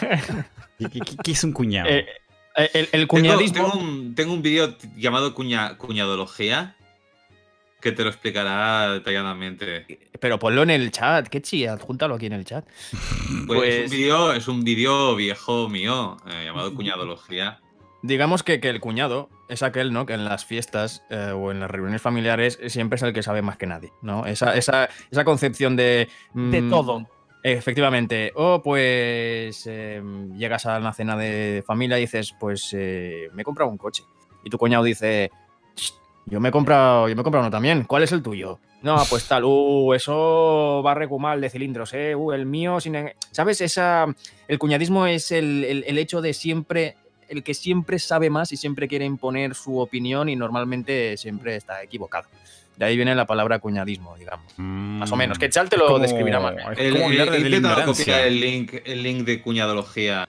¿Qué, 0.78 0.86
qué- 0.92 1.00
qué- 1.00 1.16
qué 1.24 1.30
es 1.32 1.42
un 1.44 1.52
cuñado? 1.52 1.88
Eh, 1.88 2.06
eh, 2.56 2.88
el, 2.92 3.06
cuñadismo. 3.08 3.54
tengo 3.54 3.72
un, 3.72 4.14
tengo 4.14 4.32
un 4.32 4.42
vídeo 4.42 4.76
llamado 4.96 5.34
cuña- 5.34 5.76
cuñadología 5.76 6.76
que 7.80 7.92
te 7.92 8.02
lo 8.04 8.10
explicará 8.10 8.92
detalladamente. 8.92 9.86
Pero 10.20 10.38
ponlo 10.38 10.62
en 10.62 10.70
el 10.70 10.90
chat, 10.90 11.26
qué 11.28 11.40
chía, 11.40 11.72
adjúntalo 11.72 12.14
aquí 12.16 12.26
en 12.26 12.34
el 12.34 12.44
chat. 12.44 12.64
Pues, 13.46 13.58
Pues- 13.58 13.74
es 13.74 13.84
un 13.90 13.90
vídeo, 13.98 14.32
es 14.32 14.48
un 14.48 14.64
vídeo 14.64 15.16
viejo 15.16 15.68
mío 15.68 16.16
eh, 16.28 16.44
llamado 16.44 16.74
cuñadología. 16.74 17.58
Digamos 18.02 18.42
que, 18.42 18.60
que 18.60 18.70
el 18.70 18.80
cuñado 18.80 19.28
es 19.48 19.62
aquel, 19.62 19.92
¿no? 19.92 20.06
Que 20.06 20.14
en 20.14 20.24
las 20.24 20.44
fiestas 20.46 21.04
eh, 21.10 21.32
o 21.34 21.50
en 21.50 21.60
las 21.60 21.70
reuniones 21.70 22.00
familiares 22.00 22.58
siempre 22.68 22.96
es 22.96 23.02
el 23.02 23.12
que 23.12 23.22
sabe 23.22 23.42
más 23.42 23.58
que 23.58 23.66
nadie, 23.66 23.92
¿no? 24.00 24.24
Esa, 24.24 24.56
esa, 24.56 24.88
esa 25.10 25.24
concepción 25.24 25.76
de. 25.76 26.08
De 26.32 26.62
mm, 26.62 26.70
todo. 26.70 27.06
Efectivamente. 27.42 28.32
O 28.36 28.62
pues 28.62 29.66
eh, 29.66 30.02
llegas 30.36 30.66
a 30.66 30.78
una 30.78 30.92
cena 30.92 31.16
de 31.16 31.62
familia 31.66 31.98
y 31.98 32.02
dices, 32.02 32.34
pues 32.38 32.70
eh, 32.72 33.28
me 33.34 33.42
he 33.42 33.44
comprado 33.44 33.70
un 33.70 33.76
coche. 33.78 34.02
Y 34.44 34.50
tu 34.50 34.56
cuñado 34.58 34.84
dice, 34.84 35.30
"Ch, 35.74 35.92
yo 36.26 36.40
me 36.40 36.48
he 36.48 36.52
comprado, 36.52 37.08
yo 37.08 37.14
me 37.14 37.20
he 37.20 37.24
comprado 37.24 37.44
uno 37.44 37.50
también. 37.50 37.84
¿Cuál 37.84 38.02
es 38.02 38.12
el 38.12 38.22
tuyo? 38.22 38.58
No, 38.82 38.96
pues 39.10 39.28
tal, 39.28 39.44
uh, 39.44 39.92
eso 39.92 40.82
va 40.84 40.92
a 40.92 40.94
recumal 40.94 41.38
de 41.42 41.50
cilindros, 41.50 41.92
eh. 41.92 42.14
Uh, 42.14 42.32
el 42.32 42.46
mío 42.46 42.80
sin. 42.80 42.94
en-". 42.94 43.12
¿Sabes? 43.30 43.60
Esa. 43.60 44.06
El 44.48 44.58
cuñadismo 44.58 45.06
es 45.06 45.32
el, 45.32 45.64
el- 45.64 45.84
el 45.86 45.98
hecho 45.98 46.22
de 46.22 46.32
siempre. 46.32 46.96
El 47.30 47.42
que 47.42 47.54
siempre 47.54 47.98
sabe 47.98 48.28
más 48.28 48.52
y 48.52 48.56
siempre 48.56 48.88
quiere 48.88 49.04
imponer 49.06 49.54
su 49.54 49.78
opinión 49.78 50.28
y 50.28 50.36
normalmente 50.36 51.16
siempre 51.16 51.56
está 51.56 51.82
equivocado. 51.82 52.28
De 52.76 52.84
ahí 52.86 52.96
viene 52.96 53.14
la 53.14 53.26
palabra 53.26 53.58
cuñadismo, 53.58 54.16
digamos. 54.16 54.52
Más 54.56 55.10
o 55.12 55.16
menos. 55.16 55.38
Que 55.38 55.48
Chal 55.48 55.68
te 55.68 55.76
lo 55.76 55.86
Como- 55.86 55.98
describirá 56.00 56.40
más. 56.40 56.54
El, 56.76 56.96
el- 56.96 58.40
link, 58.40 58.74
el 58.84 59.02
link 59.02 59.24
de 59.24 59.42
cuñadología, 59.42 60.26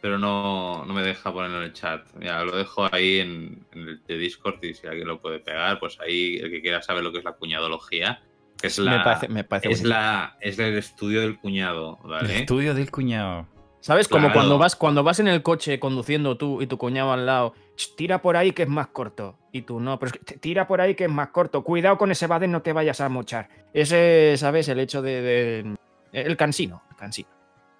pero 0.00 0.18
no, 0.18 0.84
no 0.84 0.92
me 0.94 1.02
deja 1.02 1.32
ponerlo 1.32 1.58
en 1.58 1.64
el 1.64 1.72
chat. 1.72 2.02
Ya, 2.20 2.42
lo 2.42 2.56
dejo 2.56 2.88
ahí 2.92 3.20
en, 3.20 3.64
en 3.72 3.80
el 3.88 4.02
de 4.06 4.18
Discord 4.18 4.62
y 4.64 4.74
si 4.74 4.86
alguien 4.86 5.06
lo 5.06 5.20
puede 5.20 5.38
pegar, 5.38 5.78
pues 5.78 5.98
ahí 6.00 6.36
el 6.38 6.50
que 6.50 6.60
quiera 6.60 6.82
saber 6.82 7.04
lo 7.04 7.12
que 7.12 7.18
es 7.18 7.24
la 7.24 7.32
cuñadología, 7.32 8.20
que 8.60 8.66
es 8.66 8.78
la, 8.78 8.98
me 8.98 9.04
parece, 9.04 9.28
me 9.28 9.44
parece 9.44 9.70
es, 9.70 9.82
la 9.84 10.36
es 10.40 10.58
el 10.58 10.76
estudio 10.76 11.20
del 11.20 11.38
cuñado, 11.38 11.98
El 12.04 12.10
¿vale? 12.10 12.38
estudio 12.40 12.74
del 12.74 12.90
cuñado. 12.90 13.46
¿Sabes? 13.82 14.06
Como 14.08 14.28
Claro. 14.28 14.34
cuando 14.34 14.58
vas, 14.58 14.76
cuando 14.76 15.02
vas 15.02 15.18
en 15.20 15.26
el 15.28 15.42
coche 15.42 15.78
conduciendo 15.80 16.36
tú 16.36 16.62
y 16.62 16.66
tu 16.68 16.78
cuñado 16.78 17.12
al 17.12 17.26
lado, 17.26 17.52
"Ch, 17.76 17.94
tira 17.96 18.22
por 18.22 18.36
ahí 18.36 18.52
que 18.52 18.62
es 18.62 18.68
más 18.68 18.86
corto. 18.86 19.36
Y 19.50 19.62
tú 19.62 19.80
no, 19.80 19.98
pero 19.98 20.12
es 20.14 20.18
que 20.24 20.36
tira 20.38 20.66
por 20.68 20.80
ahí 20.80 20.94
que 20.94 21.04
es 21.04 21.10
más 21.10 21.28
corto. 21.28 21.62
Cuidado 21.64 21.98
con 21.98 22.10
ese 22.12 22.26
baden, 22.28 22.52
no 22.52 22.62
te 22.62 22.72
vayas 22.72 23.00
a 23.00 23.08
mochar. 23.08 23.48
Ese, 23.74 24.34
¿sabes? 24.38 24.68
El 24.68 24.78
hecho 24.80 25.02
de. 25.02 25.20
de- 25.20 25.76
el 26.12 26.36
cansino. 26.36 26.82
el 26.90 26.96
cansino. 26.96 27.28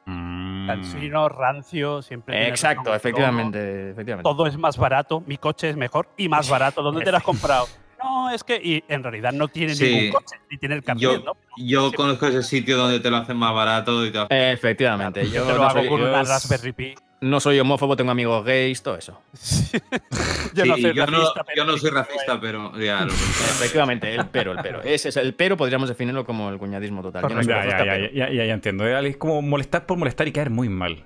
Mm. 0.06 0.66
Cansino, 0.66 1.28
rancio, 1.28 2.02
siempre. 2.02 2.48
Exacto, 2.48 2.92
efectivamente. 2.94 3.90
efectivamente. 3.90 4.24
Todo, 4.24 4.36
todo 4.38 4.46
es 4.48 4.58
más 4.58 4.76
barato, 4.76 5.22
mi 5.26 5.36
coche 5.38 5.70
es 5.70 5.76
mejor 5.76 6.08
y 6.16 6.28
más 6.28 6.48
barato. 6.50 6.82
¿Dónde 6.82 7.04
te 7.04 7.12
lo 7.12 7.18
has 7.18 7.22
comprado? 7.22 7.66
No, 8.02 8.30
es 8.30 8.42
que. 8.44 8.56
Y 8.62 8.84
en 8.88 9.02
realidad 9.02 9.32
no 9.32 9.48
tiene 9.48 9.74
Sí. 9.74 9.84
ningún 9.94 10.12
coche, 10.12 10.36
ni 10.50 10.58
tiene 10.58 10.74
el 10.76 10.82
carnet, 10.84 11.02
Yo, 11.02 11.18
¿no? 11.20 11.36
yo 11.56 11.90
Sí. 11.90 11.96
conozco 11.96 12.26
ese 12.26 12.42
sitio 12.42 12.76
donde 12.76 13.00
te 13.00 13.10
lo 13.10 13.16
hacen 13.18 13.36
más 13.36 13.54
barato 13.54 14.04
y 14.06 14.10
te 14.10 14.18
hacen- 14.18 14.36
Efectivamente. 14.52 15.24
Yo 15.26 15.34
Yo 15.34 15.42
te 15.44 15.52
lo 15.52 15.58
no 15.58 15.64
hago 15.64 15.78
soy, 15.80 15.88
con 15.88 16.02
una 16.02 16.22
yo- 16.22 16.28
Raspberry 16.28 16.72
Pi. 16.72 16.94
no 17.20 17.38
soy 17.40 17.60
homófobo, 17.60 17.96
tengo 17.96 18.10
amigos 18.10 18.44
gays, 18.44 18.82
todo 18.82 18.96
eso. 18.96 19.20
yo 20.54 20.64
no 20.66 20.74
Sí, 20.76 20.82
soy 20.82 20.94
yo 20.94 21.06
no- 21.06 21.18
racista. 21.18 21.44
pero 21.44 21.56
yo 21.56 21.64
no 21.64 21.72
sí 21.74 21.78
soy 21.80 21.90
que 21.90 21.94
lo 21.94 22.02
racista, 22.02 22.32
es. 22.34 22.38
pero 22.40 22.78
ya 22.78 23.04
lo 23.04 23.12
Efectivamente, 23.12 24.14
el 24.14 24.26
pero, 24.28 24.52
el 24.52 24.58
pero. 24.62 24.82
Ese 24.82 25.08
es 25.10 25.16
el 25.16 25.34
pero, 25.34 25.56
podríamos 25.56 25.88
definirlo 25.88 26.24
como 26.24 26.50
el 26.50 26.58
cuñadismo 26.58 27.02
total. 27.02 27.22
Yo 27.22 27.28
no 27.28 27.42
soy 27.42 27.46
Ya, 27.52 27.56
ya, 27.56 27.62
racista, 27.62 27.84
ya, 27.84 27.92
pero- 27.92 28.12
ya, 28.12 28.30
ya, 28.30 28.44
ya 28.44 28.52
entiendo. 28.54 28.86
Es 28.86 29.16
como 29.16 29.40
molestar 29.42 29.86
por 29.86 29.96
molestar 29.98 30.26
y 30.28 30.32
caer 30.32 30.50
muy 30.50 30.68
mal. 30.68 31.04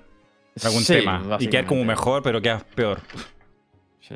Algún 0.63 0.81
Sí, 0.81 0.93
tema. 0.93 1.21
Y 1.39 1.47
quedar 1.49 1.65
como 1.67 1.83
mejor, 1.85 2.23
pero 2.23 2.41
quedas 2.41 2.63
peor. 2.63 2.99
Sí. 4.01 4.15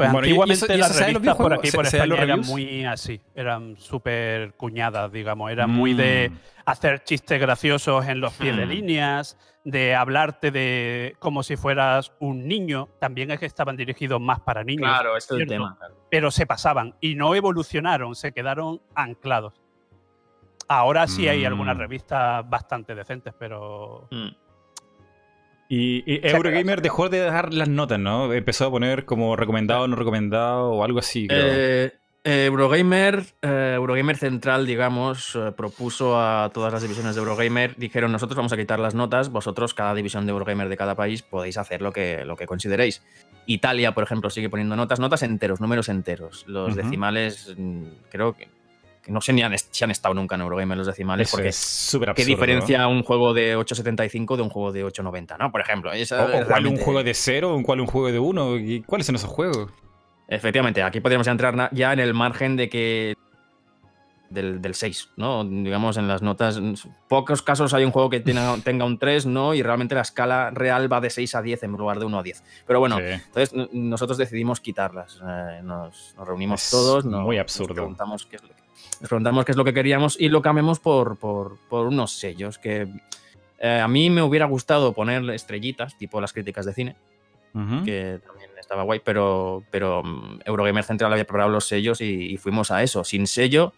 Pues 0.00 0.12
Bueno, 0.12 0.26
y- 0.26 0.30
y 0.30 0.32
antiguamente 0.32 0.64
eso- 0.64 0.76
las 0.78 0.98
revistas 0.98 1.36
por 1.36 1.52
aquí, 1.52 1.70
por 1.70 1.84
España, 1.86 2.22
eran 2.22 2.40
muy 2.40 2.84
así. 2.86 3.20
Eran 3.34 3.76
súper 3.76 4.54
cuñadas, 4.54 5.12
digamos. 5.12 5.50
Eran 5.50 5.68
muy 5.70 5.92
de 5.92 6.30
Mm. 6.32 6.36
hacer 6.64 7.04
chistes 7.04 7.38
graciosos 7.38 8.06
en 8.08 8.18
los 8.20 8.32
pies 8.32 8.56
de 8.56 8.64
Hmm. 8.64 8.70
líneas, 8.70 9.36
de 9.62 9.94
hablarte 9.94 10.50
de 10.50 11.16
como 11.18 11.42
si 11.42 11.56
fueras 11.56 12.12
un 12.18 12.48
niño. 12.48 12.88
También 12.98 13.30
es 13.30 13.38
que 13.40 13.44
estaban 13.44 13.76
dirigidos 13.76 14.18
más 14.22 14.40
para 14.40 14.64
niños. 14.64 14.88
Claro, 14.88 15.18
ese 15.18 15.34
es 15.34 15.40
el 15.42 15.46
tema. 15.48 15.76
pero 16.10 16.30
se 16.30 16.46
pasaban 16.46 16.94
y 17.00 17.14
no 17.14 17.34
evolucionaron, 17.34 18.14
se 18.14 18.32
quedaron 18.32 18.80
anclados. 18.94 19.60
Ahora 20.66 21.06
sí 21.08 21.28
hay 21.28 21.44
algunas 21.44 21.76
Mm. 21.76 21.78
revistas 21.80 22.48
bastante 22.48 22.94
decentes, 22.94 23.34
pero 23.38 24.08
Mm. 24.10 24.28
Y, 25.72 26.02
Eurogamer 26.26 26.82
dejó 26.82 27.08
de 27.08 27.20
dar 27.20 27.54
las 27.54 27.68
notas, 27.68 28.00
¿no? 28.00 28.32
Empezó 28.32 28.66
a 28.66 28.70
poner 28.70 29.04
como 29.04 29.36
recomendado, 29.36 29.86
no 29.86 29.94
recomendado 29.94 30.72
o 30.72 30.82
algo 30.82 30.98
así, 30.98 31.28
creo. 31.28 31.46
Eh, 31.46 31.92
eh, 32.24 32.46
Eurogamer, 32.46 33.24
eh, 33.40 33.74
Eurogamer 33.76 34.16
Central, 34.16 34.66
digamos, 34.66 35.34
eh, 35.36 35.52
propuso 35.56 36.20
a 36.20 36.50
todas 36.52 36.70
las 36.70 36.82
divisiones 36.82 37.14
de 37.14 37.20
Eurogamer, 37.20 37.76
dijeron 37.76 38.12
nosotros 38.12 38.36
vamos 38.36 38.52
a 38.52 38.58
quitar 38.58 38.78
las 38.78 38.94
notas, 38.94 39.30
vosotros, 39.30 39.72
cada 39.72 39.94
división 39.94 40.26
de 40.26 40.32
Eurogamer 40.32 40.68
de 40.68 40.76
cada 40.76 40.94
país, 40.94 41.22
podéis 41.22 41.56
hacer 41.56 41.80
lo 41.80 41.92
que, 41.92 42.24
lo 42.26 42.36
que 42.36 42.46
consideréis. 42.46 43.02
Italia, 43.46 43.94
por 43.94 44.04
ejemplo, 44.04 44.28
sigue 44.28 44.50
poniendo 44.50 44.76
notas, 44.76 45.00
notas 45.00 45.22
enteros, 45.22 45.60
números 45.60 45.88
enteros. 45.88 46.44
Los 46.46 46.76
decimales, 46.76 47.54
mm, 47.56 47.84
creo 48.10 48.34
que 48.34 48.48
no 49.10 49.20
sé 49.20 49.32
ni 49.32 49.42
han, 49.42 49.52
si 49.58 49.84
han 49.84 49.90
estado 49.90 50.14
nunca 50.14 50.36
en 50.36 50.40
Eurogamer 50.42 50.78
los 50.78 50.86
decimales, 50.86 51.28
Eso 51.28 51.36
porque 51.36 51.48
es 51.50 51.56
súper 51.56 52.06
¿qué 52.14 52.22
absurdo. 52.22 52.26
diferencia 52.28 52.86
un 52.88 53.02
juego 53.02 53.34
de 53.34 53.56
875 53.56 54.36
de 54.36 54.42
un 54.42 54.48
juego 54.50 54.72
de 54.72 54.84
890? 54.84 55.36
¿no? 55.38 55.50
Por 55.52 55.60
ejemplo. 55.60 55.92
esa 55.92 56.24
¿O, 56.24 56.42
o 56.42 56.46
cuál 56.46 56.66
un 56.66 56.76
juego 56.78 57.02
de 57.02 57.12
cero 57.14 57.54
o 57.54 57.62
cuál 57.62 57.80
un 57.80 57.86
juego 57.86 58.10
de 58.12 58.18
uno? 58.18 58.56
¿Y 58.56 58.82
¿Cuáles 58.82 59.06
son 59.06 59.16
esos 59.16 59.28
juegos? 59.30 59.70
Efectivamente, 60.28 60.82
aquí 60.82 61.00
podríamos 61.00 61.26
entrar 61.26 61.70
ya 61.72 61.92
en 61.92 61.98
el 61.98 62.14
margen 62.14 62.56
de 62.56 62.68
que. 62.68 63.14
Del, 64.28 64.62
del 64.62 64.76
6, 64.76 65.10
¿no? 65.16 65.44
Digamos, 65.44 65.96
en 65.96 66.06
las 66.06 66.22
notas. 66.22 66.56
En 66.56 66.76
pocos 67.08 67.42
casos 67.42 67.74
hay 67.74 67.82
un 67.84 67.90
juego 67.90 68.08
que 68.10 68.20
tenga, 68.20 68.56
tenga 68.64 68.84
un 68.84 68.96
3, 68.96 69.26
¿no? 69.26 69.54
Y 69.54 69.62
realmente 69.64 69.96
la 69.96 70.02
escala 70.02 70.50
real 70.52 70.90
va 70.92 71.00
de 71.00 71.10
6 71.10 71.34
a 71.34 71.42
10 71.42 71.64
en 71.64 71.72
lugar 71.72 71.98
de 71.98 72.04
1 72.04 72.16
a 72.16 72.22
10. 72.22 72.44
Pero 72.64 72.78
bueno, 72.78 72.98
Sí. 72.98 73.02
entonces 73.26 73.52
nosotros 73.72 74.18
decidimos 74.18 74.60
quitarlas. 74.60 75.20
Eh, 75.28 75.62
nos, 75.64 76.14
nos 76.16 76.28
reunimos 76.28 76.62
Es 76.62 76.70
todos. 76.70 77.04
nos- 77.04 77.22
muy 77.22 77.38
nos 77.38 77.42
absurdo. 77.42 77.74
preguntamos 77.74 78.24
qué 78.26 78.36
es 78.36 78.42
nos 79.00 79.08
preguntamos 79.08 79.44
qué 79.44 79.52
es 79.52 79.56
lo 79.56 79.64
que 79.64 79.72
queríamos 79.74 80.20
y 80.20 80.28
lo 80.28 80.42
cambiamos 80.42 80.78
por, 80.80 81.16
por, 81.16 81.56
por 81.68 81.86
unos 81.86 82.12
sellos 82.12 82.58
que. 82.58 82.86
eh, 83.58 83.80
a 83.80 83.88
mí 83.88 84.10
me 84.10 84.22
hubiera 84.22 84.46
gustado 84.46 84.92
poner 84.92 85.28
estrellitas, 85.30 85.96
tipo 85.98 86.20
las 86.20 86.32
críticas 86.32 86.64
de 86.66 86.74
cine, 86.74 86.96
que 87.84 88.20
también 88.26 88.50
estaba 88.58 88.84
guay, 88.84 89.00
pero, 89.04 89.64
pero 89.70 90.02
mm, 90.04 90.40
Eurogamer 90.44 90.84
Central 90.84 91.12
había 91.12 91.24
preparado 91.24 91.50
los 91.50 91.66
sellos 91.66 92.00
y, 92.00 92.32
y 92.32 92.36
fuimos 92.36 92.70
a 92.70 92.82
eso, 92.82 93.02
sin 93.04 93.26
sello, 93.26 93.72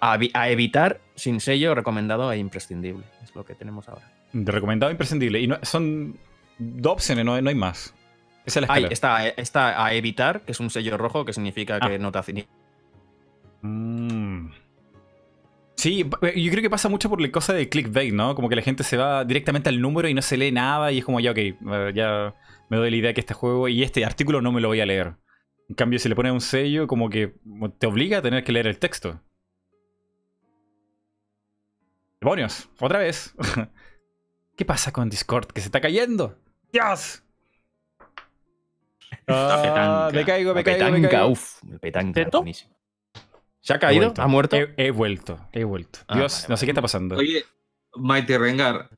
a, 0.00 0.16
vi- 0.18 0.30
a 0.34 0.50
evitar 0.50 1.00
sin 1.14 1.40
sello 1.40 1.74
recomendado 1.74 2.30
e 2.32 2.36
imprescindible. 2.38 3.04
Es 3.24 3.34
lo 3.34 3.44
que 3.44 3.54
tenemos 3.54 3.88
ahora. 3.88 4.12
De 4.32 4.52
recomendado 4.52 4.90
imprescindible. 4.92 5.40
Y 5.40 5.46
no, 5.46 5.58
son 5.62 6.18
dos 6.58 6.92
opciones, 6.94 7.24
no, 7.24 7.34
hay- 7.34 7.42
no 7.42 7.48
hay 7.48 7.54
más. 7.54 7.94
Es 8.44 8.56
Ahí 8.68 8.86
está, 8.90 9.26
eh, 9.28 9.34
está 9.36 9.84
a 9.84 9.92
evitar, 9.94 10.40
que 10.42 10.52
es 10.52 10.60
un 10.60 10.70
sello 10.70 10.96
rojo, 10.96 11.24
que 11.24 11.32
significa 11.32 11.78
Ah. 11.80 11.88
que 11.88 11.98
no 11.98 12.12
te 12.12 12.18
hace 12.18 12.32
ni- 12.32 12.46
Mm. 13.62 14.50
Sí, 15.76 16.04
pa- 16.04 16.18
yo 16.34 16.50
creo 16.50 16.62
que 16.62 16.70
pasa 16.70 16.88
mucho 16.88 17.08
por 17.08 17.20
la 17.20 17.30
cosa 17.30 17.52
del 17.52 17.68
clickbait, 17.68 18.12
¿no? 18.12 18.34
Como 18.34 18.48
que 18.48 18.56
la 18.56 18.62
gente 18.62 18.82
se 18.82 18.96
va 18.96 19.24
directamente 19.24 19.68
al 19.68 19.80
número 19.80 20.08
y 20.08 20.14
no 20.14 20.22
se 20.22 20.36
lee 20.36 20.50
nada 20.50 20.90
y 20.90 20.98
es 20.98 21.04
como, 21.04 21.20
ya, 21.20 21.30
ok, 21.30 21.38
eh, 21.38 21.92
ya 21.94 22.34
me 22.68 22.76
doy 22.76 22.90
la 22.90 22.96
idea 22.96 23.14
que 23.14 23.20
este 23.20 23.34
juego 23.34 23.68
y 23.68 23.82
este 23.84 24.04
artículo 24.04 24.40
no 24.40 24.50
me 24.52 24.60
lo 24.60 24.68
voy 24.68 24.80
a 24.80 24.86
leer. 24.86 25.14
En 25.68 25.74
cambio, 25.76 25.98
si 25.98 26.08
le 26.08 26.16
pones 26.16 26.32
un 26.32 26.40
sello, 26.40 26.86
como 26.86 27.08
que 27.10 27.34
te 27.78 27.86
obliga 27.86 28.18
a 28.18 28.22
tener 28.22 28.42
que 28.42 28.52
leer 28.52 28.66
el 28.66 28.78
texto. 28.78 29.20
¡Demonios! 32.20 32.68
¡Otra 32.80 32.98
vez! 32.98 33.34
¿Qué 34.56 34.64
pasa 34.64 34.92
con 34.92 35.08
Discord? 35.08 35.46
¡Que 35.46 35.60
se 35.60 35.68
está 35.68 35.80
cayendo! 35.80 36.36
¡Dios! 36.72 37.22
Ah, 39.28 39.60
petanca. 39.62 40.10
me 40.18 40.24
caigo, 40.24 40.54
me 40.54 40.64
caigo, 40.64 40.84
me 40.86 40.90
petanca, 40.90 41.08
caigo. 41.10 41.28
uf, 41.28 41.62
el 41.70 41.78
petanca, 41.80 42.28
buenísimo. 42.32 42.76
¿Se 43.68 43.74
ha 43.74 43.78
caído? 43.78 44.14
¿Ha 44.16 44.26
muerto? 44.26 44.56
He, 44.56 44.72
he 44.78 44.90
vuelto, 44.90 45.38
he 45.52 45.62
vuelto. 45.62 45.98
Ah, 46.08 46.16
Dios, 46.16 46.32
vale, 46.32 46.46
no 46.48 46.56
sé 46.56 46.60
vale. 46.62 46.66
qué 46.66 46.70
está 46.70 46.80
pasando. 46.80 47.16
Oye, 47.16 47.44
Maite 47.96 48.38
Rengar, 48.38 48.88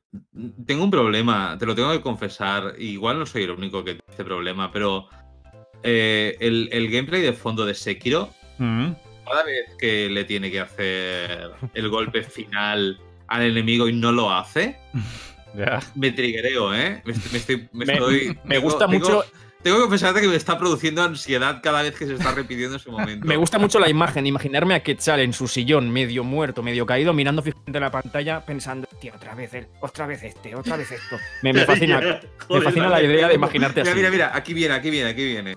tengo 0.65 0.85
un 0.85 0.89
problema, 0.89 1.57
te 1.59 1.65
lo 1.65 1.75
tengo 1.75 1.91
que 1.91 1.99
confesar. 1.99 2.75
Igual 2.77 3.19
no 3.19 3.25
soy 3.25 3.43
el 3.43 3.51
único 3.51 3.83
que 3.83 3.95
tiene 3.95 4.05
este 4.07 4.23
problema, 4.23 4.71
pero 4.71 5.09
eh, 5.83 6.37
el, 6.39 6.69
el 6.71 6.89
gameplay 6.89 7.21
de 7.21 7.33
fondo 7.33 7.65
de 7.65 7.73
Sekiro, 7.73 8.29
Mm. 8.59 8.91
cada 9.25 9.43
vez 9.43 9.75
que 9.77 10.07
le 10.09 10.23
tiene 10.23 10.49
que 10.49 10.61
hacer 10.61 11.51
el 11.73 11.89
golpe 11.89 12.23
final 12.23 12.97
al 13.27 13.41
enemigo 13.41 13.89
y 13.89 13.93
no 13.93 14.13
lo 14.13 14.31
hace, 14.31 14.77
me 15.95 16.11
triggereo, 16.13 16.73
¿eh? 16.73 17.01
Me, 17.03 17.11
estoy- 17.11 17.31
me 17.31 17.37
estoy- 17.39 17.69
me 17.73 17.85
Me- 17.85 17.93
estoy- 17.93 18.27
me 18.45 18.55
tengo- 18.55 18.61
gusta 18.61 18.87
tengo- 18.87 18.99
mucho- 18.99 19.21
Tengo 19.23 19.50
que 19.63 19.71
confesarte 19.71 20.21
que 20.21 20.27
me 20.27 20.35
está 20.35 20.57
produciendo 20.57 21.03
ansiedad 21.03 21.61
cada 21.61 21.81
vez 21.83 21.95
que 21.95 22.05
se 22.07 22.13
está 22.13 22.31
repitiendo 22.31 22.77
ese 22.77 22.89
momento. 22.89 23.27
Me 23.27 23.37
gusta 23.37 23.59
mucho 23.59 23.79
la 23.79 23.89
imagen, 23.89 24.25
imaginarme 24.25 24.73
a 24.75 24.81
Quetzal 24.83 25.19
en 25.19 25.33
su 25.33 25.47
sillón, 25.47 25.91
medio 25.91 26.23
muerto, 26.23 26.63
medio 26.63 26.85
caído, 26.85 27.13
mirando 27.13 27.41
fijamente 27.43 27.77
a 27.77 27.81
la 27.81 27.91
pantalla, 27.91 28.45
pensando, 28.45 28.87
Tío, 28.99 29.13
otra 29.15 29.35
vez 29.35 29.53
él, 29.53 29.67
otra 29.81 30.07
vez 30.07 30.23
este, 30.23 30.55
otra 30.55 30.77
vez 30.77 30.91
esto. 30.91 31.17
me, 31.43 31.53
me 31.53 31.65
fascina, 31.65 31.99
me 31.99 32.19
Joder, 32.47 32.63
fascina 32.63 32.89
la 32.89 33.01
idea 33.01 33.15
de 33.15 33.21
mira, 33.21 33.33
imaginarte 33.35 33.81
así. 33.81 33.89
Mira, 33.91 34.09
mira, 34.09 34.11
mira, 34.11 34.37
aquí 34.37 34.53
viene, 34.53 34.73
aquí 34.73 34.89
viene, 34.89 35.09
aquí 35.09 35.25
viene. 35.25 35.55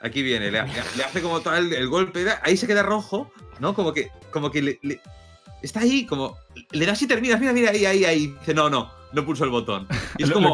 Aquí 0.00 0.22
viene, 0.22 0.50
le, 0.50 0.58
hace 0.60 1.22
como 1.22 1.40
tal 1.40 1.72
el, 1.72 1.88
golpe, 1.88 2.26
ahí 2.42 2.58
se 2.58 2.66
queda 2.66 2.82
rojo, 2.82 3.32
¿no? 3.58 3.72
Como 3.72 3.94
que, 3.94 4.10
como 4.30 4.50
que 4.50 4.60
le, 4.60 4.78
le- 4.82 5.00
está 5.62 5.80
ahí, 5.80 6.04
como 6.04 6.36
le 6.72 6.84
das 6.84 7.00
y 7.00 7.06
terminas, 7.06 7.40
mira, 7.40 7.54
mira, 7.54 7.70
ahí, 7.70 7.86
ahí, 7.86 8.04
ahí. 8.04 8.26
Dice, 8.38 8.52
no, 8.52 8.68
no, 8.68 8.90
no 9.14 9.24
pulso 9.24 9.44
el 9.44 9.50
botón. 9.50 9.88
Y 10.18 10.24
es 10.24 10.30
como, 10.30 10.52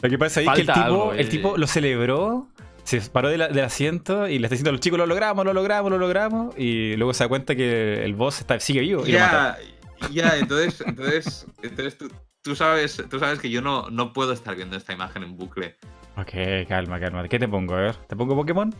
lo, 0.00 0.08
que, 0.10 0.18
pasa 0.18 0.40
ahí 0.40 0.46
es 0.46 0.52
que 0.54 0.60
el 0.62 0.66
tipo, 0.66 0.80
algo, 0.80 1.12
el 1.12 1.20
eh. 1.20 1.24
tipo 1.24 1.56
lo 1.56 1.66
celebró, 1.66 2.48
se 2.84 3.00
paró 3.02 3.28
de 3.28 3.38
la- 3.38 3.48
del 3.48 3.64
asiento 3.64 4.28
y 4.28 4.38
le 4.38 4.46
está 4.46 4.54
diciendo 4.54 4.70
a 4.70 4.72
los 4.72 4.80
chicos, 4.80 4.98
lo 4.98 5.06
logramos, 5.06 5.44
lo 5.44 5.52
logramos, 5.52 5.90
lo 5.90 5.98
logramos. 5.98 6.54
Y 6.58 6.96
luego 6.96 7.14
se 7.14 7.24
da 7.24 7.28
cuenta 7.28 7.54
que 7.54 8.04
el 8.04 8.14
boss 8.14 8.40
está, 8.40 8.58
sigue 8.60 8.80
vivo 8.80 9.06
y 9.06 9.12
lo 9.12 9.18
mata. 9.20 9.58
ya, 10.00 10.08
ya, 10.10 10.36
entonces, 10.38 10.80
entonces, 10.86 11.46
entonces 11.62 11.98
tú, 11.98 12.10
tú 12.42 12.54
sabes, 12.56 13.02
tú 13.10 13.18
sabes 13.18 13.38
que 13.40 13.50
yo 13.50 13.60
no, 13.62 13.90
no 13.90 14.12
puedo 14.12 14.32
estar 14.32 14.54
viendo 14.56 14.76
esta 14.76 14.92
imagen 14.92 15.22
en 15.22 15.36
bucle. 15.36 15.76
Ok, 16.16 16.66
calma, 16.68 16.98
calma. 16.98 17.28
¿Qué 17.28 17.38
te 17.38 17.46
pongo? 17.46 17.74
A 17.74 17.80
ver, 17.80 17.96
¿te 18.08 18.16
pongo 18.16 18.34
Pokémon? 18.34 18.74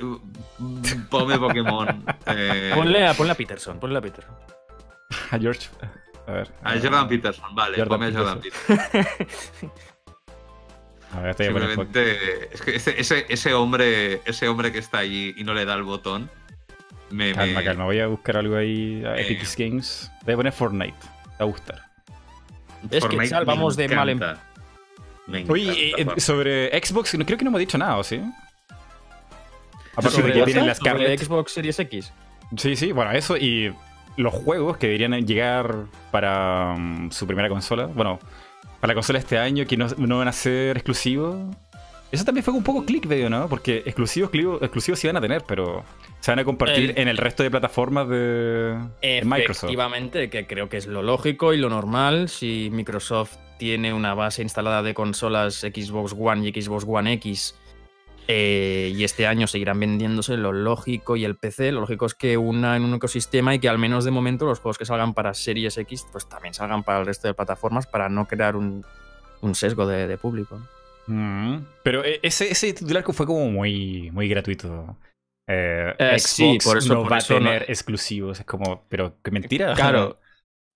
Uh, 0.00 0.18
Ponme 1.08 1.38
Pokémon. 1.38 2.04
eh, 2.26 2.72
Ponle 2.74 3.06
a, 3.06 3.14
ponle 3.14 3.32
a 3.32 3.34
Peterson, 3.34 3.80
ponle 3.80 3.98
a 3.98 4.02
Peterson. 4.02 4.34
A 5.30 5.38
George. 5.38 5.68
A 6.26 6.32
ver. 6.32 6.52
a 6.62 6.72
Jordan 6.72 7.08
Peterson, 7.08 7.54
vale, 7.54 7.76
Jordan 7.78 7.88
ponme 7.88 8.06
a 8.06 8.18
Jordan 8.18 8.40
Peterson. 8.40 8.78
Peterson. 8.92 9.72
A 11.14 11.20
ver. 11.20 11.34
Simplemente, 11.36 12.54
es 12.54 12.60
que 12.62 12.76
ese, 12.76 13.00
ese, 13.00 13.26
ese 13.28 13.54
hombre, 13.54 14.20
ese 14.24 14.48
hombre 14.48 14.72
que 14.72 14.78
está 14.78 14.98
allí 14.98 15.34
y 15.36 15.44
no 15.44 15.54
le 15.54 15.64
da 15.64 15.74
el 15.74 15.82
botón, 15.84 16.28
me, 17.10 17.32
Calma, 17.32 17.60
me- 17.60 17.64
calma. 17.64 17.84
Voy 17.84 18.00
a 18.00 18.06
buscar 18.08 18.36
algo 18.36 18.56
ahí 18.56 19.02
a 19.04 19.16
Eh. 19.16 19.22
Epic 19.22 19.46
Games. 19.56 20.10
Voy 20.24 20.34
a 20.34 20.36
poner 20.36 20.52
Fortnite. 20.52 20.96
Te 20.98 21.08
va 21.08 21.34
a 21.38 21.44
gustar. 21.44 21.82
Es 22.84 22.90
que 22.90 23.00
Fortnite 23.00 23.34
me 23.38 23.44
vamos 23.44 23.76
de 23.76 23.88
mal 23.88 24.08
en- 24.08 24.16
encanta. 24.18 24.42
Me 25.26 25.44
Oye, 25.48 25.90
eh, 25.90 26.06
eh, 26.16 26.20
sobre 26.20 26.68
Xbox, 26.84 27.14
no, 27.18 27.24
creo 27.24 27.36
que 27.38 27.44
no 27.44 27.50
hemos 27.50 27.58
dicho 27.60 27.76
nada, 27.78 27.96
¿o 27.96 28.04
sí? 28.04 28.20
Aparte 29.92 30.10
¿Sobre 30.16 30.32
de 30.34 30.38
que 30.40 30.44
tienen 30.44 30.66
las 30.66 30.78
¿Sobre 30.78 30.90
Scarlett. 30.90 31.20
Xbox 31.22 31.52
Series 31.52 31.78
X. 31.80 32.12
Sí, 32.56 32.76
sí, 32.76 32.92
bueno, 32.92 33.10
eso 33.12 33.36
y 33.36 33.74
los 34.16 34.32
juegos 34.32 34.76
que 34.76 34.86
deberían 34.88 35.12
llegar 35.26 35.86
para 36.10 36.74
mm, 36.78 37.10
su 37.10 37.26
primera 37.26 37.48
consola. 37.48 37.86
Bueno, 37.86 38.18
para 38.86 38.94
la 38.94 39.00
consola 39.00 39.18
este 39.18 39.36
año, 39.36 39.66
que 39.66 39.76
no, 39.76 39.88
no 39.98 40.18
van 40.18 40.28
a 40.28 40.32
ser 40.32 40.76
exclusivos. 40.76 41.36
Eso 42.12 42.24
también 42.24 42.44
fue 42.44 42.54
un 42.54 42.62
poco 42.62 42.84
clickbait, 42.84 43.28
¿no? 43.28 43.48
Porque 43.48 43.78
exclusivos, 43.84 44.30
exclusivos, 44.62 45.00
sí 45.00 45.08
van 45.08 45.16
a 45.16 45.20
tener, 45.20 45.42
pero 45.44 45.82
se 46.20 46.30
van 46.30 46.38
a 46.38 46.44
compartir 46.44 46.90
El- 46.90 46.98
en 47.00 47.08
el 47.08 47.16
resto 47.16 47.42
de 47.42 47.50
plataformas 47.50 48.08
de, 48.08 48.78
de 49.02 49.22
Microsoft. 49.24 49.64
Efectivamente, 49.64 50.30
que 50.30 50.46
creo 50.46 50.68
que 50.68 50.76
es 50.76 50.86
lo 50.86 51.02
lógico 51.02 51.52
y 51.52 51.56
lo 51.56 51.68
normal. 51.68 52.28
Si 52.28 52.68
Microsoft 52.70 53.34
tiene 53.58 53.92
una 53.92 54.14
base 54.14 54.42
instalada 54.42 54.84
de 54.84 54.94
consolas 54.94 55.56
Xbox 55.56 56.14
One 56.16 56.48
y 56.48 56.62
Xbox 56.62 56.84
One 56.86 57.12
X 57.14 57.56
eh, 58.28 58.92
y 58.94 59.04
este 59.04 59.26
año 59.26 59.46
seguirán 59.46 59.78
vendiéndose, 59.80 60.36
lo 60.36 60.52
lógico 60.52 61.16
y 61.16 61.24
el 61.24 61.36
PC, 61.36 61.72
lo 61.72 61.80
lógico 61.80 62.06
es 62.06 62.14
que 62.14 62.36
una 62.36 62.76
en 62.76 62.84
un 62.84 62.94
ecosistema 62.94 63.54
y 63.54 63.58
que 63.58 63.68
al 63.68 63.78
menos 63.78 64.04
de 64.04 64.10
momento 64.10 64.46
los 64.46 64.58
juegos 64.60 64.78
que 64.78 64.84
salgan 64.84 65.14
para 65.14 65.32
Series 65.34 65.78
X 65.78 66.06
pues 66.12 66.28
también 66.28 66.54
salgan 66.54 66.82
para 66.82 67.00
el 67.00 67.06
resto 67.06 67.28
de 67.28 67.34
plataformas 67.34 67.86
para 67.86 68.08
no 68.08 68.26
crear 68.26 68.56
un, 68.56 68.84
un 69.40 69.54
sesgo 69.54 69.86
de, 69.86 70.06
de 70.08 70.18
público. 70.18 70.60
Mm, 71.06 71.58
Pero 71.84 72.04
eh, 72.04 72.18
ese, 72.22 72.50
ese 72.50 72.72
titular 72.72 73.04
que 73.04 73.12
fue 73.12 73.26
como 73.26 73.48
muy, 73.50 74.10
muy 74.10 74.28
gratuito. 74.28 74.96
Eh, 75.48 75.94
Eh, 75.98 76.18
Xbox 76.18 76.22
sí, 76.30 76.58
por 76.64 76.78
eso- 76.78 76.94
no 76.94 77.02
por 77.04 77.12
va 77.12 77.18
eso 77.18 77.36
a 77.36 77.40
no- 77.40 77.46
tener 77.46 77.64
exclusivos. 77.70 78.40
Es 78.40 78.46
como, 78.46 78.82
pero 78.88 79.14
qué 79.22 79.30
mentira. 79.30 79.74
Claro, 79.74 80.18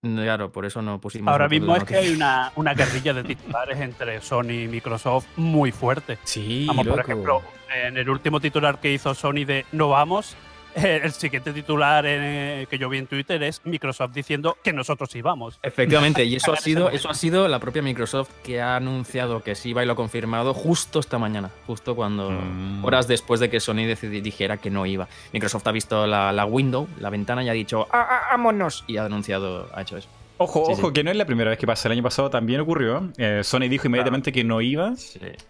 claro, 0.02 0.50
por 0.50 0.66
eso 0.66 0.82
no 0.82 1.00
pusimos. 1.00 1.30
Ahora 1.30 1.48
mismo 1.48 1.76
es 1.76 1.84
que 1.84 1.96
hay 1.96 2.14
una, 2.14 2.52
una 2.56 2.74
guerrilla 2.74 3.12
de 3.14 3.24
titulares 3.24 3.80
entre 3.80 4.20
Sony 4.20 4.64
y 4.64 4.68
Microsoft 4.68 5.26
muy 5.36 5.72
fuerte. 5.72 6.18
Sí, 6.24 6.66
Vamos, 6.66 6.86
por 6.86 7.00
ejemplo, 7.00 7.42
en 7.74 7.96
el 7.96 8.08
último 8.08 8.40
titular 8.40 8.80
que 8.80 8.92
hizo 8.92 9.14
Sony 9.14 9.44
de 9.46 9.66
No 9.72 9.88
vamos, 9.88 10.36
el 11.04 11.12
siguiente 11.12 11.52
titular 11.52 12.04
eh, 12.06 12.66
que 12.70 12.78
yo 12.78 12.88
vi 12.88 12.98
en 12.98 13.06
Twitter 13.06 13.42
es 13.42 13.60
Microsoft 13.64 14.12
diciendo 14.14 14.56
que 14.62 14.72
nosotros 14.72 15.10
sí 15.10 15.22
vamos. 15.22 15.58
Efectivamente, 15.62 16.24
y 16.24 16.36
eso 16.36 16.52
ha 16.54 16.56
sido, 16.56 16.90
eso 16.90 17.08
ha 17.10 17.14
sido 17.14 17.48
la 17.48 17.58
propia 17.58 17.82
Microsoft 17.82 18.30
que 18.44 18.60
ha 18.60 18.76
anunciado 18.76 19.42
que 19.42 19.54
sí 19.54 19.72
va 19.72 19.82
y 19.82 19.86
lo 19.86 19.92
ha 19.92 19.96
confirmado 19.96 20.54
justo 20.54 21.00
esta 21.00 21.18
mañana, 21.18 21.50
justo 21.66 21.94
cuando 21.96 22.30
Mm. 22.30 22.84
horas 22.84 23.08
después 23.08 23.40
de 23.40 23.50
que 23.50 23.60
Sony 23.60 23.86
dijera 24.22 24.56
que 24.56 24.70
no 24.70 24.86
iba. 24.86 25.08
Microsoft 25.32 25.66
ha 25.66 25.72
visto 25.72 26.06
la, 26.06 26.32
la 26.32 26.44
window, 26.44 26.88
la 26.98 27.10
ventana 27.10 27.42
y 27.44 27.48
ha 27.48 27.52
dicho 27.52 27.86
"Ah", 27.92 28.06
Ah, 28.10 28.20
ah, 28.24 28.26
vámonos. 28.32 28.84
y 28.86 28.96
ha 28.96 29.04
anunciado, 29.04 29.68
ha 29.74 29.82
hecho 29.82 29.96
eso. 29.96 30.08
Ojo, 30.38 30.64
Sí, 30.66 30.72
ojo, 30.72 30.86
sí. 30.88 30.92
que 30.94 31.04
no 31.04 31.10
es 31.10 31.16
la 31.18 31.26
primera 31.26 31.50
vez 31.50 31.58
que 31.58 31.66
pasa. 31.66 31.88
El 31.88 31.92
año 31.92 32.02
pasado 32.02 32.30
también 32.30 32.60
ocurrió. 32.60 33.10
Eh, 33.18 33.40
Sony 33.44 33.68
dijo 33.68 33.86
inmediatamente 33.88 34.32
que 34.32 34.42
no 34.42 34.60
iba. 34.62 34.94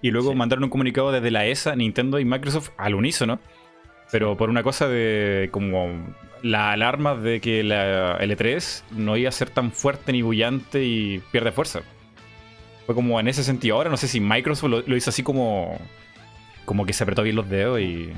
Y 0.03 0.11
luego 0.11 0.31
Sí. 0.31 0.37
mandaron 0.37 0.65
un 0.65 0.71
comunicado 0.71 1.13
desde 1.13 1.31
la 1.31 1.47
ESA, 1.47 1.77
Nintendo 1.77 2.19
y 2.19 2.25
Microsoft 2.25 2.71
al 2.77 2.97
unísono. 2.97 3.39
Pero 4.13 4.37
por 4.37 4.51
una 4.51 4.63
cosa 4.63 4.89
de 4.89 5.49
como 5.53 5.89
la 6.43 6.73
alarma 6.73 7.15
de 7.15 7.41
que 7.41 7.63
la 7.63 8.19
L3 8.19 8.83
no 8.93 9.17
iba 9.17 9.29
a 9.29 9.33
ser 9.33 9.51
tan 9.51 9.71
fuerte 9.73 10.13
ni 10.13 10.23
bullante 10.23 10.83
y 10.85 11.19
pierde 11.31 11.53
fuerza. 11.53 11.81
Fue 12.87 12.95
como 12.95 13.21
en 13.21 13.29
ese 13.29 13.45
sentido. 13.45 13.77
Ahora 13.77 13.91
no 13.91 13.97
sé 13.97 14.09
si 14.09 14.21
Microsoft 14.21 14.69
lo, 14.71 14.81
lo 14.81 14.97
hizo 14.97 15.11
así 15.11 15.23
como. 15.23 15.79
Como 16.65 16.87
que 16.87 16.93
se 16.93 17.05
apretó 17.05 17.23
bien 17.23 17.37
los 17.37 17.49
dedos 17.49 17.81
y. 17.81 18.13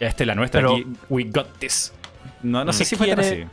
Esta 0.00 0.24
es 0.24 0.26
la 0.26 0.34
nuestra 0.34 0.60
Pero- 0.60 0.72
aquí. 0.74 0.86
We 1.08 1.24
got 1.24 1.58
this. 1.58 1.92
No, 2.42 2.64
no 2.64 2.72
sé 2.72 2.80
¿Qué 2.80 2.84
si 2.84 2.96
fue 2.96 3.08
tan 3.08 3.20
así. 3.20 3.44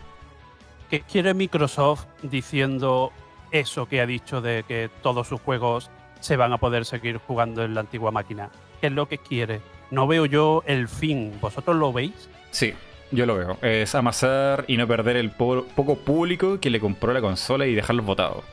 ¿Qué 0.90 1.02
quiere 1.02 1.34
Microsoft 1.36 2.06
diciendo 2.24 3.12
eso 3.52 3.88
que 3.88 4.02
ha 4.02 4.06
dicho 4.08 4.42
de 4.42 4.64
que 4.68 4.90
todos 5.04 5.28
sus 5.28 5.40
juegos 5.40 5.90
se 6.20 6.36
van 6.36 6.52
a 6.52 6.58
poder 6.58 6.86
seguir 6.86 7.18
jugando 7.18 7.64
en 7.64 7.76
la 7.76 7.82
antigua 7.82 8.12
máquina? 8.12 8.50
¿Qué 8.82 8.88
es 8.88 8.94
lo 8.94 9.08
que 9.08 9.20
quiere? 9.20 9.62
No 9.92 10.08
veo 10.08 10.26
yo 10.26 10.64
el 10.66 10.88
fin. 10.88 11.34
¿Vosotros 11.42 11.76
lo 11.76 11.92
veis? 11.94 12.30
Sí, 12.52 12.74
yo 13.12 13.26
lo 13.26 13.36
veo. 13.36 13.58
Es 13.62 13.96
amasar 13.96 14.66
y 14.68 14.78
no 14.78 14.88
perder 14.88 15.16
el 15.18 15.32
po- 15.32 15.66
poco 15.76 15.98
público 15.98 16.60
que 16.60 16.70
le 16.70 16.80
compró 16.80 17.14
la 17.14 17.22
consola 17.22 17.66
y 17.68 17.74
dejarlos 17.76 18.06
votados. 18.06 18.44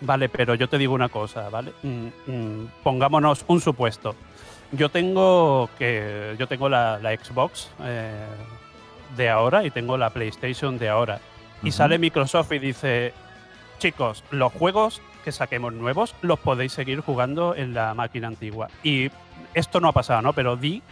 Vale, 0.00 0.28
pero 0.28 0.54
yo 0.54 0.68
te 0.68 0.78
digo 0.78 0.94
una 0.94 1.08
cosa, 1.08 1.48
¿vale? 1.48 1.72
Mm, 1.82 2.06
mm, 2.26 2.66
pongámonos 2.82 3.44
un 3.48 3.60
supuesto. 3.60 4.14
Yo 4.72 4.88
tengo 4.90 5.70
que 5.78 6.34
yo 6.38 6.46
tengo 6.48 6.68
la, 6.68 6.98
la 6.98 7.14
Xbox 7.16 7.70
eh, 7.82 8.12
de 9.16 9.28
ahora 9.30 9.64
y 9.64 9.70
tengo 9.70 9.96
la 9.96 10.10
PlayStation 10.10 10.76
de 10.78 10.88
ahora. 10.88 11.20
Y 11.62 11.70
sale 11.70 11.98
Microsoft 11.98 12.52
y 12.52 12.58
dice, 12.58 13.14
chicos, 13.78 14.22
los 14.30 14.52
juegos 14.52 15.00
que 15.24 15.32
saquemos 15.32 15.72
nuevos 15.72 16.14
los 16.20 16.38
podéis 16.38 16.72
seguir 16.72 17.00
jugando 17.00 17.54
en 17.54 17.72
la 17.72 17.94
máquina 17.94 18.28
antigua. 18.28 18.68
Y 18.82 19.10
esto 19.56 19.80
no 19.80 19.88
ha 19.88 19.92
pasado, 19.92 20.22
¿no? 20.22 20.32
Pero 20.32 20.56
di 20.56 20.82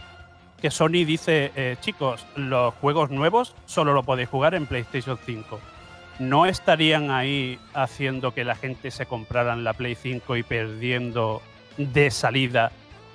que 0.61 0.71
Sony 0.71 1.05
dice, 1.05 1.51
eh, 1.55 1.77
chicos, 1.81 2.25
los 2.35 2.73
juegos 2.75 3.11
nuevos 3.11 3.55
solo 3.65 3.93
lo 3.93 4.03
podéis 4.03 4.27
jugar 4.29 4.55
en 4.55 4.65
PlayStation 4.65 5.17
5. 5.25 5.59
¿No 6.19 6.45
estarían 6.45 7.11
ahí 7.11 7.59
haciendo 7.73 8.33
que 8.33 8.43
la 8.43 8.55
gente 8.55 8.89
se 8.89 9.05
comprara 9.05 9.55
la 9.55 9.73
Play 9.73 9.95
5 9.95 10.35
y 10.37 10.43
perdiendo 10.43 11.41
de 11.77 12.09
salida 12.09 12.71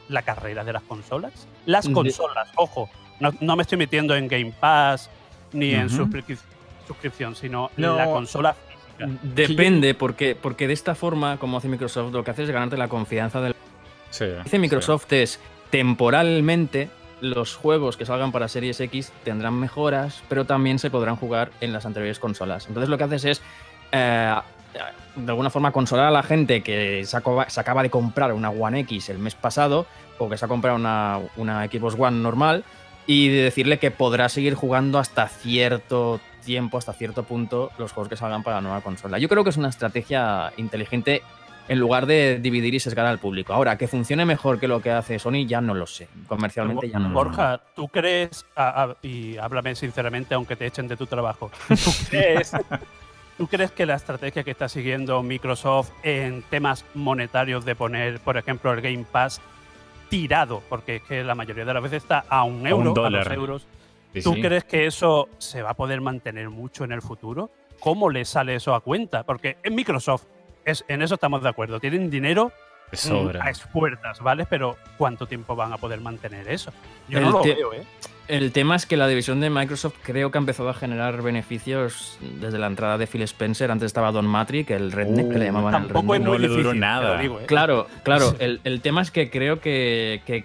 la 0.08 0.22
carrera 0.22 0.64
de 0.64 0.72
las 0.74 0.82
consolas? 0.82 1.32
Las 1.66 1.88
consolas, 1.88 2.48
ojo, 2.56 2.88
no, 3.20 3.30
no 3.40 3.56
me 3.56 3.62
estoy 3.62 3.78
metiendo 3.78 4.14
en 4.14 4.28
Game 4.28 4.52
Pass 4.58 5.10
ni 5.52 5.72
en 5.72 5.86
Ujú. 5.86 6.04
suscrip- 6.04 6.38
suscripción, 6.86 7.34
sino 7.34 7.70
No. 7.76 7.96
la 7.96 8.04
consola 8.04 8.54
física. 8.54 9.18
Depende, 9.22 9.94
porque, 9.94 10.34
porque 10.36 10.66
de 10.68 10.74
esta 10.74 10.94
forma, 10.94 11.38
como 11.38 11.56
hace 11.56 11.68
Microsoft, 11.68 12.12
lo 12.12 12.22
que 12.22 12.32
hace 12.32 12.42
es 12.44 12.50
ganarte 12.50 12.76
la 12.76 12.88
confianza 12.88 13.40
del 13.40 13.54
Sí, 14.10 14.24
Lo 14.24 14.36
que 14.38 14.42
dice 14.44 14.58
Microsoft 14.58 15.12
es 15.12 15.40
temporalmente 15.70 16.90
los 17.20 17.54
juegos 17.54 17.96
que 17.96 18.06
salgan 18.06 18.32
para 18.32 18.48
Series 18.48 18.80
X 18.80 19.12
tendrán 19.24 19.54
mejoras, 19.54 20.22
pero 20.28 20.44
también 20.44 20.78
se 20.78 20.90
podrán 20.90 21.16
jugar 21.16 21.50
en 21.60 21.72
las 21.72 21.86
anteriores 21.86 22.18
consolas. 22.18 22.66
Entonces 22.66 22.88
lo 22.88 22.98
que 22.98 23.04
haces 23.04 23.24
es 23.24 23.42
eh, 23.92 24.34
de 25.16 25.30
alguna 25.30 25.50
forma 25.50 25.72
consolar 25.72 26.06
a 26.06 26.10
la 26.10 26.22
gente 26.22 26.62
que 26.62 27.04
se 27.04 27.16
acaba, 27.16 27.48
se 27.50 27.60
acaba 27.60 27.82
de 27.82 27.90
comprar 27.90 28.32
una 28.32 28.50
One 28.50 28.80
X 28.80 29.10
el 29.10 29.18
mes 29.18 29.34
pasado 29.34 29.86
o 30.18 30.28
que 30.28 30.36
se 30.36 30.44
ha 30.44 30.48
comprado 30.48 30.76
una, 30.76 31.20
una 31.36 31.64
Xbox 31.66 31.96
One 31.98 32.18
normal 32.18 32.64
y 33.06 33.28
de 33.28 33.42
decirle 33.42 33.78
que 33.78 33.90
podrá 33.90 34.28
seguir 34.28 34.54
jugando 34.54 34.98
hasta 34.98 35.28
cierto 35.28 36.20
tiempo, 36.44 36.78
hasta 36.78 36.92
cierto 36.92 37.24
punto, 37.24 37.70
los 37.78 37.92
juegos 37.92 38.08
que 38.08 38.16
salgan 38.16 38.42
para 38.42 38.56
la 38.56 38.62
nueva 38.62 38.80
consola. 38.82 39.18
Yo 39.18 39.28
creo 39.28 39.44
que 39.44 39.50
es 39.50 39.56
una 39.56 39.68
estrategia 39.68 40.52
inteligente 40.56 41.22
en 41.70 41.78
lugar 41.78 42.04
de 42.06 42.40
dividir 42.40 42.74
y 42.74 42.80
sesgar 42.80 43.06
al 43.06 43.18
público. 43.20 43.52
Ahora, 43.54 43.78
que 43.78 43.86
funcione 43.86 44.24
mejor 44.24 44.58
que 44.58 44.66
lo 44.66 44.82
que 44.82 44.90
hace 44.90 45.20
Sony, 45.20 45.46
ya 45.46 45.60
no 45.60 45.72
lo 45.72 45.86
sé. 45.86 46.08
Comercialmente 46.26 46.88
ya 46.90 46.98
no 46.98 47.04
lo 47.04 47.08
sé. 47.10 47.14
Borja, 47.14 47.60
¿tú 47.76 47.86
crees, 47.86 48.44
a- 48.56 48.82
a- 48.82 48.96
y 49.02 49.36
háblame 49.36 49.76
sinceramente, 49.76 50.34
aunque 50.34 50.56
te 50.56 50.66
echen 50.66 50.88
de 50.88 50.96
tu 50.96 51.06
trabajo, 51.06 51.48
¿tú 51.68 51.74
crees, 52.10 52.50
¿tú 53.38 53.46
crees 53.46 53.70
que 53.70 53.86
la 53.86 53.94
estrategia 53.94 54.42
que 54.42 54.50
está 54.50 54.68
siguiendo 54.68 55.22
Microsoft 55.22 55.90
en 56.02 56.42
temas 56.50 56.84
monetarios 56.94 57.64
de 57.64 57.76
poner, 57.76 58.18
por 58.18 58.36
ejemplo, 58.36 58.72
el 58.72 58.80
Game 58.80 59.04
Pass 59.10 59.40
tirado, 60.08 60.62
porque 60.68 60.96
es 60.96 61.02
que 61.02 61.22
la 61.22 61.36
mayoría 61.36 61.64
de 61.64 61.72
las 61.74 61.82
veces 61.84 62.02
está 62.02 62.24
a 62.28 62.42
un 62.42 62.66
euro, 62.66 62.82
a, 62.90 62.94
dos 62.94 62.94
dólar. 62.94 63.32
euros, 63.32 63.66
sí, 64.12 64.22
¿tú 64.22 64.34
sí. 64.34 64.42
crees 64.42 64.64
que 64.64 64.86
eso 64.86 65.28
se 65.38 65.62
va 65.62 65.70
a 65.70 65.74
poder 65.74 66.00
mantener 66.00 66.50
mucho 66.50 66.82
en 66.82 66.90
el 66.90 67.00
futuro? 67.00 67.50
¿Cómo 67.78 68.10
le 68.10 68.24
sale 68.24 68.56
eso 68.56 68.74
a 68.74 68.80
cuenta? 68.80 69.22
Porque 69.22 69.56
en 69.62 69.74
Microsoft, 69.76 70.24
es, 70.64 70.84
en 70.88 71.02
eso 71.02 71.14
estamos 71.14 71.42
de 71.42 71.48
acuerdo, 71.48 71.80
tienen 71.80 72.10
dinero 72.10 72.52
mm, 72.92 72.96
sobra. 72.96 73.44
a 73.44 73.50
expuertas, 73.50 74.20
¿vale? 74.20 74.46
Pero 74.48 74.76
¿cuánto 74.98 75.26
tiempo 75.26 75.56
van 75.56 75.72
a 75.72 75.78
poder 75.78 76.00
mantener 76.00 76.48
eso? 76.48 76.72
Yo 77.08 77.18
El 77.18 77.24
no 77.24 77.30
lo 77.30 77.42
veo, 77.42 77.72
¿eh? 77.74 77.84
El 78.28 78.52
tema 78.52 78.76
es 78.76 78.86
que 78.86 78.96
la 78.96 79.08
división 79.08 79.40
de 79.40 79.50
Microsoft 79.50 79.94
creo 80.04 80.30
que 80.30 80.38
ha 80.38 80.40
empezado 80.40 80.68
a 80.68 80.74
generar 80.74 81.20
beneficios 81.20 82.16
desde 82.40 82.58
la 82.58 82.68
entrada 82.68 82.96
de 82.96 83.08
Phil 83.08 83.22
Spencer. 83.22 83.72
Antes 83.72 83.86
estaba 83.86 84.12
Don 84.12 84.24
Matrick, 84.26 84.70
el 84.70 84.92
redneck 84.92 85.32
que 85.32 85.38
le 85.38 85.44
Uh, 85.46 85.48
llamaban 85.48 85.74
el 85.74 85.90
es 85.90 86.18
redneck. 86.18 86.26
no 86.28 86.38
le 86.38 86.46
duró 86.46 86.58
difícil, 86.60 86.80
nada. 86.80 87.18
digo, 87.18 87.40
¿eh? 87.40 87.46
Claro, 87.46 87.88
claro. 88.04 88.32
El, 88.38 88.60
el 88.62 88.80
tema 88.82 89.02
es 89.02 89.10
que 89.10 89.30
creo 89.30 89.60
que, 89.60 90.22
que 90.26 90.44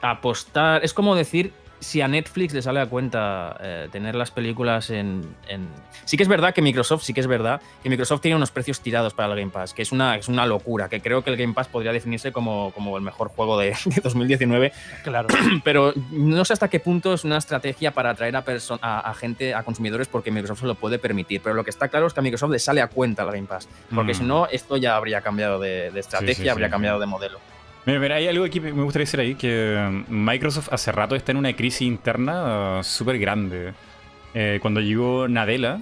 apostar. 0.00 0.84
Es 0.84 0.94
como 0.94 1.14
decir 1.14 1.52
si 1.82 2.00
a 2.00 2.08
Netflix 2.08 2.54
le 2.54 2.62
sale 2.62 2.80
a 2.80 2.86
cuenta 2.86 3.56
eh, 3.60 3.88
tener 3.92 4.14
las 4.14 4.30
películas 4.30 4.88
en, 4.90 5.34
en- 5.48 5.68
Sí 6.04 6.16
que 6.16 6.22
es 6.22 6.28
verdad 6.28 6.54
que 6.54 6.62
Microsoft, 6.62 7.02
sí 7.02 7.12
que 7.12 7.20
es 7.20 7.26
verdad 7.26 7.60
que 7.82 7.88
Microsoft 7.90 8.20
tiene 8.22 8.36
unos 8.36 8.50
precios 8.50 8.80
tirados 8.80 9.14
para 9.14 9.32
el 9.32 9.38
Game 9.38 9.50
Pass, 9.52 9.74
que 9.74 9.82
es 9.82 9.92
una, 9.92 10.16
es 10.16 10.28
una 10.28 10.46
locura, 10.46 10.88
que 10.88 11.00
creo 11.00 11.22
que 11.22 11.30
el 11.30 11.36
Game 11.36 11.52
Pass 11.54 11.68
podría 11.68 11.92
definirse 11.92 12.32
como, 12.32 12.72
como 12.74 12.96
el 12.96 13.02
mejor 13.02 13.28
juego 13.28 13.58
de, 13.58 13.70
de 13.84 14.00
2019 14.02 14.72
Claro. 15.04 15.28
pero 15.64 15.92
no 16.10 16.44
sé 16.44 16.52
hasta 16.54 16.68
qué 16.68 16.80
punto 16.80 17.12
es 17.14 17.24
una 17.24 17.36
estrategia 17.38 17.90
para 17.92 18.10
atraer 18.10 18.36
a, 18.36 18.44
a, 18.80 19.10
a 19.10 19.14
gente, 19.14 19.54
a 19.54 19.62
consumidores, 19.62 20.08
porque 20.08 20.30
Microsoft 20.30 20.60
se 20.60 20.66
lo 20.66 20.74
puede 20.74 20.98
permitir. 20.98 21.40
Pero 21.42 21.54
lo 21.54 21.64
que 21.64 21.70
está 21.70 21.88
claro 21.88 22.06
es 22.06 22.14
que 22.14 22.20
a 22.20 22.22
Microsoft 22.22 22.50
le 22.52 22.58
sale 22.58 22.80
a 22.80 22.86
cuenta 22.88 23.22
el 23.24 23.30
Game 23.32 23.46
Pass, 23.46 23.68
porque 23.94 24.12
Mm. 24.12 24.16
si 24.16 24.24
no, 24.24 24.46
esto 24.46 24.76
ya 24.76 24.96
habría 24.96 25.20
cambiado 25.20 25.58
de, 25.58 25.90
de 25.90 26.00
estrategia, 26.00 26.44
sí, 26.44 26.48
habría 26.48 26.68
sí. 26.68 26.70
cambiado 26.72 26.98
de 27.00 27.06
modelo. 27.06 27.38
Mira, 27.84 27.98
mira, 27.98 28.14
hay 28.16 28.28
algo 28.28 28.48
que 28.48 28.60
me 28.60 28.70
gustaría 28.82 29.02
decir 29.04 29.18
ahí, 29.20 29.34
que 29.34 30.04
mm, 30.08 30.12
Microsoft 30.24 30.68
hace 30.72 30.92
rato 30.92 31.16
está 31.16 31.32
en 31.32 31.38
una 31.38 31.52
crisis 31.54 31.82
interna 31.82 32.78
uh, 32.78 32.84
súper 32.84 33.18
grande. 33.18 33.72
Eh, 34.34 34.58
cuando 34.62 34.80
llegó 34.80 35.26
Nadella, 35.28 35.80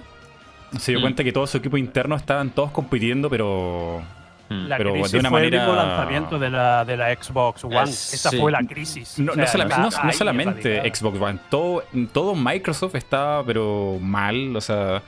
se 0.79 0.91
dio 0.93 0.99
Mm. 0.99 1.03
cuenta 1.03 1.23
que 1.23 1.31
todo 1.31 1.45
su 1.47 1.57
equipo 1.57 1.77
interno 1.77 2.15
estaban 2.15 2.49
todos 2.49 2.71
compitiendo, 2.71 3.29
pero... 3.29 4.01
La 4.49 4.75
Pero 4.75 4.91
crisis 4.91 5.13
de 5.13 5.19
una 5.19 5.29
fue 5.29 5.39
manera- 5.43 5.65
el 5.65 5.75
lanzamiento 5.77 6.37
de 6.37 6.49
la, 6.49 6.83
de 6.83 6.97
la 6.97 7.15
Xbox 7.15 7.63
One. 7.63 7.83
Es- 7.83 8.13
Esa 8.15 8.31
sí. 8.31 8.37
fue 8.37 8.51
la 8.51 8.59
crisis. 8.63 9.17
No, 9.17 9.31
O 9.31 9.35
no 9.37 9.47
sea, 9.47 9.63
no- 9.65 9.87
está 9.87 10.11
solamente. 10.11 10.81
Xbox 10.93 11.21
One, 11.21 11.39
todo, 11.49 11.83
todo 12.11 12.35
Microsoft 12.35 12.95
estaba 12.95 13.45
pero 13.45 13.97
mal, 14.01 14.53
o 14.53 14.59
sea, 14.59 15.01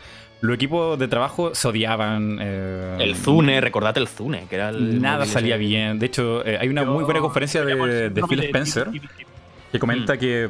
los 0.43 0.55
equipos 0.55 0.99
de 0.99 1.07
trabajo 1.07 1.55
se 1.55 1.67
odiaban. 1.69 2.37
eh, 2.41 2.97
El 2.99 3.15
Zune, 3.15 3.61
recordad 3.61 3.97
el 3.97 4.07
Zune, 4.09 4.45
que 4.49 4.55
era 4.55 4.69
el. 4.69 5.01
Nada 5.01 5.25
salía 5.25 5.55
ese. 5.55 5.65
bien. 5.65 5.99
De 5.99 6.05
hecho, 6.05 6.45
eh, 6.45 6.57
hay 6.59 6.67
una 6.67 6.83
Yo- 6.83 6.91
muy 6.91 7.05
buena 7.05 7.21
conferencia 7.21 7.63
de, 7.63 7.75
Phil 8.27 8.39
de 8.39 8.45
Spencer 8.47 8.89
que 9.71 9.77
Mm. 9.77 9.79
comenta 9.79 10.17
que 10.17 10.49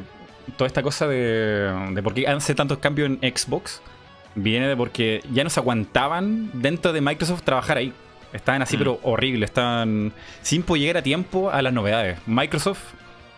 toda 0.56 0.66
esta 0.66 0.82
cosa 0.82 1.06
de, 1.06 1.72
de 1.92 2.02
por 2.02 2.12
qué 2.12 2.26
hace 2.26 2.54
tantos 2.54 2.78
cambios 2.78 3.08
en 3.08 3.36
Xbox 3.36 3.80
viene 4.34 4.66
de 4.66 4.76
porque 4.76 5.22
ya 5.32 5.44
no 5.44 5.50
se 5.50 5.60
aguantaban 5.60 6.50
dentro 6.54 6.92
de 6.92 7.00
Microsoft 7.00 7.42
trabajar 7.42 7.76
ahí. 7.78 7.92
Estaban 8.32 8.62
así, 8.62 8.74
Mm. 8.76 8.78
pero 8.80 8.98
horrible. 9.04 9.44
Estaban 9.44 10.12
sin 10.42 10.64
poder 10.64 10.80
llegar 10.82 10.96
a 10.96 11.02
tiempo 11.02 11.50
a 11.52 11.62
las 11.62 11.72
novedades. 11.72 12.18
Microsoft 12.26 12.82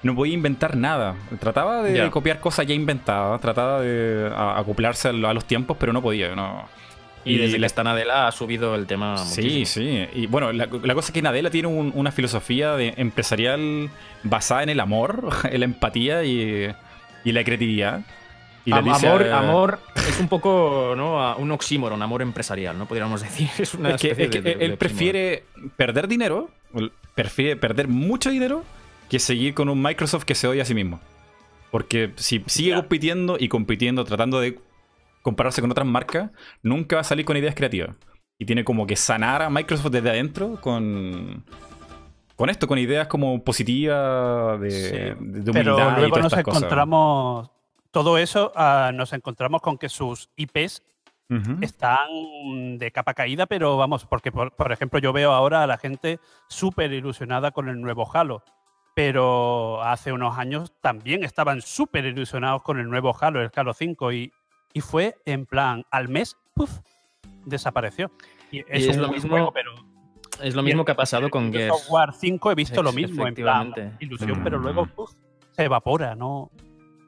no 0.07 0.15
podía 0.15 0.33
inventar 0.35 0.77
nada. 0.77 1.15
Trataba 1.41 1.83
de 1.83 2.11
copiar 2.11 2.41
cosas 2.41 2.67
ya 2.67 2.75
inventadas, 2.75 3.41
trataba 3.41 3.81
de 3.81 4.31
acoplarse 4.35 5.09
a, 5.09 5.13
lo- 5.13 5.29
a 5.29 5.35
los 5.35 5.45
tiempos, 5.45 5.77
pero 5.79 5.93
no 5.93 6.01
podía. 6.01 6.35
No. 6.35 6.69
Y 7.25 7.39
desde 7.39 7.59
la- 7.59 7.63
que 7.63 7.67
está 7.67 7.83
Nadella 7.85 8.29
ha 8.29 8.33
subido 8.33 8.75
el 8.77 8.87
tema. 8.87 9.19
Sí, 9.19 9.43
muchísimo. 9.43 9.87
sí. 9.87 10.09
Y 10.15 10.27
bueno, 10.29 10.53
la, 10.53 10.67
la 10.83 10.95
cosa 10.95 11.09
es 11.09 11.13
que 11.13 11.23
Nadella 11.23 11.51
tiene 11.51 11.69
un- 11.69 11.91
una 11.95 12.13
filosofía 12.13 12.75
de 12.77 12.95
empresarial 12.97 13.91
basada 14.23 14.63
en 14.63 14.69
el 14.69 14.79
amor, 14.81 15.29
en 15.51 15.59
la 15.61 15.65
empatía 15.67 16.23
y, 16.25 16.71
y 17.25 17.33
la 17.33 17.43
creatividad. 17.45 18.03
Y 18.65 18.73
Am- 18.73 18.85
dice, 18.85 19.07
amor, 19.09 19.23
eh, 19.23 19.33
amor 19.33 19.79
es 20.09 20.19
un 20.21 20.29
poco 20.29 20.95
¿no? 20.97 21.37
un 21.37 21.51
oxímoron, 21.53 22.03
amor 22.03 22.23
empresarial, 22.23 22.77
¿no? 22.79 22.87
Podríamos 22.87 23.21
decir. 23.23 23.49
Es 23.59 23.75
una 23.75 23.91
es 23.97 24.01
que, 24.01 24.09
especie 24.11 24.25
es 24.25 24.31
que 24.31 24.43
de- 24.43 24.51
de- 24.51 24.57
de 24.59 24.65
él 24.65 24.77
prefiere 24.77 25.45
perder 25.77 26.07
dinero, 26.09 26.51
prefiere 27.15 27.57
perder 27.57 27.89
mucho 27.89 28.31
dinero 28.31 28.65
que 29.09 29.19
seguir 29.19 29.55
con 29.55 29.69
un 29.69 29.83
Microsoft 29.83 30.25
que 30.25 30.35
se 30.35 30.47
odia 30.49 30.63
a 30.63 30.67
sí 30.67 30.75
mismo. 30.75 31.01
Porque 31.71 32.13
si 32.17 32.43
sigue 32.47 32.75
compitiendo 32.75 33.37
y 33.39 33.49
compitiendo, 33.49 34.05
tratando 34.05 34.41
de 34.41 34.59
compararse 35.23 35.61
con 35.61 35.71
otras 35.71 35.87
marcas, 35.87 36.31
nunca 36.63 36.97
va 36.97 37.01
a 37.01 37.05
salir 37.05 37.25
con 37.25 37.37
ideas 37.37 37.55
creativas. 37.55 37.97
Y 38.39 38.45
tiene 38.47 38.65
como 38.65 38.87
que 38.87 38.97
sanar 38.97 39.43
a 39.43 39.51
Microsoft 39.51 39.91
desde 39.91 40.11
adentro 40.11 40.61
con, 40.61 41.45
con 42.37 42.51
esto, 42.51 42.67
con 42.69 42.79
ideas 42.79 43.09
como 43.09 43.43
positivas, 43.43 44.61
de, 44.61 44.71
Sí. 44.71 44.93
de- 45.21 45.51
humildad 45.51 45.53
Pero 45.53 45.73
y 45.73 45.95
luego 45.97 46.09
todas 46.11 46.23
nos 46.25 46.33
estas 46.33 46.45
cosas. 46.45 46.63
encontramos. 46.63 47.51
Todo 47.91 48.19
eso 48.19 48.53
ah, 48.55 48.91
nos 48.95 49.13
encontramos 49.13 49.63
con 49.63 49.79
que 49.79 49.89
sus 49.89 50.29
IPs 50.37 50.83
están 51.61 52.79
de 52.79 52.93
capa 52.93 53.15
caída, 53.15 53.47
pero 53.47 53.77
vamos, 53.77 54.05
porque 54.07 54.31
por, 54.31 54.53
por 54.55 54.71
ejemplo 54.71 54.99
yo 55.01 55.13
veo 55.13 55.33
ahora 55.33 55.63
a 55.63 55.67
la 55.67 55.77
gente 55.79 56.21
súper 56.49 56.93
ilusionada 56.93 57.51
con 57.51 57.69
el 57.69 57.81
nuevo 57.81 58.09
Halo, 58.15 58.45
pero 58.97 59.83
hace 59.83 60.11
unos 60.11 60.39
años 60.39 60.73
también 60.81 61.23
estaban 61.23 61.61
súper 61.61 62.07
ilusionados 62.07 62.63
con 62.63 62.79
el 62.81 62.89
nuevo 62.89 63.15
Halo, 63.21 63.43
el 63.43 63.51
Halo 63.55 63.75
5, 63.75 64.11
y, 64.13 64.33
y 64.73 64.81
fue 64.81 65.17
en 65.27 65.45
plan, 65.45 65.85
al 65.91 66.09
mes, 66.09 66.35
¡puf! 66.55 66.71
desapareció. 67.45 68.11
Y 68.51 68.61
es, 68.61 68.87
es 68.89 68.97
lo 68.97 69.09
mismo 69.11 69.29
juego, 69.33 69.53
pero 69.53 69.73
Es 70.43 70.55
lo 70.55 70.63
mismo 70.63 70.83
que 70.87 70.93
ha 70.93 70.97
pasado 70.97 71.29
con 71.29 71.53
Gears. 71.53 71.77
Software 71.77 72.15
5 72.15 72.51
he 72.53 72.55
visto 72.55 72.83
lo 72.83 72.91
mismo, 72.95 73.27
en 73.27 73.35
plan, 73.35 73.75
ilusión, 74.01 74.41
Mm. 74.41 74.45
pero 74.45 74.59
luego 74.59 74.87
¡puf! 74.87 75.11
se 75.51 75.65
evapora, 75.65 76.15
no, 76.15 76.51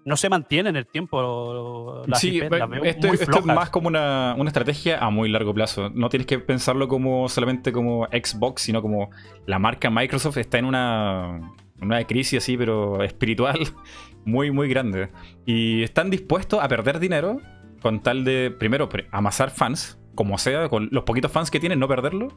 no 0.04 0.16
se 0.18 0.28
mantiene 0.28 0.68
en 0.68 0.76
el 0.76 0.86
tiempo. 0.86 2.02
Las 2.06 2.20
Sí, 2.20 2.38
veo 2.38 2.50
esto, 2.84 3.08
muy 3.08 3.16
esto 3.16 3.38
es 3.38 3.44
más 3.46 3.70
como 3.70 3.88
una, 3.88 4.34
una 4.36 4.48
estrategia 4.50 4.98
a 4.98 5.08
muy 5.08 5.30
largo 5.30 5.54
plazo. 5.54 5.88
No 5.88 6.10
tienes 6.10 6.26
que 6.26 6.38
pensarlo 6.38 6.86
como 6.86 7.30
solamente 7.30 7.72
como 7.72 8.04
Xbox, 8.08 8.60
sino 8.60 8.82
como 8.82 9.08
la 9.46 9.58
marca 9.58 9.88
Microsoft 9.88 10.36
está 10.36 10.58
en 10.58 10.66
una, 10.66 11.40
una 11.80 12.02
crisis 12.04 12.42
así, 12.42 12.56
pero 12.56 13.02
espiritual, 13.02 13.58
muy, 14.24 14.50
muy 14.50 14.68
grande. 14.68 15.08
Y 15.46 15.82
están 15.82 16.10
dispuestos 16.10 16.62
a 16.62 16.68
perder 16.68 16.98
dinero 16.98 17.40
con 17.80 18.02
tal 18.02 18.24
de, 18.24 18.50
primero, 18.50 18.88
amasar 19.12 19.50
fans, 19.50 19.98
como 20.14 20.36
sea, 20.38 20.68
con 20.68 20.88
los 20.90 21.04
poquitos 21.04 21.30
fans 21.30 21.50
que 21.50 21.60
tienen, 21.60 21.78
no 21.78 21.88
perderlo. 21.88 22.28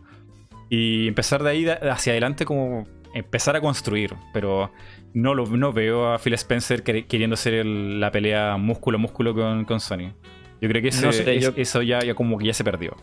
Y 0.69 1.07
empezar 1.07 1.43
de 1.43 1.49
ahí 1.49 1.67
hacia 1.67 2.13
adelante 2.13 2.45
como 2.45 2.87
empezar 3.13 3.55
a 3.55 3.61
construir. 3.61 4.13
Pero 4.33 4.71
no, 5.13 5.33
lo, 5.33 5.45
no 5.47 5.73
veo 5.73 6.13
a 6.13 6.19
Phil 6.19 6.33
Spencer 6.35 6.83
quer- 6.83 7.07
queriendo 7.07 7.33
hacer 7.33 7.55
el- 7.55 7.99
la 7.99 8.11
pelea 8.11 8.55
músculo 8.57 8.97
a 8.97 9.01
músculo 9.01 9.33
con, 9.33 9.65
con 9.65 9.79
Sony. 9.81 10.13
Yo 10.61 10.69
creo 10.69 10.81
que 10.81 10.89
ese- 10.89 11.05
No 11.05 11.11
sé, 11.11 11.35
es- 11.35 11.43
yo- 11.43 11.53
eso 11.57 11.81
ya, 11.81 11.99
ya 11.99 12.13
como 12.13 12.37
que 12.37 12.45
ya 12.45 12.53
se 12.53 12.63
perdió. 12.63 12.95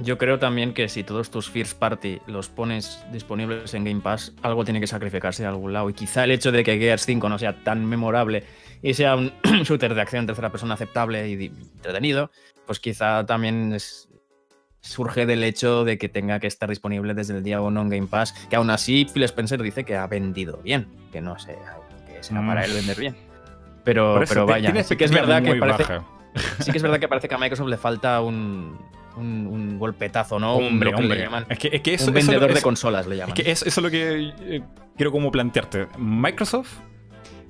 Yo 0.00 0.18
creo 0.18 0.38
también 0.40 0.74
que 0.74 0.88
si 0.88 1.04
todos 1.04 1.30
tus 1.30 1.48
first 1.48 1.78
party 1.78 2.20
los 2.26 2.48
pones 2.48 3.04
disponibles 3.12 3.74
en 3.74 3.84
Game 3.84 4.00
Pass, 4.00 4.32
algo 4.42 4.64
tiene 4.64 4.80
que 4.80 4.88
sacrificarse 4.88 5.42
de 5.44 5.48
algún 5.48 5.72
lado. 5.72 5.88
Y 5.88 5.94
quizá 5.94 6.24
el 6.24 6.32
hecho 6.32 6.50
de 6.50 6.64
que 6.64 6.78
Gears 6.78 7.06
5 7.06 7.28
no 7.28 7.38
sea 7.38 7.62
tan 7.62 7.84
memorable 7.86 8.42
y 8.82 8.94
sea 8.94 9.14
un 9.14 9.32
shooter 9.62 9.94
de 9.94 10.00
acción 10.00 10.20
en 10.20 10.26
tercera 10.26 10.50
persona 10.50 10.74
aceptable 10.74 11.28
y 11.28 11.44
entretenido, 11.76 12.30
pues 12.66 12.80
quizá 12.80 13.24
también 13.24 13.72
es- 13.72 14.08
surge 14.80 15.26
del 15.26 15.44
hecho 15.44 15.84
de 15.84 15.96
que 15.96 16.08
tenga 16.08 16.40
que 16.40 16.46
estar 16.48 16.68
disponible 16.68 17.14
desde 17.14 17.36
el 17.36 17.42
día 17.44 17.60
1 17.60 17.80
en 17.82 17.88
Game 17.88 18.06
Pass. 18.08 18.32
Que 18.50 18.56
aún 18.56 18.70
así 18.70 19.06
Phil 19.14 19.22
Spencer 19.22 19.62
dice 19.62 19.84
que 19.84 19.96
ha 19.96 20.06
vendido 20.08 20.58
bien, 20.58 20.88
que 21.12 21.20
no 21.20 21.38
sé, 21.38 21.56
que 22.06 22.20
será 22.22 22.42
Mm. 22.42 22.46
para 22.48 22.64
él 22.64 22.72
vender 22.74 22.98
bien. 22.98 23.16
Pero, 23.84 24.22
eso, 24.22 24.44
vaya, 24.44 24.82
sí 24.82 24.96
que 24.96 25.04
es 25.04 25.10
verdad 25.12 25.42
que 25.42 25.54
parece. 25.54 25.84
Sí 26.58 26.72
que 26.72 26.78
es 26.78 26.82
verdad 26.82 26.98
que 26.98 27.06
parece 27.06 27.28
que 27.28 27.34
a 27.36 27.38
Microsoft 27.38 27.68
le 27.68 27.76
falta 27.76 28.20
un, 28.20 28.76
un, 29.16 29.46
un 29.46 29.78
golpetazo, 29.78 30.38
¿no? 30.38 30.56
Un- 30.56 30.64
Hombre, 30.66 30.90
le 30.90 30.96
hombre. 31.26 31.46
Es 31.48 31.58
que, 31.58 31.68
es 31.72 31.80
que 31.82 31.94
eso, 31.94 32.10
un 32.10 32.16
eso- 32.16 32.30
vendedor 32.30 32.54
de 32.54 32.62
consolas 32.62 33.06
le 33.06 33.16
llaman. 33.16 33.34
Es 33.36 33.44
que 33.44 33.50
eso, 33.50 33.64
eso 33.66 33.80
es 33.80 33.84
lo 33.84 33.90
que 33.90 34.32
eh, 34.56 34.62
quiero 34.96 35.10
como 35.12 35.30
plantearte. 35.30 35.86
Microsoft, 35.98 36.72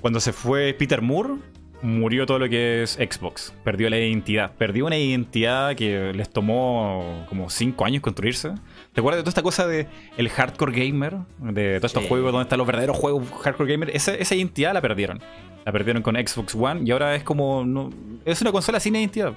cuando 0.01 0.21
se 0.21 0.33
fue 0.33 0.75
Peter 0.75 1.01
Moore, 1.03 1.35
murió 1.83 2.25
todo 2.25 2.39
lo 2.39 2.49
que 2.49 2.83
es 2.83 2.93
Xbox. 2.93 3.53
Perdió 3.63 3.91
la 3.91 3.99
identidad. 3.99 4.53
Perdió 4.57 4.87
una 4.87 4.97
identidad 4.97 5.75
que 5.77 6.13
les 6.15 6.31
tomó 6.31 7.25
como 7.29 7.51
5 7.51 7.85
años 7.85 8.01
construirse. 8.03 8.53
¿Te 8.93 9.01
acuerdas 9.01 9.19
de 9.19 9.23
toda 9.23 9.31
esta 9.31 9.43
cosa 9.43 9.67
de 9.67 9.87
el 10.17 10.29
hardcore 10.31 10.73
gamer? 10.87 11.17
De 11.39 11.79
todos 11.81 11.91
estos 11.91 12.07
juegos, 12.07 12.33
donde 12.33 12.45
están 12.45 12.59
los 12.59 12.67
verdaderos 12.67 12.97
juegos 12.97 13.25
hardcore 13.43 13.71
gamer. 13.71 13.91
Esa, 13.95 14.15
esa 14.15 14.35
identidad 14.35 14.73
la 14.73 14.81
perdieron. 14.81 15.21
La 15.67 15.73
perdieron 15.73 16.03
con 16.03 16.15
Xbox 16.17 16.55
One 16.55 16.83
y 16.85 16.91
ahora 16.91 17.15
es 17.17 17.23
como... 17.23 17.65
no- 17.67 17.91
es 18.25 18.41
una 18.41 18.53
consola 18.53 18.81
sin 18.81 18.97
identidad. 18.97 19.35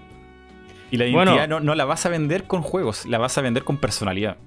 Y 0.92 0.98
la 0.98 1.06
Bueno. 1.06 1.32
identidad 1.32 1.48
no, 1.50 1.60
no 1.60 1.76
la 1.76 1.86
vas 1.86 2.06
a 2.06 2.10
vender 2.10 2.46
con 2.46 2.62
juegos, 2.62 3.06
la 3.06 3.18
vas 3.18 3.38
a 3.38 3.42
vender 3.42 3.64
con 3.64 3.78
personalidad. 3.78 4.38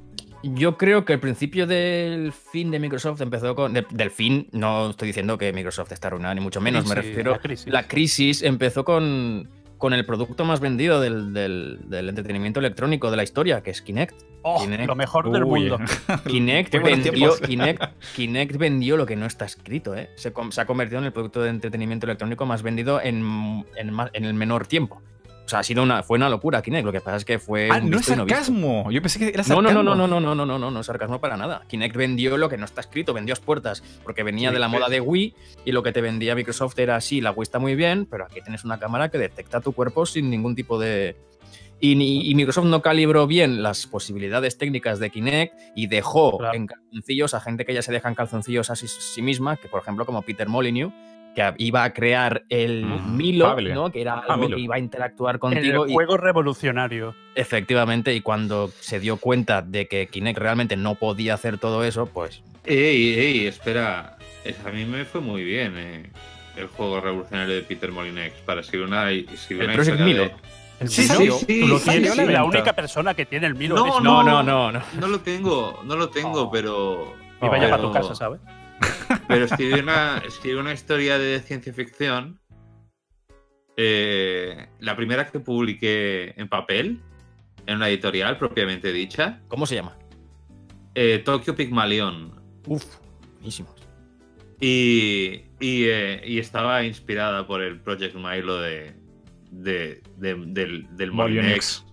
Yo 0.43 0.79
creo 0.79 1.05
que 1.05 1.13
el 1.13 1.21
principio 1.21 1.67
del 1.67 2.33
fin 2.33 2.71
de 2.71 2.79
Microsoft 2.79 3.21
empezó 3.21 3.55
con. 3.55 3.75
de- 3.75 3.85
del 3.91 4.11
fin, 4.11 4.49
no 4.53 4.91
estoy 4.91 5.09
diciendo 5.09 5.37
que 5.37 5.53
Microsoft 5.53 5.93
está 5.93 6.09
arruinada, 6.09 6.35
ni 6.35 6.41
mucho 6.41 6.63
menos, 6.63 6.87
me 6.87 6.95
refiero. 6.95 7.33
la 7.33 7.39
crisis. 7.39 7.67
La 7.67 7.87
crisis 7.87 8.43
empezó 8.43 8.83
con, 8.87 9.51
con 9.77 9.93
el 9.93 10.07
producto 10.07 10.47
más 10.47 10.61
vendido 10.61 10.99
del, 10.99 11.35
del- 11.35 11.81
del 11.91 12.09
entretenimiento 12.09 12.59
electrónico 12.59 13.11
de 13.11 13.19
la 13.19 13.23
historia, 13.23 13.63
que 13.63 13.71
es 13.71 13.83
Kinect. 13.83 14.15
Oh, 14.41 14.63
Kinect. 14.63 14.87
lo 14.87 14.97
mejor 14.97 15.31
del 15.31 15.45
Uy. 15.45 15.61
mundo. 15.69 15.79
Kinect 16.27 16.73
vendió. 16.83 17.37
Kinect, 17.39 17.83
Kinect 18.17 18.57
vendió 18.57 18.97
lo 18.97 19.05
que 19.05 19.17
no 19.17 19.27
está 19.27 19.45
escrito, 19.45 19.95
¿eh? 19.95 20.09
Se, 20.17 20.33
ha 20.57 20.65
convertido 20.65 21.01
en 21.01 21.05
el 21.05 21.13
producto 21.13 21.43
de 21.43 21.51
entretenimiento 21.51 22.07
electrónico 22.07 22.47
más 22.47 22.63
vendido 22.63 22.99
en, 23.03 23.63
en 23.77 24.25
el 24.25 24.33
menor 24.33 24.67
tiempo. 24.67 25.03
O 25.51 25.53
sea, 25.53 25.59
ha 25.59 25.63
sido 25.65 25.83
una, 25.83 26.05
fue 26.05 26.17
una 26.17 26.29
locura 26.29 26.63
Kinect. 26.63 26.85
Lo 26.87 26.93
que 26.93 27.01
pasa 27.01 27.17
es 27.17 27.25
que 27.25 27.41
fue. 27.41 27.69
Ah, 27.73 27.81
no 27.81 27.99
es 27.99 28.07
sarcasmo. 28.07 28.89
Yo 28.93 29.03
pensé 29.03 29.19
que 29.19 29.29
era 29.31 29.43
sarcasmo. 29.43 29.63
no, 29.63 29.83
no, 29.83 29.83
no, 29.83 30.07
no, 30.07 30.07
no, 30.07 30.21
no, 30.21 30.35
no, 30.37 30.47
no, 30.47 30.59
no, 30.61 30.71
no, 30.71 30.83
sarcasmo 30.85 31.21
para 31.21 31.37
nada. 31.37 31.63
Kinect 31.67 31.97
vendió 31.97 32.37
lo 32.37 32.49
que 32.49 32.57
no 32.57 32.65
está 32.65 32.81
escrito, 32.81 33.13
vendió 33.13 33.35
puertas, 33.45 33.83
porque 34.05 34.23
venía 34.23 34.53
de 34.53 34.61
la 34.61 34.69
moda 34.69 34.89
de 34.89 35.01
Wii 35.01 35.35
y 35.65 35.73
lo 35.73 35.83
que 35.83 35.91
te 35.91 36.01
vendía 36.01 36.37
Microsoft 36.37 36.79
era 36.79 37.01
sí, 37.01 37.21
la 37.21 37.33
Wii 37.33 37.43
está 37.43 37.59
muy 37.59 37.75
bien, 37.75 38.07
pero 38.07 38.27
aquí 38.27 38.41
tienes 38.43 38.65
una 38.65 38.79
cámara 38.79 39.09
que 39.09 39.19
detecta 39.19 39.61
tu 39.61 39.73
cuerpo 39.73 40.07
sin 40.07 40.31
ningún 40.31 40.55
tipo 40.55 40.79
de. 40.79 41.17
Y, 41.83 41.93
y 42.31 42.35
Microsoft 42.35 42.67
no 42.67 42.83
calibró 42.83 43.27
bien 43.27 43.63
las 43.63 43.87
posibilidades 43.87 44.59
técnicas 44.59 44.99
de 44.99 45.11
Kinect 45.11 45.55
y 45.75 45.87
dejó 45.89 46.39
Claro. 46.39 46.55
en 46.55 46.67
calzoncillos 46.67 47.33
a 47.35 47.41
gente 47.41 47.65
que 47.65 47.73
ya 47.75 47.83
se 47.83 47.91
deja 47.91 48.09
en 48.09 48.15
calzoncillos 48.15 48.69
a 48.71 48.77
sí, 48.77 48.87
sí 48.87 49.23
misma, 49.23 49.57
que 49.57 49.67
por 49.69 49.81
ejemplo 49.81 50.05
como 50.05 50.23
Peter 50.23 50.47
Molyneux, 50.47 50.93
que 51.41 51.55
iba 51.65 51.85
a 51.85 51.93
crear 51.93 52.45
el 52.49 52.85
Mm, 52.85 53.17
Milo, 53.17 53.47
Fable. 53.47 53.75
¿no? 53.75 53.91
que 53.91 54.01
era 54.01 54.15
Ah, 54.15 54.25
algo 54.29 54.45
Milo. 54.45 54.57
que 54.57 54.63
iba 54.63 54.75
a 54.77 54.79
interactuar 54.79 55.39
contigo. 55.39 55.85
el 55.85 55.91
y- 55.91 55.95
juego 55.95 56.17
revolucionario. 56.17 57.15
Efectivamente, 57.35 58.15
y 58.15 58.21
cuando 58.21 58.71
se 58.81 59.01
dio 59.01 59.17
cuenta 59.17 59.63
de 59.63 59.89
que 59.89 60.07
Kinect 60.09 60.39
realmente 60.39 60.77
no 60.77 60.95
podía 60.95 61.35
hacer 61.35 61.59
todo 61.59 61.85
eso, 61.85 62.07
pues 62.07 62.43
Ey, 62.65 63.19
ey, 63.19 63.47
espera. 63.47 64.17
Es- 64.45 64.57
A 64.67 64.71
mí 64.71 64.85
me 64.85 65.05
fue 65.05 65.21
muy 65.21 65.43
bien 65.45 65.75
eh, 65.77 66.11
el 66.57 66.67
juego 66.67 67.01
revolucionario 67.01 67.55
de 67.55 67.63
Peter 67.63 67.91
Molinex 67.91 68.35
para 68.45 68.61
escribir 68.61 68.87
una, 68.87 69.11
escribir 69.11 69.63
El 69.65 69.69
una 69.71 69.75
Project 69.77 69.95
historia 70.01 70.05
Milo. 70.05 70.23
de- 70.25 70.35
El 70.81 70.89
Sí, 70.89 71.03
Milo, 71.19 71.39
sí, 71.39 71.45
sí, 71.47 71.67
lo 71.67 71.79
tienes, 71.81 72.15
sí, 72.15 72.25
la 72.27 72.45
única 72.45 72.73
persona 72.75 73.13
que 73.15 73.27
tiene 73.27 73.47
el 73.47 73.55
Milo. 73.55 73.75
No, 73.77 74.01
no, 74.01 74.23
no, 74.23 74.43
no, 74.43 74.73
no. 74.73 74.83
No 74.99 75.09
lo 75.09 75.21
tengo, 75.21 75.81
no 75.85 75.97
lo 75.97 76.09
tengo, 76.09 76.43
Oh. 76.45 76.51
pero. 76.51 77.15
Y 77.43 77.49
vaya 77.49 77.65
pero- 77.65 77.71
para 77.71 77.83
tu 77.83 77.93
casa, 77.93 78.15
¿sabes? 78.15 78.41
Pero 79.31 79.45
escribí 79.45 79.75
una, 79.81 80.19
escribí 80.27 80.57
una 80.59 80.73
historia 80.73 81.19
de 81.19 81.41
ciencia 81.41 81.73
ficción. 81.73 82.41
eh, 83.77 84.67
la 84.81 84.95
primera 84.97 85.27
que 85.31 85.41
publiqué 85.41 86.35
en 86.37 86.49
papel, 86.49 87.01
en 87.67 87.77
una 87.77 87.89
editorial 87.89 88.37
propiamente 88.39 88.93
dicha. 88.93 89.41
¿Cómo 89.49 89.67
se 89.67 89.77
llama? 89.77 89.97
eh, 90.95 91.23
Tokyo 91.25 91.55
Pygmalion. 91.55 92.35
Uf, 92.67 92.85
buenísimo. 93.35 93.73
Y, 94.61 95.45
y, 95.61 95.85
eh, 95.85 96.21
y 96.27 96.39
estaba 96.41 96.83
inspirada 96.85 97.47
por 97.47 97.63
el 97.63 97.81
Project 97.81 98.17
Milo 98.17 98.59
de, 98.59 98.93
de- 99.53 100.03
de- 100.17 100.35
del, 100.49 100.87
del. 100.97 101.13
Molinex. 101.13 101.87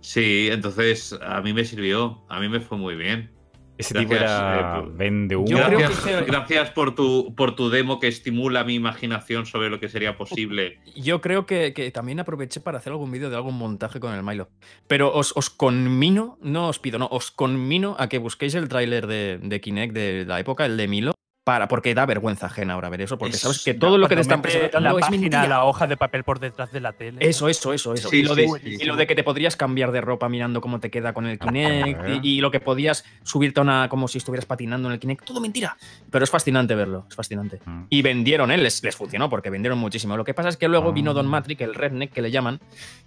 Sí, 0.00 0.48
entonces 0.50 1.16
a 1.20 1.40
mí 1.42 1.52
me 1.52 1.64
sirvió, 1.64 2.24
a 2.28 2.40
mí 2.40 2.48
me 2.48 2.58
fue 2.60 2.78
muy 2.78 2.96
bien. 2.96 3.30
Ese 3.78 3.92
Gracias, 3.94 4.00
tipo 4.10 4.14
era 4.14 4.78
eh, 4.78 4.80
por- 4.82 4.96
vende 4.96 5.36
humo. 5.36 5.46
Gracias, 5.48 6.00
que 6.00 6.10
ese- 6.14 6.24
gracias 6.24 6.70
por, 6.70 6.94
tu, 6.94 7.34
por 7.36 7.54
tu 7.54 7.68
demo 7.68 8.00
que 8.00 8.08
estimula 8.08 8.64
mi 8.64 8.74
imaginación 8.74 9.44
sobre 9.46 9.68
lo 9.68 9.78
que 9.80 9.88
sería 9.88 10.16
posible. 10.16 10.78
Yo 10.96 11.20
creo 11.20 11.44
que, 11.46 11.72
que 11.74 11.90
también 11.90 12.20
aproveché 12.20 12.60
para 12.60 12.78
hacer 12.78 12.92
algún 12.92 13.10
vídeo 13.12 13.28
de 13.30 13.36
algún 13.36 13.58
montaje 13.58 14.00
con 14.00 14.14
el 14.14 14.22
Milo. 14.22 14.48
Pero 14.86 15.12
os, 15.14 15.36
os 15.36 15.50
conmino, 15.50 16.38
no 16.40 16.68
os 16.68 16.78
pido, 16.78 16.98
no, 16.98 17.08
os 17.10 17.30
conmino 17.30 17.96
a 17.98 18.08
que 18.08 18.18
busquéis 18.18 18.54
el 18.54 18.68
tráiler 18.68 19.06
de, 19.06 19.38
de 19.42 19.60
Kinect 19.60 19.92
de 19.94 20.24
la 20.26 20.40
época, 20.40 20.64
el 20.66 20.76
de 20.76 20.88
Milo, 20.88 21.12
para, 21.46 21.68
porque 21.68 21.94
da 21.94 22.04
vergüenza 22.06 22.46
ajena 22.46 22.74
ahora 22.74 22.88
ver 22.88 23.02
eso, 23.02 23.18
porque 23.18 23.36
Es- 23.36 23.42
sabes 23.42 23.62
que 23.62 23.72
todo 23.72 23.98
lo 23.98 24.08
que 24.08 24.16
te 24.16 24.20
están 24.22 24.42
presentando 24.42 24.80
la 24.80 24.96
es 24.96 25.00
página, 25.06 25.20
mentira. 25.20 25.46
la 25.46 25.62
hoja 25.64 25.86
de 25.86 25.96
papel 25.96 26.24
por 26.24 26.40
detrás 26.40 26.72
de 26.72 26.80
la 26.80 26.92
tele. 26.92 27.18
Eso, 27.20 27.48
eso, 27.48 27.72
eso, 27.72 27.94
eso. 27.94 28.08
Sí, 28.08 28.16
y, 28.16 28.22
lo 28.24 28.34
de, 28.34 28.48
sí, 28.48 28.78
y 28.80 28.84
lo 28.84 28.96
de 28.96 29.06
que 29.06 29.14
te 29.14 29.22
podrías 29.22 29.54
cambiar 29.54 29.92
de 29.92 30.00
ropa 30.00 30.28
mirando 30.28 30.60
cómo 30.60 30.80
te 30.80 30.90
queda 30.90 31.12
con 31.12 31.24
el 31.24 31.38
Kinect 31.38 32.02
ver. 32.02 32.20
y, 32.24 32.38
y 32.38 32.40
lo 32.40 32.50
que 32.50 32.58
podías 32.58 33.04
subirte 33.22 33.60
a 33.60 33.62
una 33.62 33.88
como 33.88 34.08
si 34.08 34.18
estuvieras 34.18 34.44
patinando 34.44 34.88
en 34.88 34.94
el 34.94 34.98
Kinect, 34.98 35.24
todo 35.24 35.40
mentira. 35.40 35.76
Pero 36.10 36.24
es 36.24 36.30
fascinante 36.30 36.74
verlo, 36.74 37.06
es 37.08 37.14
fascinante. 37.14 37.60
Mm. 37.64 37.82
Y 37.90 38.02
vendieron, 38.02 38.50
¿eh? 38.50 38.56
les, 38.58 38.82
les 38.82 38.96
funcionó 38.96 39.30
porque 39.30 39.48
vendieron 39.48 39.78
muchísimo. 39.78 40.16
Lo 40.16 40.24
que 40.24 40.34
pasa 40.34 40.48
es 40.48 40.56
que 40.56 40.66
luego 40.66 40.88
Ah. 40.88 40.92
vino 40.92 41.14
Don 41.14 41.28
Matrix, 41.28 41.60
el 41.60 41.76
Redneck 41.76 42.12
que 42.12 42.22
le 42.22 42.32
llaman, 42.32 42.58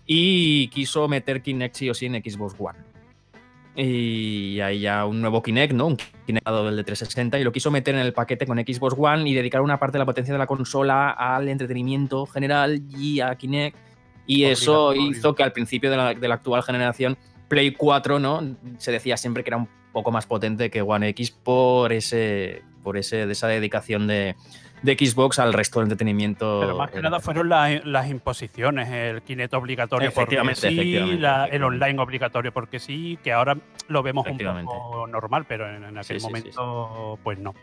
y 0.05 0.69
quiso 0.69 1.09
meter 1.09 1.41
Kinect 1.41 1.75
sí 1.75 1.89
o 1.89 1.93
sí 1.93 2.05
en 2.05 2.13
Xbox 2.23 2.55
One. 2.57 2.79
Y 3.81 4.59
hay 4.59 4.81
ya 4.81 5.05
un 5.05 5.21
nuevo 5.21 5.41
Kinect, 5.41 5.73
¿no? 5.73 5.87
Un 5.87 5.97
Kinect 6.25 6.47
del 6.47 6.75
de 6.75 6.83
360 6.83 7.39
y 7.39 7.43
lo 7.43 7.51
quiso 7.51 7.71
meter 7.71 7.95
en 7.95 8.01
el 8.01 8.11
paquete 8.11 8.45
con 8.45 8.57
Xbox 8.57 8.95
One 8.97 9.29
y 9.29 9.33
dedicar 9.33 9.61
una 9.61 9.79
parte 9.79 9.97
de 9.97 9.99
la 9.99 10.05
potencia 10.05 10.33
de 10.33 10.37
la 10.37 10.47
consola 10.47 11.11
al 11.11 11.47
entretenimiento 11.47 12.25
general 12.25 12.81
y 12.97 13.21
a 13.21 13.35
Kinect. 13.35 13.77
Y 14.27 14.43
eso 14.43 14.93
hizo 14.93 15.33
que 15.33 15.43
al 15.43 15.53
principio 15.53 15.89
de 15.89 15.97
la, 15.97 16.13
de 16.13 16.27
la 16.27 16.35
actual 16.35 16.61
generación, 16.61 17.17
Play 17.47 17.71
4, 17.71 18.19
¿no? 18.19 18.55
Se 18.77 18.91
decía 18.91 19.17
siempre 19.17 19.43
que 19.43 19.49
era 19.49 19.57
un 19.57 19.69
poco 19.91 20.11
más 20.11 20.27
potente 20.27 20.69
que 20.69 20.81
One 20.81 21.07
X 21.09 21.31
por 21.31 21.93
ese, 21.93 22.61
por 22.83 22.97
ese, 22.97 23.25
de 23.25 23.31
esa 23.31 23.47
dedicación 23.47 24.07
de, 24.07 24.35
de 24.81 24.93
Xbox 24.95 25.39
al 25.39 25.53
resto 25.53 25.79
del 25.79 25.85
entretenimiento. 25.87 26.59
Pero 26.61 26.77
más 26.77 26.91
que 26.91 27.01
nada 27.01 27.19
fueron 27.19 27.49
la- 27.49 27.81
las 27.83 28.09
imposiciones, 28.09 28.89
el 28.89 29.21
Kinect 29.21 29.53
obligatorio 29.53 30.09
porque 30.11 30.35
Efectivamente, 30.35 30.61
sí, 30.61 30.67
efectivamente, 30.79 31.21
la- 31.21 31.45
el 31.45 31.63
online 31.63 31.99
obligatorio 31.99 32.51
porque 32.53 32.79
sí, 32.79 33.17
que 33.23 33.31
ahora 33.33 33.57
lo 33.87 34.03
vemos 34.03 34.25
un 34.27 34.37
poco 34.65 35.07
normal, 35.07 35.45
pero 35.47 35.67
en, 35.67 35.83
en 35.83 35.97
aquel 35.97 36.03
Sí, 36.03 36.13
sí, 36.13 36.19
sí, 36.19 36.25
momento, 36.27 37.19
pues 37.23 37.39
no. 37.39 37.53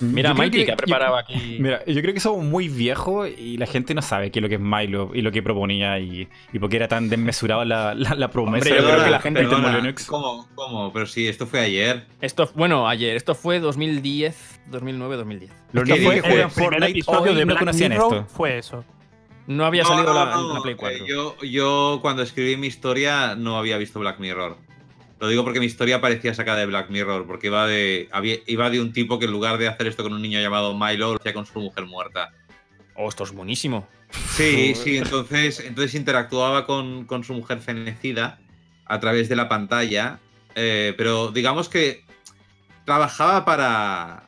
Mira, 0.00 0.30
Yo 0.30 0.34
creo 0.34 0.44
Mikey, 0.46 0.64
que, 0.64 0.72
ha 0.72 0.74
yo- 0.74 0.76
preparado 0.78 1.16
aquí. 1.16 1.58
Mira, 1.60 1.84
yo 1.84 2.00
creo 2.00 2.14
que 2.14 2.20
somos 2.20 2.44
muy 2.44 2.68
viejos 2.68 3.28
y 3.36 3.56
la 3.58 3.66
gente 3.66 3.94
no 3.94 4.02
sabe 4.02 4.30
qué 4.30 4.38
es 4.38 4.42
lo 4.42 4.48
que 4.48 4.54
es 4.56 4.60
Milo 4.60 5.10
y 5.14 5.22
lo 5.22 5.30
que 5.30 5.42
proponía 5.42 5.98
y, 5.98 6.28
y 6.52 6.58
por 6.58 6.70
qué 6.70 6.76
era 6.76 6.88
tan 6.88 7.08
desmesurada 7.08 7.64
la, 7.64 7.94
la, 7.94 8.14
la 8.14 8.28
promesa. 8.28 8.64
Hombre, 8.66 8.70
yo 8.70 8.76
creo 8.76 8.86
Perdona, 8.88 9.04
que 9.04 9.10
la 9.10 9.20
gente 9.20 9.40
perdona, 9.40 9.68
Molyneux. 9.72 10.06
¿Cómo? 10.06 10.48
¿Cómo? 10.54 10.92
Pero 10.92 11.06
sí, 11.06 11.28
esto 11.28 11.46
fue 11.46 11.60
ayer. 11.60 12.06
Esto, 12.20 12.48
bueno, 12.54 12.88
ayer, 12.88 13.16
esto 13.16 13.34
fue 13.34 13.60
2010, 13.60 14.60
2009, 14.66 15.16
2010. 15.16 15.50
Los 15.74 15.84
¿Qué 15.84 15.98
niños 15.98 16.10
que 16.12 16.16
el 16.18 16.22
primer 16.22 16.50
Fortnite 16.50 16.86
episodio 16.90 17.32
hoy 17.32 17.36
de 17.38 17.40
no 17.44 17.46
Black 17.46 17.58
conocían 17.58 17.90
Mirror 17.90 18.14
esto. 18.14 18.26
fue 18.34 18.58
eso. 18.58 18.84
No 19.46 19.66
había 19.66 19.82
No, 19.82 19.88
salido 19.90 20.14
no, 20.14 20.24
la, 20.24 20.30
no, 20.36 20.54
la 20.54 20.62
Play 20.62 20.74
eh, 20.74 20.78
4. 20.78 21.06
yo, 21.06 21.36
yo 21.42 21.98
cuando 22.00 22.22
escribí 22.22 22.56
mi 22.56 22.66
historia 22.68 23.34
no 23.34 23.58
había 23.58 23.76
visto 23.76 24.00
Black 24.00 24.18
Mirror. 24.20 24.56
Lo 25.20 25.28
digo 25.28 25.44
porque 25.44 25.60
mi 25.60 25.66
historia 25.66 26.00
parecía 26.00 26.32
sacada 26.34 26.58
de 26.58 26.66
Black 26.66 26.90
Mirror, 26.90 27.26
porque 27.26 27.48
iba 27.48 27.66
de, 27.66 28.08
había- 28.12 28.38
iba 28.46 28.70
de 28.70 28.80
un 28.80 28.92
tipo 28.92 29.18
que 29.18 29.24
en 29.26 29.32
lugar 29.32 29.58
de 29.58 29.68
hacer 29.68 29.86
esto 29.86 30.02
con 30.02 30.12
un 30.12 30.22
niño 30.22 30.40
llamado 30.40 30.74
Milo, 30.78 31.12
lo 31.12 31.16
hacía 31.18 31.34
con 31.34 31.44
su 31.46 31.60
mujer 31.60 31.86
muerta. 31.86 32.30
Oh, 32.96 33.08
esto 33.08 33.24
es 33.24 33.32
buenísimo. 33.32 33.86
Sí, 34.30 34.74
sí, 34.82 34.96
entonces, 34.98 35.60
entonces 35.60 35.94
interactuaba 35.94 36.66
con, 36.66 37.04
con 37.04 37.24
su 37.24 37.34
mujer 37.34 37.58
fenecida 37.58 38.38
a 38.86 39.00
través 39.00 39.28
de 39.28 39.36
la 39.36 39.48
pantalla, 39.48 40.20
eh, 40.54 40.94
pero 40.96 41.32
digamos 41.32 41.68
que 41.68 42.04
trabajaba 42.84 43.44
para, 43.44 44.23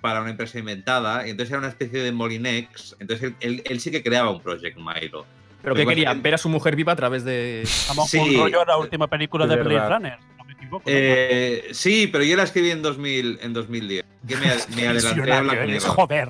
para 0.00 0.20
una 0.20 0.30
empresa 0.30 0.58
inventada, 0.58 1.26
y 1.26 1.30
entonces 1.30 1.50
era 1.50 1.58
una 1.58 1.68
especie 1.68 2.02
de 2.02 2.12
Molinex, 2.12 2.96
entonces 3.00 3.32
él, 3.32 3.36
él- 3.40 3.62
él 3.66 3.80
sí 3.80 3.90
que 3.90 4.02
creaba 4.02 4.30
un 4.30 4.40
Project 4.40 4.76
Milo. 4.76 5.26
Pero 5.62 5.74
pasa 5.74 5.86
quería 5.88 6.12
ver 6.14 6.34
a 6.34 6.38
su 6.38 6.48
mujer 6.48 6.76
viva 6.76 6.92
a 6.92 6.96
través 6.96 7.24
de. 7.24 7.66
Vamos, 7.88 8.10
Sí. 8.10 8.18
un 8.18 8.36
rollo 8.38 8.60
a 8.62 8.64
la 8.66 8.76
última 8.76 9.08
película 9.08 9.46
de 9.46 9.56
Blade. 9.56 9.88
Runner, 9.88 10.18
si 10.20 10.36
no 10.38 10.44
me 10.44 10.52
equivoco. 10.52 10.82
¿no? 10.90 10.92
Eh, 10.94 11.68
sí, 11.72 12.06
pero 12.12 12.22
yo 12.24 12.36
la 12.36 12.42
escribí 12.42 12.70
en, 12.70 12.82
2000, 12.82 13.38
en 13.40 13.52
2010. 13.54 14.04
Que 14.28 14.36
me, 14.36 14.46
me 14.76 14.88
adelanté 14.88 15.32
a 15.32 15.42
Mirror. 15.42 15.80
joder. 15.80 16.28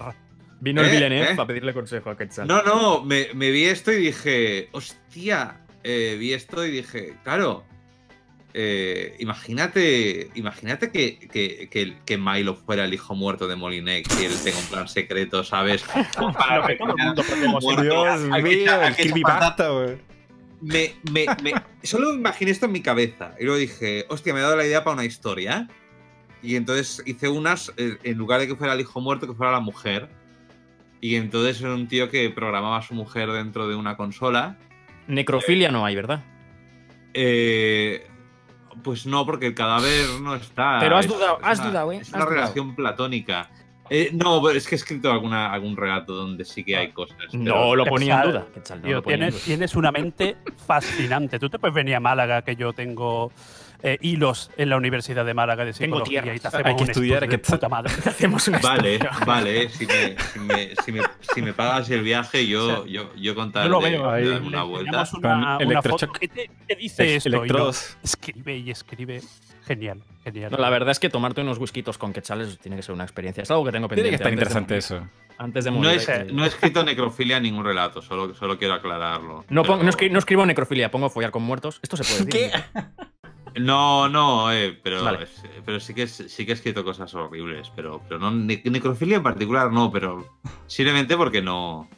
Vino 0.61 0.81
el 0.83 0.87
¿Eh? 0.89 0.91
Villeneuve 0.93 1.33
¿Eh? 1.33 1.35
para 1.35 1.47
pedirle 1.49 1.75
consejo 1.75 2.11
a 2.11 2.17
Quetzal. 2.17 2.47
No, 2.47 2.63
no, 2.63 3.03
me, 3.05 3.29
me 3.35 3.51
vi 3.51 3.65
esto 3.65 3.93
y 3.93 3.97
dije, 3.97 4.69
hostia, 4.73 5.61
eh, 5.83 6.17
vi 6.19 6.33
esto 6.33 6.65
y 6.65 6.71
dije, 6.71 7.15
claro, 7.25 7.65
eh, 8.55 9.17
imagínate, 9.19 10.31
imagínate 10.37 10.91
que, 10.93 11.19
que, 11.19 11.69
que, 11.69 11.97
que 12.05 12.17
Milo 12.19 12.55
fuera 12.55 12.85
el 12.85 12.95
hijo 12.95 13.15
muerto 13.17 13.49
de 13.49 13.57
Molinex 13.57 14.21
y 14.21 14.27
él 14.27 14.33
tenga 14.45 14.59
un 14.59 14.67
plan 14.67 14.89
secreto, 14.89 15.43
¿sabes? 15.43 15.83
Para 16.15 16.77
todo 16.79 16.95
el 16.95 16.97
mundo 16.99 17.61
muerto. 17.61 17.83
Dios 17.83 18.21
mío, 18.43 18.83
el 18.83 18.95
creepypasta, 18.97 19.69
güey. 19.71 19.97
me, 20.61 20.95
me, 21.11 21.27
me- 21.43 21.55
solo 21.83 22.15
imaginé 22.15 22.53
esto 22.53 22.67
en 22.67 22.73
mi 22.73 22.81
cabeza 22.81 23.35
y 23.41 23.45
luego 23.45 23.59
dije, 23.59 24.07
hostia, 24.09 24.33
me 24.33 24.41
ha 24.41 24.45
dado 24.45 24.57
la 24.57 24.65
idea 24.67 24.85
para 24.85 24.95
una 24.95 25.05
historia. 25.05 25.69
Y 26.43 26.57
entonces 26.57 27.03
hice 27.07 27.29
unas, 27.29 27.73
eh, 27.79 27.97
en 28.03 28.19
lugar 28.19 28.39
de 28.41 28.47
que 28.47 28.55
fuera 28.55 28.75
el 28.75 28.81
hijo 28.81 29.01
muerto, 29.01 29.27
que 29.27 29.33
fuera 29.35 29.51
la 29.51 29.61
mujer. 29.61 30.09
Y 31.01 31.17
entonces 31.17 31.61
era 31.61 31.75
un 31.75 31.89
tío 31.89 32.09
que 32.11 32.31
programaba 32.31 32.77
a 32.79 32.83
su 32.83 32.95
mujer 32.95 33.31
dentro 33.33 33.67
de 33.67 33.75
una 33.75 33.97
consola. 33.97 34.57
Necrofilia 35.09 35.71
no 35.71 35.85
hay, 35.85 35.97
¿verdad? 35.97 36.23
Eh, 37.15 38.07
pues 38.83 39.07
no, 39.07 39.25
porque 39.27 39.47
el 39.47 39.55
cadáver 39.55 40.07
no 40.21 40.35
está. 40.35 40.79
Pero 40.81 40.97
has 40.97 41.07
Es- 41.07 41.13
dudado, 41.13 41.39
es 41.41 41.47
has 41.47 41.59
una- 41.61 41.69
dudado, 41.69 41.93
¿eh? 41.93 41.97
Es 41.99 42.09
una 42.09 42.19
dudado. 42.19 42.31
relación 42.35 42.75
platónica. 42.75 43.51
Eh, 43.91 44.11
no, 44.15 44.43
pero 44.43 44.57
es 44.57 44.67
que 44.67 44.75
he 44.75 44.79
escrito 44.79 45.13
alguna, 45.13 45.53
algún 45.53 45.77
relato 45.77 46.15
donde 46.15 46.45
sí 46.47 46.65
que 46.65 46.75
hay 46.77 46.91
cosas. 46.93 47.17
pero- 47.31 47.43
No 47.45 47.77
lo 47.77 47.85
ponía 47.85 48.23
en 48.23 48.31
duda. 48.31 48.47
Quetzal, 48.55 48.81
no 48.81 48.87
Tío, 48.87 48.97
lo 48.97 49.03
ponía 49.03 49.15
en 49.15 49.21
tienes, 49.21 49.35
duda. 49.35 49.45
tienes 49.45 49.77
una 49.77 49.93
mente 49.93 50.37
fascinante. 50.67 51.39
Tú 51.39 51.51
te 51.51 51.59
puedes 51.59 51.75
venir 51.75 51.95
a 51.95 52.01
Málaga, 52.01 52.43
que 52.43 52.57
yo 52.57 52.73
tengo 52.73 53.31
eh, 53.87 53.99
hilos 54.01 54.51
en 54.57 54.71
la 54.71 54.77
Universidad 54.79 55.25
de 55.27 55.35
Málaga 55.35 55.65
de 55.65 55.73
psicología 55.75 56.21
y 56.35 56.41
te 56.41 56.49
hacemos 56.49 56.67
Hay 56.67 56.75
que 56.77 56.83
un 56.85 56.89
estudiar, 56.91 57.29
que- 57.29 57.39
puta 57.39 57.69
madre. 57.69 57.93
Hacemos 58.07 58.49
una 58.49 58.59
Vale, 58.59 58.99
vale, 59.27 59.69
si 59.69 59.87
me, 59.87 60.17
si, 60.33 60.39
me, 60.41 60.71
si, 60.85 60.93
me, 60.93 61.01
si 61.35 61.43
me 61.43 61.53
pagas 61.53 61.91
el 61.91 62.03
viaje, 62.03 62.47
yo, 62.47 62.65
O 62.65 62.85
sea, 62.85 62.93
yo, 62.93 63.15
yo 63.15 63.35
contaré 63.35 63.67
Yo 63.67 63.71
lo 63.73 63.81
veo 63.81 64.11
ahí. 64.11 64.27
una 64.27 64.63
vuelta. 64.63 65.05
una, 65.15 65.29
una 65.29 65.53
foto. 65.59 65.63
electrochoc. 65.65 66.19
¿Qué 66.19 66.29
te, 66.29 66.51
qué 66.67 66.75
dice 66.77 67.17
esto? 67.17 67.45
Y 67.45 67.49
no, 67.51 67.71
escribe 68.03 68.57
y 68.57 68.71
escribe. 68.71 69.21
Genial, 69.67 70.03
genial. 70.23 70.51
No, 70.51 70.59
la 70.59 70.69
verdad 70.69 70.91
es 70.91 70.99
que 70.99 71.09
tomarte 71.09 71.41
unos 71.41 71.57
whiskitos 71.59 71.97
con 71.97 72.13
quetzales 72.13 72.59
tiene 72.59 72.77
que 72.77 72.83
ser 72.83 72.95
una 72.95 73.05
experiencia. 73.05 73.43
Es 73.43 73.51
algo 73.51 73.65
que 73.65 73.73
tengo 73.73 73.89
pendiente. 73.89 74.11
Tiene 74.11 74.11
que 74.11 74.23
estar 74.23 74.33
interesante 74.33 74.77
eso. 74.77 75.09
Antes 75.39 75.65
de 75.65 75.71
No, 75.71 75.79
morir. 75.79 75.93
es- 75.97 76.09
hay 76.09 76.27
que- 76.27 76.33
no 76.35 76.45
he 76.45 76.49
escrito 76.49 76.85
necrofilia 76.85 77.39
en 77.39 77.45
ningún 77.45 77.65
relato, 77.65 78.03
solo, 78.03 78.35
solo 78.35 78.59
quiero 78.59 78.75
aclararlo. 78.75 79.45
No, 79.49 79.63
Pero- 79.63 79.83
no 79.83 79.91
escri- 79.91 80.11
no 80.11 80.19
escribo 80.19 80.45
necrofilia, 80.47 80.91
pongo 80.91 81.09
follar 81.09 81.31
con 81.31 81.43
muertos. 81.43 81.81
Esto 81.83 81.97
se 81.97 82.05
puede 82.05 82.25
decir. 82.27 82.65
No, 83.61 84.09
no, 84.09 84.53
eh, 84.53 84.79
pero, 84.83 85.05
Vale. 85.05 85.29
pero 85.65 85.79
sí, 85.79 85.95
que, 85.95 86.07
sí 86.09 86.45
que 86.45 86.53
he 86.53 86.55
escrito 86.55 86.85
cosas 86.85 87.15
horribles, 87.15 87.71
pero, 87.77 88.01
pero 88.09 88.19
no 88.19 88.31
ne- 88.33 88.61
necrofilia 88.65 89.19
en 89.19 89.23
particular 89.23 89.71
no, 89.71 89.93
pero 89.93 90.27
simplemente 90.67 91.17
porque 91.17 91.41
no, 91.41 91.89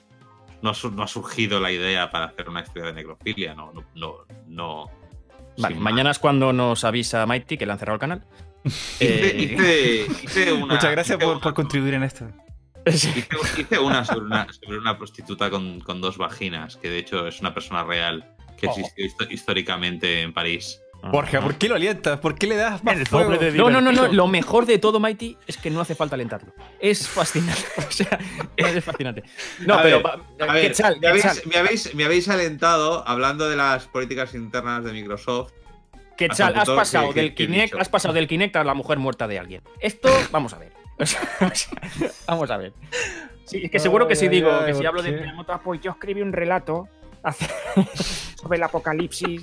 no, 0.61 0.71
ha 0.71 0.75
sur- 0.75 0.93
no 0.93 1.03
ha 1.03 1.09
surgido 1.09 1.59
la 1.59 1.73
idea 1.73 2.11
para 2.11 2.27
hacer 2.27 2.49
una 2.51 2.61
historia 2.61 2.87
de 2.89 2.93
necrofilia, 2.93 3.55
no, 3.55 3.73
no, 3.73 3.85
no. 3.95 4.17
no 4.47 4.91
Vale, 5.59 5.77
mañana 5.77 6.11
es 6.11 6.19
cuando 6.19 6.53
nos 6.53 6.85
avisa 6.85 7.25
Mighty 7.25 7.57
que 7.57 7.65
le 7.65 7.73
han 7.73 7.79
cerrado 7.79 7.95
el 7.95 8.01
canal. 8.01 8.25
Hice, 8.65 8.97
Eh, 9.01 10.07
hice- 10.09 10.25
hice 10.25 10.53
una. 10.53 10.75
Muchas 10.75 10.91
gracias 10.91 11.17
hice 11.17 11.25
por, 11.27 11.37
una- 11.37 11.43
por 11.43 11.55
contribuir 11.55 11.95
en 11.95 12.03
esto. 12.03 12.29
Hice, 12.85 13.27
hice 13.59 13.79
una 13.79 14.05
sobre 14.05 14.27
una, 14.27 14.47
sobre 14.53 14.79
una 14.79 14.99
prostituta 14.99 15.49
con, 15.51 15.81
con 15.81 16.01
dos 16.03 16.19
vaginas, 16.19 16.77
que 16.77 16.91
de 16.91 16.99
hecho 16.99 17.27
es 17.27 17.41
una 17.41 17.55
persona 17.55 17.83
real 17.83 18.31
que 18.59 18.67
Oh. 18.69 18.71
existió 18.71 19.07
históricamente 19.31 20.21
en 20.23 20.33
París. 20.35 20.81
Borja, 21.03 21.41
¿por 21.41 21.55
qué 21.57 21.69
lo 21.69 21.77
alientas? 21.77 22.19
¿por 22.19 22.35
qué 22.35 22.47
le 22.49 22.57
das 22.57 22.83
más 22.83 22.97
El 22.97 23.07
fuego? 23.07 23.31
de 23.37 23.53
No, 23.53 23.71
no, 23.71 23.81
no, 23.81 23.93
no. 23.93 24.09
Lo 24.13 24.27
mejor 24.27 24.67
de 24.67 24.79
todo, 24.79 24.99
Mighty, 24.99 25.37
es 25.47 25.57
que 25.57 25.71
no 25.71 25.81
hace 25.81 25.95
falta 25.95 26.17
alentarlo. 26.17 26.53
Es 26.81 27.09
fascinante. 27.09 27.63
O 27.89 27.91
sea, 27.93 28.19
es 28.57 28.85
fascinante. 28.85 29.23
No, 29.61 29.75
A 29.75 29.83
pero. 29.83 30.03
ver, 30.03 30.51
A 30.51 30.53
ver, 30.53 30.75
me, 31.01 31.07
habéis, 31.09 31.47
me 31.47 31.57
habéis- 31.57 31.95
me 31.95 32.05
habéis 32.05 32.29
alentado 32.29 33.07
hablando 33.07 33.49
de 33.49 33.57
las 33.57 33.87
políticas 33.87 34.35
internas 34.35 34.83
de 34.85 34.93
Microsoft. 34.93 35.53
Quetzal, 36.17 36.57
hasta 36.57 36.73
has 36.73 36.77
pasado 36.77 37.13
que- 37.13 37.21
del 37.21 37.29
que- 37.35 37.47
que 37.47 37.53
Kinect, 37.53 37.75
has 37.79 37.89
pasado 37.89 38.13
del 38.15 38.27
Kinect 38.27 38.57
a 38.57 38.65
la 38.65 38.75
mujer 38.75 38.99
muerta 38.99 39.29
de 39.29 39.39
alguien. 39.39 39.63
Esto, 39.81 40.09
vamos 40.33 40.53
a 40.55 40.59
ver. 40.59 40.73
O 40.99 41.07
sea, 41.07 41.21
vamos 42.27 42.51
a 42.51 42.57
ver. 42.57 42.73
Sí, 43.45 43.61
es 43.65 43.71
que 43.71 43.79
seguro 43.79 44.09
que 44.09 44.17
si 44.17 44.25
Ay, 44.25 44.31
digo 44.31 44.51
ay, 44.51 44.67
que 44.67 44.73
si 44.73 44.79
¿por 44.79 44.87
hablo 44.89 45.03
de 45.03 45.11
qué? 45.13 45.19
terremotos, 45.19 45.61
Pues 45.63 45.81
yo 45.83 45.93
escribí 45.93 46.21
un 46.23 46.33
relato 46.33 46.89
hace- 47.23 47.47
sobre 48.41 48.57
el 48.57 48.63
apocalipsis. 48.65 49.43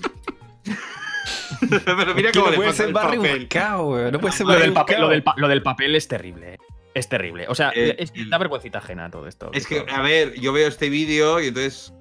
Pero 1.85 2.15
mira 2.15 2.31
cómo 2.31 2.45
no 2.45 2.51
le 2.51 2.57
puede 2.57 2.73
ser 2.73 2.87
el 2.87 2.93
más 2.93 3.03
papel. 3.05 3.21
rebuscado, 3.21 3.83
güey. 3.85 4.11
No 4.11 4.19
puede 4.19 4.33
ser 4.33 4.45
Lo 4.47 4.53
del, 4.53 4.73
papel, 4.73 4.95
rebuscado. 4.97 5.01
lo, 5.01 5.09
del 5.09 5.23
pa- 5.23 5.33
lo 5.37 5.47
del 5.47 5.61
papel 5.63 5.95
es 5.95 6.07
terrible. 6.07 6.53
eh. 6.55 6.57
Es 6.93 7.09
terrible. 7.09 7.45
O 7.47 7.55
sea, 7.55 7.71
Eh, 7.75 7.95
es- 7.97 8.11
el- 8.15 8.29
da 8.29 8.37
vergüencita 8.37 8.77
ajena 8.79 9.09
todo 9.09 9.27
esto. 9.27 9.49
Es 9.53 9.65
que, 9.67 9.85
a 9.89 10.01
ver, 10.01 10.33
yo 10.39 10.53
veo 10.53 10.67
este 10.67 10.89
vídeo 10.89 11.41
y 11.41 11.47
entonces 11.47 11.93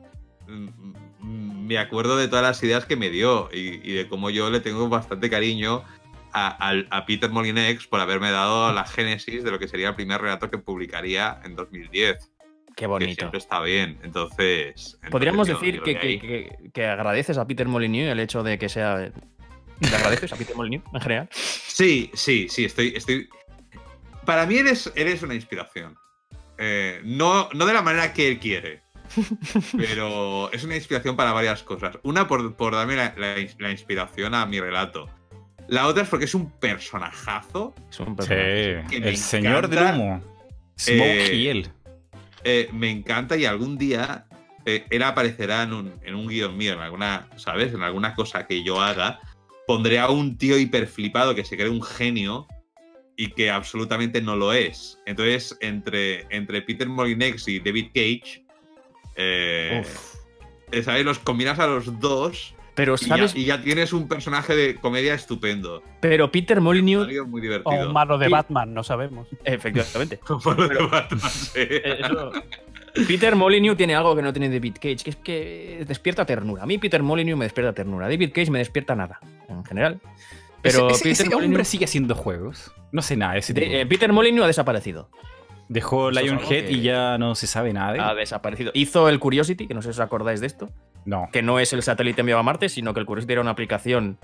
mm, 0.48 1.66
me 1.66 1.78
acuerdo 1.78 2.16
de 2.16 2.28
todas 2.28 2.42
las 2.44 2.62
ideas 2.62 2.84
que 2.84 2.96
me 2.96 3.08
dio 3.10 3.48
y, 3.52 3.80
y 3.88 3.94
de 3.94 4.08
cómo 4.08 4.28
yo 4.30 4.50
le 4.50 4.60
tengo 4.60 4.88
bastante 4.88 5.30
cariño 5.30 5.82
a, 6.34 6.72
a 6.90 7.06
Peter 7.06 7.28
Molinex 7.30 7.86
por 7.86 8.00
haberme 8.00 8.30
dado 8.30 8.72
la 8.72 8.84
génesis 8.84 9.44
de 9.44 9.50
lo 9.50 9.58
que 9.58 9.68
sería 9.68 9.90
el 9.90 9.94
primer 9.94 10.20
relato 10.20 10.50
que 10.50 10.56
publicaría 10.58 11.38
en 11.44 11.54
2010. 11.56 12.31
Qué 12.76 12.82
Que 12.82 12.86
bonito. 12.86 13.14
siempre 13.14 13.38
está 13.38 13.60
bien. 13.60 13.98
Entonces. 14.02 14.98
Podríamos 15.10 15.48
entonces 15.48 15.72
decir 15.74 15.82
que, 15.82 15.98
que- 15.98 16.18
que- 16.20 16.70
que 16.72 16.86
agradeces 16.86 17.38
a 17.38 17.46
Peter 17.46 17.66
Molyneux 17.68 18.10
el 18.10 18.20
hecho 18.20 18.42
de 18.42 18.58
que 18.58 18.68
sea. 18.68 18.96
¿Le 18.98 19.96
agradeces 19.96 20.32
a 20.32 20.36
Peter 20.36 20.54
Molyneux 20.56 20.84
en 20.94 21.00
general? 21.00 21.28
Sí, 21.32 22.10
sí, 22.14 22.46
sí, 22.48 22.64
estoy. 22.64 22.92
estoy... 22.96 23.28
Para 24.24 24.46
mí 24.46 24.56
eres, 24.56 24.92
eres 24.94 25.22
una 25.22 25.34
inspiración. 25.34 25.96
Eh, 26.58 27.00
no, 27.04 27.48
no 27.54 27.66
de 27.66 27.72
la 27.74 27.82
manera 27.82 28.12
que 28.12 28.28
él 28.28 28.38
quiere. 28.38 28.82
pero 29.76 30.50
es 30.52 30.64
una 30.64 30.76
inspiración 30.76 31.16
para 31.16 31.32
varias 31.32 31.62
cosas. 31.62 31.98
Una, 32.02 32.26
por, 32.28 32.54
por 32.56 32.74
darme 32.74 32.96
la, 32.96 33.14
la 33.16 33.36
ins- 33.38 33.56
la 33.58 33.70
inspiración 33.70 34.34
a 34.34 34.46
mi 34.46 34.60
relato. 34.60 35.08
La 35.68 35.86
otra 35.86 36.02
es 36.04 36.08
porque 36.08 36.24
es 36.26 36.34
un 36.34 36.50
personajazo. 36.50 37.74
Es 37.90 38.00
un 38.00 38.06
Sí, 38.08 38.14
personaje. 38.14 38.84
que 38.90 38.96
el 38.96 39.16
señor 39.16 39.68
del 39.68 39.78
encanta. 39.80 40.00
humo. 40.02 40.20
Smoke 40.78 41.30
Eh, 41.30 41.34
y 41.34 41.48
él. 41.48 41.70
Eh, 42.44 42.68
me 42.72 42.90
encanta 42.90 43.36
y 43.36 43.44
algún 43.44 43.78
día 43.78 44.26
eh, 44.64 44.84
él 44.90 45.02
aparecerá 45.02 45.62
en 45.62 45.72
un, 45.72 46.00
en 46.02 46.14
un 46.14 46.28
guion 46.28 46.56
mío, 46.56 46.74
en 46.74 46.80
alguna, 46.80 47.28
¿sabes? 47.36 47.72
En 47.74 47.82
alguna 47.82 48.14
cosa 48.14 48.46
que 48.46 48.62
yo 48.62 48.80
haga. 48.80 49.20
Pondré 49.66 49.98
a 49.98 50.08
un 50.08 50.36
tío 50.36 50.58
hiperflipado 50.58 51.34
que 51.34 51.44
se 51.44 51.56
cree 51.56 51.68
un 51.68 51.82
genio 51.82 52.46
y 53.16 53.28
que 53.28 53.50
absolutamente 53.50 54.20
no 54.20 54.36
lo 54.36 54.52
es. 54.52 54.98
Entonces, 55.06 55.56
entre, 55.60 56.26
entre 56.30 56.62
Peter 56.62 56.88
Molinex 56.88 57.46
y 57.48 57.60
David 57.60 57.88
Cage, 57.94 58.44
eh, 59.16 59.84
¿sabes? 60.82 61.04
Los 61.04 61.18
combinas 61.18 61.58
a 61.58 61.66
los 61.66 62.00
dos 62.00 62.54
Pero, 62.74 62.94
y 62.94 63.04
ya, 63.04 63.16
¿sabes? 63.16 63.34
y 63.36 63.44
ya 63.44 63.60
tienes 63.62 63.92
un 63.92 64.08
personaje 64.08 64.54
de 64.56 64.76
comedia 64.76 65.12
estupendo. 65.14 65.82
Pero 66.00 66.32
Peter 66.32 66.60
Molyneux. 66.60 67.04
Salido 67.04 67.26
muy 67.26 67.40
O 67.40 67.42
divertido. 67.42 67.86
un 67.86 67.92
malo 67.92 68.16
de. 68.16 68.28
Batman, 68.28 68.72
no 68.72 68.82
sabemos. 68.82 69.28
Efectivamente. 69.44 70.16
Como 70.26 70.52
lo 70.54 70.68
de 70.68 70.82
Batman, 70.86 71.20
sí. 71.30 71.50
Eh, 71.60 71.98
eso- 72.00 72.32
Peter 73.06 73.34
Molyneux 73.36 73.76
tiene 73.76 73.94
algo 73.94 74.14
que 74.14 74.20
no 74.22 74.32
tiene 74.32 74.50
David 74.50 74.74
Cage, 74.74 74.96
que 75.04 75.10
es 75.10 75.16
que 75.16 75.84
despierta 75.86 76.26
ternura. 76.26 76.62
A 76.62 76.66
mí 76.66 76.76
Peter 76.78 77.02
Molyneux 77.02 77.38
me 77.38 77.44
despierta 77.46 77.72
ternura. 77.72 78.06
David 78.08 78.32
Cage 78.34 78.50
me 78.50 78.58
despierta 78.58 78.94
nada, 78.94 79.18
en 79.48 79.64
general. 79.64 80.00
Pero 80.62 80.90
ese, 80.90 81.10
ese- 81.10 81.24
Peter, 81.24 81.26
ese 81.38 81.44
hombre 81.46 81.64
sigue 81.64 81.84
haciendo 81.86 82.14
juegos. 82.14 82.70
No 82.92 83.00
sé 83.02 83.16
nada 83.16 83.36
ese 83.36 83.52
de- 83.54 83.80
eh, 83.80 83.86
Peter 83.86 84.12
Molyneux 84.12 84.44
ha 84.44 84.46
desaparecido. 84.46 85.08
Dejó 85.68 86.10
Lionhead 86.10 86.66
que- 86.66 86.70
y 86.72 86.82
ya 86.82 87.16
no 87.18 87.34
se 87.34 87.46
sabe 87.46 87.72
nada 87.72 87.92
de 87.92 87.98
él. 87.98 88.04
Ha 88.04 88.14
desaparecido. 88.14 88.70
Hizo 88.74 89.08
el 89.08 89.18
Curiosity, 89.18 89.66
que 89.66 89.72
no 89.74 89.80
sé 89.80 89.88
si 89.88 89.98
os 89.98 90.00
acordáis 90.00 90.40
de 90.42 90.46
esto, 90.46 90.68
No. 91.04 91.28
que 91.32 91.42
no 91.42 91.58
es 91.58 91.72
el 91.72 91.82
satélite 91.82 92.20
enviado 92.20 92.40
a 92.40 92.42
Marte, 92.44 92.68
sino 92.68 92.94
que 92.94 93.00
el 93.00 93.06
Curiosity 93.06 93.32
era 93.32 93.42
una 93.42 93.50
aplicación. 93.52 94.18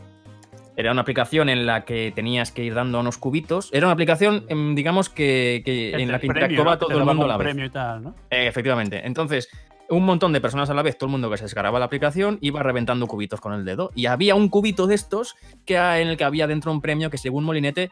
Era 0.76 0.92
una 0.92 1.00
aplicación 1.00 1.48
en 1.48 1.66
la 1.66 1.84
que 1.84 2.12
tenías 2.14 2.52
que 2.52 2.62
ir 2.62 2.72
dando 2.74 3.00
unos 3.00 3.18
cubitos. 3.18 3.68
Era 3.72 3.86
una 3.86 3.94
aplicación, 3.94 4.44
em, 4.48 4.76
digamos, 4.76 5.09
que, 5.09 5.62
que 5.64 5.90
en 5.92 6.12
la 6.12 6.20
que 6.20 6.28
premio, 6.28 6.44
interactuaba 6.46 6.70
¿no? 6.72 6.78
Que 6.78 6.86
te 6.86 6.92
todo 6.92 6.98
el 7.00 7.05
mundo 7.05 7.24
a 7.24 7.28
la 7.28 7.36
vez. 7.36 7.44
premio 7.46 7.64
y 7.64 7.70
tal, 7.70 8.02
¿no? 8.05 8.14
Eh, 8.30 8.46
efectivamente. 8.46 9.05
Entonces, 9.05 9.48
un 9.88 10.05
montón 10.05 10.32
de 10.32 10.40
personas 10.40 10.70
a 10.70 10.74
la 10.74 10.82
vez, 10.82 10.96
todo 10.96 11.09
el 11.09 11.12
mundo 11.12 11.28
que 11.30 11.36
se 11.36 11.44
descargaba 11.44 11.80
la 11.80 11.86
aplicación, 11.86 12.38
iba 12.42 12.62
reventando 12.62 13.09
cubitos 13.09 13.40
con 13.40 13.55
el 13.55 13.64
dedo. 13.64 13.90
Y 13.96 14.06
había 14.06 14.36
un 14.36 14.48
cubito 14.50 14.86
de 14.86 14.94
estos 14.94 15.34
que, 15.66 15.74
en 15.76 16.06
el 16.06 16.16
que 16.16 16.22
había 16.22 16.46
dentro 16.46 16.70
un 16.70 16.80
premio 16.80 17.10
que, 17.10 17.18
según 17.18 17.42
Molinete, 17.42 17.90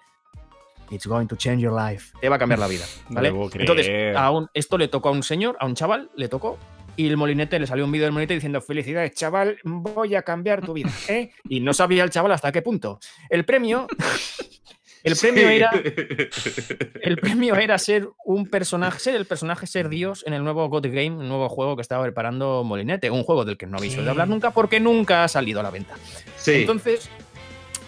It's 0.89 1.09
going 1.09 1.27
to 1.27 1.35
change 1.35 1.61
your 1.63 1.73
life. 1.75 2.17
Te 2.21 2.29
va 2.29 2.37
a 2.37 2.39
cambiar 2.39 2.61
la 2.61 2.69
vida. 2.69 2.85
¿vale? 3.09 3.31
Entonces, 3.31 3.87
creer. 3.87 4.17
a 4.17 4.31
un- 4.31 4.49
esto 4.55 4.79
le 4.79 4.87
tocó 4.87 5.09
a 5.09 5.13
un 5.13 5.25
señor, 5.25 5.57
a 5.59 5.67
un 5.67 5.75
chaval, 5.75 6.11
le 6.15 6.29
tocó. 6.29 6.57
Y 6.97 7.07
el 7.09 7.17
molinete 7.17 7.59
le 7.59 7.67
salió 7.67 7.85
un 7.85 7.93
vídeo 7.93 8.05
del 8.07 8.13
molinete 8.13 8.35
diciendo 8.35 8.61
felicidades, 8.61 9.13
chaval, 9.15 9.59
voy 9.65 10.15
a 10.15 10.23
cambiar 10.23 10.65
tu 10.65 10.73
vida. 10.73 10.91
¿eh? 11.09 11.31
Y 11.49 11.61
no 11.61 11.75
sabía 11.75 12.05
el 12.05 12.11
chaval 12.11 12.33
hasta 12.33 12.53
qué 12.53 12.63
punto. 12.63 12.99
El 13.29 13.45
premio. 13.45 13.87
El 15.03 15.15
premio 15.21 15.49
Sí. 15.49 15.55
era 15.55 15.71
el 17.03 17.17
premio 17.19 17.55
era 17.57 17.79
ser 17.79 18.09
un 18.25 18.47
personaje, 18.49 18.99
ser 18.99 19.15
el 19.15 19.27
personaje, 19.27 19.67
ser 19.67 19.89
Dios 19.89 20.25
en 20.27 20.33
el 20.33 20.43
nuevo 20.43 20.69
God 20.69 20.87
Game, 20.87 21.11
un 21.11 21.29
nuevo 21.29 21.49
juego 21.49 21.77
que 21.77 21.83
estaba 21.83 22.03
preparando 22.03 22.65
Molinete, 22.65 23.11
un 23.11 23.23
juego 23.23 23.45
del 23.45 23.57
que 23.57 23.67
no 23.67 23.77
habéis 23.77 23.97
oído 23.99 24.11
hablar 24.11 24.29
nunca 24.29 24.51
porque 24.51 24.81
nunca 24.81 25.23
ha 25.23 25.29
salido 25.29 25.61
a 25.61 25.63
la 25.63 25.71
venta. 25.71 25.95
Sí. 26.37 26.55
Entonces, 26.55 27.09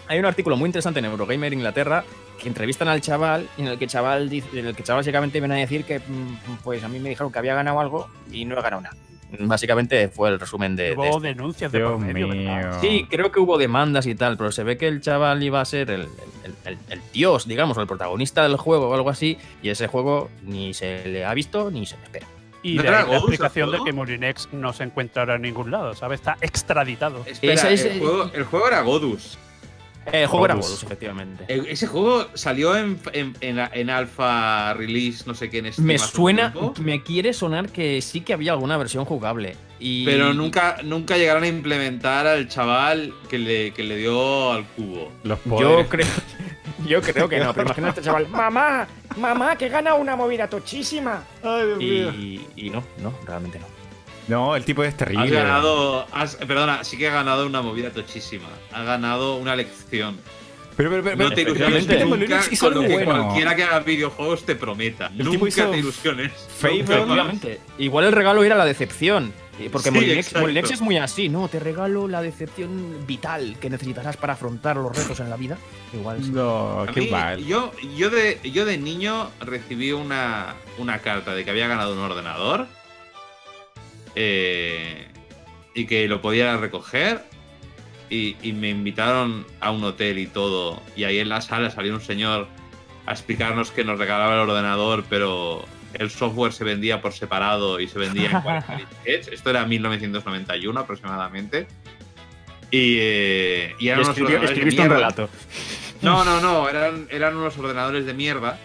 hay 0.07 0.19
un 0.19 0.25
artículo 0.25 0.55
muy 0.55 0.67
interesante 0.67 0.99
en 0.99 1.05
Eurogamer 1.05 1.51
Inglaterra 1.51 2.05
que 2.39 2.47
entrevistan 2.47 2.87
al 2.87 3.01
chaval 3.01 3.47
y 3.57 3.61
en 3.61 3.67
el 3.67 3.77
que 3.77 3.83
el 3.85 3.89
chaval 3.91 4.29
dice, 4.29 4.47
en 4.59 4.65
el 4.67 4.75
que 4.75 4.81
el 4.81 4.87
chaval 4.87 5.01
básicamente 5.01 5.39
viene 5.39 5.55
a 5.55 5.57
decir 5.57 5.83
que 5.85 5.99
mm, 5.99 6.57
pues 6.63 6.83
a 6.83 6.87
mí 6.87 6.99
me 6.99 7.09
dijeron 7.09 7.31
que 7.31 7.39
había 7.39 7.53
ganado 7.53 7.79
algo 7.79 8.07
y 8.31 8.45
no 8.45 8.57
he 8.57 8.61
ganado 8.61 8.81
nada. 8.81 8.95
Básicamente 9.41 10.07
fue 10.09 10.29
el 10.29 10.39
resumen 10.39 10.75
de, 10.75 10.85
de 10.85 10.95
Hubo 10.95 11.19
denuncias 11.19 11.71
de 11.71 11.81
por 11.81 11.99
medio. 11.99 12.81
Sí, 12.81 13.05
creo 13.07 13.31
que 13.31 13.39
hubo 13.39 13.59
demandas 13.59 14.07
y 14.07 14.15
tal, 14.15 14.37
pero 14.37 14.51
se 14.51 14.63
ve 14.63 14.75
que 14.77 14.87
el 14.87 15.01
chaval 15.01 15.43
iba 15.43 15.61
a 15.61 15.65
ser 15.65 15.91
el, 15.91 16.01
el- 16.43 16.55
el- 16.65 16.77
el 16.89 17.01
dios, 17.13 17.47
digamos, 17.47 17.77
o 17.77 17.81
el 17.81 17.87
protagonista 17.87 18.41
del 18.41 18.57
juego 18.57 18.89
o 18.89 18.93
algo 18.95 19.11
así, 19.11 19.37
y 19.61 19.69
ese 19.69 19.87
juego 19.87 20.31
ni 20.41 20.73
se 20.73 21.07
le 21.07 21.25
ha 21.25 21.33
visto 21.35 21.69
ni 21.69 21.85
se 21.85 21.95
le 21.97 22.03
espera. 22.05 22.25
Y 22.63 22.73
¿No 22.73 22.83
de 22.83 22.89
la 22.91 23.01
explicación 23.01 23.71
de 23.71 23.77
que 23.85 23.93
Molinex 23.93 24.49
no 24.51 24.73
se 24.73 24.83
encuentra 24.83 25.21
ahora 25.21 25.35
en 25.35 25.43
ningún 25.43 25.69
lado, 25.69 25.93
¿sabes? 25.93 26.19
Está 26.21 26.37
extraditado. 26.41 27.23
Espera, 27.27 27.53
Esa 27.53 27.69
es- 27.69 27.85
el, 27.85 27.99
juego, 27.99 28.31
el 28.33 28.43
juego 28.45 28.67
era 28.67 28.81
Godus. 28.81 29.37
El 30.11 30.27
juego 30.27 30.45
era 30.45 30.55
efectivamente. 30.57 31.45
Eh, 31.47 31.63
Ese 31.67 31.85
juego 31.85 32.27
salió 32.33 32.75
en, 32.75 32.99
en, 33.13 33.35
en, 33.41 33.59
en 33.59 33.89
alfa 33.89 34.73
release, 34.73 35.23
no 35.27 35.35
sé 35.35 35.49
qué, 35.49 35.59
en 35.59 35.71
Steam 35.71 35.85
Me 35.85 35.99
suena, 35.99 36.53
me 36.81 37.03
quiere 37.03 37.33
sonar 37.33 37.69
que 37.69 38.01
sí 38.01 38.21
que 38.21 38.33
había 38.33 38.53
alguna 38.53 38.77
versión 38.77 39.05
jugable. 39.05 39.55
Y... 39.79 40.05
Pero 40.05 40.33
nunca, 40.33 40.77
nunca 40.83 41.15
llegaron 41.17 41.43
a 41.43 41.47
implementar 41.47 42.25
al 42.27 42.47
chaval 42.47 43.13
que 43.29 43.37
le, 43.37 43.71
que 43.71 43.83
le 43.83 43.97
dio 43.97 44.51
al 44.51 44.65
cubo. 44.65 45.11
Los 45.23 45.39
Yo 45.45 45.49
poderes. 45.49 45.87
creo, 45.87 46.07
yo 46.87 47.01
creo 47.01 47.29
que 47.29 47.39
no, 47.39 47.53
pero 47.53 47.67
imagínate, 47.67 48.01
chaval. 48.01 48.27
Mamá, 48.29 48.87
mamá, 49.17 49.57
que 49.57 49.69
gana 49.69 49.93
una 49.93 50.15
movida 50.15 50.49
tochísima. 50.49 51.23
Y, 51.79 52.41
y 52.55 52.69
no, 52.71 52.83
no, 53.01 53.13
realmente 53.27 53.59
no. 53.59 53.78
No, 54.29 54.55
el 54.55 54.63
tipo 54.63 54.83
es 54.83 54.89
Has 54.89 54.97
terrible. 54.97 55.31
ganado, 55.31 56.05
has- 56.11 56.35
perdona, 56.35 56.83
sí 56.83 56.97
que 56.97 57.07
ha 57.07 57.13
ganado 57.13 57.45
una 57.45 57.61
movida 57.61 57.89
tochísima. 57.91 58.47
Ha 58.71 58.83
ganado 58.83 59.35
una 59.37 59.55
lección. 59.55 60.17
Pero, 60.77 60.89
pero, 60.91 61.03
pero, 61.03 61.17
No 61.17 61.31
te 61.31 61.41
ilusiones 61.41 61.85
nunca 61.87 62.41
con 62.59 62.73
lo 62.73 62.81
que 62.81 62.87
bueno. 62.87 63.23
cualquiera 63.25 63.53
que 63.53 63.63
haga 63.63 63.79
videojuegos 63.81 64.45
te 64.45 64.55
prometa. 64.55 65.11
El 65.17 65.25
nunca 65.25 65.69
te 65.71 65.77
ilusiones. 65.77 66.31
Efectivamente. 66.57 67.59
Igual 67.77 68.05
el 68.05 68.11
regalo 68.13 68.43
era 68.43 68.55
la 68.55 68.63
decepción. 68.65 69.33
Y 69.59 69.67
Porque 69.67 69.89
Sí, 69.89 70.31
Molinex, 70.39 70.71
es 70.71 70.79
muy 70.79 70.95
así, 70.97 71.27
¿no? 71.27 71.49
Te 71.49 71.59
regalo 71.59 72.07
la 72.07 72.21
decepción 72.21 73.05
vital 73.05 73.57
que 73.59 73.69
necesitarás 73.69 74.15
para 74.15 74.33
afrontar 74.33 74.77
los 74.77 74.95
retos 74.95 75.19
en 75.19 75.29
la 75.29 75.35
vida. 75.35 75.57
Igual 75.93 76.23
sí. 76.23 76.31
No, 76.31 76.85
qué 76.93 77.01
mí, 77.01 77.07
mal. 77.09 77.43
Yo, 77.43 77.73
yo, 77.97 78.09
de, 78.09 78.39
yo 78.49 78.63
de 78.63 78.77
niño 78.77 79.29
recibí 79.41 79.91
una, 79.91 80.55
una 80.77 80.99
carta 80.99 81.35
de 81.35 81.43
que 81.43 81.51
había 81.51 81.67
ganado 81.67 81.91
un 81.91 81.99
ordenador 81.99 82.67
eh, 84.15 85.07
y 85.75 85.85
que 85.85 86.07
lo 86.07 86.21
podía 86.21 86.57
recoger 86.57 87.23
y, 88.09 88.35
y 88.41 88.53
me 88.53 88.69
invitaron 88.69 89.45
a 89.59 89.71
un 89.71 89.83
hotel 89.83 90.17
y 90.19 90.27
todo 90.27 90.81
y 90.95 91.03
ahí 91.03 91.19
en 91.19 91.29
la 91.29 91.41
sala 91.41 91.69
salió 91.69 91.93
un 91.93 92.01
señor 92.01 92.47
a 93.05 93.11
explicarnos 93.11 93.71
que 93.71 93.83
nos 93.83 93.99
regalaba 93.99 94.33
el 94.33 94.49
ordenador 94.49 95.03
pero 95.09 95.63
el 95.93 96.09
software 96.09 96.53
se 96.53 96.63
vendía 96.63 97.01
por 97.01 97.13
separado 97.13 97.79
y 97.79 97.87
se 97.87 97.97
vendía 97.99 98.29
en 98.31 98.41
40 98.41 98.75
disquetes. 98.77 99.27
Esto 99.33 99.49
era 99.49 99.65
1991 99.65 100.79
aproximadamente. 100.79 101.65
Y, 102.69 102.97
eh, 102.99 103.75
y 103.79 103.87
eran 103.87 104.01
Y 104.01 104.03
unos 104.03 104.15
escribió- 104.17 104.35
ordenadores 104.37 104.49
de 104.49 104.53
escribiste 104.53 104.81
un 104.83 104.87
mierda. 104.87 104.95
relato. 105.09 105.29
No, 106.03 106.23
no, 106.23 106.39
no, 106.41 106.69
eran, 106.69 107.07
eran 107.09 107.35
unos 107.37 107.57
ordenadores 107.57 108.05
de 108.05 108.13
mierda 108.13 108.59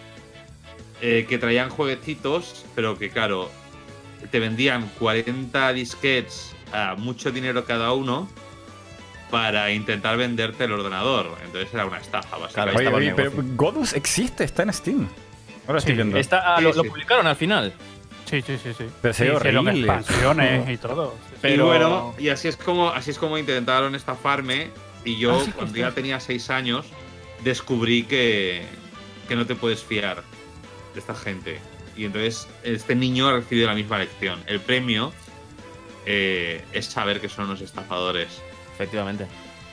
eh, 1.01 1.25
que 1.27 1.39
traían 1.39 1.69
jueguecitos, 1.71 2.63
pero 2.75 2.99
que 2.99 3.09
claro, 3.09 3.49
te 4.31 4.39
vendían 4.39 4.89
40 4.99 5.73
disquets 5.73 6.53
a 6.73 6.95
mucho 6.95 7.31
dinero 7.31 7.65
cada 7.65 7.91
uno 7.93 8.27
para 9.31 9.71
intentar 9.71 10.17
venderte 10.17 10.65
el 10.65 10.71
ordenador. 10.71 11.35
Entonces 11.43 11.73
era 11.73 11.85
una 11.85 11.97
estafa, 11.97 12.37
Claro, 12.53 12.71
básicamente. 12.73 12.87
Oye, 12.95 13.11
oye, 13.11 13.13
pero. 13.15 13.31
Godus 13.55 13.93
existe, 13.93 14.43
está 14.43 14.63
en 14.63 14.73
Steam. 14.73 15.07
Ahora 15.67 15.79
estoy 15.79 15.93
Sí, 15.93 15.95
viendo. 15.95 16.17
Esta- 16.17 16.55
ah, 16.55 16.57
Sí, 16.57 16.63
lo, 16.63 16.73
lo 16.73 16.83
publicaron 16.83 17.25
al 17.27 17.35
final. 17.35 17.73
Sí, 18.29 18.41
sí, 18.41 18.57
sí, 18.61 18.73
sí. 18.77 18.85
Pero 19.01 19.13
se 19.13 19.31
horrible. 19.31 19.71
expansiones 19.71 20.69
y 20.69 20.77
todo. 20.77 21.15
Y 21.37 21.41
pero- 21.41 21.65
bueno, 21.67 22.15
y 22.17 22.29
así 22.29 22.47
es 22.47 22.57
como 22.57 22.89
así 22.89 23.11
es 23.11 23.17
como 23.19 23.37
intentaron 23.37 23.93
estafarme. 23.95 24.69
Y 25.03 25.17
yo, 25.19 25.35
Ah, 25.39 25.41
sí, 25.45 25.51
cuando 25.51 25.77
ya 25.77 25.91
tenía 25.91 26.19
6 26.19 26.49
años, 26.49 26.87
descubrí 27.43 28.03
que, 28.03 28.63
que 29.27 29.35
no 29.35 29.45
te 29.45 29.53
puedes 29.55 29.83
fiar 29.83 30.23
de 30.93 30.99
esta 30.99 31.13
gente. 31.13 31.59
Y 31.97 32.05
entonces 32.05 32.47
este 32.63 32.95
niño 32.95 33.27
ha 33.27 33.33
recibido 33.33 33.67
la 33.67 33.73
misma 33.75 33.97
lección. 33.99 34.39
El 34.47 34.59
premio 34.59 35.13
eh, 36.05 36.63
es 36.73 36.85
saber 36.85 37.21
que 37.21 37.29
son 37.29 37.45
unos 37.45 37.61
estafadores. 37.61 38.41
Efectivamente. 38.73 39.25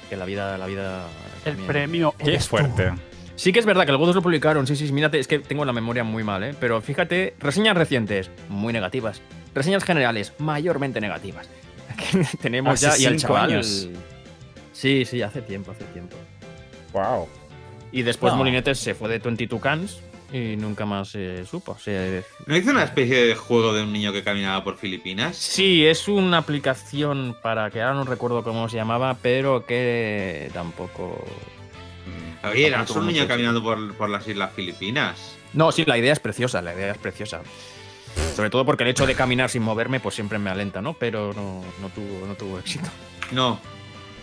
Que 0.09 0.17
la 0.17 0.25
vida, 0.25 0.57
la 0.59 0.67
vida. 0.67 1.07
El 1.45 1.53
también- 1.53 1.67
premio 1.67 2.15
Qué 2.19 2.39
tú. 2.39 2.45
fuerte. 2.45 2.93
Sí 3.35 3.53
que 3.53 3.59
es 3.59 3.67
verdad 3.67 3.85
que 3.87 3.91
el 3.91 3.97
Godus 3.97 4.15
lo 4.15 4.23
publicaron, 4.23 4.67
sí, 4.67 4.77
sí, 4.77 4.87
sí, 4.87 4.93
mírate, 4.93 5.19
es 5.19 5.27
que 5.27 5.39
tengo 5.41 5.65
la 5.65 5.73
memoria 5.73 6.05
muy 6.05 6.23
mal, 6.23 6.45
¿eh? 6.45 6.55
Pero 6.61 6.81
fíjate, 6.81 7.35
reseñas 7.41 7.77
recientes, 7.77 8.31
muy 8.49 8.73
negativas. 8.73 9.21
Reseñas 9.55 9.83
generales, 9.85 10.33
mayormente 10.39 11.01
negativas. 11.01 11.49
Tenemos 12.43 12.75
Hace 12.85 13.03
ya, 13.03 13.11
y 13.11 13.13
el 13.13 13.19
chaval... 13.19 13.51
años. 13.51 13.89
Sí, 14.73 15.05
sí, 15.07 15.23
hace 15.23 15.43
tiempo, 15.43 15.73
hace 15.73 15.85
tiempo. 15.87 16.17
Wow. 16.93 17.27
Y 17.91 18.03
después 18.03 18.33
No. 18.33 18.39
Molinetes 18.39 18.79
se 18.79 18.95
fue 18.95 19.09
de 19.09 19.19
22 19.19 19.61
Cans 19.61 19.99
y 20.33 20.57
nunca 20.57 20.87
más 20.87 21.09
se 21.11 21.45
supo. 21.47 21.77
Se- 21.79 22.25
¿No 22.47 22.57
hizo 22.57 22.71
una 22.71 22.85
especie 22.85 23.25
de 23.27 23.35
juego 23.35 23.73
de 23.75 23.83
un 23.83 23.93
niño 23.93 24.13
que 24.13 24.23
caminaba 24.23 24.65
por 24.65 24.79
Filipinas? 24.79 25.37
Sí, 25.37 25.85
es 25.87 26.09
una 26.09 26.39
aplicación 26.39 27.37
para 27.43 27.71
que 27.71 27.83
ahora 27.83 27.95
no 27.97 28.05
recuerdo 28.05 28.43
cómo 28.43 28.69
se 28.69 28.77
llamaba, 28.77 29.17
pero 29.21 29.67
que 29.67 30.51
tampoco... 30.55 31.25
Oye, 32.45 32.67
era 32.67 32.85
un 32.97 33.07
niño 33.07 33.29
caminando 33.29 33.63
por, 33.63 33.95
por 33.95 34.09
las 34.11 34.27
Islas 34.27 34.53
Filipinas. 34.55 35.37
No, 35.53 35.71
sí, 35.71 35.85
la 35.87 35.97
idea 35.99 36.13
es 36.13 36.19
preciosa, 36.19 36.61
la 36.61 36.75
idea 36.75 36.91
es 36.93 36.99
preciosa. 36.99 37.41
Sobre 38.35 38.51
todo 38.51 38.65
porque 38.67 38.83
el 38.83 38.91
hecho 38.91 39.07
de 39.07 39.15
caminar 39.15 39.49
sin 39.49 39.63
moverme, 39.63 40.01
pues 40.01 40.15
siempre 40.17 40.39
me 40.39 40.51
alenta, 40.51 40.83
¿no? 40.83 40.95
Pero 40.95 41.33
no, 41.35 41.63
no, 41.81 41.89
tuvo, 41.91 42.27
no 42.27 42.35
tuvo 42.35 42.59
éxito. 42.59 42.89
No, 43.31 43.61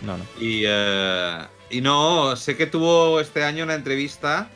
No, 0.02 0.16
no. 0.18 0.24
Y, 0.38 0.64
eh, 0.66 1.38
y 1.70 1.80
no, 1.80 2.36
sé 2.36 2.56
que 2.56 2.66
tuvo 2.66 3.20
este 3.20 3.42
año 3.44 3.64
una 3.64 3.74
entrevista 3.74 4.50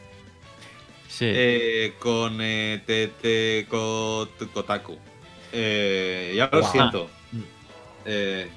Sí. 1.19 1.27
eh, 1.29 1.95
con 1.99 2.39
eh, 2.41 3.67
Kotaku. 4.53 4.99
Eh, 5.53 6.35
ya 6.37 6.49
lo 6.53 6.61
Wow. 6.61 6.71
siento. 6.73 7.11
Eh, 8.05 8.49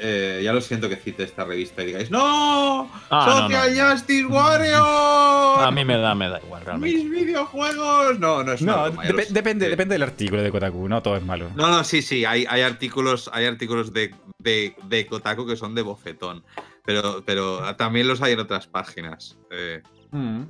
eh, 0.00 0.40
ya 0.44 0.52
lo 0.52 0.60
siento 0.60 0.88
que 0.88 0.96
cite 0.96 1.24
esta 1.24 1.44
revista 1.44 1.82
y 1.82 1.86
digáis 1.86 2.10
¡No! 2.10 2.88
Ah, 3.10 3.48
¡Social 3.48 3.76
no. 3.76 3.90
Justice 3.90 4.24
Warrior! 4.26 5.66
A 5.66 5.70
mí 5.72 5.84
me 5.84 5.98
da, 5.98 6.14
me 6.14 6.28
da 6.28 6.38
igual, 6.40 6.64
realmente. 6.64 6.96
¡Mis 6.96 7.10
videojuegos! 7.10 8.18
No, 8.18 8.42
no 8.44 8.52
es 8.52 8.62
No, 8.62 8.84
broma, 8.84 9.02
depende, 9.04 9.68
depende 9.68 9.94
del 9.96 10.02
artículo 10.02 10.42
de 10.42 10.50
Kotaku, 10.50 10.88
no 10.88 11.02
todo 11.02 11.16
es 11.16 11.22
malo. 11.24 11.50
No, 11.56 11.68
no, 11.68 11.84
sí, 11.84 12.00
sí, 12.02 12.24
hay, 12.24 12.46
hay 12.48 12.62
artículos, 12.62 13.28
hay 13.32 13.46
artículos 13.46 13.92
de, 13.92 14.14
de, 14.38 14.74
de 14.84 15.06
Kotaku 15.06 15.46
que 15.46 15.56
son 15.56 15.74
de 15.74 15.82
bofetón. 15.82 16.44
Pero, 16.84 17.22
pero 17.26 17.76
también 17.76 18.08
los 18.08 18.22
hay 18.22 18.32
en 18.32 18.40
otras 18.40 18.66
páginas. 18.66 19.36
eh, 19.50 19.82
Mm. 20.10 20.42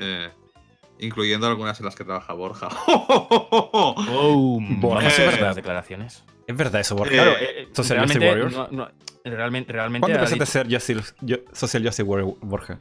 eh, 0.00 0.30
incluyendo 0.98 1.46
algunas 1.46 1.78
en 1.80 1.86
las 1.86 1.94
que 1.96 2.04
trabaja 2.04 2.32
Borja. 2.32 2.68
Oh, 2.90 4.58
Borja, 4.80 5.08
es 5.08 5.18
ver 5.18 5.30
verdad. 5.32 5.54
declaraciones. 5.56 6.24
Es 6.46 6.56
verdad 6.56 6.80
eso, 6.80 6.96
Borja. 6.96 7.12
Eh, 7.12 7.16
Claro, 7.16 7.32
eh, 7.40 7.68
Social 7.72 7.98
realmente, 7.98 8.26
Justice 8.26 8.44
Warriors. 8.46 8.72
no- 8.72 8.84
no, 8.84 8.90
realmente, 9.24 9.72
realmente 9.72 10.00
¿Cuándo 10.06 10.18
ha 10.18 10.22
empezaste 10.28 10.58
a 10.58 10.64
dicho- 10.64 10.80
ser 10.80 11.02
Justice- 11.02 11.44
Social 11.52 11.82
Justice 11.84 12.02
Warrior, 12.02 12.34
Borja? 12.40 12.78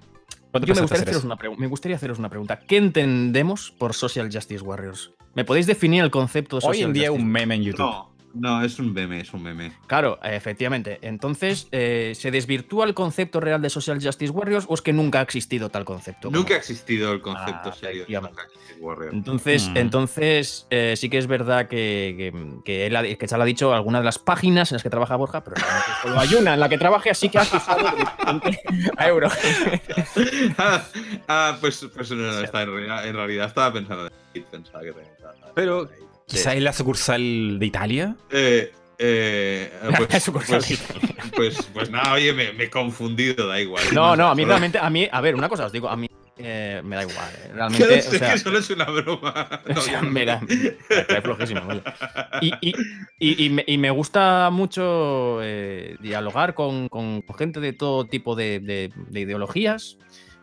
¿Cuándo 0.52 0.66
Yo 0.68 0.76
me 0.76 0.82
gustaría, 0.82 1.02
hacer 1.04 1.10
haceros 1.16 1.24
una 1.26 1.38
me 1.58 1.68
gustaría 1.68 1.96
haceros 1.98 2.20
una 2.20 2.30
pregunta. 2.30 2.60
¿Qué 2.60 2.78
entendemos 2.78 3.72
por 3.72 3.94
Social 3.94 4.30
Justice 4.32 4.64
Warriors? 4.64 5.12
¿Me 5.36 5.44
podéis 5.46 5.68
definir 5.68 6.04
el 6.04 6.10
concepto 6.12 6.56
de 6.58 6.62
Social 6.62 6.76
Hoy 6.78 6.84
en 6.84 6.94
día 6.94 7.08
Justice 7.10 7.24
un 7.26 7.32
meme 7.32 7.56
en 7.56 7.64
YouTube. 7.64 7.80
no, 7.86 8.17
no, 8.40 8.64
es 8.64 8.80
un 8.80 8.94
meme, 8.94 9.20
es 9.22 9.34
un 9.34 9.44
meme. 9.44 9.72
Claro, 9.88 10.20
efectivamente. 10.24 11.00
Entonces, 11.02 11.68
eh, 11.72 12.14
¿se 12.16 12.32
desvirtúa 12.32 12.86
el 12.86 12.94
concepto 12.94 13.40
real 13.40 13.62
de 13.62 13.70
Social 13.70 14.00
Justice 14.02 14.32
Warriors 14.32 14.66
o 14.68 14.74
es 14.74 14.82
que 14.82 14.94
nunca 14.94 15.20
ha 15.20 15.22
existido 15.24 15.70
tal 15.70 15.86
concepto? 15.86 16.30
Nunca 16.32 16.54
ha 16.56 16.58
existido 16.58 17.12
el 17.14 17.22
concepto 17.22 17.70
Ah, 17.70 17.74
serio 17.74 18.06
de. 18.08 18.30
Social 18.30 18.48
Justice 18.54 18.80
Warrior. 18.82 19.14
Entonces, 19.14 19.70
Mm. 19.70 19.78
entonces 19.78 20.68
eh, 20.70 20.94
sí 20.98 21.10
que 21.10 21.18
es 21.18 21.28
verdad 21.28 21.68
que, 21.68 22.16
que, 22.18 22.62
que 22.64 22.86
él 22.88 22.96
ha, 22.96 23.04
que 23.04 23.28
Chal 23.28 23.42
ha 23.42 23.46
dicho 23.46 23.74
algunas 23.74 24.02
de 24.02 24.06
las 24.06 24.20
páginas 24.20 24.72
en 24.72 24.76
las 24.76 24.84
que 24.84 24.90
trabaja 24.90 25.16
Borja, 25.16 25.44
pero 25.44 25.56
solo 26.02 26.20
hay 26.20 26.34
una 26.36 26.54
en 26.54 26.60
la 26.60 26.70
que 26.70 26.78
trabaje, 26.78 27.10
así 27.10 27.30
que 27.30 27.38
ha 27.40 27.42
acusado 27.44 27.88
a 28.98 29.08
Euro. 29.08 29.30
ah, 30.58 30.84
ah, 31.28 31.58
pues, 31.60 31.86
pues 31.94 32.12
no, 32.12 32.18
no, 32.18 32.40
está, 32.42 32.62
en, 32.64 32.70
realidad, 32.72 33.08
en 33.08 33.16
realidad 33.16 33.48
estaba 33.48 33.74
pensando 33.74 34.08
en 34.34 34.44
pensaba 34.52 34.84
que 34.84 34.92
tenía- 34.94 35.17
Pero 35.58 35.90
quizá 36.28 36.54
es 36.54 36.62
la 36.62 36.72
sucursal 36.72 37.58
de 37.60 37.66
Italia. 37.66 38.16
Eh, 38.30 38.72
eh, 39.00 39.72
pues, 40.10 40.24
Sucursal 40.24 40.60
pues, 40.68 40.80
pues, 41.36 41.70
pues 41.74 41.90
nada, 41.90 42.14
oye, 42.14 42.32
me, 42.34 42.54
me 42.54 42.66
he 42.66 42.70
confundido, 42.70 43.48
da 43.48 43.60
igual. 43.60 43.84
No, 43.92 44.16
no, 44.16 44.28
a 44.28 44.36
mí 44.36 44.44
Solo- 44.44 44.50
realmente, 44.54 44.78
a 44.78 44.90
mí, 44.92 45.08
a 45.12 45.20
ver, 45.22 45.34
una 45.36 45.50
cosa 45.50 45.66
os 45.66 45.72
digo, 45.72 45.90
a 45.90 45.96
mí 45.98 46.08
eh, 46.38 46.82
me 46.84 46.96
da 46.96 47.02
igual. 47.02 47.32
eh, 47.36 47.48
Que 47.48 47.54
Realmente, 47.54 47.88
no 47.88 47.94
o 47.96 48.02
sé 48.12 48.20
sea, 48.20 48.34
que 48.34 48.38
solo 48.40 48.60
es 48.60 48.70
una 48.70 48.86
broma. 48.86 49.62
o 49.70 49.74
No, 49.74 49.82
sea, 49.82 49.94
yo 49.94 50.02
no. 50.04 50.12
me 50.12 50.26
da, 50.26 50.40
me 50.42 51.06
cae 51.08 51.22
flojísimo. 51.24 51.62
Y, 52.42 52.54
y- 52.62 52.76
y- 53.20 53.46
y 53.46 53.50
me, 53.50 53.64
y 53.66 53.78
me 53.80 53.90
gusta 53.90 54.50
mucho 54.52 55.40
eh, 55.42 55.96
dialogar 56.00 56.54
con, 56.54 56.88
con 56.90 57.24
gente 57.36 57.60
de 57.60 57.74
todo 57.74 58.06
tipo 58.06 58.36
de, 58.36 58.60
de- 58.60 58.92
de 58.96 59.20
ideologías, 59.20 59.98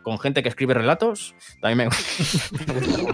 con 0.05 0.19
gente 0.19 0.43
que 0.43 0.49
escribe 0.49 0.75
relatos, 0.75 1.33
también 1.59 1.89
me 1.89 1.95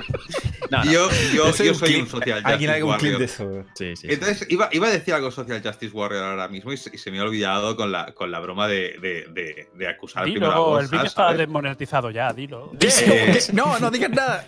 No, 0.69 0.84
no. 0.84 0.91
Yo, 0.91 1.09
yo, 1.34 1.47
Yo 1.47 1.53
soy 1.53 1.65
yo 1.68 1.72
un 1.73 1.80
soy 1.80 1.89
clip- 1.89 2.01
un 2.03 2.07
social 2.09 2.41
Alguien 2.45 2.69
justice 2.69 2.72
haga 2.72 2.85
un 2.85 2.97
clip 2.97 3.18
de 3.18 3.26
eso. 3.26 3.63
Sí, 3.76 3.95
sí, 3.95 3.95
sí. 3.95 4.07
Entonces, 4.13 4.45
iba, 4.49 4.69
iba 4.72 4.88
a 4.88 4.91
decir 4.91 5.13
algo 5.13 5.31
Social 5.31 5.61
Justice 5.63 5.93
Warrior 5.95 6.23
ahora 6.23 6.47
mismo 6.47 6.72
y 6.72 6.77
se, 6.77 6.93
y 6.93 6.97
se 6.97 7.11
me 7.11 7.19
ha 7.19 7.23
olvidado 7.23 7.76
con 7.76 7.91
la, 7.91 8.13
con 8.13 8.30
la 8.31 8.39
broma 8.39 8.68
de, 8.68 8.95
de, 9.01 9.26
de, 9.34 9.69
de 9.73 9.88
acusar 9.88 10.23
primero 10.23 10.51
a 10.51 10.55
Dilo, 10.55 10.80
el 10.80 10.88
vídeo 10.88 11.05
está 11.05 11.34
desmonetizado 11.34 12.11
ya, 12.11 12.31
dilo. 12.34 12.72
Eh, 12.80 13.39
No, 13.53 13.80
no 13.80 13.89
digas 13.89 14.11
nada. 14.11 14.45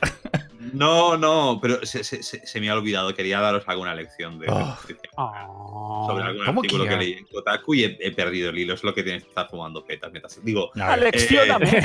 No, 0.72 1.18
no, 1.18 1.60
pero 1.62 1.86
se, 1.86 2.04
se- 2.04 2.24
se- 2.24 2.46
se 2.46 2.60
me 2.62 2.70
ha 2.70 2.76
olvidado. 2.76 3.14
Quería 3.14 3.40
daros 3.42 3.64
alguna 3.68 3.94
lección 3.96 4.40
de, 4.40 4.48
Oh. 4.50 4.78
Oh. 5.18 6.08
sobre 6.10 6.24
algún 6.26 6.46
¿cómo 6.46 6.62
artículo 6.62 6.86
que 6.86 6.96
leí 6.98 7.14
en 7.14 7.26
Kotaku 7.26 7.74
y 7.74 7.84
he, 7.84 7.98
he 8.00 8.12
perdido 8.12 8.50
el 8.52 8.58
hilo. 8.60 8.74
Es 8.74 8.84
lo 8.84 8.94
que 8.94 9.04
tienes 9.04 9.24
que 9.24 9.30
estar 9.30 9.50
fumando 9.50 9.84
petas. 9.86 10.12
Digo, 10.44 10.72
A 10.76 10.96
ver, 10.96 11.08
Aleccióname. 11.08 11.84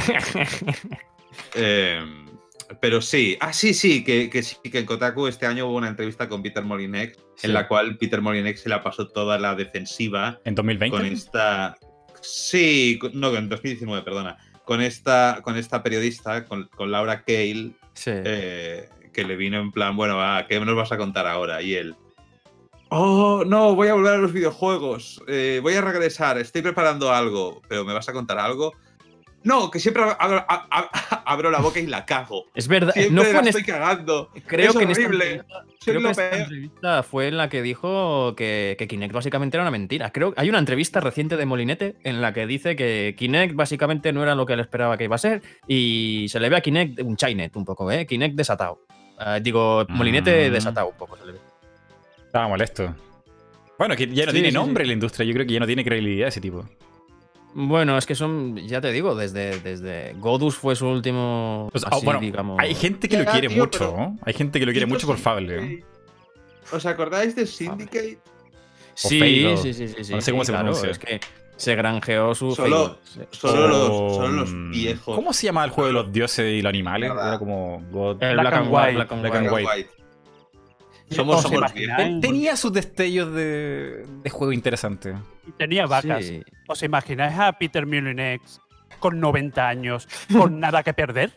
eh, 1.55 2.05
pero 2.80 3.00
sí. 3.00 3.36
Ah, 3.40 3.52
sí, 3.52 3.74
sí, 3.74 4.05
que, 4.05 4.28
que 4.30 4.42
sí, 4.42 4.56
que 4.62 4.78
en 4.78 4.86
Kotaku 4.86 5.26
este 5.26 5.46
año 5.46 5.66
hubo 5.66 5.76
una 5.76 5.88
entrevista 5.88 6.28
con 6.28 6.42
Peter 6.42 6.62
Molinex 6.64 7.16
en 7.42 7.52
la 7.55 7.66
cual 7.68 7.96
Peter 7.98 8.20
Molinex 8.20 8.60
se 8.62 8.68
la 8.68 8.82
pasó 8.82 9.09
toda 9.09 9.38
la 9.38 9.55
defensiva 9.55 10.38
en 10.44 10.55
2020. 10.55 10.96
con 10.96 11.06
esta. 11.06 11.76
Sí, 12.20 12.98
no, 13.12 13.34
en 13.36 13.48
2019, 13.48 14.02
perdona. 14.02 14.36
Con 14.64 14.82
esta, 14.82 15.40
con 15.42 15.56
esta 15.56 15.82
periodista, 15.82 16.44
con, 16.44 16.68
con 16.68 16.90
Laura 16.90 17.22
Cale, 17.24 17.70
Eh, 18.07 18.89
que 19.12 19.25
le 19.25 19.37
vino 19.37 19.59
en 19.59 19.73
plan, 19.73 19.97
bueno, 19.97 20.19
¿qué 20.49 20.61
nos 20.61 20.77
vas 20.77 20.93
a 20.93 20.97
contar 20.97 21.27
ahora? 21.27 21.62
Y 21.62 21.75
él. 21.75 21.97
Oh, 22.91 23.45
no, 23.47 23.75
voy 23.75 23.89
a 23.89 23.95
volver 23.95 24.15
a 24.15 24.19
los 24.19 24.33
videojuegos. 24.33 25.23
eh, 25.27 25.61
voy 25.62 25.75
a 25.75 25.81
regresar, 25.83 26.39
estoy 26.39 26.62
preparando 26.62 27.12
algo. 27.12 27.61
¿Pero 27.69 27.85
me 27.85 27.93
vas 27.93 28.09
a 28.09 28.12
contar 28.12 28.39
algo? 28.39 28.73
No, 29.44 29.70
que 29.70 29.78
siempre 29.78 30.02
abro, 30.19 31.51
la 31.51 31.59
boca 31.60 31.78
y 31.81 31.86
la 31.86 32.05
cago. 32.05 32.47
Es 32.55 32.66
verdad, 32.69 32.93
Siempre 32.93 33.15
no 33.15 33.23
fue 33.23 33.32
la 33.32 33.39
en 33.40 33.48
estoy 33.48 33.62
cagando. 33.65 34.31
creo 34.47 34.70
es 34.70 34.77
que 34.77 34.82
en 34.85 34.90
esta 34.90 35.05
horrible. 35.06 35.24
entrevista- 35.31 35.65
Soy 35.81 35.94
Creo 35.94 36.02
que 36.02 36.10
esta 36.10 36.36
entrevista 36.39 37.02
fue 37.05 37.28
en 37.28 37.36
la 37.36 37.48
que 37.48 37.62
dijo 37.62 38.35
que, 38.36 38.74
que 38.78 38.89
Kinect 38.89 39.12
básicamente 39.15 39.56
era 39.56 39.62
una 39.62 39.70
mentira. 39.70 40.10
Creo 40.10 40.35
hay 40.36 40.48
una 40.51 40.59
entrevista 40.59 41.01
reciente 41.01 41.36
de 41.36 41.47
Molinete 41.47 41.97
en 42.02 42.20
la 42.20 42.32
que 42.35 42.47
dice 42.47 42.74
que 42.77 43.15
Kinect 43.16 43.55
básicamente 43.55 44.12
no 44.12 44.23
era 44.23 44.35
lo 44.35 44.44
que 44.44 44.55
él 44.55 44.60
esperaba 44.60 44.98
que 44.98 45.05
iba 45.05 45.15
a 45.15 45.19
ser 45.19 45.40
y 45.69 46.27
se 46.28 46.40
le 46.40 46.48
ve 46.48 46.56
a 46.56 46.60
Kinect 46.60 47.01
un 47.02 47.16
Chainet 47.16 47.55
un 47.56 47.65
poco, 47.65 47.90
¿eh? 47.93 48.06
Kinect 48.06 48.35
desatado. 48.35 48.81
Ah, 49.19 49.39
digo, 49.40 49.86
Molinete 49.89 50.51
Mm. 50.51 50.52
desatado 50.52 50.89
un 50.89 50.97
poco. 50.97 51.16
se 51.16 51.27
le 51.27 51.32
ve. 51.32 51.39
Estaba 52.27 52.48
molesto. 52.48 52.94
Bueno, 53.78 53.94
que 53.94 54.09
ya 54.09 54.27
no 54.27 54.32
Sí, 54.32 54.36
tiene 54.36 54.48
sí, 54.48 54.55
nombre 54.55 54.82
sí. 54.82 54.86
en 54.86 54.89
la 54.89 54.93
industria. 54.94 55.24
Yo 55.27 55.32
creo 55.35 55.47
que 55.47 55.52
ya 55.55 55.60
no 55.60 55.66
tiene 55.66 55.85
credibilidad 55.85 56.28
ese 56.28 56.40
tipo. 56.40 56.69
Bueno, 57.55 57.97
es 57.99 58.07
que 58.07 58.15
son, 58.15 58.57
ya 58.57 58.81
te 58.81 58.93
digo, 58.93 59.15
desde, 59.15 59.59
desde 59.61 60.15
Godus 60.19 60.57
fue 60.57 60.77
su 60.77 60.87
último. 60.87 61.70
O 61.73 61.79
sea, 61.79 61.89
así, 61.91 62.05
bueno, 62.05 62.20
digamos. 62.20 62.59
Hay 62.61 62.75
gente 62.75 63.09
que 63.09 63.19
lo 63.19 63.25
quiere 63.31 63.49
tío, 63.49 63.59
mucho, 63.65 63.79
pero- 63.79 63.97
¿no? 63.97 64.19
Hay 64.23 64.35
gente 64.35 64.61
que 64.61 64.66
lo 64.66 64.73
quiere 64.73 64.87
mucho 64.87 65.07
por 65.07 65.16
Fable. 65.19 65.59
Syndicate. 65.59 65.85
¿Os 66.73 66.87
acordáis 66.87 67.35
de 67.35 67.47
Syndicate? 67.47 68.19
Sí, 68.95 69.19
Fable, 69.19 69.57
sí, 69.57 69.75
sí, 69.75 69.89
sí, 69.89 70.05
sí. 70.05 70.15
no 70.15 70.20
sé 70.20 70.31
cómo 70.31 70.45
se 70.45 70.53
claro, 70.53 70.66
pronuncia. 70.66 70.91
Es 70.91 70.99
que 70.99 71.20
se 71.57 71.75
granjeó 71.75 72.35
su. 72.35 72.53
Solo-. 72.55 72.99
Solo, 73.31 73.69
los, 73.69 74.16
solo 74.16 74.29
los 74.29 74.70
viejos. 74.70 75.15
¿Cómo 75.16 75.33
se 75.33 75.47
llama 75.47 75.65
el 75.65 75.70
juego 75.70 75.87
de 75.89 75.93
los 75.95 76.12
dioses 76.12 76.53
y 76.53 76.62
los 76.62 76.69
animales? 76.70 77.11
Era 77.11 77.39
como 77.39 77.83
God- 77.91 78.23
El 78.23 78.39
Black 78.39 78.55
and 78.55 78.69
White. 78.73 78.93
Black 78.95 79.12
and 79.12 79.25
White. 79.25 79.31
Black 79.31 79.35
and 79.37 79.53
White. 79.53 79.91
Somos, 81.10 81.36
¿Os 81.36 81.43
somos. 81.51 81.72
Tenía 82.20 82.56
sus 82.56 82.72
destellos 82.72 83.32
de, 83.32 84.05
de 84.22 84.30
juego 84.30 84.52
interesante. 84.52 85.14
Tenía 85.56 85.86
vacas. 85.86 86.24
Sí. 86.24 86.43
¿Os 86.66 86.82
imagináis 86.82 87.39
a 87.39 87.52
Peter 87.52 87.86
Mulinex 87.86 88.60
con 89.01 89.18
90 89.20 89.68
años, 89.68 90.06
con 90.32 90.60
nada 90.60 90.82
que 90.82 90.93
perder? 90.94 91.32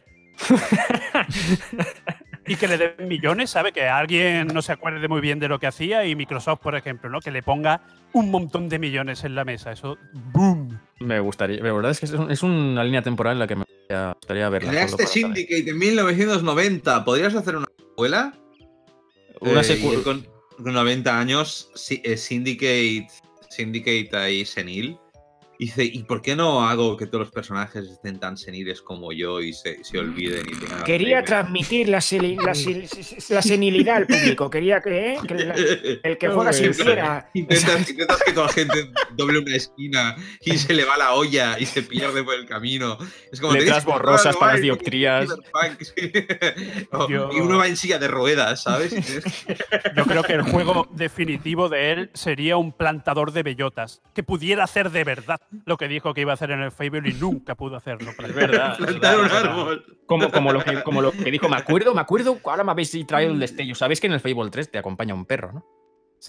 y 2.47 2.55
que 2.55 2.67
le 2.67 2.77
den 2.77 3.07
millones, 3.07 3.51
¿sabe? 3.51 3.71
Que 3.71 3.87
alguien 3.87 4.47
no 4.47 4.61
se 4.61 4.71
acuerde 4.73 5.07
muy 5.07 5.21
bien 5.21 5.39
de 5.39 5.47
lo 5.47 5.59
que 5.59 5.67
hacía 5.67 6.05
y 6.05 6.15
Microsoft, 6.15 6.59
por 6.61 6.75
ejemplo, 6.75 7.09
¿no? 7.09 7.19
Que 7.19 7.31
le 7.31 7.43
ponga 7.43 7.81
un 8.13 8.31
montón 8.31 8.67
de 8.67 8.79
millones 8.79 9.23
en 9.23 9.35
la 9.35 9.45
mesa. 9.45 9.71
Eso, 9.71 9.97
¡boom! 10.33 10.79
Me 10.99 11.19
gustaría. 11.19 11.61
La 11.63 11.71
verdad 11.71 11.91
es 11.91 11.99
que 11.99 12.07
es, 12.07 12.11
un- 12.13 12.31
es 12.31 12.43
una 12.43 12.83
línea 12.83 13.01
temporal 13.01 13.33
en 13.33 13.39
la 13.39 13.47
que 13.47 13.55
me 13.55 13.65
gustaría, 14.15 14.49
verla. 14.49 14.69
Creaste. 14.71 15.05
Syndicate 15.07 15.69
en 15.69 15.77
1990. 15.77 17.05
¿Podrías 17.05 17.35
hacer 17.35 17.55
una 17.55 17.67
secuela? 17.77 18.33
Una 19.41 19.61
Eh, 19.61 19.63
secu- 19.63 19.99
y 19.99 20.03
con, 20.03 20.27
con 20.63 20.73
90 20.73 21.19
años, 21.19 21.69
eh, 21.89 22.15
Syndicate, 22.17 23.07
Syndicate 23.49 24.09
ahí 24.15 24.45
senil. 24.45 24.97
Y 25.61 25.65
dice, 25.65 25.83
¿y 25.83 26.01
por 26.05 26.23
qué 26.23 26.35
no 26.35 26.67
hago 26.67 26.97
que 26.97 27.05
todos 27.05 27.19
los 27.19 27.31
personajes 27.31 27.85
estén 27.87 28.19
tan 28.19 28.35
seniles 28.35 28.81
como 28.81 29.13
yo 29.13 29.39
y 29.41 29.53
se, 29.53 29.83
se 29.83 29.99
olviden 29.99 30.43
y 30.49 30.59
tengan 30.59 30.83
Quería 30.85 31.23
transmitir 31.23 31.87
la, 31.87 31.99
seli- 31.99 32.35
la, 32.43 32.53
sil- 32.57 32.89
la 33.29 33.43
senilidad 33.43 33.97
al 33.97 34.07
público. 34.07 34.49
Quería 34.49 34.81
que, 34.81 35.13
¿eh? 35.13 35.17
que 35.27 35.35
la- 35.35 35.53
el 36.01 36.17
que 36.17 36.29
juega 36.29 36.51
sintiera. 36.51 37.29
Intentas, 37.35 37.87
intentas 37.87 38.23
que 38.23 38.33
toda 38.33 38.47
la 38.47 38.53
gente 38.53 38.91
doble 39.15 39.37
una 39.37 39.55
esquina 39.55 40.15
y 40.43 40.57
se 40.57 40.73
le 40.73 40.83
va 40.83 40.97
la 40.97 41.13
olla 41.13 41.59
y 41.59 41.67
se 41.67 41.83
pierde 41.83 42.23
por 42.23 42.33
el 42.33 42.47
camino. 42.47 42.97
Es 43.31 43.39
como 43.39 43.53
Letras 43.53 43.85
borrosas 43.85 44.33
jugar 44.33 44.39
para 44.39 44.51
las 44.53 44.61
dioptrías. 44.63 45.29
Cyberpunk, 45.29 45.81
sí. 46.81 46.87
O- 46.91 47.07
Yo- 47.07 47.29
Y 47.33 47.39
uno 47.39 47.59
va 47.59 47.67
en 47.67 47.77
silla 47.77 47.99
de 47.99 48.07
ruedas, 48.07 48.63
¿sabes? 48.63 48.95
Yo 49.95 50.05
creo 50.05 50.23
que 50.23 50.33
el 50.33 50.41
juego 50.41 50.87
definitivo 50.91 51.69
de 51.69 51.91
él 51.91 52.09
sería 52.15 52.57
un 52.57 52.71
plantador 52.71 53.31
de 53.31 53.43
bellotas, 53.43 54.01
que 54.15 54.23
pudiera 54.23 54.63
hacer 54.63 54.89
de 54.89 55.03
verdad 55.03 55.39
lo 55.65 55.77
que 55.77 55.87
dijo 55.87 56.13
que 56.13 56.21
iba 56.21 56.31
a 56.31 56.35
hacer 56.35 56.51
en 56.51 56.61
el 56.61 56.71
Fable 56.71 57.09
y 57.09 57.13
nunca 57.13 57.55
pudo 57.55 57.75
hacerlo. 57.75 58.11
Es 58.25 58.33
verdad. 58.33 58.77
plantar 58.77 59.19
un 59.19 59.25
árbol. 59.29 59.97
Como, 60.05 60.31
como, 60.31 60.51
lo 60.53 60.63
que, 60.63 60.81
como 60.83 61.01
lo 61.01 61.11
que 61.11 61.29
dijo, 61.31 61.49
me 61.49 61.57
acuerdo, 61.57 61.93
me 61.93 62.01
acuerdo, 62.01 62.37
ahora 62.45 62.63
me 62.63 62.71
habéis 62.71 62.91
traído 63.07 63.31
el 63.33 63.39
destello. 63.39 63.75
Sabéis 63.75 63.99
que 64.01 64.07
en 64.07 64.13
el 64.13 64.19
Fable 64.19 64.49
3 64.49 64.71
te 64.71 64.77
acompaña 64.77 65.13
un 65.13 65.25
perro, 65.25 65.51
¿no? 65.53 65.65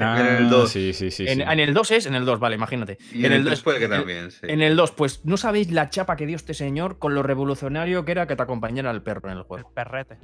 Ah, 0.00 0.18
en 0.20 0.26
el 0.44 0.48
dos. 0.48 0.70
Sí, 0.70 0.94
sí, 0.94 1.10
sí. 1.10 1.26
en, 1.28 1.36
sí. 1.38 1.44
en 1.46 1.60
el 1.60 1.74
2 1.74 1.90
es, 1.90 2.06
en 2.06 2.14
el 2.14 2.24
2, 2.24 2.40
vale, 2.40 2.56
imagínate. 2.56 2.96
Y 3.12 3.26
en 3.26 3.32
el 3.32 3.42
3 3.44 3.50
dos- 3.50 3.62
puede 3.62 3.78
que 3.78 3.88
también, 3.88 4.30
sí. 4.30 4.38
En 4.44 4.62
el 4.62 4.74
2, 4.74 4.90
pues 4.92 5.22
no 5.26 5.36
sabéis 5.36 5.70
la 5.70 5.90
chapa 5.90 6.16
que 6.16 6.24
dio 6.24 6.34
este 6.36 6.54
señor 6.54 6.98
con 6.98 7.14
lo 7.14 7.22
revolucionario 7.22 8.02
que 8.06 8.12
era 8.12 8.26
que 8.26 8.34
te 8.34 8.42
acompañara 8.42 8.90
el 8.90 9.02
perro 9.02 9.28
en 9.28 9.32
el 9.32 9.38
El 9.40 9.44
juego. 9.44 9.70
perrete. 9.74 10.16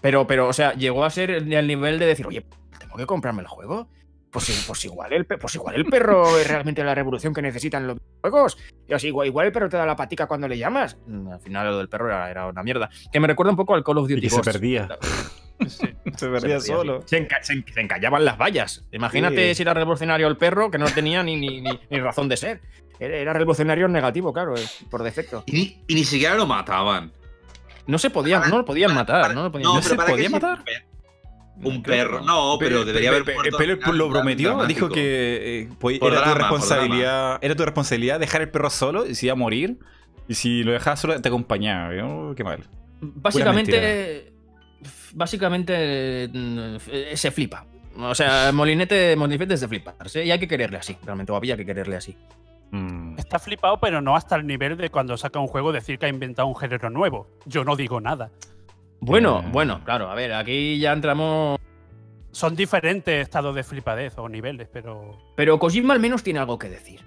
Pero, 0.00 0.26
pero, 0.28 0.46
o 0.46 0.52
sea, 0.52 0.74
llegó 0.74 1.04
a 1.04 1.10
ser 1.10 1.30
el 1.32 1.52
el 1.52 1.66
nivel 1.66 1.98
de 1.98 2.06
decir, 2.06 2.26
oye, 2.28 2.46
¿tengo 2.78 2.96
que 2.96 3.06
comprarme 3.06 3.42
el 3.42 3.48
juego? 3.48 3.88
Pues, 4.32 4.64
pues, 4.66 4.84
igual 4.86 5.12
el, 5.12 5.26
pues 5.26 5.54
igual 5.54 5.74
el 5.76 5.84
perro 5.84 6.38
es 6.38 6.48
realmente 6.48 6.82
la 6.82 6.94
revolución 6.94 7.34
que 7.34 7.42
necesitan 7.42 7.86
los 7.86 7.98
juegos. 8.22 8.56
Y 8.88 8.94
así, 8.94 9.08
igual, 9.08 9.26
igual 9.28 9.46
el 9.46 9.52
perro 9.52 9.68
te 9.68 9.76
da 9.76 9.84
la 9.86 9.94
patica 9.94 10.26
cuando 10.26 10.48
le 10.48 10.56
llamas. 10.56 10.96
Mm, 11.06 11.28
Al 11.32 11.40
final 11.40 11.66
lo 11.66 11.78
del 11.78 11.88
perro 11.90 12.08
era, 12.08 12.30
era 12.30 12.46
una 12.46 12.62
mierda. 12.62 12.88
Que 13.12 13.20
me 13.20 13.26
recuerda 13.28 13.50
un 13.50 13.56
poco 13.56 13.74
al 13.74 13.84
Call 13.84 13.98
of 13.98 14.10
Y 14.10 14.14
Duty 14.14 14.28
que 14.28 14.30
se 14.34 14.40
perdía. 14.40 14.88
Sí. 15.68 15.86
Se 16.16 16.28
perdía 16.28 16.58
solo. 16.60 17.02
Se, 17.06 17.18
enca- 17.28 17.42
se 17.42 17.52
en- 17.52 17.64
se 17.72 17.80
encallaban 17.82 18.24
las 18.24 18.38
vallas. 18.38 18.84
Imagínate 18.90 19.50
Sí. 19.50 19.54
si 19.56 19.62
era 19.62 19.74
revolucionario 19.74 20.26
el 20.28 20.36
perro, 20.38 20.70
que 20.70 20.78
no 20.78 20.86
tenía 20.86 21.22
ni, 21.22 21.36
ni, 21.36 21.60
ni- 21.60 21.80
ni 21.90 22.00
razón 22.00 22.28
de 22.28 22.36
ser. 22.38 22.60
Era 22.98 23.32
revolucionario 23.32 23.86
negativo, 23.88 24.32
claro, 24.32 24.56
eh, 24.56 24.64
por 24.90 25.02
defecto. 25.02 25.42
Y 25.46 25.52
ni, 25.52 25.84
y 25.88 25.94
ni 25.94 26.04
siquiera 26.04 26.34
lo 26.36 26.46
mataban. 26.46 27.12
No 27.86 27.98
se 27.98 28.10
podían, 28.10 28.48
no 28.48 28.58
lo 28.58 28.64
podían 28.64 28.94
matar, 28.94 29.34
no 29.34 29.42
lo 29.44 29.52
podían 29.52 29.68
No, 29.68 29.74
matar. 29.74 29.90
se 29.90 29.96
para 29.96 30.10
podía 30.10 30.30
Un 31.62 31.82
perro. 31.82 32.20
No, 32.22 32.56
pero, 32.58 32.84
debería 32.84 33.10
haber 33.10 33.24
Pero, 33.24 33.40
muerto 33.40 33.56
pero 33.58 33.92
lo 33.92 34.08
prometió, 34.10 34.50
dramático. 34.50 34.86
dijo 34.86 34.94
que 34.94 35.60
eh, 35.60 35.68
pues, 35.78 35.98
era 36.00 36.08
tu 36.08 36.14
drama, 36.16 36.34
responsabilidad, 36.34 37.38
era 37.40 37.54
tu 37.54 37.64
responsabilidad 37.64 38.20
dejar 38.20 38.42
el 38.42 38.50
perro 38.50 38.70
solo 38.70 39.06
y 39.06 39.14
si 39.14 39.26
iba 39.26 39.32
a 39.32 39.36
morir 39.36 39.78
y 40.28 40.34
si 40.34 40.62
lo 40.62 40.72
dejabas 40.72 41.00
solo 41.00 41.20
te 41.20 41.28
acompañaba. 41.28 41.94
Yo, 41.94 42.34
qué 42.36 42.44
mal. 42.44 42.64
Básicamente, 43.00 44.32
básicamente 45.12 46.28
mm, 46.32 46.76
eh, 46.88 47.16
se 47.16 47.30
flipa. 47.30 47.66
O 47.98 48.14
sea, 48.14 48.50
Molinete, 48.52 49.16
Molinete 49.16 49.54
es 49.54 49.60
de 49.60 49.68
fliparse 49.68 50.24
y 50.24 50.30
hay 50.30 50.38
que 50.38 50.48
quererle 50.48 50.78
así, 50.78 50.96
realmente, 51.04 51.32
o 51.32 51.36
había 51.36 51.56
que 51.56 51.66
quererle 51.66 51.96
así. 51.96 52.16
Mm. 52.70 53.18
Está 53.18 53.38
flipado, 53.38 53.78
pero 53.78 54.00
no 54.00 54.16
hasta 54.16 54.36
el 54.36 54.46
nivel 54.46 54.76
de 54.78 54.88
cuando 54.88 55.16
saca 55.16 55.38
un 55.38 55.46
juego 55.46 55.72
decir 55.72 55.98
que 55.98 56.06
ha 56.06 56.08
inventado 56.08 56.48
un 56.48 56.56
género 56.56 56.88
nuevo. 56.88 57.28
Yo 57.44 57.64
no 57.64 57.76
digo 57.76 58.00
nada. 58.00 58.30
Bueno, 59.04 59.40
Eh. 59.44 59.48
bueno, 59.52 59.80
claro, 59.84 60.08
a 60.10 60.14
ver, 60.14 60.32
aquí 60.32 60.78
ya 60.78 60.92
entramos. 60.92 61.58
Son 62.30 62.54
diferentes 62.56 63.20
estados 63.20 63.54
de 63.54 63.62
flipadez 63.64 64.16
o 64.16 64.28
niveles, 64.28 64.68
pero. 64.72 65.18
Pero 65.36 65.58
Kojima 65.58 65.92
al 65.92 66.00
menos 66.00 66.22
tiene 66.22 66.38
algo 66.38 66.58
que 66.58 66.68
decir. 66.70 67.00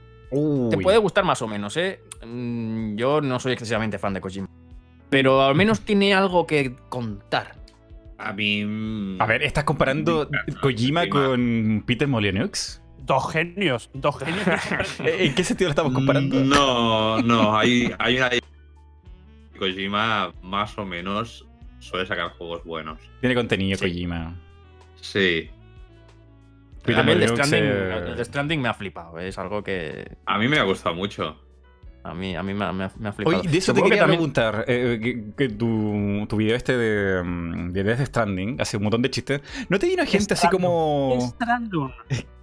Te 0.70 0.78
puede 0.78 0.98
gustar 0.98 1.24
más 1.24 1.42
o 1.42 1.48
menos, 1.48 1.78
¿eh? 1.78 2.02
Mm, 2.26 2.96
Yo 2.98 3.22
no 3.22 3.40
soy 3.40 3.54
excesivamente 3.54 3.98
fan 3.98 4.14
de 4.14 4.20
Kojima. 4.22 4.48
Pero 5.10 5.42
al 5.42 5.56
menos 5.56 5.82
tiene 5.82 6.14
algo 6.14 6.46
que 6.46 6.76
contar. 6.90 7.56
A 8.18 8.34
mí. 8.34 8.64
mm, 8.66 9.22
A 9.22 9.26
ver, 9.26 9.42
¿estás 9.44 9.64
comparando 9.64 10.28
Kojima. 10.62 10.62
Kojima 10.62 11.10
con 11.10 11.84
Peter 11.88 12.08
Molyneux? 12.08 12.82
Dos 13.00 13.32
genios, 13.32 13.90
dos 13.94 14.18
genios. 14.20 14.46
¿En 15.00 15.34
qué 15.34 15.44
sentido 15.44 15.70
lo 15.70 15.72
estamos 15.72 15.94
comparando? 15.94 16.40
No, 16.44 17.22
no, 17.22 17.58
hay, 17.58 17.92
hay 18.00 18.18
una. 18.18 18.30
Kojima 19.58 20.34
más 20.42 20.78
o 20.78 20.86
menos 20.86 21.46
suele 21.86 22.06
sacar 22.06 22.32
juegos 22.32 22.64
buenos. 22.64 23.00
Tiene 23.22 23.36
contenido 23.36 23.78
Sí. 23.78 23.86
Kojima. 23.86 24.36
Sí. 25.02 25.50
A 26.96 27.02
mí 27.04 27.12
el 27.14 27.20
de 27.20 27.28
Stranding, 27.30 27.64
eh, 27.64 27.98
el 28.10 28.16
de 28.16 28.26
Stranding 28.26 28.62
me 28.62 28.70
ha 28.70 28.74
flipado, 28.74 29.18
es 29.20 29.38
algo 29.40 29.64
que. 29.64 30.18
A 30.26 30.38
mí 30.38 30.48
me 30.48 30.60
ha 30.60 30.64
gustado 30.64 30.94
mucho. 30.96 31.36
A 32.04 32.14
mí, 32.14 32.36
a 32.36 32.44
mí 32.44 32.54
me, 32.54 32.66
ha- 32.66 32.72
me 32.72 32.84
ha- 32.84 32.92
me 33.00 33.10
ha 33.10 33.14
flipado. 33.14 33.40
Oye, 33.40 33.50
de 33.50 33.58
eso 33.58 33.74
te 33.74 33.82
que 33.82 33.86
quería 33.90 34.02
también- 34.04 34.20
preguntar. 34.20 34.64
eh, 34.68 35.00
que, 35.02 35.24
que 35.36 35.50
tu, 35.56 36.28
tu 36.30 36.38
video 36.38 36.56
este 36.56 36.78
de, 36.78 37.24
de 37.72 37.84
Death 37.84 38.06
Stranding 38.06 38.62
hace 38.62 38.78
un 38.78 38.84
montón 38.84 39.02
de 39.02 39.10
chistes. 39.10 39.42
¿No 39.70 39.80
te 39.80 39.88
vino 39.88 40.06
gente 40.06 40.36
así 40.36 40.48
como. 40.50 41.18
Strandung. 41.34 41.92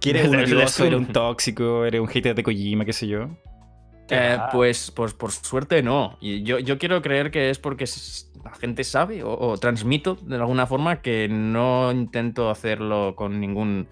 que 0.01 0.09
eres 0.09 0.27
un 0.27 0.35
odioso, 0.35 0.83
eres 0.85 0.99
un 0.99 1.05
tóxico, 1.07 1.85
eres 1.85 2.01
un 2.01 2.07
hater 2.07 2.35
de 2.35 2.43
Kojima, 2.43 2.83
qué 2.83 2.91
sé 2.91 3.07
yo? 3.07 3.29
Eh, 4.09 4.35
Ah. 4.37 4.49
pues, 4.51 4.91
pues 4.91 5.13
por 5.13 5.31
suerte 5.31 5.81
no. 5.81 6.17
Y 6.19 6.43
yo, 6.43 6.59
yo 6.59 6.77
quiero 6.77 7.01
creer 7.01 7.31
que 7.31 7.49
es 7.49 7.57
porque 7.57 7.85
la 8.43 8.53
gente 8.55 8.83
sabe 8.83 9.23
o, 9.23 9.31
o 9.37 9.57
transmito 9.57 10.15
de 10.15 10.35
alguna 10.35 10.67
forma 10.67 11.01
que 11.01 11.27
no 11.29 11.91
intento 11.91 12.49
hacerlo 12.49 13.13
con 13.15 13.39
ningún 13.39 13.87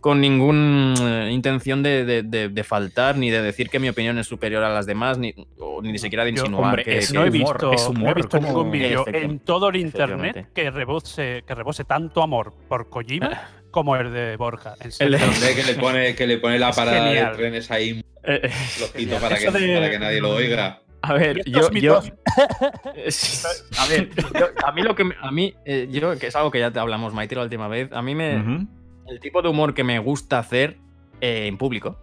con 0.00 0.20
ninguna 0.20 1.28
intención 1.30 1.82
de, 1.82 2.04
de- 2.04 2.22
de- 2.22 2.48
de 2.48 2.64
faltar 2.64 3.16
ni 3.16 3.30
de 3.30 3.42
decir 3.42 3.68
que 3.68 3.80
mi 3.80 3.88
opinión 3.88 4.16
es 4.18 4.28
superior 4.28 4.62
a 4.62 4.68
las 4.72 4.86
demás 4.86 5.18
ni, 5.18 5.34
o 5.58 5.82
ni 5.82 5.98
siquiera 5.98 6.24
de 6.24 6.32
Yo, 6.32 6.42
insinuar 6.42 6.64
hombre, 6.66 6.84
que, 6.84 6.98
es 6.98 7.08
que- 7.08 7.14
no 7.18 7.24
he 7.26 7.30
humor, 7.30 7.32
visto, 7.58 7.72
es 7.72 7.82
no 7.82 7.88
he 7.88 7.96
humor, 8.02 8.14
visto 8.14 8.38
ningún 8.40 8.70
vídeo 8.70 9.04
en 9.08 9.40
todo 9.40 9.68
el 9.70 9.76
internet 9.76 10.50
que 10.54 10.70
rebose, 10.70 11.42
que 11.44 11.54
rebose 11.54 11.84
tanto 11.84 12.22
amor 12.22 12.54
por 12.68 12.88
Kojima 12.88 13.42
como 13.72 13.96
el 13.96 14.12
de 14.12 14.36
Borja. 14.36 14.74
El 15.00 15.10
de- 15.10 15.16
Hombre, 15.24 15.54
que 15.56 15.62
le 15.64 15.74
pone, 15.74 16.14
que 16.14 16.26
le 16.28 16.38
pone 16.38 16.58
la 16.60 16.70
parada 16.72 17.04
de 17.10 17.36
trenes 17.36 17.68
ahí 17.72 18.00
Eh, 18.22 18.40
eh, 18.44 18.50
Genial. 18.94 19.20
para 19.20 19.36
que, 19.36 19.46
para 19.50 19.90
que 19.90 19.98
nadie 19.98 20.20
lo 20.20 20.30
oiga. 20.30 20.80
A 21.02 21.12
ver, 21.14 21.44
yo, 21.44 21.70
yo- 21.70 22.00
a 23.78 23.86
ver, 23.86 24.10
yo- 24.16 24.48
a 24.66 24.72
mí 24.72 24.82
lo 24.82 24.94
que 24.94 25.04
me- 25.04 25.14
a 25.20 25.30
mí 25.30 25.54
eh, 25.64 25.88
yo 25.90 26.18
que 26.18 26.26
es 26.28 26.36
algo 26.36 26.50
que 26.50 26.58
ya 26.60 26.70
te 26.70 26.78
hablamos 26.78 27.14
Maite 27.14 27.34
la 27.36 27.42
última 27.42 27.68
vez, 27.68 27.92
a 27.92 28.02
mí 28.02 28.14
me 28.14 28.66
el 29.06 29.20
tipo 29.20 29.40
de 29.42 29.48
humor 29.48 29.74
que 29.74 29.84
me 29.84 29.98
gusta 29.98 30.38
hacer 30.38 30.78
eh, 31.20 31.46
en 31.46 31.56
público 31.58 31.98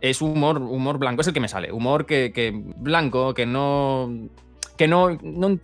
es 0.00 0.22
humor, 0.22 0.58
humor 0.58 0.98
blanco, 0.98 1.22
es 1.22 1.26
el 1.26 1.34
que 1.34 1.40
me 1.40 1.48
sale. 1.48 1.72
Humor 1.72 2.06
que, 2.06 2.32
que 2.32 2.52
blanco, 2.54 3.34
que 3.34 3.46
no. 3.46 4.28
que 4.76 4.86
no, 4.86 5.10
no, 5.22 5.58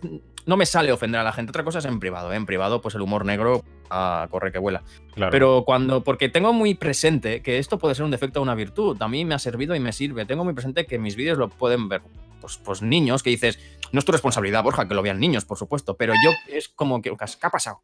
no 0.45 0.57
me 0.57 0.65
sale 0.65 0.91
ofender 0.91 1.21
a 1.21 1.23
la 1.23 1.31
gente. 1.31 1.51
Otra 1.51 1.63
cosa 1.63 1.79
es 1.79 1.85
en 1.85 2.01
privado. 2.01 2.33
¿eh? 2.33 2.35
En 2.35 2.45
privado, 2.45 2.81
pues 2.81 2.95
el 2.95 3.01
humor 3.01 3.23
negro 3.23 3.63
ah, 3.89 4.27
corre 4.29 4.51
que 4.51 4.59
vuela. 4.59 4.83
Claro. 5.13 5.31
Pero 5.31 5.63
cuando. 5.65 6.03
Porque 6.03 6.27
tengo 6.27 6.51
muy 6.51 6.73
presente 6.75 7.41
que 7.41 7.59
esto 7.59 7.79
puede 7.79 7.95
ser 7.95 8.03
un 8.03 8.11
defecto 8.11 8.41
o 8.41 8.43
una 8.43 8.55
virtud. 8.55 8.97
A 9.01 9.07
mí 9.07 9.23
me 9.23 9.35
ha 9.35 9.39
servido 9.39 9.73
y 9.73 9.79
me 9.79 9.93
sirve. 9.93 10.25
Tengo 10.25 10.43
muy 10.43 10.53
presente 10.53 10.85
que 10.85 10.99
mis 10.99 11.15
vídeos 11.15 11.37
lo 11.37 11.47
pueden 11.47 11.87
ver. 11.87 12.01
Pues, 12.41 12.57
pues 12.57 12.81
niños 12.81 13.23
que 13.23 13.29
dices, 13.29 13.59
no 13.91 13.99
es 13.99 14.05
tu 14.05 14.11
responsabilidad, 14.11 14.63
Borja, 14.63 14.87
que 14.87 14.93
lo 14.93 15.01
vean 15.01 15.19
niños, 15.19 15.45
por 15.45 15.57
supuesto, 15.57 15.97
pero 15.97 16.13
yo 16.23 16.31
es 16.47 16.69
como 16.69 17.01
que, 17.01 17.09
¿qué 17.11 17.47
ha 17.47 17.49
pasado? 17.49 17.81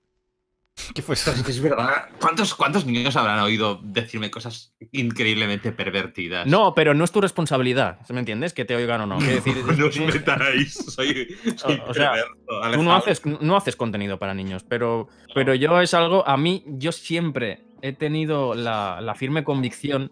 ¿Qué 0.96 1.02
fue 1.02 1.16
eso? 1.16 1.32
Es 1.32 1.62
verdad. 1.62 2.10
¿Cuántos, 2.20 2.56
¿Cuántos 2.56 2.86
niños 2.86 3.16
habrán 3.16 3.40
oído 3.40 3.80
decirme 3.84 4.32
cosas 4.32 4.74
increíblemente 4.92 5.72
pervertidas? 5.72 6.48
No, 6.48 6.74
pero 6.74 6.94
no 6.94 7.04
es 7.04 7.12
tu 7.12 7.20
responsabilidad, 7.22 8.00
¿me 8.10 8.20
entiendes? 8.20 8.54
Que 8.54 8.64
te 8.66 8.76
oigan 8.76 9.02
o 9.02 9.06
no. 9.06 9.20
Decir, 9.20 9.58
no 9.78 9.86
os 9.88 10.00
metáis. 10.00 10.74
Soy, 10.74 11.36
soy 11.58 11.82
O- 11.88 11.94
sea, 11.94 12.14
perverso. 12.14 12.78
Tú 12.78 12.84
no 12.84 12.96
haces, 12.96 13.22
no 13.26 13.58
haces 13.58 13.76
contenido 13.76 14.18
para 14.18 14.34
niños, 14.34 14.64
pero, 14.68 15.08
pero 15.36 15.54
yo 15.56 15.82
es 15.82 15.94
algo, 15.94 16.28
a 16.28 16.38
mí, 16.38 16.64
yo 16.68 16.92
siempre 16.92 17.64
he 17.82 17.94
tenido 17.94 18.54
la, 18.56 19.02
la 19.02 19.16
firme 19.16 19.44
convicción 19.44 20.12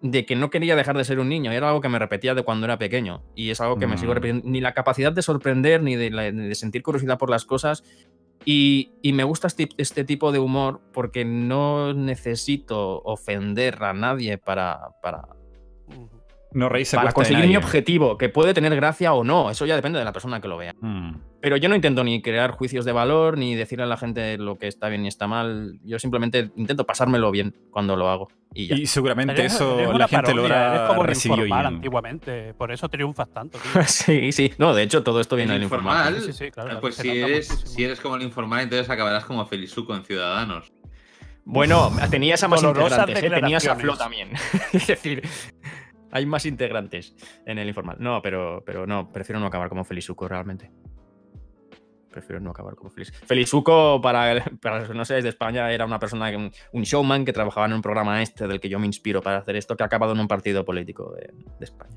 de 0.00 0.24
que 0.24 0.36
no 0.36 0.48
quería 0.50 0.76
dejar 0.76 0.96
de 0.96 1.04
ser 1.04 1.18
un 1.18 1.28
niño, 1.28 1.50
era 1.50 1.68
algo 1.68 1.80
que 1.80 1.88
me 1.88 1.98
repetía 1.98 2.34
de 2.34 2.42
cuando 2.44 2.66
era 2.66 2.78
pequeño, 2.78 3.22
y 3.34 3.50
es 3.50 3.60
algo 3.60 3.78
que 3.78 3.86
me 3.88 3.98
sigo 3.98 4.12
Mm. 4.12 4.14
repitiendo, 4.14 4.48
ni 4.48 4.60
la 4.60 4.72
capacidad 4.72 5.12
de 5.12 5.22
sorprender, 5.22 5.82
ni 5.82 5.96
de, 5.96 6.10
la- 6.10 6.30
ni 6.30 6.46
de 6.48 6.54
sentir 6.54 6.82
curiosidad 6.82 7.18
por 7.18 7.30
las 7.30 7.44
cosas, 7.44 7.82
y, 8.44 8.92
y 9.02 9.12
me 9.12 9.24
gusta 9.24 9.48
este, 9.48 9.68
este 9.76 10.04
tipo 10.04 10.30
de 10.30 10.38
humor 10.38 10.80
porque 10.92 11.24
no 11.24 11.92
necesito 11.94 13.00
ofender 13.02 13.82
a 13.82 13.92
nadie 13.92 14.38
para, 14.38 14.78
para, 15.02 15.22
No 16.52 16.68
reírse 16.70 16.96
a 16.96 17.00
para 17.00 17.12
conseguir 17.12 17.46
mi 17.46 17.56
objetivo, 17.56 18.16
que 18.16 18.30
puede 18.30 18.54
tener 18.54 18.74
gracia 18.74 19.12
o 19.12 19.22
no, 19.22 19.50
eso 19.50 19.66
ya 19.66 19.76
depende 19.76 19.98
de 19.98 20.04
la 20.06 20.12
persona 20.12 20.40
que 20.40 20.48
lo 20.48 20.56
vea. 20.56 20.74
Mm. 20.80 21.16
Pero 21.40 21.56
yo 21.58 21.68
no 21.68 21.74
intento 21.74 22.02
ni 22.02 22.22
crear 22.22 22.52
juicios 22.52 22.84
de 22.84 22.92
valor, 22.92 23.36
ni 23.36 23.54
decirle 23.54 23.84
a 23.84 23.86
la 23.86 23.96
gente 23.98 24.38
lo 24.38 24.56
que 24.58 24.66
está 24.66 24.88
bien 24.88 25.04
y 25.04 25.08
está 25.08 25.26
mal. 25.26 25.78
Yo 25.84 25.98
simplemente 25.98 26.50
intento 26.56 26.84
pasármelo 26.86 27.30
bien 27.30 27.54
cuando 27.70 27.96
lo 27.96 28.08
hago. 28.08 28.28
Y 28.54 28.66
ya. 28.66 28.76
Y 28.76 28.86
seguramente 28.86 29.34
Eres- 29.34 29.54
eso 29.54 29.78
eres 29.78 29.98
la 29.98 30.08
gente 30.08 30.34
lo 30.34 30.42
parodia, 30.42 30.56
eres 30.66 30.68
habrá 30.80 30.88
como 30.88 31.02
el 31.02 31.06
recibido 31.08 31.42
Informal 31.44 31.64
bien. 31.66 31.74
antiguamente. 31.76 32.54
Por 32.54 32.72
eso 32.72 32.88
triunfas 32.88 33.28
tanto, 33.30 33.58
tío. 33.58 33.82
sí, 33.86 34.32
sí. 34.32 34.52
No, 34.58 34.74
de 34.74 34.82
hecho, 34.84 35.02
todo 35.02 35.20
esto 35.20 35.36
viene 35.36 35.52
El 35.52 35.58
del 35.58 35.64
informal. 35.64 36.14
informal, 36.14 36.22
Sí, 36.22 36.32
sí, 36.32 36.44
sí, 36.46 36.50
claro, 36.50 36.80
pues 36.80 36.94
si 36.96 37.08
eres, 37.10 37.46
si 37.46 37.84
eres 37.84 38.00
como 38.00 38.16
el 38.16 38.22
informal, 38.22 38.62
entonces 38.62 38.88
acabarás 38.88 39.24
como 39.26 39.44
Felizuco 39.46 39.94
en 39.94 40.02
Ciudadanos. 40.02 40.72
Bueno, 41.44 41.90
tenía 42.10 42.34
esa 42.34 42.46
más 42.48 42.62
integrantes, 42.62 43.22
¿eh? 43.22 43.30
tenía 43.30 43.56
esa 43.58 43.74
declaraciones. 43.74 43.82
flow 43.82 43.96
también. 43.96 44.30
es 44.72 44.86
decir, 44.86 45.22
hay 46.10 46.26
más 46.26 46.46
integrantes 46.46 47.14
en 47.46 47.58
el 47.58 47.68
informal. 47.68 47.96
No, 48.00 48.20
pero, 48.22 48.62
pero 48.64 48.86
no, 48.86 49.12
prefiero 49.12 49.40
no 49.40 49.46
acabar 49.46 49.68
como 49.68 49.84
Felizuco 49.84 50.28
realmente. 50.28 50.70
Prefiero 52.10 52.40
no 52.40 52.50
acabar 52.50 52.74
como 52.74 52.90
Feliz. 52.90 53.12
Felizuco, 53.12 54.00
para, 54.00 54.42
para 54.62 54.80
los 54.80 54.88
que 54.88 54.94
no 54.94 55.04
seáis 55.04 55.24
de 55.24 55.30
España, 55.30 55.70
era 55.70 55.84
una 55.84 55.98
persona, 55.98 56.30
un 56.72 56.82
showman 56.82 57.24
que 57.24 57.32
trabajaba 57.32 57.66
en 57.66 57.74
un 57.74 57.82
programa 57.82 58.22
este 58.22 58.48
del 58.48 58.60
que 58.60 58.68
yo 58.68 58.78
me 58.78 58.86
inspiro 58.86 59.20
para 59.22 59.38
hacer 59.38 59.56
esto, 59.56 59.76
que 59.76 59.82
ha 59.82 59.86
acabado 59.86 60.12
en 60.12 60.20
un 60.20 60.28
partido 60.28 60.64
político 60.64 61.12
de, 61.12 61.32
de 61.58 61.64
España. 61.64 61.96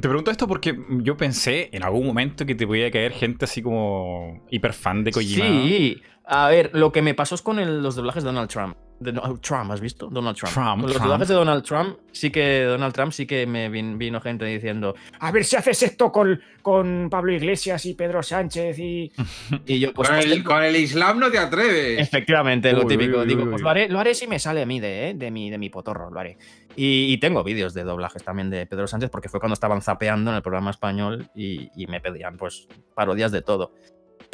Te 0.00 0.08
pregunto 0.08 0.30
esto 0.30 0.46
porque 0.46 0.78
yo 1.00 1.16
pensé 1.16 1.70
en 1.72 1.82
algún 1.82 2.06
momento 2.06 2.44
que 2.44 2.54
te 2.54 2.66
podía 2.66 2.90
caer 2.90 3.12
gente 3.12 3.46
así 3.46 3.62
como 3.62 4.44
hiper 4.50 4.74
fan 4.74 5.04
de 5.04 5.10
Kojima. 5.10 5.46
Sí, 5.46 6.02
a 6.26 6.48
ver, 6.48 6.70
lo 6.74 6.92
que 6.92 7.02
me 7.02 7.14
pasó 7.14 7.34
es 7.36 7.42
con 7.42 7.58
el- 7.58 7.82
los 7.82 7.94
doblajes 7.96 8.22
de 8.24 8.28
Donald 8.28 8.48
Trump. 8.50 8.76
De 8.98 9.12
Donald 9.12 9.42
Trump, 9.42 9.70
¿has 9.72 9.80
visto? 9.82 10.08
Donald 10.10 10.34
Trump. 10.38 10.54
Trump, 10.54 10.68
con 10.70 10.82
los 10.84 10.92
Trump. 10.92 11.04
doblajes 11.04 11.28
de 11.28 11.34
Donald 11.34 11.62
Trump, 11.64 11.98
sí 12.12 12.30
que 12.30 12.62
Donald 12.62 12.94
Trump 12.94 13.12
sí 13.12 13.26
que 13.26 13.46
me 13.46 13.68
vin- 13.70 13.98
vino 13.98 14.22
gente 14.22 14.46
diciendo. 14.46 14.94
A 15.20 15.30
ver 15.32 15.44
si 15.44 15.54
haces 15.54 15.82
esto 15.82 16.10
con, 16.10 16.40
con 16.62 17.08
Pablo 17.10 17.34
Iglesias 17.34 17.84
y 17.84 17.92
Pedro 17.92 18.22
Sánchez 18.22 18.78
y. 18.78 19.12
Y 19.66 19.80
yo, 19.80 19.92
pues. 19.92 20.08
con, 20.08 20.18
el, 20.18 20.42
con 20.42 20.62
el 20.64 20.76
Islam 20.76 21.18
no 21.18 21.30
te 21.30 21.38
atreves. 21.38 22.00
Efectivamente, 22.00 22.72
lo 22.72 22.86
típico. 22.86 23.18
uy, 23.18 23.22
uy, 23.24 23.28
Digo, 23.28 23.42
uy. 23.42 23.50
pues 23.50 23.60
lo 23.60 23.68
haré, 23.68 23.88
lo 23.90 23.98
haré 24.00 24.14
si 24.14 24.26
me 24.26 24.38
sale 24.38 24.62
a 24.62 24.66
mí 24.66 24.80
de, 24.80 25.10
¿eh? 25.10 25.14
de, 25.14 25.30
mi, 25.30 25.50
de 25.50 25.58
mi 25.58 25.68
potorro, 25.68 26.10
lo 26.10 26.18
haré. 26.18 26.38
Y, 26.74 27.12
y 27.12 27.18
tengo 27.18 27.44
vídeos 27.44 27.74
de 27.74 27.84
doblajes 27.84 28.24
también 28.24 28.48
de 28.48 28.64
Pedro 28.64 28.86
Sánchez, 28.86 29.10
porque 29.10 29.28
fue 29.28 29.40
cuando 29.40 29.52
estaban 29.54 29.82
zapeando 29.82 30.30
en 30.30 30.36
el 30.38 30.42
programa 30.42 30.70
español 30.70 31.28
y, 31.34 31.68
y 31.76 31.86
me 31.86 32.00
pedían, 32.00 32.38
pues, 32.38 32.66
parodias 32.94 33.30
de 33.30 33.42
todo. 33.42 33.72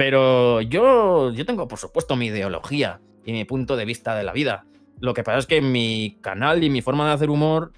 Pero 0.05 0.61
yo, 0.63 1.33
yo 1.33 1.47
tengo, 1.47 1.69
por 1.69 1.79
supuesto, 1.79 2.17
mi 2.17 2.27
ideología 2.27 3.01
y 3.25 3.31
mi 3.31 3.45
punto 3.45 3.77
de 3.77 3.85
vista 3.85 4.17
de 4.17 4.25
la 4.25 4.33
vida. 4.33 4.67
Lo 4.99 5.15
que 5.15 5.23
pasa 5.23 5.39
es 5.39 5.47
que 5.47 5.61
mi 5.61 6.19
canal 6.21 6.65
y 6.65 6.71
mi 6.71 6.83
forma 6.83 7.07
de 7.07 7.13
hacer 7.13 7.31
humor 7.31 7.73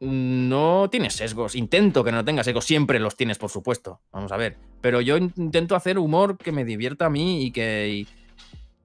no 0.00 0.90
tiene 0.90 1.08
sesgos. 1.08 1.54
Intento 1.54 2.04
que 2.04 2.12
no 2.12 2.26
tenga 2.26 2.44
sesgos. 2.44 2.66
Siempre 2.66 3.00
los 3.00 3.16
tienes, 3.16 3.38
por 3.38 3.48
supuesto. 3.48 4.02
Vamos 4.12 4.32
a 4.32 4.36
ver. 4.36 4.58
Pero 4.82 5.00
yo 5.00 5.16
intento 5.16 5.74
hacer 5.76 5.98
humor 5.98 6.36
que 6.36 6.52
me 6.52 6.66
divierta 6.66 7.06
a 7.06 7.10
mí 7.10 7.46
y 7.46 7.52
que, 7.52 8.04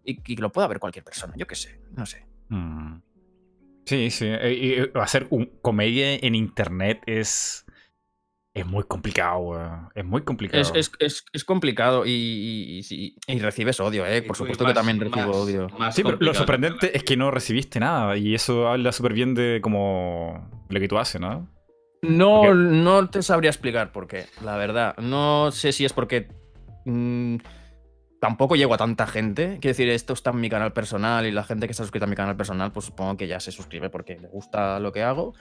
y, 0.06 0.16
que 0.16 0.36
lo 0.36 0.50
pueda 0.54 0.70
ver 0.70 0.80
cualquier 0.80 1.04
persona. 1.04 1.34
Yo 1.36 1.48
qué 1.48 1.56
sé, 1.56 1.78
no 1.98 2.06
sé. 2.06 2.26
Mm. 2.48 3.02
Sí, 3.84 4.12
sí. 4.12 4.28
Eh, 4.28 4.80
eh, 4.80 4.92
hacer 4.96 5.28
un, 5.30 5.52
comedia 5.62 6.14
en 6.14 6.36
internet 6.36 7.02
es. 7.06 7.66
Es 8.54 8.66
muy 8.66 8.84
complicado, 8.84 9.40
weón. 9.40 9.90
Es 9.96 10.04
muy 10.04 10.24
complicado. 10.24 10.62
Es, 10.62 10.72
es- 10.76 10.92
es- 11.00 11.26
es 11.32 11.46
complicado 11.46 12.06
y, 12.06 12.10
y- 12.12 12.78
y 12.80 12.84
sí, 12.84 13.16
y 13.26 13.40
recibes 13.40 13.80
odio, 13.80 14.06
¿eh? 14.06 14.22
Por 14.22 14.36
supuesto 14.36 14.66
más- 14.66 14.74
que 14.74 14.76
también 14.76 15.00
recibo 15.00 15.28
más- 15.28 15.36
odio. 15.38 15.68
más 15.80 15.96
Sí, 15.96 16.04
pero 16.04 16.18
lo 16.20 16.34
sorprendente 16.34 16.96
es 16.98 17.04
que 17.04 17.16
no 17.16 17.32
recibiste 17.32 17.80
nada. 17.80 18.18
Y 18.18 18.36
eso 18.36 18.68
habla 18.68 18.92
súper 18.92 19.14
bien 19.14 19.36
de 19.36 19.60
como 19.62 20.50
lo 20.70 20.80
que 20.82 20.88
tú 20.90 20.98
haces, 20.98 21.22
¿no? 21.22 21.48
No, 22.02 22.42
Porque- 22.42 22.54
no 22.56 23.10
te 23.10 23.22
sabría 23.24 23.50
explicar 23.52 23.92
por 23.94 24.08
qué, 24.08 24.26
la 24.44 24.58
verdad. 24.58 24.98
No 24.98 25.52
sé 25.52 25.72
si 25.72 25.86
es 25.86 25.94
porque 25.94 26.28
mm, 26.86 27.38
tampoco 28.20 28.56
llego 28.58 28.74
a 28.74 28.78
tanta 28.78 29.08
gente. 29.08 29.60
Quiero 29.62 29.70
decir, 29.72 29.88
esto 29.90 30.12
está 30.14 30.32
en 30.32 30.42
mi 30.42 30.50
canal 30.50 30.74
personal 30.74 31.26
y 31.26 31.32
la 31.32 31.44
gente 31.44 31.68
que 31.68 31.72
está 31.72 31.84
suscrita 31.84 32.06
a 32.06 32.10
mi 32.10 32.16
canal 32.16 32.36
personal, 32.36 32.72
pues 32.74 32.88
supongo 32.88 33.16
que 33.18 33.28
ya 33.28 33.40
se 33.40 33.52
suscribe 33.52 33.90
porque 33.90 34.18
le 34.20 34.28
gusta 34.28 34.80
lo 34.80 34.92
que 34.92 35.04
hago. 35.04 35.34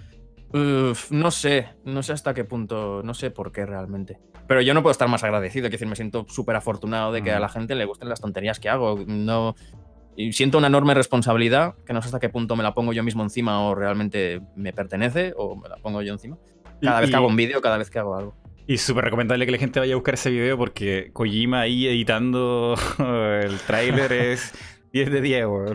Uf, 0.53 1.11
no 1.13 1.31
sé, 1.31 1.69
no 1.85 2.03
sé 2.03 2.13
hasta 2.13 2.35
qué 2.35 2.45
punto, 2.45 3.03
no 3.05 3.15
sé 3.15 3.31
por 3.31 3.53
qué 3.53 3.67
realmente. 3.67 4.19
Pero 4.49 4.61
yo 4.63 4.75
no 4.75 4.83
puedo 4.83 4.91
estar 4.91 5.09
más 5.09 5.23
agradecido, 5.23 5.65
quiero 5.65 5.73
decir, 5.75 5.87
me 5.89 5.95
siento 5.97 6.27
súper 6.29 6.57
afortunado 6.57 7.13
de 7.13 7.23
que 7.23 7.31
a 7.31 7.35
Ujú. 7.35 7.43
la 7.43 7.49
gente 7.49 7.75
le 7.77 7.85
gusten 7.85 8.09
las 8.09 8.21
tonterías 8.21 8.59
que 8.59 8.69
hago. 8.69 8.99
No, 9.07 9.55
y 10.17 10.33
siento 10.33 10.59
una 10.59 10.67
enorme 10.67 10.93
responsabilidad, 10.95 11.75
que 11.87 11.93
no 11.93 12.03
sé 12.03 12.07
hasta 12.09 12.19
qué 12.19 12.29
punto 12.29 12.57
me 12.57 12.65
la 12.65 12.75
pongo 12.75 12.93
yo 12.93 13.05
mismo 13.05 13.23
encima 13.23 13.63
o 13.65 13.75
realmente 13.77 14.41
me 14.57 14.73
pertenece 14.73 15.33
o 15.37 15.55
me 15.57 15.69
la 15.69 15.77
pongo 15.77 16.03
yo 16.03 16.13
encima. 16.13 16.37
Cada 16.83 16.99
Y- 16.99 17.01
vez 17.03 17.11
que 17.11 17.17
hago 17.17 17.29
un 17.29 17.37
vídeo, 17.37 17.61
cada 17.61 17.79
vez 17.79 17.89
que 17.91 17.99
hago 18.01 18.17
algo. 18.17 18.35
Y 18.67 18.77
súper 18.79 19.05
recomendable 19.05 19.47
que 19.47 19.53
la 19.53 19.59
gente 19.59 19.79
vaya 19.81 19.95
a 19.95 19.97
buscar 19.97 20.15
ese 20.15 20.31
video 20.31 20.57
porque 20.59 21.11
Kojima 21.13 21.61
ahí 21.61 21.87
editando 21.87 22.75
el 23.43 23.57
tráiler 23.61 24.13
es 24.13 24.53
10 24.93 25.11
de 25.13 25.21
10, 25.21 25.47
weón. 25.47 25.75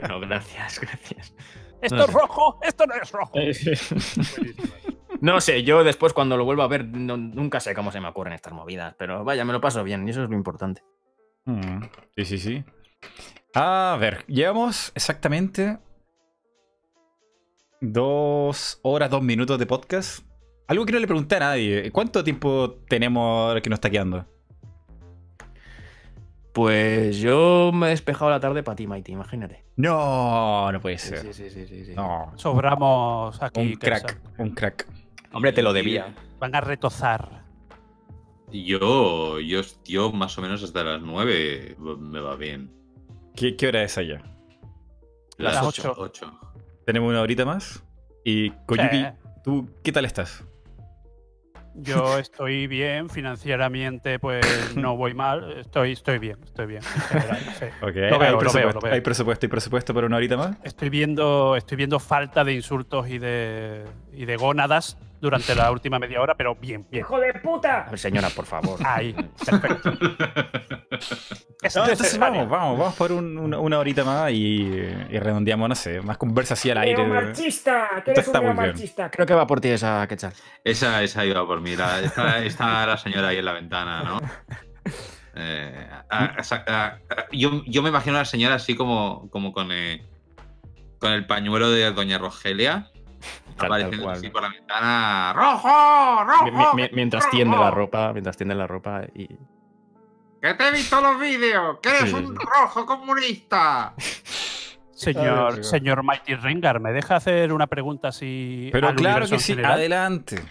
Bueno, 0.00 0.20
gracias, 0.20 0.80
gracias. 0.80 1.34
Esto 1.82 1.96
No 1.96 2.02
es 2.04 2.06
sé. 2.10 2.12
rojo, 2.12 2.58
esto 2.62 2.86
no 2.86 2.94
es 2.94 3.10
rojo. 3.12 3.32
Buenísimo. 3.32 4.00
No 5.20 5.40
sé, 5.40 5.62
yo 5.62 5.82
después 5.82 6.12
cuando 6.12 6.36
lo 6.36 6.44
vuelvo 6.44 6.62
a 6.62 6.68
ver, 6.68 6.84
no- 6.86 7.16
nunca 7.16 7.58
sé 7.60 7.74
cómo 7.74 7.90
se 7.90 8.00
me 8.00 8.08
ocurren 8.08 8.34
estas 8.34 8.52
movidas, 8.52 8.94
pero 8.98 9.24
vaya, 9.24 9.44
me 9.44 9.52
lo 9.54 9.60
paso 9.60 9.82
bien 9.82 10.06
y 10.06 10.10
eso 10.10 10.22
es 10.24 10.30
lo 10.30 10.36
importante. 10.36 10.82
Mm, 11.46 11.82
Sí, 12.16 12.24
sí, 12.26 12.38
sí. 12.38 12.64
A 13.54 13.96
ver, 13.98 14.24
llevamos 14.26 14.92
exactamente 14.94 15.78
dos 17.80 18.78
horas, 18.82 19.10
dos 19.10 19.22
minutos 19.22 19.58
de 19.58 19.66
podcast. 19.66 20.24
Algo 20.68 20.84
que 20.84 20.92
no 20.92 20.98
le 20.98 21.06
pregunté 21.06 21.36
a 21.36 21.40
nadie. 21.40 21.90
¿Cuánto 21.92 22.24
tiempo 22.24 22.78
tenemos 22.88 23.60
que 23.62 23.70
nos 23.70 23.76
está 23.78 23.88
quedando? 23.90 24.26
Pues 26.56 27.18
yo 27.18 27.70
me 27.74 27.88
he 27.88 27.90
despejado 27.90 28.30
la 28.30 28.40
tarde 28.40 28.62
para 28.62 28.76
ti, 28.76 28.86
Mighty, 28.86 29.12
imagínate. 29.12 29.62
No, 29.76 30.72
no 30.72 30.80
puede 30.80 30.96
ser. 30.96 31.18
sí, 31.18 31.34
sí, 31.34 31.50
sí, 31.50 31.66
sí, 31.66 31.84
sí. 31.84 31.92
No. 31.94 32.32
Sobramos 32.36 33.42
aquí. 33.42 33.60
Un 33.60 33.74
crack, 33.74 34.18
un 34.38 34.50
crack. 34.54 34.86
Hombre, 35.34 35.52
te 35.52 35.60
lo 35.60 35.74
debía. 35.74 36.14
Van 36.38 36.54
a 36.54 36.62
retozar. 36.62 37.44
Yo, 38.50 39.38
yo, 39.38 39.60
yo 39.84 40.12
más 40.12 40.38
o 40.38 40.40
menos 40.40 40.62
hasta 40.62 40.82
las 40.82 41.02
9 41.02 41.76
me 41.78 42.20
va 42.20 42.36
bien. 42.36 42.70
¿Qué, 43.34 43.54
qué 43.54 43.68
hora 43.68 43.82
es 43.82 43.98
allá? 43.98 44.22
Las 45.36 45.56
Las 45.56 45.66
ocho. 45.66 45.94
8. 45.94 46.40
Tenemos 46.86 47.10
una 47.10 47.20
horita 47.20 47.44
más. 47.44 47.84
Y 48.24 48.48
Koyuki, 48.64 49.00
Sí. 49.02 49.06
¿tú 49.44 49.68
qué 49.84 49.92
tal 49.92 50.06
estás? 50.06 50.42
Yo 51.78 52.18
estoy 52.18 52.66
bien, 52.66 53.10
financieramente 53.10 54.18
pues 54.18 54.44
no 54.76 54.96
voy 54.96 55.14
mal, 55.14 55.52
estoy, 55.58 55.92
estoy 55.92 56.18
bien, 56.18 56.38
estoy 56.44 56.66
bien. 56.66 56.82
en 56.82 57.00
general, 57.02 57.38
sí. 57.58 57.64
Ok, 57.82 57.94
Lo 57.96 58.14
hay, 58.14 58.18
veo, 58.18 58.38
presupuesto, 58.38 58.72
lo 58.72 58.80
veo. 58.80 58.92
hay 58.94 59.00
presupuesto 59.00 59.46
y 59.46 59.48
presupuesto 59.48 59.94
para 59.94 60.06
una 60.06 60.16
horita 60.16 60.36
más. 60.36 60.56
Estoy 60.64 60.88
viendo, 60.88 61.56
estoy 61.56 61.76
viendo 61.76 61.98
falta 62.00 62.44
de 62.44 62.54
insultos 62.54 63.08
y 63.08 63.18
de, 63.18 63.84
y 64.12 64.24
de 64.24 64.36
gónadas 64.36 64.96
durante 65.20 65.54
la 65.54 65.70
última 65.70 65.98
media 65.98 66.20
hora, 66.20 66.34
pero 66.34 66.54
bien, 66.54 66.86
bien. 66.90 67.00
¡Hijo 67.04 67.18
de 67.20 67.30
A 67.30 67.42
puta! 67.42 67.86
ver, 67.90 67.98
señora, 67.98 68.28
por 68.30 68.44
favor. 68.46 68.78
Ahí, 68.84 69.14
perfecto. 69.44 69.92
Es 71.62 71.74
No, 71.74 71.82
entonces 71.82 72.18
vamos, 72.18 72.48
vamos, 72.48 72.78
vamos 72.78 72.94
por 72.94 73.10
un- 73.12 73.38
una, 73.38 73.58
una 73.58 73.78
horita 73.78 74.04
más 74.04 74.30
y, 74.30 74.62
y 74.66 75.18
redondeamos, 75.18 75.68
no 75.68 75.74
sé, 75.74 76.00
más 76.00 76.16
conversa 76.18 76.54
así 76.54 76.70
al 76.70 76.78
aire. 76.78 77.02
¡Neomarchista! 77.02 77.88
¿Qué 78.04 78.10
Esto 78.10 78.10
eres 78.12 78.26
está 78.26 78.40
un 78.40 78.46
muy 78.46 78.52
bien. 78.54 78.62
neomarchista? 78.66 79.10
Creo 79.10 79.26
que 79.26 79.34
va 79.34 79.46
por 79.46 79.60
ti 79.60 79.68
esa 79.68 80.06
Quetzal. 80.06 80.32
Esa, 80.62 81.02
esa 81.02 81.24
iba 81.24 81.44
por 81.46 81.60
mí. 81.60 81.74
la- 81.74 82.00
está, 82.00 82.38
está 82.44 82.86
la 82.86 82.96
señora 82.98 83.28
ahí 83.28 83.38
en 83.38 83.44
la 83.44 83.52
ventana, 83.52 84.02
¿no? 84.02 84.20
Eh, 85.34 85.88
a- 86.08 86.24
a- 86.24 86.34
a- 86.66 86.86
a- 86.86 86.98
yo, 87.32 87.62
yo 87.66 87.82
me 87.82 87.88
imagino 87.88 88.16
a 88.16 88.20
la 88.20 88.24
señora 88.26 88.54
así 88.56 88.74
como, 88.76 89.28
como 89.30 89.52
con, 89.52 89.72
eh, 89.72 90.02
con 90.98 91.12
el 91.12 91.26
pañuelo 91.26 91.70
de 91.70 91.90
Doña 91.92 92.18
Rogelia. 92.18 92.90
Apareciendo 93.58 94.10
así 94.10 94.28
por 94.28 94.42
la 94.42 94.48
ventana. 94.50 95.32
¡Rojo! 95.34 96.24
¡Rojo! 96.24 96.44
Mi- 96.44 96.50
mi- 96.82 96.82
mi- 96.82 96.88
mientras 96.94 97.28
tiende 97.30 97.56
la 97.56 97.70
ropa, 97.70 98.12
mientras 98.12 98.36
tiende 98.36 98.54
la 98.54 98.66
ropa 98.66 99.02
y. 99.14 99.26
¡Que 100.42 100.54
te 100.54 100.68
he 100.68 100.70
visto 100.72 101.00
los 101.00 101.18
vídeos! 101.18 101.78
¡Que 101.82 101.88
eres 101.88 102.10
Sí, 102.10 102.14
un 102.14 102.36
rojo 102.36 102.84
comunista! 102.86 103.94
Señor, 104.92 105.62
señor 105.62 106.02
Mighty 106.02 106.34
Rengar, 106.36 106.80
¿me 106.80 106.90
deja 106.90 107.16
hacer 107.16 107.52
una 107.52 107.66
pregunta 107.66 108.08
así? 108.08 108.70
Pero 108.72 108.88
al 108.88 108.94
claro 108.94 109.26
que 109.28 109.38
sí, 109.38 109.52
general? 109.52 109.72
adelante. 109.72 110.42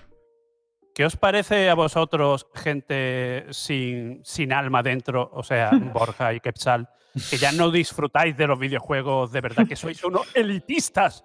¿Qué 0.93 1.03
os 1.03 1.17
parece 1.17 1.67
a 1.69 1.73
vosotros, 1.73 2.47
gente 2.53 3.47
sin, 3.49 4.23
sin 4.23 4.53
alma 4.53 4.83
dentro, 4.83 5.29
o 5.33 5.41
sea, 5.41 5.71
Borja 5.93 6.31
y 6.33 6.39
Quetzal, 6.41 6.87
que 7.29 7.37
ya 7.37 7.51
no 7.51 7.71
disfrutáis 7.71 8.35
de 8.37 8.47
los 8.47 8.59
videojuegos 8.59 9.31
de 9.31 9.41
verdad, 9.41 9.67
que 9.67 9.75
sois 9.75 10.03
unos 10.03 10.27
elitistas? 10.35 11.23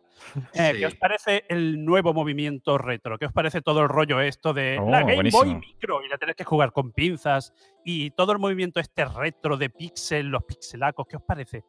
Eh, 0.52 0.72
Sí. 0.72 0.78
¿Qué 0.80 0.86
os 0.86 0.94
parece 0.96 1.44
el 1.48 1.82
nuevo 1.84 2.12
movimiento 2.12 2.76
retro? 2.76 3.18
¿Qué 3.18 3.24
os 3.26 3.32
parece 3.32 3.62
todo 3.62 3.80
el 3.82 3.88
rollo 3.88 4.20
esto 4.20 4.52
de 4.52 4.78
Oh, 4.78 4.90
la 4.90 5.00
Game 5.00 5.14
buenísimo. 5.14 5.44
Boy 5.44 5.54
Micro 5.54 6.04
y 6.04 6.08
la 6.08 6.18
tenés 6.18 6.36
que 6.36 6.44
jugar 6.44 6.72
con 6.72 6.92
pinzas 6.92 7.54
y 7.84 8.10
todo 8.10 8.32
el 8.32 8.38
movimiento 8.38 8.80
este 8.80 9.06
retro 9.06 9.56
de 9.56 9.70
pixel, 9.70 10.26
los 10.26 10.44
pixelacos? 10.44 11.06
¿Qué 11.08 11.16
os 11.16 11.22
parece? 11.22 11.64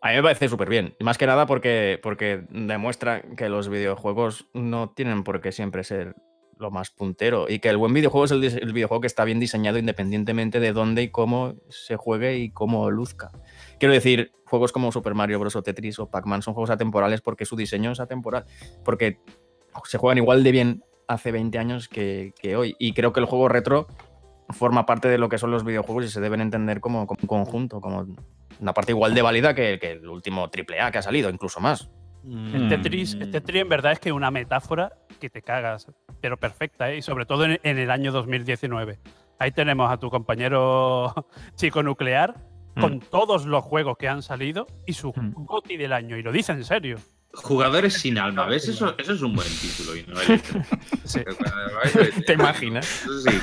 A 0.00 0.10
mí 0.10 0.14
me 0.14 0.22
parece 0.22 0.48
súper 0.48 0.68
bien. 0.68 0.94
Más 1.00 1.18
que 1.18 1.26
nada 1.26 1.44
porque, 1.46 1.98
porque 2.00 2.44
demuestra 2.50 3.22
que 3.36 3.48
los 3.48 3.68
videojuegos 3.68 4.46
no 4.54 4.90
tienen 4.90 5.24
por 5.24 5.40
qué 5.40 5.50
siempre 5.50 5.82
ser 5.82 6.14
lo 6.56 6.70
más 6.70 6.90
puntero. 6.90 7.46
Y 7.48 7.58
que 7.58 7.68
el 7.68 7.76
buen 7.76 7.92
videojuego 7.92 8.24
es 8.26 8.30
el 8.30 8.72
videojuego 8.72 9.00
que 9.00 9.06
está 9.08 9.24
bien 9.24 9.40
diseñado 9.40 9.78
independientemente 9.78 10.60
de 10.60 10.72
dónde 10.72 11.02
y 11.02 11.08
cómo 11.10 11.54
se 11.68 11.96
juegue 11.96 12.38
y 12.38 12.50
cómo 12.50 12.90
luzca. 12.90 13.30
Quiero 13.78 13.94
decir, 13.94 14.32
juegos 14.44 14.72
como 14.72 14.92
Super 14.92 15.14
Mario 15.14 15.38
Bros. 15.38 15.56
o 15.56 15.62
Tetris 15.62 15.98
o 15.98 16.10
Pac-Man 16.10 16.42
son 16.42 16.54
juegos 16.54 16.70
atemporales 16.70 17.20
porque 17.20 17.44
su 17.44 17.56
diseño 17.56 17.92
es 17.92 18.00
atemporal. 18.00 18.44
Porque 18.84 19.20
se 19.84 19.98
juegan 19.98 20.18
igual 20.18 20.42
de 20.42 20.52
bien 20.52 20.84
hace 21.06 21.32
20 21.32 21.58
años 21.58 21.88
que, 21.88 22.32
que 22.40 22.56
hoy. 22.56 22.76
Y 22.78 22.92
creo 22.92 23.12
que 23.12 23.20
el 23.20 23.26
juego 23.26 23.48
retro 23.48 23.86
forma 24.50 24.86
parte 24.86 25.08
de 25.08 25.18
lo 25.18 25.28
que 25.28 25.38
son 25.38 25.50
los 25.50 25.64
videojuegos 25.64 26.06
y 26.06 26.08
se 26.08 26.20
deben 26.20 26.40
entender 26.40 26.80
como, 26.80 27.06
como 27.06 27.20
un 27.22 27.28
conjunto, 27.28 27.80
como 27.80 28.06
una 28.60 28.74
parte 28.74 28.92
igual 28.92 29.14
de 29.14 29.22
válida 29.22 29.54
que, 29.54 29.78
que 29.78 29.92
el 29.92 30.08
último 30.08 30.44
AAA 30.44 30.90
que 30.90 30.98
ha 30.98 31.02
salido, 31.02 31.30
incluso 31.30 31.60
más. 31.60 31.90
El 32.24 32.66
Mm. 32.66 32.68
Tetris, 32.68 33.14
el 33.14 33.30
Tetris 33.30 33.62
en 33.62 33.68
verdad 33.68 33.92
es 33.92 34.00
que 34.00 34.12
una 34.12 34.30
metáfora 34.30 34.92
que 35.20 35.30
te 35.30 35.40
cagas, 35.40 35.86
pero 36.20 36.36
perfecta, 36.36 36.90
¿eh? 36.90 36.98
y 36.98 37.02
sobre 37.02 37.26
todo 37.26 37.44
en, 37.44 37.58
en 37.62 37.78
el 37.78 37.90
año 37.90 38.12
2019. 38.12 38.98
Ahí 39.38 39.52
tenemos 39.52 39.90
a 39.90 39.98
tu 39.98 40.10
compañero 40.10 41.14
chico 41.54 41.82
nuclear 41.82 42.34
con 42.80 43.00
todos 43.00 43.44
los 43.46 43.64
juegos 43.64 43.96
que 43.98 44.08
han 44.08 44.22
salido 44.22 44.66
y 44.86 44.92
su 44.92 45.08
Mm. 45.10 45.32
GOTI 45.44 45.76
del 45.76 45.92
año, 45.92 46.16
y 46.16 46.22
lo 46.22 46.32
dice 46.32 46.52
en 46.52 46.64
serio. 46.64 46.98
Jugadores 47.32 47.94
sin 47.94 48.18
alma, 48.18 48.46
¿ves? 48.46 48.68
Eso, 48.68 48.96
eso 48.98 49.12
es 49.12 49.22
un 49.22 49.34
buen 49.34 49.48
título. 49.48 49.96
Y 49.96 50.02
no 50.04 50.16
Sí. 51.04 51.20
¿Te 52.26 52.32
imaginas? 52.32 53.02
Eso 53.02 53.20
sí, 53.20 53.38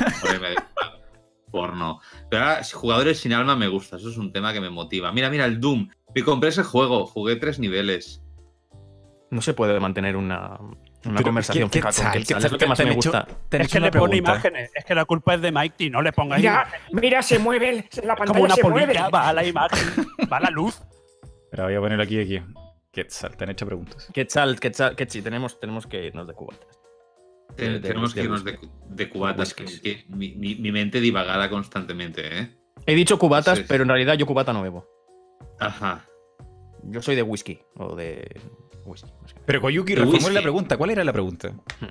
porno. 1.52 2.00
Pero 2.30 2.44
ahora, 2.46 2.62
jugadores 2.74 3.20
sin 3.20 3.34
alma 3.34 3.56
me 3.56 3.68
gusta, 3.68 3.96
eso 3.98 4.10
es 4.10 4.18
un 4.18 4.32
tema 4.34 4.52
que 4.54 4.60
me 4.62 4.70
motiva. 4.70 5.12
Mira, 5.12 5.30
mira, 5.30 5.46
el 5.46 5.60
Doom. 5.60 5.90
Me 6.14 6.24
compré 6.24 6.50
ese 6.50 6.64
juego, 6.64 7.06
jugué 7.06 7.36
tres 7.38 7.60
niveles. 7.60 8.22
No 9.32 9.42
se 9.42 9.54
puede 9.54 9.80
mantener 9.80 10.16
una, 10.18 10.58
una 11.06 11.16
Pero, 11.18 11.24
conversación 11.26 11.70
¿qué- 11.70 11.80
qué 11.82 11.92
fija 11.92 12.12
con 12.12 12.12
¿Qué 12.24 12.34
Es 12.46 12.52
lo 12.52 12.58
que 12.58 12.66
más 12.68 12.78
¿Te 12.78 12.84
han 12.84 12.90
me 12.90 12.96
gusta. 12.96 13.28
Es 13.52 13.72
que 13.72 13.80
le 13.80 13.92
pone 13.92 14.18
imágenes, 14.18 14.72
es 14.74 14.86
que 14.86 14.96
la 14.96 15.06
culpa 15.06 15.36
es 15.36 15.42
de 15.42 15.52
Mighty, 15.52 15.90
no 15.90 16.02
le 16.02 16.12
Mira, 16.18 16.38
imágenes. 16.40 16.82
mira, 16.92 17.22
se 17.22 17.40
mueve, 17.40 17.70
el- 17.70 17.78
la 18.06 18.16
Como 18.16 18.34
pantalla 18.34 18.46
una 18.46 18.56
se 18.56 18.64
mueve. 18.64 18.94
va 19.14 19.30
a 19.30 19.34
la 19.34 19.46
imagen, 19.46 20.08
va 20.32 20.38
a 20.38 20.40
la 20.42 20.50
luz. 20.50 20.82
Pero 21.52 21.64
voy 21.64 21.76
a 21.76 21.80
ponerlo 21.80 22.04
aquí, 22.04 22.20
aquí. 22.20 22.42
Quetzal, 22.92 23.36
te 23.36 23.44
han 23.44 23.50
hecho 23.52 23.66
preguntas. 23.66 24.10
Quetzal, 24.14 24.60
Quetzal, 24.60 24.96
Quetzal, 24.96 25.24
tenemos, 25.24 25.60
tenemos 25.60 25.86
que 25.86 26.06
irnos 26.06 26.28
de 26.28 26.34
cubatas. 26.34 26.80
Ten- 27.56 27.74
De- 27.74 27.80
de 27.80 27.88
tenemos 27.88 28.14
que 28.14 28.24
irnos 28.24 28.44
de, 28.44 28.58
de 28.90 29.10
cubatas, 29.10 29.54
que, 29.54 29.66
que 29.66 30.06
mi, 30.10 30.34
mi- 30.36 30.56
mi 30.56 30.72
mente 30.72 31.00
divagara 31.00 31.50
constantemente, 31.50 32.40
¿eh? 32.40 32.58
He 32.86 32.96
dicho 32.96 33.18
cubatas, 33.20 33.58
Sí, 33.58 33.64
sí. 33.64 33.68
pero 33.70 33.84
en 33.84 33.90
realidad 33.90 34.16
yo 34.16 34.26
cubata 34.26 34.52
no 34.54 34.62
bebo. 34.62 34.88
Ajá. 35.60 36.06
Yo 36.84 37.02
soy 37.02 37.16
de 37.16 37.22
whisky 37.24 37.60
o 37.76 37.96
de 37.96 38.40
whisky. 38.86 39.12
no 39.22 39.28
sé. 39.28 39.36
Pero 39.46 39.62
Koyuki, 39.62 39.96
reformule 39.96 40.34
la 40.34 40.42
pregunta. 40.42 40.78
¿Cuál 40.78 40.90
era 40.92 41.04
la 41.04 41.14
pregunta? 41.14 41.52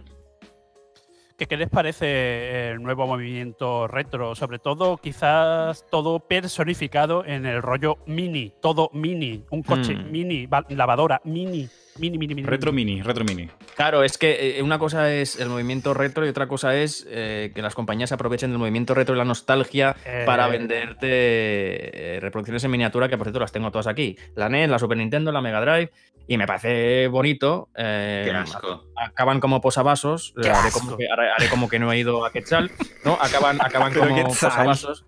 ¿Qué, 1.36 1.46
qué 1.46 1.56
les 1.56 1.68
parece 1.68 2.70
el 2.70 2.80
nuevo 2.82 3.08
movimiento 3.08 3.88
retro? 3.88 4.36
Sobre 4.36 4.60
todo, 4.60 4.98
quizás 4.98 5.84
todo 5.90 6.20
personificado 6.20 7.24
en 7.24 7.44
el 7.44 7.60
rollo 7.60 7.98
mini, 8.06 8.52
todo 8.62 8.88
mini, 8.92 9.44
un 9.50 9.64
coche 9.64 9.96
Hmm. 9.96 10.12
mini, 10.12 10.46
va- 10.46 10.64
lavadora 10.68 11.20
mini, 11.24 11.68
mini, 11.98 12.18
mini, 12.18 12.34
mini. 12.34 12.46
Retro 12.48 12.72
mini, 12.72 13.02
retro 13.02 13.24
mini. 13.24 13.48
Claro, 13.76 14.02
es 14.04 14.18
que 14.18 14.58
eh, 14.58 14.62
una 14.62 14.78
cosa 14.78 15.12
es 15.12 15.38
el 15.38 15.48
movimiento 15.48 15.94
retro 15.94 16.24
y 16.26 16.28
otra 16.28 16.46
cosa 16.48 16.74
es 16.76 17.06
eh, 17.08 17.52
que 17.54 17.62
las 17.62 17.74
compañías 17.74 18.12
aprovechen 18.12 18.50
del 18.50 18.58
movimiento 18.58 18.94
retro 18.94 19.14
y 19.14 19.18
la 19.18 19.24
nostalgia 19.24 19.96
Eh, 20.04 20.22
para 20.26 20.48
venderte 20.48 22.18
reproducciones 22.20 22.64
en 22.64 22.70
miniatura, 22.70 23.08
que 23.08 23.16
por 23.16 23.26
cierto 23.26 23.40
las 23.40 23.52
tengo 23.52 23.70
todas 23.70 23.86
aquí. 23.86 24.16
La 24.34 24.48
NES, 24.48 24.68
la 24.68 24.78
Super 24.78 24.96
Nintendo, 24.98 25.32
la 25.32 25.40
Mega 25.40 25.60
Drive, 25.60 25.90
y 26.26 26.36
me 26.38 26.46
parece 26.46 27.08
bonito. 27.08 27.68
eh, 27.76 28.22
Qué 28.24 28.30
asco. 28.36 28.84
Acaban 28.96 29.40
como 29.40 29.60
posavasos. 29.60 30.34
¡Qué 30.40 30.48
haré, 30.48 30.68
asco! 30.68 30.80
como 30.80 30.96
que, 30.96 31.04
haré- 31.06 31.30
haré 31.36 31.48
como 31.48 31.68
que 31.68 31.78
no 31.78 31.92
he 31.92 31.98
ido 31.98 32.24
a 32.24 32.32
Quetzal, 32.32 32.70
¿no? 33.04 33.18
Acaban, 33.20 33.58
acaban 33.60 33.92
como 33.94 34.24
posavasos. 34.24 35.06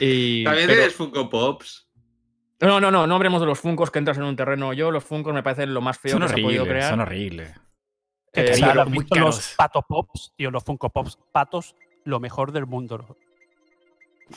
Y, 0.00 0.44
También 0.44 0.66
pero- 0.66 0.78
tienes 0.78 0.94
Funko 0.94 1.28
Pops. 1.30 1.85
No, 2.60 2.80
no, 2.80 2.90
no, 2.90 3.06
no 3.06 3.14
hablemos 3.16 3.40
de 3.40 3.46
los 3.46 3.58
Funcos 3.60 3.90
que 3.90 3.98
entras 3.98 4.16
en 4.18 4.24
un 4.24 4.36
terreno. 4.36 4.72
Yo, 4.72 4.90
los 4.90 5.04
Funcos 5.04 5.34
me 5.34 5.42
parecen 5.42 5.74
lo 5.74 5.80
más 5.80 5.98
feo 5.98 6.12
Son 6.12 6.22
que 6.22 6.28
se 6.28 6.40
ha 6.40 6.42
podido 6.42 6.64
crear. 6.64 6.90
son 6.90 7.00
horribles. 7.00 7.52
¿Qué 8.32 8.42
Eh, 8.52 8.60
caros. 8.60 8.90
los 9.16 9.54
pato 9.56 9.82
pops, 9.82 10.32
tío? 10.36 10.50
Los 10.50 10.62
Funko 10.64 10.90
Pops 10.90 11.18
patos, 11.32 11.74
lo 12.04 12.20
mejor 12.20 12.52
del 12.52 12.66
mundo. 12.66 13.16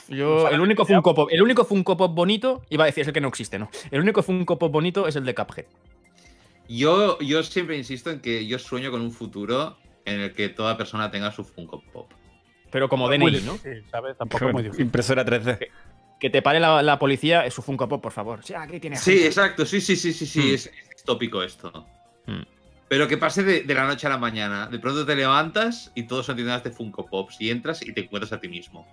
Yo, 0.08 0.48
el 0.48 0.60
único 0.60 0.84
Funko 0.86 1.14
Pop, 1.14 1.28
el 1.32 1.42
único 1.42 1.64
Funko 1.64 1.96
Pop 1.96 2.14
bonito, 2.14 2.62
iba 2.70 2.84
a 2.84 2.86
decir, 2.86 3.02
es 3.02 3.08
el 3.08 3.12
que 3.14 3.20
no 3.20 3.28
existe, 3.28 3.58
¿no? 3.58 3.68
El 3.90 4.00
único 4.00 4.22
Funko 4.22 4.58
Pop 4.58 4.72
bonito 4.72 5.06
es 5.08 5.16
el 5.16 5.24
de 5.24 5.34
Cuphead. 5.34 5.66
Yo, 6.68 7.18
yo 7.18 7.42
siempre 7.42 7.76
insisto 7.76 8.10
en 8.10 8.20
que 8.20 8.46
yo 8.46 8.58
sueño 8.58 8.90
con 8.92 9.00
un 9.00 9.10
futuro 9.10 9.76
en 10.04 10.20
el 10.20 10.32
que 10.32 10.48
toda 10.48 10.76
persona 10.76 11.10
tenga 11.10 11.32
su 11.32 11.44
Funko 11.44 11.82
Pop. 11.92 12.10
Pero 12.70 12.88
como 12.88 13.08
DNI, 13.08 13.40
¿no? 13.40 13.52
difícil, 13.54 13.84
¿sabes? 13.90 14.16
Tampoco 14.16 14.46
es 14.46 14.52
muy 14.52 14.62
difícil. 14.62 14.84
Impresora 14.86 15.24
3D. 15.26 15.68
Que 16.20 16.30
te 16.30 16.42
pare 16.42 16.60
la, 16.60 16.82
la 16.82 16.98
policía 16.98 17.44
es 17.46 17.54
su 17.54 17.62
Funko 17.62 17.88
Pop, 17.88 18.00
por 18.02 18.12
favor. 18.12 18.44
Sí, 18.44 18.54
aquí 18.54 18.78
tienes. 18.78 19.00
Sí, 19.00 19.24
exacto, 19.24 19.64
sí, 19.66 19.80
sí, 19.80 19.96
sí, 19.96 20.12
sí, 20.12 20.26
sí, 20.26 20.40
Hmm. 20.40 20.54
es, 20.54 20.70
es 20.94 21.02
tópico 21.04 21.42
esto. 21.42 21.86
Hmm. 22.26 22.42
Pero 22.88 23.08
que 23.08 23.16
pase 23.16 23.42
de, 23.42 23.62
de 23.62 23.74
la 23.74 23.86
noche 23.86 24.06
a 24.06 24.10
la 24.10 24.18
mañana. 24.18 24.66
De 24.66 24.78
pronto 24.78 25.06
te 25.06 25.16
levantas 25.16 25.90
y 25.94 26.02
todos 26.04 26.26
son 26.26 26.36
tiendas 26.36 26.62
de 26.62 26.70
Funko 26.70 27.06
Pops 27.06 27.40
y 27.40 27.50
entras 27.50 27.82
y 27.82 27.92
te 27.92 28.02
encuentras 28.02 28.32
a 28.32 28.38
ti 28.40 28.48
mismo. 28.48 28.86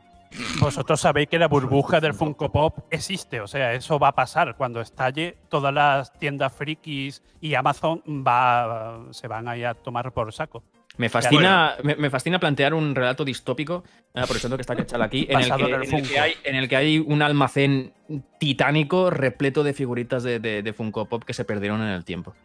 Vosotros 0.59 0.99
sabéis 0.99 1.29
que 1.29 1.39
la 1.39 1.47
burbuja 1.47 1.99
del 1.99 2.13
Funko 2.13 2.51
Pop 2.51 2.79
existe, 2.91 3.39
o 3.39 3.47
sea, 3.47 3.73
eso 3.73 3.97
va 3.97 4.09
a 4.09 4.15
pasar. 4.15 4.55
Cuando 4.57 4.81
estalle, 4.81 5.37
todas 5.49 5.73
las 5.73 6.11
tiendas 6.13 6.53
frikis 6.53 7.23
y 7.41 7.55
Amazon 7.55 8.01
va, 8.07 8.99
se 9.11 9.27
van 9.27 9.47
a 9.47 9.57
ir 9.57 9.65
a 9.65 9.73
tomar 9.73 10.11
por 10.11 10.31
saco. 10.33 10.63
Me 10.97 11.09
fascina, 11.09 11.75
me, 11.83 11.95
me 11.95 12.09
fascina 12.09 12.39
plantear 12.39 12.73
un 12.73 12.95
relato 12.95 13.23
distópico, 13.23 13.83
eh, 14.15 14.19
aprovechando 14.19 14.57
que 14.57 14.61
está 14.61 14.75
Quetzal 14.75 15.01
aquí, 15.03 15.27
en 15.29 15.39
el, 15.41 15.45
que, 15.45 15.63
en 15.63 15.73
el 15.73 15.83
en 15.83 15.93
el 15.95 16.07
que 16.09 16.19
hay, 16.19 16.33
en 16.43 16.55
el 16.55 16.67
que 16.69 16.75
hay 16.75 16.97
un 16.99 17.21
almacén 17.21 17.93
titánico 18.39 19.09
repleto 19.11 19.63
de 19.63 19.73
figuritas 19.73 20.23
de, 20.23 20.39
de- 20.39 20.63
de 20.63 20.73
Funko 20.73 21.05
Pop 21.07 21.23
que 21.23 21.33
se 21.33 21.45
perdieron 21.45 21.81
en 21.81 21.89
el 21.89 22.03
tiempo. 22.03 22.35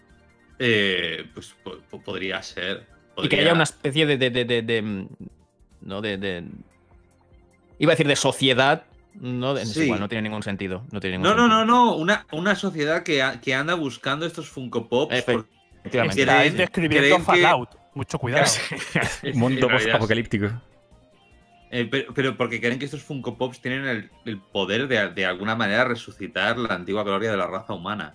Eh, 0.59 1.25
pues 1.35 1.55
po- 1.65 1.79
po- 1.91 2.01
podría 2.03 2.43
ser. 2.43 2.87
Y 3.17 3.29
que 3.29 3.41
haya 3.41 3.53
una 3.55 3.63
especie 3.65 4.05
de. 4.07 4.17
de, 4.19 4.31
de, 4.31 4.45
de- 4.45 4.63
de, 4.63 5.07
¿no? 5.81 6.01
De, 6.03 6.19
de- 6.19 6.45
Iba 7.79 7.93
a 7.93 7.95
decir 7.95 8.07
de 8.07 8.17
sociedad. 8.17 8.85
No, 9.15 9.57
es 9.57 9.71
Sí. 9.73 9.85
igual, 9.85 10.01
no 10.01 10.09
tiene 10.09 10.23
ningún 10.23 10.43
sentido. 10.43 10.85
No, 10.93 11.01
tiene 11.01 11.19
ningún 11.19 11.31
No, 11.31 11.37
no, 11.37 11.43
sentido. 11.43 11.65
no, 11.67 11.87
no. 11.87 11.97
Una, 11.97 12.27
una 12.33 12.55
sociedad 12.55 13.03
que, 13.03 13.23
a- 13.23 13.41
que 13.41 13.55
anda 13.55 13.75
buscando 13.75 14.25
estos 14.27 14.49
Funko 14.49 14.89
Pops. 14.89 15.15
Efe- 15.15 15.33
por- 15.33 15.47
Efectivamente. 15.85 16.25
Creen- 16.71 16.89
creen 16.89 17.17
que- 17.17 17.23
Fallout. 17.25 17.71
Mucho 17.95 18.19
cuidado. 18.19 18.45
Mundo 19.35 19.67
En 19.67 19.71
realidad, 19.71 19.97
apocalíptico. 19.97 20.47
eh, 21.71 21.87
pero, 21.91 22.15
pero 22.15 22.37
porque 22.37 22.61
creen 22.61 22.79
que 22.79 22.87
estos 22.87 23.03
Funko 23.03 23.37
Pops 23.37 23.61
tienen 23.61 23.87
el, 23.87 24.11
el 24.25 24.39
poder 24.41 24.89
de, 24.89 25.09
de 25.11 25.27
alguna 25.27 25.55
manera 25.57 25.85
resucitar 25.85 26.59
la 26.59 26.75
antigua 26.75 27.03
gloria 27.05 27.31
de 27.31 27.37
la 27.37 27.47
raza 27.47 27.73
humana. 27.75 28.15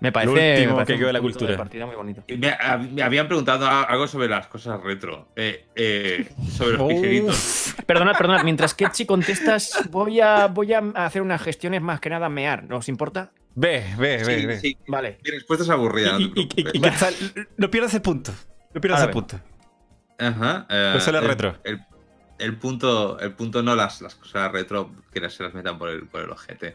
Me 0.00 0.12
parece. 0.12 0.32
Lo 0.32 0.40
último 0.40 0.68
me 0.70 0.74
parece 0.76 0.92
que 0.92 0.98
quedó 1.00 1.12
la 1.12 1.20
cultura. 1.20 1.56
partida 1.56 1.84
muy 1.84 1.96
bonito. 1.96 2.22
Me, 2.38 2.50
a- 2.50 2.78
me 2.78 3.02
habían 3.02 3.26
preguntado 3.26 3.66
algo 3.68 4.06
sobre 4.06 4.28
las 4.28 4.46
cosas 4.46 4.80
retro. 4.80 5.26
eh, 5.34 5.66
eh, 5.74 6.28
sobre 6.56 6.76
los 6.78 6.88
pixelitos. 6.88 7.74
Perdonad, 7.84 8.16
perdonad. 8.16 8.44
Mientras 8.44 8.74
Ketchi 8.74 9.06
contestas, 9.06 9.88
voy 9.90 10.20
a, 10.20 10.46
voy 10.46 10.72
a 10.72 10.78
hacer 10.94 11.20
unas 11.20 11.42
gestiones 11.42 11.82
más 11.82 11.98
que 12.00 12.10
nada 12.10 12.28
mear. 12.28 12.62
¿No 12.64 12.76
os 12.76 12.88
importa? 12.88 13.32
Ve, 13.56 13.82
ve, 13.98 14.22
ve, 14.24 14.38
Sí, 14.40 14.46
ve. 14.46 14.60
sí. 14.60 14.78
Vale. 14.86 15.18
Mi 15.24 15.32
respuesta 15.32 15.64
es 15.64 15.70
aburrida. 15.70 16.12
no 16.12 16.20
Y, 16.20 16.46
te 16.46 16.60
y- 16.60 16.80
no 17.56 17.68
pierdas 17.68 17.92
el 17.94 18.02
punto. 18.02 18.32
Ve. 19.06 19.12
punto. 19.12 19.40
Ajá. 20.18 20.66
eh, 20.68 20.94
Eso 20.96 21.10
era 21.10 21.18
el- 21.20 21.26
retro. 21.28 21.56
El, 21.64 21.80
el 22.38 22.56
punto, 22.56 23.18
el 23.20 23.32
punto 23.32 23.62
no 23.62 23.74
las, 23.74 24.00
las 24.00 24.14
cosas 24.14 24.50
retro 24.52 24.92
que 25.12 25.28
se 25.30 25.42
las 25.42 25.54
metan 25.54 25.78
por 25.78 25.88
el, 25.90 26.06
por 26.06 26.22
el 26.22 26.30
ojete. 26.30 26.74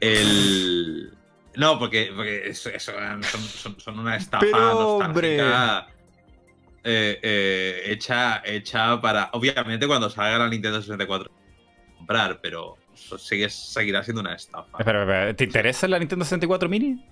El. 0.00 1.12
No, 1.56 1.78
porque, 1.78 2.10
porque 2.16 2.48
eso, 2.48 2.68
eso 2.70 2.90
son, 3.22 3.22
son- 3.22 3.78
son 3.78 3.98
una 4.00 4.16
estafa 4.16 4.44
Pero, 4.44 4.98
nostálgica, 4.98 5.86
eh, 6.82 7.20
eh, 7.22 7.82
hecha, 7.86 8.42
hecha 8.44 9.00
para. 9.00 9.30
Obviamente, 9.34 9.86
cuando 9.86 10.10
salga 10.10 10.38
la 10.38 10.48
Nintendo 10.48 10.80
64 10.80 11.30
comprar, 11.96 12.40
pero 12.40 12.74
sigue, 13.18 13.48
seguirá 13.50 14.02
siendo 14.02 14.20
una 14.22 14.34
estafa. 14.34 14.76
Espera, 14.80 15.32
¿te 15.32 15.44
interesa 15.44 15.86
la 15.86 16.00
Nintendo 16.00 16.24
64 16.24 16.68
Mini? 16.68 17.06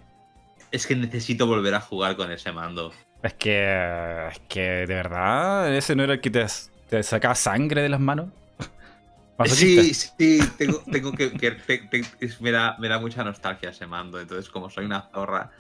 Es 0.73 0.89
que 0.89 0.97
necesito 0.97 1.47
volver 1.47 1.74
a 1.77 1.81
jugar 1.81 2.16
con 2.16 2.32
ese 2.32 2.51
mando. 2.51 2.93
Es 3.23 3.35
que. 3.35 4.28
Es 4.32 4.39
que, 4.49 4.61
de 4.61 4.86
verdad, 4.94 5.74
ese 5.74 5.94
no 5.94 6.03
era 6.05 6.15
el 6.15 6.20
que 6.20 6.31
te, 6.31 6.44
te 6.89 7.03
sacaba 7.03 7.35
sangre 7.35 7.82
de 7.82 7.89
las 7.89 8.01
manos. 8.01 8.28
Sí, 9.47 9.93
sí, 9.94 10.39
tengo, 10.57 10.85
tengo 10.93 11.11
que. 11.12 11.32
que- 11.32 11.51
te- 11.53 11.78
te- 11.78 12.03
es- 12.20 12.40
me, 12.40 12.53
da, 12.53 12.77
me 12.78 12.89
da 12.89 13.01
mucha 13.01 13.24
nostalgia 13.24 13.70
ese 13.70 13.86
mando. 13.89 14.20
Entonces, 14.20 14.49
como 14.49 14.70
soy 14.70 14.85
una 14.85 15.09
zorra, 15.12 15.51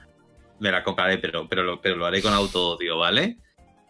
me 0.60 0.70
la 0.70 0.84
compraré, 0.84 1.18
pero, 1.18 1.48
pero, 1.48 1.64
lo, 1.64 1.80
pero 1.80 1.96
lo 1.96 2.06
haré 2.06 2.22
con 2.22 2.32
auto 2.32 2.76
odio, 2.76 2.98
¿vale? 2.98 3.38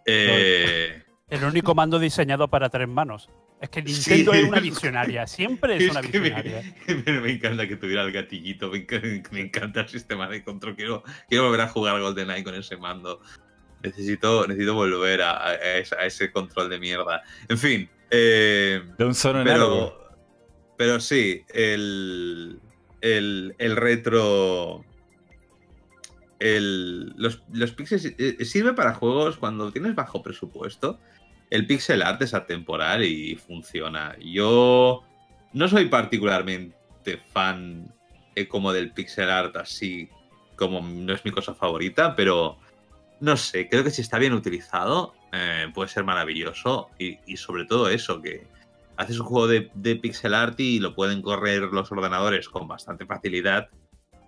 Eh, 0.07 1.03
El 1.29 1.45
único 1.45 1.75
mando 1.75 1.99
diseñado 1.99 2.49
para 2.49 2.71
tres 2.71 2.89
manos. 2.89 3.29
Es 3.61 3.69
que 3.69 3.81
Sí. 3.87 3.93
Nintendo 3.93 4.33
es 4.33 4.45
una 4.49 4.61
visionaria. 4.61 5.27
Siempre 5.27 5.77
es 5.77 5.91
una 5.91 6.01
es 6.01 6.11
visionaria. 6.11 6.63
me- 7.07 7.21
me 7.21 7.31
encanta 7.33 7.69
que 7.69 7.77
tuviera 7.77 8.03
el 8.03 8.13
gatillito, 8.13 8.71
me 8.71 8.79
encanta, 8.79 9.09
me 9.31 9.41
encanta 9.41 9.81
el 9.83 9.89
sistema 9.89 10.27
de 10.29 10.43
control. 10.43 10.75
Quiero, 10.75 11.03
quiero 11.29 11.45
volver 11.45 11.61
a 11.61 11.69
jugar 11.69 12.01
GoldenEye 12.01 12.43
con 12.45 12.55
ese 12.55 12.77
mando. 12.79 13.21
Necesito, 13.83 14.47
necesito 14.47 14.75
volver 14.75 15.23
a, 15.23 15.49
a 15.49 15.55
ese, 15.79 15.97
a 15.97 16.07
ese 16.07 16.31
control 16.31 16.71
de 16.71 16.79
mierda. 16.79 17.23
En 17.49 17.59
fin. 17.59 17.89
Eh, 18.11 18.83
De 18.99 19.05
un 19.05 19.15
solo 19.15 19.43
pero, 19.43 20.15
pero 20.77 21.01
sí, 21.01 21.45
el, 21.53 22.61
el, 23.01 23.55
el 23.59 23.77
retro. 23.77 24.85
El, 26.39 27.15
los, 27.17 27.43
los 27.53 27.73
pixels 27.73 28.05
eh, 28.19 28.45
sirve 28.45 28.73
para 28.73 28.95
juegos 28.95 29.37
cuando 29.37 29.73
tienes 29.73 29.95
bajo 29.95 30.23
presupuesto. 30.23 30.99
El 31.51 31.67
pixel 31.67 32.03
art 32.03 32.21
es 32.23 32.35
atemporal 32.35 33.05
y 33.05 33.37
funciona. 33.37 34.17
Yo 34.21 35.03
no 35.53 35.69
soy 35.69 35.87
particularmente 35.87 37.21
fan 37.33 37.95
eh, 38.35 38.49
como 38.49 38.73
del 38.73 38.93
pixel 38.93 39.31
art 39.31 39.57
así 39.57 40.09
como 40.57 40.81
no 40.81 41.13
es 41.13 41.25
mi 41.25 41.31
cosa 41.31 41.55
favorita, 41.55 42.15
pero 42.17 42.59
no 43.23 43.37
sé, 43.37 43.69
creo 43.69 43.85
que 43.85 43.91
si 43.91 44.03
está 44.03 44.19
bien 44.19 44.33
utilizado 44.33 45.15
eh, 45.33 45.69
puede 45.73 45.89
ser 45.89 46.05
maravilloso 46.05 46.91
y, 46.99 47.19
y 47.27 47.37
sobre 47.37 47.65
todo 47.65 47.89
eso, 47.89 48.21
que 48.21 48.47
haces 48.97 49.19
un 49.21 49.27
juego 49.27 49.47
de, 49.49 49.71
de 49.75 49.97
pixel 49.97 50.35
art 50.35 50.59
y 50.61 50.79
lo 50.81 50.95
pueden 50.95 51.23
correr 51.23 51.63
los 51.63 51.91
ordenadores 51.93 52.49
con 52.49 52.67
bastante 52.69 53.07
facilidad. 53.07 53.69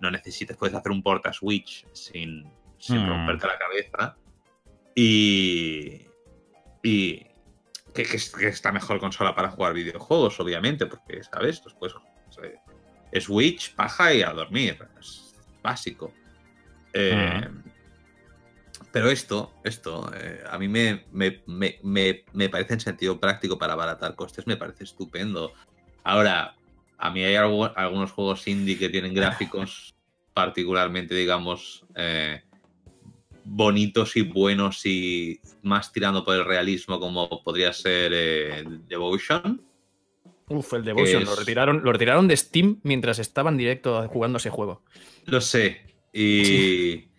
No 0.01 0.09
necesitas, 0.11 0.57
puedes 0.57 0.75
hacer 0.75 0.91
un 0.91 1.03
port 1.03 1.25
a 1.27 1.33
Switch 1.33 1.85
sin, 1.93 2.49
sin 2.79 2.97
Hmm. 3.05 3.07
romperte 3.09 3.47
la 3.47 3.57
cabeza. 3.59 4.17
Y. 4.95 6.01
Y. 6.83 7.25
Que, 7.93 8.03
que 8.03 8.15
es, 8.17 8.31
que 8.35 8.47
es 8.47 8.63
la 8.63 8.71
mejor 8.71 8.99
consola 8.99 9.33
para 9.35 9.49
jugar 9.51 9.73
videojuegos, 9.73 10.39
obviamente, 10.39 10.85
porque, 10.85 11.23
¿sabes? 11.23 11.61
Puedes- 11.79 11.95
eh, 13.11 13.21
Switch, 13.21 13.73
paja 13.75 14.13
y 14.13 14.21
a 14.21 14.31
dormir. 14.31 14.77
Es 14.99 15.33
básico. 15.63 16.13
Eh, 16.93 17.47
Pero 18.95 19.09
esto, 19.09 19.51
esto, 19.65 20.09
eh, 20.15 20.41
a 20.49 20.57
mí 20.57 20.69
me, 20.69 21.03
me, 21.11 21.41
me, 21.47 21.79
me, 21.83 22.23
me 22.31 22.47
parece 22.47 22.75
en 22.75 22.79
sentido 22.79 23.19
práctico 23.19 23.57
para 23.57 23.73
abaratar 23.73 24.15
costes, 24.15 24.47
me 24.47 24.55
parece 24.55 24.85
estupendo. 24.85 25.51
Ahora, 26.05 26.55
a 26.97 27.11
mí 27.11 27.21
hay 27.21 27.35
algu- 27.35 27.73
algunos 27.75 28.13
juegos 28.13 28.47
indie 28.47 28.79
que 28.79 28.87
tienen 28.87 29.13
gráficos 29.13 29.93
particularmente, 30.33 31.13
digamos, 31.13 31.85
eh, 31.93 32.41
bonitos 33.43 34.15
y 34.15 34.21
buenos 34.21 34.85
y 34.85 35.41
más 35.61 35.91
tirando 35.91 36.23
por 36.23 36.35
el 36.37 36.45
realismo, 36.45 36.97
como 36.97 37.43
podría 37.43 37.73
ser 37.73 38.13
eh, 38.15 38.63
Devotion. 38.87 39.61
Uf, 40.47 40.73
el 40.73 40.85
Devotion. 40.85 41.21
Es- 41.23 41.27
Lo, 41.27 41.35
retiraron, 41.35 41.81
lo 41.83 41.91
retiraron 41.91 42.29
de 42.29 42.37
Steam 42.37 42.79
mientras 42.83 43.19
estaba 43.19 43.49
en 43.49 43.57
directo 43.57 44.07
jugando 44.07 44.37
ese 44.37 44.51
juego. 44.51 44.83
Lo 45.25 45.41
sé. 45.41 45.81
Y 46.13 47.09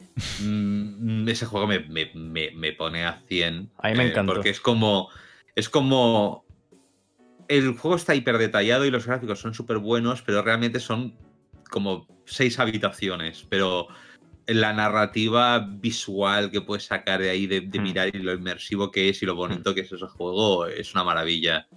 mm, 0.40 1.28
ese 1.28 1.46
juego 1.46 1.66
me, 1.66 1.80
me- 1.80 2.10
me- 2.14 2.50
me 2.52 2.72
pone 2.72 3.04
a 3.04 3.22
100. 3.28 3.70
A 3.78 3.88
mí 3.88 3.94
me 3.96 4.08
encantó. 4.08 4.34
Porque 4.34 4.50
es 4.50 4.60
como. 4.60 5.08
Es 5.54 5.68
como. 5.68 6.44
El 7.48 7.76
juego 7.78 7.96
está 7.96 8.14
hiper 8.14 8.38
detallado 8.38 8.84
y 8.84 8.90
los 8.90 9.06
gráficos 9.06 9.40
son 9.40 9.54
súper 9.54 9.78
buenos, 9.78 10.22
pero 10.22 10.42
realmente 10.42 10.80
son 10.80 11.16
como 11.70 12.08
seis 12.24 12.58
habitaciones. 12.58 13.46
Pero 13.48 13.86
la 14.48 14.72
narrativa 14.72 15.58
visual 15.58 16.50
que 16.50 16.60
puedes 16.60 16.84
sacar 16.84 17.20
de 17.20 17.30
ahí, 17.30 17.46
de, 17.46 17.60
de 17.60 17.78
Hmm. 17.78 17.82
mirar 17.82 18.08
y 18.14 18.18
lo 18.18 18.32
inmersivo 18.32 18.90
que 18.90 19.08
es 19.08 19.22
y 19.22 19.26
lo 19.26 19.34
bonito 19.36 19.74
que 19.74 19.82
es 19.82 19.92
ese 19.92 20.06
juego, 20.06 20.66
es 20.66 20.92
una 20.94 21.04
maravilla. 21.04 21.68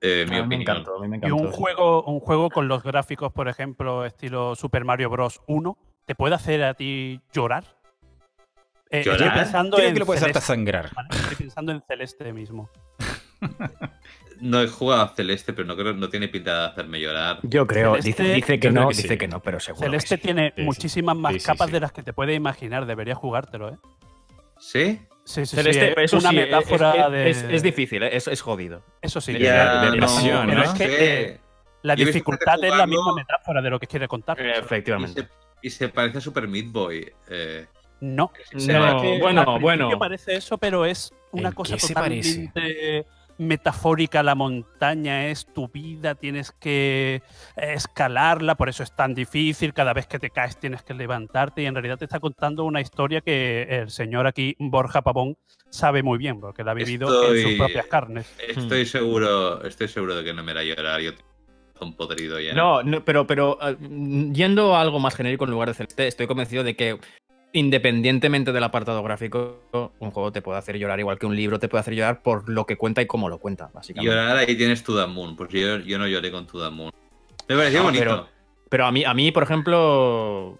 Eh, 0.00 0.26
mi 0.28 0.36
a 0.36 0.42
mí 0.42 0.48
me 0.48 0.62
encantó, 0.62 0.96
a 0.96 1.00
mí 1.00 1.08
me 1.08 1.20
Y 1.26 1.30
un 1.30 1.50
juego, 1.50 2.04
un 2.04 2.20
juego 2.20 2.50
con 2.50 2.68
los 2.68 2.82
gráficos, 2.82 3.32
por 3.32 3.48
ejemplo, 3.48 4.04
estilo 4.04 4.54
Super 4.54 4.84
Mario 4.84 5.08
Bros. 5.08 5.40
1, 5.46 5.78
¿te 6.06 6.14
puede 6.14 6.34
hacer 6.34 6.62
a 6.64 6.74
ti 6.74 7.20
llorar? 7.32 7.64
Eh, 8.90 9.02
¿Llorar? 9.02 9.22
Estoy 9.22 9.38
pensando 9.42 9.76
Creo 9.76 9.88
en 9.88 9.94
que 9.94 10.00
lo 10.00 10.06
puedes 10.06 10.22
hasta 10.22 10.40
Celeste, 10.40 10.54
sangrar. 10.54 10.90
¿vale? 10.94 11.08
Estoy 11.12 11.36
pensando 11.36 11.72
en 11.72 11.82
Celeste 11.82 12.32
mismo. 12.32 12.70
No 14.40 14.60
he 14.60 14.66
jugado 14.68 15.02
a 15.02 15.08
Celeste, 15.14 15.52
pero 15.52 15.66
no 15.66 15.76
creo 15.76 15.94
no 15.94 16.08
tiene 16.08 16.26
pinta 16.26 16.58
de 16.62 16.66
hacerme 16.66 17.00
llorar. 17.00 17.38
Yo 17.44 17.66
creo, 17.68 17.92
Celeste- 17.94 18.04
dice, 18.24 18.34
dice 18.34 18.58
que 18.60 18.66
yo 18.66 18.72
no, 18.72 18.88
que 18.88 18.96
dice 18.96 19.08
sí. 19.08 19.16
que 19.16 19.28
no, 19.28 19.40
pero 19.40 19.60
seguro. 19.60 19.86
Celeste 19.86 20.16
que 20.16 20.20
sí. 20.20 20.22
tiene 20.22 20.48
Sí, 20.48 20.54
sí. 20.56 20.62
muchísimas 20.64 21.16
más 21.16 21.32
Sí, 21.34 21.40
sí, 21.40 21.46
capas 21.46 21.68
sí. 21.68 21.72
de 21.72 21.80
las 21.80 21.92
que 21.92 22.02
te 22.02 22.12
puedes 22.12 22.36
imaginar. 22.36 22.84
Deberías 22.84 23.16
jugártelo, 23.16 23.70
¿eh? 23.70 23.76
¿Sí? 24.58 25.00
Sí, 25.24 25.46
sí, 25.46 25.56
Celeste, 25.56 25.94
eso 26.02 26.18
una 26.18 26.30
sí, 26.30 26.36
metáfora 26.36 27.06
es, 27.06 27.12
de. 27.12 27.30
es- 27.30 27.42
es 27.44 27.62
difícil, 27.62 28.02
¿eh? 28.02 28.16
es, 28.16 28.26
es 28.26 28.42
jodido. 28.42 28.82
Eso 29.00 29.20
sí. 29.20 29.38
Ya, 29.38 29.88
de 29.92 29.98
pasión, 30.00 30.48
pero 30.48 30.58
¿no? 30.58 30.64
es 30.64 30.70
que 30.74 31.20
eh, 31.30 31.40
la 31.82 31.94
dificultad 31.94 32.62
es 32.62 32.76
la 32.76 32.86
misma 32.88 33.14
metáfora 33.14 33.62
de 33.62 33.70
lo 33.70 33.78
que 33.78 33.86
quiere 33.86 34.08
contar. 34.08 34.36
Y 34.44 34.50
Efectivamente. 34.50 35.28
Y 35.64 35.70
se 35.70 35.88
parece 35.88 36.18
a 36.18 36.20
Super 36.20 36.46
Meat 36.46 36.66
Boy. 36.70 37.10
eh, 37.28 37.66
No. 38.00 38.30
No, 38.52 39.02
que 39.02 39.18
bueno, 39.20 39.58
bueno. 39.60 39.98
parece 39.98 40.36
eso, 40.36 40.58
pero 40.58 40.84
es 40.84 41.12
una 41.32 41.48
¿En 41.48 41.54
cosa 41.54 41.76
parece? 41.94 42.48
totalmente 42.48 43.06
metafórica. 43.38 44.22
La 44.22 44.34
montaña 44.34 45.28
es 45.28 45.46
tu 45.46 45.68
vida, 45.68 46.14
tienes 46.14 46.52
que 46.52 47.22
escalarla, 47.56 48.54
por 48.56 48.68
eso 48.68 48.82
es 48.82 48.94
tan 48.94 49.14
difícil. 49.14 49.72
Cada 49.72 49.92
vez 49.92 50.06
que 50.06 50.18
te 50.18 50.30
caes 50.30 50.58
tienes 50.58 50.82
que 50.82 50.94
levantarte 50.94 51.62
y 51.62 51.66
en 51.66 51.74
realidad 51.74 51.98
te 51.98 52.04
está 52.04 52.20
contando 52.20 52.64
una 52.64 52.80
historia 52.80 53.22
que 53.22 53.62
el 53.70 53.90
señor 53.90 54.26
aquí, 54.26 54.54
Borja 54.58 55.02
Pavón, 55.02 55.36
sabe 55.70 56.02
muy 56.02 56.18
bien, 56.18 56.40
porque 56.40 56.62
la 56.62 56.72
ha 56.72 56.74
vivido 56.74 57.34
en 57.34 57.42
sus 57.42 57.54
propias 57.54 57.86
carnes. 57.86 58.32
Estoy 58.46 58.86
seguro, 58.86 59.64
estoy 59.64 59.88
seguro 59.88 60.14
de 60.14 60.24
que 60.24 60.34
no 60.34 60.44
me 60.44 60.52
hará 60.52 60.62
llorar. 60.62 61.00
Yo 61.00 61.12
podrido 61.92 62.40
ya. 62.40 62.54
No, 62.54 62.82
no, 62.82 63.04
pero, 63.04 63.26
pero 63.26 63.58
eh, 63.62 63.76
yendo 64.32 64.74
a 64.74 64.80
algo 64.80 64.98
más 64.98 65.14
genérico 65.14 65.44
en 65.44 65.50
lugar 65.50 65.68
de 65.68 65.74
Celeste, 65.74 66.06
estoy 66.06 66.26
convencido 66.26 66.64
de 66.64 66.74
que 66.74 66.98
independientemente 67.52 68.52
del 68.52 68.64
apartado 68.64 69.02
gráfico, 69.02 69.60
un 70.00 70.10
juego 70.10 70.32
te 70.32 70.42
puede 70.42 70.58
hacer 70.58 70.76
llorar 70.76 70.98
igual 70.98 71.18
que 71.18 71.26
un 71.26 71.36
libro 71.36 71.58
te 71.60 71.68
puede 71.68 71.80
hacer 71.82 71.94
llorar 71.94 72.20
por 72.22 72.48
lo 72.48 72.66
que 72.66 72.76
cuenta 72.76 73.00
y 73.00 73.06
cómo 73.06 73.28
lo 73.28 73.38
cuenta, 73.38 73.70
básicamente. 73.72 74.10
Llorar 74.12 74.36
ahí 74.38 74.56
tienes 74.56 74.82
To 74.82 74.98
The 75.00 75.06
Moon. 75.06 75.36
Pues 75.36 75.50
yo, 75.50 75.78
yo 75.78 75.98
no 75.98 76.08
lloré 76.08 76.32
con 76.32 76.46
To 76.48 76.64
The 76.64 76.70
Moon. 76.70 76.90
Me 77.48 77.56
pareció 77.56 77.82
bonito. 77.84 78.02
pero- 78.04 78.28
Pero 78.70 78.86
a 78.86 78.90
mí, 78.92 79.04
a 79.04 79.14
mí, 79.14 79.30
por 79.30 79.44
ejemplo, 79.44 80.58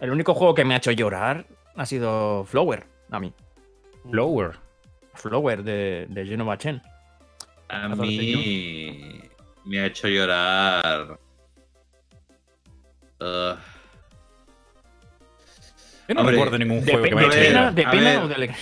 el 0.00 0.10
único 0.10 0.34
juego 0.34 0.54
que 0.54 0.64
me 0.66 0.74
ha 0.74 0.76
hecho 0.76 0.90
llorar 0.90 1.46
ha 1.74 1.86
sido 1.86 2.44
Flower, 2.44 2.84
a 3.10 3.18
mí. 3.18 3.32
Flower. 4.10 4.52
Flower 5.14 5.62
de, 5.62 6.04
de 6.10 6.26
Genova 6.26 6.58
Chen. 6.58 6.82
A 7.68 7.88
mí 7.88 9.22
me 9.66 9.80
ha 9.80 9.86
hecho 9.86 10.08
llorar. 10.08 11.18
Uh, 13.20 13.54
Yo 16.08 16.14
no 16.14 16.20
Hombre, 16.20 16.32
recuerdo 16.36 16.58
ningún 16.58 16.84
¿De, 16.84 16.92
juego 16.92 17.04
que 17.08 17.14
me 17.14 17.20
de 17.22 17.26
haya 17.26 17.34
hecho 17.36 17.46
pena, 17.48 17.58
llorar. 17.60 17.74
de 17.74 17.84
A 17.84 17.90
pena 17.90 18.10
ver. 18.10 18.18
o 18.20 18.28
de 18.28 18.34
alegría? 18.34 18.58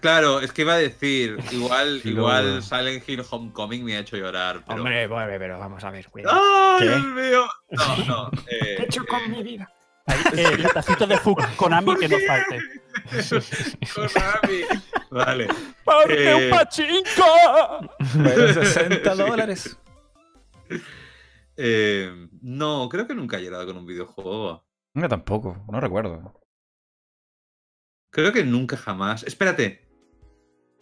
claro, 0.00 0.40
es 0.40 0.52
que 0.52 0.62
iba 0.62 0.74
a 0.74 0.78
decir, 0.78 1.38
igual, 1.52 2.00
igual 2.04 2.62
Silent 2.62 3.08
Hill 3.08 3.22
Homecoming 3.30 3.84
me 3.84 3.96
ha 3.96 4.00
hecho 4.00 4.16
llorar. 4.16 4.62
Pero... 4.66 4.78
Hombre, 4.82 5.06
bueno, 5.06 5.32
pero 5.38 5.58
vamos 5.58 5.84
a 5.84 5.90
ver, 5.90 6.08
cuidado. 6.08 6.36
¡Ah, 6.40 6.76
¿Qué? 6.80 6.86
Dios 6.86 7.04
mío! 7.04 7.46
No, 7.70 7.96
no. 8.06 8.30
eh, 8.50 8.74
¿Qué 8.76 8.82
he 8.82 8.84
hecho 8.86 9.04
con 9.06 9.30
mi 9.30 9.42
vida? 9.42 9.70
Ahí, 10.06 10.18
eh, 10.38 10.46
el 10.54 10.72
tacito 10.72 11.06
de 11.06 11.18
Fug 11.18 11.38
Konami 11.56 11.94
que 11.96 12.08
no 12.08 12.16
falte. 12.26 12.58
Konami. 13.94 14.62
Vale. 15.10 15.48
¡Parte 15.84 16.30
Eh. 16.30 16.34
un 16.50 16.50
pachinko! 16.50 17.92
Pero 18.24 18.54
60 18.54 19.14
dólares. 19.14 19.76
Eh, 21.60 22.28
no, 22.40 22.88
creo 22.88 23.08
que 23.08 23.16
nunca 23.16 23.36
he 23.36 23.42
llorado 23.42 23.66
con 23.66 23.76
un 23.78 23.84
videojuego. 23.84 24.64
No, 24.94 25.08
tampoco, 25.08 25.64
no 25.68 25.80
recuerdo. 25.80 26.40
Creo 28.10 28.32
que 28.32 28.44
nunca 28.44 28.76
jamás. 28.76 29.24
Espérate. 29.24 29.88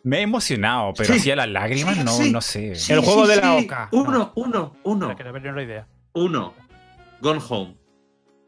Me 0.04 0.18
he 0.18 0.22
emocionado, 0.22 0.92
pero 0.94 1.14
Sí. 1.14 1.18
así 1.20 1.30
a 1.30 1.36
las 1.36 1.48
lágrimas 1.48 1.96
Sí, 1.96 2.04
no, 2.04 2.10
sí. 2.12 2.30
no 2.32 2.40
sé. 2.42 2.74
Sí, 2.74 2.92
El 2.92 3.00
juego 3.00 3.24
sí, 3.24 3.30
de 3.30 3.36
la 3.40 3.58
sí. 3.58 3.64
oca. 3.64 3.88
Uno, 3.92 4.32
uno, 4.36 4.76
uno. 4.84 5.16
Para 5.16 5.40
que 5.40 5.48
no 5.48 5.54
la 5.56 5.62
idea. 5.62 5.88
Uno. 6.12 6.52
Gone 7.22 7.40
Home. 7.48 7.76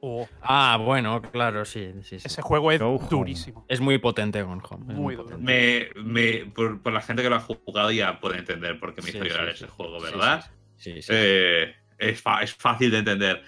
Oh, 0.02 0.28
Ah, 0.42 0.78
bueno, 0.84 1.20
claro, 1.22 1.64
sí, 1.64 1.92
sí, 2.02 2.20
sí. 2.20 2.26
ese 2.26 2.42
juego 2.42 2.70
es 2.72 2.78
Go 2.80 2.94
home. 2.96 3.08
durísimo. 3.10 3.64
Es 3.68 3.80
muy 3.80 3.96
potente 3.98 4.42
Gone 4.42 4.60
Home. 4.68 4.94
Muy. 4.94 5.16
Me, 5.38 5.88
me, 5.96 6.44
por, 6.54 6.80
por 6.82 6.92
la 6.92 7.00
gente 7.00 7.22
que 7.22 7.30
lo 7.30 7.36
ha 7.36 7.40
jugado 7.40 7.90
ya 7.90 8.20
puede 8.20 8.38
entender 8.38 8.78
por 8.78 8.94
qué 8.94 9.00
me 9.00 9.10
Sí, 9.10 9.16
hizo 9.16 9.24
llorar 9.26 9.46
sí, 9.46 9.52
ese 9.54 9.64
sí. 9.64 9.72
juego, 9.74 9.98
Sí, 9.98 10.04
¿verdad? 10.04 10.44
Sí, 10.78 11.02
sí. 11.02 11.12
Eh, 11.14 11.74
es, 11.98 12.20
fa- 12.22 12.42
es 12.42 12.54
fácil 12.54 12.90
de 12.90 12.98
entender. 12.98 13.42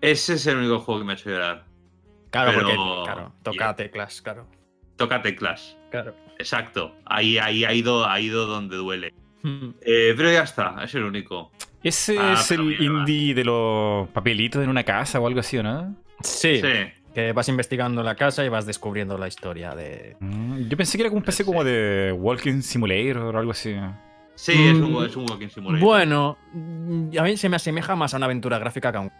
Ese 0.00 0.34
es 0.34 0.46
el 0.46 0.58
único 0.58 0.80
juego 0.80 1.00
que 1.00 1.06
me 1.06 1.12
ha 1.12 1.16
hecho 1.16 1.30
llorar. 1.30 1.64
claro, 2.30 2.52
pero- 2.54 2.66
porque 2.68 3.02
claro, 3.04 3.32
toca 3.42 3.56
Yeah. 3.56 3.76
teclas, 3.76 4.20
claro. 4.22 4.46
Toca 4.96 5.22
teclas. 5.22 5.76
Claro. 5.90 6.14
Exacto. 6.38 6.94
Ahí, 7.06 7.38
ahí 7.38 7.64
ha, 7.64 7.72
ido, 7.72 8.06
ha 8.06 8.20
ido 8.20 8.46
donde 8.46 8.76
duele. 8.76 9.14
Eh, 9.82 10.12
pero 10.16 10.30
ya 10.32 10.42
está, 10.42 10.82
es 10.84 10.94
el 10.94 11.04
único. 11.04 11.50
Ese 11.82 12.18
Ah, 12.18 12.32
es 12.34 12.50
el 12.50 12.80
indie 12.82 13.32
de 13.34 13.44
los 13.44 14.08
papelitos 14.08 14.62
en 14.62 14.68
una 14.68 14.82
casa 14.82 15.20
o 15.20 15.26
algo 15.26 15.40
así, 15.40 15.56
¿o 15.58 15.62
no? 15.62 15.94
Sí, 16.20 16.60
Sí. 16.60 16.68
que 17.14 17.32
vas 17.32 17.48
investigando 17.48 18.02
la 18.02 18.16
casa 18.16 18.44
y 18.44 18.48
vas 18.48 18.66
descubriendo 18.66 19.16
la 19.16 19.28
historia 19.28 19.74
de... 19.74 20.16
Mm, 20.20 20.68
Yo 20.68 20.76
pensé 20.76 20.98
que 20.98 21.02
era 21.04 21.10
como 21.10 21.20
un 21.20 21.24
PC 21.24 21.44
como 21.44 21.62
de 21.62 22.12
Walking 22.12 22.60
Simulator 22.60 23.34
o 23.34 23.38
algo 23.38 23.52
así. 23.52 23.74
Sí, 24.36 24.52
es, 24.68 24.78
Mm, 24.78 24.94
un, 24.94 25.04
es 25.04 25.16
un 25.16 25.26
Walking 25.28 25.48
Simulator. 25.48 25.80
Bueno, 25.84 26.38
mm, 26.52 27.08
a 27.18 27.22
mí 27.24 27.36
se 27.36 27.48
me 27.48 27.56
asemeja 27.56 27.96
más 27.96 28.14
a 28.14 28.18
una 28.18 28.26
aventura 28.26 28.58
gráfica 28.60 28.92
que 28.92 28.98
a 28.98 29.00
un... 29.00 29.10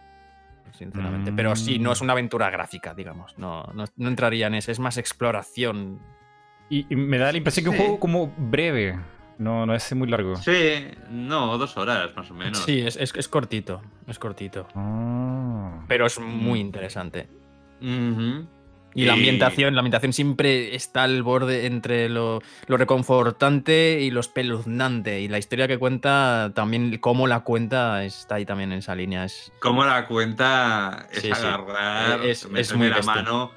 Sinceramente, 0.72 1.32
pero 1.32 1.56
sí, 1.56 1.78
no 1.78 1.90
es 1.93 2.01
una 2.02 2.12
aventura 2.12 2.51
gráfica, 2.51 2.93
digamos. 2.94 3.36
No, 3.38 3.64
no, 3.74 3.84
no 3.97 4.09
entraría 4.09 4.47
en 4.47 4.55
eso, 4.55 4.70
es 4.70 4.78
más 4.78 4.98
exploración. 4.98 5.98
Y, 6.68 6.86
y 6.90 6.97
me 6.97 7.16
da 7.18 7.32
la 7.32 7.38
impresión 7.38 7.64
que 7.64 7.70
es 7.70 7.76
Sí. 7.76 7.80
un 7.80 7.86
juego 7.86 8.01
como 8.01 8.34
breve. 8.36 8.98
No, 9.38 9.64
no 9.66 9.74
es 9.74 9.94
muy 9.94 10.09
largo. 10.09 10.36
Sí, 10.36 10.86
no, 11.10 11.56
dos 11.59 11.76
horas 11.76 12.10
más 12.16 12.30
o 12.30 12.34
menos. 12.34 12.59
Sí, 12.59 12.80
es, 12.80 12.97
es, 12.97 13.14
es 13.14 13.28
cortito, 13.28 13.80
es 14.06 14.18
cortito. 14.18 14.66
Ah. 14.74 15.82
Pero 15.88 16.06
es 16.06 16.18
muy 16.20 16.60
interesante. 16.60 17.28
Y 18.97 19.05
la 19.05 19.12
Y- 19.14 19.18
ambientación, 19.18 19.74
la 19.74 19.81
ambientación 19.81 20.12
siempre 20.14 20.74
está 20.74 21.02
al 21.05 21.23
borde 21.23 21.66
entre 21.66 22.09
lo, 22.09 22.40
lo 22.66 22.77
reconfortante 22.78 24.01
y 24.01 24.10
lo 24.10 24.20
espeluznante. 24.20 25.20
Y 25.20 25.28
la 25.28 25.39
historia 25.39 25.68
que 25.68 25.78
cuenta, 25.78 26.52
también 26.55 26.97
cómo 26.98 27.27
la 27.27 27.40
cuenta, 27.40 28.05
está 28.05 28.36
ahí 28.36 28.47
también 28.47 28.73
en 28.73 28.78
esa 28.78 28.94
línea. 28.94 29.24
Es, 29.27 29.52
Cómo 29.60 29.85
la 29.85 30.06
cuenta 30.06 31.06
es 31.12 31.20
Sí, 31.20 31.27
sí. 31.27 31.32
agarrar, 31.32 32.24
Es- 32.24 32.48
es 32.55 32.74
muy 32.74 32.89
la 32.89 32.97
bestia. 32.97 33.14
mano 33.16 33.52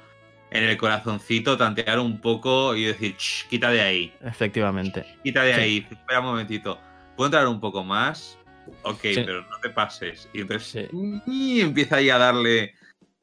en 0.50 0.64
el 0.64 0.76
corazoncito, 0.76 1.56
tantear 1.56 1.98
un 2.00 2.20
poco 2.20 2.74
y 2.74 2.84
decir, 2.84 3.14
"Shh, 3.16 3.46
quita 3.48 3.70
de 3.70 3.80
ahí, 3.80 4.12
efectivamente. 4.22 5.06
quita 5.24 5.42
de 5.42 5.54
Sí. 5.54 5.60
ahí, 5.60 5.86
espera 5.90 6.20
un 6.20 6.26
momentito. 6.26 6.78
¿Puedo 7.16 7.28
entrar 7.28 7.46
un 7.48 7.60
poco 7.60 7.82
más? 7.84 8.36
Ok, 8.82 9.00
pero 9.14 9.42
no 9.42 9.58
te 9.62 9.70
pases. 9.70 10.28
Y 10.34 10.42
entonces 10.42 10.88
y 11.26 11.60
empieza 11.60 11.96
ahí 11.96 12.10
a 12.10 12.18
darle 12.18 12.74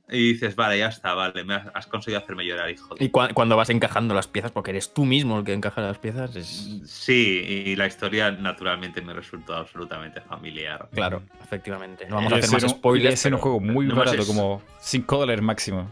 y 0.09 0.33
dices, 0.33 0.55
vale, 0.55 0.77
ya 0.79 0.87
está, 0.87 1.13
vale, 1.13 1.43
me 1.43 1.55
has, 1.55 1.67
has 1.73 1.85
conseguido 1.87 2.21
hacerme 2.21 2.45
llorar, 2.45 2.69
hijo. 2.69 2.95
de 2.95 3.03
Y 3.05 3.09
cua- 3.09 3.33
cuando 3.33 3.57
vas 3.57 3.69
encajando 3.69 4.13
las 4.13 4.27
piezas, 4.27 4.51
porque 4.51 4.71
eres 4.71 4.93
tú 4.93 5.03
mismo 5.05 5.39
el 5.39 5.43
que 5.45 5.53
encaja 5.53 5.81
las 5.81 5.97
piezas, 5.97 6.35
es. 6.35 6.79
Sí, 6.85 7.43
y 7.65 7.75
la 7.75 7.87
historia 7.87 8.31
naturalmente 8.31 9.01
me 9.01 9.13
resultó 9.13 9.53
absolutamente 9.55 10.21
familiar. 10.21 10.87
Claro, 10.93 11.23
efectivamente. 11.43 12.05
No 12.07 12.15
vamos 12.15 12.31
a 12.33 12.35
hacer 12.37 12.51
más 12.51 12.71
spoilers. 12.71 13.25
era 13.25 13.35
un 13.35 13.41
juego 13.41 13.59
muy 13.59 13.85
no 13.87 13.95
barato, 13.95 14.21
es- 14.21 14.27
como 14.27 14.61
5 14.79 15.17
dólares 15.17 15.41
máximo. 15.41 15.91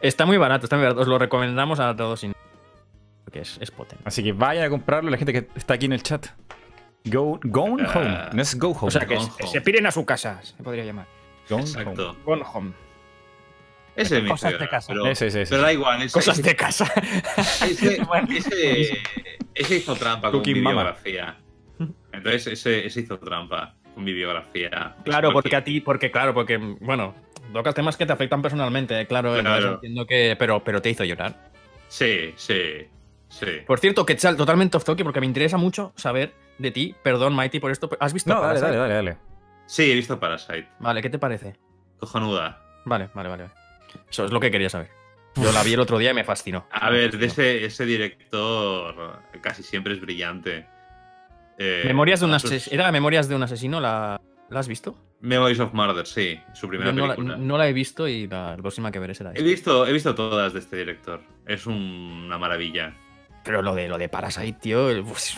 Está 0.00 0.24
muy 0.26 0.36
barato, 0.36 0.66
está 0.66 0.76
muy 0.76 0.84
barato. 0.84 1.00
Os 1.00 1.08
lo 1.08 1.18
recomendamos 1.18 1.80
a 1.80 1.96
todos. 1.96 2.20
sin- 2.20 2.32
Porque 3.24 3.40
es, 3.40 3.58
es 3.60 3.70
potente. 3.72 4.04
Así 4.06 4.22
que 4.22 4.32
vayan 4.32 4.64
a 4.64 4.70
comprarlo 4.70 5.10
la 5.10 5.16
gente 5.18 5.32
que 5.32 5.48
está 5.56 5.74
aquí 5.74 5.86
en 5.86 5.92
el 5.92 6.02
chat. 6.04 6.26
Go, 7.04 7.38
Gone 7.42 7.82
Ah. 7.86 7.92
Home. 7.96 8.18
No 8.34 8.42
es 8.42 8.56
Go 8.58 8.68
Home. 8.68 8.86
O 8.86 8.90
sea, 8.90 9.04
que, 9.06 9.18
se- 9.18 9.46
se 9.48 9.60
piren 9.60 9.84
a 9.86 9.90
su 9.90 10.04
casa, 10.06 10.40
se 10.42 10.54
podría 10.62 10.84
llamar. 10.84 11.06
Gone 11.50 11.62
Exacto. 11.62 12.10
Home. 12.10 12.18
Gone 12.24 12.42
home. 12.54 12.72
Ese 14.02 14.14
me 14.20 14.28
hizo 14.28 14.34
Cosas 14.34 14.58
de 14.58 14.68
casa. 14.68 14.92
Pero, 14.92 15.06
Ese, 15.06 15.26
ese, 15.26 15.42
ese. 15.42 15.50
pero 15.50 15.62
da 15.62 15.72
igual, 15.72 16.02
ese, 16.02 16.12
Cosas 16.12 16.42
de 16.42 16.56
casa. 16.56 16.92
ese, 17.66 18.00
Bueno. 18.06 18.28
ese- 18.34 19.02
ese 19.54 19.76
hizo 19.76 19.94
trampa 19.96 20.30
con 20.30 20.40
mi 20.40 20.44
Cooking 20.46 20.62
Mama. 20.62 20.82
biografía. 20.82 21.36
Entonces 22.12 22.46
ese, 22.48 22.86
ese 22.86 23.00
hizo 23.00 23.18
trampa 23.18 23.74
con 23.94 24.04
mi 24.04 24.12
biografía. 24.12 24.94
Claro, 25.04 25.32
porque 25.32 25.56
a 25.56 25.64
ti, 25.64 25.80
porque 25.80 26.10
claro, 26.10 26.32
porque, 26.34 26.56
bueno, 26.56 27.14
tocas 27.52 27.74
temas 27.74 27.96
que 27.96 28.06
te 28.06 28.12
afectan 28.12 28.40
personalmente, 28.42 29.00
eh, 29.00 29.06
claro, 29.06 29.32
Claro. 29.34 29.48
entonces 29.48 29.74
entiendo 29.74 30.06
que, 30.06 30.36
pero, 30.38 30.62
pero 30.64 30.80
te 30.82 30.90
hizo 30.90 31.04
llorar. 31.04 31.34
Sí, 31.88 32.32
sí, 32.36 32.86
sí. 33.28 33.46
Por 33.66 33.78
cierto, 33.80 34.04
Quetzal, 34.06 34.36
totalmente 34.36 34.76
off 34.76 34.84
topic, 34.84 35.04
porque 35.04 35.20
me 35.20 35.26
interesa 35.26 35.56
mucho 35.56 35.92
saber 35.96 36.34
de 36.58 36.70
ti, 36.70 36.94
perdón, 37.02 37.34
Mighty, 37.36 37.60
por 37.60 37.70
esto, 37.70 37.88
¿has 38.00 38.12
visto 38.12 38.30
No, 38.30 38.40
dale, 38.40 38.60
Parasite? 38.60 38.66
dale, 38.66 38.78
dale, 38.78 38.94
dale. 38.94 39.16
Sí, 39.66 39.90
he 39.90 39.94
visto 39.94 40.18
Parasite. 40.18 40.68
Vale, 40.80 41.02
¿qué 41.02 41.10
te 41.10 41.18
parece? 41.18 41.56
Cojonuda. 41.98 42.62
Vale, 42.84 43.08
vale, 43.14 43.28
vale. 43.28 43.44
Eso 44.10 44.24
es 44.24 44.32
lo 44.32 44.40
que 44.40 44.50
quería 44.50 44.68
saber. 44.70 44.90
Yo 45.36 45.52
la 45.52 45.62
vi 45.62 45.74
el 45.74 45.80
otro 45.80 45.98
día 45.98 46.10
y 46.10 46.14
me 46.14 46.24
fascinó. 46.24 46.66
A 46.70 46.90
ver, 46.90 47.16
de 47.16 47.26
ese, 47.26 47.64
ese 47.64 47.84
director 47.86 49.22
casi 49.40 49.62
siempre 49.62 49.94
es 49.94 50.00
brillante. 50.00 50.66
Eh, 51.58 51.82
Memorias 51.84 52.20
de 52.20 52.26
un 52.26 52.32
sus- 52.40 52.50
asesino. 52.50 52.74
¿Era 52.74 52.90
Memorias 52.92 53.28
de 53.28 53.34
un 53.36 53.42
asesino? 53.42 53.80
¿La, 53.80 54.20
¿la 54.48 54.60
has 54.60 54.68
visto? 54.68 54.96
Memories 55.20 55.58
of 55.60 55.72
Murder, 55.72 56.06
sí, 56.06 56.40
su 56.54 56.68
primera 56.68 56.90
Yo 56.90 56.96
no 56.96 57.06
la, 57.08 57.14
película. 57.16 57.36
no 57.36 57.58
la 57.58 57.68
he 57.68 57.72
visto 57.72 58.06
y 58.06 58.28
la 58.28 58.56
próxima 58.56 58.92
que 58.92 59.00
veré 59.00 59.14
será 59.14 59.32
He 59.34 59.42
visto, 59.42 59.84
he 59.86 59.92
visto 59.92 60.14
todas 60.14 60.52
de 60.52 60.60
este 60.60 60.76
director. 60.76 61.20
Es 61.46 61.66
un- 61.66 62.22
una 62.26 62.38
maravilla. 62.38 62.94
Pero 63.44 63.62
lo 63.62 63.74
de, 63.74 63.88
lo 63.88 63.98
de 63.98 64.08
Parasite, 64.08 64.58
tío. 64.60 64.88
pues, 65.04 65.36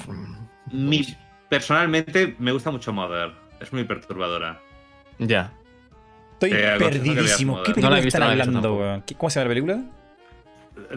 Mi, 0.73 1.07
personalmente 1.49 2.37
me 2.39 2.53
gusta 2.53 2.71
mucho 2.71 2.93
Mother. 2.93 3.33
Es 3.61 3.73
muy 3.73 3.85
perturbadora. 3.85 4.61
Ya. 5.19 5.53
Estoy 6.41 6.53
Eh, 6.53 6.75
perdidísimo. 6.79 7.63
¿Qué 7.63 7.73
película 7.75 7.91
No 8.01 8.07
están 8.07 8.23
hablando, 8.23 9.03
¿Cómo 9.19 9.31
se 9.31 9.41
llama 9.41 9.45
la 9.45 9.49
película? 9.49 9.83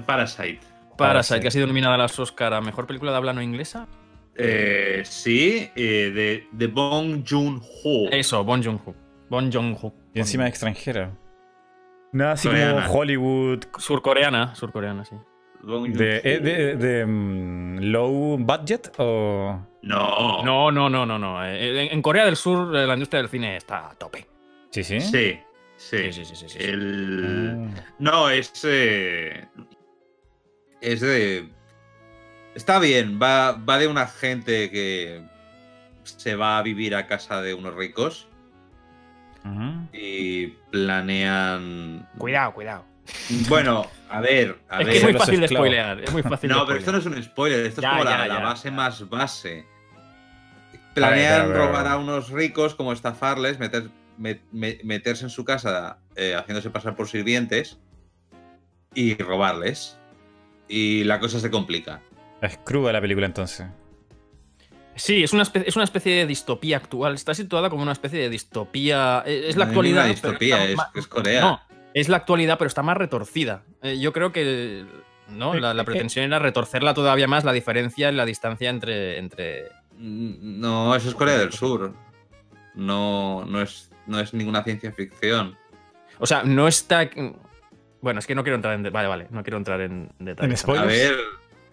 Parasite. 0.05 0.59
Parasite, 0.97 1.39
que 1.41 1.47
ha 1.47 1.51
sido 1.51 1.67
nominada 1.67 1.95
a 1.95 1.97
las 1.97 2.17
Oscar 2.17 2.53
a 2.53 2.61
Mejor 2.61 2.87
Película 2.87 3.11
de 3.11 3.17
Habla 3.17 3.33
No 3.33 3.41
Inglesa. 3.41 3.87
Eh, 4.35 5.01
sí, 5.05 5.69
eh, 5.75 6.11
de, 6.13 6.47
de 6.51 6.67
Bong 6.67 7.23
Joon-ho. 7.27 8.09
Eso, 8.11 8.43
Bon 8.43 8.63
Joon-ho. 8.63 8.95
Bon 9.29 9.51
Joon-ho. 9.51 9.93
Y 10.13 10.19
encima 10.19 10.47
extranjera. 10.47 11.11
Nada 12.13 12.33
así 12.33 12.47
Coreana. 12.47 12.85
como 12.87 12.99
Hollywood. 12.99 13.59
Surcoreana, 13.77 14.55
surcoreana, 14.55 15.03
sí. 15.03 15.15
Bong 15.63 15.93
De, 15.93 16.21
eh, 16.23 16.39
de, 16.39 16.75
de, 16.75 17.05
mm, 17.05 17.79
low 17.91 18.37
budget 18.37 18.91
o. 18.97 19.59
No. 19.81 20.43
No, 20.43 20.71
no, 20.71 20.89
no, 20.89 21.05
no, 21.05 21.17
no. 21.19 21.45
Eh, 21.45 21.85
En, 21.87 21.91
en 21.93 22.01
Corea 22.01 22.25
del 22.25 22.35
Sur 22.35 22.75
eh, 22.75 22.85
la 22.85 22.93
industria 22.93 23.21
del 23.21 23.29
cine 23.29 23.55
está 23.57 23.89
a 23.89 23.95
tope. 23.95 24.25
Sí, 24.73 24.83
sí. 24.83 24.99
Sí, 25.01 25.39
sí. 25.77 26.11
Sí, 26.11 26.13
sí, 26.13 26.25
sí, 26.25 26.35
sí, 26.35 26.49
sí. 26.49 26.57
El... 26.59 27.69
Ah. 27.77 27.83
No, 27.99 28.29
es. 28.29 28.51
eh, 28.63 29.45
Es 30.81 30.99
de. 31.01 31.47
Está 32.55 32.79
bien, 32.79 33.19
va, 33.21 33.53
va 33.53 33.77
de 33.77 33.87
una 33.87 34.07
gente 34.07 34.69
que 34.71 35.21
se 36.03 36.35
va 36.35 36.57
a 36.57 36.61
vivir 36.63 36.95
a 36.95 37.07
casa 37.07 37.41
de 37.41 37.53
unos 37.53 37.73
ricos 37.75 38.27
y 39.91 40.47
planean. 40.71 42.07
Cuidado, 42.17 42.53
cuidado. 42.53 42.85
Bueno, 43.49 43.85
a 44.09 44.21
ver, 44.21 44.59
a 44.69 44.79
Es 44.79 44.85
ver. 44.85 44.91
que 44.93 44.97
es 44.99 45.03
muy 45.03 45.13
fácil 45.13 45.41
de 45.41 45.47
spoilear. 45.49 45.99
Es 46.01 46.11
muy 46.13 46.23
fácil 46.23 46.49
de 46.49 46.55
No, 46.55 46.65
pero 46.65 46.79
esto 46.79 46.91
no 46.91 46.97
es 46.99 47.05
un 47.05 47.21
spoiler, 47.21 47.65
esto 47.65 47.81
Ya, 47.81 47.89
es 47.89 47.91
como 47.97 48.03
la, 48.05 48.11
ya, 48.19 48.27
la 48.27 48.39
ya. 48.39 48.43
base 48.45 48.71
más 48.71 49.09
base. 49.09 49.65
A 50.73 50.93
Planean 50.93 51.49
ver, 51.49 51.57
robar 51.57 51.87
a 51.87 51.97
unos 51.97 52.29
ricos, 52.29 52.75
como 52.75 52.93
estafarles, 52.93 53.59
meter- 53.59 53.89
me- 54.17 54.41
me- 54.51 54.79
meterse 54.83 55.23
en 55.25 55.29
su 55.29 55.43
casa 55.45 55.99
eh, 56.15 56.35
haciéndose 56.35 56.69
pasar 56.69 56.95
por 56.95 57.07
sirvientes 57.07 57.79
y 58.93 59.15
robarles. 59.15 59.97
Y 60.67 61.03
la 61.03 61.19
cosa 61.19 61.39
se 61.39 61.51
complica. 61.51 62.01
Es 62.41 62.57
cruda 62.63 62.91
la 62.93 63.01
película 63.01 63.25
entonces. 63.25 63.67
Sí, 64.95 65.23
es 65.23 65.33
una, 65.33 65.41
especie, 65.43 65.67
es 65.67 65.75
una 65.75 65.85
especie 65.85 66.15
de 66.15 66.27
distopía 66.27 66.77
actual. 66.77 67.15
Está 67.15 67.33
situada 67.33 67.69
como 67.69 67.81
una 67.83 67.91
especie 67.93 68.19
de 68.19 68.29
distopía. 68.29 69.23
eh, 69.25 69.45
Es 69.47 69.55
la 69.55 69.65
No 69.65 69.69
actualidad. 69.71 70.03
ninguna 70.05 70.21
pero 70.21 70.31
distopía, 70.33 70.57
está 70.59 70.69
es, 70.71 70.77
ma- 70.77 70.91
es 70.95 71.07
Corea. 71.07 71.41
No, 71.41 71.59
es 71.93 72.09
la 72.09 72.17
actualidad, 72.17 72.57
pero 72.59 72.67
está 72.67 72.83
más 72.83 72.97
retorcida. 72.97 73.63
Eh, 73.81 73.99
yo 73.99 74.13
creo 74.13 74.31
que 74.31 74.85
no, 75.29 75.55
la, 75.55 75.73
la 75.73 75.83
pretensión 75.83 76.25
era 76.25 76.37
retorcerla 76.39 76.93
todavía 76.93 77.27
más, 77.27 77.43
la 77.43 77.53
diferencia 77.53 78.09
en 78.09 78.17
la 78.17 78.25
distancia 78.25 78.69
entre. 78.69 79.17
entre... 79.17 79.63
Mm, 79.97 80.59
No, 80.61 80.95
eso 80.95 81.09
es 81.09 81.15
Corea 81.15 81.37
del 81.39 81.53
Sur. 81.53 81.93
No, 82.75 83.45
no, 83.45 83.61
es, 83.61 83.89
no 84.07 84.19
es 84.19 84.33
ninguna 84.33 84.63
ciencia 84.63 84.91
ficción. 84.91 85.57
O 86.19 86.25
sea, 86.25 86.43
no 86.43 86.67
está. 86.67 87.09
Bueno, 88.01 88.19
es 88.19 88.27
que 88.27 88.35
no 88.35 88.43
quiero 88.43 88.55
entrar 88.55 88.73
en. 88.75 88.83
de- 88.83 88.89
Vale, 88.89 89.07
vale, 89.07 89.27
no 89.31 89.43
quiero 89.43 89.57
entrar 89.57 89.81
en 89.81 90.11
detalles. 90.19 90.67
A 90.67 90.83
ver, 90.85 91.15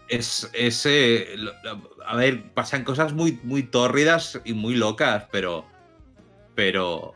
es, 0.08 0.48
es, 0.52 0.86
eh, 0.86 1.34
lo- 1.36 1.52
lo- 1.64 1.90
a 2.06 2.16
ver, 2.16 2.50
pasan 2.52 2.84
cosas 2.84 3.12
muy, 3.12 3.38
muy 3.42 3.62
tórridas 3.64 4.40
y 4.44 4.54
muy 4.54 4.74
locas, 4.76 5.26
pero. 5.30 5.64
Pero. 6.54 7.14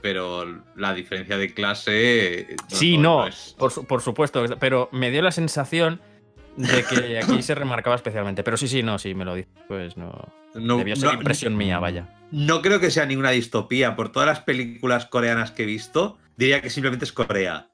Pero 0.00 0.62
la 0.76 0.94
diferencia 0.94 1.36
de 1.36 1.52
clase. 1.52 2.40
eh, 2.52 2.56
Sí, 2.68 2.98
no, 2.98 3.26
es- 3.26 3.54
por, 3.58 3.72
su- 3.72 3.84
por 3.84 4.00
supuesto, 4.00 4.44
pero 4.60 4.88
me 4.92 5.10
dio 5.10 5.22
la 5.22 5.32
sensación 5.32 6.00
de 6.58 6.84
que 6.84 7.18
aquí 7.18 7.42
se 7.42 7.54
remarcaba 7.54 7.96
especialmente. 7.96 8.42
Pero 8.42 8.56
sí, 8.56 8.68
sí, 8.68 8.82
no, 8.82 8.98
sí, 8.98 9.14
me 9.14 9.24
lo 9.24 9.34
dice. 9.34 9.48
Pues 9.68 9.96
no. 9.96 10.12
no, 10.54 10.78
Debió 10.78 10.96
ser 10.96 11.06
no- 11.12 11.14
impresión 11.14 11.56
mía, 11.56 11.78
vaya. 11.78 12.08
no 12.30 12.60
creo 12.62 12.80
que 12.80 12.90
sea 12.90 13.06
ninguna 13.06 13.30
distopía. 13.30 13.96
Por 13.96 14.10
todas 14.12 14.26
las 14.28 14.40
películas 14.40 15.06
coreanas 15.06 15.50
que 15.52 15.62
he 15.62 15.66
visto, 15.66 16.18
diría 16.36 16.60
que 16.60 16.70
simplemente 16.70 17.04
es 17.04 17.12
Corea. 17.12 17.68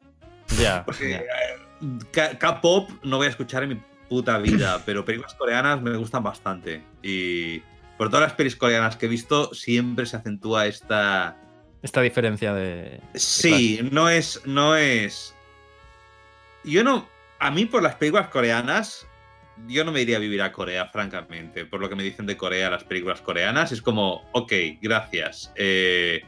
Ya. 0.60 0.84
Porque 0.84 1.10
ya. 1.10 1.18
eh, 1.18 2.36
K-pop 2.38 2.90
no 3.02 3.16
voy 3.16 3.26
a 3.26 3.30
escuchar 3.30 3.62
en 3.64 3.68
mi 3.70 3.80
puta 4.08 4.38
vida, 4.38 4.80
pero 4.86 5.04
películas 5.04 5.34
coreanas 5.34 5.80
me 5.82 5.96
gustan 5.96 6.22
bastante. 6.22 6.82
Y 7.02 7.60
por 7.96 8.08
todas 8.10 8.22
las 8.28 8.32
pelis 8.34 8.56
coreanas 8.56 8.96
que 8.96 9.06
he 9.06 9.08
visto, 9.08 9.52
siempre 9.54 10.06
se 10.06 10.16
acentúa 10.16 10.66
esta. 10.66 11.36
Esta 11.82 12.00
diferencia 12.00 12.54
de. 12.54 13.00
Sí, 13.14 13.80
no 13.92 14.08
es. 14.08 14.40
No 14.46 14.76
es. 14.76 15.34
Yo 16.64 16.82
no. 16.84 17.06
A 17.44 17.50
mí, 17.50 17.66
por 17.66 17.82
las 17.82 17.96
películas 17.96 18.28
coreanas, 18.28 19.06
yo 19.68 19.84
no 19.84 19.92
me 19.92 20.00
iría 20.00 20.16
a 20.16 20.18
vivir 20.18 20.40
a 20.40 20.50
Corea, 20.50 20.86
francamente. 20.86 21.66
Por 21.66 21.78
lo 21.78 21.90
que 21.90 21.94
me 21.94 22.02
dicen 22.02 22.24
de 22.24 22.38
Corea, 22.38 22.70
las 22.70 22.84
películas 22.84 23.20
coreanas, 23.20 23.70
es 23.70 23.82
como, 23.82 24.22
ok, 24.32 24.50
gracias. 24.80 25.52
eh, 25.54 26.22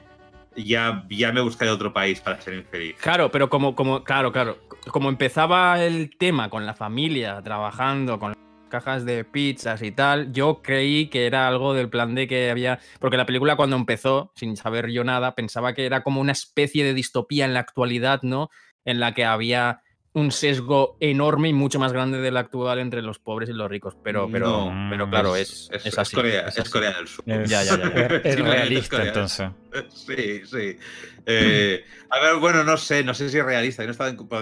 ya, 0.57 1.07
ya 1.09 1.33
me 1.33 1.41
buscaré 1.41 1.71
otro 1.71 1.95
país 1.95 2.21
para 2.21 2.39
ser 2.43 2.53
infeliz. 2.53 2.97
Claro, 3.01 3.31
pero 3.31 3.49
como, 3.49 3.75
como, 3.75 4.05
claro, 4.05 4.31
claro. 4.31 4.59
Como 4.89 5.09
empezaba 5.09 5.83
el 5.83 6.15
tema 6.19 6.51
con 6.51 6.67
la 6.67 6.75
familia, 6.75 7.41
trabajando 7.43 8.19
con 8.19 8.35
cajas 8.69 9.07
de 9.07 9.25
pizzas 9.25 9.81
y 9.81 9.93
tal, 9.93 10.35
yo 10.35 10.61
creí 10.63 11.09
que 11.09 11.25
era 11.25 11.49
algo 11.49 11.73
del 11.73 11.89
plan 11.89 12.15
de 12.15 12.29
que 12.29 12.51
había. 12.51 12.79
Porque 13.01 13.17
la 13.17 13.25
película 13.25 13.57
cuando 13.57 13.77
empezó, 13.77 14.33
sin 14.35 14.55
saber 14.59 14.91
yo 14.91 15.03
nada, 15.03 15.35
pensaba 15.35 15.73
que 15.73 15.87
era 15.87 16.03
como 16.03 16.21
una 16.21 16.33
especie 16.33 16.85
de 16.85 16.93
distopía 16.93 17.47
en 17.47 17.55
la 17.55 17.61
actualidad, 17.61 18.21
¿no? 18.21 18.51
En 18.85 19.01
la 19.01 19.15
que 19.15 19.25
había 19.25 19.81
un 20.17 20.33
sesgo 20.33 20.97
enorme 20.99 21.51
y 21.51 21.53
mucho 21.53 21.79
más 21.79 21.93
grande 21.93 22.19
del 22.19 22.39
actual 22.39 22.79
entre 22.79 23.03
los 23.03 23.19
pobres 23.19 23.51
y 23.51 23.53
los 23.53 23.71
ricos. 23.71 23.95
Pero, 24.03 24.29
pero, 24.33 24.71
No, 24.73 24.89
pero 24.91 25.11
claro, 25.11 25.37
es, 25.37 25.69
es, 25.73 25.99
así. 25.99 26.17
Corea, 26.17 26.43
es 26.49 26.55
es 26.55 26.61
así. 26.61 26.71
Corea 26.71 26.93
del 26.93 27.07
Sur. 27.07 27.23
Es, 27.27 27.51
Ya, 27.51 27.63
ya, 27.63 27.77
ya, 27.77 28.07
es 28.07 28.25
es 28.25 28.41
realista 28.41 29.05
entonces. 29.07 29.49
Sí, 29.95 30.41
sí. 30.47 30.79
Eh, 31.27 31.85
a 32.09 32.19
ver, 32.21 32.37
bueno, 32.37 32.65
no 32.65 32.79
sé, 32.79 33.05
no 33.05 33.13
sé 33.13 33.29
si 33.29 33.37
es 33.37 33.45
realista. 33.45 33.85
No 33.85 33.93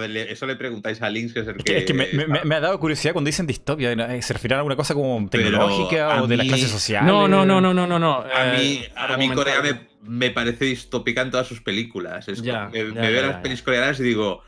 en- 0.05 0.17
eso 0.17 0.45
le 0.45 0.55
preguntáis 0.55 1.01
a 1.01 1.09
Links, 1.09 1.33
que 1.33 1.39
es 1.41 1.47
el 1.47 1.57
Es 1.57 1.63
que. 1.63 1.73
que, 1.73 1.77
es 1.79 1.85
que 1.85 1.93
me, 1.93 2.07
me- 2.13 2.27
me- 2.27 2.43
me 2.45 2.55
ha 2.55 2.59
dado 2.61 2.79
curiosidad 2.79 3.11
cuando 3.11 3.27
dicen 3.27 3.45
distopia. 3.45 3.91
eh, 3.91 4.21
¿Se 4.21 4.31
refieren 4.31 4.55
a 4.55 4.59
alguna 4.59 4.77
cosa 4.77 4.93
como 4.93 5.27
tecnológica 5.29 6.21
o 6.21 6.27
de 6.27 6.37
las 6.37 6.45
mí- 6.45 6.49
clases 6.51 6.69
sociales? 6.69 7.05
No, 7.11 7.27
no, 7.27 7.45
no, 7.45 7.59
no, 7.59 7.73
no, 7.73 7.85
no. 7.85 7.99
no. 7.99 8.13
A 8.21 8.53
mí, 8.57 8.81
eh, 8.85 8.91
a 8.95 9.17
mí 9.17 9.29
Corea 9.33 9.61
me, 9.61 9.87
me 10.03 10.31
parece 10.31 10.63
distópica 10.65 11.21
en 11.21 11.31
todas 11.31 11.47
sus 11.47 11.61
películas. 11.61 12.29
Es 12.29 12.41
Ya, 12.41 12.67
como- 12.67 12.69
me, 12.71 12.77
ya, 12.77 13.01
me 13.01 13.11
veo 13.11 13.21
ya, 13.21 13.27
las 13.27 13.35
ya. 13.37 13.41
pelis 13.41 13.61
coreanas 13.61 13.99
y 13.99 14.03
digo, 14.03 14.41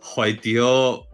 joder, 0.00 0.40
tío, 0.40 1.06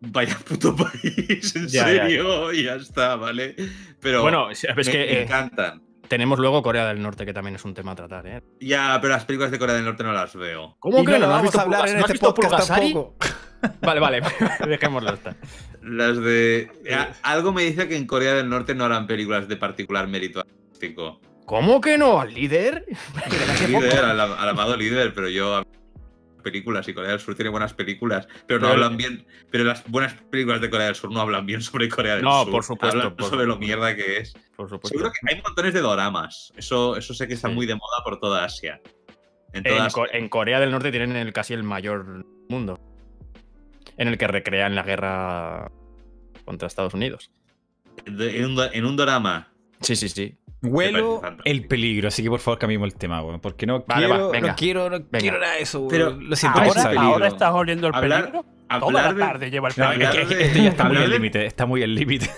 vaya 0.00 0.36
puto 0.48 0.74
país, 0.76 1.56
en 1.56 1.68
Ya, 1.68 1.92
ya, 1.92 2.02
serio, 2.04 2.52
y 2.52 2.64
ya 2.64 2.74
está, 2.74 3.16
¿vale? 3.16 3.54
Pero 4.00 4.22
Bueno, 4.22 4.50
es 4.50 4.64
me, 4.76 4.82
que 4.84 4.98
me 4.98 5.04
eh, 5.12 5.22
encantan. 5.22 5.82
tenemos 6.08 6.38
luego 6.38 6.62
Corea 6.62 6.86
del 6.88 7.00
Norte, 7.02 7.24
que 7.24 7.32
también 7.32 7.56
es 7.56 7.64
un 7.64 7.74
tema 7.74 7.92
a 7.92 7.94
tratar, 7.96 8.26
¿eh? 8.26 8.42
Ya, 8.60 8.98
pero 9.00 9.12
las 9.14 9.24
películas 9.24 9.50
de 9.50 9.58
Corea 9.58 9.74
del 9.76 9.84
Norte 9.84 10.02
no 10.04 10.12
las 10.12 10.34
veo. 10.34 10.76
¿Cómo 10.78 11.00
Y 11.00 11.04
no 11.04 11.18
lo 11.18 11.28
vamos 11.28 11.54
a 11.54 11.62
hablar 11.62 11.88
en 11.88 11.98
este 11.98 12.18
podcast 12.18 12.68
tampoco. 12.68 13.16
Vale, 13.80 14.00
vale, 14.00 14.20
dejémoslo 14.68 15.14
estar. 15.14 15.36
Las 15.82 16.16
de. 16.20 16.68
a- 16.92 17.12
Algo 17.22 17.52
me 17.52 17.62
dice 17.62 17.86
que 17.86 17.94
en 17.96 18.08
Corea 18.08 18.34
del 18.34 18.48
Norte 18.48 18.74
no 18.74 18.84
harán 18.84 19.06
películas 19.06 19.46
de 19.46 19.56
particular 19.56 20.08
mérito 20.08 20.40
artístico. 20.40 21.20
¿Cómo 21.46 21.80
que 21.80 21.96
no? 21.96 22.20
¿Al 22.20 22.34
líder? 22.34 22.84
líder, 23.68 24.04
al, 24.04 24.18
al 24.18 24.48
amado 24.48 24.76
líder, 24.76 25.14
pero 25.14 25.28
yo 25.28 25.62
películas 26.42 26.86
y 26.88 26.92
Corea 26.94 27.12
del 27.12 27.20
Sur 27.20 27.34
tiene 27.34 27.48
buenas 27.50 27.72
películas, 27.72 28.28
pero 28.46 28.60
no 28.60 28.68
hablan 28.68 28.96
bien, 28.98 29.24
pero 29.50 29.64
las 29.64 29.88
buenas 29.88 30.12
películas 30.30 30.60
de 30.60 30.68
Corea 30.68 30.86
del 30.86 30.94
Sur 30.94 31.10
no 31.10 31.20
hablan 31.20 31.46
bien 31.46 31.62
sobre 31.62 31.88
Corea 31.88 32.16
del 32.16 32.24
No, 32.24 32.42
Sur. 32.44 32.52
por 32.52 32.64
supuesto, 32.64 32.98
Hablan 32.98 33.16
por 33.16 33.30
sobre 33.30 33.46
lo 33.46 33.56
mierda 33.58 33.96
que 33.96 34.18
es. 34.18 34.34
Por 34.56 34.68
supuesto. 34.68 34.88
Seguro 34.88 35.10
que 35.12 35.34
hay 35.34 35.40
montones 35.40 35.72
de 35.72 35.80
doramas. 35.80 36.52
Eso, 36.56 36.96
eso 36.96 37.14
sé 37.14 37.26
que 37.26 37.34
está 37.34 37.48
Sí. 37.48 37.54
muy 37.54 37.64
de 37.66 37.74
moda 37.74 38.04
por 38.04 38.20
toda 38.20 38.44
Asia. 38.44 38.80
En 39.54 39.66
En, 39.66 39.74
todas, 39.76 39.92
Co- 39.94 40.06
en 40.12 40.28
Corea 40.28 40.60
del 40.60 40.70
Norte 40.70 40.90
tienen 40.90 41.14
el, 41.16 41.32
casi 41.32 41.54
el 41.54 41.62
mayor 41.62 42.26
mundo. 42.48 42.78
En 43.96 44.08
el 44.08 44.18
que 44.18 44.26
recrean 44.26 44.74
la 44.74 44.82
guerra 44.82 45.70
contra 46.44 46.66
Estados 46.68 46.94
Unidos. 46.94 47.30
de- 48.06 48.38
en, 48.38 48.46
un, 48.46 48.54
do- 48.56 48.72
en 48.72 48.84
un 48.86 48.96
dorama. 48.96 49.51
Sí, 49.82 49.96
sí, 49.96 50.08
sí. 50.08 50.38
Huelo 50.64 51.20
el 51.44 51.66
peligro, 51.66 52.06
así 52.08 52.22
que 52.22 52.30
por 52.30 52.38
favor 52.38 52.58
cambiemos 52.58 52.86
el 52.86 52.94
tema, 52.96 53.20
weón. 53.22 53.40
Porque 53.40 53.66
no 53.66 53.84
Vale, 53.86 54.06
quiero, 54.06 54.26
va, 54.26 54.30
venga. 54.32 54.48
no 54.48 54.56
quiero, 54.56 54.84
no 54.90 54.98
Venga. 54.98 55.18
quiero 55.18 55.38
nada 55.40 55.54
de 55.54 55.62
eso, 55.62 55.78
weón. 55.80 55.90
Pero 55.90 56.10
Lo 56.12 56.36
siento, 56.36 56.60
ahora-. 56.60 57.00
Ahora 57.00 57.26
estás 57.28 57.52
oliendo 57.52 57.88
el 57.88 57.94
Hablar- 57.94 58.20
peligro. 58.26 58.44
Toda 58.72 58.86
Hablar 58.86 59.04
la 59.04 59.12
de- 59.12 59.20
tarde 59.32 59.50
lleva 59.50 59.68
el 59.68 59.74
No, 59.76 59.90
peligro. 59.90 60.12
que- 60.12 60.20
es 60.22 60.28
que 60.28 60.34
Hablar 60.34 60.46
esto 60.46 60.58
ya 60.62 60.68
está 60.70 60.84
muy 60.84 60.96
al 60.96 61.02
de- 61.02 61.08
límite, 61.08 61.46
está 61.46 61.66
muy 61.66 61.82
al 61.82 61.94
límite. 61.94 62.30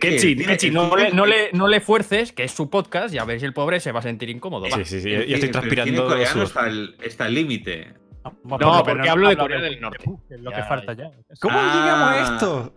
Kechi, 0.00 0.32
el 0.32 0.72
no, 0.72 0.96
le, 0.96 1.10
no, 1.12 1.26
le, 1.26 1.50
no 1.52 1.68
le 1.68 1.80
fuerces, 1.80 2.32
que 2.32 2.44
es 2.44 2.52
su 2.52 2.70
podcast, 2.70 3.14
y 3.14 3.18
a 3.18 3.24
ver 3.24 3.38
si 3.40 3.44
el 3.46 3.52
pobre 3.52 3.80
se 3.80 3.92
va 3.92 3.98
a 3.98 4.02
sentir 4.02 4.30
incómodo. 4.30 4.62
va. 4.70 4.76
Sí, 4.78 4.84
sí, 4.84 5.00
sí. 5.02 5.10
el 5.12 5.26
Yo 5.26 5.34
estoy 5.34 5.34
pero 5.34 5.44
el 5.46 5.50
transpirando 5.52 6.06
coreano 6.06 6.42
está 7.02 7.24
al 7.24 7.34
límite. 7.34 7.92
Vamos, 8.22 8.60
No, 8.60 8.82
pero 8.82 8.96
porque 8.96 9.08
hablo 9.10 9.28
de 9.28 9.36
Corea 9.36 9.60
del 9.60 9.80
Norte. 9.80 10.04
Es 10.30 10.40
lo 10.40 10.50
que 10.52 10.62
falta 10.62 10.92
ya. 10.94 11.10
¿Cómo 11.40 11.58
Ah. 11.60 11.74
llegamos 11.74 12.08
a 12.08 12.34
esto? 12.34 12.72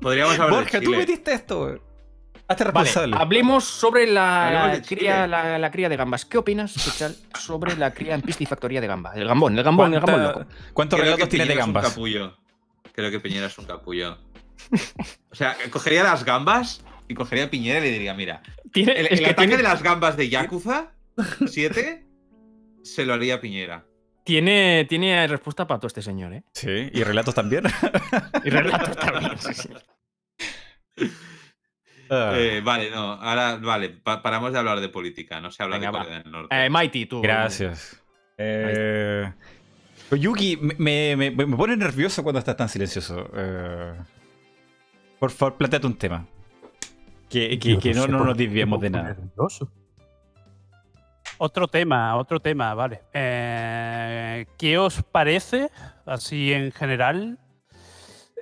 Podríamos 0.00 0.38
hablar 0.38 0.60
Borja, 0.60 0.78
de 0.78 0.84
tú 0.84 0.90
metiste 0.92 1.32
esto, 1.32 1.62
weón. 1.64 1.80
Hazte 2.52 2.64
Vale, 2.64 2.78
responsable. 2.84 3.16
hablemos 3.18 3.64
sobre 3.64 4.06
la, 4.06 4.64
Hablemos 4.64 4.86
cría, 4.88 5.26
la, 5.26 5.58
la 5.58 5.70
cría 5.70 5.88
de 5.88 5.96
gambas. 5.96 6.24
¿Qué 6.24 6.38
opinas, 6.38 6.72
Pichal, 6.72 7.16
sobre 7.38 7.76
la 7.76 7.92
cría 7.92 8.14
en 8.14 8.22
piscifactoría 8.22 8.80
de 8.80 8.86
gamba? 8.86 9.12
El 9.14 9.26
gambón, 9.26 9.56
el 9.58 9.64
gambón, 9.64 9.92
el 9.94 10.00
gambón 10.00 10.22
loco. 10.22 10.34
¿Cuánta- 10.44 10.72
¿Cuántos 10.74 11.00
Creo 11.00 11.04
que 11.12 11.16
relatos 11.16 11.28
tienes 11.30 11.48
de 11.48 11.54
es 11.54 11.58
un 11.58 11.64
gambas? 11.72 11.88
capullo. 11.88 12.36
Creo 12.94 13.10
que 13.10 13.20
Piñera 13.20 13.46
es 13.46 13.58
un 13.58 13.64
capullo. 13.64 14.18
O 15.30 15.34
sea, 15.34 15.56
cogería 15.70 16.02
las 16.04 16.24
gambas 16.24 16.84
y 17.08 17.14
cogería 17.14 17.44
a 17.46 17.50
Piñera 17.50 17.78
y 17.80 17.82
le 17.82 17.90
diría, 17.90 18.14
mira, 18.14 18.42
Tiene, 18.72 18.92
el, 18.92 19.06
es 19.06 19.12
el 19.12 19.18
que 19.20 19.24
ataque 19.26 19.48
tiene, 19.48 19.56
de 19.56 19.62
las 19.64 19.82
gambas 19.82 20.16
de 20.16 20.28
Yakuza 20.28 20.92
7 21.46 22.06
se 22.82 23.04
lo 23.06 23.14
haría 23.14 23.34
a 23.36 23.40
Piñera. 23.40 23.84
tiene, 24.24 24.84
tiene 24.88 25.26
respuesta 25.26 25.66
para 25.66 25.80
todo 25.80 25.88
este 25.88 26.02
señor, 26.02 26.32
¿eh? 26.34 26.44
Sí, 26.52 26.90
y 26.92 27.02
relatos 27.02 27.34
también. 27.34 27.64
Y 28.44 28.50
relatos 28.50 28.96
también. 28.96 29.38
sí, 29.38 29.54
sí. 29.54 29.68
Ah, 32.14 32.32
Eh, 32.36 32.60
vale, 32.62 32.90
no, 32.90 33.12
ahora, 33.14 33.56
vale, 33.56 33.88
pa- 33.88 34.20
paramos 34.20 34.52
de 34.52 34.58
hablar 34.58 34.80
de 34.80 34.88
política, 34.90 35.40
no 35.40 35.50
se 35.50 35.62
habla 35.62 35.76
Venga, 35.78 35.90
de 35.90 35.96
va. 35.98 36.04
Corea 36.04 36.18
del 36.22 36.30
Norte. 36.32 36.66
Eh, 36.66 36.68
Mighty, 36.68 37.06
tú. 37.06 37.22
Gracias. 37.22 38.02
Eh, 38.36 39.32
Yuki, 40.10 40.58
me, 40.58 41.16
me, 41.16 41.30
me- 41.30 41.56
pone 41.56 41.74
nervioso 41.76 42.22
cuando 42.22 42.38
estás 42.40 42.56
tan 42.56 42.68
silencioso. 42.68 43.30
Eh, 43.34 43.94
por 45.18 45.30
favor, 45.30 45.56
planteate 45.56 45.86
un 45.86 45.96
tema. 45.96 46.26
Que, 47.30 47.58
que- 47.58 47.78
que 47.78 47.94
no, 47.94 48.02
sé 48.02 48.08
no 48.10 48.18
por 48.18 48.26
nos 48.26 48.36
desviemos 48.36 48.78
de 48.80 48.90
nada. 48.90 49.14
nervioso. 49.14 49.72
Otro 51.38 51.66
tema, 51.66 52.14
otro 52.16 52.40
tema, 52.40 52.74
vale. 52.74 53.00
Eh, 53.14 54.46
¿Qué 54.58 54.76
os 54.78 55.02
parece, 55.02 55.70
así 56.04 56.52
en 56.52 56.72
general, 56.72 57.38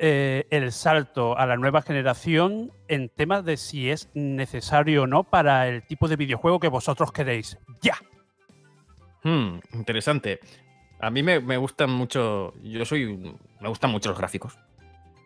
eh, 0.02 0.46
el 0.48 0.72
salto 0.72 1.36
a 1.36 1.44
la 1.44 1.58
nueva 1.58 1.82
generación 1.82 2.72
en 2.88 3.10
temas 3.10 3.44
de 3.44 3.58
si 3.58 3.90
es 3.90 4.08
necesario 4.14 5.02
o 5.02 5.06
no 5.06 5.24
para 5.24 5.68
el 5.68 5.82
tipo 5.82 6.08
de 6.08 6.16
videojuego 6.16 6.58
que 6.58 6.68
vosotros 6.68 7.12
queréis? 7.12 7.58
¡Ya! 7.82 7.98
Hmm, 9.22 9.58
interesante. 9.74 10.40
A 11.00 11.10
mí 11.10 11.22
me, 11.22 11.56
gustan 11.58 11.90
mucho. 11.90 12.54
Yo 12.62 12.82
soy. 12.86 13.34
Me 13.60 13.68
gustan 13.68 13.90
mucho 13.90 14.08
los 14.08 14.18
gráficos. 14.18 14.54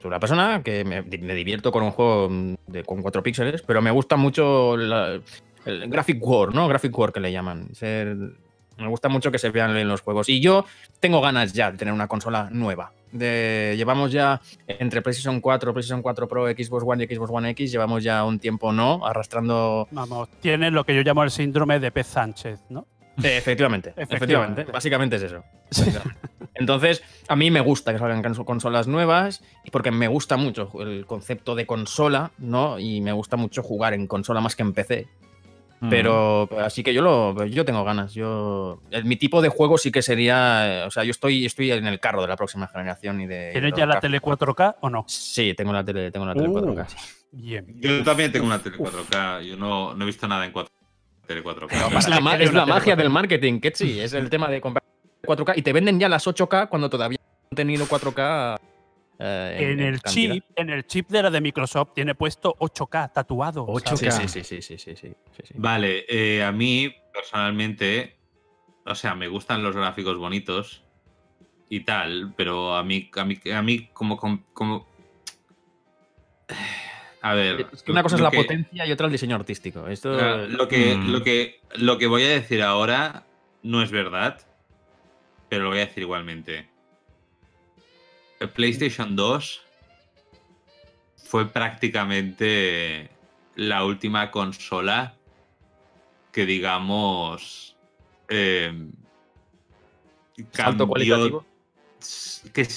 Soy 0.02 0.08
una 0.08 0.18
persona 0.18 0.60
que 0.64 0.84
me, 0.84 1.02
divierto 1.02 1.70
con 1.70 1.84
un 1.84 1.92
juego 1.92 2.56
con 2.84 3.02
4 3.02 3.22
píxeles, 3.22 3.62
pero 3.62 3.80
me 3.80 3.92
gusta 3.92 4.16
mucho 4.16 4.74
el 4.74 5.88
graphic 5.88 6.18
war, 6.20 6.52
¿no? 6.52 6.66
Graphic 6.66 6.98
war 6.98 7.12
que 7.12 7.20
le 7.20 7.30
llaman. 7.30 7.68
Me 7.80 8.88
gusta 8.88 9.08
mucho 9.08 9.30
que 9.30 9.38
se 9.38 9.50
vean 9.50 9.76
en 9.76 9.86
los 9.86 10.00
juegos. 10.00 10.28
Y 10.28 10.40
yo 10.40 10.66
tengo 10.98 11.20
ganas 11.20 11.52
ya 11.52 11.70
de 11.70 11.78
tener 11.78 11.94
una 11.94 12.08
consola 12.08 12.48
nueva. 12.50 12.92
De, 13.14 13.74
llevamos 13.76 14.10
ya 14.12 14.40
entre 14.66 15.00
PlayStation 15.00 15.40
4, 15.40 15.72
PlayStation 15.72 16.02
4 16.02 16.28
Pro, 16.28 16.46
Xbox 16.48 16.82
One 16.84 17.04
y 17.08 17.14
Xbox 17.14 17.30
One 17.32 17.50
X, 17.50 17.70
llevamos 17.72 18.02
ya 18.02 18.24
un 18.24 18.38
tiempo 18.40 18.72
no 18.72 19.06
arrastrando 19.06 19.86
Vamos, 19.92 20.28
tiene 20.40 20.70
lo 20.70 20.84
que 20.84 20.94
yo 20.94 21.02
llamo 21.02 21.22
el 21.22 21.30
síndrome 21.30 21.78
de 21.78 21.90
Pez 21.92 22.08
Sánchez, 22.08 22.60
¿no? 22.70 22.86
Eh, 23.22 23.36
Efectivamente, 23.38 23.90
efectivamente, 23.96 24.62
Efectivamente. 24.62 24.72
Básicamente 24.72 25.16
es 25.16 25.22
eso. 25.22 25.44
Entonces, 26.54 27.02
a 27.28 27.36
mí 27.36 27.50
me 27.50 27.60
gusta 27.60 27.92
que 27.92 27.98
salgan 27.98 28.22
cons- 28.22 28.44
consolas 28.44 28.86
nuevas 28.86 29.42
porque 29.72 29.90
me 29.90 30.08
gusta 30.08 30.36
mucho 30.36 30.70
el 30.80 31.04
concepto 31.06 31.54
de 31.54 31.66
consola, 31.66 32.32
¿no? 32.38 32.78
Y 32.78 33.00
me 33.00 33.12
gusta 33.12 33.36
mucho 33.36 33.62
jugar 33.62 33.94
en 33.94 34.06
consola 34.06 34.40
más 34.40 34.54
que 34.56 34.62
en 34.62 34.72
PC. 34.72 35.08
Mm. 35.84 35.90
Pero 35.90 36.48
así 36.60 36.82
que 36.82 36.94
yo 36.94 37.02
lo 37.02 37.44
yo 37.46 37.64
tengo 37.64 37.84
ganas. 37.84 38.14
Yo 38.14 38.80
el- 38.90 39.04
mi 39.04 39.16
tipo 39.16 39.42
de 39.42 39.48
juego 39.48 39.76
sí 39.78 39.90
que 39.92 40.02
sería, 40.02 40.82
eh, 40.82 40.86
o 40.86 40.90
sea, 40.90 41.04
yo 41.04 41.10
estoy 41.10 41.44
estoy 41.46 41.70
en 41.72 41.86
el 41.86 42.00
carro 42.00 42.22
de 42.22 42.28
la 42.28 42.36
próxima 42.36 42.66
generación 42.68 43.20
y 43.20 43.26
de 43.26 43.50
¿Tienes 43.52 43.74
ya 43.76 43.86
la 43.86 44.00
tele 44.00 44.20
4K 44.20 44.76
o 44.80 44.90
no? 44.90 45.04
Sí, 45.08 45.54
tengo 45.54 45.72
la 45.72 45.84
tele, 45.84 46.10
tengo 46.10 46.26
la 46.26 46.34
tele 46.34 46.48
Uh. 46.48 46.52
4K. 46.54 46.86
sí. 46.88 46.96
Bien. 47.32 47.66
Yo 47.80 48.02
también 48.04 48.30
tengo 48.32 48.46
una 48.46 48.60
tele 48.60 48.76
4K. 48.78 49.42
Yo 49.42 49.56
no, 49.56 49.92
no 49.94 50.02
he 50.04 50.06
visto 50.06 50.26
nada 50.28 50.44
en 50.46 50.52
4 50.52 50.72
tele 51.26 51.42
4K. 51.42 51.98
Es 51.98 52.08
la, 52.08 52.20
ma- 52.20 52.36
es 52.36 52.52
magia 52.52 52.94
4K. 52.94 52.96
del 52.96 53.10
marketing, 53.10 53.60
Ketsi. 53.60 54.00
Es 54.00 54.12
el 54.12 54.30
tema 54.30 54.48
de 54.48 54.60
comprar 54.60 54.84
4K 55.26 55.54
y 55.56 55.62
te 55.62 55.72
venden 55.72 55.98
ya 55.98 56.08
las 56.08 56.26
8K 56.26 56.68
cuando 56.68 56.88
todavía 56.88 57.18
no 57.20 57.48
han 57.50 57.56
tenido 57.56 57.86
4K. 57.86 58.56
Eh, 59.18 59.72
en, 59.72 59.80
el 59.80 60.00
chip, 60.00 60.44
en 60.56 60.70
el 60.70 60.86
chip 60.86 61.08
de 61.08 61.22
la 61.22 61.30
de 61.30 61.40
Microsoft 61.40 61.92
tiene 61.94 62.14
puesto 62.14 62.56
8K 62.58 63.12
tatuado. 63.12 63.66
8K. 63.66 65.14
Vale, 65.54 66.04
eh, 66.08 66.42
a 66.42 66.50
mí 66.50 66.92
personalmente, 67.12 68.16
o 68.84 68.94
sea, 68.94 69.14
me 69.14 69.28
gustan 69.28 69.62
los 69.62 69.76
gráficos 69.76 70.16
bonitos 70.16 70.82
y 71.68 71.80
tal, 71.80 72.34
pero 72.36 72.74
a 72.76 72.82
mí, 72.82 73.10
a 73.14 73.24
mí, 73.24 73.40
a 73.52 73.62
mí 73.62 73.88
como, 73.92 74.16
como, 74.16 74.42
como... 74.52 74.86
A 77.22 77.32
ver. 77.32 77.68
Es 77.72 77.82
que 77.82 77.90
una 77.90 78.02
cosa 78.02 78.16
es 78.16 78.20
la 78.20 78.30
potencia 78.30 78.84
y 78.84 78.92
otra 78.92 79.06
el 79.06 79.12
diseño 79.12 79.34
artístico. 79.34 79.88
Esto... 79.88 80.14
Ah, 80.20 80.44
lo, 80.46 80.68
que, 80.68 80.94
mm. 80.94 81.10
lo, 81.10 81.22
que, 81.22 81.58
lo 81.76 81.96
que 81.96 82.06
voy 82.06 82.22
a 82.22 82.28
decir 82.28 82.62
ahora 82.62 83.24
no 83.62 83.82
es 83.82 83.90
verdad, 83.90 84.42
pero 85.48 85.64
lo 85.64 85.70
voy 85.70 85.78
a 85.78 85.86
decir 85.86 86.02
igualmente. 86.02 86.68
El 88.40 88.50
PlayStation 88.50 89.16
2 89.16 89.62
fue 91.16 91.48
prácticamente 91.48 93.10
la 93.56 93.84
última 93.84 94.30
consola 94.30 95.16
que, 96.32 96.44
digamos, 96.46 97.76
eh, 98.28 98.72
salto 100.52 100.86
cambió- 100.86 100.88
cualitativo. 100.88 101.46
que, 102.52 102.68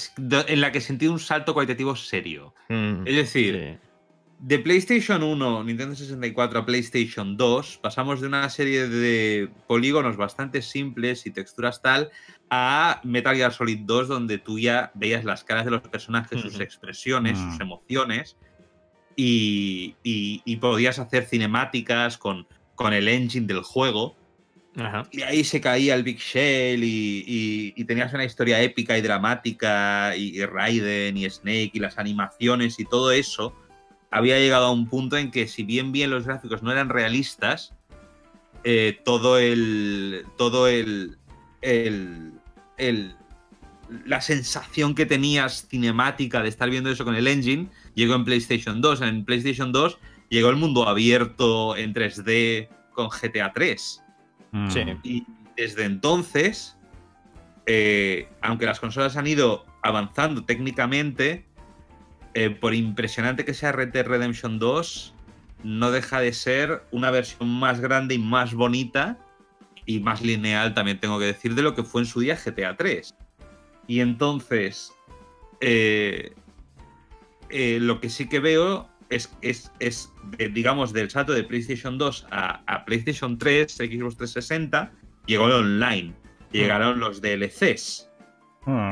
en 0.52 0.60
la 0.60 0.72
que 0.72 0.80
sentí 0.80 1.06
un 1.06 1.18
salto 1.18 1.52
cualitativo 1.54 1.94
serio. 1.96 2.54
Mm, 2.68 3.06
Es 3.06 3.16
decir, 3.16 3.78
sí. 3.82 3.87
De 4.40 4.58
PlayStation 4.60 5.22
1, 5.22 5.64
Nintendo 5.64 5.96
64 5.96 6.60
a 6.60 6.64
PlayStation 6.66 7.36
2, 7.36 7.78
pasamos 7.82 8.20
de 8.20 8.28
una 8.28 8.48
serie 8.50 8.86
de 8.88 9.48
polígonos 9.66 10.16
bastante 10.16 10.62
simples 10.62 11.26
y 11.26 11.30
texturas 11.32 11.82
tal 11.82 12.10
a 12.50 13.00
Metal 13.04 13.34
Gear 13.36 13.52
Solid 13.52 13.80
2, 13.80 14.06
donde 14.08 14.38
tú 14.38 14.58
ya 14.58 14.92
veías 14.94 15.24
las 15.24 15.42
caras 15.42 15.64
de 15.64 15.72
los 15.72 15.82
personajes, 15.82 16.40
sus 16.40 16.60
expresiones, 16.60 17.36
Mm. 17.38 17.50
sus 17.50 17.60
emociones, 17.60 18.36
y, 19.16 19.96
y- 20.04 20.42
y 20.44 20.56
podías 20.58 20.98
hacer 21.00 21.24
cinemáticas 21.24 22.16
con, 22.16 22.46
con 22.76 22.92
el 22.92 23.08
engine 23.08 23.46
del 23.48 23.62
juego. 23.62 24.16
Ajá. 24.76 25.02
Y 25.10 25.22
ahí 25.22 25.42
se 25.42 25.60
caía 25.60 25.96
el 25.96 26.04
Big 26.04 26.18
Shell 26.20 26.84
y, 26.84 27.74
y- 27.76 27.84
tenías 27.86 28.12
una 28.14 28.24
historia 28.24 28.62
épica 28.62 28.96
y 28.96 29.02
dramática 29.02 30.14
y 30.16 30.44
Raiden 30.46 31.16
y 31.16 31.28
Snake 31.28 31.72
y 31.74 31.80
las 31.80 31.98
animaciones 31.98 32.78
y 32.78 32.84
todo 32.84 33.10
eso 33.10 33.52
había 34.10 34.38
llegado 34.38 34.66
a 34.66 34.72
un 34.72 34.88
punto 34.88 35.16
en 35.16 35.30
que 35.30 35.46
si 35.48 35.62
bien 35.64 35.92
bien 35.92 36.10
los 36.10 36.24
gráficos 36.26 36.62
no 36.62 36.72
eran 36.72 36.88
realistas, 36.88 37.74
eh, 38.64 39.00
todo 39.04 39.38
el 39.38 40.24
todo 40.36 40.66
el, 40.68 41.16
el, 41.62 42.32
el- 42.76 43.14
la 44.04 44.20
sensación 44.20 44.94
que 44.94 45.06
tenías 45.06 45.66
cinemática 45.66 46.42
de 46.42 46.50
estar 46.50 46.68
viendo 46.68 46.90
eso 46.90 47.06
con 47.06 47.14
el 47.16 47.26
engine 47.26 47.68
llegó 47.94 48.14
en 48.16 48.24
PlayStation 48.26 48.82
2. 48.82 49.00
En 49.00 49.24
PlayStation 49.24 49.72
2 49.72 49.98
llegó 50.28 50.50
el 50.50 50.56
mundo 50.56 50.86
abierto 50.86 51.74
en 51.74 51.94
3D 51.94 52.68
con 52.92 53.08
GTA 53.08 53.50
3. 53.54 54.02
Mm. 54.52 54.70
Sí. 54.70 54.80
Y 55.04 55.26
desde 55.56 55.84
entonces, 55.84 56.76
eh, 57.64 58.28
aunque 58.42 58.66
las 58.66 58.78
consolas 58.78 59.16
han 59.16 59.26
ido 59.26 59.64
avanzando 59.82 60.44
técnicamente, 60.44 61.46
eh, 62.34 62.50
por 62.50 62.74
impresionante 62.74 63.44
que 63.44 63.54
sea 63.54 63.72
Red 63.72 63.88
Dead 63.88 64.06
Redemption 64.06 64.58
2, 64.58 65.14
no 65.64 65.90
deja 65.90 66.20
de 66.20 66.32
ser 66.32 66.82
una 66.92 67.10
versión 67.10 67.48
más 67.48 67.80
grande 67.80 68.14
y 68.14 68.18
más 68.18 68.54
bonita 68.54 69.18
y 69.86 70.00
más 70.00 70.20
lineal, 70.22 70.74
también 70.74 71.00
tengo 71.00 71.18
que 71.18 71.24
decir, 71.26 71.54
de 71.54 71.62
lo 71.62 71.74
que 71.74 71.82
fue 71.82 72.02
en 72.02 72.06
su 72.06 72.20
día 72.20 72.36
GTA 72.36 72.76
3. 72.76 73.14
Y 73.86 74.00
entonces, 74.00 74.92
eh, 75.60 76.32
eh, 77.50 77.78
lo 77.80 78.00
que 78.00 78.10
sí 78.10 78.28
que 78.28 78.38
veo 78.40 78.88
es, 79.08 79.34
es, 79.40 79.72
es 79.80 80.12
de- 80.36 80.50
digamos, 80.50 80.92
del 80.92 81.08
salto 81.10 81.32
de 81.32 81.42
PlayStation 81.42 81.96
2 81.96 82.26
a, 82.30 82.62
a 82.66 82.84
PlayStation 82.84 83.38
3, 83.38 83.72
Xbox 83.72 84.16
360, 84.18 84.92
llegó 85.26 85.46
el 85.46 85.52
online. 85.52 86.14
Llegaron 86.52 87.00
los 87.00 87.20
DLCs, 87.22 88.10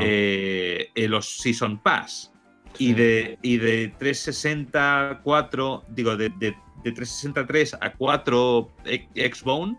eh, 0.00 0.90
los 1.08 1.38
Season 1.38 1.78
Pass. 1.82 2.32
Y, 2.78 2.92
de, 2.94 3.38
y 3.42 3.58
de 3.58 3.94
364, 3.98 5.84
digo, 5.88 6.16
de, 6.16 6.28
de, 6.30 6.56
de 6.84 6.92
363 6.92 7.76
a 7.80 7.92
4 7.92 8.70
Xbone, 9.14 9.78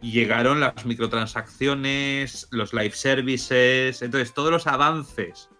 llegaron 0.00 0.60
las 0.60 0.86
microtransacciones, 0.86 2.48
los 2.50 2.72
live 2.72 2.92
services, 2.92 4.02
entonces 4.02 4.32
todos 4.32 4.50
los 4.50 4.66
avances 4.66 5.50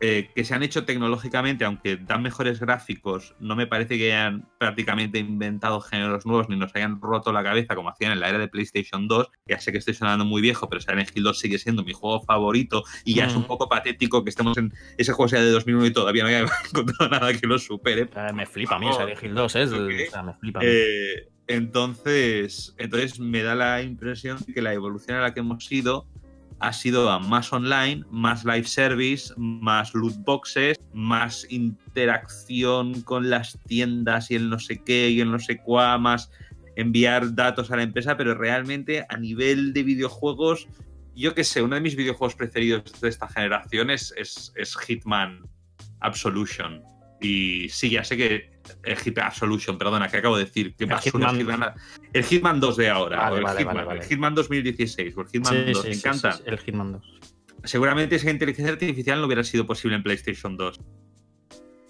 eh, 0.00 0.30
que 0.34 0.44
se 0.44 0.54
han 0.54 0.62
hecho 0.62 0.84
tecnológicamente, 0.84 1.64
aunque 1.64 1.96
dan 1.96 2.22
mejores 2.22 2.58
gráficos, 2.60 3.34
no 3.38 3.54
me 3.56 3.66
parece 3.66 3.98
que 3.98 4.12
hayan 4.12 4.48
prácticamente 4.58 5.18
inventado 5.18 5.80
géneros 5.80 6.24
nuevos 6.26 6.48
ni 6.48 6.56
nos 6.56 6.74
hayan 6.74 7.00
roto 7.00 7.32
la 7.32 7.42
cabeza 7.42 7.74
como 7.74 7.90
hacían 7.90 8.12
en 8.12 8.20
la 8.20 8.28
era 8.30 8.38
de 8.38 8.48
PlayStation 8.48 9.08
2. 9.08 9.28
Ya 9.46 9.60
sé 9.60 9.72
que 9.72 9.78
estoy 9.78 9.94
sonando 9.94 10.24
muy 10.24 10.40
viejo, 10.40 10.68
pero 10.68 10.80
Silent 10.80 11.10
Hill 11.14 11.22
2 11.24 11.38
sigue 11.38 11.58
siendo 11.58 11.84
mi 11.84 11.92
juego 11.92 12.22
favorito 12.22 12.82
y 13.04 13.14
ya 13.14 13.26
es 13.26 13.34
un 13.34 13.42
Mm. 13.42 13.46
poco 13.46 13.68
patético 13.68 14.24
que 14.24 14.30
estemos 14.30 14.56
en 14.58 14.72
ese 14.96 15.12
juego 15.12 15.28
sea 15.28 15.40
de 15.42 15.50
2001 15.50 15.86
y 15.86 15.92
todavía 15.92 16.22
no 16.22 16.28
haya 16.28 16.40
encontrado 16.72 17.10
nada 17.10 17.34
que 17.34 17.46
lo 17.46 17.58
supere. 17.58 18.08
Me 18.34 18.46
flipa 18.46 18.76
a 18.76 18.78
mí, 18.78 18.86
Silent 18.92 19.22
Hill 19.22 19.34
2, 19.34 19.56
¿eh? 19.56 19.62
O 19.64 20.10
sea, 20.10 20.22
me 20.22 20.34
flipa 20.34 20.60
a 20.60 20.62
mí. 20.62 20.68
Eh, 20.70 21.28
entonces, 21.46 22.74
entonces 22.78 23.18
me 23.18 23.42
da 23.42 23.54
la 23.54 23.82
impresión 23.82 24.38
que 24.54 24.62
la 24.62 24.72
evolución 24.72 25.16
a 25.16 25.20
la 25.20 25.34
que 25.34 25.40
hemos 25.40 25.70
ido 25.72 26.06
ha 26.60 26.72
sido 26.72 27.10
a 27.10 27.18
más 27.18 27.52
online, 27.52 28.04
más 28.10 28.44
live 28.44 28.64
service, 28.64 29.32
más 29.36 29.94
loot 29.94 30.14
boxes, 30.24 30.78
más 30.92 31.46
interacción 31.50 33.00
con 33.02 33.30
las 33.30 33.58
tiendas 33.66 34.30
y 34.30 34.36
el 34.36 34.50
no 34.50 34.58
sé 34.58 34.82
qué 34.84 35.08
y 35.08 35.20
el 35.20 35.30
no 35.30 35.38
sé 35.38 35.58
cuá, 35.58 35.96
más 35.98 36.30
enviar 36.76 37.34
datos 37.34 37.70
a 37.70 37.76
la 37.76 37.82
empresa, 37.82 38.16
pero 38.16 38.34
realmente 38.34 39.04
a 39.08 39.16
nivel 39.16 39.72
de 39.72 39.82
videojuegos, 39.82 40.68
yo 41.14 41.34
qué 41.34 41.44
sé, 41.44 41.62
uno 41.62 41.74
de 41.74 41.80
mis 41.80 41.96
videojuegos 41.96 42.34
preferidos 42.34 43.00
de 43.00 43.08
esta 43.08 43.28
generación 43.28 43.90
es, 43.90 44.12
es, 44.16 44.52
es 44.54 44.76
Hitman 44.76 45.42
Absolution. 46.00 46.82
Y 47.20 47.68
sí, 47.68 47.90
ya 47.90 48.02
sé 48.04 48.16
que 48.16 48.50
el 48.84 48.96
Hitman 48.96 49.26
Absolution, 49.26 49.76
perdona, 49.76 50.08
que 50.08 50.16
acabo 50.16 50.36
de 50.38 50.44
decir, 50.44 50.74
que 50.74 50.84
El 50.84 50.90
basura 50.90 51.32
Hitman- 51.32 51.38
Hitman- 51.40 51.74
el 52.12 52.24
Hitman 52.24 52.60
2 52.60 52.76
de 52.78 52.88
ahora, 52.88 53.18
Vale, 53.18 53.34
o 53.34 53.38
el, 53.38 53.44
vale, 53.44 53.58
Hitman, 53.58 53.74
vale, 53.76 53.86
vale. 53.88 54.00
el 54.00 54.06
Hitman 54.06 54.34
2016, 54.34 55.16
o 55.16 55.20
el 55.20 55.28
Hitman 55.28 55.52
Sí, 55.66 55.72
2, 55.72 55.82
sí, 55.82 55.88
me 55.88 55.94
sí, 55.94 56.00
encanta. 56.00 56.38
el 56.46 56.58
Hitman 56.58 56.92
2. 56.92 57.20
Seguramente 57.64 58.16
esa 58.16 58.30
inteligencia 58.30 58.72
artificial 58.72 59.20
no 59.20 59.26
hubiera 59.26 59.44
sido 59.44 59.66
posible 59.66 59.96
en 59.96 60.02
PlayStation 60.02 60.56
2. 60.56 60.80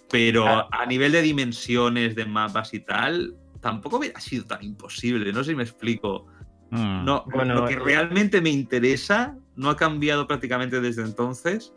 Pero 0.09 0.45
Ah. 0.47 0.67
a 0.71 0.85
nivel 0.85 1.13
de 1.13 1.21
dimensiones, 1.21 2.15
de 2.15 2.25
mapas 2.25 2.73
y 2.73 2.81
tal, 2.81 3.35
tampoco 3.61 3.97
hubiera 3.97 4.19
sido 4.19 4.45
tan 4.45 4.61
imposible. 4.63 5.31
No 5.31 5.43
sé 5.43 5.51
si 5.51 5.55
me 5.55 5.63
explico. 5.63 6.27
Mm. 6.71 7.05
No, 7.05 7.23
Bueno, 7.33 7.53
lo 7.55 7.65
que 7.67 7.75
eh, 7.75 7.79
realmente 7.79 8.41
me 8.41 8.49
interesa 8.49 9.37
no 9.55 9.69
ha 9.69 9.77
cambiado 9.77 10.27
prácticamente 10.27 10.81
desde 10.81 11.03
entonces 11.03 11.73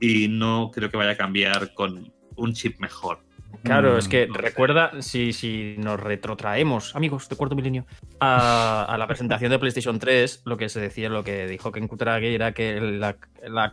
y 0.00 0.28
no 0.28 0.70
creo 0.72 0.90
que 0.90 0.96
vaya 0.98 1.12
a 1.12 1.16
cambiar 1.16 1.72
con 1.74 2.12
un 2.40 2.52
chip 2.52 2.80
mejor. 2.80 3.20
Claro, 3.62 3.98
es 3.98 4.08
que 4.08 4.26
no 4.26 4.34
sé. 4.34 4.40
recuerda, 4.40 5.02
si, 5.02 5.32
si 5.32 5.74
nos 5.78 6.00
retrotraemos, 6.00 6.96
amigos 6.96 7.28
de 7.28 7.36
cuarto 7.36 7.56
milenio, 7.56 7.84
a, 8.20 8.84
a 8.84 8.96
la 8.96 9.06
presentación 9.06 9.50
de 9.50 9.58
PlayStation 9.58 9.98
3, 9.98 10.42
lo 10.46 10.56
que 10.56 10.68
se 10.68 10.80
decía, 10.80 11.08
lo 11.08 11.24
que 11.24 11.46
dijo 11.46 11.72
Ken 11.72 11.88
Kutaragi 11.88 12.26
era 12.26 12.52
que 12.52 12.80
la, 12.80 13.16
la 13.42 13.72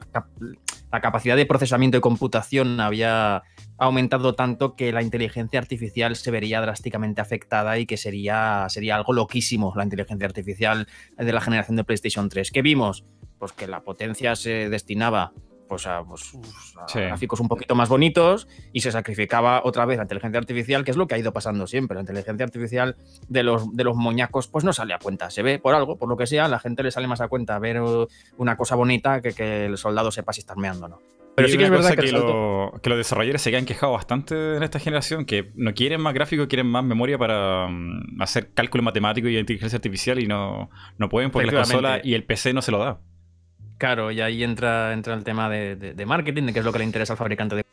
la 0.92 1.02
capacidad 1.02 1.36
de 1.36 1.46
procesamiento 1.46 1.98
y 1.98 2.02
computación 2.02 2.80
había 2.80 3.44
aumentado 3.78 4.36
tanto 4.36 4.76
que 4.76 4.92
la 4.92 5.02
inteligencia 5.02 5.60
artificial 5.60 6.16
se 6.16 6.32
vería 6.32 6.62
drásticamente 6.62 7.22
afectada 7.22 7.78
y 7.78 7.86
que 7.86 7.98
sería, 7.98 8.66
sería 8.70 8.96
algo 8.96 9.14
loquísimo 9.14 9.74
la 9.76 9.84
inteligencia 9.84 10.26
artificial 10.26 10.88
de 11.18 11.32
la 11.32 11.42
generación 11.42 11.76
de 11.76 11.84
PlayStation 11.84 12.30
3. 12.30 12.52
¿Qué 12.52 12.62
vimos? 12.62 13.06
Pues 13.38 13.52
que 13.52 13.68
la 13.68 13.82
potencia 13.82 14.36
se 14.36 14.70
destinaba 14.70 15.34
pues, 15.68 15.86
a, 15.88 16.04
pues, 16.04 16.34
a 16.82 16.88
Sí. 16.88 17.00
gráficos 17.00 17.40
un 17.40 17.48
poquito 17.48 17.76
más 17.76 17.90
bonitos 17.90 18.48
y 18.74 18.82
se 18.82 18.92
sacrificaba 18.92 19.62
otra 19.64 19.86
vez 19.86 19.98
la 19.98 20.04
inteligencia 20.04 20.40
artificial, 20.40 20.84
que 20.84 20.92
es 20.92 20.98
lo 20.98 21.08
que 21.08 21.16
ha 21.16 21.18
ido 21.18 21.34
pasando 21.34 21.68
siempre. 21.68 21.96
La 21.96 22.02
inteligencia 22.02 22.46
artificial 22.46 22.96
de 23.28 23.44
los, 23.44 23.74
de 23.74 23.84
los 23.84 23.96
moñacos 23.96 24.48
pues 24.48 24.64
no 24.64 24.74
sale 24.74 24.94
a 24.94 25.00
cuenta. 25.00 25.30
Se 25.30 25.44
ve 25.44 25.60
por 25.60 25.76
algo, 25.76 25.98
por 25.98 26.10
lo 26.10 26.18
que 26.18 26.28
sea, 26.28 26.46
a 26.46 26.48
la 26.50 26.60
gente 26.60 26.84
le 26.84 26.92
sale 26.92 27.08
más 27.08 27.22
a 27.22 27.28
cuenta 27.28 27.60
ver 27.60 27.82
uh, 27.82 28.08
una 28.38 28.56
cosa 28.58 28.76
bonita 28.76 29.22
que 29.22 29.34
que 29.34 29.66
el 29.66 29.78
soldado 29.78 30.12
sepa 30.12 30.34
si 30.34 30.40
está 30.42 30.56
meando 30.56 30.86
o 30.86 30.90
no. 30.90 31.00
Pero 31.36 31.48
Y 31.48 31.52
sí 31.52 31.58
que 31.60 31.66
es 31.66 31.70
verdad 31.70 31.94
que, 31.96 32.12
lo- 32.12 32.74
que 32.82 32.90
los 32.90 32.98
desarrolladores 32.98 33.44
se 33.44 33.56
han 33.56 33.66
quejado 33.66 33.94
bastante 33.94 34.56
en 34.58 34.64
esta 34.64 34.80
generación, 34.80 35.24
que 35.26 35.52
no 35.54 35.74
quieren 35.76 36.02
más 36.02 36.16
gráficos, 36.16 36.48
quieren 36.48 36.66
más 36.66 36.84
memoria 36.84 37.20
para 37.20 37.68
mm, 37.70 38.20
hacer 38.22 38.50
cálculo 38.56 38.82
matemático 38.84 39.28
y 39.28 39.38
inteligencia 39.38 39.78
artificial 39.78 40.18
y 40.20 40.26
no, 40.26 40.72
no 40.98 41.10
pueden 41.10 41.30
porque 41.30 41.46
la 41.52 41.54
consola 41.62 42.02
y 42.04 42.16
el 42.16 42.24
PC 42.24 42.54
no 42.54 42.64
se 42.64 42.72
lo 42.72 42.80
da. 42.80 43.00
Claro, 43.78 44.12
y 44.12 44.22
ahí 44.22 44.44
entra, 44.44 44.94
entra 44.94 45.14
el 45.14 45.24
tema 45.24 45.50
de, 45.50 45.76
de- 45.76 45.94
de 45.94 46.06
marketing, 46.06 46.44
de 46.44 46.54
qué 46.54 46.60
es 46.60 46.66
lo 46.66 46.72
que 46.72 46.80
le 46.80 46.86
interesa 46.86 47.14
al 47.14 47.18
fabricante 47.18 47.56
de. 47.56 47.64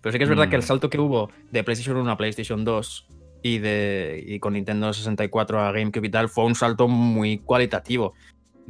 Pero 0.00 0.12
sí 0.12 0.18
que 0.18 0.24
es 0.24 0.30
verdad 0.30 0.46
Mm. 0.46 0.50
que 0.50 0.56
el 0.56 0.62
salto 0.62 0.90
que 0.90 0.98
hubo 0.98 1.30
de 1.50 1.64
PlayStation 1.64 1.96
1 1.96 2.10
a 2.10 2.16
PlayStation 2.16 2.64
2 2.64 3.06
y, 3.42 3.58
de, 3.58 4.22
y 4.26 4.38
con 4.38 4.52
Nintendo 4.54 4.92
64 4.92 5.60
a 5.60 5.72
GameCube 5.72 6.06
y 6.06 6.10
tal 6.10 6.28
fue 6.28 6.44
un 6.44 6.54
salto 6.54 6.86
muy 6.88 7.38
cualitativo. 7.38 8.14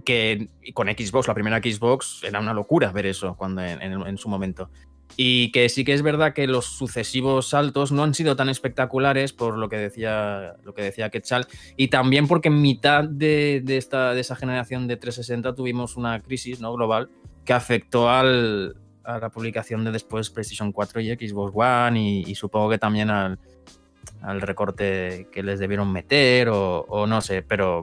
Que 0.05 0.49
con 0.73 0.89
Xbox, 0.89 1.28
la 1.28 1.34
primera 1.34 1.59
Xbox, 1.59 2.23
era 2.25 2.41
una 2.41 2.55
locura 2.55 2.91
ver 2.92 3.07
eso 3.07 3.34
cuando 3.36 3.62
en, 3.62 3.81
en- 3.83 4.07
en 4.07 4.17
su 4.18 4.28
momento. 4.31 4.70
Y 5.16 5.52
que 5.52 5.68
sí 5.68 5.84
que 5.84 5.92
es 5.92 6.02
verdad 6.02 6.32
que 6.32 6.47
los 6.47 6.66
sucesivos 6.66 7.49
saltos 7.49 7.92
no 7.92 8.02
han 8.02 8.15
sido 8.15 8.34
tan 8.36 8.49
espectaculares 8.49 9.32
por 9.32 9.58
lo 9.58 9.68
que 9.68 9.76
decía, 9.76 10.55
lo 10.65 10.74
que 10.74 10.82
decía 10.82 11.10
Quetzal, 11.10 11.47
y 11.76 11.89
también 11.89 12.26
porque 12.26 12.49
en 12.49 12.62
mitad 12.62 13.05
de, 13.05 13.60
de 13.62 13.76
esta, 13.76 14.15
de 14.15 14.20
esa 14.20 14.36
generación 14.36 14.89
de 14.89 14.97
360 14.97 15.55
tuvimos 15.55 15.97
una 15.97 16.20
crisis 16.23 16.60
¿no? 16.60 16.73
global 16.74 17.10
que 17.44 17.52
afectó 17.52 18.08
al, 18.08 18.76
a 19.05 19.18
la 19.18 19.31
publicación 19.31 19.84
de 19.84 19.92
después 19.92 20.31
PlayStation 20.31 20.73
4 20.73 21.00
y 21.00 21.15
Xbox 21.15 21.52
One 21.55 22.23
y, 22.26 22.34
supongo 22.34 22.70
que 22.70 22.78
también 22.78 23.10
al, 23.10 23.39
al 24.23 24.41
recorte 24.41 25.28
que 25.31 25.42
les 25.42 25.58
debieron 25.58 25.92
meter 25.92 26.49
o, 26.49 26.81
o 26.89 27.07
no 27.07 27.20
sé, 27.20 27.42
pero, 27.42 27.82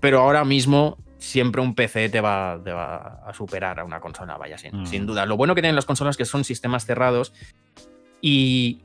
pero 0.00 0.20
ahora 0.20 0.44
mismo 0.44 0.98
siempre 1.18 1.62
un 1.62 1.74
PC 1.74 2.08
te 2.08 2.20
va, 2.20 2.60
te 2.62 2.72
va 2.72 3.20
a 3.26 3.32
superar 3.34 3.80
a 3.80 3.84
una 3.84 4.00
consola, 4.00 4.36
vaya, 4.36 4.58
sin, 4.58 4.82
Mm. 4.82 4.86
sin 4.86 5.06
duda. 5.06 5.24
Lo 5.26 5.36
bueno 5.36 5.54
que 5.54 5.62
tienen 5.62 5.74
las 5.76 5.86
consolas 5.86 6.14
es 6.14 6.16
que 6.18 6.24
son 6.24 6.44
sistemas 6.44 6.84
cerrados 6.86 7.32
y 8.20 8.80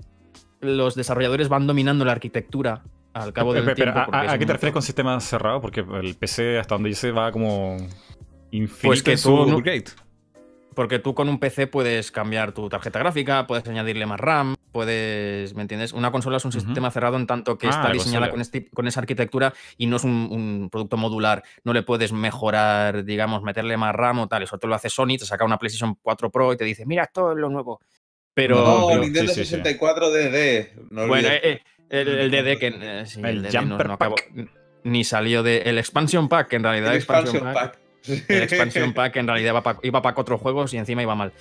los 0.60 0.96
desarrolladores 0.96 1.50
van 1.50 1.68
dominando 1.68 2.06
la 2.06 2.12
arquitectura 2.14 2.84
al 3.14 3.34
cabo 3.34 3.54
del 3.54 3.64
Pero, 3.66 3.76
pero, 3.76 3.94
tiempo. 3.94 4.00
¿a- 4.00 4.06
porque 4.06 4.28
¿a, 4.30 4.38
qué 4.38 4.46
te 4.46 4.54
refieres 4.54 4.72
con 4.74 4.80
montón. 4.80 4.82
sistema 4.84 5.20
cerrado? 5.20 5.60
Porque 5.62 5.82
el 6.02 6.16
PC, 6.16 6.60
hasta 6.60 6.76
donde 6.76 6.90
yo 6.92 6.96
sé, 6.96 7.12
va 7.12 7.32
como 7.32 7.78
infinito 8.52 8.88
Pues 8.88 9.04
que 9.04 9.12
en 9.14 9.18
su 9.18 9.30
tú 9.30 9.46
no- 9.48 9.58
upgrade. 9.58 9.86
Porque 10.74 11.00
tú 11.00 11.14
con 11.14 11.28
un 11.28 11.38
PC 11.40 11.68
puedes 11.68 12.12
cambiar 12.12 12.54
tu 12.54 12.70
tarjeta 12.70 12.98
gráfica, 13.00 13.46
puedes 13.46 13.68
añadirle 13.68 14.06
más 14.06 14.20
RAM, 14.20 14.56
puedes, 14.72 15.54
¿me 15.54 15.64
entiendes? 15.64 15.92
Una 15.92 16.12
consola 16.12 16.38
es 16.38 16.46
un 16.46 16.54
sistema 16.54 16.90
cerrado 16.92 17.18
en 17.18 17.28
tanto 17.28 17.58
que 17.58 17.68
Ah, 17.68 17.72
está 17.72 17.92
diseñada 17.92 18.30
con, 18.30 18.40
este- 18.40 18.70
con 18.70 18.88
esa 18.88 19.02
arquitectura 19.02 19.54
y 19.78 19.88
no 19.88 19.98
es 19.98 20.04
un, 20.06 20.30
un 20.32 20.70
producto 20.72 20.96
modular. 20.96 21.44
No 21.66 21.74
le 21.74 21.84
puedes 21.84 22.14
mejorar, 22.14 23.04
digamos, 23.04 23.44
meterle 23.44 23.76
más 23.76 23.94
RAM 23.94 24.20
o 24.20 24.28
tal. 24.28 24.44
Eso 24.44 24.58
te 24.58 24.68
lo 24.68 24.76
hace 24.76 24.90
Sony, 24.90 25.18
te 25.20 25.26
saca 25.26 25.44
una 25.44 25.58
PlayStation 25.58 25.96
4 26.02 26.30
Pro 26.32 26.54
y 26.54 26.58
te 26.58 26.64
dice, 26.64 26.86
mira, 26.86 27.04
esto 27.04 27.32
es 27.34 27.38
lo 27.38 27.50
nuevo. 27.50 27.82
Pero, 28.34 28.56
no, 28.64 28.88
pero- 28.88 29.02
Nintendo 29.02 29.34
sí, 29.34 29.40
sí, 29.42 29.46
sí. 29.46 29.50
64 29.58 30.10
DD. 30.10 30.72
No 30.90 31.08
bueno, 31.08 31.28
eh, 31.28 31.42
eh, 31.44 31.62
el, 31.90 32.08
el 32.08 32.32
DD 32.32 32.58
que 32.58 32.68
eh, 32.82 33.06
sí, 33.06 33.20
El 33.22 33.44
DD 33.44 33.54
no- 33.56 33.60
Jumper 33.62 33.88
no 33.88 33.94
acabó- 33.96 34.16
ni 34.84 35.04
salió 35.04 35.44
de 35.44 35.64
el 35.64 35.78
expansion 35.78 36.30
pack, 36.30 36.48
que 36.48 36.56
en 36.56 36.64
realidad 36.64 36.92
el 36.92 36.98
expansion 36.98 37.36
expansion 37.36 37.54
pack, 37.54 37.72
pack. 37.74 37.81
El 38.08 38.44
expansion 38.44 38.94
pack 38.96 39.16
en 39.18 39.28
realidad 39.28 39.52
iba 39.52 39.64
pa- 39.64 39.80
iba 39.84 40.02
para 40.02 40.16
cuatro 40.16 40.38
juegos 40.38 40.74
y 40.74 40.78
encima 40.78 41.02
iba 41.02 41.16
mal. 41.16 41.32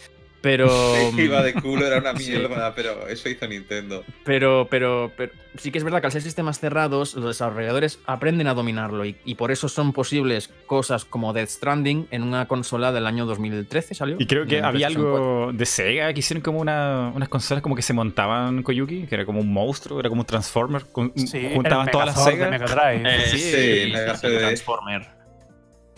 Pero 0.43 0.71
Iba 1.19 1.43
de 1.43 1.53
culo, 1.53 1.87
era 1.87 1.99
una 1.99 2.17
Sí. 2.17 2.31
mierda, 2.31 2.75
pero 2.75 3.07
eso 3.09 3.29
hizo 3.29 3.47
Nintendo. 3.47 4.05
Pero, 4.25 4.69
pero, 4.71 5.13
pero 5.15 5.33
sí 5.59 5.71
que 5.71 5.77
es 5.77 5.85
verdad 5.85 6.01
que 6.01 6.07
al 6.07 6.13
ser 6.13 6.23
sistemas 6.23 6.59
cerrados, 6.59 7.15
los 7.15 7.27
desarrolladores 7.27 7.99
aprenden 8.07 8.47
a 8.47 8.55
dominarlo 8.55 9.05
y, 9.05 9.17
y 9.27 9.35
por 9.35 9.51
eso 9.53 9.69
son 9.69 9.93
posibles 9.93 10.49
cosas 10.65 11.05
como 11.05 11.35
Death 11.35 11.51
Stranding 11.51 12.07
en 12.11 12.23
una 12.23 12.49
consola 12.49 12.91
del 12.91 13.07
año 13.07 13.27
2013, 13.27 13.95
¿salió? 13.95 14.17
Y 14.19 14.27
creo 14.27 14.47
que 14.47 14.63
había 14.63 14.87
PlayStation 14.89 15.11
4. 15.11 15.27
algo 15.43 15.53
de 15.53 15.67
Sega 15.67 16.15
que 16.15 16.21
hicieron 16.21 16.41
como 16.41 16.61
una, 16.61 17.13
unas 17.15 17.29
consolas 17.29 17.63
como 17.63 17.77
que 17.77 17.83
se 17.83 17.93
montaban 17.93 18.63
Koyuki, 18.63 19.07
que 19.09 19.15
era 19.15 19.27
como 19.27 19.41
un 19.41 19.53
monstruo, 19.53 20.01
era 20.01 20.09
como 20.09 20.23
un 20.23 20.27
Transformer, 20.27 20.87
con- 20.91 21.13
Sí, 21.17 21.51
juntaban 21.55 21.91
todas 21.91 22.07
las 22.07 22.25
de 22.25 22.31
Sega. 22.33 22.49
Mega 22.49 22.65
Drive, 22.65 23.03
Eh, 23.05 23.21
Sí, 23.27 23.39
sí. 23.39 23.93
Transformer. 24.39 25.20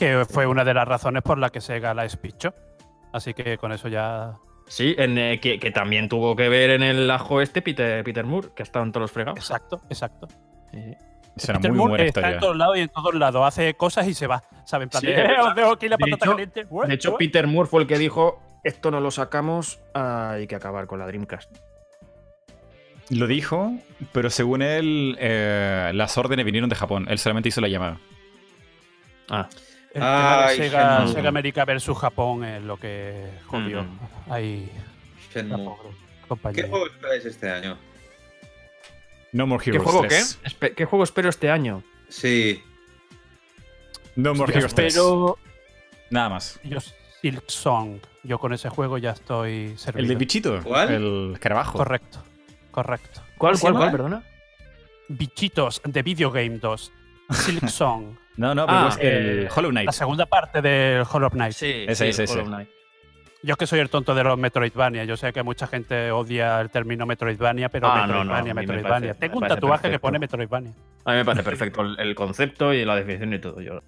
Que 0.02 0.24
fue 0.28 0.46
una 0.46 0.64
de 0.64 0.74
las 0.74 0.86
razones 0.88 1.22
por 1.22 1.38
la 1.38 1.50
que 1.50 1.60
Sega 1.60 1.94
la 1.94 2.02
despichó. 2.02 2.52
Así 3.12 3.34
que 3.34 3.56
con 3.58 3.70
eso 3.72 3.88
ya. 3.88 4.34
Sí, 4.66 4.94
en, 4.98 5.16
eh, 5.18 5.38
que, 5.40 5.58
que 5.60 5.70
también 5.70 6.08
tuvo 6.08 6.34
que 6.34 6.48
ver 6.48 6.70
en 6.70 6.82
el 6.82 7.10
ajo 7.10 7.40
este 7.40 7.62
Peter, 7.62 8.02
Peter 8.02 8.24
Moore, 8.24 8.48
que 8.56 8.62
ha 8.62 8.64
estado 8.64 8.84
en 8.84 8.90
todos 8.92 9.02
los 9.02 9.12
fregados. 9.12 9.38
Exacto, 9.38 9.80
exacto. 9.90 10.28
Sí. 10.72 10.96
Peter 11.46 11.70
muy 11.70 11.78
Moore 11.78 11.90
buena 11.90 12.04
está 12.04 12.20
historia. 12.20 12.34
en 12.34 12.40
todos 12.40 12.56
lados 12.56 12.76
y 12.76 12.80
en 12.80 12.88
todos 12.88 13.14
lados. 13.14 13.46
Hace 13.46 13.74
cosas 13.74 14.06
y 14.08 14.14
se 14.14 14.26
va. 14.26 14.42
¿Saben? 14.64 14.90
Sí, 14.92 15.06
"Eh, 15.08 15.26
os 15.40 15.54
dejo 15.54 15.72
aquí 15.72 15.88
la 15.88 15.96
De 15.96 16.00
patata 16.10 16.24
hecho- 16.24 16.30
caliente. 16.32 16.66
De 16.88 16.94
hecho, 16.94 17.16
Peter 17.16 17.46
Moore 17.46 17.68
fue 17.68 17.82
el 17.82 17.86
que 17.86 17.98
dijo: 17.98 18.40
Esto 18.64 18.90
no 18.90 19.00
lo 19.00 19.10
sacamos, 19.10 19.78
hay 19.94 20.46
que 20.46 20.54
acabar 20.56 20.86
con 20.86 20.98
la 20.98 21.06
Dreamcast. 21.06 21.50
Lo 23.10 23.26
dijo, 23.26 23.72
pero 24.12 24.30
según 24.30 24.62
él, 24.62 25.16
eh, 25.20 25.90
las 25.94 26.16
órdenes 26.18 26.44
vinieron 26.46 26.70
de 26.70 26.76
Japón. 26.76 27.06
Él 27.10 27.18
solamente 27.18 27.48
hizo 27.50 27.60
la 27.60 27.68
llamada. 27.68 27.98
Ah, 29.28 29.48
El 29.94 30.00
tema 30.00 30.46
Ay, 30.46 30.58
de 30.58 30.64
Sega, 31.12 31.28
América 31.28 31.64
versus 31.64 31.98
Japón 31.98 32.44
es 32.44 32.62
lo 32.62 32.76
que 32.78 33.28
jodió. 33.46 33.82
Mm. 33.84 33.98
Ahí. 34.30 34.70
¿Qué 35.32 35.42
juego 36.62 36.86
esperáis 36.86 37.24
este 37.26 37.50
año? 37.50 37.76
No 39.32 39.46
More 39.46 39.62
¿Qué 39.64 39.70
Heroes 39.70 39.84
juego 39.84 40.06
3. 40.06 40.38
qué? 40.42 40.48
Espe- 40.48 40.74
¿Qué 40.74 40.84
juego 40.84 41.04
espero 41.04 41.28
este 41.28 41.50
año? 41.50 41.82
Sí. 42.08 42.62
No 44.16 44.34
More 44.34 44.52
Heroes 44.54 44.74
3. 44.74 44.86
espero. 44.94 45.38
Nada 46.10 46.28
más. 46.28 46.60
Yo, 46.64 46.78
Silk 47.20 47.44
Song. 47.48 47.98
Yo 48.22 48.38
con 48.38 48.52
ese 48.52 48.68
juego 48.68 48.98
ya 48.98 49.10
estoy 49.12 49.76
servido. 49.78 50.02
El 50.02 50.08
de 50.08 50.14
bichito. 50.16 50.60
¿Cuál? 50.62 50.90
El 50.92 51.30
escarabajo. 51.34 51.78
Correcto. 51.78 52.22
Correcto. 52.70 53.20
¿Cuál, 53.36 53.52
¿Cómo 53.52 53.56
se 53.56 53.60
cuál, 53.62 53.74
cuál, 53.74 53.90
perdona? 53.92 54.22
Bichitos 55.08 55.80
de 55.84 56.02
Video 56.02 56.30
Game 56.30 56.58
2. 56.58 56.92
Silk 57.30 57.68
Song. 57.68 58.16
No, 58.36 58.54
no, 58.54 58.66
pero 58.66 58.78
Ah, 58.78 58.88
es 58.90 58.98
el 58.98 59.44
eh, 59.44 59.48
Hollow 59.54 59.70
Knight. 59.70 59.86
La 59.86 59.92
segunda 59.92 60.26
parte 60.26 60.62
del 60.62 61.04
Hollow 61.10 61.30
Knight. 61.30 61.52
Sí, 61.52 61.84
Ese, 61.86 62.08
ese, 62.08 62.24
ese. 62.24 62.32
Hollow 62.34 62.46
Knight. 62.46 62.68
Yo 63.44 63.52
es 63.54 63.58
que 63.58 63.66
soy 63.66 63.80
el 63.80 63.90
tonto 63.90 64.14
de 64.14 64.22
los 64.22 64.38
Metroidvania. 64.38 65.04
Yo 65.04 65.16
sé 65.16 65.32
que 65.32 65.42
mucha 65.42 65.66
gente 65.66 66.12
odia 66.12 66.60
el 66.60 66.70
término 66.70 67.06
Metroidvania, 67.06 67.68
pero 67.68 67.88
Ah, 67.88 68.06
no, 68.06 68.24
no, 68.24 68.32
Metroidvania, 68.32 68.54
Metroidvania. 68.54 69.08
parece- 69.14 69.14
Tengo 69.20 69.38
un 69.40 69.48
tatuaje 69.48 69.90
que 69.90 69.98
pone 69.98 70.18
Metroidvania. 70.20 70.72
A 71.04 71.10
mí 71.10 71.16
me 71.16 71.24
parece 71.24 71.42
perfecto 71.50 71.82
el, 71.82 71.98
el 71.98 72.14
concepto 72.14 72.72
y 72.72 72.84
la 72.84 72.94
definición 72.96 73.34
y 73.34 73.38
todo. 73.40 73.60
Yo, 73.60 73.80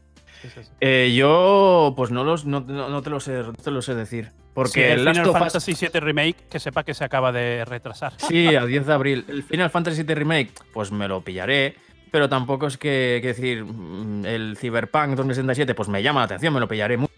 Sí, 0.43 0.51
sí, 0.51 0.63
sí. 0.65 0.71
Eh, 0.81 1.15
yo 1.17 1.95
pues 1.97 2.11
no, 2.11 2.23
los, 2.25 2.45
no, 2.45 2.61
no- 2.61 2.89
no 2.91 3.01
te 3.03 3.09
lo 3.11 3.19
sé, 3.21 3.33
no 3.45 3.53
te 3.55 3.71
lo 3.71 3.81
sé 3.81 3.95
decir. 3.95 4.31
Porque 4.53 4.73
Sí, 4.73 4.81
el 4.83 4.99
el 4.99 5.05
Last 5.07 5.21
Final 5.21 5.39
Fantasy 5.39 5.75
VII 5.81 6.01
Remake, 6.01 6.37
que 6.51 6.61
sepa 6.61 6.85
que 6.85 6.93
se 6.93 7.03
acaba 7.05 7.33
de 7.33 7.65
retrasar. 7.65 8.13
Sí, 8.19 8.55
a 8.55 8.67
10 8.67 8.87
de 8.87 8.93
abril. 8.93 9.25
El 9.29 9.43
Final 9.45 9.71
Fantasy 9.71 10.03
VII 10.03 10.15
Remake, 10.17 10.53
pues 10.73 10.91
me 10.93 11.09
lo 11.09 11.23
pillaré. 11.23 11.77
Pero 12.15 12.29
tampoco 12.29 12.69
es 12.69 12.79
que, 12.79 13.19
que 13.21 13.27
decir, 13.27 13.65
mm, 13.65 14.25
el 14.25 14.57
Cyberpunk 14.57 15.17
2067, 15.17 15.75
pues 15.75 15.89
me 15.89 16.01
llama 16.01 16.21
la 16.21 16.27
atención, 16.27 16.55
me 16.55 16.61
lo 16.61 16.69
pillaré 16.69 16.97
mucho. 16.97 17.13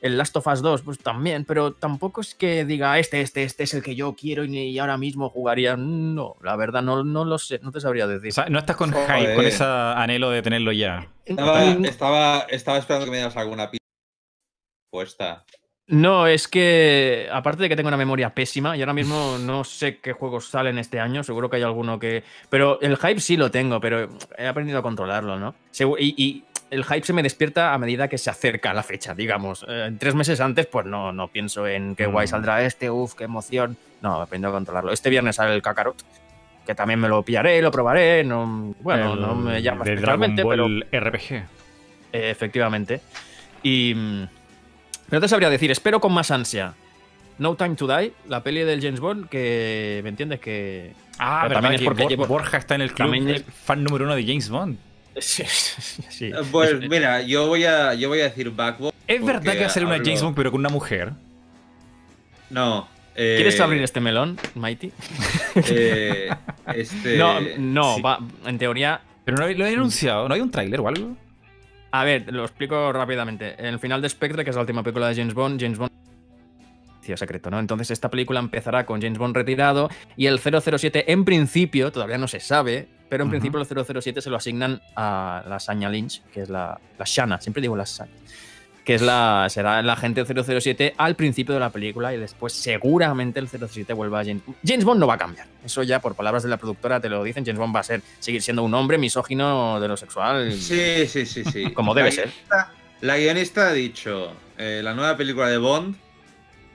El 0.00 0.16
Last 0.16 0.36
of 0.36 0.46
Us 0.46 0.62
2, 0.62 0.82
pues 0.82 0.98
también, 0.98 1.44
pero 1.44 1.72
tampoco 1.72 2.20
es 2.20 2.36
que 2.36 2.64
diga, 2.64 2.96
este, 3.00 3.20
este, 3.20 3.42
este 3.42 3.64
es 3.64 3.74
el 3.74 3.82
que 3.82 3.96
yo 3.96 4.14
quiero 4.14 4.44
y, 4.44 4.56
y 4.56 4.78
ahora 4.78 4.96
mismo 4.96 5.28
jugaría. 5.28 5.76
No, 5.76 6.36
la 6.40 6.54
verdad, 6.54 6.82
no, 6.82 7.02
no 7.02 7.24
lo 7.24 7.36
sé, 7.36 7.58
no 7.64 7.72
te 7.72 7.80
sabría 7.80 8.06
decir. 8.06 8.28
O 8.28 8.32
sea, 8.32 8.46
no 8.46 8.60
estás 8.60 8.76
con 8.76 8.92
Joder. 8.92 9.10
hype, 9.10 9.34
con 9.34 9.44
ese 9.44 9.64
anhelo 9.64 10.30
de 10.30 10.42
tenerlo 10.42 10.70
ya. 10.70 11.08
Estaba, 11.24 11.64
estaba, 11.64 12.38
estaba 12.48 12.78
esperando 12.78 13.06
que 13.06 13.10
me 13.10 13.16
dieras 13.16 13.36
alguna 13.36 13.72
pista 13.72 13.82
puesta. 14.92 15.44
No, 15.88 16.26
es 16.26 16.48
que 16.48 17.28
aparte 17.30 17.62
de 17.64 17.68
que 17.68 17.76
tengo 17.76 17.88
una 17.88 17.96
memoria 17.96 18.30
pésima 18.30 18.76
y 18.76 18.80
ahora 18.80 18.94
mismo 18.94 19.36
no 19.40 19.64
sé 19.64 19.98
qué 19.98 20.12
juegos 20.12 20.48
salen 20.48 20.78
este 20.78 21.00
año, 21.00 21.22
seguro 21.24 21.50
que 21.50 21.56
hay 21.56 21.62
alguno 21.62 21.98
que... 21.98 22.22
Pero 22.48 22.80
el 22.80 22.96
hype 22.96 23.20
sí 23.20 23.36
lo 23.36 23.50
tengo, 23.50 23.80
pero 23.80 24.08
he 24.38 24.46
aprendido 24.46 24.78
a 24.78 24.82
controlarlo, 24.82 25.38
¿no? 25.38 25.54
Y, 25.98 26.14
y 26.16 26.44
el 26.70 26.84
hype 26.84 27.02
se 27.04 27.12
me 27.12 27.22
despierta 27.22 27.74
a 27.74 27.78
medida 27.78 28.08
que 28.08 28.16
se 28.16 28.30
acerca 28.30 28.72
la 28.72 28.82
fecha, 28.82 29.14
digamos. 29.14 29.66
Eh, 29.68 29.92
tres 29.98 30.14
meses 30.14 30.40
antes, 30.40 30.66
pues 30.66 30.86
no, 30.86 31.12
no 31.12 31.28
pienso 31.28 31.66
en 31.66 31.94
qué 31.96 32.06
guay 32.06 32.26
Mm. 32.26 32.30
saldrá 32.30 32.62
este, 32.64 32.88
uff, 32.90 33.14
qué 33.14 33.24
emoción. 33.24 33.76
No, 34.00 34.22
aprendo 34.22 34.48
a 34.48 34.52
controlarlo. 34.52 34.92
Este 34.92 35.10
viernes 35.10 35.36
sale 35.36 35.54
el 35.54 35.60
Kakarot, 35.62 35.96
que 36.64 36.74
también 36.74 37.00
me 37.00 37.08
lo 37.08 37.22
pillaré, 37.22 37.60
lo 37.60 37.70
probaré. 37.72 38.24
No, 38.24 38.74
bueno, 38.80 39.12
El 39.14 39.20
no 39.20 39.34
me 39.34 39.60
llama 39.60 39.84
especialmente, 39.84 40.42
pero 40.44 40.66
RPG. 40.66 41.32
eh, 41.34 42.30
efectivamente. 42.30 43.00
Y. 43.64 43.94
Pero 45.12 45.20
te 45.20 45.28
sabría 45.28 45.50
decir, 45.50 45.70
espero 45.70 46.00
con 46.00 46.10
más 46.10 46.30
ansia. 46.30 46.72
No 47.36 47.54
Time 47.54 47.74
to 47.76 47.86
Die, 47.86 48.14
la 48.30 48.42
peli 48.42 48.60
del 48.62 48.80
James 48.80 48.98
Bond, 48.98 49.28
que 49.28 50.00
me 50.02 50.08
entiendes 50.08 50.40
que. 50.40 50.94
Ah, 51.18 51.40
Pero 51.42 51.48
pero 51.48 51.60
también 51.60 51.74
es 51.74 51.80
que 51.80 51.84
porque 51.84 52.16
Bor- 52.16 52.28
Borja 52.28 52.56
está 52.56 52.76
en 52.76 52.80
el 52.80 52.88
club 52.94 53.10
También 53.10 53.28
es- 53.28 53.44
fan 53.44 53.84
número 53.84 54.06
uno 54.06 54.14
de 54.16 54.22
James 54.24 54.48
Bond. 54.48 54.78
Sí, 55.20 55.42
sí. 56.08 56.26
Eh, 56.28 56.34
Pues 56.50 56.70
Es- 56.70 56.88
mira, 56.88 57.20
yo 57.20 57.46
voy 57.46 57.66
a, 57.66 57.92
yo 57.92 58.08
voy 58.08 58.20
a 58.20 58.24
decir 58.24 58.50
Backbone. 58.52 58.92
¿Es 59.06 59.22
verdad 59.22 59.52
que 59.52 59.60
va 59.60 59.66
a 59.66 59.68
ser 59.68 59.84
una 59.84 59.96
hablo- 59.96 60.04
James 60.06 60.22
Bond 60.22 60.34
pero 60.34 60.50
con 60.50 60.60
una 60.60 60.70
mujer? 60.70 61.12
No. 62.48 62.88
eh, 63.14 63.34
¿Quieres 63.36 63.60
abrir 63.60 63.82
este 63.82 64.00
melón, 64.00 64.38
Mighty? 64.54 64.92
eh, 65.68 66.30
este, 66.74 67.18
no, 67.18 67.38
no, 67.58 67.96
sí. 67.96 68.00
va, 68.00 68.18
en 68.46 68.56
teoría. 68.56 69.02
Pero 69.26 69.36
no 69.36 69.46
lo 69.46 69.66
he 69.66 69.74
anunciado, 69.74 70.26
¿no 70.26 70.34
hay 70.34 70.40
un 70.40 70.50
tráiler 70.50 70.80
o 70.80 70.88
algo? 70.88 71.14
A 71.92 72.04
ver, 72.04 72.32
lo 72.32 72.42
explico 72.44 72.92
rápidamente. 72.92 73.54
En 73.58 73.66
el 73.66 73.78
final 73.78 74.00
de 74.00 74.08
Spectre, 74.08 74.44
que 74.44 74.50
es 74.50 74.56
la 74.56 74.62
última 74.62 74.82
película 74.82 75.08
de 75.08 75.14
James 75.14 75.34
Bond, 75.34 75.60
James 75.60 75.78
Bond. 75.78 75.90
secreto, 77.16 77.50
¿no? 77.50 77.58
Entonces 77.58 77.90
esta 77.90 78.08
película 78.10 78.38
empezará 78.40 78.86
con 78.86 79.00
James 79.02 79.18
Bond 79.18 79.36
retirado 79.36 79.90
y 80.16 80.26
el 80.26 80.38
007 80.38 81.12
en 81.12 81.24
principio, 81.24 81.90
todavía 81.92 82.16
no 82.16 82.28
se 82.28 82.40
sabe, 82.40 82.88
pero 83.08 83.24
en 83.24 83.28
Ujú. 83.28 83.32
principio 83.32 83.60
el 83.60 83.66
007 83.66 84.22
se 84.22 84.30
lo 84.30 84.36
asignan 84.36 84.80
a 84.96 85.44
la 85.46 85.58
Sanya 85.60 85.90
Lynch, 85.90 86.22
que 86.32 86.42
es 86.42 86.48
la, 86.48 86.80
la 86.98 87.04
Shana, 87.04 87.40
siempre 87.40 87.60
digo 87.60 87.76
la 87.76 87.84
Shana, 87.84 88.10
que 88.84 88.94
es 88.94 89.02
la, 89.02 89.46
será 89.48 89.78
el 89.80 89.88
agente 89.88 90.24
007 90.24 90.94
al 90.96 91.14
principio 91.14 91.54
de 91.54 91.60
la 91.60 91.70
película 91.70 92.12
y 92.14 92.18
después 92.18 92.52
seguramente 92.52 93.38
el 93.38 93.48
007 93.48 93.92
vuelva 93.92 94.20
a 94.20 94.24
James 94.24 94.42
James 94.66 94.84
Bond 94.84 94.98
no 95.00 95.06
va 95.06 95.14
a 95.14 95.18
cambiar, 95.18 95.46
eso 95.64 95.82
ya 95.84 96.00
por 96.00 96.14
palabras 96.16 96.42
de 96.42 96.48
la 96.48 96.56
productora 96.56 96.98
te 97.00 97.08
lo 97.08 97.22
dicen, 97.22 97.44
James 97.44 97.58
Bond 97.60 97.74
va 97.76 97.80
a 97.80 97.84
ser, 97.84 98.02
seguir 98.18 98.42
siendo 98.42 98.62
un 98.64 98.74
hombre 98.74 98.98
misógino, 98.98 99.78
de 99.80 99.86
lo 99.88 99.96
sexual, 99.96 100.52
Sí, 100.52 101.06
sí, 101.06 101.26
sí, 101.26 101.44
sí. 101.44 101.70
como 101.74 101.94
debe 101.94 102.08
La 102.08 102.14
ser. 102.14 102.28
guionista- 102.28 102.72
La 103.02 103.16
guionista 103.18 103.68
ha 103.68 103.72
dicho, 103.72 104.32
eh, 104.58 104.80
la 104.82 104.94
nueva 104.94 105.16
película 105.16 105.48
de 105.48 105.58
Bond 105.58 105.94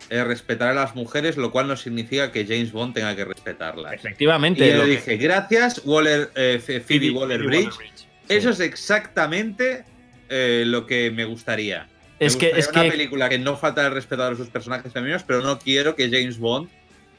eh, 0.10 0.24
respetará 0.24 0.72
a 0.72 0.74
las 0.74 0.96
mujeres, 0.96 1.36
lo 1.36 1.52
cual 1.52 1.68
no 1.68 1.76
significa 1.76 2.32
que 2.32 2.46
James 2.46 2.72
Bond 2.72 2.94
tenga 2.94 3.14
que 3.18 3.26
respetarlas. 3.26 3.92
Y 3.92 3.96
Efectivamente. 3.96 4.66
yo 4.70 4.78
lo 4.78 4.84
que- 4.86 4.90
dije, 4.92 5.18
gracias, 5.18 5.82
Waller, 5.84 6.32
eh, 6.36 6.62
Phoebe 6.66 6.82
Phoebe- 6.86 7.12
Waller-Bridge. 7.12 7.74
Eso 8.30 8.50
es 8.52 8.62
exactamente 8.62 9.84
eh, 10.30 10.64
lo 10.66 10.86
que 10.86 11.12
me 11.12 11.26
gustaría. 11.26 11.88
Es 12.20 12.34
Me 12.36 12.40
que, 12.40 12.60
es 12.60 12.68
una 12.70 12.84
que 12.84 12.92
película 12.92 13.30
que 13.30 13.40
no 13.40 13.56
falta 13.58 13.86
el 13.86 13.94
respeto 13.94 14.24
a 14.24 14.36
sus 14.36 14.48
personajes 14.50 14.92
femeninos, 14.92 15.24
pero 15.24 15.42
no 15.42 15.60
quiero 15.60 15.96
que 15.96 16.10
James 16.10 16.40
Bond 16.40 16.70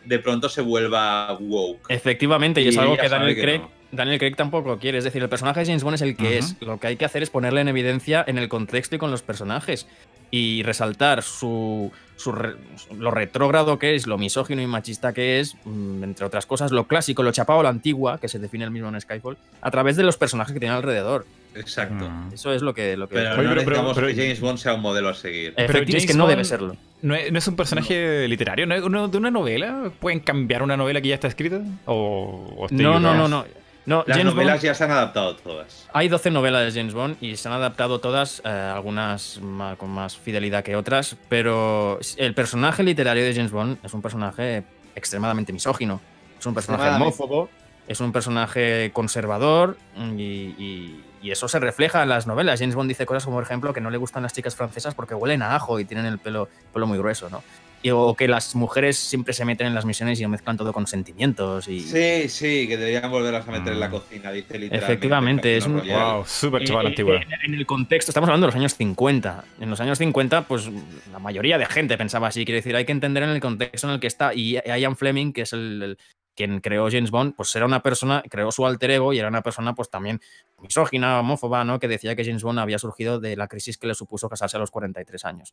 de 0.04 0.18
pronto 0.18 0.48
se 0.48 0.60
vuelva 0.62 1.34
woke. 1.38 1.86
Efectivamente, 1.88 2.60
y, 2.60 2.64
Y 2.64 2.68
es 2.68 2.78
algo 2.78 2.96
que 2.96 3.08
Daniel 3.08 3.34
que 3.34 3.42
Craig, 3.42 3.58
no. 3.60 3.70
Daniel 3.92 4.18
Craig 4.18 4.34
tampoco 4.36 4.78
quiere. 4.78 4.98
Es 4.98 5.04
decir, 5.04 5.22
el 5.22 5.28
personaje 5.28 5.60
de 5.60 5.66
James 5.66 5.82
Bond 5.84 5.94
es 5.96 6.02
el 6.02 6.16
que 6.16 6.38
es. 6.38 6.56
Lo 6.60 6.78
que 6.80 6.88
hay 6.88 6.96
que 6.96 7.04
hacer 7.04 7.22
es 7.22 7.30
ponerle 7.30 7.60
en 7.60 7.68
evidencia 7.68 8.24
en 8.26 8.38
el 8.38 8.48
contexto 8.48 8.96
y 8.96 8.98
con 8.98 9.10
los 9.10 9.22
personajes. 9.22 9.86
Y 10.30 10.62
resaltar 10.62 11.22
su, 11.22 11.90
su 12.16 12.32
re- 12.32 12.56
lo 12.94 13.10
retrógrado 13.10 13.78
que 13.78 13.94
es, 13.94 14.06
lo 14.06 14.18
misógino 14.18 14.60
y 14.60 14.66
machista 14.66 15.14
que 15.14 15.40
es, 15.40 15.56
mm, 15.64 16.04
entre 16.04 16.26
otras 16.26 16.44
cosas, 16.44 16.70
lo 16.70 16.86
clásico, 16.86 17.22
lo 17.22 17.32
chapado 17.32 17.60
a 17.60 17.62
la 17.62 17.68
antigua, 17.70 18.18
que 18.20 18.28
se 18.28 18.38
define 18.38 18.64
el 18.64 18.70
mismo 18.70 18.88
en 18.90 19.00
Skyfall, 19.00 19.38
a 19.62 19.70
través 19.70 19.96
de 19.96 20.02
los 20.02 20.18
personajes 20.18 20.52
que 20.52 20.60
tiene 20.60 20.74
alrededor. 20.74 21.24
Exacto. 21.54 22.08
Mm. 22.08 22.32
Eso 22.34 22.52
es 22.52 22.62
lo 22.62 22.72
que. 22.74 22.96
Lo 22.96 23.08
que 23.08 23.14
Pero 23.16 23.30
no 23.30 23.36
pero- 23.36 23.48
pero- 23.48 23.54
necesitamos 23.60 23.94
pero- 23.96 24.06
que 24.08 24.14
James 24.14 24.40
Bond 24.40 24.58
sea 24.58 24.74
un 24.74 24.80
modelo 24.80 25.08
a 25.08 25.14
seguir. 25.14 25.54
Pero 25.56 25.72
Efecti- 25.72 25.80
es 25.80 25.86
que 25.86 26.00
James 26.00 26.16
no 26.16 26.26
debe 26.26 26.44
serlo. 26.44 26.76
¿No 27.02 27.14
es, 27.14 27.30
no 27.32 27.38
es 27.38 27.46
un 27.48 27.56
personaje 27.56 28.26
literario? 28.28 28.66
¿No 28.66 28.74
es 28.74 28.82
uno 28.82 29.08
de 29.08 29.18
una 29.18 29.30
novela? 29.30 29.90
¿Pueden 30.00 30.20
cambiar 30.20 30.62
una 30.62 30.76
novela 30.76 31.00
que 31.00 31.08
ya 31.08 31.14
está 31.14 31.28
escrita? 31.28 31.60
¿O, 31.86 32.54
o 32.56 32.64
estoy 32.66 32.78
No, 32.78 32.98
no, 33.00 33.14
no, 33.14 33.28
no. 33.28 33.44
No, 33.86 34.04
Las 34.06 34.18
James 34.18 34.34
novelas 34.34 34.56
Bond- 34.60 34.64
ya 34.66 34.74
se 34.74 34.84
han 34.84 34.90
adaptado 34.90 35.36
todas. 35.36 35.88
Hay 35.94 36.08
12 36.10 36.30
novelas 36.30 36.62
de 36.74 36.78
James 36.78 36.92
Bond 36.92 37.16
y 37.22 37.36
se 37.36 37.48
han 37.48 37.54
adaptado 37.54 38.00
todas, 38.00 38.42
eh, 38.44 38.48
algunas 38.48 39.40
con 39.78 39.88
más 39.88 40.14
fidelidad 40.18 40.62
que 40.62 40.76
otras, 40.76 41.16
pero 41.30 41.98
el 42.18 42.34
personaje 42.34 42.82
literario 42.82 43.24
de 43.24 43.34
James 43.34 43.50
Bond 43.50 43.78
es 43.82 43.94
un 43.94 44.02
personaje 44.02 44.62
extremadamente 44.94 45.54
misógino, 45.54 46.02
es 46.38 46.44
un 46.44 46.52
personaje 46.52 46.86
homófobo, 46.90 47.48
es 47.86 47.98
un 48.00 48.12
personaje 48.12 48.90
conservador 48.92 49.78
y, 50.18 50.22
y- 50.22 51.04
y 51.22 51.30
eso 51.30 51.48
se 51.48 51.58
refleja 51.58 52.02
en 52.02 52.08
las 52.08 52.26
novelas. 52.26 52.60
James 52.60 52.74
Bond 52.74 52.88
dice 52.88 53.06
cosas 53.06 53.24
como, 53.24 53.36
por 53.36 53.44
ejemplo, 53.44 53.72
que 53.72 53.80
no 53.80 53.90
le 53.90 53.98
gustan 53.98 54.22
las 54.22 54.32
chicas 54.32 54.54
francesas 54.56 54.94
porque 54.94 55.14
huelen 55.14 55.42
a 55.42 55.54
ajo 55.56 55.80
y 55.80 55.84
tienen 55.84 56.06
el 56.06 56.18
pelo, 56.18 56.48
pelo 56.72 56.86
muy 56.86 56.98
grueso, 56.98 57.28
¿no? 57.30 57.42
Y- 57.80 57.90
o 57.90 58.14
que 58.16 58.26
las 58.26 58.56
mujeres 58.56 58.96
siempre 58.98 59.32
se 59.32 59.44
meten 59.44 59.68
en 59.68 59.74
las 59.74 59.84
misiones 59.84 60.20
y 60.20 60.26
mezclan 60.26 60.56
todo 60.56 60.72
con 60.72 60.88
sentimientos. 60.88 61.68
Y, 61.68 61.78
Sí, 61.80 62.28
sí, 62.28 62.66
que 62.66 62.76
deberían 62.76 63.08
volverlas 63.08 63.46
a 63.46 63.52
meter 63.52 63.72
en 63.72 63.78
la 63.80 63.86
Mm. 63.88 63.90
cocina, 63.92 64.32
dice 64.32 64.58
literalmente. 64.58 64.76
Efectivamente, 64.84 65.56
es 65.56 65.66
un-. 65.66 65.86
Wow, 65.86 66.24
súper 66.26 66.64
chaval 66.64 66.86
eh, 66.86 66.88
antigua. 66.88 67.16
En, 67.16 67.52
en 67.52 67.54
el 67.54 67.66
contexto, 67.66 68.10
estamos 68.10 68.28
hablando 68.28 68.46
de 68.46 68.52
los 68.52 68.56
años 68.56 68.74
50. 68.74 69.44
En 69.60 69.70
los 69.70 69.80
años 69.80 69.98
50, 69.98 70.42
pues 70.48 70.68
la 71.12 71.20
mayoría 71.20 71.56
de 71.56 71.66
gente 71.66 71.96
pensaba 71.96 72.26
así. 72.28 72.44
Quiere 72.44 72.56
decir, 72.56 72.74
hay 72.74 72.84
que 72.84 72.90
entender 72.92 73.22
en 73.22 73.30
el 73.30 73.40
contexto 73.40 73.86
en 73.86 73.94
el 73.94 74.00
que 74.00 74.08
está. 74.08 74.34
Y 74.34 74.58
Ian 74.66 74.96
Fleming, 74.96 75.32
que 75.32 75.42
es 75.42 75.52
el, 75.52 75.80
el- 75.82 75.98
quien 76.38 76.60
creó 76.60 76.88
James 76.90 77.10
Bond, 77.10 77.34
pues 77.36 77.54
era 77.56 77.66
una 77.66 77.82
persona, 77.82 78.22
creó 78.30 78.50
su 78.52 78.64
alter 78.64 78.92
ego 78.92 79.12
y 79.12 79.18
era 79.18 79.28
una 79.28 79.42
persona, 79.42 79.74
pues 79.74 79.90
también 79.90 80.20
misógina, 80.62 81.20
homófoba, 81.20 81.64
¿no? 81.64 81.78
Que 81.80 81.88
decía 81.88 82.14
que 82.16 82.24
James 82.24 82.42
Bond 82.42 82.60
había 82.60 82.78
surgido 82.78 83.18
de 83.20 83.36
la 83.36 83.48
crisis 83.48 83.76
que 83.76 83.86
le 83.88 83.94
supuso 83.94 84.28
casarse 84.28 84.56
a 84.56 84.60
los 84.60 84.70
43 84.70 85.24
años. 85.24 85.52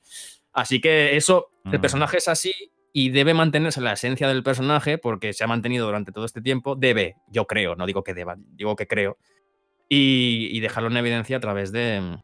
Así 0.53 0.79
que 0.79 1.17
eso, 1.17 1.49
el 1.65 1.79
Mm. 1.79 1.81
personaje 1.81 2.17
es 2.17 2.27
así 2.27 2.53
y 2.93 3.09
debe 3.09 3.33
mantenerse 3.33 3.81
la 3.81 3.93
esencia 3.93 4.27
del 4.27 4.43
personaje 4.43 4.97
porque 4.97 5.33
se 5.33 5.43
ha 5.43 5.47
mantenido 5.47 5.85
durante 5.87 6.11
todo 6.13 6.23
este 6.25 6.41
tiempo. 6.41 6.75
Debe, 6.75 7.15
yo 7.27 7.45
creo, 7.47 7.75
no 7.75 7.85
digo 7.85 8.03
que 8.03 8.13
deba, 8.13 8.35
digo 8.37 8.75
que 8.77 8.87
creo 8.87 9.17
y, 9.89 10.49
y 10.51 10.59
dejarlo 10.61 10.89
en 10.89 10.97
evidencia 10.97 11.37
a 11.37 11.39
través 11.41 11.71
de... 11.71 12.19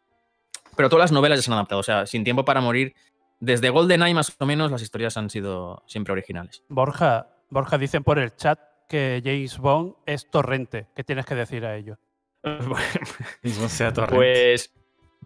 Pero 0.78 0.88
todas 0.88 1.04
las 1.06 1.12
novelas 1.12 1.40
ya 1.40 1.44
se 1.44 1.50
han 1.52 1.56
adaptado, 1.56 1.80
o 1.82 1.84
sea, 1.84 2.06
Sin 2.06 2.24
tiempo 2.24 2.46
para 2.46 2.62
morir, 2.62 2.94
desde 3.42 3.70
GoldenEye 3.70 4.14
más 4.14 4.34
o 4.40 4.46
menos 4.46 4.72
las 4.72 4.82
historias 4.82 5.18
han 5.18 5.30
sido 5.30 5.84
siempre 5.88 6.14
originales. 6.14 6.64
Borja, 6.70 7.31
Borja, 7.52 7.78
dicen 7.78 8.04
por 8.04 8.18
el 8.18 8.36
chat 8.36 8.60
que 8.90 9.22
James 9.24 9.58
Bond 9.60 9.94
es 10.06 10.30
torrente. 10.32 10.88
¿Qué 10.96 11.04
tienes 11.04 11.26
que 11.26 11.36
decir 11.36 11.66
a 11.66 11.76
ello? 11.78 11.98
Sea 13.68 13.94
torrente. 13.94 14.16
pues 14.16 14.74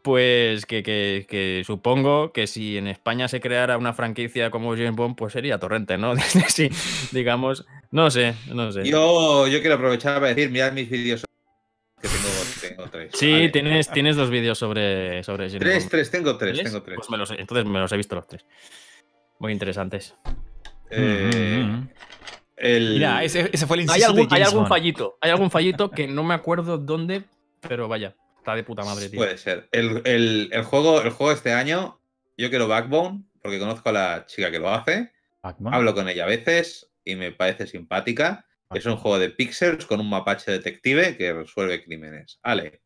pues 0.04 0.66
que, 0.68 0.84
que- 0.84 1.26
que 1.28 1.64
supongo 1.66 2.32
que 2.32 2.46
si 2.48 2.78
en 2.78 2.88
España 2.88 3.28
se 3.28 3.40
creara 3.42 3.78
una 3.78 3.94
franquicia 3.94 4.52
como 4.52 4.72
James 4.72 4.96
Bond, 4.96 5.16
pues 5.16 5.34
sería 5.34 5.58
torrente, 5.58 5.98
¿no? 5.98 6.16
sí, 6.48 6.70
digamos, 7.12 7.66
no 7.92 8.12
sé, 8.12 8.36
no 8.54 8.72
sé. 8.72 8.84
Yo, 8.86 9.48
yo 9.48 9.62
quiero 9.62 9.76
aprovechar 9.76 10.16
para 10.16 10.28
decir, 10.34 10.52
mirad 10.52 10.74
mis 10.74 10.90
vídeos 10.90 11.26
que 12.02 12.08
tengo, 12.08 12.28
tengo 12.62 12.90
tres. 12.92 13.12
sí, 13.16 13.32
Vale. 13.32 13.50
tienes, 13.50 13.90
tienes 13.90 14.16
dos 14.16 14.30
vídeos 14.30 14.60
sobre, 14.60 15.24
sobre 15.24 15.48
James 15.48 15.60
Tres, 15.62 15.84
Bond. 15.86 15.92
tres, 15.92 16.12
tengo 16.12 16.38
tres, 16.38 16.54
¿Tienes? 16.54 16.72
tengo 16.72 16.84
tres. 16.84 16.98
Pues 16.98 17.10
me 17.10 17.18
los, 17.18 17.32
entonces 17.32 17.66
me 17.66 17.80
los 17.80 17.92
he 17.92 17.98
visto 17.98 18.16
los 18.16 18.28
tres. 18.28 18.46
Muy 19.40 19.54
interesantes. 19.54 20.16
Eh, 20.90 21.64
Mm, 21.66 21.88
el- 22.58 22.94
Mira, 22.94 23.24
ese, 23.24 23.50
ese 23.52 23.68
fue 23.68 23.78
el 23.82 23.90
Hay 23.90 24.02
algún, 24.04 24.28
de 24.28 24.36
hay 24.36 24.42
algún 24.44 24.68
fallito, 24.68 25.18
hay 25.22 25.32
algún 25.32 25.52
fallito 25.52 25.90
que 25.92 26.08
no 26.08 26.24
me 26.24 26.34
acuerdo 26.34 26.78
dónde, 26.78 27.24
pero 27.62 27.88
vaya, 27.88 28.16
está 28.38 28.56
de 28.56 28.64
puta 28.64 28.84
madre, 28.84 29.10
tío. 29.10 29.20
Puede 29.20 29.38
ser. 29.38 29.68
El, 29.72 30.02
el- 30.06 30.50
el 30.52 30.64
juego, 30.64 31.02
el 31.02 31.10
juego 31.10 31.32
este 31.34 31.54
año, 31.54 32.00
yo 32.38 32.50
quiero 32.50 32.68
Backbone, 32.68 33.24
porque 33.42 33.60
conozco 33.60 33.90
a 33.90 33.94
la 33.94 34.26
chica 34.26 34.52
que 34.52 34.60
lo 34.60 34.70
hace. 34.70 35.12
Hablo 35.74 35.94
con 35.94 36.08
ella 36.10 36.24
a 36.24 36.28
veces 36.28 36.90
y 37.04 37.16
me 37.16 37.32
parece 37.32 37.68
simpática. 37.68 38.46
Es 38.74 38.86
un 38.88 38.98
juego 38.98 39.20
de 39.20 39.30
pixels 39.30 39.86
con 39.86 40.00
un 40.00 40.10
mapache 40.10 40.52
detective 40.52 41.18
que 41.18 41.32
resuelve 41.34 41.84
crímenes. 41.84 42.40
Ale. 42.42 42.82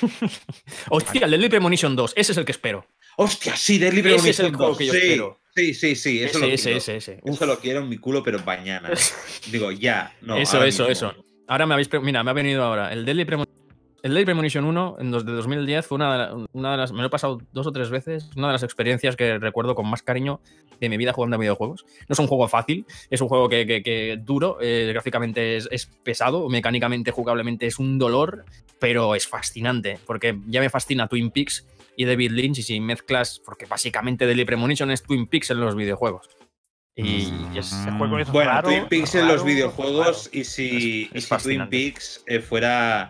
Hostia, 0.90 1.24
el 1.24 1.30
Deadly 1.30 1.48
Premonition 1.48 1.96
2, 1.96 2.14
ese 2.16 2.32
es 2.32 2.38
el 2.38 2.44
que 2.44 2.52
espero. 2.52 2.86
¡Hostia, 3.16 3.56
sí! 3.56 3.78
Deadly 3.78 4.00
Ese 4.00 4.30
es 4.30 4.40
el 4.40 4.46
Premonition 4.46 4.54
juego 4.54 4.68
2, 4.70 4.78
que 4.78 4.86
yo 4.86 4.92
sí, 4.92 4.98
espero. 4.98 5.40
Sí, 5.54 5.74
sí, 5.74 5.94
sí, 5.94 6.22
eso 6.22 6.38
lo 6.40 6.46
ese, 6.46 6.54
ese, 6.54 6.62
quiero. 6.64 6.78
ese, 6.78 6.96
ese. 6.96 7.20
Eso 7.24 7.46
lo 7.46 7.58
quiero 7.60 7.80
en 7.80 7.88
mi 7.88 7.98
culo, 7.98 8.22
pero 8.22 8.40
mañana. 8.40 8.90
Digo, 9.52 9.70
ya. 9.70 10.12
No, 10.20 10.36
eso, 10.36 10.62
eso, 10.64 10.88
mismo. 10.88 11.10
eso. 11.10 11.24
Ahora 11.46 11.66
me 11.66 11.74
habéis. 11.74 11.88
Mira, 12.02 12.24
me 12.24 12.30
ha 12.30 12.34
venido 12.34 12.64
ahora. 12.64 12.92
El 12.92 13.04
Deadly 13.04 13.24
Premonition. 13.24 13.63
El 14.04 14.10
Deadly 14.10 14.26
Premonition 14.26 14.66
1 14.66 14.96
en 14.98 15.10
dos- 15.10 15.24
de 15.24 15.32
2010 15.32 15.86
fue 15.86 15.96
una 15.96 16.12
de, 16.12 16.18
la- 16.18 16.46
una 16.52 16.72
de 16.72 16.76
las. 16.76 16.92
Me 16.92 17.00
lo 17.00 17.06
he 17.06 17.10
pasado 17.10 17.38
dos 17.52 17.66
o 17.66 17.72
tres 17.72 17.88
veces. 17.88 18.28
Una 18.36 18.48
de 18.48 18.52
las 18.52 18.62
experiencias 18.62 19.16
que 19.16 19.38
recuerdo 19.38 19.74
con 19.74 19.88
más 19.88 20.02
cariño 20.02 20.40
de 20.78 20.90
mi 20.90 20.98
vida 20.98 21.14
jugando 21.14 21.36
a 21.36 21.40
videojuegos. 21.40 21.86
No 22.06 22.12
es 22.12 22.18
un 22.18 22.26
juego 22.26 22.46
fácil, 22.46 22.84
es 23.08 23.22
un 23.22 23.28
juego 23.28 23.48
que, 23.48 23.66
que- 23.66 23.82
que 23.82 24.18
duro, 24.20 24.58
eh, 24.60 24.90
gráficamente 24.92 25.56
es, 25.56 25.68
es 25.72 25.86
pesado, 25.86 26.50
mecánicamente, 26.50 27.12
jugablemente 27.12 27.64
es 27.66 27.78
un 27.78 27.98
dolor, 27.98 28.44
pero 28.78 29.14
es 29.14 29.26
fascinante. 29.26 29.98
Porque 30.06 30.38
ya 30.48 30.60
me 30.60 30.68
fascina 30.68 31.08
Twin 31.08 31.30
Peaks 31.30 31.66
y 31.96 32.04
David 32.04 32.32
Lynch. 32.32 32.58
Y 32.58 32.62
si 32.62 32.80
mezclas. 32.80 33.40
Porque 33.42 33.64
básicamente 33.64 34.26
Deadly 34.26 34.44
Premonition 34.44 34.90
es 34.90 35.02
Twin 35.02 35.26
Peaks 35.26 35.50
en 35.50 35.60
los 35.60 35.74
videojuegos. 35.74 36.28
Y, 36.94 37.02
y 37.54 37.58
es, 37.58 37.72
Ese 37.72 37.90
juego 37.92 38.18
es 38.18 38.30
Bueno, 38.30 38.50
raro, 38.50 38.68
Twin 38.68 38.86
Peaks 38.86 39.14
en 39.14 39.28
los 39.28 39.42
videojuegos 39.44 40.26
raro. 40.26 40.38
y 40.38 40.44
si, 40.44 41.08
Es- 41.12 41.14
y 41.14 41.18
es 41.18 41.24
si 41.42 41.48
Twin. 41.48 41.68
Peaks 41.70 42.22
eh, 42.26 42.40
fuera 42.40 43.08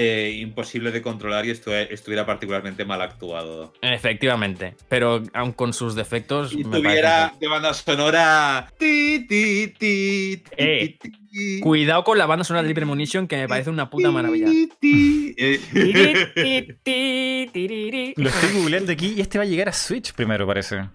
eh, 0.00 0.38
imposible 0.40 0.92
de 0.92 1.02
controlar 1.02 1.44
y 1.44 1.50
estu- 1.50 1.72
estuviera 1.90 2.24
particularmente 2.24 2.84
mal 2.84 3.02
actuado. 3.02 3.72
Efectivamente. 3.82 4.76
Pero 4.88 5.24
aun 5.34 5.50
con 5.52 5.72
sus 5.72 5.96
defectos. 5.96 6.52
Y 6.52 6.62
me 6.62 6.76
tuviera 6.78 7.30
parece 7.30 7.38
de 7.40 7.48
banda 7.48 7.74
sonora. 7.74 8.70
ti, 8.78 9.26
ti, 9.28 9.74
ti, 9.76 10.36
ti, 10.36 10.42
Eh, 10.56 10.96
ti, 11.00 11.10
ti, 11.10 11.18
que- 11.32 11.60
Cuidado 11.60 12.04
con 12.04 12.16
la 12.16 12.26
banda 12.26 12.44
sonora 12.44 12.62
de 12.62 12.70
Hypermunition, 12.70 13.26
que 13.26 13.36
me 13.38 13.48
parece 13.48 13.70
una 13.70 13.90
puta 13.90 14.10
maravilla. 14.12 14.46
ti, 14.46 14.68
ti. 14.80 15.34
Ti, 16.84 17.50
ti. 17.52 18.14
Lo 18.16 18.28
estoy 18.28 18.50
googleando 18.60 18.92
aquí 18.92 19.14
y 19.16 19.20
este 19.20 19.38
va 19.38 19.44
a 19.44 19.46
llegar 19.46 19.68
a 19.68 19.72
Switch 19.72 20.12
primero, 20.12 20.46
parece. 20.46 20.88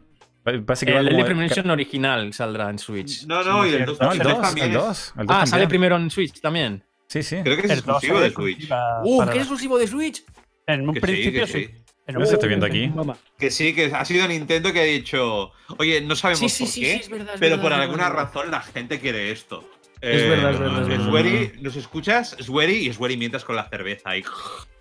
Pa- 0.44 0.52
Parece 0.66 0.86
que 0.86 0.94
va 0.94 1.00
El 1.00 1.10
como- 1.10 1.20
Hypermunition 1.22 1.70
original 1.70 2.34
saldrá 2.34 2.70
en 2.70 2.78
Switch. 2.80 3.26
No, 3.26 3.44
no, 3.44 3.66
y 3.66 3.74
el 3.74 3.86
2 3.86 4.00
No, 4.02 4.12
el 4.12 4.20
2, 4.20 4.42
también 4.42 4.68
el 4.72 4.76
es- 4.76 4.82
2. 4.84 5.14
El 5.20 5.26
2 5.28 5.38
Ah, 5.40 5.46
sale 5.46 5.68
primero 5.68 5.96
en 5.98 6.10
Switch 6.10 6.40
también. 6.42 6.84
Sí, 7.14 7.22
sí. 7.24 7.38
Creo 7.44 7.56
que 7.58 7.68
es 7.68 7.72
El 7.72 7.82
2 7.84 8.04
exclusivo 8.04 8.20
de 8.20 8.32
Switch. 8.32 8.70
¡Uh, 9.04 9.18
para- 9.20 9.32
qué 9.34 9.38
exclusivo 9.40 9.78
de 9.78 9.88
Switch! 9.88 10.24
En 10.66 10.88
un 10.90 10.96
Que 10.96 11.00
sí, 11.00 11.06
principio 11.06 11.46
sí. 11.48 11.54
sí. 11.54 11.70
En 12.08 12.16
No 12.16 12.22
un 12.22 12.26
se 12.28 12.34
estoy 12.34 12.50
viendo 12.50 12.66
aquí. 12.66 12.92
Que 13.38 13.52
sí, 13.52 13.74
que 13.76 13.86
ha 13.94 14.04
sido 14.04 14.28
Nintendo 14.28 14.74
que 14.74 14.80
ha 14.80 14.84
dicho, 14.84 15.52
oye, 15.78 16.02
no 16.02 16.16
sabemos 16.16 16.40
Sí, 16.40 16.50
sí, 16.50 16.64
por 16.64 16.72
sí, 16.74 16.82
qué, 16.82 16.92
sí, 16.94 17.00
es 17.02 17.10
verdad, 17.10 17.34
es 17.36 17.40
pero 17.40 17.52
verdad, 17.58 17.62
por 17.64 17.72
es 17.72 17.78
alguna 17.80 18.10
verdad. 18.10 18.24
razón 18.26 18.52
la 18.52 18.62
gente 18.62 19.00
quiere 19.00 19.32
esto. 19.32 19.70
Eh, 20.02 20.16
Es 20.18 20.28
verdad, 20.30 20.52
es 20.54 20.60
verdad, 20.60 20.82
es 20.82 20.88
verdad. 20.90 21.06
Swery, 21.10 21.52
¿nos 21.62 21.76
escuchas? 21.78 22.36
Swery 22.40 22.88
y 22.88 22.94
Swery 22.94 23.16
mientras 23.16 23.46
con 23.46 23.56
la 23.56 23.70
cerveza. 23.70 24.18
Y... 24.18 24.24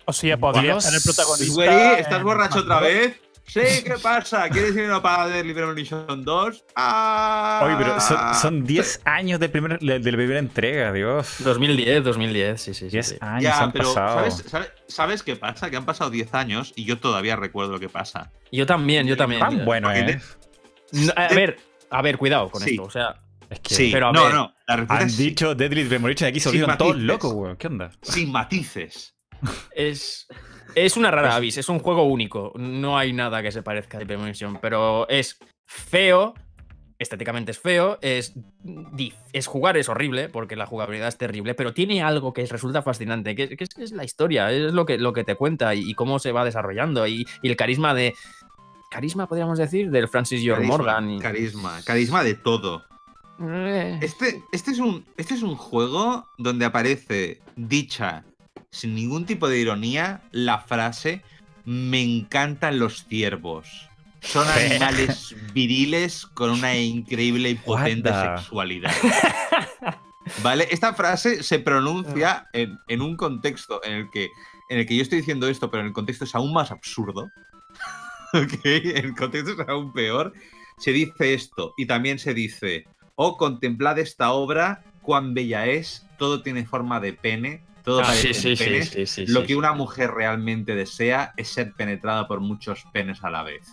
O 0.05 0.11
sea, 0.11 0.35
podría 0.37 0.81
ser 0.81 0.95
el 0.95 1.01
protagonista. 1.01 1.53
Swery, 1.53 2.01
¿estás 2.01 2.23
borracho 2.23 2.59
otra 2.59 2.81
vez? 2.81 3.21
Sí, 3.45 3.59
¿qué 3.83 3.95
pasa? 4.01 4.49
¿Quieres 4.49 4.75
ir 4.75 4.89
a 4.89 5.01
para 5.01 5.27
de 5.27 5.43
Liberation 5.43 6.23
2? 6.23 6.65
Ah. 6.75 7.61
Oye, 7.65 7.75
pero 7.77 7.99
son, 7.99 8.33
son 8.35 8.63
10 8.63 9.01
años 9.05 9.39
de, 9.39 9.49
primer, 9.49 9.79
de, 9.79 9.99
de 9.99 10.11
la 10.11 10.17
primera 10.17 10.39
entrega, 10.39 10.91
Dios. 10.93 11.35
2010, 11.39 12.03
2010, 12.03 12.61
sí, 12.61 12.73
sí. 12.73 12.85
sí, 12.85 12.89
10 12.89 13.07
sí. 13.07 13.15
años 13.19 13.43
Ya, 13.43 13.59
han 13.61 13.71
pero 13.71 13.93
pasado. 13.93 14.15
¿sabes, 14.31 14.43
sabes, 14.49 14.71
sabes 14.87 15.23
qué 15.23 15.35
pasa? 15.35 15.69
Que 15.69 15.77
han 15.77 15.85
pasado 15.85 16.09
10 16.09 16.33
años 16.33 16.73
y 16.75 16.85
yo 16.85 16.97
todavía 16.97 17.35
recuerdo 17.35 17.73
lo 17.73 17.79
que 17.79 17.89
pasa. 17.89 18.31
Yo 18.51 18.65
también, 18.65 19.05
yo 19.07 19.17
también. 19.17 19.41
Tan 19.41 19.65
bueno 19.65 19.89
Porque 19.89 20.03
te-. 20.03 20.21
No, 21.05 21.13
a 21.15 21.27
ver, 21.27 21.59
a 21.89 22.01
ver, 22.01 22.17
cuidado 22.17 22.49
con 22.49 22.61
Sí. 22.61 22.71
esto. 22.71 22.83
O 22.83 22.89
sea, 22.89 23.15
Es 23.49 23.59
que 23.59 23.75
Sí, 23.75 23.89
pero 23.91 24.07
a 24.09 24.11
no, 24.13 24.23
ver, 24.23 24.33
no. 24.33 24.53
La 24.67 24.73
han 24.97 25.07
es 25.07 25.15
sí, 25.15 25.25
dicho 25.25 25.53
Deadly 25.53 25.83
Premonition 25.83 26.29
aquí 26.29 26.39
se 26.39 26.49
volvieron 26.49 26.77
todos 26.77 26.97
locos, 26.97 27.33
weón. 27.33 27.57
¿Qué 27.57 27.67
onda? 27.67 27.91
sin 28.01 28.31
matices. 28.31 29.13
es, 29.75 30.27
es 30.75 30.97
una 30.97 31.11
rara 31.11 31.35
avis, 31.35 31.57
es 31.57 31.69
un 31.69 31.79
juego 31.79 32.03
único. 32.03 32.51
No 32.55 32.97
hay 32.97 33.13
nada 33.13 33.41
que 33.41 33.51
se 33.51 33.61
parezca 33.63 33.97
a 33.97 34.01
Hypermunition, 34.01 34.57
pero 34.61 35.07
es 35.09 35.37
feo. 35.65 36.33
Estéticamente 36.99 37.51
es 37.51 37.59
feo, 37.59 37.97
es, 38.01 38.33
es 39.33 39.47
jugar, 39.47 39.75
es 39.77 39.89
horrible, 39.89 40.29
porque 40.29 40.55
la 40.55 40.65
jugabilidad 40.65 41.09
es 41.09 41.17
terrible, 41.17 41.53
pero 41.53 41.73
tiene 41.73 42.01
algo 42.01 42.31
que 42.33 42.43
es- 42.43 42.51
resulta 42.51 42.81
fascinante, 42.81 43.35
que, 43.35 43.57
que 43.57 43.63
es, 43.63 43.71
que 43.71 43.83
es 43.83 43.91
la 43.91 44.05
historia, 44.05 44.51
es 44.51 44.73
lo 44.73 44.85
que, 44.85 44.97
lo 44.97 45.11
que 45.11 45.23
te 45.25 45.35
cuenta 45.35 45.75
y, 45.75 45.81
y 45.89 45.95
cómo 45.95 46.19
se 46.19 46.31
va 46.31 46.45
desarrollando, 46.45 47.05
y, 47.07 47.25
y 47.41 47.49
el 47.49 47.57
carisma 47.57 47.93
de. 47.93 48.13
Carisma, 48.89 49.27
podríamos 49.27 49.57
decir, 49.57 49.89
del 49.89 50.07
Francis 50.07 50.41
George 50.41 50.61
Carisma, 50.61 50.77
Morgan. 50.77 51.09
y- 51.09 51.19
Carisma, 51.19 51.81
carisma 51.83 52.23
de 52.23 52.35
todo. 52.35 52.83
Eh, 53.41 53.97
Este, 54.01 54.41
este, 54.53 54.71
es 54.71 54.79
un, 54.79 55.03
este 55.17 55.33
es 55.33 55.41
un 55.41 55.55
juego 55.55 56.27
donde 56.37 56.63
aparece 56.65 57.41
dicha, 57.55 58.23
sin 58.73 58.95
ningún 58.95 59.25
tipo 59.25 59.47
de 59.47 59.59
ironía, 59.59 60.21
la 60.31 60.59
frase 60.59 61.21
Me 61.63 62.01
encantan 62.01 62.79
los 62.79 63.05
ciervos. 63.05 63.87
Son 64.19 64.47
animales 64.49 65.35
viriles 65.53 66.25
con 66.25 66.49
una 66.49 66.75
increíble 66.75 67.51
y 67.51 67.55
potente 67.55 68.09
What 68.09 68.37
sexualidad. 68.39 68.91
¿Vale? 70.41 70.67
Esta 70.71 70.93
frase 70.93 71.43
se 71.43 71.59
pronuncia 71.59 72.47
en, 72.53 72.79
en 72.87 73.01
un 73.01 73.15
contexto 73.15 73.81
en 73.83 73.93
el, 73.93 74.09
que, 74.09 74.29
en 74.69 74.79
el 74.79 74.85
que 74.87 74.95
yo 74.95 75.03
estoy 75.03 75.19
diciendo 75.19 75.47
esto, 75.47 75.69
pero 75.69 75.81
en 75.81 75.87
el 75.87 75.93
contexto 75.93 76.25
es 76.25 76.33
aún 76.33 76.51
más 76.51 76.71
absurdo. 76.71 77.29
¿Ok? 78.33 78.65
El 78.65 79.15
contexto 79.15 79.61
es 79.61 79.69
aún 79.69 79.93
peor. 79.93 80.33
Se 80.79 80.91
dice 80.91 81.33
esto 81.33 81.73
y 81.77 81.85
también 81.85 82.17
se 82.17 82.33
dice 82.33 82.85
Oh, 83.15 83.37
contemplad 83.37 83.99
esta 83.99 84.31
obra, 84.31 84.83
cuán 85.03 85.35
bella 85.35 85.67
es, 85.67 86.07
todo 86.17 86.41
tiene 86.41 86.65
forma 86.65 86.99
de 86.99 87.13
pene, 87.13 87.61
todo 87.83 87.99
ah, 87.99 88.03
parece 88.03 88.33
sí, 88.33 88.41
sí, 88.41 88.55
sí, 88.55 88.63
penes. 88.63 88.89
sí, 88.89 89.05
sí, 89.05 89.25
Lo 89.27 89.41
sí, 89.41 89.47
que 89.47 89.53
sí. 89.53 89.59
una 89.59 89.73
mujer 89.73 90.11
realmente 90.11 90.75
desea 90.75 91.33
es 91.37 91.49
ser 91.49 91.73
penetrada 91.73 92.27
por 92.27 92.39
muchos 92.39 92.83
penes 92.93 93.23
a 93.23 93.29
la 93.29 93.43
vez. 93.43 93.67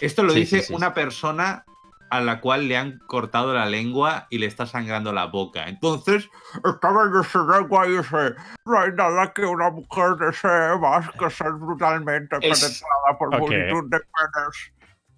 Esto 0.00 0.22
lo 0.22 0.32
Sí, 0.32 0.40
dice 0.40 0.60
sí, 0.60 0.66
sí, 0.68 0.74
una 0.74 0.94
persona 0.94 1.64
a 2.10 2.20
la 2.20 2.40
cual 2.40 2.68
le 2.68 2.76
han 2.76 2.98
cortado 3.06 3.54
la 3.54 3.66
lengua 3.66 4.26
y 4.30 4.38
le 4.38 4.46
está 4.46 4.66
sangrando 4.66 5.12
la 5.12 5.24
boca. 5.26 5.68
Entonces, 5.68 6.28
estaba 6.64 7.04
en 7.04 7.20
ese 7.20 7.38
lengua 7.38 7.88
y 7.88 7.96
dice, 7.96 8.34
no 8.66 8.78
hay 8.78 8.92
nada 8.92 9.32
que 9.32 9.44
una 9.44 9.70
mujer 9.70 10.14
desee 10.20 10.78
más 10.78 11.10
que 11.18 11.28
ser 11.30 11.52
brutalmente 11.52 12.36
Es- 12.40 12.60
penetrada 12.60 13.18
por 13.18 13.30
multitud 13.40 13.90
de 13.90 13.98
penes. 13.98 14.72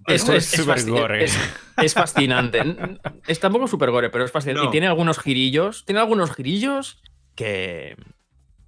Esto 0.07 0.33
es, 0.35 0.55
es 0.55 0.67
fasci- 0.67 0.89
gore. 0.91 1.25
es- 1.25 1.39
es 1.78 1.93
fascinante. 1.93 2.62
Es 3.27 3.41
tampoco 3.41 3.67
súper 3.67 3.91
gore, 3.91 4.09
pero 4.09 4.25
es 4.25 4.31
fascinante. 4.31 4.62
No. 4.62 4.69
Y 4.69 4.70
tiene 4.70 4.86
algunos 4.86 5.19
girillos. 5.19 5.85
Tiene 5.85 6.01
algunos 6.01 6.33
girillos 6.35 7.03
que. 7.37 7.97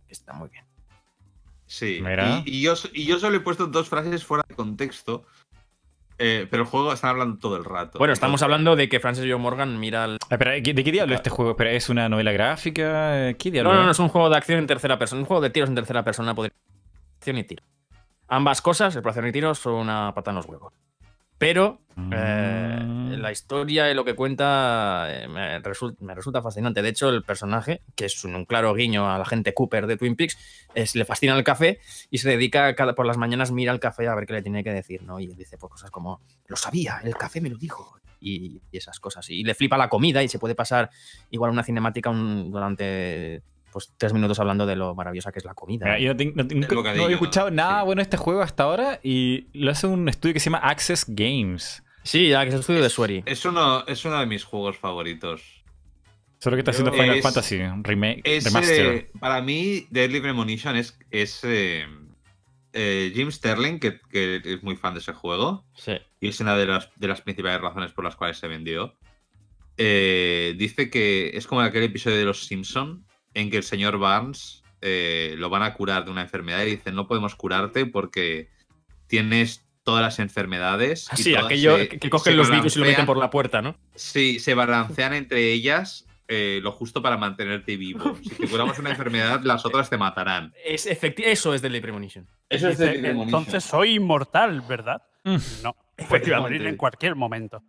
están 0.09 0.39
muy 0.39 0.49
bien. 0.51 0.65
Sí, 1.67 1.99
Mira. 2.03 2.43
Y, 2.47 2.59
y 2.59 2.63
yo, 2.63 2.75
y 2.95 3.05
yo 3.05 3.19
solo 3.19 3.37
he 3.37 3.41
puesto 3.41 3.67
dos 3.67 3.89
frases 3.89 4.25
fuera 4.25 4.43
de 4.49 4.55
contexto, 4.55 5.25
eh, 6.19 6.47
pero 6.51 6.63
el 6.63 6.69
juego 6.69 6.93
están 6.93 7.11
hablando 7.11 7.39
todo 7.39 7.57
el 7.57 7.65
rato. 7.65 7.99
Bueno, 7.99 8.15
estamos 8.15 8.41
Entonces, 8.41 8.45
hablando 8.45 8.75
de 8.77 8.89
que 8.89 9.01
Francis 9.01 9.27
John 9.29 9.43
Morgan 9.43 9.79
mira 9.79 10.05
al. 10.05 10.19
Ah, 10.31 10.35
Espera, 10.37 10.53
¿de 10.53 10.63
qué 10.63 10.73
diablo 10.93 11.15
es 11.15 11.19
este 11.19 11.31
juego? 11.31 11.51
Espera, 11.51 11.73
¿es 11.73 11.89
una 11.91 12.09
novela 12.09 12.33
gráfica? 12.33 13.35
¿Qué 13.35 13.51
diablo? 13.51 13.71
No, 13.73 13.79
no, 13.81 13.85
no, 13.85 13.91
es? 13.91 13.97
es 13.97 14.01
un 14.01 14.09
juego 14.09 14.31
de 14.31 14.37
acción 14.37 14.59
en 14.61 14.67
tercera 14.67 14.99
persona. 14.99 15.21
Un 15.21 15.27
juego 15.27 15.43
de 15.43 15.51
tiros 15.51 15.69
en 15.69 15.75
tercera 15.75 16.05
persona. 16.05 16.35
poder- 16.35 16.53
Acción 17.19 17.37
y 17.39 17.45
tiro. 17.45 17.65
Ambas 18.29 18.63
cosas, 18.63 18.95
exploración 18.95 19.27
y 19.27 19.33
tiros, 19.33 19.59
son 19.59 19.75
una 19.75 20.15
pata 20.15 20.31
en 20.31 20.37
los 20.37 20.47
huevos. 20.47 20.73
Pero 21.39 21.81
eh, 22.13 22.65
Mm. 22.85 23.13
la 23.21 23.33
historia 23.33 23.91
y 23.91 23.95
lo 23.95 24.05
que 24.05 24.15
cuenta 24.15 25.07
eh, 25.09 25.27
me, 25.27 25.61
result- 25.61 25.99
me 25.99 26.15
resulta 26.15 26.41
fascinante. 26.43 26.81
De 26.83 26.91
hecho, 26.91 27.09
el 27.09 27.25
personaje, 27.25 27.83
que 27.97 28.05
es 28.05 28.23
un, 28.25 28.37
un 28.37 28.45
claro 28.45 28.73
guiño 28.75 29.11
a 29.13 29.19
la 29.19 29.25
gente 29.25 29.53
Cooper 29.55 29.87
de 29.89 29.97
Twin 29.97 30.15
Peaks, 30.15 30.39
es, 30.75 30.95
le 30.95 31.05
fascina 31.05 31.37
el 31.37 31.43
café 31.43 31.81
y 32.11 32.19
se 32.19 32.29
dedica 32.29 32.73
cada, 32.77 32.95
por 32.95 33.05
las 33.07 33.17
mañanas 33.17 33.51
mira 33.51 33.73
el 33.73 33.81
café 33.81 34.07
a 34.07 34.15
ver 34.15 34.27
qué 34.27 34.35
le 34.35 34.43
tiene 34.43 34.63
que 34.63 34.73
decir, 34.73 35.03
¿no? 35.03 35.19
Y 35.19 35.27
dice 35.27 35.59
pues, 35.59 35.73
cosas 35.73 35.91
como, 35.91 36.21
lo 36.47 36.57
sabía, 36.57 37.01
el 37.03 37.17
café 37.17 37.41
me 37.41 37.51
lo 37.51 37.57
dijo. 37.59 37.99
Y, 38.21 38.61
y 38.73 38.77
esas 38.77 38.99
cosas. 39.01 39.29
Y 39.31 39.45
le 39.45 39.55
flipa 39.55 39.77
la 39.77 39.89
comida 39.89 40.23
y 40.25 40.29
se 40.29 40.39
puede 40.41 40.55
pasar 40.57 40.91
igual 41.31 41.51
una 41.53 41.63
cinemática 41.65 42.11
un- 42.11 42.51
durante 42.51 43.43
pues, 43.73 43.93
tres 43.97 44.13
minutos 44.13 44.39
hablando 44.41 44.67
de 44.67 44.77
lo 44.77 44.95
maravillosa 44.95 45.33
que 45.33 45.39
es 45.39 45.45
la 45.45 45.55
comida. 45.55 45.85
Mira, 45.87 45.99
yo 45.99 46.09
no, 46.13 46.17
tengo- 46.17 46.33
no- 46.37 46.45
nunca- 46.45 47.09
escuchado 47.13 47.51
nada 47.51 47.81
Sí. 47.81 47.87
bueno 47.87 48.01
de 48.01 48.03
este 48.05 48.17
juego 48.17 48.43
hasta 48.43 48.63
ahora 48.65 49.01
y 49.03 49.47
lo 49.53 49.71
hace 49.71 49.87
un 49.87 50.09
estudio 50.09 50.33
que 50.35 50.41
se 50.41 50.47
llama 50.51 50.59
Access 50.59 51.05
Games. 51.09 51.83
Sí, 52.03 52.29
ya 52.29 52.43
que 52.43 52.49
es 52.49 52.55
el 52.55 52.61
estudio 52.61 52.83
de 52.83 52.89
Swery. 52.91 53.23
Es 53.27 53.45
uno, 53.45 53.85
es 53.87 54.05
uno 54.05 54.19
de 54.19 54.27
mis 54.27 54.45
juegos 54.45 54.79
favoritos. 54.79 55.63
Solo 56.41 56.57
que 56.57 56.61
está 56.61 56.71
haciendo 56.71 56.93
Final 56.93 57.17
es- 57.17 57.23
Fantasy 57.23 57.59
Remake, 57.83 58.23
Es, 58.25 58.45
Remaster. 58.45 58.87
eh, 58.87 59.11
para 59.19 59.43
mí, 59.43 59.87
Deadly 59.91 60.21
Premonition 60.21 60.77
es, 60.77 60.97
es 61.11 61.41
eh, 61.43 61.85
eh, 62.73 63.11
Jim 63.15 63.31
Sterling, 63.33 63.79
que, 63.81 63.99
que 64.11 64.41
es 64.45 64.63
muy 64.63 64.77
fan 64.77 64.95
de 64.95 65.01
ese 65.01 65.13
juego, 65.13 65.65
Sí. 65.75 65.93
y 66.21 66.29
es 66.29 66.39
una 66.41 66.57
de 66.57 66.67
las, 66.67 66.91
de 66.97 67.09
las 67.09 67.21
principales 67.23 67.61
razones 67.61 67.93
por 67.93 68.05
las 68.05 68.15
cuales 68.17 68.39
se 68.39 68.47
vendió. 68.49 68.95
eh, 69.81 70.55
dice 70.57 70.91
que 70.91 71.31
es 71.35 71.47
como 71.47 71.61
aquel 71.61 71.85
episodio 71.85 72.17
de 72.17 72.25
Los 72.25 72.47
Simpson 72.47 73.05
en 73.39 73.51
que 73.51 73.57
el 73.59 73.63
señor 73.63 73.99
Barnes 73.99 74.63
eh, 74.81 75.35
lo 75.39 75.49
van 75.51 75.63
a 75.63 75.75
curar 75.75 76.05
de 76.05 76.11
una 76.11 76.23
enfermedad 76.23 76.63
y 76.65 76.71
dicen 76.77 76.95
no 76.95 77.07
podemos 77.07 77.35
curarte 77.35 77.87
porque 77.87 78.49
tienes 79.07 79.65
todas 79.83 80.03
las 80.03 80.19
enfermedades. 80.19 81.09
y 81.17 81.23
Sí, 81.23 81.31
todas 81.33 81.47
aquello 81.47 81.77
se- 81.79 81.89
que 81.89 82.11
cogen 82.11 82.37
los 82.37 82.51
virus 82.51 82.77
y 82.77 82.81
lo 82.81 82.87
meten 82.87 83.07
por 83.07 83.17
la 83.17 83.31
puerta, 83.31 83.63
¿no? 83.63 83.77
Sí, 83.95 84.39
se 84.39 84.55
balancean 84.55 85.15
entre 85.15 85.53
ellas 85.53 86.05
eh, 86.31 86.61
lo 86.63 86.73
justo 86.73 87.01
para 87.01 87.17
mantenerte 87.17 87.77
vivo. 87.79 88.17
Si 88.23 88.29
te 88.31 88.49
curamos 88.49 88.79
una 88.79 88.91
enfermedad, 88.91 89.41
las 89.45 89.65
otras 89.65 89.89
te 89.89 89.97
matarán. 89.97 90.53
Es 90.63 90.87
eso 90.87 91.55
es 91.55 91.63
Deadly 91.63 91.81
Premonition. 91.81 92.27
Eso 92.51 92.69
Dice, 92.69 92.99
Entonces 92.99 93.65
soy 93.65 93.95
inmortal, 93.95 94.61
¿verdad? 94.69 95.03
Mm. 95.25 95.37
No. 95.63 95.75
Efectivamente. 95.97 96.27
Puedo 96.29 96.41
morir 96.43 96.67
en 96.67 96.77
cualquier 96.77 97.15
momento. 97.17 97.63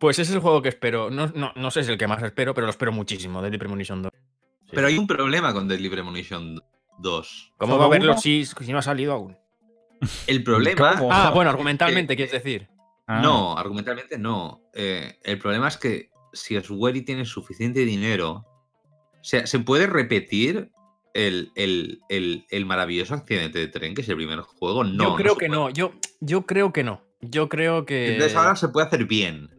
Pues 0.00 0.18
ese 0.18 0.30
es 0.32 0.34
el 0.36 0.40
juego 0.40 0.62
que 0.62 0.70
espero. 0.70 1.10
No, 1.10 1.28
no, 1.28 1.52
no 1.54 1.70
sé 1.70 1.80
si 1.80 1.84
es 1.84 1.88
el 1.90 1.98
que 1.98 2.08
más 2.08 2.22
espero, 2.22 2.54
pero 2.54 2.66
lo 2.66 2.70
espero 2.70 2.90
muchísimo, 2.90 3.40
Deadly 3.42 3.58
Premonition 3.58 4.02
2. 4.02 4.10
Sí. 4.64 4.70
Pero 4.74 4.86
hay 4.88 4.96
un 4.98 5.06
problema 5.06 5.52
con 5.52 5.68
Deadly 5.68 5.90
Premonition 5.90 6.58
2. 6.98 7.52
¿Cómo 7.58 7.74
¿Solo 7.74 7.88
va 7.90 7.96
a 7.96 7.98
uno? 8.00 8.16
si, 8.18 8.44
si 8.46 8.72
no 8.72 8.78
ha 8.78 8.82
salido 8.82 9.12
aún? 9.12 9.36
El 10.26 10.42
problema. 10.42 10.96
¿Cómo? 10.96 11.12
Ah, 11.12 11.30
bueno, 11.34 11.50
argumentalmente, 11.50 12.16
quieres 12.16 12.32
decir. 12.32 12.68
Ah. 13.06 13.20
No, 13.20 13.56
argumentalmente 13.58 14.18
no. 14.18 14.62
Eh, 14.74 15.18
el 15.22 15.38
problema 15.38 15.68
es 15.68 15.76
que 15.76 16.08
si 16.32 16.58
Swery 16.58 17.02
tiene 17.02 17.26
suficiente 17.26 17.80
dinero, 17.84 18.46
o 19.12 19.24
sea, 19.24 19.46
se 19.46 19.58
puede 19.58 19.86
repetir 19.86 20.70
el, 21.12 21.50
el- 21.56 21.98
el- 22.08 22.46
el 22.48 22.64
maravilloso 22.64 23.12
accidente 23.14 23.58
de 23.58 23.68
tren, 23.68 23.94
que 23.94 24.00
es 24.00 24.08
el 24.08 24.16
primer 24.16 24.40
juego. 24.40 24.84
No, 24.84 25.10
yo 25.10 25.16
creo 25.16 25.36
que 25.36 25.48
puede. 25.48 25.60
no. 25.60 25.68
Yo, 25.70 25.92
yo 26.20 26.46
creo 26.46 26.72
que 26.72 26.84
no. 26.84 27.02
Yo 27.20 27.50
creo 27.50 27.84
que. 27.84 28.14
Entonces 28.14 28.34
ahora 28.36 28.56
se 28.56 28.68
puede 28.68 28.86
hacer 28.86 29.04
bien. 29.04 29.50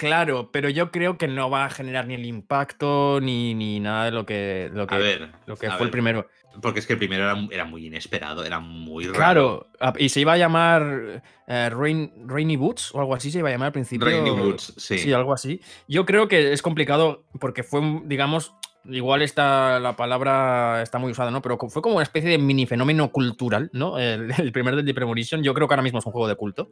Claro, 0.00 0.50
pero 0.50 0.70
yo 0.70 0.90
creo 0.90 1.18
que 1.18 1.28
no 1.28 1.50
va 1.50 1.66
a 1.66 1.70
generar 1.70 2.06
ni 2.06 2.14
el 2.14 2.24
impacto 2.24 3.20
ni, 3.20 3.52
ni 3.54 3.80
nada 3.80 4.06
de 4.06 4.10
lo 4.12 4.24
que, 4.24 4.70
lo 4.72 4.86
que, 4.86 4.94
A 4.94 4.98
ver, 4.98 5.28
lo 5.44 5.56
que 5.56 5.66
a 5.66 5.72
fue 5.72 5.84
el 5.86 5.90
primero. 5.92 6.26
Porque 6.62 6.80
es 6.80 6.86
que 6.86 6.94
el 6.94 6.98
primero 6.98 7.24
era, 7.24 7.38
era 7.50 7.64
muy 7.66 7.86
inesperado, 7.86 8.42
era 8.44 8.60
muy 8.60 9.04
raro. 9.04 9.14
Claro, 9.14 9.66
y 9.98 10.08
se 10.08 10.20
iba 10.20 10.32
a 10.32 10.36
llamar 10.38 11.22
eh, 11.46 11.70
Rain- 11.70 12.12
Rainy 12.26 12.56
Boots 12.56 12.94
o 12.94 13.00
algo 13.00 13.14
así, 13.14 13.30
se 13.30 13.40
iba 13.40 13.50
a 13.50 13.52
llamar 13.52 13.66
al 13.66 13.72
principio. 13.72 14.06
Rainy 14.08 14.30
Woods, 14.30 14.72
sí. 14.78 14.98
Sí, 14.98 15.12
algo 15.12 15.34
así. 15.34 15.60
Yo 15.86 16.06
creo 16.06 16.26
que 16.28 16.52
es 16.52 16.62
complicado 16.62 17.24
porque 17.38 17.62
fue, 17.62 17.82
digamos, 18.06 18.54
igual 18.86 19.20
está 19.20 19.78
la 19.80 19.94
palabra 19.96 20.80
está 20.82 20.98
muy 20.98 21.12
usada, 21.12 21.30
¿no? 21.30 21.42
Pero 21.42 21.58
fue 21.68 21.82
como 21.82 21.96
una 21.96 22.02
especie 22.04 22.30
de 22.30 22.38
mini 22.38 22.64
fenómeno 22.66 23.12
cultural, 23.12 23.68
¿no? 23.74 23.98
El, 23.98 24.30
el 24.38 24.50
primer 24.50 24.74
Deadly 24.76 24.94
Premonition, 24.94 25.42
yo 25.42 25.52
creo 25.52 25.68
que 25.68 25.74
ahora 25.74 25.82
mismo 25.82 25.98
es 25.98 26.06
un 26.06 26.12
juego 26.12 26.26
de 26.26 26.36
culto. 26.36 26.70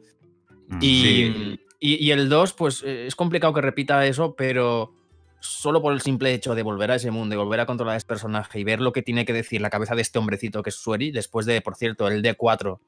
Mm. 0.67 0.79
Y, 0.81 1.01
Sí. 1.01 1.59
Y- 1.79 1.95
y 2.05 2.11
el 2.11 2.29
2, 2.29 2.53
pues 2.53 2.83
eh, 2.83 3.05
es 3.07 3.15
complicado 3.15 3.53
que 3.53 3.61
repita 3.61 4.05
eso, 4.05 4.35
pero 4.35 4.93
solo 5.41 5.81
por 5.81 5.93
el 5.93 6.01
simple 6.01 6.33
hecho 6.33 6.53
de 6.55 6.63
volver 6.63 6.91
a 6.91 6.95
ese 6.95 7.11
mundo 7.11 7.33
y 7.35 7.37
volver 7.37 7.61
a 7.61 7.65
controlar 7.65 7.93
a 7.93 7.97
ese 7.97 8.05
personaje 8.07 8.59
y 8.59 8.63
ver 8.65 8.81
lo 8.81 8.91
que 8.91 9.01
tiene 9.01 9.25
que 9.25 9.31
decir 9.33 9.61
la 9.61 9.69
cabeza 9.69 9.95
de 9.95 10.01
este 10.01 10.19
hombrecito 10.19 10.61
que 10.63 10.69
es 10.69 10.75
Sueri, 10.75 11.11
después 11.11 11.45
de, 11.45 11.61
por 11.61 11.75
cierto, 11.75 12.07
el 12.09 12.21
D4, 12.21 12.79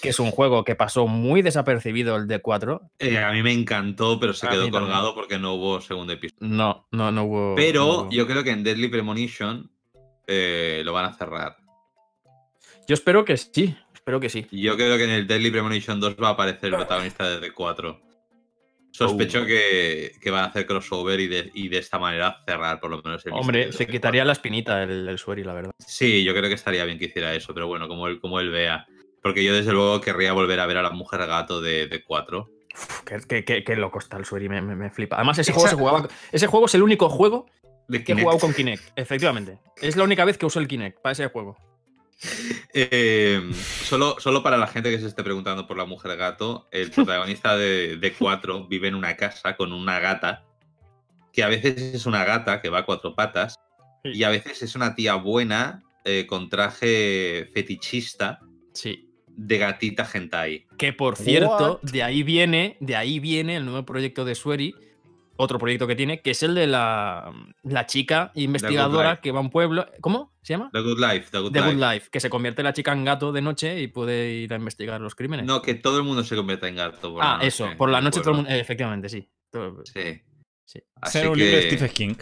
que 0.00 0.08
es 0.08 0.18
un 0.18 0.30
juego 0.30 0.64
que 0.64 0.74
pasó 0.74 1.06
muy 1.06 1.42
desapercibido 1.42 2.16
el 2.16 2.26
D4. 2.26 2.80
Eh, 2.98 3.18
a 3.18 3.30
mí 3.32 3.42
me 3.42 3.52
encantó, 3.52 4.18
pero 4.18 4.32
se 4.32 4.46
A 4.46 4.50
quedó 4.50 4.62
también. 4.64 4.82
colgado 4.84 5.14
porque 5.14 5.38
no 5.38 5.52
hubo 5.54 5.80
segundo 5.82 6.14
episodio. 6.14 6.38
No, 6.40 6.86
no, 6.92 7.12
no 7.12 7.24
hubo. 7.24 7.48
no 7.50 7.54
Pero 7.56 7.86
hubo- 7.86 8.10
yo 8.10 8.26
creo 8.26 8.42
que 8.42 8.50
en 8.50 8.64
Deadly 8.64 8.88
Premonition 8.88 9.70
eh, 10.26 10.80
lo 10.84 10.92
van 10.94 11.04
a 11.04 11.12
cerrar. 11.12 11.56
Yo 12.88 12.94
espero 12.94 13.24
que 13.24 13.36
sí, 13.36 13.76
espero 14.06 14.20
que 14.20 14.28
sí. 14.30 14.46
Yo 14.52 14.76
creo 14.76 14.96
que 14.96 15.02
en 15.02 15.10
el 15.10 15.26
Deadly 15.26 15.50
Premonition 15.50 15.98
2 15.98 16.14
va 16.22 16.28
a 16.28 16.30
aparecer 16.32 16.66
el 16.70 16.76
protagonista 16.76 17.28
de 17.28 17.50
D4. 17.52 17.98
Sospecho 18.92 19.42
Oh. 19.42 19.46
que, 19.46 20.12
que 20.22 20.30
van 20.30 20.44
a 20.44 20.46
hacer 20.46 20.64
crossover 20.64 21.18
y 21.18 21.26
de, 21.26 21.50
y 21.54 21.68
de 21.68 21.78
esta 21.78 21.98
manera 21.98 22.40
cerrar 22.46 22.78
por 22.80 22.88
lo 22.90 23.02
menos 23.02 23.26
el 23.26 23.32
Hombre, 23.32 23.72
se 23.72 23.84
quitaría 23.88 24.22
D4. 24.22 24.26
la 24.26 24.32
espinita 24.32 24.82
el, 24.84 25.08
el 25.08 25.18
Sueri, 25.18 25.42
la 25.42 25.54
verdad. 25.54 25.72
Sí, 25.84 26.22
yo 26.22 26.32
creo 26.34 26.48
que 26.48 26.54
estaría 26.54 26.84
bien 26.84 27.00
que 27.00 27.06
hiciera 27.06 27.34
eso, 27.34 27.52
pero 27.52 27.66
bueno, 27.66 27.88
como 27.88 28.06
él, 28.06 28.20
como 28.20 28.38
él 28.38 28.50
vea. 28.50 28.86
Porque 29.22 29.42
yo 29.42 29.52
desde 29.52 29.72
luego 29.72 30.00
querría 30.00 30.32
volver 30.32 30.60
a 30.60 30.66
ver 30.66 30.76
a 30.76 30.82
la 30.82 30.90
mujer 30.90 31.26
gato 31.26 31.60
de, 31.60 31.88
de 31.88 32.04
4. 32.04 32.48
Uf, 32.74 33.00
qué, 33.26 33.44
qué- 33.44 33.64
qué- 33.64 33.76
loco 33.76 33.98
está 33.98 34.16
el 34.18 34.24
Sueri, 34.24 34.48
me, 34.48 34.62
me- 34.62 34.76
me 34.76 34.90
flipa. 34.90 35.16
Además, 35.16 35.38
ese 35.40 35.52
juego 35.52 35.68
se 35.68 35.74
jugaba. 35.74 36.08
Ese 36.30 36.46
juego 36.46 36.66
es 36.66 36.74
el 36.76 36.82
único 36.84 37.08
juego 37.10 37.46
De 37.88 38.04
que 38.04 38.12
he 38.12 38.20
jugado 38.20 38.38
con 38.38 38.54
Kinect, 38.54 38.96
efectivamente. 38.96 39.58
Es 39.82 39.96
la 39.96 40.04
única 40.04 40.24
vez 40.24 40.38
que 40.38 40.46
uso 40.46 40.60
el 40.60 40.68
Kinect 40.68 41.00
para 41.02 41.12
ese 41.12 41.26
juego. 41.26 41.56
Eh, 42.72 43.40
solo, 43.84 44.16
solo 44.18 44.42
para 44.42 44.56
la 44.56 44.66
gente 44.66 44.90
que 44.90 44.98
se 44.98 45.06
esté 45.06 45.22
preguntando 45.22 45.66
por 45.66 45.76
la 45.76 45.84
mujer 45.84 46.16
gato, 46.16 46.68
el 46.70 46.90
protagonista 46.90 47.56
de, 47.56 47.96
de 47.96 48.12
4 48.12 48.66
vive 48.68 48.88
en 48.88 48.94
una 48.94 49.16
casa 49.16 49.56
con 49.56 49.72
una 49.72 49.98
gata, 50.00 50.44
que 51.32 51.42
a 51.42 51.48
veces 51.48 51.76
es 51.94 52.06
una 52.06 52.24
gata 52.24 52.60
que 52.62 52.68
va 52.70 52.78
a 52.80 52.84
cuatro 52.86 53.14
patas, 53.14 53.56
Sí. 54.04 54.12
y 54.14 54.22
a 54.24 54.28
veces 54.30 54.62
es 54.62 54.74
una 54.76 54.94
tía 54.94 55.14
buena 55.16 55.82
eh, 56.04 56.26
con 56.28 56.48
traje 56.48 57.48
fetichista 57.52 58.38
Sí. 58.72 59.10
de 59.26 59.58
gatita 59.58 60.08
hentai. 60.12 60.66
Que 60.78 60.92
por 60.92 61.16
cierto, 61.16 61.80
What? 61.82 61.90
de 61.90 62.02
ahí 62.04 62.22
viene, 62.22 62.76
de 62.80 62.94
ahí 62.94 63.18
viene 63.18 63.56
el 63.56 63.64
nuevo 63.64 63.84
proyecto 63.84 64.24
de 64.24 64.34
Sueri, 64.36 64.74
otro 65.36 65.58
proyecto 65.58 65.86
que 65.86 65.94
tiene, 65.96 66.20
que 66.22 66.30
es 66.32 66.42
el 66.42 66.54
de 66.54 66.66
la, 66.66 67.32
la 67.62 67.86
chica 67.86 68.30
investigadora 68.34 69.20
que 69.20 69.32
va 69.32 69.38
a 69.38 69.42
un 69.42 69.50
pueblo. 69.50 69.86
¿Cómo 70.00 70.32
se 70.42 70.54
llama? 70.54 70.70
The 70.72 70.80
Good 70.80 70.98
Life, 70.98 71.28
The 71.30 71.38
Good 71.38 71.52
The 71.52 71.60
Life. 71.60 71.74
Good 71.74 71.82
Life, 71.92 72.08
que 72.10 72.20
se 72.20 72.30
convierte 72.30 72.62
la 72.62 72.72
chica 72.72 72.92
en 72.92 73.04
gato 73.04 73.32
de 73.32 73.42
noche 73.42 73.80
y 73.80 73.88
puede 73.88 74.32
ir 74.32 74.52
a 74.52 74.56
investigar 74.56 75.00
los 75.00 75.14
crímenes. 75.14 75.46
No, 75.46 75.62
que 75.62 75.74
todo 75.74 75.98
el 75.98 76.04
mundo 76.04 76.24
se 76.24 76.36
convierta 76.36 76.68
en 76.68 76.76
gato. 76.76 77.12
por 77.14 77.22
ah, 77.22 77.34
noche 77.36 77.46
eso, 77.48 77.68
por 77.76 77.90
la 77.90 77.98
el 77.98 78.04
noche 78.04 78.20
todo 78.20 78.30
el 78.30 78.36
mundo. 78.36 78.50
eh, 78.50 78.60
efectivamente, 78.60 79.08
sí. 79.08 79.28
Todo- 79.50 79.82
Sí. 79.84 80.22
Sí. 80.64 80.82
Así 81.00 81.18
Ese 81.18 81.26
es 81.26 81.32
un 81.32 81.38
libro 81.38 81.56
de 81.56 81.62
Stephen 81.62 81.90
King. 81.90 82.14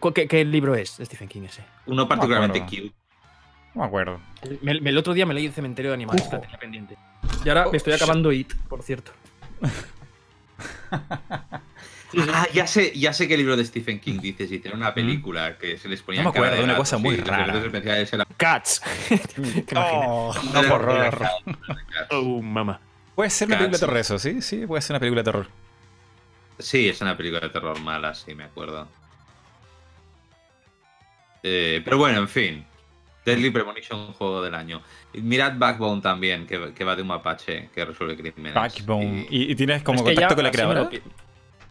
¿Cu- 0.00 0.12
¿Qué, 0.12 0.26
qué 0.26 0.44
libro 0.44 0.74
es 0.74 0.96
de 0.98 1.04
Stephen 1.06 1.28
King 1.28 1.42
ese? 1.42 1.62
uno 1.86 2.08
particularmente 2.08 2.58
acuerdo. 2.60 2.82
cute. 2.88 2.94
No 3.74 3.80
me 3.82 3.86
acuerdo. 3.86 4.20
El 4.62 4.98
otro 4.98 5.12
día 5.14 5.26
me 5.26 5.34
leí 5.34 5.46
el 5.46 5.52
cementerio 5.52 5.90
de 5.90 5.94
animales, 5.94 6.28
la 6.32 6.40
tenía 6.40 6.58
pendiente. 6.58 6.96
Y 7.44 7.48
ahora 7.48 7.68
me 7.70 7.76
estoy 7.76 7.92
acabando 7.92 8.32
It, 8.32 8.54
por 8.68 8.82
cierto. 8.82 9.12
Ah, 12.32 12.46
ya 12.54 12.66
sé, 12.68 12.92
ya 12.96 13.12
sé 13.12 13.26
qué 13.26 13.36
libro 13.36 13.56
de 13.56 13.64
Stephen 13.64 13.98
King 13.98 14.20
dices. 14.20 14.50
Y 14.52 14.60
tiene 14.60 14.76
una 14.76 14.94
película 14.94 15.58
que 15.58 15.76
se 15.78 15.88
les 15.88 16.00
ponía 16.00 16.22
No 16.22 16.30
me 16.32 16.36
acuerdo, 16.38 16.56
de 16.58 16.64
una 16.64 16.76
cosa 16.76 16.96
muy 16.96 17.16
rara. 17.16 17.42
efectos 17.42 17.64
especiales 17.64 18.12
eran- 18.12 18.26
Cats. 18.36 18.82
¿Te 19.08 19.14
imaginas? 19.74 20.06
Oh, 20.08 20.34
no, 20.52 20.62
por 20.62 20.82
horror. 20.88 21.28
Oh, 22.10 22.40
mamá. 22.40 22.80
Puede 23.16 23.30
ser 23.30 23.48
una 23.48 23.58
película 23.58 23.78
de 23.78 23.80
terror, 23.86 23.96
eso, 23.98 24.18
sí, 24.18 24.40
sí, 24.42 24.64
puede 24.66 24.80
ser 24.82 24.94
una 24.94 25.00
película 25.00 25.20
de 25.22 25.24
terror. 25.24 25.48
Sí, 26.58 26.88
es 26.88 27.00
una 27.00 27.16
película 27.16 27.40
de 27.40 27.50
terror 27.50 27.80
mala, 27.80 28.14
sí, 28.14 28.32
me 28.34 28.44
acuerdo. 28.44 28.86
Eh, 31.42 31.82
pero 31.84 31.98
bueno, 31.98 32.20
en 32.20 32.28
fin. 32.28 32.64
Deadly 33.24 33.50
Premonition, 33.50 34.12
juego 34.12 34.42
del 34.42 34.54
año. 34.54 34.82
Y 35.12 35.20
Mirad 35.22 35.54
Backbone 35.56 36.02
también, 36.02 36.46
que, 36.46 36.72
que 36.74 36.84
va 36.84 36.94
de 36.96 37.02
un 37.02 37.08
mapache 37.08 37.70
que 37.74 37.84
resuelve 37.84 38.16
crímenes. 38.16 38.54
Backbone. 38.54 39.26
Y- 39.30 39.44
¿Y, 39.44 39.52
y 39.52 39.54
tienes 39.54 39.82
como 39.82 39.98
Es 39.98 40.02
que 40.02 40.14
contacto 40.14 40.32
ya 40.32 40.36
con 40.36 40.44
la 40.44 40.50
creadora? 40.50 40.90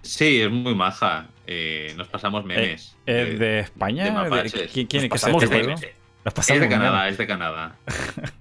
sí, 0.01 0.41
es 0.41 0.49
muy 0.51 0.73
maja. 0.75 1.27
Eh, 1.45 1.93
nos 1.97 2.07
pasamos 2.07 2.43
memes. 2.45 2.95
¿Es 3.05 3.27
Eh, 3.27 3.35
de 3.37 3.59
España? 3.59 4.03
de 4.05 4.09
¿De- 4.11 4.15
mapaches. 4.15 4.71
¿Quién, 4.71 4.87
quién 4.87 5.03
Nos 5.03 5.03
es 5.03 5.09
que 5.09 5.15
este 5.15 5.27
de 5.29 5.63
juego? 5.63 5.73
es 5.75 6.61
de 6.61 6.69
Canadá, 6.69 6.97
memes. 6.99 7.11
es 7.11 7.17
de 7.17 7.27
Canadá. 7.27 7.75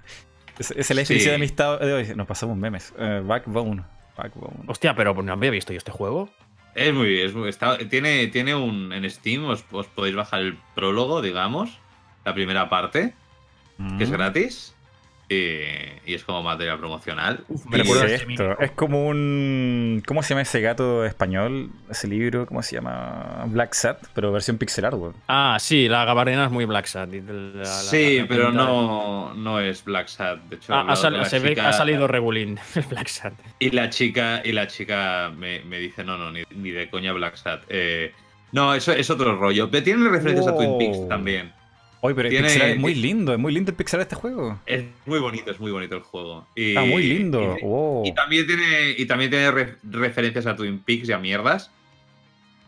Es, 0.58 0.70
es 0.70 0.89
definición 0.89 1.18
Sí. 1.20 1.28
de 1.31 1.34
amistad 1.34 1.81
de 1.81 1.92
hoy. 1.92 2.07
Nos 2.15 2.26
pasamos 2.26 2.57
memes. 2.57 2.92
Eh, 2.99 3.23
backbone. 3.24 3.82
Backbone. 4.16 4.65
Hostia, 4.66 4.94
pero 4.94 5.15
no 5.15 5.32
había 5.32 5.50
visto 5.50 5.73
yo 5.73 5.78
este 5.78 5.91
juego. 5.91 6.28
Es 6.74 6.92
muy, 6.92 7.20
es 7.20 7.34
muy- 7.34 7.49
está- 7.49 7.78
tiene, 7.78 8.26
tiene 8.28 8.55
un 8.55 8.92
en 8.92 9.08
Steam, 9.10 9.44
os, 9.47 9.65
os 9.73 9.86
podéis 9.89 10.15
bajar 10.15 10.41
el 10.41 10.58
prólogo, 10.74 11.23
digamos, 11.23 11.78
la 12.25 12.34
primera 12.34 12.68
parte, 12.68 13.15
que 13.99 14.05
es 14.05 14.10
Mm. 14.10 14.12
gratis. 14.12 14.75
Y, 15.28 15.62
y 16.05 16.12
es 16.15 16.25
como 16.25 16.42
material 16.42 16.78
promocional. 16.78 17.42
me 17.70 17.78
Y- 17.78 17.81
recuerda 17.81 18.05
¿Qué 18.05 18.12
a 18.12 18.17
es 18.17 18.23
esto? 18.28 18.57
como 18.75 19.07
un. 19.07 20.02
¿Cómo 20.07 20.23
se 20.23 20.31
llama 20.31 20.42
ese 20.42 20.60
gato 20.60 21.07
español? 21.07 21.70
Ese 21.91 22.07
libro, 22.07 22.44
¿cómo 22.44 22.62
se 22.62 22.75
llama? 22.76 23.44
Black 23.47 23.73
Sat, 23.73 23.99
pero 24.15 24.31
versión 24.31 24.59
pixel 24.59 24.84
art, 24.84 24.94
weón. 24.99 25.15
Ah, 25.28 25.57
sí, 25.59 25.89
la 25.89 26.05
gabardina 26.05 26.44
es 26.44 26.51
muy 26.51 26.67
Black 26.67 26.86
la- 26.94 27.07
la- 27.07 27.65
sí, 27.65 28.18
la- 28.18 28.26
pero 28.26 28.52
no, 28.52 29.33
no 29.33 29.59
es 29.59 29.83
Black 29.84 30.09
Sad. 30.09 30.36
De 30.51 30.57
hecho, 30.57 30.75
Ah, 30.75 30.84
ha, 30.89 30.97
sal- 30.97 31.25
se 31.25 31.39
ve 31.39 31.51
que 31.51 31.55
chica- 31.55 31.68
ha 31.70 31.73
salido 31.73 32.07
Regulín, 32.07 32.59
el 32.75 32.83
Black 32.83 33.07
Sad. 33.07 33.33
Y 33.59 33.70
la 33.70 33.89
chica, 33.89 34.42
y 34.44 34.52
la 34.52 34.67
chica 34.67 35.33
me, 35.34 35.60
me 35.60 35.78
dice, 35.78 36.05
no, 36.05 36.18
no, 36.18 36.31
ni, 36.31 36.42
ni 36.55 36.73
de 36.73 36.91
coña 36.91 37.12
Black 37.12 37.36
Sad. 37.36 37.60
Eh, 37.70 38.12
no, 38.51 38.75
eso 38.75 38.92
es 38.92 39.09
otro 39.09 39.34
rollo. 39.39 39.70
Pero 39.70 39.83
tiene 39.83 40.10
referencias 40.10 40.47
a 40.47 40.55
Twin 40.55 40.76
Peaks 40.76 41.09
también. 41.09 41.52
Oye, 42.05 42.14
pero 42.16 42.28
el 42.28 42.32
Tiene- 42.34 42.48
pixel 42.48 42.62
art 42.62 42.70
es 42.72 42.78
muy 42.78 42.94
lindo, 42.97 43.32
es 43.32 43.39
muy 43.39 43.52
lindo 43.52 43.70
el 43.70 43.76
pixel 43.76 44.00
art 44.00 44.10
de 44.10 44.14
este 44.14 44.20
juego. 44.20 44.60
Es 44.66 44.84
muy 45.06 45.20
bonito, 45.20 45.50
es 45.52 45.60
muy 45.60 45.70
bonito 45.70 45.94
el 45.94 46.02
juego. 46.02 46.47
Y, 46.56 46.70
Está 46.70 46.82
muy 46.82 47.02
lindo. 47.05 47.56
y- 47.58 47.64
Wow. 47.64 48.02
Y 48.06 48.12
también 48.12 48.47
tiene, 48.47 48.94
y 48.98 49.06
también 49.06 49.31
tiene 49.31 49.50
re- 49.52 49.76
referencias 49.84 50.47
a 50.47 50.56
Twin 50.56 50.81
Peaks 50.81 51.08
y 51.08 51.12
a 51.12 51.18
mierdas. 51.18 51.70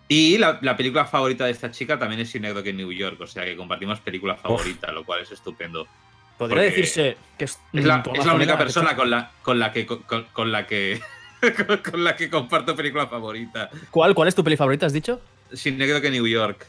Y 0.07 0.39
la, 0.39 0.59
la 0.63 0.77
película 0.77 1.05
favorita 1.07 1.47
de 1.47 1.51
esta 1.51 1.71
chica 1.71 1.99
también 1.99 2.21
es 2.21 2.31
Synecdoche 2.31 2.71
en 2.71 2.77
New 2.77 2.93
York, 2.93 3.21
o 3.21 3.27
sea 3.27 3.45
que 3.45 3.57
compartimos 3.57 4.01
película 4.01 4.37
favorita, 4.37 4.93
lo 4.93 5.05
cual 5.05 5.23
es 5.23 5.33
estupendo. 5.33 5.87
Podría 6.39 6.57
Porque 6.57 6.71
decirse 6.71 7.17
que 7.39 7.45
es, 7.47 7.59
Es 7.73 7.85
la, 7.85 8.03
es 8.15 8.27
la 8.27 8.35
única 8.35 8.59
persona 8.59 8.95
con 8.97 9.09
la, 9.11 9.31
con 9.43 9.59
la 9.59 9.73
que 9.73 9.87
con, 9.87 10.03
con 10.33 10.53
la 10.53 10.67
que 10.67 11.01
con, 11.67 11.77
con 11.91 12.05
la 12.05 12.15
que 12.17 12.29
comparto 12.31 12.77
película 12.77 13.07
favorita. 13.07 13.71
¿Cuál, 13.91 14.15
¿Cuál 14.15 14.29
es 14.29 14.35
tu 14.35 14.45
peli 14.45 14.57
favorita, 14.57 14.87
has 14.87 14.93
dicho? 14.93 15.21
Synecdoche 15.53 16.07
en 16.09 16.13
New 16.13 16.27
York. 16.27 16.67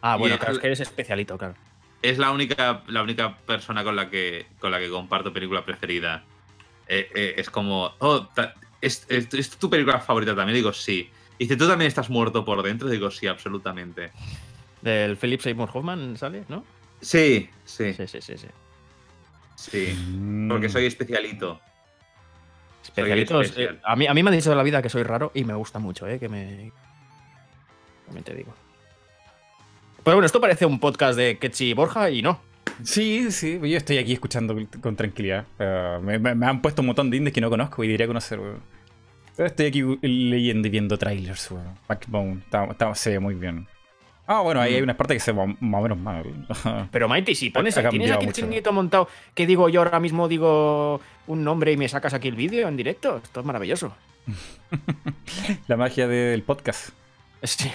Ah, 0.00 0.16
bueno, 0.16 0.36
Y 0.36 0.38
claro, 0.38 0.54
es 0.54 0.58
que 0.58 0.66
eres 0.66 0.80
especialito, 0.80 1.36
claro. 1.36 1.54
Es 2.02 2.18
la 2.18 2.30
única, 2.30 2.82
la 2.86 3.02
única 3.02 3.36
persona 3.38 3.84
con 3.84 3.94
la 3.96 4.08
que 4.08 4.46
con 4.58 4.70
la 4.70 4.78
que 4.78 4.88
comparto 4.88 5.32
película 5.32 5.64
preferida. 5.64 6.24
Eh, 6.88 7.08
eh, 7.14 7.34
es 7.36 7.50
como, 7.50 7.92
oh, 7.98 8.28
¿es, 8.80 9.06
es, 9.08 9.32
es 9.32 9.50
tu 9.50 9.70
película 9.70 10.00
favorita 10.00 10.34
también? 10.34 10.56
Digo, 10.56 10.72
sí. 10.72 11.10
Y 11.38 11.44
dice, 11.44 11.56
¿tú 11.56 11.68
también 11.68 11.88
estás 11.88 12.10
muerto 12.10 12.44
por 12.44 12.62
dentro? 12.62 12.88
Digo, 12.88 13.10
sí, 13.10 13.26
absolutamente. 13.26 14.10
Del 14.82 15.16
Philip 15.16 15.40
Seymour 15.40 15.70
Hoffman 15.72 16.16
sale, 16.16 16.44
¿no? 16.48 16.64
Sí, 17.00 17.48
sí, 17.64 17.92
Sí, 17.94 18.06
sí, 18.06 18.20
sí. 18.20 18.36
sí. 18.36 18.46
sí. 19.56 19.94
Mm. 19.94 20.48
Porque 20.48 20.68
soy 20.68 20.86
especialito. 20.86 21.60
Especialitos. 22.82 23.46
especial. 23.46 23.74
eh, 23.76 23.80
a, 23.84 23.94
mí, 23.96 24.06
a 24.06 24.14
mí 24.14 24.22
me 24.22 24.30
han 24.30 24.36
dicho 24.36 24.50
de 24.50 24.56
la 24.56 24.62
vida 24.62 24.82
que 24.82 24.88
soy 24.88 25.02
raro 25.02 25.30
y 25.34 25.44
me 25.44 25.54
gusta 25.54 25.78
mucho, 25.78 26.06
¿eh? 26.08 26.18
Que 26.18 26.28
me. 26.28 26.72
También 28.06 28.24
te 28.24 28.34
digo. 28.34 28.54
Pero 30.04 30.16
bueno, 30.16 30.26
esto 30.26 30.40
parece 30.40 30.66
un 30.66 30.78
podcast 30.80 31.16
de 31.16 31.38
Ketchi 31.38 31.70
y 31.70 31.74
Borja 31.74 32.10
y 32.10 32.22
no. 32.22 32.40
Sí, 32.82 33.30
sí, 33.30 33.58
yo 33.62 33.76
estoy 33.76 33.98
aquí 33.98 34.12
escuchando 34.12 34.56
con 34.80 34.96
tranquilidad. 34.96 35.44
Eh, 35.58 35.98
me, 36.18 36.46
han 36.46 36.62
puesto 36.62 36.80
un 36.82 36.86
montón 36.86 37.10
de 37.10 37.18
indies 37.18 37.34
que 37.34 37.40
no 37.40 37.50
conozco 37.50 37.84
y 37.84 37.88
diría 37.88 38.06
conocer, 38.06 38.40
weón. 38.40 38.60
Estoy 39.36 39.66
aquí 39.66 39.82
leyendo 40.02 40.68
y 40.68 40.70
viendo 40.70 40.96
trailers, 40.98 41.50
weón. 41.50 41.74
Backbone, 41.88 42.40
está, 42.44 42.64
está- 42.66 42.94
se 42.94 43.10
ve 43.10 43.18
muy 43.20 43.34
bien. 43.34 43.66
Ah, 44.26 44.40
bueno, 44.42 44.60
ahí 44.60 44.72
Mm. 44.72 44.76
hay 44.76 44.82
unas 44.82 44.96
partes 44.96 45.16
que 45.16 45.20
se 45.20 45.32
van 45.32 45.56
más 45.60 45.80
o 45.80 45.82
menos 45.82 45.98
mal. 45.98 46.24
Pero 46.92 47.08
Mighty, 47.08 47.34
si 47.34 47.50
pones, 47.50 47.76
Ha 47.76 47.80
tienes 47.80 47.92
cambiado 47.98 48.14
aquí 48.20 48.26
el 48.26 48.32
chiringuito 48.32 48.72
montado, 48.72 49.08
que 49.34 49.46
digo 49.46 49.68
yo 49.68 49.82
ahora 49.82 49.98
mismo 50.00 50.28
digo 50.28 51.00
un 51.26 51.44
nombre 51.44 51.72
y 51.72 51.76
me 51.76 51.88
sacas 51.88 52.14
aquí 52.14 52.28
el 52.28 52.36
vídeo 52.36 52.68
en 52.68 52.76
directo. 52.76 53.20
Esto 53.22 53.40
es 53.40 53.46
maravilloso. 53.46 53.94
La 55.68 55.76
magia 55.76 56.08
del 56.08 56.42
podcast. 56.42 56.90
Sí. 57.42 57.70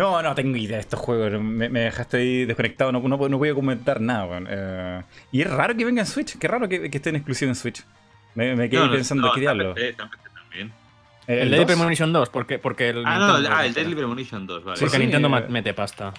No, 0.00 0.22
no 0.22 0.34
tengo 0.34 0.56
idea 0.56 0.76
de 0.76 0.80
estos 0.80 0.98
juegos. 0.98 1.40
Me, 1.42 1.68
me 1.68 1.80
dejaste 1.80 2.16
ahí 2.16 2.44
desconectado. 2.46 2.90
No, 2.92 3.00
no, 3.00 3.28
no 3.28 3.38
voy 3.38 3.48
a 3.50 3.54
comentar 3.54 4.00
nada, 4.00 4.24
weón. 4.26 4.46
Eh, 4.50 5.02
y 5.32 5.42
es 5.42 5.50
raro 5.50 5.76
que 5.76 5.84
venga 5.84 6.00
en 6.00 6.06
Switch. 6.06 6.38
Qué 6.38 6.48
raro 6.48 6.68
que, 6.68 6.90
que 6.90 6.96
estén 6.96 7.16
exclusivos 7.16 7.56
en 7.56 7.60
Switch. 7.60 7.84
Me, 8.34 8.56
me 8.56 8.70
quedé 8.70 8.80
No, 8.80 8.86
no, 8.86 8.92
pensando, 8.92 9.26
no, 9.26 9.32
¿qué 9.34 9.40
diablo? 9.40 9.76
en 9.76 9.84
está 9.84 10.04
en 10.04 10.10
también. 10.34 10.72
Eh, 11.26 11.42
El 11.42 11.50
Deadly 11.50 11.56
2? 11.58 11.66
Premonition 11.66 12.12
2, 12.12 12.28
porque, 12.30 12.58
porque 12.58 12.88
el 12.90 13.04
Ah, 13.04 13.18
no, 13.18 13.26
Nintendo- 13.38 13.56
ah, 13.56 13.66
el 13.66 13.74
Deadly 13.74 13.94
Premonition 13.94 14.46
2, 14.46 14.64
vale. 14.64 14.76
Sí, 14.78 14.84
Porque 14.84 14.96
sí, 14.96 15.02
Nintendo 15.02 15.36
eh, 15.36 15.46
mete 15.48 15.74
pasta. 15.74 16.14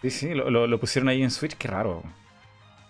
Sí, 0.00 0.10
sí, 0.10 0.34
lo, 0.34 0.48
lo- 0.50 0.66
lo 0.66 0.78
pusieron 0.80 1.08
ahí 1.08 1.22
en 1.22 1.30
Switch. 1.30 1.54
Qué 1.56 1.68
raro. 1.68 2.02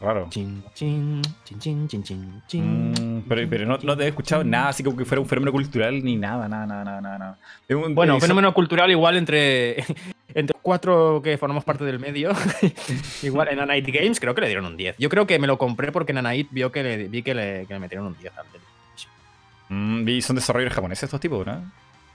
Raro. 0.01 0.29
Chin, 0.31 0.63
chin, 0.75 1.21
chin, 1.45 1.59
chin, 1.59 1.89
chin, 1.89 2.03
chin, 2.05 2.43
chin. 2.47 2.91
Mm, 2.93 3.23
pero 3.29 3.49
pero 3.51 3.67
no, 3.67 3.79
no 3.83 3.97
te 3.97 4.05
he 4.05 4.09
escuchado 4.09 4.45
nada 4.45 4.69
así 4.69 4.85
como 4.85 4.97
que 4.97 5.05
fuera 5.05 5.21
un 5.21 5.27
fenómeno 5.27 5.51
cultural 5.51 6.05
ni 6.05 6.15
nada, 6.17 6.49
nada, 6.49 6.67
nada, 6.67 7.01
nada, 7.01 7.19
nada, 7.19 7.39
un- 7.71 7.95
Bueno, 7.97 8.17
eh, 8.17 8.21
fenómeno 8.21 8.55
cultural 8.55 8.89
igual 8.93 9.17
entre, 9.17 9.77
entre 10.35 10.57
cuatro 10.63 11.21
que 11.23 11.37
formamos 11.37 11.65
parte 11.65 11.83
del 11.85 11.99
medio. 11.99 12.31
igual 13.25 13.49
en 13.49 13.59
Anite 13.59 13.91
Games 13.91 14.21
creo 14.21 14.37
que 14.37 14.41
le 14.43 14.47
dieron 14.47 14.67
un 14.67 14.77
10. 14.77 14.97
Yo 14.99 15.09
creo 15.09 15.27
que 15.27 15.37
me 15.41 15.49
lo 15.49 15.59
compré 15.59 15.91
porque 15.91 16.13
en 16.13 16.19
Anite 16.19 16.49
vio 16.53 16.71
que 16.71 16.83
le, 16.85 17.09
vi 17.09 17.23
que 17.25 17.35
le, 17.35 17.67
que 17.67 17.75
le 17.75 17.81
metieron 17.81 18.07
un 18.07 18.17
10 18.17 18.33
al 18.39 18.47
Deadly. 18.53 20.05
mm, 20.05 20.09
y 20.09 20.23
son 20.23 20.37
desarrolladores 20.37 20.75
japoneses 20.77 21.03
estos 21.05 21.19
tipos, 21.21 21.45
¿no? 21.45 21.61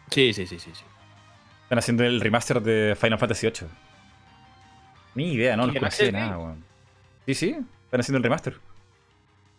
Sí, 0.09 0.31
sí, 0.31 0.47
sí, 0.47 0.57
sí. 0.57 0.71
sí. 0.73 0.83
Están 1.63 1.79
haciendo 1.79 2.05
el 2.05 2.21
remaster 2.21 2.61
de 2.61 2.95
Final 2.97 3.19
Fantasy 3.19 3.47
VIII. 3.47 3.67
Ni 5.15 5.33
idea, 5.33 5.57
no, 5.57 5.65
no 5.65 5.71
¿Quién 5.73 5.81
conocía 5.81 6.05
hace? 6.05 6.11
nada, 6.13 6.37
weón. 6.37 6.63
Sí, 7.25 7.33
sí, 7.33 7.55
están 7.85 7.99
haciendo 8.01 8.17
el 8.17 8.23
remaster. 8.23 8.55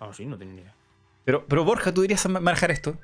Ah, 0.00 0.10
sí, 0.12 0.26
no 0.26 0.36
tenía 0.38 0.54
ni 0.54 0.60
idea. 0.62 0.74
Pero, 1.24 1.46
pero 1.46 1.64
Borja, 1.64 1.92
¿tú 1.92 2.02
dirías 2.02 2.28
ma- 2.28 2.40
manejar 2.40 2.70
esto? 2.70 2.96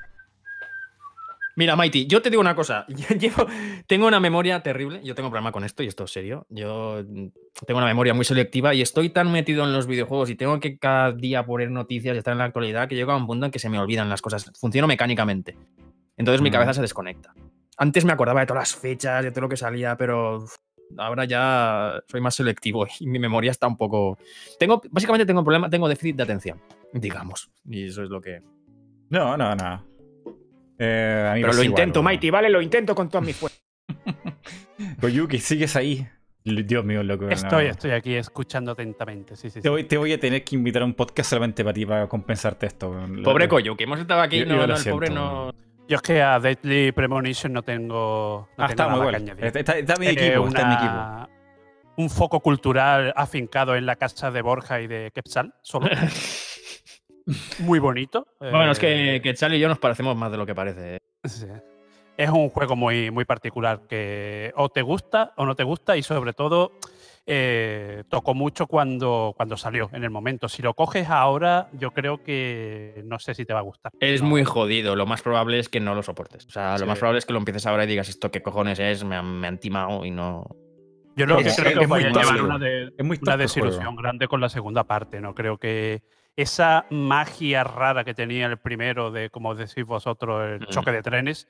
Mira, 1.57 1.77
Mighty, 1.77 2.07
yo 2.07 2.23
te 2.23 2.31
digo 2.31 2.41
una 2.41 2.55
cosa. 2.55 2.87
Yo 2.89 3.09
llevo, 3.17 3.47
tengo 3.87 4.07
una 4.07 4.21
memoria 4.21 4.63
terrible. 4.63 5.01
Yo 5.05 5.15
tengo 5.15 5.31
problema 5.31 5.53
con 5.53 5.65
esto 5.65 5.83
y 5.83 5.89
esto 5.89 6.05
es 6.05 6.13
serio. 6.13 6.47
Yo 6.49 7.03
tengo 7.67 7.79
una 7.79 7.87
memoria 7.87 8.15
muy 8.15 8.25
selectiva 8.25 8.73
y 8.73 8.81
estoy 8.83 9.11
tan 9.11 9.31
metido 9.33 9.65
en 9.65 9.73
los 9.73 9.87
videojuegos 9.87 10.31
y 10.31 10.37
tengo 10.37 10.59
que 10.61 10.79
cada 10.79 11.13
día 11.13 11.45
poner 11.45 11.71
noticias 11.71 12.15
y 12.15 12.19
estar 12.19 12.33
en 12.33 12.39
la 12.39 12.45
actualidad 12.45 12.89
que 12.89 12.95
llego 12.95 13.13
a 13.13 13.17
un 13.17 13.27
punto 13.27 13.47
en 13.47 13.53
que 13.53 13.59
se 13.59 13.69
me 13.69 13.79
olvidan 13.79 14.09
las 14.09 14.23
cosas. 14.23 14.51
Funciono 14.59 14.87
mecánicamente. 14.87 15.57
Entonces 16.17 16.41
mi 16.41 16.51
Mm. 16.51 16.53
cabeza 16.53 16.75
se 16.75 16.83
desconecta. 16.83 17.35
Antes 17.77 18.05
me 18.05 18.13
acordaba 18.13 18.41
de 18.41 18.47
todas 18.47 18.61
las 18.73 18.81
fechas, 18.81 19.23
de 19.25 19.31
todo 19.31 19.43
lo 19.43 19.49
que 19.49 19.57
salía, 19.57 19.97
pero 19.97 20.45
ahora 20.97 21.25
ya 21.25 22.03
soy 22.09 22.21
más 22.21 22.35
selectivo 22.35 22.87
y 22.99 23.07
mi 23.07 23.19
memoria 23.19 23.51
está 23.51 23.67
un 23.67 23.77
poco. 23.77 24.19
Tengo, 24.59 24.81
básicamente 24.91 25.27
tengo 25.27 25.41
un 25.41 25.45
problema, 25.45 25.71
tengo 25.71 25.89
déficit 25.89 26.17
de 26.17 26.23
atención, 26.23 26.61
digamos. 26.93 27.51
Y 27.69 27.87
eso 27.87 28.03
es 28.03 28.11
lo 28.11 28.21
que. 28.21 28.43
No, 29.11 29.37
no, 29.37 29.55
no. 29.55 29.85
Eh, 30.79 31.27
a 31.31 31.35
mí 31.35 31.41
me 31.41 31.47
Pero 31.47 31.57
lo 31.59 31.63
igual, 31.65 31.67
intento. 31.81 32.03
Mighty, 32.03 32.31
vale, 32.31 32.49
lo 32.49 32.63
intento 32.63 32.95
con 32.95 33.09
todas 33.09 33.27
mis 33.27 33.37
fuerzas. 33.37 33.63
Koyuki, 35.01 35.39
sigues 35.39 35.77
ahí. 35.77 36.07
Dios 36.43 36.85
mío, 36.85 37.03
loco. 37.03 37.27
no. 37.27 37.31
Estoy, 37.31 37.67
estoy 37.67 37.91
aquí 37.91 38.15
escuchando 38.15 38.73
atentamente. 38.73 39.37
Sí, 39.37 39.51
sí, 39.51 39.57
sí. 39.57 39.61
Te 39.61 39.69
voy, 39.69 39.85
te 39.85 39.99
voy 39.99 40.13
a 40.13 40.19
tener 40.19 40.43
que 40.43 40.57
invitar 40.57 40.83
a 40.83 40.85
un 40.87 40.95
podcast 40.95 41.31
solamente 41.31 41.63
para 41.63 41.75
ti, 41.75 41.85
para 41.85 42.09
compensarte 42.09 42.67
esto. 42.67 42.91
Pobre 43.23 43.49
que 43.49 43.85
hemos 43.85 44.01
estado 44.01 44.23
aquí, 44.23 44.39
Yo- 44.39 44.47
no, 44.47 44.57
yo 44.57 44.67
no, 44.67 44.73
el 44.75 44.79
siento, 44.79 44.97
pobre 44.97 45.11
no. 45.11 45.53
Yo 45.91 45.97
es 45.97 46.03
que 46.03 46.23
a 46.23 46.39
Deadly 46.39 46.93
Premonition 46.93 47.53
no 47.53 47.63
tengo. 47.65 48.49
No 48.57 48.65
Ah, 48.65 48.69
tengo 48.69 48.71
está 48.71 48.85
muy 48.85 48.91
nada 49.01 49.03
bueno. 49.03 49.19
que 49.19 49.31
añadir. 49.33 49.57
Está, 49.57 49.77
está- 49.77 49.97
mi 49.97 50.07
Eh, 50.07 50.11
equipo, 50.13 50.47
está 50.47 50.65
mi 50.69 50.75
equipo. 50.75 50.93
una- 50.93 51.29
Un 51.97 52.09
foco 52.09 52.39
cultural 52.39 53.13
afincado 53.17 53.75
en 53.75 53.87
la 53.87 53.97
casa 53.97 54.31
de 54.31 54.41
Borja 54.41 54.81
y 54.81 54.87
de 54.87 55.11
Quetzal, 55.13 55.53
solo. 55.63 55.89
Muy 57.59 57.81
bonito. 57.81 58.29
Bueno, 58.39 58.71
es 58.71 58.79
Eh, 58.79 58.81
que, 58.81 59.21
que 59.23 59.35
Charlie 59.35 59.57
y 59.59 59.61
yo 59.61 59.69
nos 59.69 59.81
parecemos 59.81 60.17
más 60.17 60.31
de 60.31 60.39
lo 60.39 60.47
que 60.47 60.55
parece. 60.55 60.95
¿eh? 60.97 60.99
Sí. 61.25 61.47
Es 62.17 62.31
un 62.31 62.51
juego 62.51 62.77
muy, 62.77 63.11
muy 63.11 63.25
particular 63.25 63.81
que 63.89 64.53
o 64.55 64.69
te 64.69 64.83
gusta 64.83 65.33
o 65.37 65.45
no 65.45 65.57
te 65.57 65.65
gusta 65.65 65.97
y 65.97 66.05
sobre 66.05 66.33
todo 66.35 66.73
eh, 67.27 68.05
tocó 68.09 68.35
mucho 68.35 68.67
cuando, 68.67 69.35
cuando 69.37 69.57
salió 69.57 69.89
en 69.93 70.03
el 70.05 70.11
momento. 70.11 70.49
Si 70.49 70.63
lo 70.63 70.75
coges 70.75 71.09
ahora, 71.09 71.69
yo 71.73 71.93
creo 71.93 72.23
que 72.23 73.03
no 73.05 73.19
sé 73.19 73.35
si 73.35 73.45
te 73.45 73.53
va 73.53 73.61
a 73.61 73.63
gustar. 73.63 73.93
Es 74.01 74.23
No. 74.23 74.29
muy 74.29 74.45
jodido, 74.45 74.97
lo 74.97 75.07
más 75.07 75.23
probable 75.23 75.59
es 75.59 75.69
que 75.69 75.81
no 75.81 75.95
lo 75.95 76.03
soportes. 76.03 76.47
O 76.47 76.51
sea, 76.51 76.73
lo 76.73 76.79
Sí. 76.79 76.85
más 76.87 76.99
probable 76.99 77.19
es 77.19 77.27
que 77.27 77.33
lo 77.33 77.39
empieces 77.39 77.67
ahora 77.67 77.85
y 77.85 77.87
digas 77.87 78.09
esto 78.09 78.31
qué 78.31 78.43
cojones 78.43 78.79
es, 78.81 79.05
me 79.05 79.17
han, 79.17 79.39
me 79.41 79.47
han 79.49 79.59
timado 79.59 80.05
y 80.05 80.11
no. 80.11 80.45
Yo 81.17 81.27
lo 81.27 81.37
que 81.39 81.49
Es- 81.49 81.57
creo 81.57 81.75
que 81.79 81.85
es 81.85 81.89
muy 81.89 82.03
vaya 82.05 82.09
a 82.21 82.23
llevar 82.25 82.43
una, 82.43 82.59
de- 82.59 82.93
Es 82.97 83.05
muy 83.05 83.19
una 83.21 83.37
desilusión 83.37 83.95
grande 83.97 84.27
con 84.27 84.41
la 84.41 84.49
segunda 84.49 84.85
parte. 84.85 85.21
No 85.21 85.35
creo 85.35 85.59
que 85.59 86.03
esa 86.43 86.87
magia 86.91 87.65
rara 87.65 88.05
que 88.05 88.15
tenía 88.15 88.47
el 88.47 88.59
primero 88.59 89.11
de, 89.11 89.31
como 89.31 89.55
decís 89.55 89.85
vosotros, 89.85 90.43
el 90.49 90.61
Mm. 90.61 90.71
choque 90.71 90.93
de 90.93 91.03
trenes, 91.03 91.49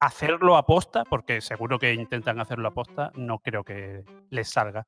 hacerlo 0.00 0.56
aposta, 0.56 1.04
porque 1.04 1.40
seguro 1.40 1.78
que 1.78 1.92
intentan 1.94 2.40
hacerlo 2.40 2.68
aposta, 2.68 3.10
no 3.16 3.38
creo 3.38 3.64
que 3.64 4.04
les 4.30 4.48
salga. 4.50 4.86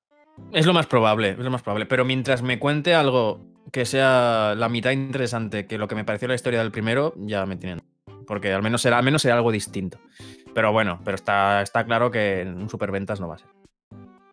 Es 0.53 0.67
lo 0.67 0.73
más 0.73 0.87
probable, 0.87 1.31
es 1.31 1.39
lo 1.39 1.51
más 1.51 1.63
probable. 1.63 1.87
Pero 1.87 2.05
mientras 2.05 2.43
me 2.43 2.59
cuente 2.59 2.95
algo 2.95 3.41
que 3.73 3.85
sea 3.85 4.55
la 4.57 4.69
mitad 4.69 4.91
interesante 4.93 5.67
que 5.67 5.77
lo 5.79 5.87
que 5.87 5.95
me 5.95 6.05
pareció 6.05 6.29
la 6.29 6.35
historia 6.35 6.61
del 6.61 6.71
primero, 6.73 7.13
ya 7.17 7.45
me 7.47 7.57
tienen. 7.57 7.81
Porque 8.27 8.53
al 8.53 8.63
menos 8.63 8.81
será, 8.83 8.99
al 8.99 9.05
menos 9.05 9.23
será 9.23 9.35
algo 9.37 9.51
distinto. 9.53 9.99
Pero 10.55 10.73
bueno, 10.73 11.01
pero 11.05 11.17
está, 11.17 11.63
está 11.63 11.85
claro 11.85 12.11
que 12.11 12.41
en 12.43 12.57
un 12.63 12.69
superventas 12.71 13.21
no 13.21 13.29
va 13.29 13.35
a 13.35 13.39
ser. 13.39 13.49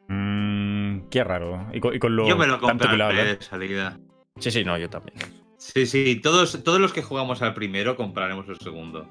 Mm, 0.07 1.09
qué 1.09 1.23
raro. 1.23 1.67
Y 1.73 1.79
con, 1.79 1.95
y 1.95 1.99
con 1.99 2.15
lo 2.15 2.27
Yo 2.27 2.37
me 2.37 2.47
lo 2.47 2.59
tanto 2.59 2.85
que 2.89 2.95
lo 2.95 3.05
compraré 3.05 3.21
hablas. 3.21 3.39
de 3.39 3.45
salida. 3.45 3.97
Sí, 4.39 4.51
sí, 4.51 4.63
no, 4.63 4.77
yo 4.77 4.89
también. 4.89 5.17
Sí, 5.57 5.85
sí, 5.85 6.19
todos, 6.21 6.63
todos 6.63 6.79
los 6.79 6.93
que 6.93 7.01
jugamos 7.01 7.41
al 7.41 7.53
primero 7.53 7.95
compraremos 7.95 8.47
el 8.49 8.57
segundo. 8.59 9.07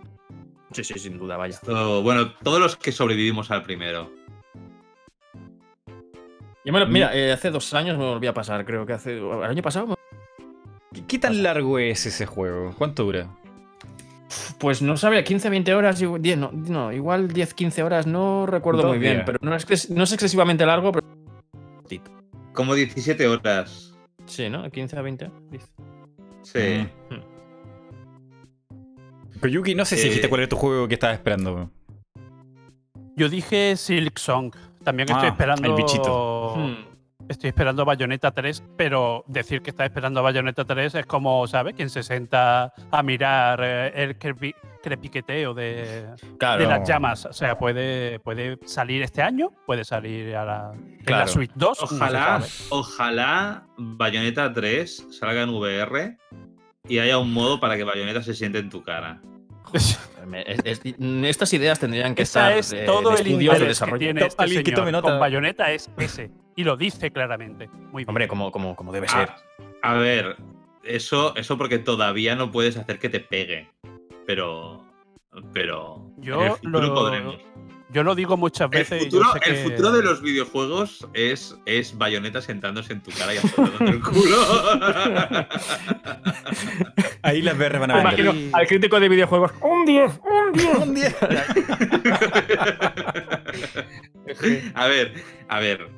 Sí, 0.72 0.84
sí, 0.84 0.98
sin 0.98 1.18
duda, 1.18 1.36
vaya. 1.36 1.58
Bueno, 2.02 2.32
todos 2.42 2.60
los 2.60 2.76
que 2.76 2.92
sobrevivimos 2.92 3.50
al 3.50 3.62
primero. 3.62 4.10
Yo 6.64 6.72
me 6.72 6.80
lo- 6.80 6.86
mira, 6.86 7.16
eh, 7.16 7.32
hace 7.32 7.50
dos 7.50 7.72
años 7.74 7.96
me 7.96 8.04
volví 8.04 8.26
a 8.26 8.34
pasar, 8.34 8.64
creo 8.64 8.84
que 8.86 8.92
hace. 8.92 9.16
¿El 9.18 9.44
año 9.44 9.62
pasado? 9.62 9.86
me- 9.88 9.94
¿Qué, 10.92 11.06
qué 11.06 11.18
tan 11.18 11.42
largo 11.42 11.78
es 11.78 12.06
ese 12.06 12.26
juego? 12.26 12.74
¿Cuánto 12.76 13.04
dura? 13.04 13.28
Pues 14.58 14.82
no 14.82 14.96
sabía, 14.96 15.22
15, 15.22 15.48
20 15.50 15.74
horas, 15.74 16.00
igual- 16.02 16.22
10, 16.22 16.38
no, 16.38 16.50
no, 16.52 16.92
igual 16.92 17.28
10, 17.28 17.54
15 17.54 17.82
horas, 17.84 18.06
no 18.06 18.46
recuerdo 18.46 18.82
muy 18.88 18.98
bien, 18.98 19.22
pero 19.26 19.38
no 19.42 19.54
es, 19.54 19.64
que- 19.64 19.94
no 19.94 20.02
es 20.04 20.12
excesivamente 20.12 20.66
largo, 20.66 20.90
pero. 20.92 21.06
Como 22.52 22.74
17 22.74 23.26
horas. 23.28 23.94
Sí, 24.26 24.48
¿no? 24.50 24.70
15 24.70 24.98
a 24.98 25.02
20. 25.02 25.30
dice. 25.50 25.66
Sí. 26.42 26.88
Mm. 27.10 27.20
Koyuki, 29.40 29.74
no 29.74 29.84
sé 29.84 29.96
si 29.96 30.02
Eh, 30.02 30.08
dijiste 30.08 30.28
cuál 30.28 30.42
era 30.42 30.48
tu 30.48 30.56
juego 30.56 30.88
que 30.88 30.94
estabas 30.94 31.16
esperando. 31.16 31.70
Yo 33.16 33.28
dije 33.28 33.76
Silk 33.76 34.18
Song. 34.18 34.54
También 34.84 35.08
Ah, 35.10 35.14
estoy 35.14 35.28
esperando. 35.30 35.68
el 35.68 35.74
bichito. 35.74 36.54
Hmm. 36.56 36.74
Estoy 37.28 37.48
esperando 37.48 37.84
Bayonetta 37.84 38.30
3, 38.30 38.62
pero 38.76 39.24
decir 39.26 39.60
que 39.60 39.70
está 39.70 39.84
esperando 39.84 40.22
Bayonetta 40.22 40.64
3 40.64 40.94
es 40.94 41.06
como, 41.06 41.46
¿sabes? 41.48 41.74
Quien 41.74 41.90
se 41.90 42.02
sienta 42.04 42.72
a 42.92 43.02
mirar 43.02 43.60
eh, 43.64 43.92
el 44.04 44.16
crepi- 44.18 44.54
crepiqueteo 44.82 45.52
de, 45.52 46.06
Claro. 46.38 46.62
de 46.62 46.68
las 46.68 46.88
llamas. 46.88 47.26
O 47.26 47.32
sea, 47.32 47.58
puede, 47.58 48.20
puede 48.20 48.58
salir 48.66 49.02
este 49.02 49.22
año, 49.22 49.50
puede 49.66 49.84
salir 49.84 50.36
a 50.36 50.44
la, 50.44 50.72
en 50.74 50.98
la 50.98 51.04
Claro. 51.04 51.26
Switch 51.28 51.50
2. 51.56 51.78
no 51.80 51.86
se 51.88 51.94
Ojalá, 51.96 52.40
ojalá 52.70 53.66
Bayonetta 53.76 54.52
3 54.52 55.06
salga 55.10 55.42
en 55.42 55.48
VR 55.50 56.18
y 56.86 56.98
haya 57.00 57.18
un 57.18 57.32
modo 57.32 57.58
para 57.58 57.76
que 57.76 57.82
Bayonetta 57.82 58.22
se 58.22 58.34
siente 58.34 58.58
en 58.58 58.70
tu 58.70 58.84
cara. 58.84 59.20
Me- 60.28 60.42
es- 60.46 60.60
es- 60.64 60.80
estas 61.24 61.52
ideas 61.54 61.80
tendrían 61.80 62.14
que 62.14 62.22
Esa 62.22 62.56
estar 62.56 62.76
es 62.80 62.86
todo 62.86 63.10
de 63.10 63.20
el 63.22 63.26
estudios 63.26 63.54
de 63.58 63.66
que 63.92 63.98
tiene 63.98 64.20
este 64.26 64.46
señor 64.48 65.02
con 65.02 65.18
Bayonetta 65.18 65.72
es 65.72 65.90
ese. 65.98 66.30
Y 66.56 66.64
lo 66.64 66.76
dice 66.76 67.10
claramente. 67.12 67.68
Muy 67.92 68.02
bien. 68.02 68.08
Hombre, 68.08 68.26
como, 68.28 68.50
como, 68.50 68.74
como 68.74 68.90
debe 68.92 69.08
ser. 69.08 69.28
A, 69.82 69.92
a 69.92 69.94
ver, 69.94 70.36
eso, 70.82 71.36
eso 71.36 71.56
porque 71.58 71.78
todavía 71.78 72.34
no 72.34 72.50
puedes 72.50 72.76
hacer 72.76 72.98
que 72.98 73.08
te 73.10 73.20
pegue. 73.20 73.68
Pero. 74.26 74.82
Pero. 75.52 76.10
Yo 76.18 76.40
en 76.40 76.46
el 76.46 76.52
futuro 76.56 76.80
lo- 76.88 76.94
podremos. 76.94 77.36
Yo 77.90 78.02
lo 78.02 78.16
digo 78.16 78.36
muchas 78.36 78.68
El 78.72 78.78
veces. 78.80 79.00
y 79.02 79.04
yo 79.10 79.10
futuro, 79.22 79.32
sé 79.32 79.38
el 79.48 79.54
que- 79.56 79.62
futuro 79.62 79.92
de 79.92 80.02
los 80.02 80.20
videojuegos 80.20 81.06
es, 81.14 81.56
es 81.66 81.96
Bayonetta 81.96 82.40
sentándose 82.42 82.92
en 82.94 83.00
tu 83.00 83.12
cara 83.12 83.32
y 83.32 83.36
azotándote 83.36 83.84
el 83.84 84.00
culo. 84.02 84.36
Ahí 87.22 87.42
las 87.42 87.56
VR 87.56 87.78
van 87.78 87.90
a 87.92 88.00
imagino 88.00 88.32
venir. 88.32 88.50
al 88.54 88.66
crítico 88.66 88.98
de 88.98 89.08
videojuegos. 89.08 89.52
¡Un 89.60 89.84
10! 89.84 90.20
¡Un 90.24 90.52
10! 90.52 90.76
Un 90.82 90.94
día. 90.94 91.14
a 94.74 94.86
ver, 94.88 95.14
a 95.48 95.60
ver. 95.60 95.88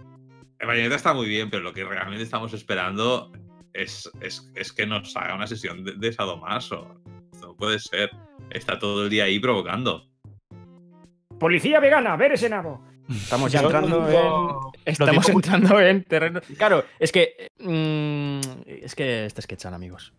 Bayonetta 0.67 0.97
está 0.97 1.15
muy 1.15 1.29
bien, 1.29 1.51
pero 1.51 1.63
lo 1.63 1.73
que 1.73 1.85
realmente 1.85 2.25
estamos 2.25 2.53
esperando 2.53 3.33
es, 3.73 4.11
es, 4.21 4.51
es 4.55 4.73
que 4.73 4.87
nos 4.87 5.17
haga 5.17 5.35
una 5.35 5.47
sesión 5.47 5.85
de, 5.85 5.93
de 5.93 6.13
sadomaso. 6.13 7.01
No 7.41 7.57
puede 7.57 7.79
ser. 7.79 8.11
Está 8.51 8.79
todo 8.79 9.05
el 9.05 9.11
día 9.11 9.25
ahí 9.25 9.39
provocando. 9.39 10.09
¡Policía 11.39 11.79
vegana! 11.79 12.17
¡Ver 12.17 12.33
ese 12.33 12.49
nabo! 12.49 12.85
Estamos 13.09 13.51
ya 13.53 13.61
entrando 13.61 14.09
en. 14.09 14.81
Estamos 14.85 15.27
digo- 15.27 15.39
entrando 15.39 15.81
en 15.81 16.05
terreno. 16.05 16.41
Claro, 16.57 16.85
es 16.99 17.13
que. 17.13 17.51
mm, 17.59 18.41
es 18.85 18.95
que 18.95 19.27
este 19.27 19.41
es 19.41 19.47
Quetzal, 19.47 19.75
amigos. 19.75 20.13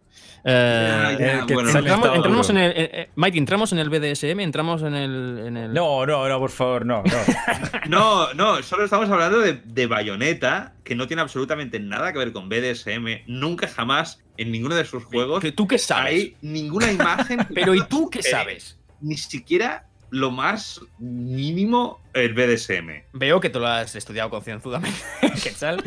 Eh, 0.44 1.18
eh, 1.20 1.40
que 1.48 1.54
bueno, 1.54 1.70
entramos, 1.70 2.50
en 2.50 2.58
el. 2.58 2.72
eh, 2.72 2.90
eh, 2.94 3.10
Mike, 3.16 3.38
entramos 3.38 3.72
en 3.74 3.80
el 3.80 3.90
BDSM, 3.90 4.40
entramos 4.40 4.82
en 4.84 4.96
el. 4.96 5.44
En 5.48 5.58
el... 5.58 5.74
No, 5.74 6.06
no, 6.06 6.28
no, 6.28 6.40
por 6.40 6.50
favor, 6.50 6.86
no. 6.86 7.04
no. 7.04 7.10
No, 7.90 8.34
no, 8.34 8.62
solo 8.64 8.86
estamos 8.86 9.10
hablando 9.10 9.40
de, 9.40 9.54
de 9.66 9.88
Bayonetta, 9.88 10.74
que 10.84 10.96
no 10.96 11.08
tiene 11.08 11.22
absolutamente 11.22 11.80
nada 11.80 12.14
que 12.14 12.20
ver 12.20 12.32
con 12.32 12.48
BDSM. 12.50 13.24
Nunca 13.28 13.68
jamás 13.68 14.22
en 14.38 14.52
ninguno 14.52 14.76
de 14.76 14.86
sus 14.86 15.04
juegos 15.04 15.42
¿Que 15.42 15.52
¿Tú 15.52 15.68
qué 15.68 15.78
sabes? 15.78 16.06
hay 16.14 16.36
ninguna 16.42 16.92
imagen, 16.92 17.46
Pero 17.54 17.74
¿y 17.76 17.84
tú 17.88 18.10
qué 18.10 18.22
sabes? 18.24 18.78
ni 19.02 19.18
siquiera 19.18 19.88
lo 20.12 20.32
más 20.32 20.82
mínimo 20.98 22.00
el 22.14 22.34
BDSM. 22.34 23.04
Veo 23.14 23.40
que 23.40 23.50
tú 23.50 23.60
lo 23.60 23.68
has 23.68 23.96
estudiado 23.96 24.30
concienzudamente. 24.30 25.00
Quetzal. 25.44 25.84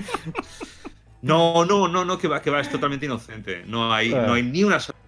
No, 1.20 1.64
no, 1.64 1.88
no, 1.88 2.04
no, 2.04 2.18
que 2.18 2.28
va, 2.28 2.42
que 2.42 2.50
va, 2.50 2.60
es 2.60 2.70
totalmente 2.70 3.06
inocente. 3.06 3.62
No 3.66 3.92
hay, 3.92 4.12
Ah. 4.12 4.24
no 4.26 4.34
hay 4.34 4.42
ni 4.42 4.64
una 4.64 4.80
sola 4.80 4.98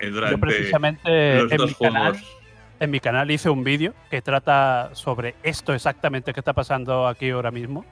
eh, 0.00 0.06
Yo 0.06 0.12
durante 0.12 0.38
precisamente 0.38 1.42
los 1.42 1.52
en 1.52 1.58
dos 1.58 1.70
mi, 1.70 1.74
canal, 1.74 2.20
en 2.80 2.90
mi 2.90 3.00
canal 3.00 3.30
hice 3.30 3.50
un 3.50 3.64
vídeo 3.64 3.94
que 4.10 4.22
trata 4.22 4.90
sobre 4.94 5.34
esto 5.42 5.74
exactamente 5.74 6.32
que 6.32 6.40
está 6.40 6.52
pasando 6.52 7.06
aquí 7.06 7.30
ahora 7.30 7.50
mismo, 7.50 7.84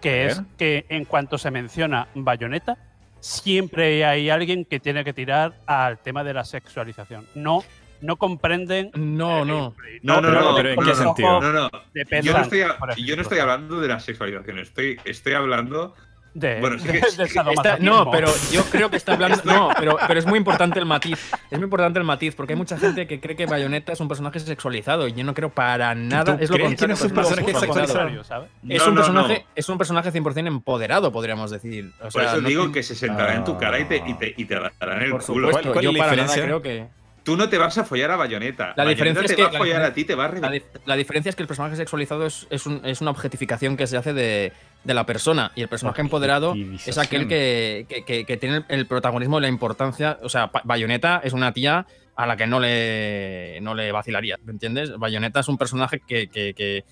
que 0.00 0.26
es 0.26 0.42
que 0.56 0.86
en 0.88 1.04
cuanto 1.04 1.38
se 1.38 1.50
menciona 1.50 2.08
bayoneta, 2.14 2.78
siempre 3.20 4.04
hay 4.04 4.30
alguien 4.30 4.64
que 4.64 4.80
tiene 4.80 5.04
que 5.04 5.12
tirar 5.12 5.60
al 5.66 5.98
tema 5.98 6.24
de 6.24 6.34
la 6.34 6.44
sexualización. 6.44 7.26
No, 7.34 7.62
no 8.00 8.16
comprenden. 8.16 8.90
No, 8.94 9.44
no. 9.44 9.74
No, 10.02 10.20
no, 10.20 10.30
no, 10.30 10.54
pero 10.56 10.70
¿en 10.70 10.80
qué 10.80 10.94
sentido? 10.94 11.40
No, 11.40 11.52
no. 11.52 11.70
de 11.94 12.22
Yo 12.22 12.32
no, 12.32 12.42
estoy, 12.42 12.62
a- 12.62 12.76
por 12.78 12.94
yo 12.96 13.16
no 13.16 13.22
estoy 13.22 13.38
hablando 13.38 13.80
de 13.80 13.88
la 13.88 14.00
sexualización, 14.00 14.58
estoy, 14.58 14.98
estoy 15.04 15.32
hablando. 15.34 15.94
de, 16.32 16.60
bueno, 16.60 16.78
sí 16.78 16.86
de- 16.92 17.00
que- 17.00 17.10
sí 17.10 17.16
que 17.16 17.24
Está- 17.52 17.78
no, 17.80 18.08
pero 18.10 18.28
yo 18.52 18.62
creo 18.70 18.88
que 18.88 18.96
está 18.96 19.14
hablando. 19.14 19.42
No, 19.44 19.70
pero, 19.78 19.96
pero 20.06 20.18
es 20.20 20.26
muy 20.26 20.38
importante 20.38 20.78
el 20.78 20.86
matiz. 20.86 21.18
Es 21.50 21.58
muy 21.58 21.64
importante 21.64 21.98
el 21.98 22.04
matiz, 22.04 22.36
porque 22.36 22.52
hay 22.52 22.56
mucha 22.56 22.78
gente 22.78 23.06
que 23.08 23.20
cree 23.20 23.34
que 23.34 23.46
Bayonetta 23.46 23.92
es 23.92 23.98
un 24.00 24.06
personaje 24.06 24.38
sexualizado 24.38 25.08
y 25.08 25.12
yo 25.12 25.24
no 25.24 25.34
creo 25.34 25.50
para 25.50 25.92
nada. 25.96 26.36
¿Tú 26.36 26.44
Es 26.44 26.48
lo 26.50 26.58
contrario. 26.58 26.86
no 26.88 26.94
es 26.94 27.02
un 27.02 27.10
personaje 27.10 27.54
sexualizado? 27.54 28.24
¿sabes? 28.24 28.48
Es 28.68 28.78
No, 28.82 28.88
un 28.90 28.94
no, 28.94 29.00
personaje, 29.00 29.34
no. 29.44 29.50
es 29.56 29.68
un 29.68 29.78
personaje 29.78 30.12
100% 30.12 30.46
empoderado, 30.46 31.10
podríamos 31.10 31.50
decir. 31.50 31.90
O 31.98 32.02
Por 32.04 32.12
sea, 32.12 32.22
eso 32.32 32.40
no 32.40 32.48
digo 32.48 32.62
tiene- 32.62 32.74
que 32.74 32.82
se 32.84 32.94
sentará 32.94 33.34
en 33.34 33.42
tu 33.44 33.58
cara 33.58 33.80
y 33.80 33.84
te, 33.86 33.96
y 33.96 34.14
te, 34.14 34.32
y 34.36 34.44
te 34.44 34.54
dará 34.54 34.96
en 34.96 35.02
el 35.02 35.10
Por 35.10 35.24
culo. 35.24 35.48
supuesto, 35.48 35.72
¿Cuál- 35.72 35.72
cuál 35.72 35.84
yo 35.84 35.92
para 35.98 36.10
diferencia? 36.12 36.36
nada 36.36 36.46
creo 36.46 36.62
que. 36.62 36.99
Tú 37.22 37.36
no 37.36 37.48
te 37.48 37.58
vas 37.58 37.76
a 37.76 37.84
follar 37.84 38.10
a 38.10 38.16
Bayonetta. 38.16 38.68
La 38.76 38.84
Bayonetta 38.84 38.90
diferencia 38.90 39.22
es 39.24 39.30
te 39.30 39.36
que- 39.36 39.42
va 39.42 39.48
a 39.48 39.52
la 39.52 39.58
follar 39.58 39.82
a 39.82 39.90
diferen- 39.90 39.94
ti, 39.94 40.04
te 40.04 40.14
va 40.14 40.24
a 40.24 40.28
La, 40.28 40.32
reventar. 40.34 40.52
dif- 40.52 40.80
la 40.86 40.96
diferencia 40.96 41.30
es 41.30 41.36
que 41.36 41.42
el 41.42 41.48
personaje 41.48 41.76
sexualizado 41.76 42.24
es, 42.26 42.46
es, 42.50 42.66
un- 42.66 42.80
es 42.84 43.00
una 43.00 43.10
objetificación 43.10 43.76
que 43.76 43.86
se 43.86 43.96
hace 43.96 44.12
de, 44.12 44.52
de 44.84 44.94
la 44.94 45.04
persona 45.04 45.52
y 45.54 45.60
el 45.62 45.68
personaje 45.68 46.00
empoderado 46.00 46.54
es 46.86 46.96
aquel 46.98 47.28
que, 47.28 47.84
que- 47.88 48.04
que- 48.04 48.24
que 48.24 48.36
tiene 48.38 48.64
el 48.68 48.86
protagonismo 48.86 49.38
y 49.38 49.42
la 49.42 49.48
importancia. 49.48 50.18
O 50.22 50.28
sea, 50.28 50.50
Bayonetta 50.64 51.20
es 51.22 51.32
una 51.34 51.52
tía 51.52 51.86
a 52.16 52.26
la 52.26 52.36
que 52.36 52.46
no 52.46 52.58
le, 52.60 53.58
no 53.62 53.74
le 53.74 53.92
vacilaría, 53.92 54.38
¿me 54.44 54.52
entiendes? 54.52 54.96
Bayonetta 54.98 55.40
es 55.40 55.48
un 55.48 55.58
personaje 55.58 56.00
que, 56.06 56.28
que- 56.28 56.54
que- 56.54 56.84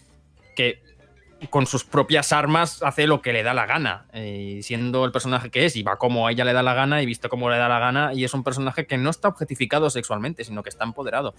que 0.55 0.83
con 1.51 1.67
sus 1.67 1.85
propias 1.85 2.33
armas 2.33 2.83
hace 2.83 3.07
lo 3.07 3.23
que 3.23 3.33
le 3.33 3.43
da 3.43 3.55
la 3.55 3.67
gana. 3.67 4.07
eh, 4.13 4.57
Y 4.59 4.63
siendo 4.63 5.05
el 5.05 5.13
personaje 5.13 5.51
que 5.51 5.65
es, 5.67 5.77
y 5.77 5.83
va 5.83 5.97
como 5.97 6.27
a 6.27 6.33
ella 6.33 6.45
le 6.45 6.53
da 6.53 6.63
la 6.63 6.75
gana 6.75 7.01
y 7.03 7.07
visto 7.07 7.29
como 7.29 7.49
le 7.51 7.57
da 7.59 7.69
la 7.69 7.79
gana, 7.79 8.13
y 8.15 8.25
es 8.25 8.35
un 8.35 8.43
personaje 8.45 8.87
que 8.87 8.99
no 8.99 9.11
está 9.11 9.29
objetificado 9.29 9.89
sexualmente, 9.91 10.43
sino 10.45 10.63
que 10.63 10.69
está 10.71 10.85
empoderado. 10.85 11.35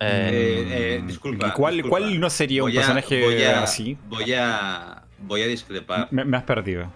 Eh, 0.00 0.06
Eh, 0.32 0.96
eh, 0.98 1.02
disculpa, 1.06 1.48
¿Y 1.48 1.50
cuál, 1.52 1.74
disculpa. 1.74 1.98
cuál 1.98 2.20
no 2.20 2.28
sería 2.30 2.64
un 2.64 2.70
a- 2.70 2.74
personaje 2.74 3.22
voy 3.22 3.42
a- 3.42 3.62
así? 3.62 3.96
Voy 4.08 4.32
a, 4.34 5.04
voy 5.18 5.42
a 5.42 5.46
discrepar. 5.46 6.08
Me, 6.10 6.24
me 6.24 6.36
has 6.36 6.42
perdido. 6.44 6.90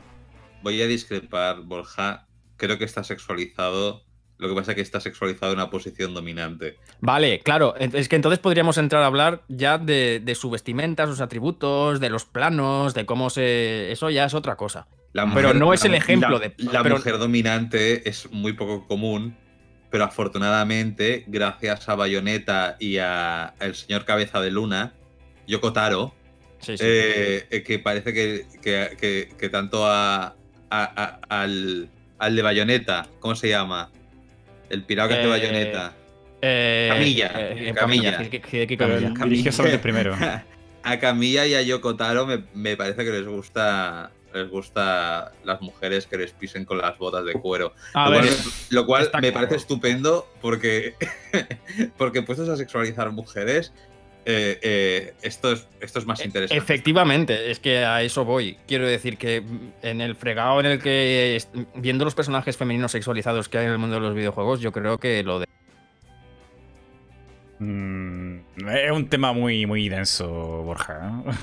Voy 0.63 0.83
a 0.83 0.87
discrepar, 0.87 1.61
Borja. 1.63 2.27
Creo 2.57 2.79
que 2.79 2.85
está 2.85 3.05
sexualizado. 3.05 4.03
Lo 4.39 4.49
que 4.49 4.55
pasa 4.55 4.73
es 4.73 4.75
que 4.77 4.83
está 4.83 5.01
sexualizado 5.01 5.53
en 5.53 5.59
una 5.59 5.71
posición 5.71 6.13
dominante. 6.13 6.77
Vale, 7.01 7.41
claro. 7.41 7.75
Es 7.77 8.09
que 8.09 8.17
entonces 8.17 8.39
podríamos 8.39 8.77
entrar 8.77 9.03
a 9.03 9.07
hablar 9.07 9.43
ya 9.49 9.79
de, 9.79 10.21
de 10.23 10.35
su 10.35 10.51
vestimenta, 10.51 11.07
sus 11.07 11.21
atributos, 11.23 12.01
de 12.01 12.11
los 12.11 12.27
planos, 12.27 12.93
de 12.93 13.07
cómo 13.07 13.31
se. 13.31 13.91
Eso 13.93 14.11
ya 14.11 14.27
es 14.27 14.35
otra 14.35 14.57
cosa. 14.57 14.89
La 15.15 15.33
Pero 15.33 15.55
no 15.55 15.73
es 15.73 15.83
el 15.87 15.95
ejemplo 15.95 16.39
la- 16.39 16.39
de- 16.41 16.55
La 16.59 16.83
pero- 16.83 16.97
mujer 16.97 17.17
dominante 17.17 18.07
es 18.09 18.31
muy 18.31 18.53
poco 18.53 18.87
común, 18.87 19.35
pero 19.91 20.05
afortunadamente, 20.05 21.25
gracias 21.27 21.89
a 21.89 21.95
Bayonetta 21.95 22.77
y 22.79 22.99
a 22.99 23.55
el 23.61 23.75
señor 23.75 24.05
Cabeza 24.05 24.41
de 24.43 24.51
Luna, 24.51 24.93
Yoko 25.47 25.73
Taro, 25.73 26.13
Sí, 26.59 26.77
sí. 26.77 26.85
eh, 26.87 27.47
eh, 27.51 27.63
que 27.63 27.79
parece 27.79 28.13
que, 28.13 28.47
que- 28.63 28.97
que- 29.01 29.31
que 29.39 29.49
tanto 29.49 29.87
a, 29.87 30.25
a- 30.27 30.35
a- 30.71 31.21
al, 31.43 31.89
al 32.19 32.37
de 32.37 32.43
Bayonetta, 32.43 33.07
¿cómo 33.21 33.35
se 33.35 33.49
llama? 33.49 33.91
El 34.71 34.85
pirado 34.85 35.09
que 35.09 35.15
hace 35.15 35.25
Eh, 35.25 35.29
Bayonetta. 35.29 35.95
Eh, 36.43 36.89
Camilla, 36.91 37.33
eh, 37.35 37.73
Camilla. 37.75 38.17
Camilla. 38.17 39.15
Camilla. 39.15 39.81
primero. 39.81 40.17
a 40.83 40.99
Camilla 40.99 41.47
y 41.47 41.55
a 41.55 41.63
Yoko 41.63 41.97
Taro 41.97 42.27
me, 42.27 42.45
me 42.55 42.77
parece 42.77 43.05
que 43.05 43.11
les 43.11 43.27
gusta 43.27 44.13
les 44.35 44.51
gusta 44.51 45.33
las 45.45 45.61
mujeres 45.63 46.07
que 46.07 46.19
les 46.19 46.33
pisen 46.33 46.65
con 46.65 46.79
las 46.79 46.99
botas 46.99 47.25
de 47.25 47.33
cuero. 47.33 47.73
A 47.95 48.11
lo 48.11 48.11
ver, 48.11 48.27
cual, 48.27 48.37
lo 48.71 48.87
cual 48.87 49.03
está 49.05 49.19
me 49.19 49.33
claro. 49.33 49.47
parece 49.47 49.57
estupendo 49.57 50.29
porque, 50.43 50.95
porque 51.97 52.23
puestos 52.23 52.49
a 52.49 52.57
sexualizar 52.57 53.11
mujeres, 53.13 53.73
eh, 54.29 54.59
eh, 54.61 55.15
esto, 55.23 55.53
es, 55.53 55.69
esto 55.81 56.01
es 56.01 56.05
más 56.05 56.25
interesante. 56.25 56.61
Efectivamente, 56.61 57.49
es 57.49 57.61
que 57.61 57.85
a 57.85 58.03
eso 58.03 58.25
voy. 58.25 58.59
Quiero 58.67 58.85
decir 58.85 59.19
que 59.19 59.45
en 59.83 60.01
el 60.01 60.17
fregado 60.17 60.59
en 60.59 60.67
el 60.67 60.83
que, 60.83 61.41
viendo 61.77 62.05
los 62.05 62.17
personajes 62.17 62.57
femeninos 62.57 62.91
sexualizados 62.91 63.49
que 63.49 63.59
hay 63.59 63.67
en 63.67 63.71
el 63.71 63.79
mundo 63.79 63.95
de 63.95 64.03
los 64.03 64.17
videojuegos, 64.17 64.61
yo 64.61 64.73
creo 64.73 64.99
que 64.99 65.23
lo 65.23 65.39
de. 65.39 65.47
Mm, 67.61 68.39
es 68.69 68.91
un 68.91 69.09
tema 69.09 69.33
muy, 69.33 69.65
muy 69.65 69.89
denso, 69.89 70.29
Borja. 70.29 70.99
¿no? 70.99 71.25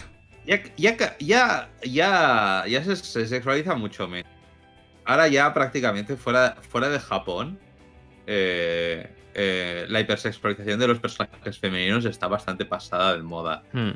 Ya, 0.46 0.62
ya, 0.76 0.98
ya, 1.20 1.70
ya, 1.84 2.66
ya 2.68 2.84
se, 2.84 2.98
se 2.98 3.26
sexualiza 3.28 3.76
mucho 3.76 4.10
menos. 4.10 4.30
Ahora 5.06 5.30
ya 5.30 5.54
prácticamente 5.54 6.18
fuera, 6.18 6.58
fuera 6.70 6.90
de 6.90 7.00
Japón, 7.00 7.58
eh, 8.28 9.10
eh, 9.34 9.86
la 9.90 10.00
hipersexualización 10.00 10.80
de 10.80 10.88
los 10.88 11.00
personajes 11.00 11.58
femeninos 11.60 12.06
está 12.06 12.28
bastante 12.28 12.66
pasada 12.66 13.16
de 13.16 13.24
moda. 13.24 13.64
Hmm. 13.74 13.92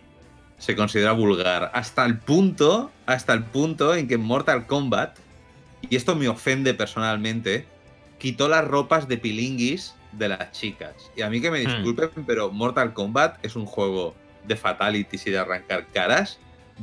Se 0.57 0.75
considera 0.75 1.11
vulgar. 1.11 1.72
Hasta 1.74 2.06
el 2.06 2.17
punto, 2.17 2.91
hasta 3.06 3.33
el 3.33 3.43
punto 3.43 3.95
en 3.95 4.07
que 4.07 4.16
en 4.16 4.22
Mortal 4.22 4.66
Kombat, 4.66 5.17
y 5.90 5.95
esto 5.95 6.16
me 6.16 6.27
ofende 6.27 6.74
personalmente, 6.74 7.67
quitó 8.17 8.48
las 8.48 8.66
ropas 8.66 9.07
de 9.07 9.17
pilinguis 9.17 9.93
de 10.14 10.30
las 10.30 10.51
chicas. 10.51 10.95
Y 11.16 11.22
a 11.22 11.30
mí 11.30 11.41
que 11.41 11.51
me 11.51 11.61
Hmm. 11.64 11.67
disculpen, 11.67 12.09
pero 12.25 12.51
Mortal 12.51 12.93
Kombat 12.93 13.45
es 13.45 13.56
un 13.56 13.66
juego 13.66 14.16
de 14.48 14.56
fatalities 14.56 15.27
y 15.27 15.32
de 15.32 15.38
arrancar 15.38 15.88
caras, 15.93 16.40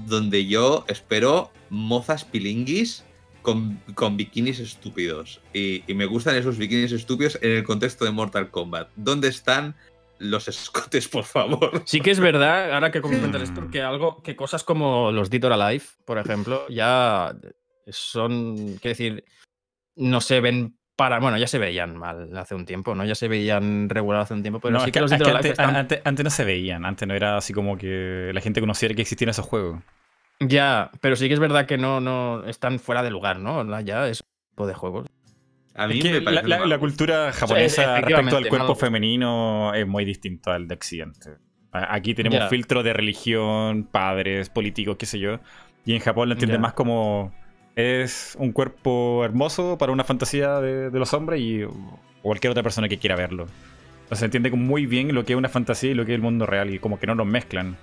donde 0.06 0.46
yo 0.46 0.84
espero 0.88 1.50
mozas 1.70 2.24
pilinguis 2.24 3.04
con, 3.44 3.78
con 3.94 4.16
bikinis 4.16 4.58
estúpidos. 4.58 5.40
Y, 5.52 5.84
y 5.86 5.94
me 5.94 6.06
gustan 6.06 6.34
esos 6.34 6.58
bikinis 6.58 6.90
estúpidos 6.90 7.38
en 7.42 7.52
el 7.52 7.62
contexto 7.62 8.04
de 8.04 8.10
Mortal 8.10 8.50
Kombat. 8.50 8.88
¿Dónde 8.96 9.28
están 9.28 9.76
los 10.18 10.48
escotes, 10.48 11.06
por 11.08 11.24
favor? 11.24 11.82
Sí 11.84 12.00
que 12.00 12.10
es 12.10 12.18
verdad, 12.20 12.72
ahora 12.72 12.90
que 12.90 13.00
comentas 13.00 13.42
esto, 13.42 13.68
que 13.70 13.82
algo, 13.82 14.22
que 14.22 14.34
cosas 14.34 14.64
como 14.64 15.12
los 15.12 15.28
Dead 15.30 15.44
or 15.44 15.52
Alive, 15.52 15.84
por 16.04 16.18
ejemplo, 16.18 16.66
ya 16.68 17.36
son, 17.88 18.56
quiero 18.80 18.90
decir, 18.96 19.24
no 19.96 20.20
se 20.20 20.40
ven 20.40 20.76
para, 20.96 21.18
bueno, 21.18 21.36
ya 21.36 21.46
se 21.48 21.58
veían 21.58 21.96
mal 21.96 22.36
hace 22.38 22.54
un 22.54 22.64
tiempo, 22.64 22.94
¿no? 22.94 23.04
Ya 23.04 23.14
se 23.16 23.26
veían 23.28 23.88
regular 23.88 24.22
hace 24.22 24.34
un 24.34 24.42
tiempo, 24.42 24.60
pero 24.60 24.74
No, 24.74 24.80
sí 24.80 24.86
es 24.86 24.92
que, 24.92 24.98
que- 24.98 25.00
los 25.02 25.12
es 25.12 25.18
que 25.42 25.48
están- 25.48 25.76
antes- 25.76 26.00
antes 26.04 26.24
no 26.24 26.30
se 26.30 26.44
veían, 26.44 26.84
antes 26.86 27.06
no 27.06 27.14
era 27.14 27.36
así 27.36 27.52
como 27.52 27.76
que 27.76 28.30
la 28.32 28.40
gente 28.40 28.60
conociera 28.60 28.94
que 28.94 29.02
existían 29.02 29.28
esos 29.30 29.44
juegos. 29.44 29.80
Ya, 30.48 30.90
pero 31.00 31.16
sí 31.16 31.28
que 31.28 31.34
es 31.34 31.40
verdad 31.40 31.66
que 31.66 31.78
no, 31.78 32.00
no 32.00 32.44
están 32.44 32.78
fuera 32.78 33.02
de 33.02 33.10
lugar, 33.10 33.38
¿no? 33.38 33.62
La- 33.64 33.80
Ya 33.82 34.08
es 34.08 34.22
tipo 34.50 34.66
de 34.66 34.74
juegos. 34.74 35.06
A 35.74 35.88
mí 35.88 35.98
Es 35.98 36.04
que 36.04 36.12
me 36.12 36.18
la, 36.20 36.24
parece 36.24 36.48
la- 36.48 36.58
mal. 36.60 36.68
la 36.68 36.78
cultura 36.78 37.32
japonesa 37.32 37.82
respecto 37.82 37.92
efectivamente, 37.98 38.36
al 38.36 38.48
cuerpo 38.48 38.74
femenino 38.76 39.74
es 39.74 39.86
muy 39.86 40.04
distinto 40.04 40.50
al 40.52 40.68
de 40.68 40.74
Occidente. 40.74 41.30
A- 41.72 41.94
Aquí 41.94 42.14
tenemos 42.14 42.38
Ya. 42.38 42.48
filtro 42.48 42.82
de 42.82 42.92
religión, 42.92 43.84
padres, 43.90 44.50
políticos, 44.50 44.96
qué 44.98 45.06
sé 45.06 45.18
yo. 45.18 45.40
Y 45.84 45.94
en 45.94 46.00
Japón 46.00 46.28
lo 46.28 46.34
entienden 46.34 46.58
Ya. 46.58 46.62
más 46.62 46.72
como 46.74 47.32
es 47.76 48.36
un 48.38 48.52
cuerpo 48.52 49.24
hermoso 49.24 49.76
para 49.78 49.90
una 49.90 50.04
fantasía 50.04 50.60
de, 50.60 50.90
de 50.90 50.98
los 50.98 51.12
hombres 51.12 51.40
y 51.40 51.64
o 51.64 51.72
cualquier 52.22 52.52
otra 52.52 52.62
persona 52.62 52.88
que 52.88 52.98
quiera 52.98 53.16
verlo. 53.16 53.46
Entonces 54.04 54.18
se 54.20 54.24
entiende 54.26 54.50
muy 54.52 54.86
bien 54.86 55.12
lo 55.14 55.24
que 55.24 55.32
es 55.32 55.36
una 55.36 55.48
fantasía 55.48 55.90
y 55.90 55.94
lo 55.94 56.04
que 56.06 56.12
es 56.12 56.16
el 56.16 56.22
mundo 56.22 56.46
real 56.46 56.72
y 56.72 56.78
como 56.78 57.00
que 57.00 57.06
no 57.08 57.14
los 57.16 57.26
mezclan 57.26 57.76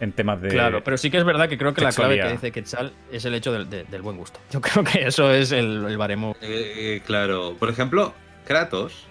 en 0.00 0.12
temas 0.12 0.40
de... 0.40 0.48
Claro, 0.48 0.82
pero 0.84 0.96
sí 0.96 1.10
que 1.10 1.18
es 1.18 1.24
verdad 1.24 1.48
que 1.48 1.58
creo 1.58 1.74
que 1.74 1.80
la 1.82 1.92
clave 1.92 2.20
que 2.20 2.30
dice 2.32 2.52
Quetzal 2.52 2.92
es 3.10 3.24
el 3.24 3.34
hecho 3.34 3.52
del, 3.52 3.68
de- 3.68 3.84
del 3.84 4.02
buen 4.02 4.16
gusto. 4.16 4.40
Yo 4.50 4.60
creo 4.60 4.84
que 4.84 5.06
eso 5.06 5.30
es 5.32 5.50
el, 5.52 5.84
el 5.86 5.96
baremo. 5.98 6.36
Eh, 6.40 6.96
eh, 6.96 7.02
claro. 7.04 7.56
Por 7.58 7.68
ejemplo, 7.70 8.14
Kratos. 8.46 9.04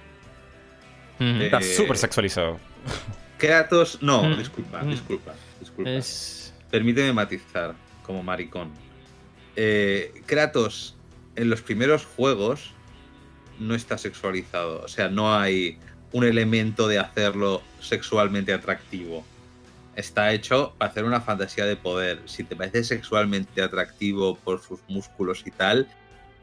Ujú. 1.19 1.41
Está 1.41 1.61
súper 1.61 1.98
sexualizado. 1.98 2.59
Kratos. 3.38 3.99
No, 4.01 4.24
Mm, 4.24 4.38
disculpa, 4.38 4.82
mm. 4.83 4.90
disculpa, 4.90 5.33
disculpa. 5.59 5.90
Es. 5.91 6.53
permíteme 6.72 7.11
matizar 7.14 7.75
como 8.03 8.24
maricón. 8.24 8.72
Eh, 9.56 10.14
Kratos 10.25 10.95
en 11.35 11.49
los 11.49 11.61
primeros 11.61 12.06
juegos 12.06 12.72
no 13.59 13.75
está 13.75 13.98
sexualizado. 13.98 14.82
O 14.83 14.88
sea, 14.88 15.09
no 15.09 15.35
hay 15.35 15.77
un 16.14 16.24
elemento 16.24 16.88
de 16.88 16.99
hacerlo 16.99 17.61
sexualmente 17.80 18.53
atractivo. 18.53 19.25
Está 19.98 20.32
hecho 20.32 20.74
para 20.77 20.92
hacer 20.92 21.03
una 21.06 21.19
fantasía 21.22 21.66
de 21.66 21.76
poder. 21.76 22.22
Si 22.26 22.43
te 22.43 22.56
parece 22.56 22.84
sexualmente 22.84 23.61
atractivo 23.64 24.35
por 24.38 24.61
sus 24.61 24.80
músculos 24.88 25.42
y 25.45 25.50
tal, 25.51 25.88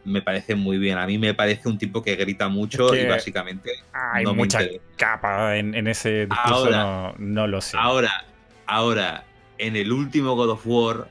me 0.05 0.20
parece 0.20 0.55
muy 0.57 0.76
bien. 0.76 0.99
A 0.99 1.07
mí 1.07 1.18
me 1.18 1.34
parece 1.34 1.68
un 1.68 1.78
tipo 1.78 2.02
que 2.02 2.16
grita 2.16 2.49
mucho 2.49 2.86
Es 2.92 2.99
que 3.00 3.07
y 3.07 3.08
básicamente 3.08 3.70
Hay 3.92 4.24
no 4.24 4.34
mucha 4.34 4.58
capa 4.97 5.57
en, 5.57 5.73
en 5.74 5.86
ese 5.86 6.26
discurso, 6.26 6.52
Ahora. 6.66 6.78
no, 6.83 7.15
no 7.18 7.47
lo 7.47 7.60
sé. 7.60 7.76
Ahora, 7.81 8.24
ahora, 8.66 9.23
en 9.57 9.76
el 9.76 9.92
último 9.92 10.34
God 10.34 10.50
of 10.50 10.62
War, 10.66 11.08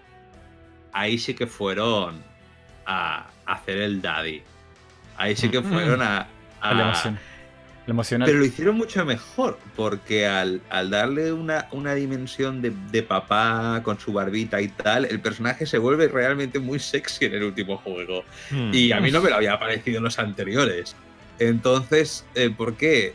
ahí 0.92 1.18
sí 1.18 1.34
que 1.34 1.48
fueron 1.48 2.22
a 2.86 3.28
hacer 3.46 3.78
el 3.78 4.02
daddy. 4.02 4.44
Ahí 5.16 5.36
sí 5.38 5.48
que 5.50 5.62
Mm. 5.62 5.72
fueron 5.72 6.02
a. 6.02 6.28
a- 6.60 7.16
emocional. 7.88 8.26
Pero 8.26 8.40
lo 8.40 8.46
hicieron 8.46 8.76
mucho 8.76 9.04
mejor, 9.06 9.60
porque 9.76 10.26
al, 10.28 10.62
al 10.70 10.90
darle 10.90 11.34
una, 11.34 11.68
una 11.72 11.94
dimensión 11.96 12.62
de, 12.62 12.72
de 12.92 13.04
papá 13.04 13.82
con 13.84 14.00
su 14.00 14.14
barbita 14.14 14.62
y 14.62 14.70
tal, 14.70 15.06
el 15.06 15.20
personaje 15.20 15.66
se 15.66 15.78
vuelve 15.78 16.08
realmente 16.08 16.60
muy 16.60 16.80
sexy 16.80 17.26
en 17.26 17.34
el 17.34 17.44
último 17.44 17.78
juego. 17.78 18.24
Hmm. 18.50 18.72
Y 18.74 18.92
a 18.92 19.00
mí 19.00 19.12
no 19.12 19.22
me 19.22 19.30
lo 19.30 19.36
había 19.36 19.60
parecido 19.60 19.98
en 19.98 20.04
los 20.04 20.18
anteriores. 20.20 20.96
Entonces, 21.40 22.26
eh, 22.36 22.50
¿por 22.56 22.76
qué? 22.78 23.14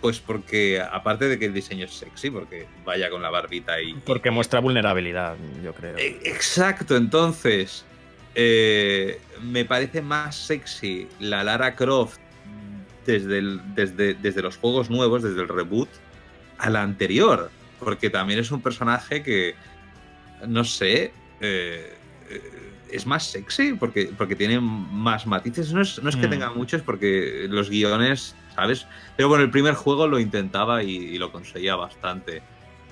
Pues 0.00 0.18
porque, 0.20 0.80
aparte 0.80 1.28
de 1.28 1.38
que 1.38 1.46
el 1.46 1.54
diseño 1.54 1.84
es 1.84 1.92
sexy, 1.92 2.30
porque 2.30 2.66
vaya 2.84 3.08
con 3.10 3.22
la 3.22 3.30
barbita 3.30 3.80
y. 3.80 3.94
Porque 3.94 4.30
muestra 4.30 4.60
vulnerabilidad, 4.60 5.36
yo 5.62 5.74
creo. 5.74 5.96
Eh, 5.96 6.18
Exacto, 6.24 6.96
entonces. 6.96 7.84
eh, 8.34 9.20
me 9.42 9.64
parece 9.64 10.00
más 10.02 10.36
sexy 10.36 11.08
la 11.20 11.44
Lara 11.44 11.74
Croft 11.74 12.18
desde, 13.06 13.38
el- 13.38 13.60
desde, 13.74 14.14
desde 14.14 14.42
los 14.42 14.56
juegos 14.56 14.90
nuevos, 14.90 15.22
desde 15.22 15.40
el 15.42 15.48
reboot, 15.48 15.88
a 16.58 16.70
la 16.70 16.82
anterior. 16.82 17.50
Porque 17.78 18.10
también 18.10 18.38
es 18.38 18.50
un 18.50 18.62
personaje 18.62 19.22
que. 19.22 19.54
No 20.46 20.64
sé. 20.64 21.12
eh, 21.40 21.94
es 22.90 23.06
más 23.06 23.24
sexy 23.24 23.72
porque, 23.72 24.10
porque 24.18 24.36
tiene 24.36 24.60
más 24.60 25.26
matices. 25.26 25.72
No 25.72 25.80
es, 25.80 26.02
no 26.02 26.10
es 26.10 26.16
que 26.16 26.26
Mm. 26.26 26.30
tenga 26.30 26.50
muchos, 26.50 26.82
porque 26.82 27.46
los 27.48 27.70
guiones, 27.70 28.36
¿sabes? 28.54 28.86
Pero 29.16 29.28
bueno, 29.30 29.42
el 29.44 29.50
primer 29.50 29.72
juego 29.74 30.06
lo 30.06 30.18
intentaba 30.18 30.82
y, 30.82 30.90
y 30.96 31.16
lo 31.18 31.32
conseguía 31.32 31.74
bastante. 31.74 32.42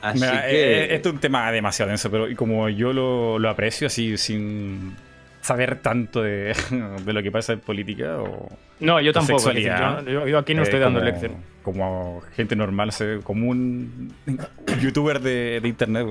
Así 0.00 0.20
Mira, 0.20 0.46
que. 0.46 0.52
eh, 0.52 0.84
eh, 0.84 0.94
esto 0.94 1.10
es 1.10 1.14
un 1.16 1.20
tema 1.20 1.52
demasiado 1.52 1.90
denso, 1.90 2.10
pero 2.10 2.30
y 2.30 2.34
como 2.34 2.68
yo 2.70 2.94
lo, 2.94 3.38
lo 3.38 3.50
aprecio 3.50 3.88
así 3.88 4.16
sin 4.16 4.96
saber 5.40 5.80
tanto 5.80 6.22
de, 6.22 6.54
de 7.04 7.12
lo 7.12 7.22
que 7.22 7.30
pasa 7.30 7.52
en 7.54 7.60
política 7.60 8.18
o 8.18 8.48
No, 8.80 9.00
yo 9.00 9.12
tampoco. 9.12 9.52
decir, 9.52 9.72
yo, 10.06 10.26
yo 10.26 10.38
aquí 10.38 10.54
no 10.54 10.60
eh, 10.62 10.64
estoy 10.64 10.80
dando 10.80 11.00
como, 11.00 11.10
lección. 11.10 11.32
Como 11.62 12.22
gente 12.34 12.56
normal, 12.56 12.90
como 13.22 13.48
un 13.48 14.12
youtuber 14.80 15.20
de, 15.20 15.60
de 15.60 15.68
internet. 15.68 16.06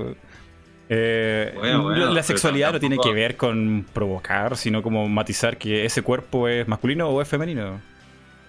Eh, 0.88 1.52
Bueno, 1.56 1.82
bueno, 1.84 2.12
la 2.12 2.22
sexualidad 2.22 2.72
no 2.72 2.80
tiene 2.80 2.98
que 2.98 3.12
ver 3.12 3.36
con 3.36 3.86
provocar, 3.92 4.56
sino 4.56 4.82
como 4.82 5.08
matizar 5.08 5.56
que 5.56 5.84
ese 5.84 6.02
cuerpo 6.02 6.48
es 6.48 6.66
masculino 6.66 7.08
o 7.08 7.22
es 7.22 7.28
femenino. 7.28 7.80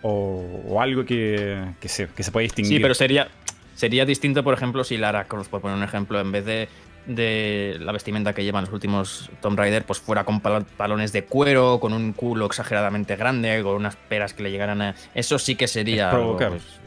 O, 0.04 0.64
o 0.68 0.82
algo 0.82 1.06
que, 1.06 1.64
que, 1.80 1.88
se, 1.88 2.08
que 2.08 2.24
se 2.24 2.32
puede 2.32 2.46
distinguir. 2.46 2.78
Sí, 2.78 2.82
pero 2.82 2.96
sería, 2.96 3.28
sería 3.76 4.04
distinto, 4.04 4.44
por 4.44 4.56
ejemplo, 4.56 4.84
si 4.84 4.98
Lara 4.98 5.26
Croft, 5.26 5.52
por 5.52 5.62
poner 5.62 5.78
un 5.78 5.84
ejemplo, 5.84 6.20
en 6.20 6.32
vez 6.32 6.44
de, 6.44 6.68
de 7.06 7.78
la 7.80 7.92
vestimenta 7.92 8.34
que 8.34 8.44
llevan 8.44 8.66
los 8.66 8.74
últimos 8.74 9.30
Tomb 9.42 9.58
Raider, 9.58 9.84
pues 9.86 10.00
fuera 10.00 10.24
con 10.24 10.42
pal- 10.42 10.66
palones 10.78 11.12
de 11.12 11.24
cuero, 11.26 11.80
con 11.80 11.94
un 11.94 12.14
culo 12.14 12.46
exageradamente 12.46 13.16
grande, 13.16 13.62
con 13.64 13.76
unas 13.76 13.96
peras 13.96 14.34
que 14.34 14.44
le 14.44 14.52
llegaran 14.52 14.82
a. 14.82 14.96
Eso 15.16 15.40
sí 15.40 15.56
que 15.56 15.68
sería. 15.68 16.10
Es 16.10 16.14
provocar. 16.14 16.48
algo, 16.48 16.60
pues, 16.60 16.80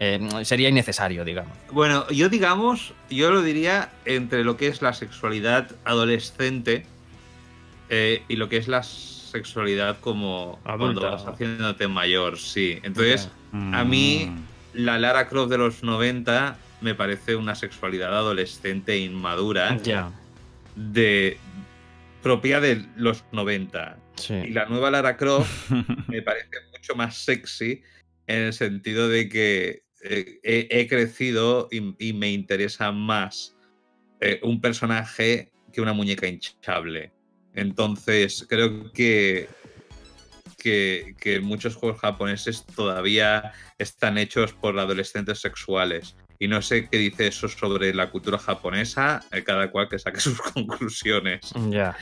eh, 0.00 0.44
sería 0.44 0.68
innecesario, 0.68 1.24
digamos. 1.24 1.56
Bueno, 1.70 2.06
yo 2.08 2.28
digamos, 2.28 2.92
yo 3.10 3.30
lo 3.30 3.42
diría 3.42 3.90
entre 4.04 4.44
lo 4.44 4.56
que 4.56 4.66
es 4.68 4.82
la 4.82 4.92
sexualidad 4.92 5.70
adolescente 5.84 6.84
eh, 7.88 8.22
y 8.28 8.36
lo 8.36 8.48
que 8.48 8.56
es 8.58 8.68
la 8.68 8.82
sexualidad 8.82 9.96
como 10.00 10.58
Adulta. 10.64 11.00
cuando 11.00 11.00
vas 11.24 11.26
haciéndote 11.26 11.88
mayor, 11.88 12.38
sí. 12.38 12.78
Entonces, 12.82 13.30
Mm. 13.52 13.74
a 13.74 13.84
mí- 13.84 14.32
la 14.74 14.98
Lara 14.98 15.28
Croft 15.28 15.50
de 15.50 15.58
los 15.58 15.82
90 15.84 16.56
me 16.84 16.94
parece 16.94 17.34
una 17.34 17.54
sexualidad 17.54 18.14
adolescente 18.14 18.98
inmadura 18.98 19.80
de 20.76 21.38
propia 22.22 22.60
de 22.60 22.84
los 22.96 23.24
90. 23.32 23.98
Y 24.28 24.50
la 24.50 24.66
nueva 24.66 24.90
Lara 24.90 25.16
Croft 25.16 25.70
me 26.08 26.22
parece 26.22 26.50
mucho 26.70 26.94
más 26.94 27.16
sexy 27.16 27.82
en 28.26 28.42
el 28.42 28.52
sentido 28.52 29.08
de 29.08 29.28
que 29.28 29.82
eh, 30.02 30.40
he, 30.42 30.68
he 30.70 30.86
crecido 30.86 31.68
y, 31.72 31.94
y 31.98 32.12
me 32.12 32.30
interesa 32.30 32.92
más 32.92 33.56
eh, 34.20 34.40
un 34.42 34.60
personaje 34.60 35.50
que 35.72 35.80
una 35.80 35.94
muñeca 35.94 36.26
hinchable. 36.26 37.12
Entonces, 37.54 38.46
creo 38.48 38.92
que, 38.92 39.48
que, 40.58 41.14
que 41.18 41.40
muchos 41.40 41.76
juegos 41.76 42.00
japoneses 42.00 42.64
todavía 42.66 43.52
están 43.78 44.18
hechos 44.18 44.52
por 44.52 44.78
adolescentes 44.78 45.40
sexuales. 45.40 46.14
Y 46.38 46.48
no 46.48 46.60
sé 46.62 46.88
qué 46.90 46.98
dice 46.98 47.28
eso 47.28 47.48
sobre 47.48 47.94
la 47.94 48.10
cultura 48.10 48.38
japonesa, 48.38 49.22
eh, 49.32 49.42
cada 49.44 49.70
cual 49.70 49.88
que 49.88 49.98
saque 49.98 50.20
sus 50.20 50.40
conclusiones. 50.40 51.40
Ya. 51.70 51.96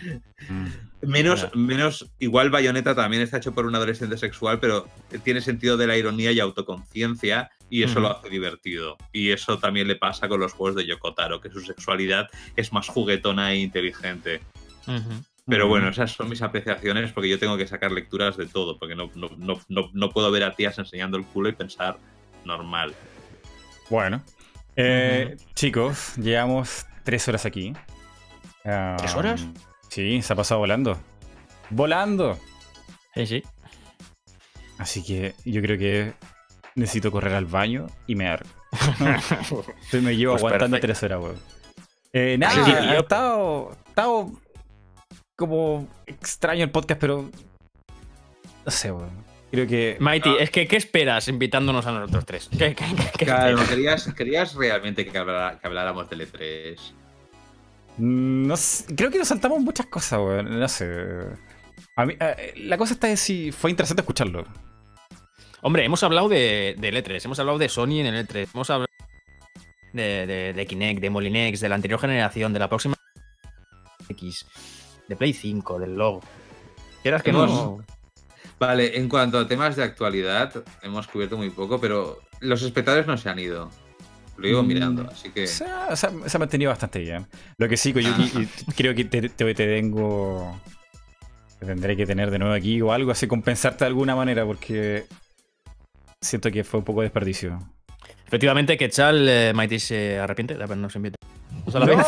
Mm. 0.48 0.66
Menos, 1.02 1.42
Ya. 1.42 1.50
menos, 1.54 2.10
igual 2.18 2.50
Bayonetta 2.50 2.94
también 2.94 3.22
está 3.22 3.38
hecho 3.38 3.52
por 3.52 3.66
un 3.66 3.74
adolescente 3.74 4.16
sexual, 4.16 4.58
pero 4.60 4.88
tiene 5.24 5.40
sentido 5.40 5.76
de 5.76 5.86
la 5.86 5.96
ironía 5.96 6.30
y 6.32 6.40
autoconciencia, 6.40 7.50
y 7.68 7.82
eso 7.82 8.00
lo 8.00 8.10
hace 8.16 8.28
divertido. 8.28 8.96
Y 9.12 9.30
eso 9.30 9.58
también 9.58 9.88
le 9.88 9.96
pasa 9.96 10.28
con 10.28 10.40
los 10.40 10.52
juegos 10.52 10.76
de 10.76 10.86
Yokotaro, 10.86 11.40
que 11.40 11.50
su 11.50 11.60
sexualidad 11.60 12.28
es 12.56 12.72
más 12.72 12.86
juguetona 12.88 13.52
e 13.52 13.56
inteligente. 13.60 14.40
Pero 15.46 15.66
Mm. 15.66 15.68
bueno, 15.68 15.88
esas 15.88 16.12
son 16.12 16.28
mis 16.28 16.40
apreciaciones 16.42 17.12
porque 17.12 17.28
yo 17.28 17.38
tengo 17.38 17.56
que 17.56 17.66
sacar 17.66 17.90
lecturas 17.90 18.36
de 18.36 18.46
todo, 18.46 18.78
porque 18.78 18.94
no, 18.94 19.10
no, 19.14 19.28
no, 19.38 19.60
no, 19.68 19.90
no 19.92 20.10
puedo 20.10 20.30
ver 20.30 20.44
a 20.44 20.54
tías 20.54 20.78
enseñando 20.78 21.16
el 21.16 21.24
culo 21.24 21.48
y 21.48 21.52
pensar 21.52 21.98
normal. 22.44 22.94
Bueno, 23.90 24.22
eh, 24.76 25.36
chicos, 25.54 26.16
llevamos 26.16 26.86
tres 27.04 27.26
horas 27.28 27.44
aquí. 27.46 27.74
Ah, 28.64 28.96
¿Tres 28.98 29.14
horas? 29.14 29.44
Sí, 29.88 30.22
se 30.22 30.32
ha 30.32 30.36
pasado 30.36 30.60
volando. 30.60 30.98
¡Volando! 31.70 32.38
Sí, 33.14 33.26
sí. 33.26 33.42
Así 34.78 35.02
que 35.04 35.34
yo 35.44 35.60
creo 35.60 35.78
que 35.78 36.14
necesito 36.74 37.10
correr 37.12 37.34
al 37.34 37.44
baño 37.46 37.86
y 38.06 38.14
mear. 38.14 38.44
Entonces 39.00 40.02
me 40.02 40.16
llevo 40.16 40.32
Pues 40.34 40.44
aguantando 40.44 40.76
perfecto. 40.80 40.86
tres 40.86 41.02
horas, 41.02 41.20
weón. 41.22 41.36
Eh, 42.14 42.36
nada, 42.38 42.64
Sí, 42.64 42.70
ha 42.70 42.98
estado, 42.98 43.76
estado 43.88 44.30
como 45.36 45.88
extraño 46.06 46.64
el 46.64 46.70
podcast, 46.70 47.00
pero 47.00 47.30
no 48.64 48.70
sé, 48.70 48.92
weón. 48.92 49.10
Creo 49.52 49.66
que 49.66 49.96
Mighty, 50.00 50.30
Ah. 50.30 50.36
es 50.42 50.50
que 50.50 50.66
¿qué 50.66 50.76
esperas 50.76 51.28
invitándonos 51.28 51.86
a 51.86 51.92
nosotros 51.92 52.24
tres? 52.26 52.48
¿Qué, 52.50 52.74
qué- 52.74 52.84
qué- 52.96 53.10
qué 53.18 53.24
Claro, 53.26 53.50
esperas? 53.50 53.68
querías, 53.68 54.14
querías 54.14 54.54
realmente 54.54 55.06
que, 55.06 55.16
hablara- 55.18 55.58
que 55.60 55.66
habláramos 55.66 56.08
del 56.10 56.22
E3. 56.22 56.76
Mm, 57.98 58.46
No 58.46 58.56
sé, 58.56 58.94
creo 58.96 59.10
que 59.10 59.18
nos 59.18 59.28
saltamos 59.28 59.60
muchas 59.60 59.86
cosas, 59.86 60.18
weón. 60.20 60.58
No 60.58 60.68
sé. 60.68 60.86
A 61.96 62.06
mí, 62.06 62.14
eh, 62.18 62.54
la 62.56 62.78
cosa 62.78 62.94
está 62.94 63.10
en 63.10 63.18
si 63.18 63.52
fue 63.52 63.70
interesante 63.70 64.00
escucharlo. 64.00 64.44
Hombre, 65.60 65.84
hemos 65.84 66.02
hablado 66.02 66.28
de, 66.30 66.74
del 66.78 66.96
E3, 66.96 67.22
hemos 67.26 67.38
hablado 67.38 67.58
de 67.58 67.68
Sony 67.68 68.00
en 68.00 68.06
el 68.06 68.26
E3, 68.26 68.48
hemos 68.54 68.70
hablado 68.70 68.88
de, 69.92 70.26
de, 70.26 70.52
de 70.54 70.66
Kinect, 70.66 71.00
de 71.02 71.10
Molinex, 71.10 71.60
de 71.60 71.68
la 71.68 71.74
anterior 71.74 72.00
generación, 72.00 72.54
de 72.54 72.58
la 72.58 72.68
próxima 72.70 72.94
X, 74.08 74.46
de 75.08 75.14
Play 75.16 75.34
5, 75.34 75.78
del 75.78 75.94
logo. 75.94 76.20
Quieras 77.02 77.22
que 77.22 77.30
Hemos- 77.30 77.50
no. 77.50 77.84
Vale, 78.66 78.96
en 78.96 79.08
cuanto 79.08 79.38
a 79.40 79.48
temas 79.48 79.74
de 79.74 79.82
actualidad, 79.82 80.62
hemos 80.82 81.08
cubierto 81.08 81.36
muy 81.36 81.50
poco, 81.50 81.80
pero 81.80 82.20
los 82.38 82.62
espectadores 82.62 83.08
no 83.08 83.16
se 83.18 83.28
han 83.28 83.40
ido. 83.40 83.68
Lo 84.36 84.46
iba 84.48 84.62
Mm, 84.62 84.66
mirando, 84.68 85.08
así 85.10 85.30
que. 85.30 85.48
Se 85.48 85.64
ha, 85.64 85.96
se 85.96 86.06
ha- 86.06 86.28
se 86.28 86.36
ha 86.36 86.38
mantenido 86.38 86.70
bastante 86.70 87.00
bien. 87.00 87.26
Lo 87.58 87.68
que 87.68 87.76
sí, 87.76 87.92
Koyuki, 87.92 88.30
Ah. 88.36 88.40
y 88.68 88.72
creo 88.72 88.94
que 88.94 89.04
te, 89.04 89.28
te, 89.30 89.44
te 89.54 89.66
tengo. 89.66 90.60
Te 91.58 91.66
tendré 91.66 91.96
que 91.96 92.06
tener 92.06 92.30
de 92.30 92.38
nuevo 92.38 92.54
aquí 92.54 92.80
o 92.80 92.92
algo 92.92 93.10
así, 93.10 93.26
compensarte 93.26 93.84
de 93.84 93.88
alguna 93.88 94.14
manera, 94.14 94.44
porque 94.46 95.06
siento 96.20 96.48
que 96.52 96.62
fue 96.62 96.78
un 96.78 96.84
poco 96.84 97.02
desperdicio. 97.02 97.58
Efectivamente, 98.28 98.76
que 98.78 98.88
Chal 98.90 99.28
eh, 99.28 99.52
Mighty 99.56 99.80
se 99.80 100.18
arrepiente 100.20 100.56
de 100.56 100.62
habernos 100.62 100.94
invitado. 100.94 101.18
Pues 101.64 101.76
a 101.76 101.80
la 101.80 101.86
No, 101.86 101.96
vez. 101.96 102.06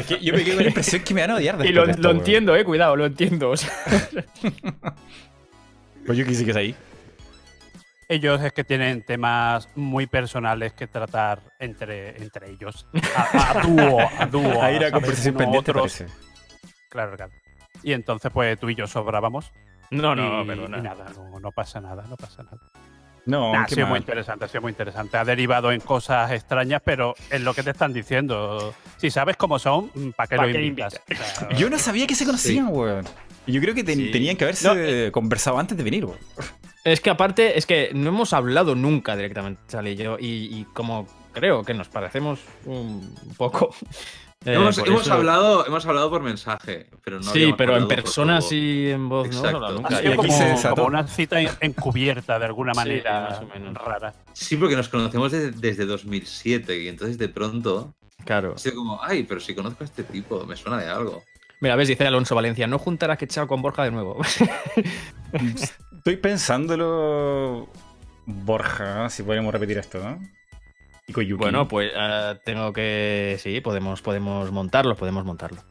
Es 0.00 0.06
que 0.06 0.18
yo 0.20 0.32
me 0.32 0.44
quedo 0.44 0.54
con 0.56 0.62
la 0.64 0.68
impresión 0.68 1.02
que 1.02 1.14
me 1.14 1.20
van 1.22 1.30
a 1.32 1.34
odiar 1.36 1.66
Y 1.66 1.72
lo, 1.72 1.84
de 1.84 1.92
esto, 1.92 2.02
lo 2.02 2.10
entiendo, 2.10 2.56
eh, 2.56 2.64
cuidado, 2.64 2.96
lo 2.96 3.06
entiendo. 3.06 3.50
o 3.50 3.56
sea. 3.56 3.70
Koyuki 6.06 6.34
sí 6.34 6.44
que 6.44 6.50
es 6.52 6.56
ahí. 6.56 6.74
Ellos 8.08 8.40
es 8.42 8.52
que 8.54 8.64
tienen 8.64 9.02
temas 9.02 9.68
muy 9.74 10.06
personales 10.06 10.72
que 10.72 10.86
tratar 10.86 11.40
entre, 11.58 12.16
entre 12.16 12.50
ellos. 12.50 12.86
A, 13.14 13.50
a 13.58 13.62
dúo, 13.62 13.98
a 14.18 14.26
dúo. 14.26 14.62
Ahí 14.62 14.76
era 14.76 14.90
conversación 14.90 15.34
pendiente, 15.34 15.72
otros. 15.72 15.98
parece. 15.98 16.06
Claro, 16.88 17.14
claro. 17.16 17.32
Y 17.82 17.92
entonces, 17.92 18.30
pues 18.32 18.58
tú 18.58 18.70
y 18.70 18.74
yo 18.74 18.86
sobrábamos. 18.86 19.52
No, 19.90 20.14
no, 20.14 20.42
y, 20.42 20.46
perdona. 20.46 20.78
y 20.78 20.82
nada, 20.82 21.06
no, 21.14 21.38
no 21.40 21.52
pasa 21.52 21.80
nada, 21.80 22.04
no 22.08 22.16
pasa 22.16 22.42
nada. 22.42 22.58
No, 23.28 23.52
Nah, 23.52 23.64
ha 23.64 23.68
sido 23.68 23.86
muy 23.86 23.98
interesante, 23.98 24.46
ha 24.46 24.48
sido 24.48 24.62
muy 24.62 24.70
interesante. 24.70 25.18
Ha 25.18 25.24
derivado 25.24 25.70
en 25.70 25.80
cosas 25.80 26.30
extrañas, 26.32 26.80
pero 26.82 27.14
es 27.30 27.42
lo 27.42 27.52
que 27.52 27.62
te 27.62 27.70
están 27.70 27.92
diciendo. 27.92 28.72
Si 28.96 29.10
sabes 29.10 29.36
cómo 29.36 29.58
son, 29.58 29.90
¿para 30.16 30.26
qué 30.26 30.36
¿Pa' 30.36 30.46
lo 30.46 30.52
qué 30.52 30.62
invitas? 30.64 30.98
Yo 31.56 31.68
no 31.68 31.78
sabía 31.78 32.06
que 32.06 32.14
se 32.14 32.24
conocían, 32.24 32.68
weón. 32.70 33.04
Y 33.46 33.52
yo 33.52 33.60
creo 33.60 33.74
que 33.74 33.84
ten- 33.84 33.98
Sí. 33.98 34.10
tenían 34.10 34.36
que 34.36 34.44
haberse 34.44 35.10
conversado 35.12 35.58
antes 35.58 35.76
de 35.76 35.84
venir, 35.84 36.06
weón. 36.06 36.18
Es 36.84 37.00
que 37.02 37.10
aparte, 37.10 37.58
es 37.58 37.66
que 37.66 37.90
no 37.92 38.08
hemos 38.08 38.32
hablado 38.32 38.74
nunca 38.74 39.14
directamente, 39.14 39.60
Charlie 39.68 39.92
y 39.92 39.96
yo, 39.96 40.16
y, 40.18 40.26
y 40.60 40.66
como 40.72 41.06
creo 41.34 41.62
que 41.64 41.74
nos 41.74 41.88
parecemos 41.88 42.40
un 42.64 43.14
poco. 43.36 43.74
Eh, 44.44 44.54
hemos, 44.54 44.78
por 44.78 44.88
hemos 44.88 45.02
eso- 45.02 45.12
hablado, 45.14 45.66
hemos 45.66 45.84
hablado 45.86 46.10
por 46.10 46.22
mensaje, 46.22 46.88
pero 47.04 47.18
no 47.18 47.24
sí, 47.32 47.52
pero 47.56 47.76
en 47.76 47.88
persona 47.88 48.40
sí, 48.40 48.88
en 48.90 49.08
voz 49.08 49.28
no 49.28 49.36
Exacto. 49.38 49.66
ha 49.66 49.72
nunca. 49.72 49.88
sido 49.98 50.02
y 50.02 50.06
aquí 50.06 50.16
como, 50.28 50.74
como 50.76 50.86
una 50.86 51.06
cita 51.06 51.40
en- 51.40 51.50
encubierta 51.60 52.38
de 52.38 52.44
alguna 52.46 52.72
Sí, 52.74 52.78
manera 52.78 53.20
más 53.30 53.40
o 53.40 53.46
menos. 53.46 53.74
rara. 53.74 54.14
Sí, 54.32 54.56
porque 54.56 54.76
nos 54.76 54.88
conocemos 54.88 55.32
desde, 55.32 55.50
desde 55.52 55.86
2007 55.86 56.82
y 56.82 56.88
entonces 56.88 57.18
de 57.18 57.28
pronto 57.28 57.94
Claro. 58.24 58.54
ha 58.54 58.58
sido 58.58 58.76
como, 58.76 59.02
ay, 59.02 59.24
pero 59.24 59.40
si 59.40 59.54
conozco 59.54 59.82
a 59.82 59.86
este 59.86 60.04
tipo, 60.04 60.44
me 60.46 60.56
suena 60.56 60.78
de 60.78 60.88
algo. 60.88 61.22
Mira, 61.60 61.74
ves, 61.74 61.88
dice 61.88 62.06
Alonso 62.06 62.34
Valencia, 62.36 62.66
no 62.68 62.78
juntar 62.78 63.10
a 63.10 63.16
Quechao 63.16 63.48
con 63.48 63.60
Borja 63.62 63.82
de 63.84 63.90
nuevo. 63.90 64.20
Estoy 65.32 66.16
pensándolo. 66.16 67.68
Borja, 68.26 69.08
si 69.10 69.22
podemos 69.22 69.52
repetir 69.52 69.78
esto, 69.78 69.98
¿no? 69.98 70.20
Bueno, 71.36 71.66
pues 71.68 71.90
eh, 71.94 72.38
tengo 72.44 72.72
que. 72.72 73.36
Sí, 73.40 73.60
podemos, 73.60 74.02
podemos 74.02 74.50
montarlo, 74.52 74.94
podemos 74.94 75.24
montarlo. 75.24 75.62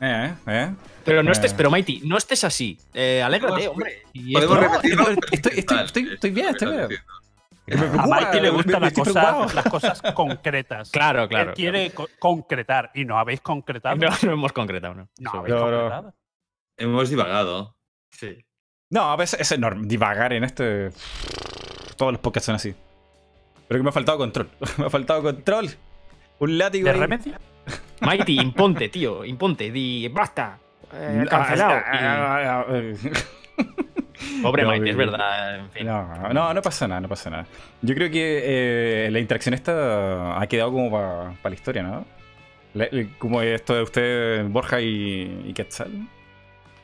Eh, 0.00 0.34
eh. 0.46 0.74
Pero 1.04 1.22
no 1.22 1.30
Eh. 1.30 1.32
estés, 1.32 1.54
pero 1.54 1.70
Mighty, 1.70 2.02
no 2.04 2.16
estés 2.16 2.44
así. 2.44 2.78
Eh, 2.94 3.22
alégrate, 3.22 3.68
hombre. 3.68 4.02
Podemos 4.32 4.56
esto- 4.58 4.72
repetirlo. 4.72 5.04
estoy- 5.32 5.32
estoy- 5.32 5.58
estoy- 5.58 5.76
Vale, 5.76 5.86
estoy- 5.86 6.12
estoy 6.14 6.30
bien, 6.30 6.48
estoy 6.48 6.68
bien. 6.76 6.88
A 8.00 8.06
Maite 8.06 8.40
le 8.40 8.48
gustan 8.50 8.80
las 8.80 8.92
cosas, 8.94 9.54
las 9.54 9.64
cosas 9.66 10.02
concretas. 10.14 10.90
Claro, 10.90 11.28
claro. 11.28 11.50
Él 11.50 11.54
quiere 11.56 11.90
co- 11.90 12.08
concretar 12.18 12.90
y 12.94 13.04
no 13.04 13.18
habéis 13.18 13.40
concretado. 13.42 13.96
No, 13.96 14.08
no 14.22 14.32
hemos 14.32 14.52
concretado, 14.52 14.94
¿no? 14.94 15.08
No 15.18 15.30
habéis 15.32 15.54
No, 15.54 15.60
no. 15.60 15.70
concretado. 15.70 16.14
Hemos 16.78 17.10
divagado. 17.10 17.76
Sí. 18.10 18.44
No, 18.90 19.10
a 19.12 19.16
veces 19.16 19.40
es 19.40 19.52
enorme. 19.52 19.86
Divagar 19.86 20.32
en 20.32 20.44
este. 20.44 20.90
Todos 21.96 22.12
los 22.12 22.20
podcasts 22.22 22.46
son 22.46 22.54
así. 22.54 22.74
Pero 23.68 23.78
que 23.80 23.82
me 23.84 23.90
ha 23.90 23.92
faltado 23.92 24.18
control. 24.18 24.48
me 24.78 24.86
ha 24.86 24.90
faltado 24.90 25.22
control. 25.22 25.68
Un 26.40 26.58
látigo. 26.58 26.86
¿De 26.86 26.92
remedio? 26.92 27.34
Mighty, 28.00 28.40
imponte, 28.40 28.88
tío, 28.88 29.24
imponte, 29.24 29.70
di 29.70 30.08
basta. 30.08 30.58
Eh, 30.92 31.24
cancelado. 31.28 31.82
Pobre 34.42 34.62
No, 34.64 34.70
Mighty, 34.70 34.88
es 34.90 34.94
eh, 34.94 34.98
verdad. 34.98 35.56
En 35.58 35.70
fin. 35.70 35.86
No, 35.86 36.32
no, 36.32 36.54
no 36.54 36.62
pasa 36.62 36.88
nada, 36.88 37.00
no 37.00 37.08
pasa 37.08 37.30
nada. 37.30 37.46
Yo 37.82 37.94
creo 37.94 38.10
que 38.10 38.42
eh, 39.06 39.10
la 39.10 39.18
interacción 39.20 39.54
esta 39.54 40.40
ha 40.40 40.46
quedado 40.46 40.72
como 40.72 40.90
para 40.90 41.34
la 41.44 41.54
historia, 41.54 41.82
¿no? 41.82 42.04
El- 42.74 43.16
como 43.18 43.42
esto 43.42 43.74
de 43.74 43.82
usted, 43.82 44.44
Borja 44.48 44.80
y, 44.80 45.44
y 45.46 45.52
Quetzal. 45.52 45.90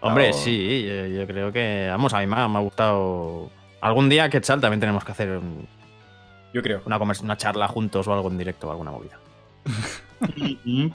Hombre, 0.00 0.28
No. 0.28 0.32
sí, 0.34 0.84
yo, 0.86 1.06
yo 1.06 1.26
creo 1.26 1.52
que. 1.52 1.86
Vamos, 1.90 2.12
a 2.14 2.20
mí 2.20 2.26
me 2.26 2.36
ha, 2.36 2.48
me 2.48 2.58
ha 2.58 2.62
gustado. 2.62 3.50
Algún 3.80 4.08
día, 4.08 4.28
Quetzal, 4.28 4.60
también 4.60 4.80
tenemos 4.80 5.04
que 5.04 5.12
hacer 5.12 5.30
un- 5.30 5.66
Yo 6.54 6.62
creo. 6.62 6.80
una, 6.86 6.96
una 6.96 7.36
charla 7.36 7.68
juntos 7.68 8.08
o 8.08 8.14
algo 8.14 8.30
en 8.30 8.38
directo 8.38 8.68
o 8.68 8.70
alguna 8.70 8.90
movida. 8.92 9.18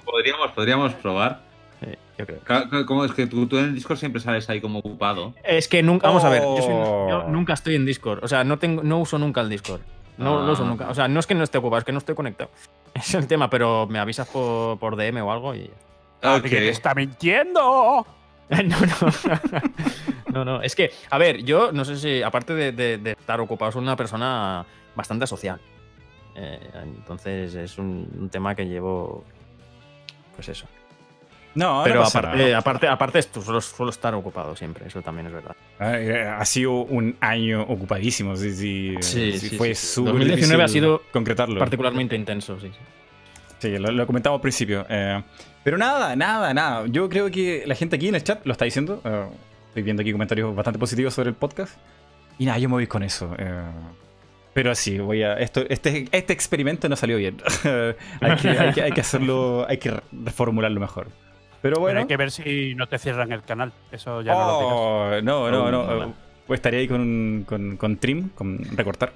Podríamos, 0.06 0.52
podríamos 0.56 0.94
probar. 0.96 1.42
Sí, 1.82 1.88
yo 2.18 2.26
creo. 2.26 2.86
¿Cómo 2.86 3.06
es 3.06 3.12
que 3.14 3.28
tú, 3.28 3.46
tú 3.48 3.58
en 3.58 3.66
el 3.66 3.76
Discord 3.76 3.98
siempre 3.98 4.22
sales 4.22 4.50
ahí 4.50 4.60
como 4.62 4.80
ocupado? 4.80 5.34
Es 5.44 5.68
que 5.68 5.84
nunca. 5.84 6.08
Vamos 6.08 6.24
a 6.24 6.30
ver, 6.30 6.42
yo, 6.42 6.58
soy- 6.62 6.74
Oh. 6.74 7.08
yo 7.10 7.24
nunca 7.28 7.54
estoy 7.54 7.76
en 7.76 7.86
Discord. 7.86 8.24
O 8.24 8.28
sea, 8.28 8.44
no, 8.44 8.58
tengo, 8.58 8.84
no 8.84 9.00
uso 9.00 9.18
nunca 9.20 9.42
el 9.42 9.50
Discord. 9.50 9.82
No 10.18 10.40
Ah. 10.40 10.46
lo 10.46 10.52
uso 10.54 10.66
nunca. 10.66 10.90
O 10.90 10.96
sea, 10.96 11.08
no 11.08 11.20
es 11.20 11.28
que 11.28 11.36
no 11.36 11.44
esté 11.44 11.58
ocupado, 11.58 11.80
es 11.80 11.86
que 11.86 11.92
no 11.92 12.00
estoy 12.00 12.16
conectado. 12.16 12.50
Es 12.94 13.14
el 13.14 13.28
tema, 13.28 13.50
pero 13.50 13.86
me 13.88 14.00
avisas 14.00 14.28
por, 14.28 14.80
por 14.80 14.96
DM 14.96 15.22
o 15.22 15.32
algo 15.32 15.54
y. 15.56 15.70
¡Que 16.22 16.50
te 16.50 16.70
está 16.70 16.94
mintiendo! 16.96 18.06
No, 18.50 18.64
no. 18.80 19.62
no, 20.34 20.44
no. 20.44 20.62
Es 20.64 20.76
que, 20.76 20.92
a 21.12 21.20
ver, 21.20 21.44
yo 21.44 21.72
no 21.72 21.86
sé 21.86 21.98
si, 21.98 22.24
aparte 22.24 22.56
de, 22.56 22.72
de- 22.72 22.98
de 22.98 23.12
estar 23.12 23.40
ocupado, 23.40 23.72
soy 23.72 23.84
una 23.84 23.96
persona 23.96 24.66
bastante 24.96 25.28
social. 25.28 25.60
Eh, 26.36 26.60
entonces 26.84 27.54
es 27.56 27.78
un, 27.78 28.08
un 28.20 28.30
tema 28.30 28.56
que 28.56 28.66
llevo. 28.66 29.24
Pues 30.36 30.50
eso. 30.50 30.68
No, 31.56 31.82
Pero 31.84 32.02
no 32.02 32.06
aparte, 32.08 32.38
nada. 32.38 32.58
aparte, 32.60 32.88
aparte 32.88 33.20
esto, 33.20 33.42
suelo, 33.42 33.60
suelo 33.60 33.90
estar 33.90 34.14
ocupado 34.14 34.56
siempre, 34.56 34.86
eso 34.88 35.02
también 35.02 35.28
es 35.28 35.34
verdad. 35.34 35.56
Eh, 35.80 36.24
Ha 36.28 36.46
sido 36.46 36.72
un 36.84 37.18
año 37.20 37.64
ocupadísimo. 37.64 38.36
Sí, 38.36 38.54
sí, 38.54 38.96
Sí, 39.02 39.32
sí, 39.40 39.50
sí, 39.50 39.58
fue 39.58 39.70
sí, 39.74 39.76
sí. 39.88 39.94
súper 39.96 40.14
2019 40.14 40.64
ha 40.64 40.68
sido 40.68 41.02
concretarlo. 41.12 41.60
Particularmente 41.60 42.16
intenso, 42.16 42.60
sí. 42.60 42.68
sí. 42.72 42.80
Sí, 43.58 43.78
lo, 43.78 43.92
lo 43.92 44.06
comentamos 44.08 44.38
al 44.38 44.42
principio. 44.42 44.86
eh, 44.88 45.22
pero 45.64 45.78
nada, 45.78 46.16
nada, 46.16 46.54
nada. 46.54 46.86
Yo 46.88 47.10
creo 47.10 47.30
que 47.32 47.64
la 47.66 47.76
gente 47.76 47.96
aquí 47.98 48.08
en 48.08 48.16
el 48.16 48.24
chat 48.24 48.46
lo 48.46 48.52
está 48.54 48.64
diciendo. 48.66 49.02
eh, 49.04 49.26
estoy 49.70 49.82
viendo 49.84 50.02
aquí 50.02 50.12
comentarios 50.14 50.56
bastante 50.56 50.80
positivos 50.80 51.14
sobre 51.16 51.30
el 51.30 51.36
podcast. 51.36 51.76
Y 52.38 52.46
nada, 52.46 52.60
yo 52.60 52.70
me 52.70 52.76
voy 52.76 52.88
con 52.88 53.02
eso. 53.04 53.36
eh, 53.38 53.64
pero 54.54 54.76
sí, 54.76 55.00
voy 55.00 55.24
a. 55.24 55.34
Esto, 55.34 55.64
este, 55.70 56.08
este 56.12 56.34
experimento 56.34 56.90
no 56.90 56.96
salió 56.96 57.18
bien. 57.18 57.38
hay, 58.22 58.36
que, 58.38 58.50
hay, 58.50 58.74
que, 58.74 58.82
hay 58.84 58.92
que 58.92 59.02
hacerlo. 59.02 59.66
Hay 59.70 59.78
que 59.78 59.94
reformularlo 60.12 60.80
mejor. 60.80 61.08
Pero 61.62 61.76
Pero 61.76 61.80
bueno. 61.82 62.00
hay 62.02 62.08
que 62.08 62.18
ver 62.18 62.32
si 62.32 62.74
no 62.76 62.88
te 62.88 62.98
cierran 62.98 63.32
el 63.32 63.44
canal. 63.44 63.74
Eso 63.92 64.22
ya 64.22 64.34
no 64.34 64.40
lo. 64.40 64.58
Oh, 64.60 65.22
no, 65.22 65.52
no, 65.52 65.72
no. 65.72 65.82
Oh, 65.82 66.04
eh, 66.06 66.14
pues 66.48 66.58
estaría 66.60 66.80
ahí 66.80 66.88
con, 66.88 67.44
con, 67.48 67.78
con 67.78 67.98
trim, 67.98 68.30
con 68.30 68.58
recortar. 68.76 69.14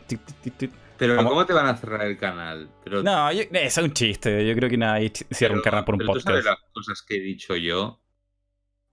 Pero 0.98 1.16
Vamos. 1.16 1.32
¿cómo 1.32 1.46
te 1.46 1.54
van 1.54 1.66
a 1.68 1.76
cerrar 1.76 2.06
el 2.06 2.18
canal? 2.18 2.70
Pero, 2.84 3.02
No, 3.02 3.32
yo- 3.32 3.44
es 3.52 3.78
un 3.78 3.92
chiste. 3.94 4.46
Yo 4.48 4.54
creo 4.56 4.70
que 4.70 4.78
nadie 4.78 5.12
cierra 5.32 5.56
un 5.56 5.62
pero- 5.62 5.72
canal 5.72 5.86
por 5.86 5.96
un 5.96 6.00
pero 6.00 6.14
¿Tú 6.14 6.20
sabes 6.20 6.44
podcast. 6.44 6.62
las 6.62 6.72
cosas 6.74 7.02
que 7.02 7.16
he 7.18 7.22
dicho 7.22 7.56
yo? 7.56 8.00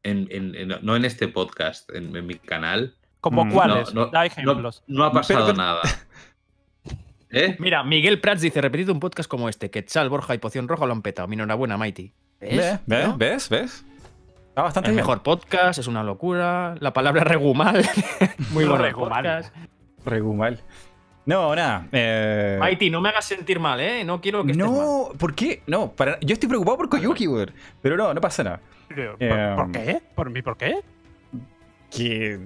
En, 0.02 0.27
en- 0.31 0.55
en- 0.55 0.78
no 0.81 0.97
en 0.97 1.05
este 1.05 1.28
podcast, 1.28 1.91
en, 1.94 2.17
en 2.17 2.27
mi 2.27 2.36
canal. 2.36 2.97
¿Como 3.20 3.44
Mm, 3.44 3.52
cuáles? 3.52 3.93
no, 3.94 4.07
no, 4.07 4.10
da 4.10 4.20
No, 4.20 4.25
ejemplos. 4.25 4.83
no 4.86 5.05
ha 5.05 5.12
pasado 5.12 5.47
Pero- 5.47 5.57
nada. 5.59 5.83
¿Eh? 7.31 7.57
Mira, 7.59 7.83
Miguel 7.84 8.20
Prats 8.20 8.41
dice: 8.41 8.60
repetido 8.60 8.92
un 8.92 9.00
podcast 9.00 9.28
como 9.31 9.49
este, 9.49 9.70
Quetzal, 9.70 10.09
Borja 10.09 10.34
y 10.34 10.39
Poción 10.39 10.68
Roja 10.68 10.86
lo 10.86 10.92
han 10.92 11.02
petado. 11.02 11.28
Mi 11.28 11.34
enhorabuena, 11.34 11.76
Mighty. 11.78 12.12
¿Ves? 12.41 12.81
¿Ves? 12.86 13.09
¿No? 13.09 13.17
¿Ves? 13.17 13.49
¿Ves? 13.49 13.84
Está 14.49 14.62
bastante 14.62 14.89
El 14.91 14.94
bien. 14.97 15.05
mejor 15.05 15.23
podcast, 15.23 15.78
es 15.78 15.86
una 15.86 16.02
locura. 16.02 16.75
La 16.81 16.92
palabra 16.92 17.23
regumal. 17.25 17.84
Muy 18.50 18.65
bueno. 18.65 18.78
Regumal. 18.83 19.23
podcast. 19.23 19.55
Regumal. 20.05 20.60
No, 21.26 21.55
nada. 21.55 21.86
Eh... 21.92 22.57
Mighty, 22.60 22.91
no 22.91 23.00
me 23.00 23.10
hagas 23.10 23.26
sentir 23.26 23.60
mal, 23.60 23.78
¿eh? 23.78 24.02
No 24.05 24.20
quiero 24.20 24.42
que 24.44 24.52
estés 24.52 24.67
mal. 24.67 24.75
No, 24.76 25.09
¿por 25.17 25.34
qué? 25.34 25.62
No, 25.67 25.92
para... 25.92 26.18
yo 26.20 26.33
estoy 26.33 26.49
preocupado 26.49 26.78
por 26.78 26.89
Koyuki, 26.89 27.28
weón. 27.28 27.52
Pero 27.83 27.97
no, 27.97 28.12
no 28.12 28.20
pasa 28.20 28.42
nada. 28.42 28.60
¿Por, 28.89 29.17
Eh, 29.20 29.52
por 29.55 29.70
qué? 29.70 30.02
¿Por 30.17 30.31
mí 30.31 30.42
por 30.42 30.57
qué? 30.57 30.81
Que 31.91 32.41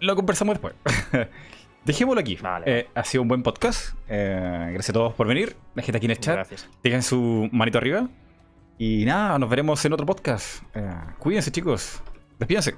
lo 0.00 0.16
conversamos 0.16 0.54
después. 0.54 0.74
Dejémoslo 1.84 2.20
aquí. 2.20 2.36
Vale. 2.36 2.64
Eh, 2.66 2.88
ha 2.94 3.04
sido 3.04 3.22
un 3.22 3.28
buen 3.28 3.42
podcast. 3.42 3.94
Eh, 4.08 4.68
gracias 4.72 4.90
a 4.90 4.92
todos 4.92 5.14
por 5.14 5.26
venir. 5.26 5.56
La 5.74 5.82
gente 5.82 5.96
aquí 5.96 6.06
en 6.06 6.12
el 6.12 6.20
chat. 6.20 6.34
Gracias. 6.34 6.68
Dejen 6.82 7.02
su 7.02 7.48
manito 7.52 7.78
arriba. 7.78 8.08
Y 8.78 9.04
nada, 9.04 9.38
nos 9.38 9.48
veremos 9.48 9.84
en 9.84 9.92
otro 9.92 10.06
podcast. 10.06 10.62
Eh, 10.74 10.90
cuídense, 11.18 11.50
chicos. 11.50 12.02
Despídense. 12.38 12.74